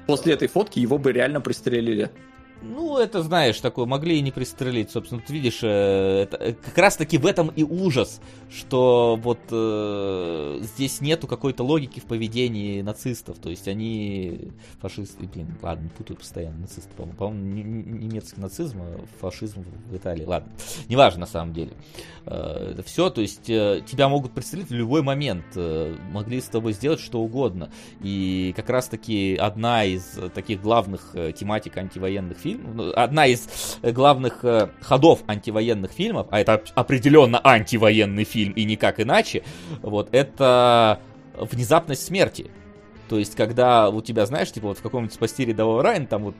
После 0.07 0.33
этой 0.33 0.47
фотки 0.47 0.79
его 0.79 0.97
бы 0.97 1.11
реально 1.11 1.41
пристрелили. 1.41 2.09
Ну, 2.61 2.97
это, 2.97 3.21
знаешь, 3.21 3.59
такое, 3.59 3.85
могли 3.85 4.17
и 4.17 4.21
не 4.21 4.31
пристрелить, 4.31 4.89
собственно, 4.89 5.21
ты 5.21 5.33
видишь, 5.33 5.59
э, 5.61 6.23
это, 6.23 6.37
э, 6.37 6.53
как 6.53 6.77
раз-таки 6.77 7.17
в 7.17 7.25
этом 7.25 7.49
и 7.49 7.63
ужас, 7.63 8.21
что 8.49 9.19
вот 9.21 9.39
э, 9.51 10.59
здесь 10.61 11.01
нету 11.01 11.27
какой-то 11.27 11.63
логики 11.63 11.99
в 11.99 12.05
поведении 12.05 12.81
нацистов, 12.81 13.37
то 13.39 13.49
есть 13.49 13.67
они 13.67 14.51
фашисты, 14.79 15.27
блин, 15.27 15.55
ладно, 15.61 15.89
путаю 15.97 16.17
постоянно 16.17 16.59
нацисты, 16.59 16.89
по-моему, 16.95 17.17
по-моему, 17.17 17.43
немецкий 17.99 18.41
нацизм, 18.41 18.81
а 18.81 19.05
фашизм 19.19 19.63
в 19.89 19.95
Италии, 19.95 20.25
ладно, 20.25 20.51
неважно 20.87 21.21
на 21.21 21.27
самом 21.27 21.53
деле. 21.53 21.73
Э, 22.25 22.71
это 22.71 22.83
все, 22.83 23.09
то 23.09 23.21
есть 23.21 23.49
э, 23.49 23.81
тебя 23.85 24.09
могут 24.09 24.33
пристрелить 24.33 24.69
в 24.69 24.73
любой 24.73 25.01
момент, 25.01 25.45
э, 25.55 25.95
могли 26.11 26.41
с 26.41 26.45
тобой 26.45 26.73
сделать 26.73 26.99
что 26.99 27.19
угодно, 27.19 27.69
и 28.01 28.53
как 28.55 28.69
раз-таки 28.69 29.35
одна 29.35 29.83
из 29.83 30.17
таких 30.33 30.61
главных 30.61 31.11
э, 31.13 31.31
тематик 31.33 31.77
антивоенных 31.77 32.44
фильмов, 32.45 32.75
ну, 32.75 32.91
одна 32.95 33.25
из 33.25 33.47
главных 33.81 34.45
э, 34.45 34.69
ходов 34.81 35.21
антивоенных 35.27 35.91
фильмов, 35.91 36.27
а 36.29 36.39
это 36.39 36.61
определенно 36.75 37.41
антивоенный 37.43 38.23
фильм 38.23 38.53
и 38.53 38.63
никак 38.65 38.99
иначе, 38.99 39.43
вот, 39.81 40.09
это 40.11 40.99
внезапность 41.37 42.05
смерти. 42.05 42.51
То 43.09 43.19
есть, 43.19 43.35
когда 43.35 43.89
у 43.89 44.01
тебя, 44.01 44.25
знаешь, 44.25 44.51
типа 44.51 44.69
вот 44.69 44.79
в 44.79 44.81
каком-нибудь 44.81 45.13
спасти 45.13 45.45
рядового 45.45 45.83
Райана, 45.83 46.07
там 46.07 46.23
вот 46.23 46.35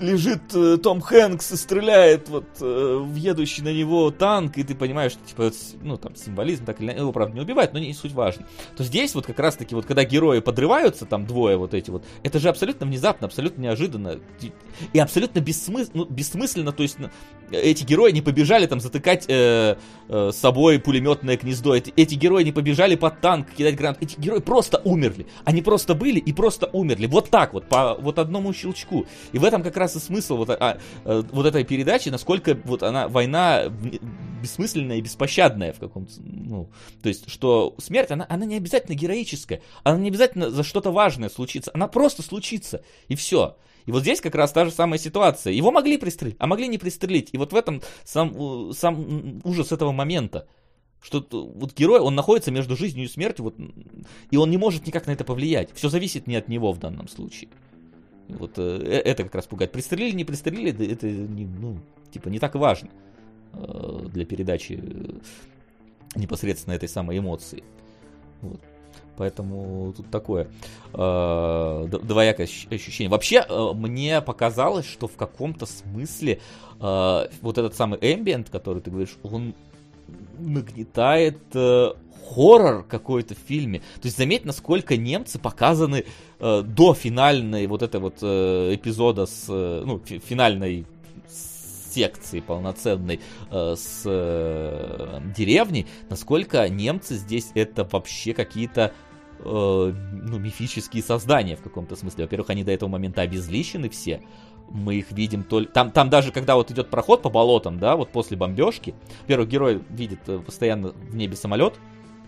лежит 0.00 0.54
э, 0.54 0.78
Том 0.78 1.00
Хэнкс 1.00 1.52
и 1.52 1.56
стреляет 1.56 2.28
вот 2.28 2.46
э, 2.60 2.64
в 2.64 3.16
на 3.62 3.72
него 3.72 4.10
танк, 4.10 4.58
и 4.58 4.64
ты 4.64 4.74
понимаешь, 4.74 5.12
что 5.12 5.26
типа, 5.26 5.50
ну 5.82 5.96
там 5.96 6.16
символизм, 6.16 6.64
так 6.64 6.80
или 6.80 6.92
его, 6.92 7.12
правда, 7.12 7.34
не 7.34 7.40
убивает, 7.40 7.72
но 7.72 7.78
не 7.78 7.94
суть 7.94 8.12
важно. 8.12 8.46
То 8.76 8.84
здесь 8.84 9.14
вот 9.14 9.26
как 9.26 9.38
раз-таки 9.38 9.74
вот 9.74 9.86
когда 9.86 10.04
герои 10.04 10.40
подрываются, 10.40 11.06
там 11.06 11.26
двое 11.26 11.56
вот 11.56 11.74
эти 11.74 11.90
вот, 11.90 12.04
это 12.22 12.38
же 12.38 12.48
абсолютно 12.48 12.86
внезапно, 12.86 13.26
абсолютно 13.26 13.62
неожиданно 13.62 14.18
и 14.92 14.98
абсолютно 14.98 15.40
бессмыс... 15.40 15.90
ну, 15.94 16.04
бессмысленно, 16.04 16.72
то 16.72 16.82
есть 16.82 16.96
эти 17.50 17.84
герои 17.84 18.12
не 18.12 18.22
побежали 18.22 18.66
там 18.66 18.80
затыкать 18.80 19.24
э, 19.28 19.76
э, 20.08 20.30
собой 20.32 20.78
пулеметное 20.78 21.36
гнездо, 21.36 21.74
эти, 21.74 21.92
эти 21.96 22.14
герои 22.14 22.42
не 22.44 22.52
побежали 22.52 22.94
под 22.94 23.20
танк 23.20 23.48
кидать 23.50 23.76
гранат, 23.76 23.98
эти 24.02 24.18
герои 24.18 24.40
просто 24.40 24.80
умерли, 24.84 25.26
они 25.44 25.62
просто 25.62 25.94
были 25.94 26.18
и 26.18 26.32
просто 26.32 26.68
умерли, 26.72 27.06
вот 27.06 27.30
так 27.30 27.52
вот, 27.52 27.68
по 27.68 27.96
вот 28.00 28.18
одному 28.18 28.52
щелчку. 28.52 29.06
И 29.32 29.38
в 29.38 29.44
этом 29.44 29.59
этом 29.60 29.70
как 29.70 29.76
раз 29.76 29.96
и 29.96 29.98
смысл 29.98 30.36
вот, 30.36 30.50
а, 30.50 30.78
а, 31.04 31.22
вот 31.32 31.46
этой 31.46 31.64
передачи, 31.64 32.08
насколько 32.08 32.58
вот 32.64 32.82
она, 32.82 33.08
война 33.08 33.64
бессмысленная 34.42 34.96
и 34.96 35.00
беспощадная 35.00 35.72
в 35.72 35.78
каком-то, 35.78 36.12
ну, 36.18 36.68
то 37.02 37.08
есть, 37.08 37.30
что 37.30 37.74
смерть, 37.78 38.10
она, 38.10 38.26
она 38.28 38.46
не 38.46 38.56
обязательно 38.56 38.94
героическая, 38.94 39.60
она 39.82 39.98
не 39.98 40.08
обязательно 40.08 40.50
за 40.50 40.62
что-то 40.62 40.90
важное 40.90 41.28
случится, 41.28 41.70
она 41.74 41.88
просто 41.88 42.22
случится, 42.22 42.82
и 43.08 43.14
все. 43.14 43.56
И 43.86 43.92
вот 43.92 44.02
здесь 44.02 44.20
как 44.20 44.34
раз 44.34 44.52
та 44.52 44.66
же 44.66 44.70
самая 44.70 44.98
ситуация. 44.98 45.52
Его 45.52 45.70
могли 45.70 45.96
пристрелить, 45.96 46.36
а 46.38 46.46
могли 46.46 46.68
не 46.68 46.76
пристрелить. 46.76 47.30
И 47.32 47.38
вот 47.38 47.52
в 47.52 47.56
этом 47.56 47.82
сам, 48.04 48.72
сам 48.74 49.40
ужас 49.42 49.72
этого 49.72 49.90
момента. 49.90 50.46
Что 51.02 51.24
вот 51.30 51.72
герой, 51.72 51.98
он 51.98 52.14
находится 52.14 52.50
между 52.50 52.76
жизнью 52.76 53.06
и 53.06 53.08
смертью, 53.08 53.46
вот, 53.46 53.54
и 54.30 54.36
он 54.36 54.50
не 54.50 54.58
может 54.58 54.86
никак 54.86 55.06
на 55.06 55.12
это 55.12 55.24
повлиять. 55.24 55.70
Все 55.74 55.88
зависит 55.88 56.26
не 56.26 56.36
от 56.36 56.48
него 56.48 56.72
в 56.72 56.78
данном 56.78 57.08
случае. 57.08 57.48
Вот 58.38 58.58
э, 58.58 58.78
э 58.82 58.98
это 58.98 59.24
как 59.24 59.34
раз 59.34 59.46
пугает. 59.46 59.72
Пристрелили, 59.72 60.12
не 60.12 60.24
пристрелили, 60.24 60.92
это 60.92 61.08
не, 61.08 61.46
ну, 61.46 61.78
типа 62.10 62.28
не 62.28 62.38
так 62.38 62.54
важно 62.54 62.90
э, 63.52 64.06
для 64.12 64.24
передачи 64.24 64.82
непосредственно 66.14 66.74
этой 66.74 66.88
самой 66.88 67.18
эмоции. 67.18 67.62
Вот. 68.42 68.60
Поэтому 69.16 69.92
тут 69.94 70.10
такое 70.10 70.48
двоякое 70.92 72.46
ощущение. 72.46 73.10
Вообще, 73.10 73.44
мне 73.74 74.22
показалось, 74.22 74.86
что 74.86 75.08
в 75.08 75.16
каком-то 75.16 75.66
смысле 75.66 76.40
вот 76.78 77.58
этот 77.58 77.74
самый 77.74 77.98
ambient, 77.98 78.50
который 78.50 78.80
ты 78.80 78.90
говоришь, 78.90 79.18
он 79.22 79.54
нагнетает 80.38 81.36
хоррор 82.28 82.84
какой-то 82.84 83.34
в 83.34 83.38
фильме. 83.38 83.80
То 83.80 84.06
есть 84.06 84.16
заметь, 84.16 84.44
насколько 84.44 84.96
немцы 84.96 85.38
показаны 85.38 86.04
э, 86.38 86.62
до 86.62 86.94
финальной 86.94 87.66
вот 87.66 87.82
этой 87.82 88.00
вот 88.00 88.18
э, 88.22 88.74
эпизода 88.74 89.26
с, 89.26 89.46
э, 89.48 89.82
ну, 89.84 90.00
финальной 90.04 90.86
секции 91.90 92.40
полноценной 92.40 93.20
э, 93.50 93.74
с 93.76 94.02
э, 94.04 95.20
деревней, 95.36 95.86
насколько 96.08 96.68
немцы 96.68 97.16
здесь 97.16 97.50
это 97.54 97.84
вообще 97.84 98.32
какие-то 98.32 98.92
э, 99.40 99.42
ну, 99.44 100.38
мифические 100.38 101.02
создания 101.02 101.56
в 101.56 101.62
каком-то 101.62 101.96
смысле. 101.96 102.24
Во-первых, 102.24 102.50
они 102.50 102.64
до 102.64 102.72
этого 102.72 102.88
момента 102.88 103.22
обезличены 103.22 103.88
все. 103.88 104.22
Мы 104.70 104.96
их 104.96 105.10
видим 105.10 105.42
только... 105.42 105.72
Там, 105.72 105.90
там 105.90 106.10
даже, 106.10 106.30
когда 106.30 106.54
вот 106.54 106.70
идет 106.70 106.90
проход 106.90 107.22
по 107.22 107.28
болотам, 107.28 107.80
да, 107.80 107.96
вот 107.96 108.10
после 108.10 108.36
бомбежки, 108.36 108.94
во-первых, 109.22 109.48
герой 109.48 109.82
видит 109.90 110.20
э, 110.28 110.38
постоянно 110.38 110.90
в 110.90 111.16
небе 111.16 111.34
самолет, 111.34 111.74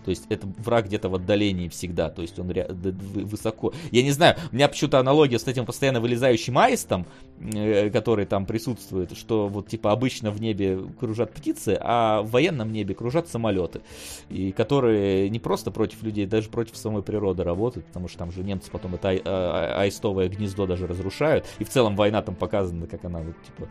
то 0.03 0.09
есть 0.09 0.25
это 0.29 0.47
враг 0.57 0.85
где-то 0.85 1.09
в 1.09 1.15
отдалении 1.15 1.69
всегда, 1.69 2.09
то 2.09 2.21
есть 2.21 2.37
он 2.39 2.51
высоко. 2.51 3.73
Я 3.91 4.03
не 4.03 4.11
знаю, 4.11 4.35
у 4.51 4.55
меня 4.55 4.67
почему-то 4.67 4.99
аналогия 4.99 5.39
с 5.39 5.47
этим 5.47 5.65
постоянно 5.65 5.99
вылезающим 5.99 6.57
аистом, 6.57 7.05
э, 7.39 7.89
который 7.89 8.25
там 8.25 8.45
присутствует, 8.45 9.15
что 9.17 9.47
вот 9.47 9.67
типа 9.67 9.91
обычно 9.91 10.31
в 10.31 10.41
небе 10.41 10.79
кружат 10.99 11.33
птицы, 11.33 11.77
а 11.79 12.21
в 12.21 12.31
военном 12.31 12.71
небе 12.71 12.95
кружат 12.95 13.27
самолеты, 13.27 13.81
и 14.29 14.51
которые 14.51 15.29
не 15.29 15.39
просто 15.39 15.71
против 15.71 16.03
людей, 16.03 16.25
даже 16.25 16.49
против 16.49 16.77
самой 16.77 17.03
природы 17.03 17.43
работают, 17.43 17.87
потому 17.87 18.07
что 18.07 18.19
там 18.19 18.31
же 18.31 18.43
немцы 18.43 18.69
потом 18.71 18.95
это 18.95 19.09
а, 19.25 19.81
аистовое 19.81 20.29
гнездо 20.29 20.65
даже 20.65 20.87
разрушают, 20.87 21.45
и 21.59 21.63
в 21.63 21.69
целом 21.69 21.95
война 21.95 22.21
там 22.21 22.35
показана, 22.35 22.87
как 22.87 23.05
она 23.05 23.19
вот 23.19 23.35
типа 23.43 23.69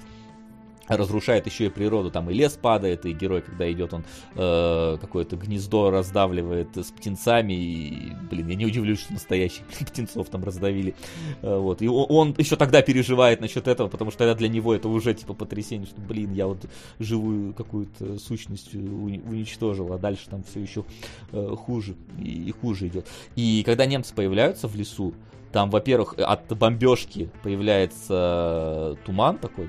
разрушает 0.96 1.46
еще 1.46 1.66
и 1.66 1.68
природу, 1.68 2.10
там 2.10 2.30
и 2.30 2.34
лес 2.34 2.58
падает, 2.60 3.06
и 3.06 3.12
герой, 3.12 3.42
когда 3.42 3.70
идет, 3.70 3.94
он 3.94 4.04
э, 4.34 4.98
какое-то 5.00 5.36
гнездо 5.36 5.90
раздавливает 5.90 6.76
с 6.76 6.90
птенцами, 6.90 7.52
и, 7.52 8.12
блин, 8.30 8.48
я 8.48 8.54
не 8.54 8.66
удивлюсь, 8.66 9.00
что 9.00 9.12
настоящих 9.12 9.64
птенцов 9.86 10.28
там 10.28 10.44
раздавили, 10.44 10.94
э, 11.42 11.56
вот, 11.56 11.82
и 11.82 11.88
он, 11.88 12.06
он 12.08 12.34
еще 12.38 12.56
тогда 12.56 12.82
переживает 12.82 13.40
насчет 13.40 13.68
этого, 13.68 13.88
потому 13.88 14.10
что 14.10 14.32
для 14.34 14.48
него 14.48 14.74
это 14.74 14.88
уже, 14.88 15.14
типа, 15.14 15.34
потрясение, 15.34 15.86
что, 15.86 16.00
блин, 16.00 16.32
я 16.32 16.46
вот 16.46 16.66
живую 16.98 17.54
какую-то 17.54 18.18
сущность 18.18 18.74
уничтожил, 18.74 19.92
а 19.92 19.98
дальше 19.98 20.28
там 20.28 20.42
все 20.42 20.60
еще 20.60 20.84
э, 21.32 21.54
хуже 21.56 21.94
и, 22.18 22.48
и 22.48 22.52
хуже 22.52 22.88
идет. 22.88 23.06
И 23.36 23.62
когда 23.64 23.86
немцы 23.86 24.14
появляются 24.14 24.68
в 24.68 24.76
лесу, 24.76 25.14
там, 25.52 25.68
во-первых, 25.70 26.14
от 26.18 26.56
бомбежки 26.56 27.30
появляется 27.42 28.96
туман 29.04 29.38
такой, 29.38 29.68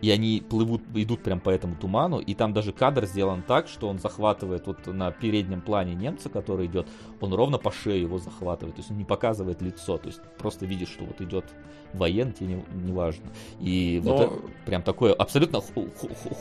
и 0.00 0.10
они 0.10 0.42
плывут, 0.48 0.82
идут 0.94 1.22
прям 1.22 1.40
по 1.40 1.50
этому 1.50 1.76
туману, 1.76 2.18
и 2.18 2.34
там 2.34 2.52
даже 2.52 2.72
кадр 2.72 3.06
сделан 3.06 3.42
так, 3.42 3.68
что 3.68 3.88
он 3.88 3.98
захватывает 3.98 4.66
вот 4.66 4.86
на 4.86 5.10
переднем 5.10 5.60
плане 5.60 5.94
немца, 5.94 6.28
который 6.28 6.66
идет, 6.66 6.86
он 7.20 7.34
ровно 7.34 7.58
по 7.58 7.70
шее 7.70 8.00
его 8.00 8.18
захватывает, 8.18 8.76
то 8.76 8.80
есть 8.80 8.90
он 8.90 8.98
не 8.98 9.04
показывает 9.04 9.62
лицо, 9.62 9.98
то 9.98 10.08
есть 10.08 10.20
просто 10.38 10.66
видишь, 10.66 10.88
что 10.88 11.04
вот 11.04 11.20
идет 11.20 11.44
военный, 11.92 12.32
тебе 12.32 12.64
не, 12.72 12.92
важно. 12.92 13.26
И 13.60 14.00
Но... 14.04 14.16
вот 14.16 14.20
это, 14.20 14.34
прям 14.66 14.82
такой 14.82 15.12
абсолютно 15.12 15.60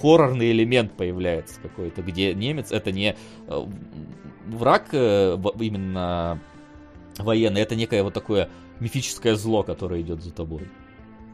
хоррорный 0.02 0.52
элемент 0.52 0.94
появляется 0.94 1.60
какой-то, 1.62 2.02
где 2.02 2.34
немец 2.34 2.72
это 2.72 2.92
не 2.92 3.16
э, 3.48 3.66
враг 4.48 4.90
э, 4.92 5.38
именно 5.60 6.40
военный, 7.18 7.62
это 7.62 7.76
некое 7.76 8.04
вот 8.04 8.14
такое 8.14 8.50
мифическое 8.80 9.36
зло, 9.36 9.64
которое 9.64 10.02
идет 10.02 10.22
за 10.22 10.32
тобой. 10.32 10.68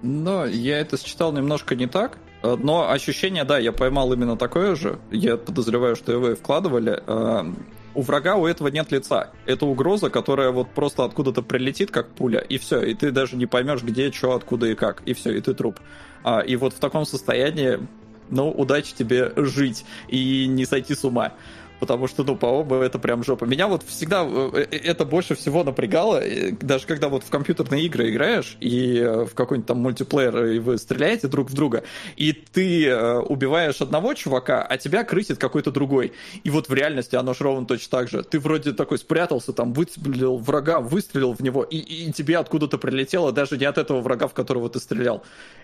Но 0.04 0.46
я 0.46 0.80
это 0.80 0.98
считал 0.98 1.32
немножко 1.32 1.76
не 1.76 1.88
так. 1.88 2.18
Но 2.44 2.92
ощущение, 2.92 3.46
да, 3.46 3.58
я 3.58 3.72
поймал 3.72 4.12
именно 4.12 4.36
такое 4.36 4.76
же. 4.76 5.00
Я 5.12 5.38
подозреваю, 5.38 5.96
что 5.96 6.12
и 6.12 6.16
вы 6.18 6.36
вкладывали. 6.36 7.02
А, 7.08 7.46
у 7.96 8.02
врага 8.02 8.36
у 8.36 8.46
этого 8.46 8.68
нет 8.68 8.92
лица. 8.92 9.32
Это 9.46 9.66
угроза, 9.66 10.10
которая 10.10 10.52
вот 10.52 10.70
просто 10.72 11.06
откуда-то 11.06 11.42
прилетит, 11.42 11.90
как 11.90 12.10
пуля, 12.10 12.42
и 12.42 12.58
все. 12.58 12.82
И 12.82 12.94
ты 12.94 13.12
даже 13.12 13.38
не 13.38 13.46
поймешь, 13.46 13.82
где, 13.82 14.12
что, 14.12 14.36
откуда 14.36 14.68
и 14.68 14.76
как. 14.76 15.02
И 15.06 15.14
все, 15.14 15.32
и 15.32 15.40
ты 15.40 15.54
труп. 15.54 15.80
А, 16.26 16.42
и 16.42 16.58
вот 16.58 16.74
в 16.74 16.80
таком 16.80 17.06
состоянии, 17.06 17.80
ну, 18.30 18.52
удачи 18.52 18.94
тебе 18.94 19.32
жить 19.38 19.86
и 20.10 20.48
не 20.48 20.66
сойти 20.66 20.96
с 20.96 21.06
ума 21.06 21.32
потому 21.80 22.08
что, 22.08 22.24
ну, 22.24 22.36
по-моему, 22.36 22.76
это 22.76 23.00
прям 23.00 23.24
жопа. 23.24 23.46
Меня 23.46 23.68
вот 23.68 23.84
всегда 23.84 24.24
э, 24.26 24.66
э, 24.72 24.78
это 24.78 25.06
больше 25.06 25.36
всего 25.36 25.64
напрягало, 25.64 26.22
даже 26.62 26.88
когда 26.88 27.10
вот 27.10 27.24
в 27.24 27.30
компьютерные 27.30 27.86
игры 27.86 28.10
играешь, 28.10 28.58
и 28.60 28.98
э, 28.98 29.26
в 29.26 29.34
какой-нибудь 29.34 29.68
там 29.68 29.80
мультиплеер, 29.80 30.46
и 30.46 30.60
вы 30.60 30.78
стреляете 30.78 31.28
друг 31.28 31.50
в 31.50 31.54
друга, 31.54 31.84
и 32.16 32.34
ты 32.34 32.96
убиваешь 33.24 33.82
одного 33.82 34.14
чувака, 34.14 34.62
а 34.64 34.78
тебя 34.78 35.04
крысит 35.04 35.38
какой-то 35.38 35.72
другой. 35.72 36.14
И 36.44 36.50
вот 36.50 36.70
в 36.70 36.74
реальности 36.74 37.16
оно 37.16 37.34
ж 37.34 37.42
ровно 37.42 37.66
точно 37.66 38.00
так 38.00 38.10
же. 38.10 38.24
Ты 38.24 38.40
вроде 38.40 38.74
такой 38.74 38.98
спрятался, 38.98 39.54
там, 39.54 39.74
выстрелил 39.74 40.38
врага, 40.38 40.80
выстрелил 40.80 41.34
в 41.34 41.42
него, 41.42 41.64
и, 41.64 41.78
и 41.78 42.12
тебе 42.12 42.38
откуда-то 42.38 42.78
прилетело, 42.78 43.32
даже 43.32 43.58
не 43.58 43.66
от 43.66 43.78
этого 43.78 44.02
врага, 44.02 44.28
в 44.28 44.34
которого 44.34 44.70
ты 44.70 44.80
стрелял. 44.80 45.24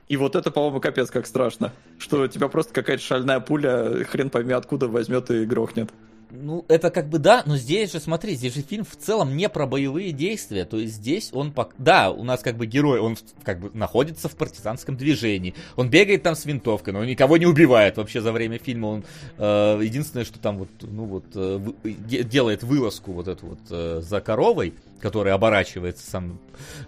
И 0.09 0.17
вот 0.17 0.35
это, 0.35 0.49
по-моему, 0.49 0.81
капец 0.81 1.11
как 1.11 1.27
страшно, 1.27 1.71
что 1.99 2.27
тебя 2.27 2.47
просто 2.47 2.73
какая-то 2.73 3.03
шальная 3.03 3.39
пуля, 3.39 4.03
хрен 4.05 4.31
пойми 4.31 4.53
откуда 4.53 4.87
возьмет 4.87 5.29
и 5.29 5.45
грохнет. 5.45 5.91
Ну, 6.31 6.63
это 6.67 6.91
как 6.91 7.09
бы 7.09 7.17
да, 7.17 7.41
но 7.45 7.57
здесь 7.57 7.91
же, 7.91 7.99
смотри, 7.99 8.35
здесь 8.35 8.53
же 8.53 8.61
фильм 8.61 8.85
в 8.85 8.95
целом 8.95 9.35
не 9.35 9.49
про 9.49 9.65
боевые 9.65 10.11
действия. 10.11 10.65
То 10.65 10.77
есть 10.77 10.95
здесь 10.95 11.29
он, 11.33 11.51
пок... 11.51 11.73
да, 11.77 12.11
у 12.11 12.23
нас 12.23 12.41
как 12.41 12.55
бы 12.57 12.67
герой, 12.67 12.99
он 12.99 13.17
как 13.43 13.59
бы 13.59 13.71
находится 13.73 14.29
в 14.29 14.35
партизанском 14.35 14.95
движении. 14.95 15.55
Он 15.75 15.89
бегает 15.89 16.23
там 16.23 16.35
с 16.35 16.45
винтовкой, 16.45 16.93
но 16.93 17.03
никого 17.03 17.37
не 17.37 17.47
убивает 17.47 17.97
вообще 17.97 18.21
за 18.21 18.31
время 18.31 18.59
фильма. 18.59 18.87
Он 18.87 19.03
э, 19.37 19.79
единственное, 19.83 20.25
что 20.25 20.39
там 20.39 20.59
вот, 20.59 20.69
ну 20.81 21.05
вот, 21.05 21.25
э, 21.33 21.59
делает 21.83 22.61
вылазку 22.61 23.11
вот 23.11 23.27
эту 23.27 23.47
вот 23.47 23.59
э, 23.71 24.01
за 24.03 24.21
коровой 24.21 24.75
который 24.99 25.33
оборачивается 25.33 26.09
сам, 26.09 26.39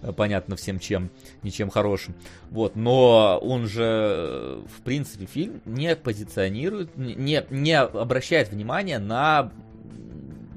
э, 0.02 0.12
понятно, 0.12 0.56
всем 0.56 0.80
чем, 0.80 1.10
ничем 1.44 1.70
хорошим. 1.70 2.16
Вот, 2.50 2.76
но 2.76 3.40
он 3.42 3.68
же, 3.68 3.84
э, 3.84 4.62
в 4.78 4.82
принципе, 4.82 5.26
фильм 5.26 5.62
не 5.66 5.96
позиционирует, 5.96 6.96
не, 6.98 7.46
не 7.50 7.80
обращает 7.80 8.50
внимания 8.50 9.00
на 9.00 9.52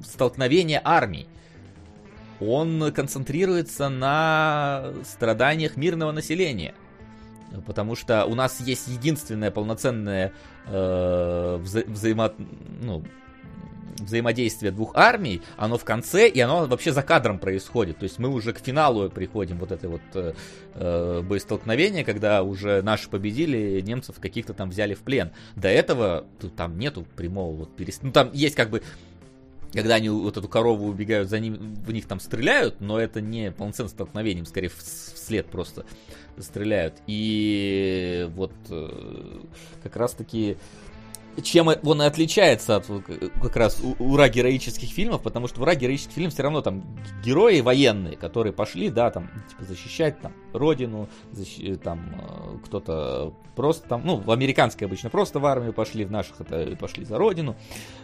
столкновение 0.05 0.81
армий. 0.85 1.27
Он 2.41 2.93
концентрируется 2.93 3.89
на 3.89 4.93
страданиях 5.05 5.77
мирного 5.77 6.13
населения. 6.13 6.75
Потому 7.67 7.95
что 7.95 8.25
у 8.25 8.35
нас 8.35 8.61
есть 8.61 8.89
единственное 8.89 9.51
полноценное 9.51 10.33
э, 10.67 11.61
вза- 11.63 11.89
взаимо... 11.89 12.33
ну, 12.83 13.05
взаимодействие 13.99 14.73
двух 14.73 14.95
армий, 14.95 15.43
оно 15.57 15.79
в 15.79 15.85
конце, 15.85 16.29
и 16.29 16.41
оно 16.41 16.67
вообще 16.67 16.93
за 16.93 17.03
кадром 17.03 17.39
происходит. 17.39 17.99
То 17.99 18.05
есть 18.05 18.19
мы 18.19 18.29
уже 18.29 18.53
к 18.53 18.59
финалу 18.59 19.11
приходим 19.11 19.59
вот 19.59 19.73
это 19.73 19.89
вот 19.89 20.03
э, 20.15 20.35
э 20.75 21.23
боестолкновение, 21.23 22.05
когда 22.05 22.43
уже 22.43 22.83
наши 22.83 23.09
победили, 23.09 23.81
немцев 23.81 24.17
каких-то 24.21 24.55
там 24.55 24.71
взяли 24.71 24.95
в 24.95 25.01
плен. 25.01 25.31
До 25.57 25.69
этого 25.69 26.25
тут, 26.41 26.55
там 26.57 26.79
нету 26.79 27.07
прямого 27.17 27.55
вот 27.55 27.77
перес... 27.77 28.01
Ну 28.03 28.13
там 28.13 28.31
есть 28.33 28.55
как 28.55 28.71
бы 28.71 28.83
когда 29.75 29.97
они 29.97 30.09
вот 30.09 30.37
эту 30.37 30.49
корову 30.49 30.87
убегают, 30.87 31.29
за 31.29 31.41
ним, 31.41 31.75
в 31.75 31.93
них 31.93 32.07
там 32.07 32.21
стреляют, 32.21 32.81
но 32.81 32.99
это 32.99 33.21
не 33.21 33.51
полноценное 33.51 33.91
столкновение, 33.91 34.45
скорее 34.47 34.69
вслед 34.69 35.47
просто 35.47 35.85
стреляют. 36.39 36.95
И 37.09 38.29
вот 38.35 38.53
э, 38.71 39.41
как 39.83 39.97
раз 39.97 40.13
таки 40.13 40.57
чем 41.43 41.69
он 41.69 42.03
и 42.03 42.05
отличается 42.05 42.77
от 42.77 42.87
как 43.41 43.57
раз 43.57 43.81
ура 43.99 44.29
героических 44.29 44.89
фильмов, 44.89 45.23
потому 45.23 45.49
что 45.49 45.63
ура 45.63 45.75
героических 45.75 46.13
фильмов 46.13 46.33
все 46.35 46.43
равно 46.43 46.61
там 46.61 46.85
герои 47.25 47.61
военные, 47.61 48.17
которые 48.17 48.53
пошли, 48.53 48.91
да, 48.91 49.11
там, 49.11 49.31
типа, 49.49 49.65
защищать 49.65 50.21
там 50.21 50.33
родину, 50.53 51.09
защищ... 51.33 51.79
там 51.83 52.15
э, 52.15 52.59
кто-то 52.65 53.35
просто 53.57 53.89
там, 53.89 54.03
ну, 54.05 54.17
в 54.17 54.31
американской 54.31 54.87
обычно 54.87 55.11
просто 55.11 55.41
в 55.41 55.47
армию 55.47 55.73
пошли, 55.73 56.05
в 56.05 56.11
наших 56.11 56.41
это 56.41 56.77
пошли 56.77 57.05
за 57.05 57.19
родину, 57.19 57.57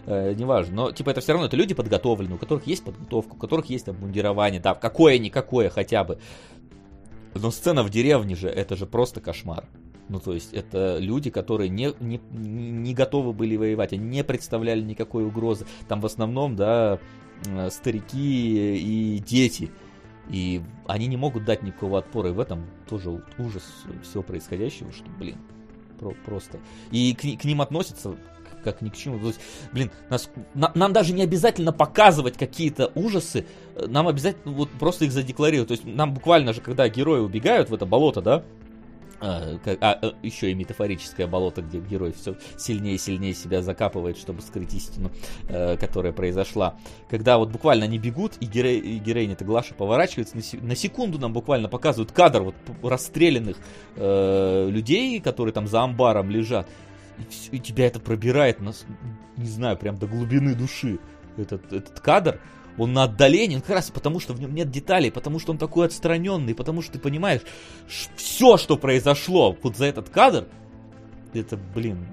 э, 0.06 0.34
неважно, 0.34 0.74
но, 0.74 0.92
типа, 0.92 1.10
это 1.10 1.20
все 1.20 1.32
равно, 1.32 1.46
это 1.46 1.56
люди 1.56 1.74
подготовленные, 1.74 2.36
у 2.36 2.38
которых 2.38 2.66
есть 2.66 2.84
подготовка, 2.84 3.34
у 3.34 3.36
которых 3.36 3.66
есть 3.66 3.88
обмундирование, 3.88 4.60
да, 4.60 4.74
какое-никакое 4.74 5.70
хотя 5.70 6.04
бы. 6.04 6.18
Но 7.34 7.50
сцена 7.50 7.82
в 7.82 7.90
деревне 7.90 8.34
же, 8.34 8.48
это 8.48 8.76
же 8.76 8.86
просто 8.86 9.20
кошмар. 9.20 9.64
Ну, 10.10 10.18
то 10.18 10.34
есть, 10.34 10.52
это 10.52 10.98
люди, 10.98 11.30
которые 11.30 11.68
не, 11.68 11.94
не, 12.00 12.20
не 12.32 12.94
готовы 12.94 13.32
были 13.32 13.54
воевать, 13.54 13.92
они 13.92 14.04
не 14.08 14.24
представляли 14.24 14.82
никакой 14.82 15.24
угрозы. 15.24 15.66
Там 15.86 16.00
в 16.00 16.06
основном, 16.06 16.56
да, 16.56 16.98
э, 17.46 17.70
старики 17.70 18.76
и 18.76 19.18
дети. 19.20 19.70
И 20.28 20.62
они 20.88 21.06
не 21.06 21.16
могут 21.16 21.44
дать 21.44 21.62
никакого 21.62 22.00
отпора. 22.00 22.30
И 22.30 22.32
в 22.32 22.40
этом 22.40 22.66
тоже 22.88 23.22
ужас 23.38 23.62
всего 24.02 24.24
происходящего, 24.24 24.90
что, 24.92 25.08
блин, 25.16 25.36
про, 26.00 26.10
просто. 26.26 26.58
И 26.90 27.14
к, 27.14 27.20
к 27.40 27.44
ним 27.44 27.62
относятся 27.62 28.16
как 28.64 28.82
ни 28.82 28.88
к 28.88 28.96
чему. 28.96 29.20
То 29.20 29.28
есть, 29.28 29.40
блин, 29.72 29.92
нас, 30.10 30.28
на, 30.54 30.72
нам 30.74 30.92
даже 30.92 31.12
не 31.12 31.22
обязательно 31.22 31.72
показывать 31.72 32.36
какие-то 32.36 32.90
ужасы, 32.96 33.46
нам 33.86 34.08
обязательно 34.08 34.54
вот 34.54 34.70
просто 34.70 35.04
их 35.04 35.12
задекларировать. 35.12 35.68
То 35.68 35.74
есть 35.74 35.84
нам 35.86 36.12
буквально 36.12 36.52
же, 36.52 36.60
когда 36.60 36.88
герои 36.88 37.20
убегают 37.20 37.70
в 37.70 37.74
это 37.74 37.86
болото, 37.86 38.20
да, 38.20 38.44
а, 39.20 39.58
а, 39.66 39.98
а, 40.02 40.14
еще 40.22 40.50
и 40.50 40.54
метафорическое 40.54 41.26
болото, 41.26 41.62
где 41.62 41.78
герой 41.78 42.12
все 42.12 42.36
сильнее 42.56 42.94
и 42.94 42.98
сильнее 42.98 43.34
себя 43.34 43.60
закапывает, 43.62 44.16
чтобы 44.16 44.40
скрыть 44.40 44.72
истину, 44.74 45.10
э, 45.48 45.76
которая 45.76 46.12
произошла. 46.12 46.76
Когда 47.08 47.36
вот 47.38 47.50
буквально 47.50 47.84
они 47.84 47.98
бегут, 47.98 48.36
и, 48.40 48.46
геро... 48.46 48.70
и 48.70 48.98
героиня 48.98 49.34
это 49.34 49.44
Глаша 49.44 49.74
поворачивается, 49.74 50.36
на, 50.36 50.66
на 50.66 50.74
секунду 50.74 51.18
нам 51.18 51.32
буквально 51.32 51.68
показывают 51.68 52.12
кадр 52.12 52.42
вот 52.42 52.54
расстрелянных 52.82 53.58
э, 53.96 54.68
людей, 54.70 55.20
которые 55.20 55.52
там 55.52 55.66
за 55.66 55.82
амбаром 55.82 56.30
лежат. 56.30 56.66
И, 57.18 57.30
все, 57.30 57.50
и 57.52 57.58
тебя 57.58 57.86
это 57.86 58.00
пробирает, 58.00 58.60
нас, 58.60 58.86
не 59.36 59.48
знаю, 59.48 59.76
прям 59.76 59.98
до 59.98 60.06
глубины 60.06 60.54
души. 60.54 60.98
Этот, 61.36 61.72
этот 61.72 62.00
кадр, 62.00 62.40
он 62.80 62.94
на 62.94 63.04
отдалении, 63.04 63.58
как 63.58 63.70
раз 63.70 63.90
потому, 63.90 64.20
что 64.20 64.32
в 64.32 64.40
нем 64.40 64.54
нет 64.54 64.70
деталей, 64.70 65.10
потому 65.10 65.38
что 65.38 65.52
он 65.52 65.58
такой 65.58 65.86
отстраненный, 65.86 66.54
потому 66.54 66.80
что 66.80 66.92
ты 66.92 66.98
понимаешь, 66.98 67.42
все, 68.16 68.56
что 68.56 68.76
произошло 68.76 69.56
вот 69.62 69.76
за 69.76 69.86
этот 69.86 70.08
кадр, 70.08 70.46
это, 71.34 71.58
блин, 71.74 72.06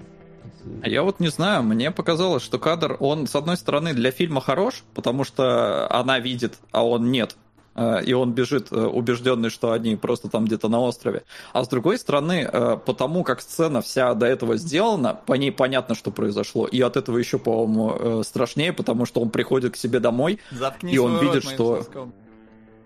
а 0.82 0.90
я 0.90 1.04
вот 1.04 1.22
не 1.22 1.30
знаю, 1.30 1.64
мне 1.64 1.92
показалось, 1.92 2.44
что 2.44 2.60
кадр, 2.60 2.98
он, 3.00 3.28
с 3.28 3.36
одной 3.36 3.56
стороны, 3.56 3.94
для 3.94 4.12
фильма 4.12 4.42
хорош, 4.42 4.84
потому 4.94 5.24
что 5.24 5.90
она 5.90 6.20
видит, 6.20 6.56
а 6.72 6.86
он 6.86 7.10
нет. 7.12 7.38
Э, 7.78 8.04
и 8.04 8.12
он 8.14 8.34
бежит 8.34 8.72
э, 8.72 8.76
убежденный, 8.76 9.50
что 9.50 9.72
они 9.72 9.96
просто 9.96 10.30
там 10.30 10.46
где-то 10.46 10.68
на 10.68 10.82
острове. 10.82 11.24
А 11.54 11.64
с 11.64 11.68
другой 11.68 12.00
стороны, 12.00 12.50
э, 12.52 12.78
потому 12.84 13.24
как 13.24 13.40
сцена 13.42 13.82
вся 13.82 14.14
до 14.16 14.26
этого 14.26 14.58
сделана, 14.58 15.14
по 15.14 15.34
ней 15.34 15.52
понятно, 15.52 15.94
что 15.96 16.10
произошло. 16.12 16.66
И 16.66 16.82
от 16.82 16.98
этого 16.98 17.18
еще, 17.18 17.38
по-моему, 17.38 18.24
страшнее, 18.24 18.74
потому 18.74 19.06
что 19.06 19.22
он 19.22 19.30
приходит 19.30 19.74
к 19.74 19.76
себе 19.78 20.00
домой, 20.00 20.40
Заткни 20.52 20.94
и 20.94 20.98
он 20.98 21.20
видит, 21.20 21.44
что... 21.44 21.86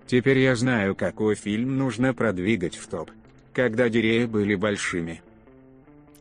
Теперь 0.07 0.39
я 0.39 0.57
знаю, 0.57 0.93
какой 0.93 1.35
фильм 1.35 1.77
нужно 1.77 2.13
продвигать 2.13 2.75
в 2.75 2.85
топ. 2.87 3.11
Когда 3.53 3.87
деревья 3.87 4.27
были 4.27 4.55
большими. 4.55 5.21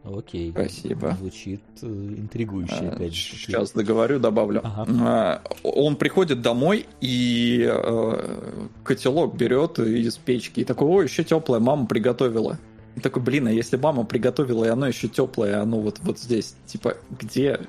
Окей. 0.05 0.51
Спасибо. 0.51 1.15
Звучит 1.19 1.61
э, 1.83 1.87
интригующе, 1.87 2.89
а, 2.91 2.95
опять 2.95 3.15
же. 3.15 3.37
Сейчас 3.37 3.73
договорю, 3.73 4.19
добавлю. 4.19 4.61
Ага. 4.65 4.87
А, 5.03 5.43
он 5.62 5.97
приходит 5.97 6.41
домой 6.41 6.87
и 7.01 7.69
э, 7.70 8.51
котелок 8.83 9.37
берет 9.37 9.79
из 9.79 10.17
печки 10.17 10.61
и 10.61 10.65
такой, 10.65 10.89
ой, 10.89 11.05
еще 11.05 11.23
теплое, 11.23 11.61
мама 11.61 11.87
приготовила. 11.87 12.59
И 12.97 13.01
такой, 13.01 13.23
блин, 13.23 13.49
а 13.49 13.53
если 13.53 13.77
мама 13.77 14.05
приготовила, 14.05 14.65
и 14.65 14.69
оно 14.69 14.89
еще 14.89 15.07
теплое, 15.07 15.61
оно 15.61 15.81
вот, 15.81 15.99
вот 16.01 16.19
здесь, 16.19 16.57
типа, 16.67 16.97
где, 17.19 17.61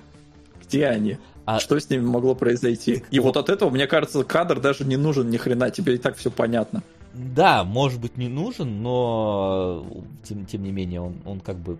где 0.63 0.87
они? 0.87 1.17
А... 1.45 1.59
Что 1.59 1.79
с 1.79 1.89
ними 1.89 2.05
могло 2.05 2.33
произойти? 2.33 3.03
И 3.11 3.19
вот 3.19 3.35
от 3.35 3.49
этого, 3.49 3.69
мне 3.69 3.87
кажется, 3.87 4.23
кадр 4.23 4.59
даже 4.59 4.85
не 4.85 4.97
нужен 4.97 5.29
ни 5.29 5.37
хрена, 5.37 5.69
тебе 5.69 5.95
и 5.95 5.97
так 5.97 6.15
все 6.15 6.31
понятно. 6.31 6.81
Да, 7.13 7.65
может 7.65 7.99
быть, 7.99 8.15
не 8.15 8.29
нужен, 8.29 8.81
но 8.81 9.85
тем, 10.23 10.45
тем 10.45 10.63
не 10.63 10.71
менее 10.71 11.01
он, 11.01 11.15
он 11.25 11.39
как 11.41 11.57
бы 11.57 11.77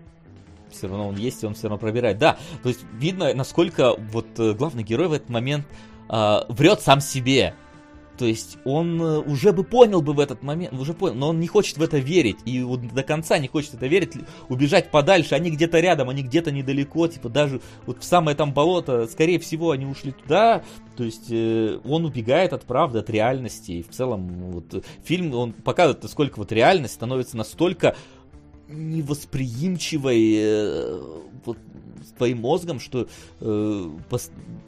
все 0.72 0.88
равно 0.88 1.08
он 1.08 1.16
есть, 1.16 1.42
и 1.42 1.46
он 1.46 1.54
все 1.54 1.64
равно 1.64 1.78
пробирает. 1.78 2.18
Да, 2.18 2.38
то 2.62 2.68
есть 2.68 2.80
видно, 2.98 3.32
насколько 3.34 3.94
вот 3.96 4.26
э, 4.38 4.52
главный 4.52 4.82
герой 4.82 5.08
в 5.08 5.12
этот 5.12 5.28
момент 5.28 5.66
э, 6.08 6.40
врет 6.48 6.80
сам 6.80 7.00
себе. 7.00 7.54
То 8.18 8.26
есть 8.26 8.58
он 8.64 9.00
э, 9.00 9.18
уже 9.18 9.52
бы 9.52 9.64
понял 9.64 10.02
бы 10.02 10.12
в 10.12 10.20
этот 10.20 10.42
момент, 10.42 10.74
уже 10.74 10.92
понял, 10.92 11.14
но 11.14 11.28
он 11.30 11.40
не 11.40 11.46
хочет 11.46 11.78
в 11.78 11.82
это 11.82 11.98
верить. 11.98 12.36
И 12.44 12.62
вот 12.62 12.86
до 12.86 13.02
конца 13.02 13.38
не 13.38 13.48
хочет 13.48 13.74
это 13.74 13.86
верить, 13.86 14.12
убежать 14.48 14.90
подальше. 14.90 15.34
Они 15.34 15.50
где-то 15.50 15.80
рядом, 15.80 16.08
они 16.08 16.22
где-то 16.22 16.52
недалеко, 16.52 17.08
типа 17.08 17.28
даже 17.28 17.60
вот 17.86 18.00
в 18.00 18.04
самое 18.04 18.36
там 18.36 18.52
болото, 18.52 19.06
скорее 19.06 19.38
всего, 19.38 19.70
они 19.70 19.86
ушли 19.86 20.12
туда. 20.12 20.62
То 20.96 21.04
есть 21.04 21.30
э, 21.30 21.80
он 21.84 22.04
убегает 22.04 22.52
от 22.52 22.64
правды, 22.64 22.98
от 22.98 23.08
реальности. 23.08 23.72
И 23.72 23.82
в 23.82 23.88
целом 23.88 24.52
вот 24.52 24.84
фильм, 25.02 25.34
он 25.34 25.52
показывает, 25.52 26.02
насколько 26.02 26.38
вот 26.38 26.52
реальность 26.52 26.94
становится 26.94 27.36
настолько 27.36 27.96
невосприимчивой 28.72 30.34
э, 30.36 31.00
вот, 31.44 31.58
твоим 32.16 32.38
мозгом, 32.38 32.80
что 32.80 33.08
э, 33.40 33.90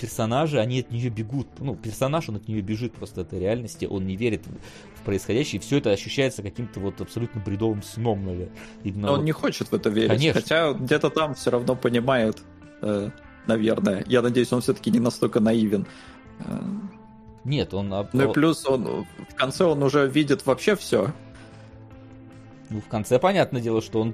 персонажи, 0.01 0.59
они 0.59 0.81
от 0.81 0.91
нее 0.91 1.09
бегут. 1.09 1.47
Ну, 1.59 1.77
персонаж, 1.77 2.29
он 2.29 2.37
от 2.37 2.49
нее 2.49 2.63
бежит 2.63 2.93
просто 2.95 3.21
этой 3.21 3.39
реальности, 3.39 3.85
он 3.85 4.07
не 4.07 4.17
верит 4.17 4.43
в, 4.47 5.03
происходящее, 5.05 5.61
и 5.61 5.63
все 5.63 5.79
это 5.79 5.91
ощущается 5.91 6.43
каким-то 6.43 6.81
вот 6.81 7.01
абсолютно 7.01 7.41
бредовым 7.41 7.83
сном, 7.83 8.25
наверное. 8.25 8.57
Именно 8.83 9.13
он 9.13 9.19
вот... 9.19 9.25
не 9.25 9.33
хочет 9.33 9.69
в 9.69 9.75
это 9.75 9.89
верить, 9.89 10.11
Конечно. 10.11 10.41
хотя 10.41 10.73
где-то 10.73 11.11
там 11.11 11.35
все 11.35 11.51
равно 11.51 11.77
понимает, 11.77 12.43
э, 12.83 13.11
наверное. 13.47 14.05
Я 14.09 14.23
надеюсь, 14.23 14.53
он 14.53 14.61
все-таки 14.61 14.91
не 14.91 15.01
настолько 15.01 15.41
наивен. 15.41 15.87
Э, 16.41 16.61
Нет, 17.45 17.75
он... 17.75 17.89
Ну 18.13 18.31
и 18.31 18.33
плюс 18.33 18.67
он 18.67 19.07
в 19.29 19.35
конце 19.37 19.65
он 19.65 19.83
уже 19.83 20.09
видит 20.09 20.47
вообще 20.47 20.75
все. 20.75 21.13
Ну, 22.71 22.81
в 22.81 22.89
конце 22.89 23.19
понятное 23.19 23.61
дело, 23.61 23.81
что 23.83 24.01
он... 24.01 24.13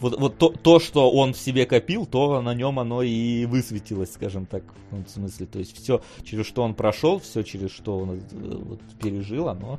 Вот, 0.00 0.18
вот 0.18 0.38
то, 0.38 0.48
то, 0.48 0.80
что 0.80 1.10
он 1.10 1.34
в 1.34 1.38
себе 1.38 1.66
копил, 1.66 2.06
то 2.06 2.40
на 2.40 2.54
нем 2.54 2.78
оно 2.78 3.02
и 3.02 3.44
высветилось, 3.44 4.14
скажем 4.14 4.46
так, 4.46 4.62
в 4.90 5.08
смысле. 5.08 5.44
То 5.44 5.58
есть 5.58 5.76
все, 5.76 6.00
через 6.24 6.46
что 6.46 6.62
он 6.62 6.74
прошел, 6.74 7.18
все, 7.18 7.42
через 7.42 7.70
что 7.70 7.98
он 7.98 8.12
э, 8.12 8.20
вот, 8.30 8.80
пережил, 8.98 9.48
оно 9.48 9.78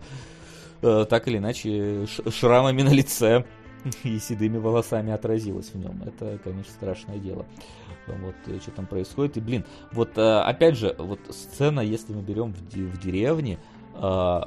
э, 0.83 1.05
так 1.09 1.27
или 1.27 1.39
иначе 1.39 2.05
шрамами 2.29 2.83
на 2.83 2.89
лице 2.89 3.45
и 4.03 4.19
седыми 4.19 4.57
волосами 4.57 5.11
отразилось 5.11 5.71
в 5.73 5.77
нем. 5.77 6.01
Это, 6.05 6.37
конечно, 6.43 6.71
страшное 6.71 7.17
дело. 7.17 7.45
Вот 8.07 8.35
э, 8.47 8.59
что 8.59 8.71
там 8.71 8.85
происходит. 8.85 9.37
И, 9.37 9.41
блин, 9.41 9.65
вот 9.91 10.17
э, 10.17 10.39
опять 10.41 10.77
же, 10.77 10.95
вот 10.97 11.19
сцена, 11.29 11.79
если 11.79 12.13
мы 12.13 12.21
берем 12.21 12.53
в, 12.53 12.61
в 12.61 13.01
деревне, 13.01 13.59
э, 13.95 14.41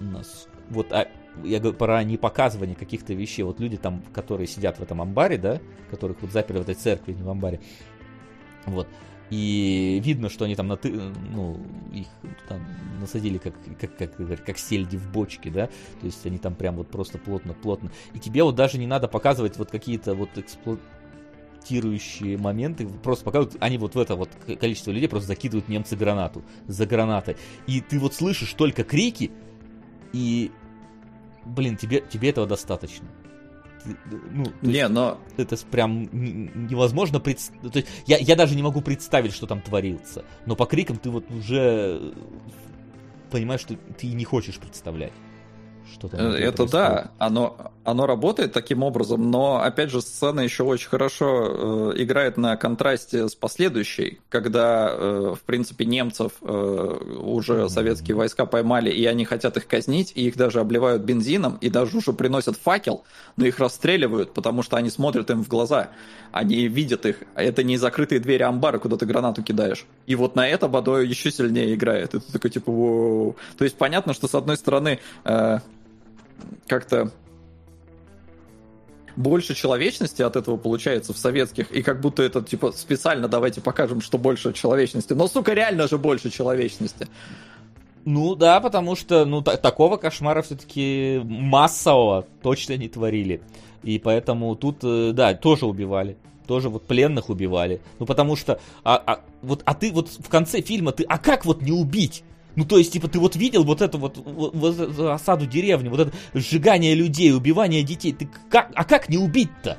нас, 0.00 0.48
вот 0.70 0.92
а, 0.92 1.08
я 1.44 1.60
говорю 1.60 1.76
про 1.76 2.02
непоказывание 2.04 2.76
каких-то 2.76 3.14
вещей. 3.14 3.42
Вот 3.42 3.60
люди 3.60 3.76
там, 3.76 4.02
которые 4.12 4.46
сидят 4.46 4.78
в 4.78 4.82
этом 4.82 5.00
амбаре, 5.00 5.38
да, 5.38 5.60
которых 5.90 6.20
вот 6.22 6.32
заперли 6.32 6.58
в 6.58 6.62
этой 6.62 6.74
церкви, 6.74 7.12
не 7.12 7.22
в 7.22 7.28
амбаре. 7.28 7.60
Вот. 8.66 8.88
И 9.30 10.00
видно, 10.02 10.30
что 10.30 10.46
они 10.46 10.54
там, 10.54 10.68
наты... 10.68 10.90
ну, 10.90 11.60
их 11.92 12.06
там 12.48 12.66
насадили 13.00 13.38
как, 13.38 13.54
как, 13.78 13.96
как, 13.96 14.44
как 14.44 14.58
сельди 14.58 14.96
в 14.96 15.10
бочке, 15.12 15.50
да, 15.50 15.66
то 15.66 16.06
есть 16.06 16.24
они 16.24 16.38
там 16.38 16.54
прям 16.54 16.76
вот 16.76 16.88
просто 16.88 17.18
плотно-плотно. 17.18 17.90
И 18.14 18.18
тебе 18.18 18.42
вот 18.42 18.54
даже 18.54 18.78
не 18.78 18.86
надо 18.86 19.06
показывать 19.06 19.58
вот 19.58 19.70
какие-то 19.70 20.14
вот 20.14 20.30
эксплуатирующие 20.36 22.38
моменты, 22.38 22.88
просто 22.88 23.26
показывают, 23.26 23.58
они 23.60 23.76
вот 23.76 23.94
в 23.94 23.98
это 23.98 24.16
вот 24.16 24.30
количество 24.58 24.92
людей 24.92 25.08
просто 25.08 25.28
закидывают 25.28 25.68
немцы 25.68 25.94
гранату, 25.94 26.42
за 26.66 26.86
гранатой. 26.86 27.36
И 27.66 27.82
ты 27.82 27.98
вот 27.98 28.14
слышишь 28.14 28.54
только 28.54 28.82
крики, 28.82 29.30
и 30.14 30.50
блин, 31.48 31.76
тебе, 31.76 32.00
тебе 32.00 32.30
этого 32.30 32.46
достаточно. 32.46 33.06
ну, 34.10 34.44
не, 34.62 34.74
есть, 34.74 34.90
но... 34.90 35.18
Это 35.36 35.56
прям 35.70 36.08
невозможно 36.12 37.20
представить. 37.20 37.86
Я, 38.06 38.18
я 38.18 38.36
даже 38.36 38.54
не 38.54 38.62
могу 38.62 38.80
представить, 38.80 39.32
что 39.32 39.46
там 39.46 39.60
творится. 39.60 40.24
Но 40.46 40.56
по 40.56 40.66
крикам 40.66 40.96
ты 40.96 41.10
вот 41.10 41.30
уже 41.30 42.14
понимаешь, 43.30 43.60
что 43.60 43.76
ты 43.76 44.08
не 44.08 44.24
хочешь 44.24 44.58
представлять. 44.58 45.12
Что 45.92 46.08
там 46.08 46.20
э, 46.20 46.38
это 46.38 46.66
да, 46.66 47.10
оно, 47.18 47.72
оно 47.84 48.06
работает 48.06 48.52
таким 48.52 48.82
образом, 48.82 49.30
но, 49.30 49.62
опять 49.62 49.90
же, 49.90 50.00
сцена 50.00 50.40
еще 50.40 50.62
очень 50.62 50.88
хорошо 50.88 51.92
э, 51.94 52.02
играет 52.02 52.36
на 52.36 52.56
контрасте 52.56 53.28
с 53.28 53.34
последующей, 53.34 54.20
когда, 54.28 54.90
э, 54.90 55.34
в 55.38 55.42
принципе, 55.44 55.84
немцев 55.84 56.32
э, 56.42 56.98
уже 57.20 57.68
советские 57.68 58.16
войска 58.16 58.46
поймали, 58.46 58.90
и 58.90 59.04
они 59.06 59.24
хотят 59.24 59.56
их 59.56 59.66
казнить, 59.66 60.12
и 60.14 60.26
их 60.26 60.36
даже 60.36 60.60
обливают 60.60 61.02
бензином, 61.02 61.58
и 61.60 61.70
даже 61.70 61.96
уже 61.96 62.12
приносят 62.12 62.56
факел, 62.56 63.04
но 63.36 63.46
их 63.46 63.58
расстреливают, 63.58 64.34
потому 64.34 64.62
что 64.62 64.76
они 64.76 64.90
смотрят 64.90 65.30
им 65.30 65.42
в 65.42 65.48
глаза, 65.48 65.90
они 66.32 66.68
видят 66.68 67.06
их. 67.06 67.22
Это 67.34 67.62
не 67.62 67.76
закрытые 67.76 68.20
двери 68.20 68.42
амбара, 68.42 68.78
куда 68.78 68.96
ты 68.96 69.06
гранату 69.06 69.42
кидаешь. 69.42 69.86
И 70.06 70.14
вот 70.14 70.36
на 70.36 70.46
это 70.46 70.68
Бадой 70.68 71.06
еще 71.06 71.30
сильнее 71.30 71.74
играет. 71.74 72.14
Это 72.14 72.32
такой 72.32 72.50
типа, 72.50 72.70
воу. 72.70 73.36
То 73.56 73.64
есть 73.64 73.76
понятно, 73.76 74.12
что 74.12 74.28
с 74.28 74.34
одной 74.34 74.56
стороны 74.56 74.98
э, 75.24 75.58
как-то 76.66 77.12
больше 79.18 79.54
человечности 79.54 80.22
от 80.22 80.36
этого 80.36 80.56
получается 80.56 81.12
в 81.12 81.18
советских, 81.18 81.72
и 81.72 81.82
как 81.82 82.00
будто 82.00 82.22
это, 82.22 82.40
типа, 82.40 82.72
специально 82.72 83.26
давайте 83.26 83.60
покажем, 83.60 84.00
что 84.00 84.16
больше 84.16 84.52
человечности. 84.52 85.12
Но, 85.12 85.26
сука, 85.26 85.54
реально 85.54 85.88
же 85.88 85.98
больше 85.98 86.30
человечности. 86.30 87.08
Ну 88.04 88.36
да, 88.36 88.60
потому 88.60 88.94
что 88.94 89.24
ну, 89.24 89.42
та- 89.42 89.56
такого 89.56 89.96
кошмара 89.96 90.42
все-таки 90.42 91.20
массового 91.24 92.26
точно 92.42 92.76
не 92.76 92.88
творили. 92.88 93.42
И 93.82 93.98
поэтому 93.98 94.54
тут, 94.54 94.78
э, 94.82 95.10
да, 95.12 95.34
тоже 95.34 95.66
убивали. 95.66 96.16
Тоже 96.46 96.68
вот 96.68 96.86
пленных 96.86 97.28
убивали. 97.28 97.80
Ну 97.98 98.06
потому 98.06 98.36
что, 98.36 98.60
а, 98.84 99.02
а, 99.04 99.20
вот, 99.42 99.62
а 99.64 99.74
ты 99.74 99.92
вот 99.92 100.08
в 100.08 100.28
конце 100.28 100.62
фильма, 100.62 100.92
ты, 100.92 101.02
а 101.02 101.18
как 101.18 101.44
вот 101.44 101.60
не 101.60 101.72
убить? 101.72 102.22
Ну, 102.56 102.64
то 102.64 102.78
есть, 102.78 102.92
типа, 102.92 103.08
ты 103.08 103.18
вот 103.18 103.36
видел 103.36 103.64
вот 103.64 103.82
эту 103.82 103.98
вот, 103.98 104.16
вот, 104.16 104.54
вот 104.54 104.80
эту 104.80 105.12
осаду 105.12 105.46
деревни, 105.46 105.88
вот 105.88 106.00
это 106.00 106.12
сжигание 106.34 106.94
людей, 106.94 107.32
убивание 107.32 107.82
детей. 107.82 108.12
Ты 108.12 108.28
как, 108.50 108.70
а 108.74 108.84
как 108.84 109.08
не 109.08 109.18
убить-то? 109.18 109.78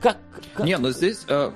Как, 0.00 0.16
как? 0.54 0.64
Не, 0.64 0.78
ну 0.78 0.90
здесь 0.90 1.24
э, 1.28 1.52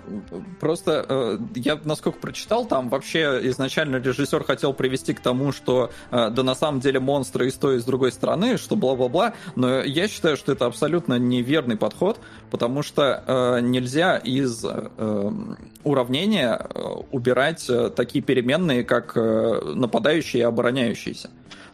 просто 0.61 1.07
э, 1.09 1.39
я 1.55 1.81
насколько 1.85 2.19
прочитал, 2.19 2.67
там 2.67 2.91
вообще 2.91 3.41
изначально 3.45 3.97
режиссер 3.97 4.45
хотел 4.45 4.75
привести 4.75 5.15
к 5.15 5.21
тому, 5.21 5.51
что 5.51 5.91
э, 6.11 6.29
да 6.29 6.43
на 6.43 6.55
самом 6.55 6.81
деле 6.81 7.01
монстры 7.01 7.49
из 7.49 7.55
той 7.55 7.77
и 7.77 7.81
с 7.81 7.85
другой 7.85 8.13
стороны, 8.13 8.59
что 8.59 8.77
бла-бла-бла, 8.77 9.33
но 9.57 9.81
я 9.81 10.09
считаю, 10.09 10.37
что 10.37 10.53
это 10.53 10.67
абсолютно 10.67 11.19
неверный 11.19 11.79
подход, 11.79 12.21
потому 12.51 12.83
что 12.83 13.25
э, 13.27 13.61
нельзя 13.63 14.19
из 14.19 14.63
э, 14.63 15.31
уравнения 15.85 16.61
э, 16.75 16.81
убирать 17.13 17.65
э, 17.69 17.91
такие 17.95 18.23
переменные, 18.23 18.85
как 18.85 19.13
э, 19.17 19.73
нападающие 19.75 20.41
и 20.41 20.45
обороняющиеся. 20.45 21.31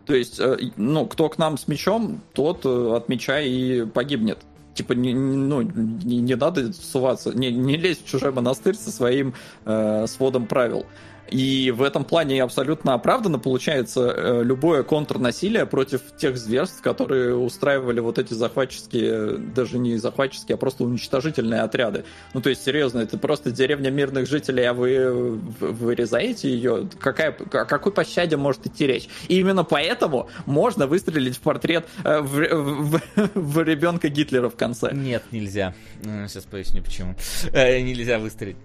То 0.06 0.14
есть, 0.14 0.40
ну, 0.76 1.06
кто 1.06 1.28
к 1.28 1.38
нам 1.38 1.56
с 1.56 1.68
мечом, 1.68 2.20
тот 2.32 2.66
от 2.66 3.08
меча 3.08 3.38
и 3.40 3.84
погибнет 3.84 4.38
типа, 4.74 4.94
не, 4.94 5.14
ну, 5.14 5.62
не, 5.62 6.20
не 6.20 6.34
надо 6.34 6.72
суваться, 6.72 7.32
не, 7.36 7.52
не 7.52 7.76
лезть 7.76 8.04
в 8.06 8.08
чужой 8.08 8.32
монастырь 8.32 8.74
со 8.74 8.90
своим 8.90 9.34
э, 9.64 10.06
сводом 10.06 10.46
правил. 10.46 10.86
И 11.30 11.70
в 11.70 11.82
этом 11.82 12.04
плане 12.04 12.42
абсолютно 12.42 12.94
оправданно 12.94 13.38
получается 13.38 14.12
э, 14.16 14.42
любое 14.42 14.82
контрнасилие 14.82 15.64
против 15.66 16.02
тех 16.16 16.36
зверств, 16.36 16.82
которые 16.82 17.36
устраивали 17.36 18.00
вот 18.00 18.18
эти 18.18 18.34
захватческие, 18.34 19.38
даже 19.38 19.78
не 19.78 19.96
захватческие, 19.96 20.54
а 20.54 20.58
просто 20.58 20.84
уничтожительные 20.84 21.60
отряды. 21.60 22.04
Ну, 22.34 22.40
то 22.40 22.50
есть, 22.50 22.64
серьезно, 22.64 23.00
это 23.00 23.16
просто 23.18 23.50
деревня 23.50 23.90
мирных 23.90 24.26
жителей, 24.26 24.64
а 24.64 24.74
вы 24.74 25.38
вырезаете 25.60 26.50
ее? 26.50 26.88
Какая, 26.98 27.30
о 27.30 27.64
какой 27.64 27.92
пощаде 27.92 28.36
может 28.36 28.66
идти 28.66 28.86
речь? 28.86 29.08
И 29.28 29.38
именно 29.38 29.64
поэтому 29.64 30.28
можно 30.46 30.86
выстрелить 30.86 31.36
в 31.36 31.40
портрет 31.40 31.86
э, 32.04 32.20
в, 32.20 33.00
в, 33.00 33.00
в 33.34 33.62
ребенка 33.62 34.08
Гитлера 34.08 34.48
в 34.48 34.56
конце. 34.56 34.90
Нет, 34.92 35.22
нельзя. 35.30 35.74
Сейчас 36.02 36.44
поясню 36.44 36.82
почему. 36.82 37.14
Э, 37.52 37.80
нельзя 37.80 38.18
выстрелить. 38.18 38.56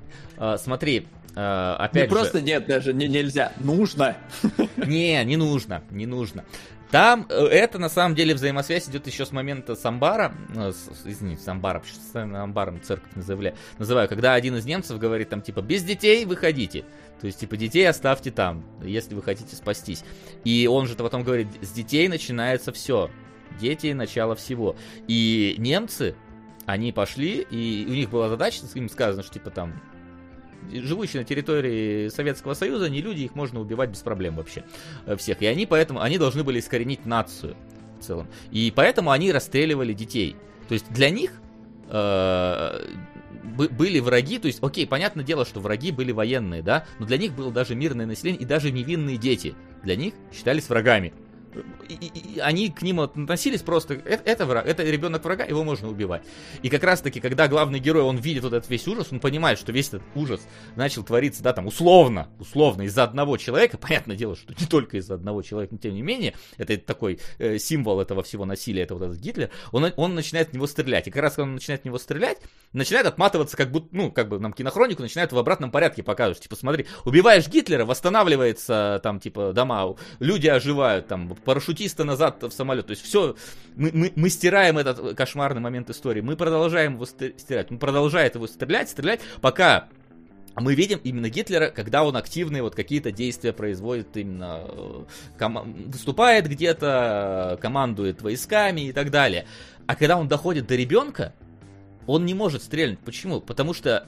Смотри, 0.58 1.08
Uh, 1.36 1.76
опять 1.76 2.04
не 2.04 2.10
же... 2.10 2.16
просто 2.16 2.42
нет, 2.42 2.66
даже 2.66 2.94
не, 2.94 3.10
нельзя. 3.10 3.52
Нужно. 3.60 4.16
Не, 4.78 5.22
не 5.26 5.36
нужно, 5.36 5.84
не 5.92 6.06
нужно. 6.06 6.46
Там 6.92 7.26
э, 7.30 7.46
это 7.48 7.80
на 7.80 7.90
самом 7.90 8.16
деле 8.16 8.34
взаимосвязь 8.34 8.88
идет 8.88 9.08
еще 9.08 9.26
с 9.26 9.32
момента 9.32 9.76
Самбара, 9.76 10.34
э, 10.56 10.72
извините, 11.04 11.42
Самбара, 11.42 11.84
с 11.84 12.16
Амбаром 12.16 12.82
церковь 12.82 13.12
называю, 13.16 13.56
называю, 13.80 14.08
когда 14.08 14.34
один 14.34 14.56
из 14.56 14.66
немцев 14.66 14.98
говорит 15.00 15.30
там 15.30 15.42
типа 15.42 15.62
без 15.62 15.84
детей 15.84 16.24
выходите, 16.24 16.86
то 17.20 17.28
есть 17.28 17.40
типа 17.40 17.58
детей 17.58 17.86
оставьте 17.90 18.32
там, 18.32 18.64
если 18.82 19.16
вы 19.16 19.24
хотите 19.24 19.56
спастись. 19.56 20.04
И 20.44 20.68
он 20.72 20.88
же 20.88 20.96
потом 20.96 21.24
говорит, 21.24 21.48
с 21.62 21.72
детей 21.72 22.08
начинается 22.08 22.72
все, 22.72 23.10
дети 23.60 23.92
начало 23.92 24.36
всего. 24.36 24.76
И 25.08 25.56
немцы, 25.58 26.16
они 26.66 26.92
пошли, 26.92 27.46
и 27.50 27.86
у 27.90 27.94
них 27.94 28.10
была 28.10 28.30
задача, 28.30 28.62
им 28.74 28.90
сказано, 28.90 29.24
что 29.24 29.34
типа 29.34 29.50
там 29.50 29.82
живущие 30.72 31.22
на 31.22 31.26
территории 31.26 32.10
Советского 32.10 32.54
Союза, 32.54 32.90
не 32.90 33.02
люди, 33.02 33.22
их 33.22 33.36
можно 33.36 33.60
убивать 33.60 33.90
без 33.90 34.00
проблем 34.00 34.36
вообще 34.36 34.64
э, 35.06 35.16
всех. 35.16 35.42
И 35.42 35.46
они 35.46 35.66
поэтому, 35.66 36.02
они 36.02 36.18
должны 36.18 36.44
были 36.44 36.60
искоренить 36.60 37.06
нацию 37.06 37.56
в 38.00 38.04
целом. 38.04 38.28
И 38.52 38.72
поэтому 38.76 39.12
они 39.12 39.32
расстреливали 39.32 39.94
детей. 39.94 40.36
То 40.68 40.74
есть 40.74 40.92
для 40.92 41.10
них 41.10 41.32
э, 41.90 42.86
были 43.56 44.00
враги, 44.00 44.40
то 44.40 44.48
есть, 44.48 44.62
окей, 44.62 44.88
понятное 44.88 45.24
дело, 45.24 45.46
что 45.46 45.60
враги 45.60 45.92
были 45.92 46.12
военные, 46.12 46.62
да, 46.62 46.86
но 47.00 47.06
для 47.06 47.18
них 47.18 47.34
было 47.34 47.52
даже 47.52 47.76
мирное 47.76 48.06
население 48.06 48.42
и 48.42 48.46
даже 48.46 48.72
невинные 48.72 49.18
дети. 49.18 49.56
Для 49.84 49.96
них 49.96 50.14
считались 50.34 50.68
врагами 50.70 51.14
и, 51.90 51.94
и, 51.94 52.40
они 52.40 52.70
к 52.70 52.82
ним 52.82 53.02
относились 53.02 53.62
просто, 53.62 53.96
это, 53.96 54.24
это 54.26 54.46
враг, 54.46 54.66
это 54.66 54.84
ребенок 54.84 55.24
врага, 55.24 55.46
его 55.46 55.64
можно 55.64 55.90
убивать. 55.90 56.24
И 56.62 56.70
как 56.70 56.84
раз 56.84 57.02
таки, 57.02 57.20
когда 57.20 57.48
главный 57.48 57.80
герой, 57.80 58.04
он 58.04 58.18
видит 58.18 58.44
вот 58.44 58.54
этот 58.54 58.70
весь 58.70 58.88
ужас, 58.88 59.08
он 59.12 59.20
понимает, 59.20 59.60
что 59.60 59.72
весь 59.72 59.90
этот 59.90 60.04
ужас 60.16 60.42
начал 60.76 61.04
твориться, 61.04 61.44
да, 61.44 61.54
там, 61.54 61.68
условно, 61.68 62.30
условно, 62.40 62.84
из-за 62.84 63.04
одного 63.04 63.38
человека, 63.38 63.78
понятное 63.82 64.16
дело, 64.16 64.36
что 64.36 64.54
не 64.60 64.66
только 64.66 64.98
из-за 64.98 65.16
одного 65.16 65.42
человека, 65.42 65.74
но 65.74 65.80
тем 65.80 65.94
не 65.94 66.02
менее, 66.02 66.34
это 66.58 66.78
такой 66.78 67.20
э, 67.40 67.58
символ 67.58 68.02
этого 68.02 68.24
всего 68.24 68.46
насилия, 68.46 68.84
это 68.84 68.96
вот 68.96 69.04
этот 69.04 69.18
Гитлер, 69.18 69.50
он, 69.72 69.92
он 69.96 70.16
начинает 70.16 70.50
в 70.50 70.54
него 70.54 70.68
стрелять. 70.68 71.08
И 71.08 71.12
как 71.12 71.22
раз, 71.22 71.34
когда 71.34 71.44
он 71.44 71.56
начинает 71.56 71.82
в 71.82 71.86
него 71.86 71.98
стрелять, 71.98 72.38
начинает 72.74 73.08
отматываться, 73.08 73.58
как 73.58 73.72
будто, 73.72 73.88
ну, 73.92 74.12
как 74.12 74.30
бы 74.30 74.40
нам 74.40 74.54
кинохронику 74.54 75.02
начинает 75.02 75.32
в 75.32 75.38
обратном 75.38 75.72
порядке 75.72 76.04
показывать. 76.04 76.42
Типа, 76.42 76.56
смотри, 76.56 76.86
убиваешь 77.06 77.48
Гитлера, 77.48 77.86
восстанавливается 77.86 79.00
там, 79.04 79.20
типа, 79.20 79.54
дома, 79.54 79.96
люди 80.20 80.48
оживают, 80.48 81.08
там, 81.08 81.36
парашютиста 81.46 82.04
назад 82.04 82.44
в 82.44 82.52
самолет. 82.52 82.88
То 82.88 82.92
есть 82.92 83.04
все, 83.04 83.36
мы, 83.76 83.92
мы, 83.94 84.12
мы 84.16 84.30
стираем 84.30 84.78
этот 84.78 85.16
кошмарный 85.16 85.62
момент 85.62 85.90
истории, 85.90 86.22
мы 86.22 86.36
продолжаем 86.36 86.96
его 86.96 87.06
стирать, 87.06 87.72
он 87.72 87.80
продолжает 87.80 88.36
его 88.36 88.48
стрелять, 88.48 88.90
стрелять, 88.90 89.22
пока 89.42 89.88
мы 90.58 90.74
видим 90.74 91.00
именно 91.04 91.30
Гитлера, 91.30 91.70
когда 91.70 92.04
он 92.04 92.16
активные 92.16 92.64
вот 92.64 92.76
какие-то 92.76 93.12
действия 93.12 93.52
производит, 93.52 94.16
именно 94.16 94.62
э, 94.66 95.04
ком- 95.38 95.90
выступает 95.92 96.48
где-то, 96.48 97.60
командует 97.62 98.22
войсками 98.22 98.88
и 98.88 98.94
так 98.94 99.12
далее. 99.12 99.48
А 99.86 99.96
когда 99.96 100.18
он 100.18 100.28
доходит 100.28 100.68
до 100.68 100.76
ребенка, 100.76 101.34
он 102.08 102.26
не 102.26 102.34
может 102.34 102.64
стрельнуть. 102.64 103.00
Почему? 103.00 103.42
Потому 103.42 103.74
что 103.74 104.08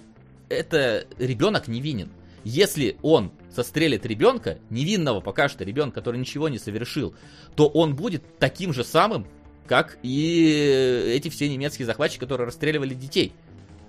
это 0.50 1.06
ребенок 1.18 1.68
невинен. 1.68 2.12
Если 2.44 2.98
он 3.02 3.34
сострелит 3.58 4.06
ребенка, 4.06 4.60
невинного 4.70 5.20
пока 5.20 5.50
что 5.50 5.64
ребенка, 5.64 5.96
который 5.96 6.18
ничего 6.18 6.48
не 6.48 6.60
совершил, 6.60 7.16
то 7.56 7.68
он 7.68 7.96
будет 7.96 8.38
таким 8.38 8.72
же 8.72 8.84
самым, 8.84 9.26
как 9.66 9.98
и 10.04 11.12
эти 11.16 11.30
все 11.30 11.50
немецкие 11.50 11.88
захватчики, 11.88 12.20
которые 12.20 12.46
расстреливали 12.46 12.94
детей 12.94 13.34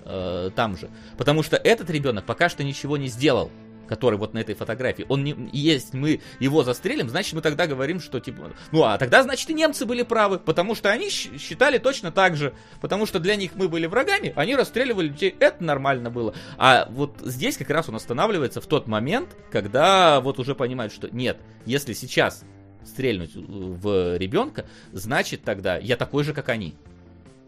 э, 0.06 0.50
там 0.56 0.78
же. 0.78 0.88
Потому 1.18 1.42
что 1.42 1.56
этот 1.56 1.90
ребенок 1.90 2.24
пока 2.24 2.48
что 2.48 2.64
ничего 2.64 2.96
не 2.96 3.08
сделал 3.08 3.50
который 3.88 4.18
вот 4.18 4.34
на 4.34 4.38
этой 4.38 4.54
фотографии, 4.54 5.06
он 5.08 5.24
не, 5.24 5.34
есть, 5.52 5.94
мы 5.94 6.20
его 6.38 6.62
застрелим, 6.62 7.08
значит 7.08 7.32
мы 7.34 7.40
тогда 7.40 7.66
говорим, 7.66 8.00
что 8.00 8.20
типа, 8.20 8.52
ну 8.72 8.84
а 8.84 8.98
тогда 8.98 9.22
значит 9.22 9.48
и 9.50 9.54
немцы 9.54 9.86
были 9.86 10.02
правы, 10.02 10.38
потому 10.38 10.74
что 10.74 10.90
они 10.90 11.10
считали 11.10 11.78
точно 11.78 12.12
так 12.12 12.36
же, 12.36 12.54
потому 12.80 13.06
что 13.06 13.18
для 13.18 13.36
них 13.36 13.52
мы 13.54 13.68
были 13.68 13.86
врагами, 13.86 14.32
они 14.36 14.54
расстреливали 14.54 15.08
людей, 15.08 15.34
это 15.38 15.62
нормально 15.64 16.10
было. 16.10 16.34
А 16.56 16.88
вот 16.90 17.16
здесь 17.22 17.56
как 17.56 17.70
раз 17.70 17.88
он 17.88 17.96
останавливается 17.96 18.60
в 18.60 18.66
тот 18.66 18.86
момент, 18.86 19.36
когда 19.50 20.20
вот 20.20 20.38
уже 20.38 20.54
понимают, 20.54 20.92
что 20.92 21.08
нет, 21.10 21.38
если 21.64 21.92
сейчас 21.92 22.44
стрельнуть 22.84 23.32
в 23.34 24.16
ребенка, 24.16 24.66
значит 24.92 25.42
тогда 25.42 25.76
я 25.78 25.96
такой 25.96 26.24
же, 26.24 26.32
как 26.32 26.48
они. 26.48 26.74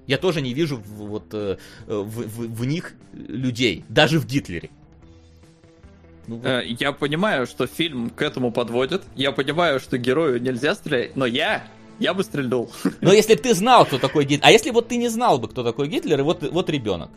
Я 0.06 0.18
тоже 0.18 0.40
не 0.40 0.54
вижу 0.54 0.82
вот 0.86 1.32
в, 1.32 1.58
в, 1.86 2.02
в, 2.02 2.54
в 2.54 2.64
них 2.64 2.94
людей, 3.12 3.84
даже 3.88 4.18
в 4.18 4.26
Гитлере. 4.26 4.70
Ну, 6.26 6.36
вот. 6.36 6.46
Э, 6.46 6.62
я 6.66 6.92
понимаю, 6.92 7.46
что 7.46 7.66
фильм 7.66 8.10
к 8.10 8.22
этому 8.22 8.52
подводит. 8.52 9.02
Я 9.16 9.32
понимаю, 9.32 9.80
что 9.80 9.98
герою 9.98 10.40
нельзя 10.40 10.74
стрелять, 10.74 11.16
но 11.16 11.26
я 11.26 11.64
я 11.98 12.14
бы 12.14 12.24
стрельнул. 12.24 12.70
Но 13.02 13.12
если 13.12 13.34
бы 13.34 13.42
ты 13.42 13.54
знал, 13.54 13.84
кто 13.84 13.98
такой 13.98 14.24
Гитлер. 14.24 14.48
А 14.48 14.50
если 14.50 14.70
вот 14.70 14.88
ты 14.88 14.96
не 14.96 15.08
знал 15.08 15.38
бы, 15.38 15.48
кто 15.48 15.62
такой 15.62 15.86
Гитлер, 15.86 16.20
и 16.20 16.22
вот, 16.22 16.42
вот 16.50 16.70
ребенок. 16.70 17.10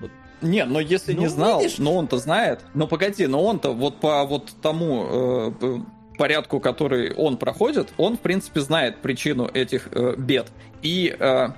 Вот. 0.00 0.10
Не, 0.40 0.64
но 0.64 0.78
если 0.78 1.12
ну, 1.14 1.22
не 1.22 1.26
знал, 1.26 1.60
видишь? 1.60 1.78
но 1.78 1.96
он-то 1.96 2.16
знает. 2.18 2.60
Но 2.72 2.86
погоди, 2.86 3.26
но 3.26 3.44
он-то 3.44 3.72
вот 3.72 3.98
по 3.98 4.24
вот 4.24 4.52
тому 4.62 5.52
э, 5.60 5.78
порядку, 6.16 6.60
который 6.60 7.12
он 7.14 7.38
проходит, 7.38 7.88
он, 7.96 8.16
в 8.16 8.20
принципе, 8.20 8.60
знает 8.60 8.98
причину 8.98 9.50
этих 9.52 9.88
э, 9.90 10.14
бед. 10.16 10.46
И 10.80 11.14
э, 11.18 11.48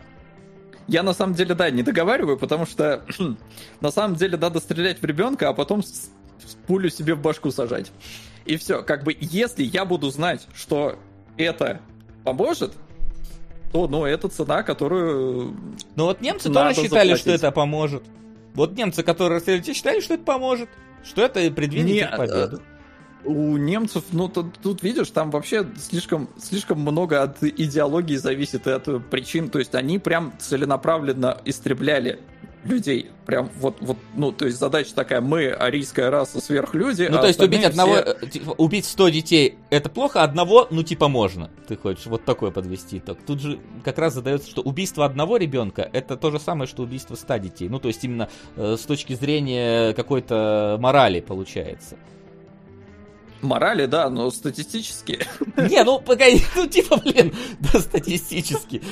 я 0.88 1.02
на 1.02 1.12
самом 1.12 1.34
деле, 1.34 1.54
да, 1.54 1.68
не 1.70 1.82
договариваю, 1.82 2.38
потому 2.38 2.64
что 2.64 3.04
на 3.80 3.90
самом 3.90 4.16
деле 4.16 4.38
надо 4.38 4.60
стрелять 4.60 5.02
в 5.02 5.04
ребенка, 5.04 5.48
а 5.48 5.52
потом 5.52 5.82
пулю 6.66 6.90
себе 6.90 7.14
в 7.14 7.20
башку 7.20 7.50
сажать. 7.50 7.92
И 8.44 8.56
все, 8.56 8.82
как 8.82 9.04
бы, 9.04 9.16
если 9.20 9.62
я 9.62 9.84
буду 9.84 10.10
знать, 10.10 10.46
что 10.54 10.98
это 11.36 11.80
поможет, 12.24 12.72
то, 13.72 13.88
ну, 13.88 14.04
это 14.04 14.28
цена, 14.28 14.62
которую... 14.62 15.56
Ну 15.96 16.04
вот 16.04 16.20
немцы 16.20 16.52
тоже 16.52 16.74
считали, 16.74 17.08
заплатить. 17.08 17.20
что 17.20 17.30
это 17.30 17.52
поможет. 17.52 18.02
Вот 18.54 18.76
немцы, 18.76 19.02
которые 19.02 19.36
расстреляли, 19.36 19.72
считали, 19.72 20.00
что 20.00 20.14
это 20.14 20.24
поможет. 20.24 20.68
Что 21.02 21.22
это 21.22 21.48
Не, 21.92 22.00
их 22.00 22.16
победу. 22.16 22.60
У 23.24 23.56
немцев, 23.56 24.04
ну, 24.10 24.28
тут, 24.28 24.58
тут, 24.60 24.82
видишь, 24.82 25.10
там 25.10 25.30
вообще 25.30 25.66
слишком, 25.78 26.28
слишком 26.38 26.80
много 26.80 27.22
от 27.22 27.42
идеологии 27.42 28.16
зависит 28.16 28.66
и 28.66 28.70
от 28.70 28.88
э, 28.88 28.98
причин. 28.98 29.48
То 29.48 29.60
есть 29.60 29.74
они 29.76 30.00
прям 30.00 30.34
целенаправленно 30.40 31.40
истребляли 31.44 32.20
людей. 32.64 33.10
Прям 33.26 33.50
вот, 33.58 33.76
вот, 33.80 33.96
ну, 34.14 34.32
то 34.32 34.46
есть 34.46 34.58
задача 34.58 34.94
такая, 34.94 35.20
мы, 35.20 35.48
арийская 35.50 36.10
раса, 36.10 36.40
сверхлюди. 36.40 37.08
Ну, 37.10 37.18
а 37.18 37.20
то 37.22 37.26
есть 37.28 37.40
убить 37.40 37.64
одного, 37.64 37.94
все- 37.94 38.16
э, 38.20 38.26
типа, 38.28 38.50
убить 38.58 38.84
100 38.84 39.08
детей 39.10 39.58
это 39.70 39.88
плохо, 39.88 40.22
одного, 40.22 40.66
ну, 40.70 40.82
типа, 40.82 41.08
можно. 41.08 41.50
Ты 41.68 41.76
хочешь 41.76 42.06
вот 42.06 42.24
такое 42.24 42.50
подвести 42.50 42.98
итог. 42.98 43.18
Тут 43.26 43.40
же 43.40 43.58
как 43.84 43.98
раз 43.98 44.14
задается, 44.14 44.50
что 44.50 44.62
убийство 44.62 45.04
одного 45.04 45.36
ребенка 45.36 45.88
это 45.92 46.16
то 46.16 46.30
же 46.30 46.40
самое, 46.40 46.68
что 46.68 46.82
убийство 46.82 47.14
100 47.14 47.36
детей. 47.38 47.68
Ну, 47.68 47.78
то 47.78 47.88
есть 47.88 48.02
именно 48.04 48.28
э, 48.56 48.76
с 48.78 48.82
точки 48.82 49.14
зрения 49.14 49.92
какой-то 49.94 50.76
морали 50.80 51.20
получается. 51.20 51.96
Морали, 53.42 53.86
да, 53.86 54.08
но 54.10 54.30
статистически. 54.30 55.20
Не, 55.56 55.84
ну 55.84 56.00
погоди, 56.00 56.42
ну 56.56 56.66
типа, 56.66 56.96
блин, 56.98 57.32
да, 57.60 57.80
статистически. 57.80 58.82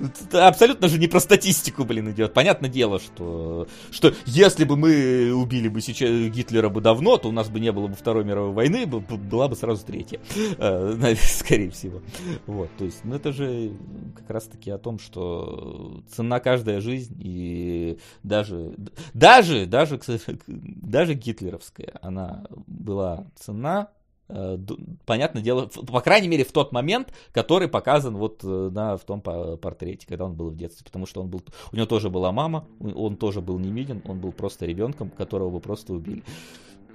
Это 0.00 0.48
абсолютно 0.48 0.88
же 0.88 0.98
не 0.98 1.06
про 1.06 1.20
статистику, 1.20 1.84
блин, 1.84 2.10
идет. 2.10 2.34
Понятное 2.34 2.70
дело, 2.70 2.98
что, 2.98 3.68
что 3.90 4.14
если 4.26 4.64
бы 4.64 4.76
мы 4.76 5.32
убили 5.32 5.68
бы 5.68 5.80
сейчас 5.80 6.10
Гитлера 6.10 6.68
бы 6.68 6.80
давно, 6.80 7.16
то 7.16 7.28
у 7.28 7.32
нас 7.32 7.48
бы 7.48 7.60
не 7.60 7.72
было 7.72 7.86
бы 7.86 7.94
Второй 7.94 8.24
мировой 8.24 8.52
войны, 8.52 8.86
была 8.86 9.48
бы 9.48 9.56
сразу 9.56 9.84
третья, 9.84 10.20
Э, 10.58 11.14
скорее 11.22 11.70
всего. 11.70 12.00
Вот, 12.46 12.70
то 12.78 12.84
есть, 12.84 13.00
ну 13.04 13.14
это 13.14 13.32
же 13.32 13.72
как 14.16 14.30
раз-таки 14.30 14.70
о 14.70 14.78
том, 14.78 14.98
что 14.98 16.02
цена 16.10 16.40
каждая 16.40 16.80
жизнь, 16.80 17.16
и 17.18 17.98
даже, 18.22 18.74
даже, 19.14 19.66
даже, 19.66 20.00
даже 20.46 21.14
гитлеровская, 21.14 21.94
она 22.02 22.44
была 22.66 23.17
цена 23.36 23.88
э, 24.28 24.58
понятное 25.06 25.42
дело, 25.42 25.66
по 25.66 26.00
крайней 26.00 26.28
мере, 26.28 26.44
в 26.44 26.52
тот 26.52 26.72
момент, 26.72 27.12
который 27.32 27.68
показан 27.68 28.16
вот 28.16 28.40
э, 28.42 28.70
на, 28.72 28.96
в 28.96 29.04
том 29.04 29.20
по- 29.20 29.56
портрете, 29.56 30.06
когда 30.06 30.24
он 30.24 30.34
был 30.34 30.50
в 30.50 30.56
детстве, 30.56 30.84
потому 30.84 31.06
что 31.06 31.20
он 31.20 31.28
был, 31.28 31.42
у 31.72 31.76
него 31.76 31.86
тоже 31.86 32.10
была 32.10 32.32
мама, 32.32 32.66
он 32.80 33.16
тоже 33.16 33.40
был 33.40 33.58
невиден, 33.58 34.02
он 34.06 34.20
был 34.20 34.32
просто 34.32 34.66
ребенком, 34.66 35.10
которого 35.10 35.50
бы 35.50 35.60
просто 35.60 35.94
убили. 35.94 36.22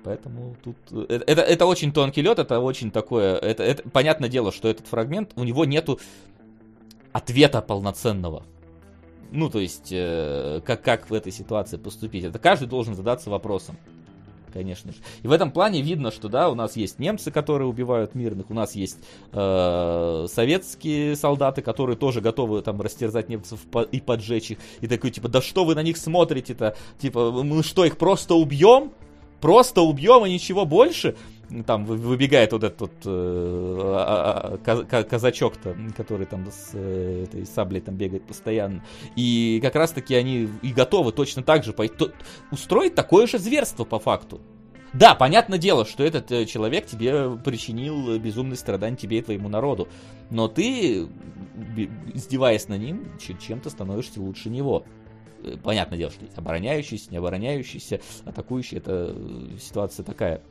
Поэтому 0.03 0.55
тут 0.63 0.75
э, 0.91 1.05
это, 1.09 1.25
это, 1.25 1.41
это 1.41 1.65
очень 1.65 1.93
тонкий 1.93 2.21
лед, 2.21 2.39
это 2.39 2.59
очень 2.59 2.91
такое, 2.91 3.35
это, 3.35 3.63
это 3.63 3.89
понятное 3.89 4.29
дело, 4.29 4.51
что 4.51 4.67
этот 4.67 4.87
фрагмент 4.87 5.31
у 5.35 5.43
него 5.43 5.65
нету 5.65 5.99
ответа 7.13 7.61
полноценного. 7.61 8.43
Ну, 9.31 9.49
то 9.49 9.59
есть, 9.59 9.89
э, 9.91 10.61
как, 10.65 10.83
как 10.83 11.09
в 11.09 11.13
этой 11.13 11.31
ситуации 11.31 11.77
поступить. 11.77 12.23
Это 12.23 12.37
каждый 12.37 12.67
должен 12.67 12.95
задаться 12.95 13.29
вопросом 13.29 13.77
конечно 14.53 14.93
же. 14.93 14.99
И 15.23 15.27
в 15.27 15.31
этом 15.31 15.51
плане 15.51 15.81
видно, 15.81 16.11
что 16.11 16.29
да, 16.29 16.49
у 16.49 16.55
нас 16.55 16.77
есть 16.77 16.99
немцы, 16.99 17.31
которые 17.31 17.67
убивают 17.67 18.15
мирных, 18.15 18.49
у 18.49 18.53
нас 18.53 18.75
есть 18.75 18.99
э, 19.31 20.25
советские 20.29 21.15
солдаты, 21.15 21.61
которые 21.61 21.97
тоже 21.97 22.21
готовы 22.21 22.61
там 22.61 22.79
растерзать 22.79 23.29
немцев 23.29 23.59
и 23.91 23.99
поджечь 23.99 24.51
их. 24.51 24.59
И 24.81 24.87
такой 24.87 25.11
типа, 25.11 25.27
да 25.27 25.41
что 25.41 25.65
вы 25.65 25.75
на 25.75 25.83
них 25.83 25.97
смотрите-то? 25.97 26.75
Типа, 26.99 27.31
мы 27.31 27.63
что, 27.63 27.83
их 27.83 27.97
просто 27.97 28.35
убьем? 28.35 28.93
Просто 29.43 29.81
убьем 29.81 30.25
и 30.25 30.31
ничего 30.31 30.65
больше? 30.65 31.17
Там 31.67 31.85
вы- 31.85 31.97
выбегает 31.97 32.53
вот 32.53 32.63
этот 32.63 32.79
вот, 32.79 32.91
э, 33.03 33.93
а- 33.93 34.57
а- 34.63 34.85
ка- 34.85 35.03
казачок-то, 35.03 35.75
который 35.97 36.25
там 36.25 36.47
с 36.49 36.69
э, 36.73 37.25
этой 37.25 37.45
саблей 37.45 37.81
там 37.81 37.95
бегает 37.95 38.25
постоянно. 38.25 38.85
И 39.17 39.59
как 39.61 39.75
раз-таки 39.75 40.15
они 40.15 40.47
и 40.61 40.71
готовы 40.71 41.11
точно 41.11 41.43
так 41.43 41.65
же 41.65 41.75
устроить 42.51 42.95
такое 42.95 43.27
же 43.27 43.37
зверство 43.37 43.83
по 43.83 43.99
факту. 43.99 44.39
Да, 44.93 45.13
понятное 45.13 45.57
дело, 45.59 45.85
что 45.85 46.05
этот 46.05 46.31
э, 46.31 46.45
человек 46.45 46.85
тебе 46.85 47.31
причинил 47.35 48.17
безумные 48.19 48.55
страдания 48.55 48.95
тебе 48.95 49.17
и 49.17 49.21
твоему 49.21 49.49
народу. 49.49 49.89
Но 50.29 50.47
ты, 50.47 51.05
издеваясь 52.13 52.69
на 52.69 52.77
ним, 52.77 53.11
чем-то 53.19 53.69
становишься 53.69 54.21
лучше 54.21 54.49
него. 54.49 54.85
Понятное 55.63 55.97
дело, 55.97 56.11
что 56.11 56.23
есть 56.23 56.37
обороняющийся, 56.37 57.11
не 57.11 57.17
обороняющийся, 57.17 57.99
атакующий. 58.25 58.77
Это 58.77 59.13
э, 59.15 59.57
ситуация 59.61 60.03
такая. 60.03 60.41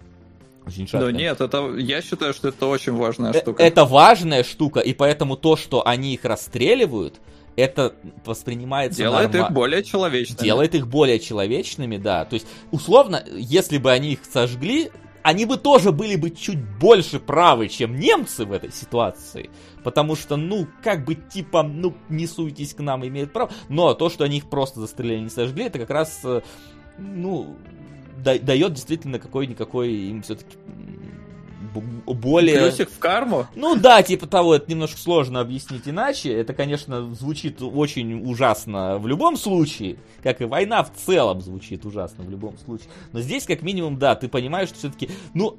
Очень 0.66 0.82
Но 0.82 0.86
шаткая. 0.88 1.12
нет, 1.12 1.40
это, 1.40 1.74
я 1.76 2.00
считаю, 2.02 2.32
что 2.32 2.48
это 2.48 2.66
очень 2.66 2.92
важная 2.92 3.32
Э, 3.32 3.40
штука. 3.40 3.62
Это 3.62 3.84
важная 3.84 4.44
штука, 4.44 4.80
и 4.80 4.92
поэтому 4.94 5.36
то, 5.36 5.56
что 5.56 5.84
они 5.86 6.14
их 6.14 6.24
расстреливают, 6.24 7.20
это 7.56 7.94
воспринимается 8.24 8.98
Делает 8.98 9.32
норма- 9.32 9.46
их 9.48 9.52
более 9.52 9.82
человечными. 9.82 10.42
делает 10.44 10.74
их 10.74 10.86
более 10.86 11.18
человечными, 11.18 11.96
да. 11.96 12.24
То 12.24 12.34
есть, 12.34 12.46
условно, 12.70 13.24
если 13.36 13.78
бы 13.78 13.90
они 13.90 14.12
их 14.12 14.20
сожгли, 14.24 14.90
они 15.22 15.44
бы 15.44 15.56
тоже 15.56 15.92
были 15.92 16.16
бы 16.16 16.30
чуть 16.30 16.58
больше 16.78 17.20
правы, 17.20 17.68
чем 17.68 17.98
немцы 17.98 18.44
в 18.44 18.52
этой 18.52 18.72
ситуации. 18.72 19.50
Потому 19.84 20.16
что, 20.16 20.36
ну, 20.36 20.66
как 20.82 21.04
бы, 21.04 21.14
типа, 21.14 21.62
ну, 21.62 21.94
не 22.08 22.26
суйтесь 22.26 22.74
к 22.74 22.80
нам, 22.80 23.06
имеют 23.06 23.32
право. 23.32 23.50
Но 23.68 23.94
то, 23.94 24.10
что 24.10 24.24
они 24.24 24.38
их 24.38 24.48
просто 24.48 24.80
застрелили, 24.80 25.20
не 25.20 25.30
сожгли, 25.30 25.64
это 25.64 25.78
как 25.78 25.90
раз, 25.90 26.20
э, 26.24 26.42
ну, 26.98 27.56
да- 28.18 28.38
дает 28.38 28.74
действительно 28.74 29.18
какой-никакой 29.18 29.92
им 29.92 30.22
все-таки 30.22 30.56
более... 31.80 32.58
Плюсик 32.58 32.90
в 32.90 32.98
карму. 32.98 33.46
Ну 33.54 33.76
да, 33.76 34.02
типа 34.02 34.26
того, 34.26 34.54
это 34.54 34.70
немножко 34.70 34.98
сложно 34.98 35.40
объяснить 35.40 35.82
иначе. 35.86 36.32
Это, 36.32 36.54
конечно, 36.54 37.14
звучит 37.14 37.62
очень 37.62 38.28
ужасно 38.28 38.98
в 38.98 39.06
любом 39.06 39.36
случае, 39.36 39.96
как 40.22 40.40
и 40.40 40.44
война 40.44 40.82
в 40.82 40.92
целом 40.94 41.40
звучит 41.40 41.84
ужасно 41.84 42.24
в 42.24 42.30
любом 42.30 42.58
случае. 42.58 42.88
Но 43.12 43.20
здесь, 43.20 43.44
как 43.44 43.62
минимум, 43.62 43.98
да, 43.98 44.14
ты 44.14 44.28
понимаешь, 44.28 44.68
что 44.68 44.78
все-таки, 44.78 45.10
ну, 45.34 45.58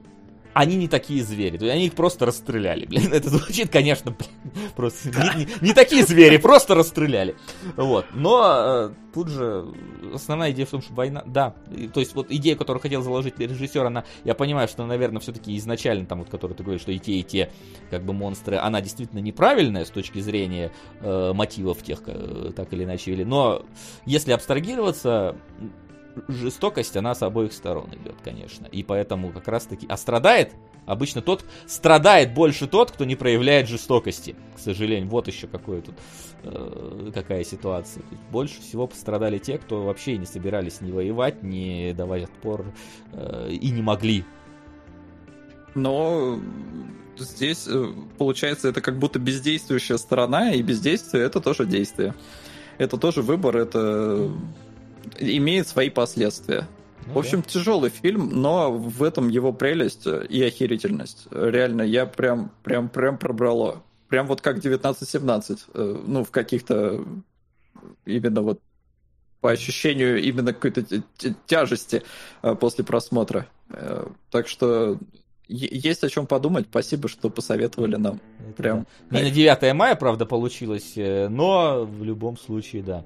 они 0.54 0.76
не 0.76 0.88
такие 0.88 1.24
звери, 1.24 1.58
то 1.58 1.66
есть 1.66 1.76
они 1.76 1.86
их 1.88 1.94
просто 1.94 2.26
расстреляли, 2.26 2.86
блин, 2.86 3.12
это 3.14 3.30
звучит, 3.30 3.70
конечно, 3.70 4.12
блин, 4.12 4.70
просто 4.76 5.10
не, 5.10 5.46
не- 5.46 5.48
не 5.62 5.74
такие 5.74 6.06
звери, 6.06 6.38
просто 6.38 6.76
расстреляли, 6.76 7.36
вот, 7.76 8.06
но 8.14 8.90
э, 8.90 8.94
тут 9.14 9.30
же 9.30 9.66
основная 10.14 10.52
идея 10.52 10.66
в 10.66 10.70
том, 10.70 10.82
что 10.82 10.94
война, 10.94 11.24
да, 11.26 11.56
и, 11.76 11.88
то 11.88 12.00
есть 12.00 12.16
вот 12.16 12.28
идея, 12.30 12.56
которую 12.56 12.82
хотел 12.82 13.02
заложить 13.02 13.40
режиссер, 13.40 13.86
она, 13.86 14.04
я 14.24 14.34
понимаю, 14.34 14.68
что, 14.68 14.86
наверное, 14.86 15.20
все-таки 15.20 15.56
изначально, 15.58 16.06
там, 16.06 16.20
вот, 16.20 16.30
который 16.30 16.54
ты 16.54 16.64
говоришь, 16.64 16.82
что 16.82 16.92
и 16.92 17.00
те, 17.00 17.14
и 17.14 17.24
те, 17.24 17.52
как 17.90 18.04
бы, 18.04 18.14
монстры, 18.14 18.58
она 18.58 18.82
действительно 18.82 19.20
неправильная 19.20 19.86
с 19.86 19.90
точки 19.90 20.20
зрения 20.20 20.72
э, 21.02 21.32
мотивов 21.34 21.82
тех, 21.84 22.02
э, 22.06 22.52
так 22.56 22.72
или 22.74 22.84
иначе 22.84 23.12
вели, 23.12 23.26
но 23.26 23.66
если 24.06 24.32
абстрагироваться, 24.32 25.36
жестокость, 26.28 26.96
она 26.98 27.16
с 27.16 27.22
обоих 27.22 27.54
сторон 27.54 27.90
идет, 27.94 28.16
конечно. 28.24 28.68
И 28.68 28.84
поэтому 28.84 29.32
как 29.32 29.48
раз-таки... 29.48 29.86
А 29.90 29.98
страдает 29.98 30.54
обычно 30.86 31.22
тот... 31.22 31.46
Страдает 31.66 32.34
больше 32.34 32.68
тот, 32.68 32.92
кто 32.92 33.06
не 33.06 33.16
проявляет 33.16 33.68
жестокости. 33.68 34.36
К 34.56 34.60
сожалению, 34.60 35.10
вот 35.10 35.28
еще 35.28 35.48
какое 35.48 35.82
тут... 35.82 35.96
э, 36.44 37.12
какая 37.14 37.44
ситуация. 37.44 38.04
Больше 38.32 38.62
всего 38.62 38.88
пострадали 38.88 39.38
те, 39.38 39.58
кто 39.58 39.84
вообще 39.84 40.18
не 40.18 40.26
собирались 40.26 40.82
ни 40.82 40.92
воевать, 40.92 41.44
ни 41.44 41.92
давать 41.94 42.24
отпор 42.24 42.66
э, 43.12 43.50
и 43.52 43.72
не 43.72 43.82
могли. 43.82 44.24
Но 45.76 46.40
здесь, 47.18 47.68
э, 47.68 47.94
получается, 48.18 48.70
это 48.70 48.82
как 48.82 49.00
будто 49.00 49.20
бездействующая 49.20 49.98
сторона, 49.98 50.52
и 50.52 50.62
бездействие— 50.62 51.24
это 51.26 51.40
тоже 51.42 51.66
действие. 51.66 52.14
Это 52.78 52.98
тоже 52.98 53.22
выбор, 53.22 53.58
это 53.58 54.32
имеет 55.20 55.68
свои 55.68 55.90
последствия. 55.90 56.68
Ну 57.08 57.14
В 57.14 57.18
общем, 57.20 57.44
тяжелый 57.44 57.90
фильм, 57.90 58.30
но 58.42 58.72
в 58.72 59.04
этом 59.04 59.28
его 59.30 59.52
прелесть 59.52 60.06
и 60.08 60.42
охерительность. 60.44 61.28
Реально, 61.32 61.82
я 61.82 62.06
прям, 62.06 62.52
прям, 62.64 62.88
прям 62.90 63.18
пробрало. 63.18 63.84
Прям 64.08 64.28
вот 64.28 64.42
как 64.42 64.60
19-17. 64.60 65.60
э, 65.74 66.02
Ну, 66.08 66.24
в 66.24 66.32
каких-то 66.32 67.04
именно 68.06 68.42
вот 68.42 68.60
по 69.42 69.52
ощущению 69.52 70.22
именно 70.24 70.54
какой-то 70.54 70.84
тя- 70.84 71.04
тя- 71.18 71.36
тяжести 71.46 72.04
э, 72.42 72.56
после 72.56 72.86
просмотра. 72.86 73.48
Э, 73.70 74.08
Так 74.32 74.48
что 74.48 74.98
есть 75.50 76.04
о 76.06 76.10
чем 76.10 76.26
подумать. 76.26 76.68
Спасибо, 76.70 77.10
что 77.10 77.30
посоветовали 77.30 77.98
нам. 77.98 78.22
да, 78.40 78.46
это 78.48 78.54
Прям. 78.56 78.88
да. 79.10 79.18
Не 79.18 79.24
на 79.24 79.32
9 79.32 79.74
мая, 79.74 79.96
правда, 79.96 80.26
получилось, 80.26 80.94
но 80.96 81.84
в 81.86 82.02
любом 82.04 82.38
случае, 82.38 82.82
да. 82.84 83.04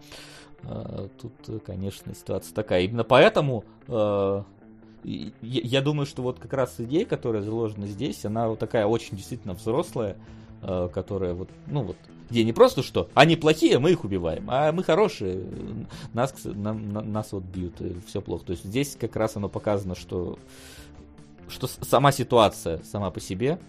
Э, 0.64 1.08
Тут, 1.20 1.34
э, 1.48 1.60
конечно, 1.66 2.14
ситуация 2.16 2.54
такая. 2.54 2.84
Именно 2.84 3.04
поэтому 3.04 3.64
э, 3.88 4.44
я 5.04 5.82
думаю, 5.82 6.06
что 6.06 6.22
вот 6.22 6.40
как 6.40 6.54
раз 6.54 6.76
идея, 6.80 7.06
которая 7.06 7.42
заложена 7.42 7.88
здесь, 7.88 8.26
она 8.26 8.50
вот 8.50 8.60
такая 8.60 8.86
очень 8.86 9.16
действительно 9.16 9.54
взрослая, 9.54 10.18
э, 10.62 10.90
которая 10.94 11.34
вот, 11.34 11.50
ну 11.68 11.84
вот, 11.84 11.98
Где 12.30 12.44
не 12.44 12.52
просто 12.52 12.84
что, 12.84 13.10
они 13.14 13.36
плохие, 13.36 13.80
мы 13.80 13.92
их 13.92 14.04
убиваем, 14.04 14.46
а 14.50 14.72
мы 14.72 14.84
хорошие, 14.84 15.46
нас, 16.14 16.34
на, 16.44 16.74
на, 16.74 17.02
нас 17.02 17.32
вот 17.32 17.44
бьют, 17.44 17.76
все 18.06 18.22
плохо. 18.22 18.46
То 18.46 18.52
есть 18.52 18.66
здесь 18.66 18.98
как 19.00 19.16
раз 19.16 19.38
оно 19.38 19.48
показано, 19.48 19.96
что, 19.96 20.38
что 21.48 21.68
сама 21.68 22.12
ситуация 22.12 22.82
сама 22.84 23.12
по 23.12 23.22
себе, 23.22 23.60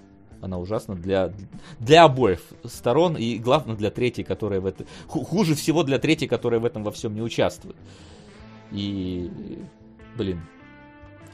она 0.41 0.59
ужасна 0.59 0.95
для, 0.95 1.33
для 1.81 2.05
обоих 2.05 2.41
сторон, 2.65 3.17
и 3.17 3.39
главное 3.39 3.77
для 3.77 3.91
третьей, 3.91 4.25
которая 4.25 4.61
в 4.61 4.67
этом... 4.67 4.87
Хуже 5.07 5.55
всего 5.55 5.83
для 5.83 5.99
третьей, 5.99 6.29
которая 6.29 6.61
в 6.61 6.65
этом 6.65 6.85
во 6.85 6.91
всем 6.91 7.15
не 7.15 7.23
участвует. 7.23 7.77
И, 8.71 9.31
блин, 10.17 10.41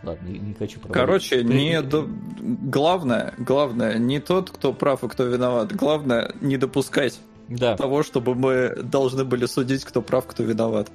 Ладно, 0.03 0.29
не, 0.29 0.55
хочу 0.55 0.81
проводить. 0.81 0.95
Короче, 0.95 1.45
не 1.45 1.81
до... 1.81 2.07
главное, 2.37 3.35
главное, 3.39 3.99
не 3.99 4.21
тот, 4.21 4.51
кто 4.51 4.73
прав 4.73 5.03
и 5.03 5.09
кто 5.09 5.25
виноват. 5.25 5.75
Главное, 5.75 6.35
не 6.41 6.59
допускать 6.59 7.19
да. 7.49 7.77
того, 7.77 8.03
чтобы 8.03 8.35
мы 8.35 8.75
должны 8.83 9.25
были 9.25 9.47
судить, 9.47 9.85
кто 9.85 10.03
прав, 10.03 10.27
кто 10.27 10.43
виноват. 10.43 10.91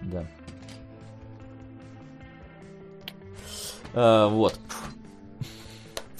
Да. 0.00 0.26
А, 3.92 4.28
вот. 4.28 4.58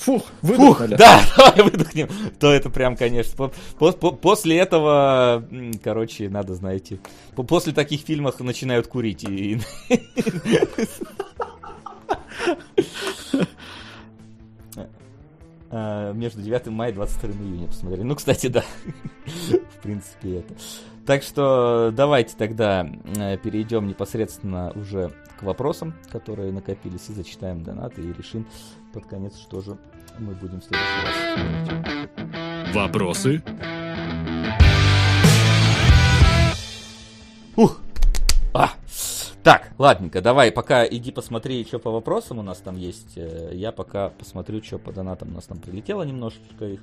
Фух, 0.04 0.22
выдохнули. 0.42 0.90
Фух, 0.90 0.98
да, 0.98 1.20
давай 1.36 1.62
выдохнем. 1.62 2.08
То 2.38 2.52
это 2.52 2.68
прям, 2.68 2.94
конечно, 2.94 3.50
по, 3.78 3.92
по, 3.92 4.10
после 4.12 4.58
этого, 4.58 5.42
короче, 5.82 6.28
надо, 6.28 6.54
знаете, 6.54 6.98
после 7.34 7.72
таких 7.72 8.02
фильмов 8.02 8.38
начинают 8.40 8.86
курить. 8.86 9.24
И... 9.24 9.58
А, 15.76 16.12
между 16.12 16.40
9 16.40 16.68
мая 16.68 16.92
и 16.92 16.94
22 16.94 17.30
июня 17.32 17.66
посмотрели. 17.66 18.04
Ну, 18.04 18.14
кстати, 18.14 18.46
да. 18.46 18.62
В 19.26 19.82
принципе, 19.82 20.36
это. 20.36 20.54
Так 21.04 21.24
что 21.24 21.90
давайте 21.92 22.36
тогда 22.36 22.88
э, 23.16 23.36
перейдем 23.38 23.88
непосредственно 23.88 24.70
уже 24.76 25.10
к 25.36 25.42
вопросам, 25.42 25.94
которые 26.12 26.52
накопились, 26.52 27.08
и 27.08 27.12
зачитаем 27.12 27.64
донаты, 27.64 28.02
и 28.02 28.12
решим 28.12 28.46
под 28.94 29.06
конец, 29.06 29.36
что 29.36 29.60
же 29.60 29.76
мы 30.18 30.34
будем 30.34 30.60
в 30.60 30.64
следующий 30.64 31.04
раз 31.04 32.74
Вопросы? 32.74 33.42
Ух! 37.56 37.80
А! 38.54 38.70
Так, 39.42 39.72
ладненько, 39.78 40.22
давай, 40.22 40.50
пока 40.52 40.86
иди 40.86 41.10
посмотри, 41.10 41.64
что 41.66 41.78
по 41.78 41.90
вопросам 41.90 42.38
у 42.38 42.42
нас 42.42 42.58
там 42.58 42.76
есть. 42.76 43.18
Э, 43.18 43.50
я 43.52 43.72
пока 43.72 44.08
посмотрю, 44.08 44.62
что 44.62 44.78
по 44.78 44.90
донатам 44.90 45.28
у 45.28 45.32
нас 45.32 45.44
там 45.44 45.58
прилетело 45.58 46.02
немножечко 46.02 46.64
их. 46.64 46.80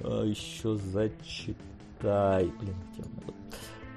Э, 0.00 0.24
Еще 0.26 0.74
зачитай. 0.76 2.52
Блин, 2.60 2.76
где 2.92 3.02
он? 3.02 3.34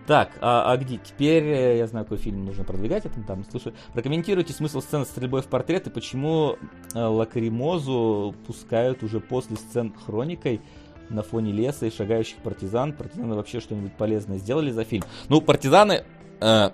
Так, 0.08 0.32
а, 0.40 0.72
а 0.72 0.78
где? 0.78 0.98
Теперь 0.98 1.44
э, 1.44 1.78
я 1.78 1.88
знаю, 1.88 2.06
какой 2.06 2.20
фильм 2.20 2.46
нужно 2.46 2.64
продвигать. 2.64 3.06
Это 3.06 3.20
там, 3.22 3.44
слушай, 3.50 3.74
прокомментируйте 3.94 4.54
смысл 4.54 4.82
сцены 4.82 5.06
стрельбой 5.06 5.42
в 5.42 5.48
портрет 5.48 5.88
и 5.88 5.90
почему 5.90 6.58
э, 6.94 7.00
Лакримозу 7.00 8.36
пускают 8.46 9.02
уже 9.02 9.20
после 9.20 9.56
сцен 9.56 9.94
хроникой 10.06 10.62
на 11.10 11.24
фоне 11.24 11.52
леса 11.52 11.88
и 11.88 11.92
шагающих 11.92 12.38
партизан. 12.38 12.94
Партизаны 12.94 13.36
вообще 13.36 13.60
что-нибудь 13.60 13.94
полезное 13.94 14.38
сделали 14.38 14.72
за 14.72 14.84
фильм? 14.84 15.04
Ну, 15.28 15.42
партизаны 15.42 16.04
э, 16.40 16.70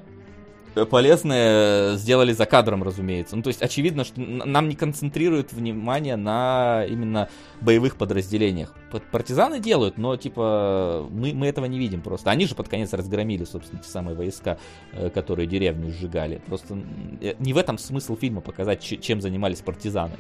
полезное 0.90 1.98
сделали 1.98 2.34
за 2.34 2.46
кадром, 2.46 2.84
разумеется. 2.84 3.36
Ну, 3.36 3.42
то 3.42 3.48
есть, 3.50 3.62
очевидно, 3.62 4.04
что 4.04 4.20
нам 4.22 4.70
не 4.70 4.76
концентрируют 4.76 5.54
внимание 5.54 6.16
на 6.16 6.86
именно 6.88 7.30
боевых 7.60 7.98
подразделениях. 7.98 8.74
Партизаны 9.12 9.60
делают, 9.60 9.98
но, 9.98 10.16
типа, 10.16 11.08
мы, 11.10 11.34
мы 11.34 11.48
этого 11.48 11.66
не 11.66 11.80
видим 11.80 12.02
просто. 12.02 12.32
Они 12.32 12.46
же 12.46 12.56
под 12.56 12.70
конец 12.70 12.94
разгромили, 12.94 13.44
собственно, 13.44 13.82
те 13.82 13.90
самые 13.90 14.16
войска, 14.16 14.58
э, 14.94 15.10
которые 15.10 15.48
деревню 15.48 15.92
сжигали. 15.92 16.42
Просто 16.48 16.78
э, 17.22 17.34
не 17.40 17.54
в 17.54 17.58
этом 17.58 17.78
смысл 17.78 18.16
фильма 18.16 18.42
показать, 18.42 18.82
чем 18.82 19.22
занимались 19.22 19.60
партизаны. 19.60 20.16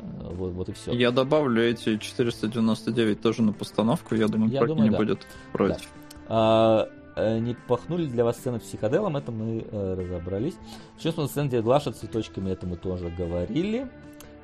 Э, 0.00 0.30
вот, 0.32 0.52
вот 0.52 0.68
и 0.68 0.72
все. 0.72 0.92
Я 0.92 1.10
добавлю 1.10 1.62
эти 1.62 1.98
499 1.98 3.20
тоже 3.20 3.42
на 3.42 3.52
постановку, 3.52 4.14
я 4.14 4.28
думаю, 4.28 4.50
я 4.50 4.64
думаю, 4.64 4.84
не 4.84 4.90
да. 4.90 4.98
будет 4.98 5.26
против. 5.52 5.88
Да. 6.28 6.88
Э, 7.16 7.38
не 7.38 7.54
пахнули 7.54 8.06
для 8.06 8.24
вас 8.24 8.36
сцены 8.36 8.58
психоделом, 8.58 9.16
это 9.16 9.30
мы 9.30 9.64
э, 9.70 9.94
разобрались. 9.94 10.54
Чувствую 10.98 11.28
сцены, 11.28 11.48
где 11.48 11.62
Глаша 11.62 11.92
цветочками, 11.92 12.50
это 12.50 12.66
мы 12.66 12.76
тоже 12.76 13.08
говорили. 13.10 13.88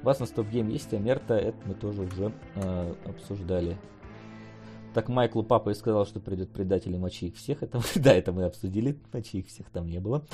У 0.02 0.06
вас 0.06 0.20
на 0.20 0.26
стоп-гейм 0.26 0.68
есть 0.68 0.92
Амерта, 0.94 1.34
это 1.34 1.58
мы 1.66 1.74
тоже 1.74 2.02
уже 2.02 2.32
э, 2.54 2.94
обсуждали. 3.06 3.76
Так 4.92 5.08
Майклу 5.08 5.44
папа 5.44 5.70
и 5.70 5.74
сказал, 5.74 6.04
что 6.04 6.18
придет 6.18 6.50
предатель 6.50 6.92
и 6.92 6.98
мочи 6.98 7.28
их 7.28 7.36
всех. 7.36 7.62
Это, 7.62 7.80
да, 7.94 8.12
это 8.12 8.32
мы 8.32 8.44
обсудили, 8.44 8.98
мочи 9.12 9.38
их 9.38 9.46
всех 9.46 9.70
там 9.70 9.86
не 9.86 10.00
было. 10.00 10.24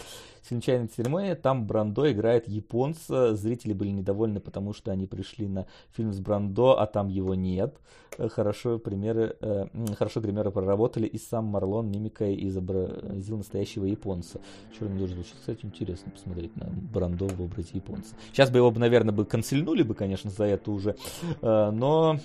Свинчайная 0.43 0.89
церемония, 0.89 1.35
там 1.35 1.67
Брандо 1.67 2.10
играет 2.10 2.49
японца. 2.49 3.35
Зрители 3.35 3.75
были 3.75 3.91
недовольны, 3.91 4.41
потому 4.41 4.73
что 4.73 4.93
они 4.93 5.07
пришли 5.07 5.47
на 5.47 5.67
фильм 5.93 6.12
с 6.12 6.20
Брандо, 6.20 6.78
а 6.78 6.86
там 6.86 7.09
его 7.09 7.35
нет. 7.35 7.76
Э, 8.17 8.28
хорошо 8.28 8.78
примеры, 8.78 9.36
э, 9.41 9.67
хорошо 9.99 10.20
гримеры 10.20 10.51
проработали, 10.51 11.07
и 11.07 11.18
сам 11.18 11.47
Марлон 11.47 11.91
мимикой 11.91 12.36
изобразил 12.49 13.36
настоящего 13.36 13.85
японца. 13.85 14.41
Черный 14.78 14.99
дождь 14.99 15.12
звучит, 15.12 15.35
кстати, 15.39 15.67
интересно 15.67 16.10
посмотреть 16.12 16.57
на 16.57 16.67
Брандо 16.70 17.26
в 17.28 17.43
образе 17.43 17.70
японца. 17.75 18.15
Сейчас 18.33 18.51
бы 18.51 18.59
его, 18.59 18.70
наверное, 18.70 19.12
бы 19.12 19.26
канцельнули 19.26 19.83
бы, 19.83 19.94
конечно, 19.94 20.31
за 20.31 20.44
это 20.44 20.70
уже, 20.70 20.97
э, 21.43 21.70
но 21.70 22.18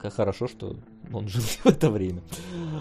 как 0.00 0.14
хорошо, 0.14 0.48
что 0.48 0.76
он 1.12 1.28
жил 1.28 1.42
в 1.42 1.66
это 1.66 1.90
время. 1.90 2.20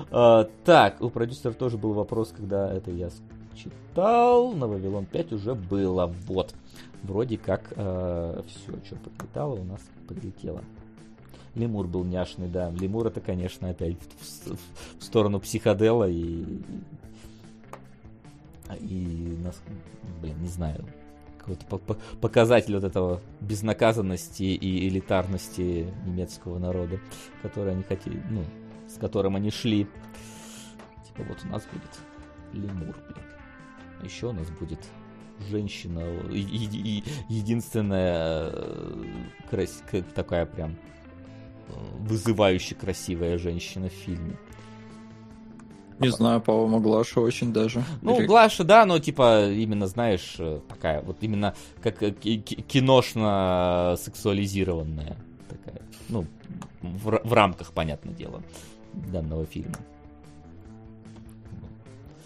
А, 0.10 0.50
так, 0.66 1.02
у 1.02 1.10
продюсера 1.10 1.54
тоже 1.54 1.78
был 1.78 1.94
вопрос, 1.94 2.34
когда 2.36 2.72
это 2.74 2.92
я 2.92 3.10
читал. 3.56 4.54
На 4.54 4.68
Вавилон 4.68 5.06
5 5.06 5.34
уже 5.34 5.54
было. 5.54 6.08
Вот. 6.28 6.54
Вроде 7.04 7.38
как 7.38 7.74
а, 7.76 8.44
все, 8.48 8.74
что 8.86 8.96
подлетало, 8.96 9.56
у 9.56 9.64
нас 9.64 9.82
подлетело. 10.08 10.62
Лемур 11.56 11.88
был 11.88 12.04
няшный, 12.04 12.48
да. 12.48 12.72
Лемур 12.72 13.08
это, 13.08 13.20
конечно, 13.20 13.70
опять 13.70 13.98
в 15.00 15.04
сторону 15.04 15.40
психодела 15.42 16.10
и, 16.10 16.46
и 18.80 19.38
нас, 19.44 19.62
блин, 20.22 20.42
не 20.42 20.48
знаю, 20.48 20.86
какой-то 21.42 21.98
показатель 22.22 22.76
вот 22.76 22.84
этого 22.84 23.22
безнаказанности 23.42 24.44
и 24.44 24.88
элитарности 24.88 25.88
немецкого 26.06 26.60
народа, 26.60 27.00
который 27.42 27.74
они 27.74 27.84
хотели, 27.84 28.22
ну, 28.30 28.44
с 28.88 28.98
которым 28.98 29.36
они 29.36 29.50
шли. 29.52 29.88
Типа 31.08 31.24
вот 31.28 31.38
у 31.44 31.48
нас 31.48 31.68
будет 31.72 32.00
лемур, 32.54 32.96
блин. 33.08 33.26
А 34.00 34.06
еще 34.06 34.28
у 34.28 34.34
нас 34.34 34.50
будет 34.52 34.80
женщина, 35.50 36.02
и, 36.30 36.40
и, 36.42 37.00
и 37.00 37.04
единственная 37.30 38.52
э, 38.54 39.04
крас... 39.50 39.84
такая 40.14 40.46
прям 40.46 40.78
э, 41.68 41.74
вызывающе 42.00 42.76
красивая 42.76 43.38
женщина 43.38 43.90
в 43.90 43.94
фильме. 43.94 44.38
Не 46.02 46.10
знаю, 46.10 46.42
по-моему, 46.42 46.80
Глаша 46.80 47.20
очень 47.22 47.54
даже. 47.54 47.84
Ну, 48.02 48.18
Или... 48.18 48.26
Глаша, 48.26 48.64
да, 48.64 48.86
но 48.86 49.00
типа 49.00 49.50
именно, 49.50 49.88
знаешь, 49.88 50.36
э, 50.40 50.60
такая 50.68 51.02
вот 51.02 51.18
именно 51.22 51.56
как 51.82 52.02
э, 52.04 52.12
киношно 52.12 53.96
сексуализированная 54.00 55.18
такая, 55.50 55.82
ну, 56.10 56.26
в, 56.82 57.22
в 57.24 57.34
рамках, 57.34 57.72
понятное 57.74 58.14
дело, 58.14 58.42
данного 58.94 59.46
фильма. 59.46 59.76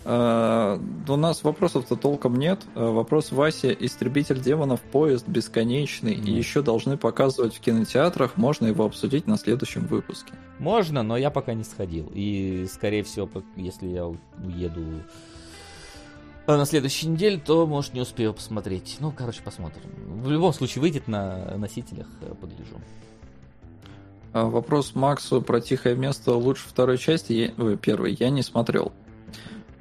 Uh, 0.05 0.79
у 1.07 1.15
нас 1.15 1.43
вопросов-то 1.43 1.95
толком 1.95 2.35
нет. 2.35 2.61
Uh, 2.75 2.93
вопрос 2.93 3.31
Вася. 3.31 3.71
Истребитель 3.71 4.39
демонов, 4.39 4.79
поезд 4.81 5.27
бесконечный. 5.27 6.13
Mm. 6.13 6.25
И 6.25 6.31
еще 6.31 6.61
должны 6.61 6.95
показывать 6.95 7.55
в 7.55 7.59
кинотеатрах. 7.59 8.37
Можно 8.37 8.67
его 8.67 8.85
обсудить 8.85 9.25
на 9.25 9.35
следующем 9.35 9.87
выпуске. 9.87 10.33
Можно, 10.59 11.01
но 11.01 11.17
я 11.17 11.31
пока 11.31 11.55
не 11.55 11.63
сходил. 11.63 12.11
И, 12.13 12.67
скорее 12.71 13.01
всего, 13.01 13.27
если 13.55 13.87
я 13.87 14.05
уеду 14.05 14.81
э, 16.45 16.55
на 16.55 16.65
следующей 16.65 17.07
неделе, 17.07 17.41
то, 17.43 17.65
может, 17.65 17.95
не 17.95 18.01
успею 18.01 18.35
посмотреть. 18.35 18.97
Ну, 18.99 19.11
короче, 19.11 19.41
посмотрим. 19.41 19.89
В 20.21 20.29
любом 20.29 20.53
случае, 20.53 20.83
выйдет 20.83 21.07
на 21.07 21.57
носителях, 21.57 22.07
э, 22.21 22.31
погляжу. 22.39 22.79
Uh, 24.33 24.51
вопрос 24.51 24.93
Максу 24.93 25.41
про 25.41 25.61
тихое 25.61 25.95
место 25.95 26.33
лучше 26.33 26.67
второй 26.67 26.99
части. 26.99 27.33
Я... 27.33 27.51
Ой, 27.57 27.75
первой. 27.75 28.15
Я 28.19 28.29
не 28.29 28.43
смотрел. 28.43 28.91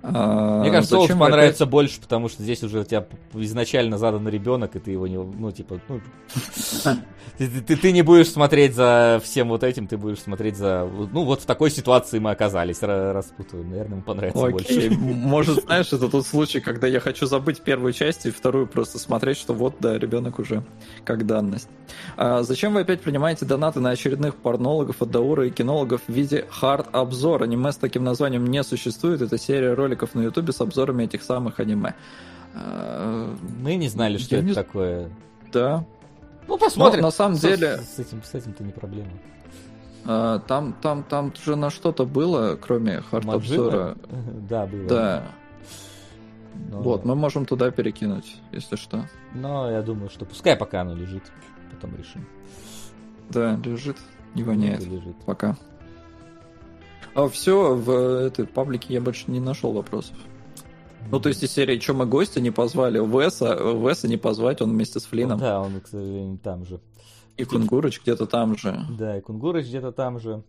А, 0.06 0.60
Мне 0.60 0.70
кажется, 0.70 0.96
Соус 0.96 1.04
зачем 1.04 1.18
понравится 1.18 1.64
больше, 1.64 1.98
потому 2.00 2.28
что 2.28 2.42
здесь 2.42 2.62
уже 2.62 2.80
у 2.80 2.84
тебя 2.84 3.06
изначально 3.34 3.96
задан 3.96 4.28
ребенок, 4.28 4.76
и 4.76 4.78
ты 4.78 4.90
его 4.90 5.06
не, 5.06 5.16
ну, 5.16 5.50
типа, 5.50 5.80
ну, 5.88 6.00
ты, 7.38 7.48
ты- 7.48 7.76
ты 7.76 7.90
не 7.92 8.02
будешь 8.02 8.28
смотреть 8.30 8.74
за 8.74 9.18
всем 9.24 9.48
вот 9.48 9.64
этим, 9.64 9.86
ты 9.86 9.96
будешь 9.96 10.18
смотреть 10.20 10.56
за, 10.58 10.86
ну, 11.12 11.24
вот 11.24 11.40
в 11.40 11.46
такой 11.46 11.70
ситуации 11.70 12.18
мы 12.18 12.32
оказались, 12.32 12.82
ра- 12.82 13.12
распутываем, 13.12 13.70
наверное, 13.70 13.94
ему 13.94 14.02
понравится 14.02 14.44
Окей, 14.46 14.88
больше. 14.90 14.90
может, 14.90 15.64
знаешь, 15.64 15.90
это 15.92 16.10
тот 16.10 16.26
случай, 16.26 16.60
когда 16.60 16.86
я 16.86 17.00
хочу 17.00 17.24
забыть 17.24 17.62
первую 17.62 17.94
часть 17.94 18.26
и 18.26 18.30
вторую 18.30 18.66
просто 18.66 18.98
смотреть, 18.98 19.38
что 19.38 19.54
вот, 19.54 19.76
да, 19.80 19.98
ребенок 19.98 20.38
уже 20.38 20.64
как 21.04 21.24
данность. 21.24 21.68
А 22.18 22.42
зачем 22.42 22.74
вы 22.74 22.80
опять 22.80 23.00
принимаете 23.00 23.46
донаты 23.46 23.80
на 23.80 23.88
очередных 23.90 24.34
порнологов, 24.36 25.00
адаура 25.00 25.46
и 25.46 25.50
кинологов 25.50 26.02
в 26.06 26.12
виде 26.12 26.44
хард-обзор? 26.50 27.42
Аниме 27.44 27.72
с 27.72 27.76
таким 27.76 28.04
названием 28.04 28.46
не 28.46 28.62
существует, 28.62 29.22
это 29.22 29.38
серия 29.38 29.72
роликов 29.72 29.93
на 30.14 30.20
ютубе 30.22 30.52
с 30.52 30.60
обзорами 30.60 31.04
этих 31.04 31.22
самых 31.22 31.60
аниме. 31.60 31.94
А, 32.54 33.34
Мы 33.62 33.76
не 33.76 33.88
знали, 33.88 34.18
что 34.18 34.34
Я 34.36 34.40
это 34.40 34.48
не- 34.48 34.54
такое. 34.54 35.10
Да, 35.52 35.84
Ну, 36.46 36.58
посмотрим. 36.58 37.00
Ну, 37.00 37.08
на 37.08 37.12
самом 37.12 37.36
С- 37.36 37.40
деле- 37.40 37.78
С, 37.78 37.98
этим, 37.98 38.22
с 38.22 38.34
этим-то 38.34 38.62
не 38.64 38.72
проблема. 38.72 39.10
А, 40.04 40.38
там, 40.40 40.74
там, 40.82 41.02
там 41.02 41.32
же 41.42 41.56
на 41.56 41.70
что-то 41.70 42.04
было, 42.04 42.56
кроме 42.56 43.00
хард-обзора. 43.00 43.96
Да, 44.48 44.66
было. 44.66 44.86
Да, 44.88 45.22
Но- 46.70 46.82
вот, 46.82 47.04
мы 47.06 47.14
можем 47.14 47.46
туда 47.46 47.70
перекинуть, 47.70 48.36
если 48.52 48.76
что. 48.76 49.06
Но 49.32 49.70
я 49.70 49.80
думаю, 49.82 50.10
что 50.10 50.24
пускай 50.26 50.54
пока 50.56 50.82
оно 50.82 50.94
лежит, 50.94 51.22
потом 51.70 51.96
решим. 51.96 52.26
Да, 53.30 53.58
лежит, 53.64 53.96
не 54.34 54.42
воняет. 54.42 54.84
Лежит. 54.84 55.16
Пока. 55.24 55.56
А 57.14 57.28
все, 57.28 57.74
в 57.74 57.90
этой 58.26 58.46
паблике 58.46 58.94
я 58.94 59.00
больше 59.00 59.30
не 59.30 59.40
нашел 59.40 59.72
вопросов. 59.72 60.16
Ну, 61.10 61.20
то 61.20 61.28
есть 61.28 61.42
из 61.42 61.52
серии, 61.52 61.78
что 61.78 61.94
мы 61.94 62.06
гостя 62.06 62.40
не 62.40 62.50
позвали, 62.50 62.98
Веса, 62.98 63.54
Веса 63.54 64.08
не 64.08 64.16
позвать, 64.16 64.60
он 64.62 64.70
вместе 64.70 65.00
с 65.00 65.04
Флином. 65.04 65.38
Да, 65.38 65.60
он, 65.60 65.80
к 65.80 65.86
сожалению, 65.86 66.38
там 66.38 66.64
же. 66.64 66.80
И 67.36 67.44
Кунгурыч 67.44 68.00
где-то 68.02 68.26
там 68.26 68.56
же. 68.56 68.84
Да, 68.98 69.18
и 69.18 69.20
Кунгурыч 69.20 69.66
где-то 69.66 69.92
там 69.92 70.18
же. 70.18 70.42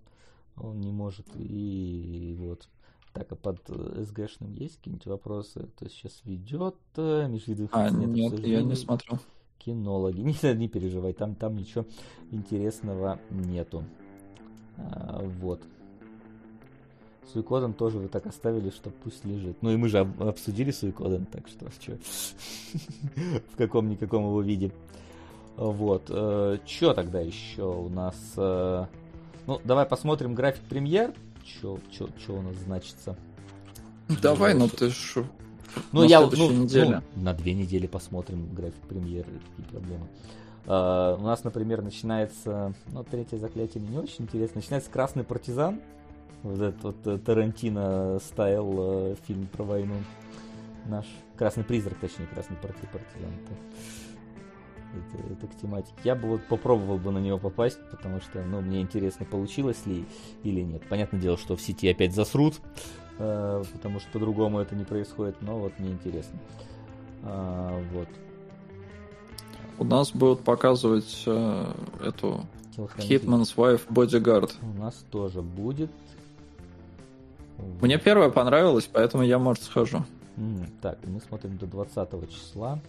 Он 0.56 0.80
не 0.80 0.92
может. 0.92 1.27
И 1.35 2.35
вот. 2.40 2.68
Так, 3.14 3.32
а 3.32 3.35
под 3.35 3.61
э, 3.69 4.03
СГшным 4.03 4.52
есть 4.53 4.77
какие-нибудь 4.77 5.06
вопросы? 5.06 5.68
То 5.77 5.85
есть 5.85 5.95
сейчас 5.95 6.22
ведет 6.26 6.76
э, 6.98 7.27
межвидовых 7.27 7.72
А, 7.74 7.90
нет 7.90 8.10
нет, 8.10 8.40
я 8.45 8.61
не 8.61 8.76
смотрел. 8.76 9.19
Кинологи. 9.58 10.19
Не, 10.44 10.53
не 10.53 10.68
переживай, 10.68 11.14
там, 11.14 11.34
там 11.35 11.56
ничего 11.56 11.85
интересного 12.32 13.19
нету. 13.32 13.84
А, 14.77 15.24
вот. 15.40 15.61
Суикоден 17.34 17.74
тоже 17.74 17.98
вы 17.98 18.08
так 18.08 18.26
оставили, 18.28 18.70
что 18.70 18.90
пусть 18.90 19.26
лежит. 19.26 19.58
Ну 19.62 19.72
и 19.72 19.78
мы 19.78 19.90
же 19.90 20.00
об- 20.00 20.22
обсудили 20.24 20.72
Суикоден, 20.72 21.26
так 21.26 21.48
что 21.48 21.68
чё? 21.80 21.98
в 23.54 23.58
каком-никаком 23.58 24.24
его 24.26 24.42
виде. 24.42 24.72
Вот. 25.58 26.06
Что 26.06 26.94
тогда 26.94 27.20
еще 27.22 27.64
у 27.64 27.90
нас? 27.90 28.16
э, 28.38 28.86
Ну, 29.48 29.62
давай 29.64 29.86
посмотрим 29.86 30.36
график 30.36 30.64
премьер. 30.64 31.14
Что 31.45 31.80
у 32.30 32.42
нас 32.42 32.56
значится? 32.58 33.16
Давай, 34.22 34.54
ну 34.54 34.68
ты 34.68 34.90
ж... 34.90 35.24
Ну, 35.92 36.02
на 36.02 36.06
я 36.06 36.22
ну, 36.22 36.52
неделе. 36.52 37.02
ну, 37.16 37.24
на 37.24 37.34
две 37.34 37.54
недели 37.54 37.88
посмотрим 37.88 38.54
график 38.54 38.82
премьеры, 38.88 39.28
какие 39.50 39.66
проблемы. 39.72 40.08
А, 40.68 41.16
у 41.16 41.24
нас, 41.24 41.44
например, 41.44 41.82
начинается, 41.82 42.74
ну, 42.88 43.04
третье 43.04 43.38
заклятие 43.38 43.82
мне 43.84 43.92
не 43.92 43.98
очень 44.00 44.24
интересно. 44.26 44.58
Начинается 44.58 44.90
Красный 44.90 45.24
партизан. 45.24 45.82
Вот 46.45 46.61
этот 46.61 46.83
вот 46.83 47.07
э, 47.07 47.17
Тарантино 47.17 48.19
стайл 48.19 48.75
э, 48.77 49.15
фильм 49.25 49.48
про 49.48 49.64
войну. 49.64 49.95
Наш 50.85 51.07
Красный 51.35 51.64
призрак, 51.64 51.98
точнее, 51.98 52.27
Красный 52.27 52.56
парти- 52.57 52.88
партизан. 52.93 53.32
Это, 53.43 55.17
это, 55.17 55.33
это 55.33 55.48
к 55.48 55.59
тематике. 55.59 55.95
Я 56.03 56.14
бы 56.15 56.27
вот 56.27 56.48
попробовал 56.48 56.99
бы 56.99 57.11
на 57.11 57.17
него 57.17 57.40
попасть, 57.40 57.80
потому 57.90 58.22
что, 58.22 58.43
ну, 58.43 58.61
мне 58.61 58.82
интересно, 58.82 59.25
получилось 59.25 59.88
ли 59.88 60.06
или 60.43 60.61
нет. 60.61 60.83
Понятное 60.88 61.19
дело, 61.19 61.35
что 61.35 61.56
в 61.56 61.61
сети 61.61 61.90
опять 61.90 62.14
засрут, 62.14 62.61
э, 63.17 63.64
потому 63.74 63.99
что 63.99 64.11
по-другому 64.11 64.59
это 64.59 64.75
не 64.75 64.85
происходит, 64.85 65.41
но 65.41 65.57
вот 65.57 65.80
мне 65.80 65.93
интересно. 65.93 66.40
А, 67.24 67.83
вот. 67.91 68.07
У 69.80 69.83
нас 69.83 70.11
будут 70.11 70.41
показывать 70.41 71.24
э, 71.25 71.74
эту 72.06 72.45
Hitman's 72.77 73.56
Wife 73.56 73.88
Bodyguard. 73.90 74.53
У 74.61 74.80
нас 74.80 74.93
тоже 75.09 75.41
будет. 75.41 75.90
Мне 77.82 77.98
первая 77.98 78.30
понравилась, 78.30 78.90
поэтому 78.92 79.24
я, 79.24 79.40
может, 79.40 79.64
схожу. 79.64 80.03
Так, 80.82 81.00
мы 81.06 81.19
смотрим 81.22 81.58
до 81.58 81.66
20 81.66 82.30
числа. 82.30 82.80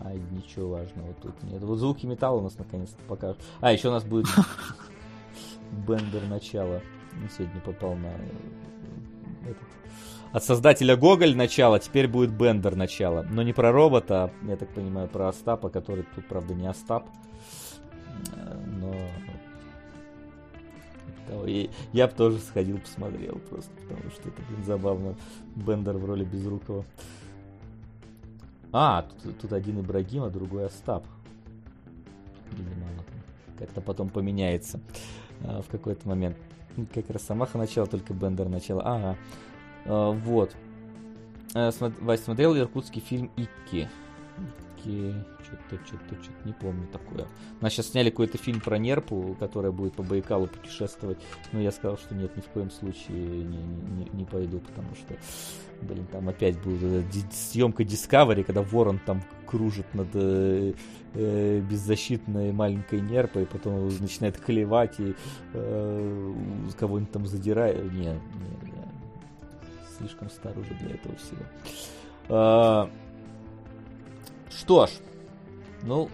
А 0.00 0.12
ничего 0.12 0.70
важного 0.70 1.14
тут 1.22 1.42
нет. 1.44 1.62
Вот 1.62 1.78
звуки 1.78 2.04
металла 2.04 2.40
у 2.40 2.42
нас 2.42 2.58
наконец-то 2.58 3.02
покажут. 3.08 3.38
А, 3.60 3.72
еще 3.72 3.88
у 3.88 3.92
нас 3.92 4.04
будет 4.04 4.26
Бендер 5.88 6.26
начало. 6.28 6.82
Сегодня 7.34 7.60
попал 7.62 7.94
на 7.94 8.08
э, 8.08 9.50
этот. 9.50 9.62
От 10.32 10.44
создателя 10.44 10.96
Гоголь 10.96 11.34
начало, 11.34 11.78
теперь 11.78 12.08
будет 12.08 12.30
Бендер 12.30 12.76
начало. 12.76 13.22
Но 13.30 13.42
не 13.42 13.54
про 13.54 13.72
робота, 13.72 14.24
а, 14.24 14.30
я 14.46 14.56
так 14.56 14.68
понимаю, 14.74 15.08
про 15.08 15.28
Остапа, 15.28 15.70
который 15.70 16.04
тут, 16.14 16.28
правда, 16.28 16.52
не 16.52 16.66
Остап. 16.66 17.08
Того. 21.26 21.46
И 21.46 21.70
я 21.92 22.06
бы 22.06 22.14
тоже 22.14 22.38
сходил, 22.38 22.78
посмотрел 22.78 23.38
просто, 23.50 23.70
потому 23.88 24.10
что 24.10 24.28
это, 24.28 24.42
блин, 24.48 24.64
забавно. 24.64 25.14
Бендер 25.54 25.96
в 25.96 26.04
роли 26.04 26.24
Безрукова. 26.24 26.84
А, 28.72 29.08
тут, 29.22 29.38
тут 29.38 29.52
один 29.52 29.80
Ибрагим, 29.80 30.22
а 30.24 30.30
другой 30.30 30.66
Остап. 30.66 31.04
Как-то 33.58 33.80
потом 33.80 34.08
поменяется 34.10 34.80
а, 35.44 35.62
в 35.62 35.68
какой-то 35.68 36.06
момент. 36.08 36.36
Ну, 36.76 36.86
Как 36.92 37.08
раз 37.08 37.22
Самаха 37.22 37.56
начало, 37.58 37.86
только 37.86 38.12
Бендер 38.12 38.48
начало. 38.48 38.82
Ага. 38.84 39.16
А, 39.86 40.10
вот. 40.10 40.54
Смо- 41.54 42.04
Вась, 42.04 42.22
смотрел 42.22 42.54
иркутский 42.56 43.00
фильм 43.00 43.30
Икки? 43.36 43.88
Икки... 44.86 45.14
Что-то, 45.44 45.86
что-то, 45.86 46.22
что-то 46.22 46.46
не 46.46 46.52
помню 46.52 46.86
такое. 46.88 47.26
Нас 47.60 47.72
сейчас 47.72 47.88
сняли 47.88 48.10
какой-то 48.10 48.36
фильм 48.38 48.60
про 48.60 48.78
Нерпу, 48.78 49.36
которая 49.38 49.70
будет 49.70 49.94
по 49.94 50.02
Байкалу 50.02 50.48
путешествовать. 50.48 51.18
Но 51.52 51.60
я 51.60 51.70
сказал, 51.70 51.98
что 51.98 52.14
нет, 52.14 52.36
ни 52.36 52.40
в 52.40 52.46
коем 52.46 52.70
случае 52.70 53.16
не, 53.18 53.58
не- 53.58 54.04
не- 54.04 54.10
не 54.12 54.24
пойду, 54.24 54.58
потому 54.60 54.88
что, 54.96 55.14
блин, 55.82 56.06
там 56.10 56.28
опять 56.28 56.58
будет 56.60 57.06
съемка 57.32 57.84
Discovery, 57.84 58.42
когда 58.42 58.62
ворон 58.62 58.98
там 59.04 59.22
кружит 59.46 59.86
над 59.94 60.08
э, 60.14 60.72
э, 61.14 61.60
беззащитной 61.60 62.50
маленькой 62.52 63.00
Нерпой, 63.00 63.46
потом 63.46 63.86
начинает 64.00 64.38
клевать 64.38 64.98
и 64.98 65.14
э, 65.52 66.34
кого-нибудь 66.76 67.12
там 67.12 67.26
задирает. 67.26 67.84
Не, 67.92 67.98
не, 68.00 68.06
я 68.06 68.16
слишком 69.98 70.28
стар 70.30 70.58
уже 70.58 70.74
для 70.74 70.96
этого 70.96 71.14
всего. 71.16 71.42
А, 72.28 72.90
что 74.56 74.86
ж, 74.86 74.90
ну, 75.82 76.08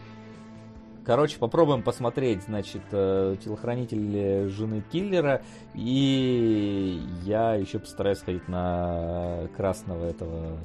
Короче, 1.05 1.37
попробуем 1.39 1.83
посмотреть, 1.83 2.45
значит, 2.45 2.83
э, 2.93 3.37
телохранитель 3.45 4.49
жены 4.51 4.85
киллера. 4.93 5.43
И 5.75 7.03
я 7.25 7.55
еще 7.55 7.81
постараюсь 7.81 8.19
сходить 8.19 8.47
на 8.47 9.49
красного 9.57 10.05
этого... 10.05 10.59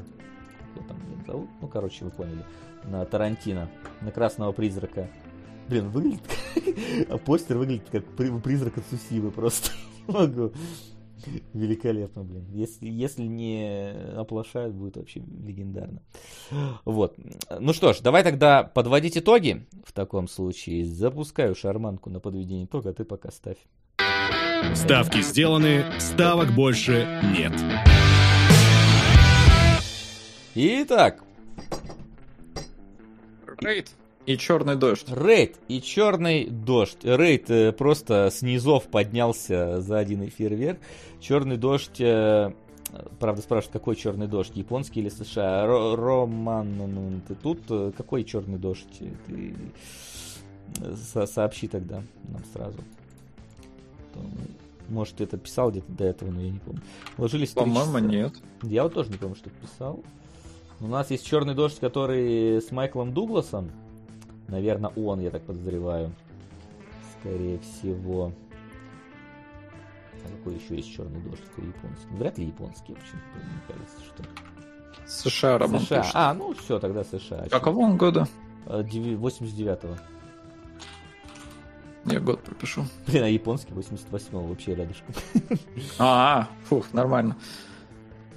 Его 0.76 0.88
там 0.88 0.98
зовут? 1.26 1.50
Ну, 1.60 1.68
короче, 1.68 2.06
вы 2.06 2.12
поняли. 2.12 2.46
На 2.84 3.04
Тарантино. 3.06 3.68
На 4.02 4.12
красного 4.12 4.52
призрака. 4.52 5.10
Блин, 5.68 5.90
выглядит. 5.90 6.22
А 7.10 7.18
постер 7.18 7.58
выглядит 7.58 7.90
как 7.92 8.06
при- 8.06 8.30
призрак 8.40 8.78
от 8.78 8.84
Сусивы 8.92 9.32
просто. 9.32 9.72
Не 10.08 10.14
могу. 10.14 10.52
Великолепно, 11.54 12.24
блин. 12.24 12.46
Если, 12.52 12.88
если 12.88 13.24
не 13.24 13.92
оплошают, 14.16 14.76
будет 14.76 14.98
вообще 14.98 15.20
легендарно. 15.20 16.02
Вот. 16.86 17.16
Ну 17.60 17.74
что 17.74 17.94
ж, 17.94 18.00
давай 18.00 18.24
тогда 18.24 18.64
подводить 18.64 19.18
итоги. 19.18 19.66
В 19.86 19.94
таком 19.94 20.28
случае 20.28 20.86
запускаю 20.86 21.56
шарманку 21.56 22.10
на 22.10 22.20
подведение 22.20 22.66
итога, 22.66 22.92
а 22.92 22.94
ты 22.94 23.04
пока 23.06 23.32
ставь. 23.32 23.58
Ставки 24.76 25.22
сделаны, 25.22 25.86
ставок 26.00 26.54
больше 26.54 27.08
нет. 27.38 27.54
Итак, 30.56 31.24
Рейд 33.60 33.90
и 34.28 34.38
черный 34.38 34.76
дождь. 34.76 35.08
рейд 35.10 35.56
и 35.68 35.82
черный 35.82 36.46
дождь. 36.50 37.00
Рейд 37.04 37.50
э, 37.50 37.72
просто 37.72 38.30
с 38.30 38.42
низов 38.44 38.84
поднялся 38.88 39.82
за 39.82 39.98
один 39.98 40.26
эфир 40.26 40.54
вверх. 40.54 40.78
Черный 41.20 41.58
дождь, 41.58 42.00
э, 42.00 42.52
правда 43.20 43.42
спрашивают, 43.42 43.74
какой 43.74 43.96
черный 43.96 44.28
дождь, 44.28 44.52
японский 44.56 45.00
или 45.00 45.10
США? 45.10 45.66
Ро- 45.66 45.96
Роман, 45.96 46.78
ну, 46.78 47.22
ты 47.28 47.36
тут? 47.36 47.62
Э, 47.70 47.92
Какой 47.98 48.24
черный 48.24 48.58
дождь? 48.60 49.00
Ты 49.28 49.56
э, 50.82 50.96
со- 50.96 51.26
сообщи 51.26 51.68
тогда 51.68 52.04
нам 52.28 52.44
сразу. 52.54 52.78
Может, 54.90 55.20
это 55.22 55.38
писал 55.38 55.72
где-то 55.72 55.92
до 55.92 56.06
этого, 56.06 56.32
но 56.32 56.42
я 56.42 56.50
не 56.52 56.60
помню. 56.60 56.82
Ложились 57.18 57.52
По-моему, 57.52 58.00
нет. 58.00 58.34
Я 58.64 58.84
вот 58.84 58.94
тоже 58.94 59.10
не 59.10 59.18
помню, 59.18 59.36
что 59.36 59.50
писал. 59.50 60.02
У 60.80 60.88
нас 60.88 61.12
есть 61.12 61.26
черный 61.26 61.56
дождь, 61.56 61.80
который 61.80 62.62
с 62.62 62.72
Майклом 62.72 63.14
Дугласом. 63.14 63.70
Наверное, 64.48 64.92
он, 64.96 65.20
я 65.20 65.30
так 65.30 65.44
подозреваю. 65.44 66.12
Скорее 67.20 67.60
всего. 67.60 68.32
А 70.26 70.30
какой 70.38 70.56
еще 70.56 70.76
есть 70.76 70.94
черный 70.94 71.20
дождь? 71.22 71.42
Какой 71.50 71.68
японский? 71.68 72.08
Вряд 72.12 72.38
ли 72.38 72.46
японский, 72.46 72.94
почему-то 72.94 73.38
мне 73.40 73.62
кажется, 73.68 73.98
что. 74.06 74.24
США 75.08 75.58
Роман 75.58 75.80
США. 75.82 76.00
пишет. 76.02 76.12
А, 76.16 76.34
ну 76.34 76.54
все, 76.54 76.80
тогда 76.80 77.04
США. 77.04 77.48
Какого 77.50 77.80
он 77.80 77.98
года? 77.98 78.28
А, 78.66 78.82
деви- 78.84 79.16
89-го. 79.18 79.96
Я 82.12 82.20
год 82.22 82.42
пропишу. 82.42 82.86
Блин, 83.08 83.24
а 83.24 83.28
японский 83.28 83.74
88-го 83.74 84.40
вообще 84.42 84.76
рядышком. 84.76 85.14
А, 86.00 86.48
фух, 86.66 86.94
нормально. 86.94 87.36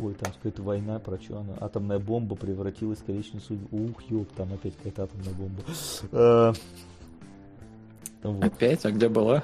Ой, 0.03 0.15
там 0.15 0.33
какая-то 0.33 0.63
война, 0.63 0.99
про 0.99 1.19
что 1.19 1.39
она? 1.39 1.55
Атомная 1.61 1.99
бомба 1.99 2.35
превратилась 2.37 2.99
в 2.99 3.05
коричневую 3.05 3.43
судьбу. 3.43 3.85
Ух, 3.91 4.03
ёп, 4.09 4.29
там 4.37 4.53
опять 4.53 4.75
какая-то 4.77 5.05
атомная 5.05 5.35
бомба. 5.35 5.63
Э, 6.13 6.53
вот. 8.23 8.45
Опять? 8.45 8.85
А 8.85 8.91
где 8.91 9.09
была? 9.09 9.43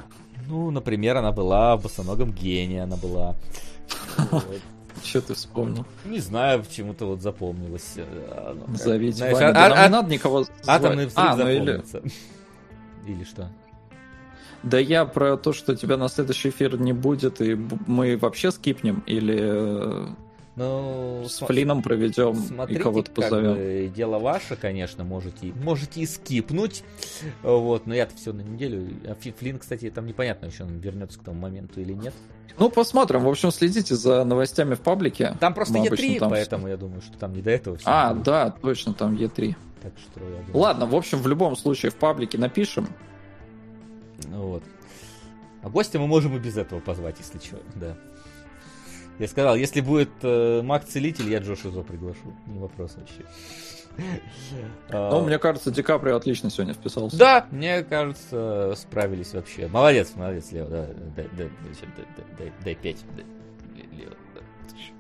Ну, 0.49 0.71
например, 0.71 1.17
она 1.17 1.33
была 1.33 1.77
в 1.77 1.83
босоногом 1.83 2.33
гении, 2.33 2.79
она 2.79 2.97
была. 2.97 3.35
Что 5.05 5.21
ты 5.21 5.35
вспомнил? 5.35 5.85
Не 6.05 6.19
знаю, 6.21 6.63
почему-то 6.65 7.07
вот 7.07 7.21
запомнилось. 7.23 7.95
э, 7.97 8.55
как- 8.67 8.77
Зовите 8.77 9.19
знаешь, 9.19 9.35
Ваню. 9.35 9.51
а- 9.51 9.53
Да 9.53 9.69
нам 9.69 9.79
а- 9.79 9.87
не 9.87 9.93
надо 9.93 10.11
никого. 10.11 10.45
Атомный 10.67 11.07
взрыв 11.07 11.13
А, 11.25 11.37
ну 11.37 11.45
запомнится. 11.45 12.03
Или 13.07 13.25
что? 13.25 13.49
Да 14.63 14.79
я 14.79 15.05
про 15.05 15.37
то, 15.37 15.53
что 15.53 15.77
тебя 15.77 15.97
на 15.97 16.09
следующий 16.09 16.49
эфир 16.49 16.81
не 16.81 16.93
будет, 16.93 17.41
и 17.41 17.55
мы 17.87 18.17
вообще 18.17 18.51
скипнем, 18.51 19.03
или 19.07 19.39
э, 19.39 20.07
Ну, 20.57 21.25
с 21.29 21.33
см- 21.37 21.47
Флином 21.53 21.83
проведем 21.83 22.33
и 22.33 22.37
Смотрите, 22.47 22.81
кого-то 22.83 23.11
как 23.11 23.25
позовем. 23.25 23.55
бы, 23.55 23.93
дело 23.95 24.19
ваше, 24.19 24.57
конечно, 24.57 25.05
можете, 25.05 25.53
можете 25.63 26.01
и 26.01 26.07
скипнуть, 26.07 26.83
вот, 27.43 27.87
но 27.87 27.95
я-то 27.95 28.17
все 28.17 28.33
на 28.33 28.41
неделю, 28.41 28.89
а 29.05 29.15
Флин, 29.39 29.59
кстати, 29.59 29.91
там 29.91 30.07
непонятно 30.07 30.47
еще, 30.47 30.65
он 30.65 30.79
вернется 30.79 31.19
к 31.19 31.23
тому 31.23 31.39
моменту 31.39 31.81
или 31.81 31.93
нет. 31.93 32.15
Ну, 32.59 32.71
посмотрим. 32.71 33.21
В 33.25 33.29
общем, 33.29 33.51
следите 33.51 33.95
за 33.97 34.25
новостями 34.25 34.75
в 34.77 34.81
паблике. 34.81 35.37
Там 35.41 35.53
просто 35.53 35.75
Мы 35.75 35.87
обычно 35.89 36.05
Е3, 36.07 36.19
там 36.21 36.31
поэтому 36.31 36.69
я 36.69 36.79
думаю, 36.79 37.03
что 37.03 37.19
там 37.19 37.35
не 37.35 37.43
до 37.43 37.51
этого 37.51 37.77
все. 37.77 37.87
А, 37.87 38.15
да, 38.15 38.51
точно, 38.51 38.95
там 38.95 39.15
Е3. 39.15 39.55
Так 39.83 39.93
что 39.99 40.21
я 40.25 40.37
думаю, 40.39 40.47
Ладно, 40.55 40.87
в 40.87 40.95
общем, 40.95 41.19
в 41.19 41.27
любом 41.27 41.55
случае 41.55 41.91
в 41.91 41.97
паблике 41.97 42.39
напишем. 42.39 42.89
ну 44.29 44.47
вот. 44.47 44.63
А 45.63 45.69
гостя 45.69 45.99
мы 45.99 46.07
можем 46.07 46.35
и 46.35 46.39
без 46.39 46.57
этого 46.57 46.81
позвать, 46.81 47.17
если 47.19 47.39
что, 47.47 47.59
да. 47.75 47.95
Я 49.19 49.29
сказал, 49.29 49.57
если 49.57 49.81
будет 49.81 50.11
э, 50.23 50.61
маг-целитель, 50.63 51.31
я 51.31 51.39
Джош 51.39 51.65
Изо 51.65 51.83
приглашу. 51.83 52.35
Не 52.47 52.59
вопрос 52.59 52.97
вообще. 52.97 53.23
А, 54.91 55.11
Ну, 55.11 55.25
мне 55.25 55.39
кажется, 55.39 55.71
Ди 55.71 55.83
Каприо 55.83 56.17
отлично 56.17 56.51
сегодня 56.51 56.75
вписался. 56.75 57.17
Да, 57.17 57.47
мне 57.51 57.83
кажется, 57.83 58.75
справились 58.77 59.33
вообще. 59.33 59.69
Молодец, 59.69 60.13
молодец, 60.17 60.53
Лео, 60.53 60.67
да, 60.67 60.87
дай, 61.17 61.29
дай, 61.37 61.49
дай, 61.49 61.49
дай, 61.97 62.27
дай, 62.39 62.53
дай 62.63 62.75
пять. 62.75 63.05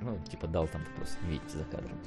Ну, 0.01 0.19
типа 0.31 0.47
дал 0.47 0.69
там 0.69 0.83
просто, 0.97 1.17
видите, 1.27 1.59
за 1.59 1.65
кадром. 1.65 1.99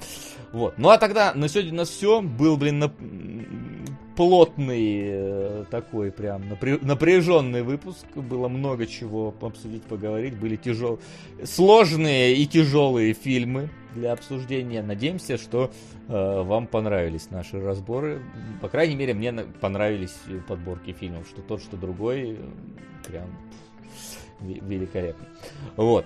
Вот. 0.54 0.78
Ну 0.78 0.90
а 0.90 0.98
тогда 0.98 1.34
на 1.34 1.48
сегодня 1.50 1.74
у 1.74 1.76
нас 1.78 1.90
все. 1.90 2.22
Был, 2.22 2.56
блин, 2.56 2.84
м, 2.84 3.86
плотный 4.16 5.02
э, 5.08 5.66
такой 5.72 6.12
прям 6.12 6.44
напря- 6.44 6.80
напряженный 6.86 7.64
выпуск. 7.64 8.06
Было 8.16 8.48
много 8.48 8.86
чего 8.86 9.34
обсудить, 9.42 9.84
поговорить. 9.84 10.36
Были 10.38 10.56
тяжелые, 10.56 11.00
сложные 11.46 12.36
и 12.36 12.46
тяжелые 12.46 13.14
фильмы 13.14 13.70
для 13.96 14.14
обсуждения. 14.14 14.84
Надеемся, 14.84 15.38
что 15.38 15.72
э, 16.08 16.42
вам 16.44 16.68
понравились 16.68 17.32
наши 17.32 17.60
разборы. 17.60 18.22
По 18.62 18.70
крайней 18.70 18.96
мере, 18.96 19.14
мне 19.14 19.32
на- 19.32 19.44
понравились 19.44 20.16
подборки 20.48 20.94
фильмов. 20.94 21.28
Что 21.28 21.42
тот, 21.42 21.62
что 21.62 21.76
другой. 21.76 22.38
Прям 23.08 23.28
ве- 24.42 24.64
великолепно. 24.66 25.26
Вот. 25.76 26.06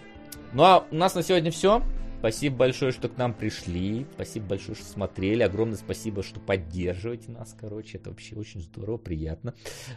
Ну 0.54 0.64
а 0.64 0.86
у 0.92 0.96
нас 0.96 1.16
на 1.16 1.24
сегодня 1.24 1.52
все. 1.52 1.82
Спасибо 2.24 2.56
большое, 2.56 2.94
что 2.94 3.10
к 3.10 3.18
нам 3.18 3.34
пришли. 3.34 4.06
Спасибо 4.14 4.46
большое, 4.46 4.76
что 4.76 4.86
смотрели. 4.86 5.44
Огромное 5.44 5.76
спасибо, 5.76 6.24
что 6.24 6.40
поддерживаете 6.40 7.30
нас, 7.32 7.54
короче. 7.60 7.98
Это 7.98 8.12
вообще 8.12 8.38
очень 8.38 8.62
здорово, 8.62 8.96
приятно. 8.96 9.54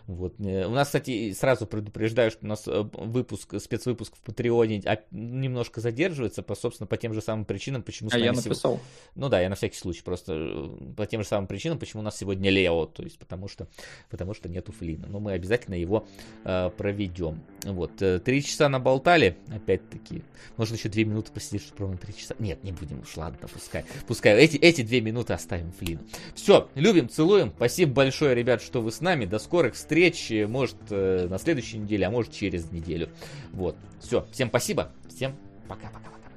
Вот. 0.09 0.35
э, 0.41 0.67
У 0.67 0.71
нас, 0.71 0.89
кстати, 0.89 1.33
сразу 1.35 1.69
предупреждаю, 1.69 2.33
что 2.33 2.45
у 2.45 2.49
нас 2.49 2.67
э, 2.67 2.83
выпуск, 2.95 3.55
спецвыпуск 3.61 4.17
в 4.17 4.21
Патреоне 4.23 4.83
а, 4.87 4.99
немножко 5.13 5.81
задерживается, 5.81 6.43
по, 6.43 6.57
собственно, 6.57 6.89
по 6.89 6.97
тем 6.97 7.15
же 7.15 7.21
самым 7.21 7.45
причинам, 7.45 7.85
почему 7.85 8.11
А 8.13 8.19
я 8.19 8.33
написал. 8.33 8.81
ну 9.15 9.29
да, 9.29 9.41
я 9.41 9.49
на 9.49 9.55
всякий 9.55 9.79
случай 9.79 10.03
просто 10.03 10.33
э, 10.35 10.95
по 10.97 11.07
тем 11.07 11.23
же 11.23 11.29
самым 11.29 11.47
причинам, 11.47 11.79
почему 11.79 12.01
у 12.01 12.05
нас 12.05 12.19
сегодня 12.19 12.51
Лео, 12.51 12.87
то 12.87 13.05
есть 13.05 13.21
потому 13.21 13.47
что, 13.47 13.69
потому 14.11 14.35
что 14.35 14.49
нету 14.49 14.73
Флина. 14.73 15.07
Но 15.07 15.21
мы 15.21 15.31
обязательно 15.31 15.77
его 15.77 16.09
э, 16.45 16.71
проведем. 16.77 17.41
Вот, 17.63 18.03
три 18.25 18.43
часа 18.43 18.69
наболтали, 18.69 19.37
опять-таки. 19.55 20.25
Можно 20.57 20.75
еще 20.75 20.89
две 20.89 21.05
минуты 21.05 21.31
посидеть, 21.31 21.63
чтобы 21.63 21.83
ровно 21.83 21.99
три 21.99 22.16
часа. 22.17 22.35
Нет, 22.39 22.63
не 22.65 22.73
будем 22.73 23.01
уж, 23.01 23.17
ладно, 23.17 23.49
пускай. 23.53 23.85
Пускай 24.07 24.37
эти, 24.39 24.57
эти 24.57 24.83
две 24.83 25.01
минуты 25.01 25.33
оставим 25.33 25.73
Флину. 25.73 26.01
Все, 26.35 26.69
любим, 26.75 27.09
целуем. 27.09 27.53
Спасибо 27.57 27.93
большое, 27.93 28.35
ребят, 28.35 28.63
что 28.63 28.81
вы 28.81 28.93
с 28.93 29.01
нами. 29.01 29.25
До 29.25 29.39
скорых 29.39 29.75
встреч. 29.75 30.31
э, 30.31 30.47
Может, 30.47 30.77
э, 30.91 31.27
на 31.29 31.39
следующей 31.39 31.79
неделе, 31.79 32.07
а 32.07 32.11
может, 32.11 32.33
через 32.33 32.71
неделю. 32.71 33.09
Вот, 33.53 33.77
все, 34.01 34.27
всем 34.33 34.49
спасибо. 34.49 34.93
Всем 35.09 35.35
пока-пока-пока. 35.69 36.31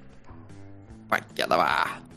Покедова. 1.10 2.09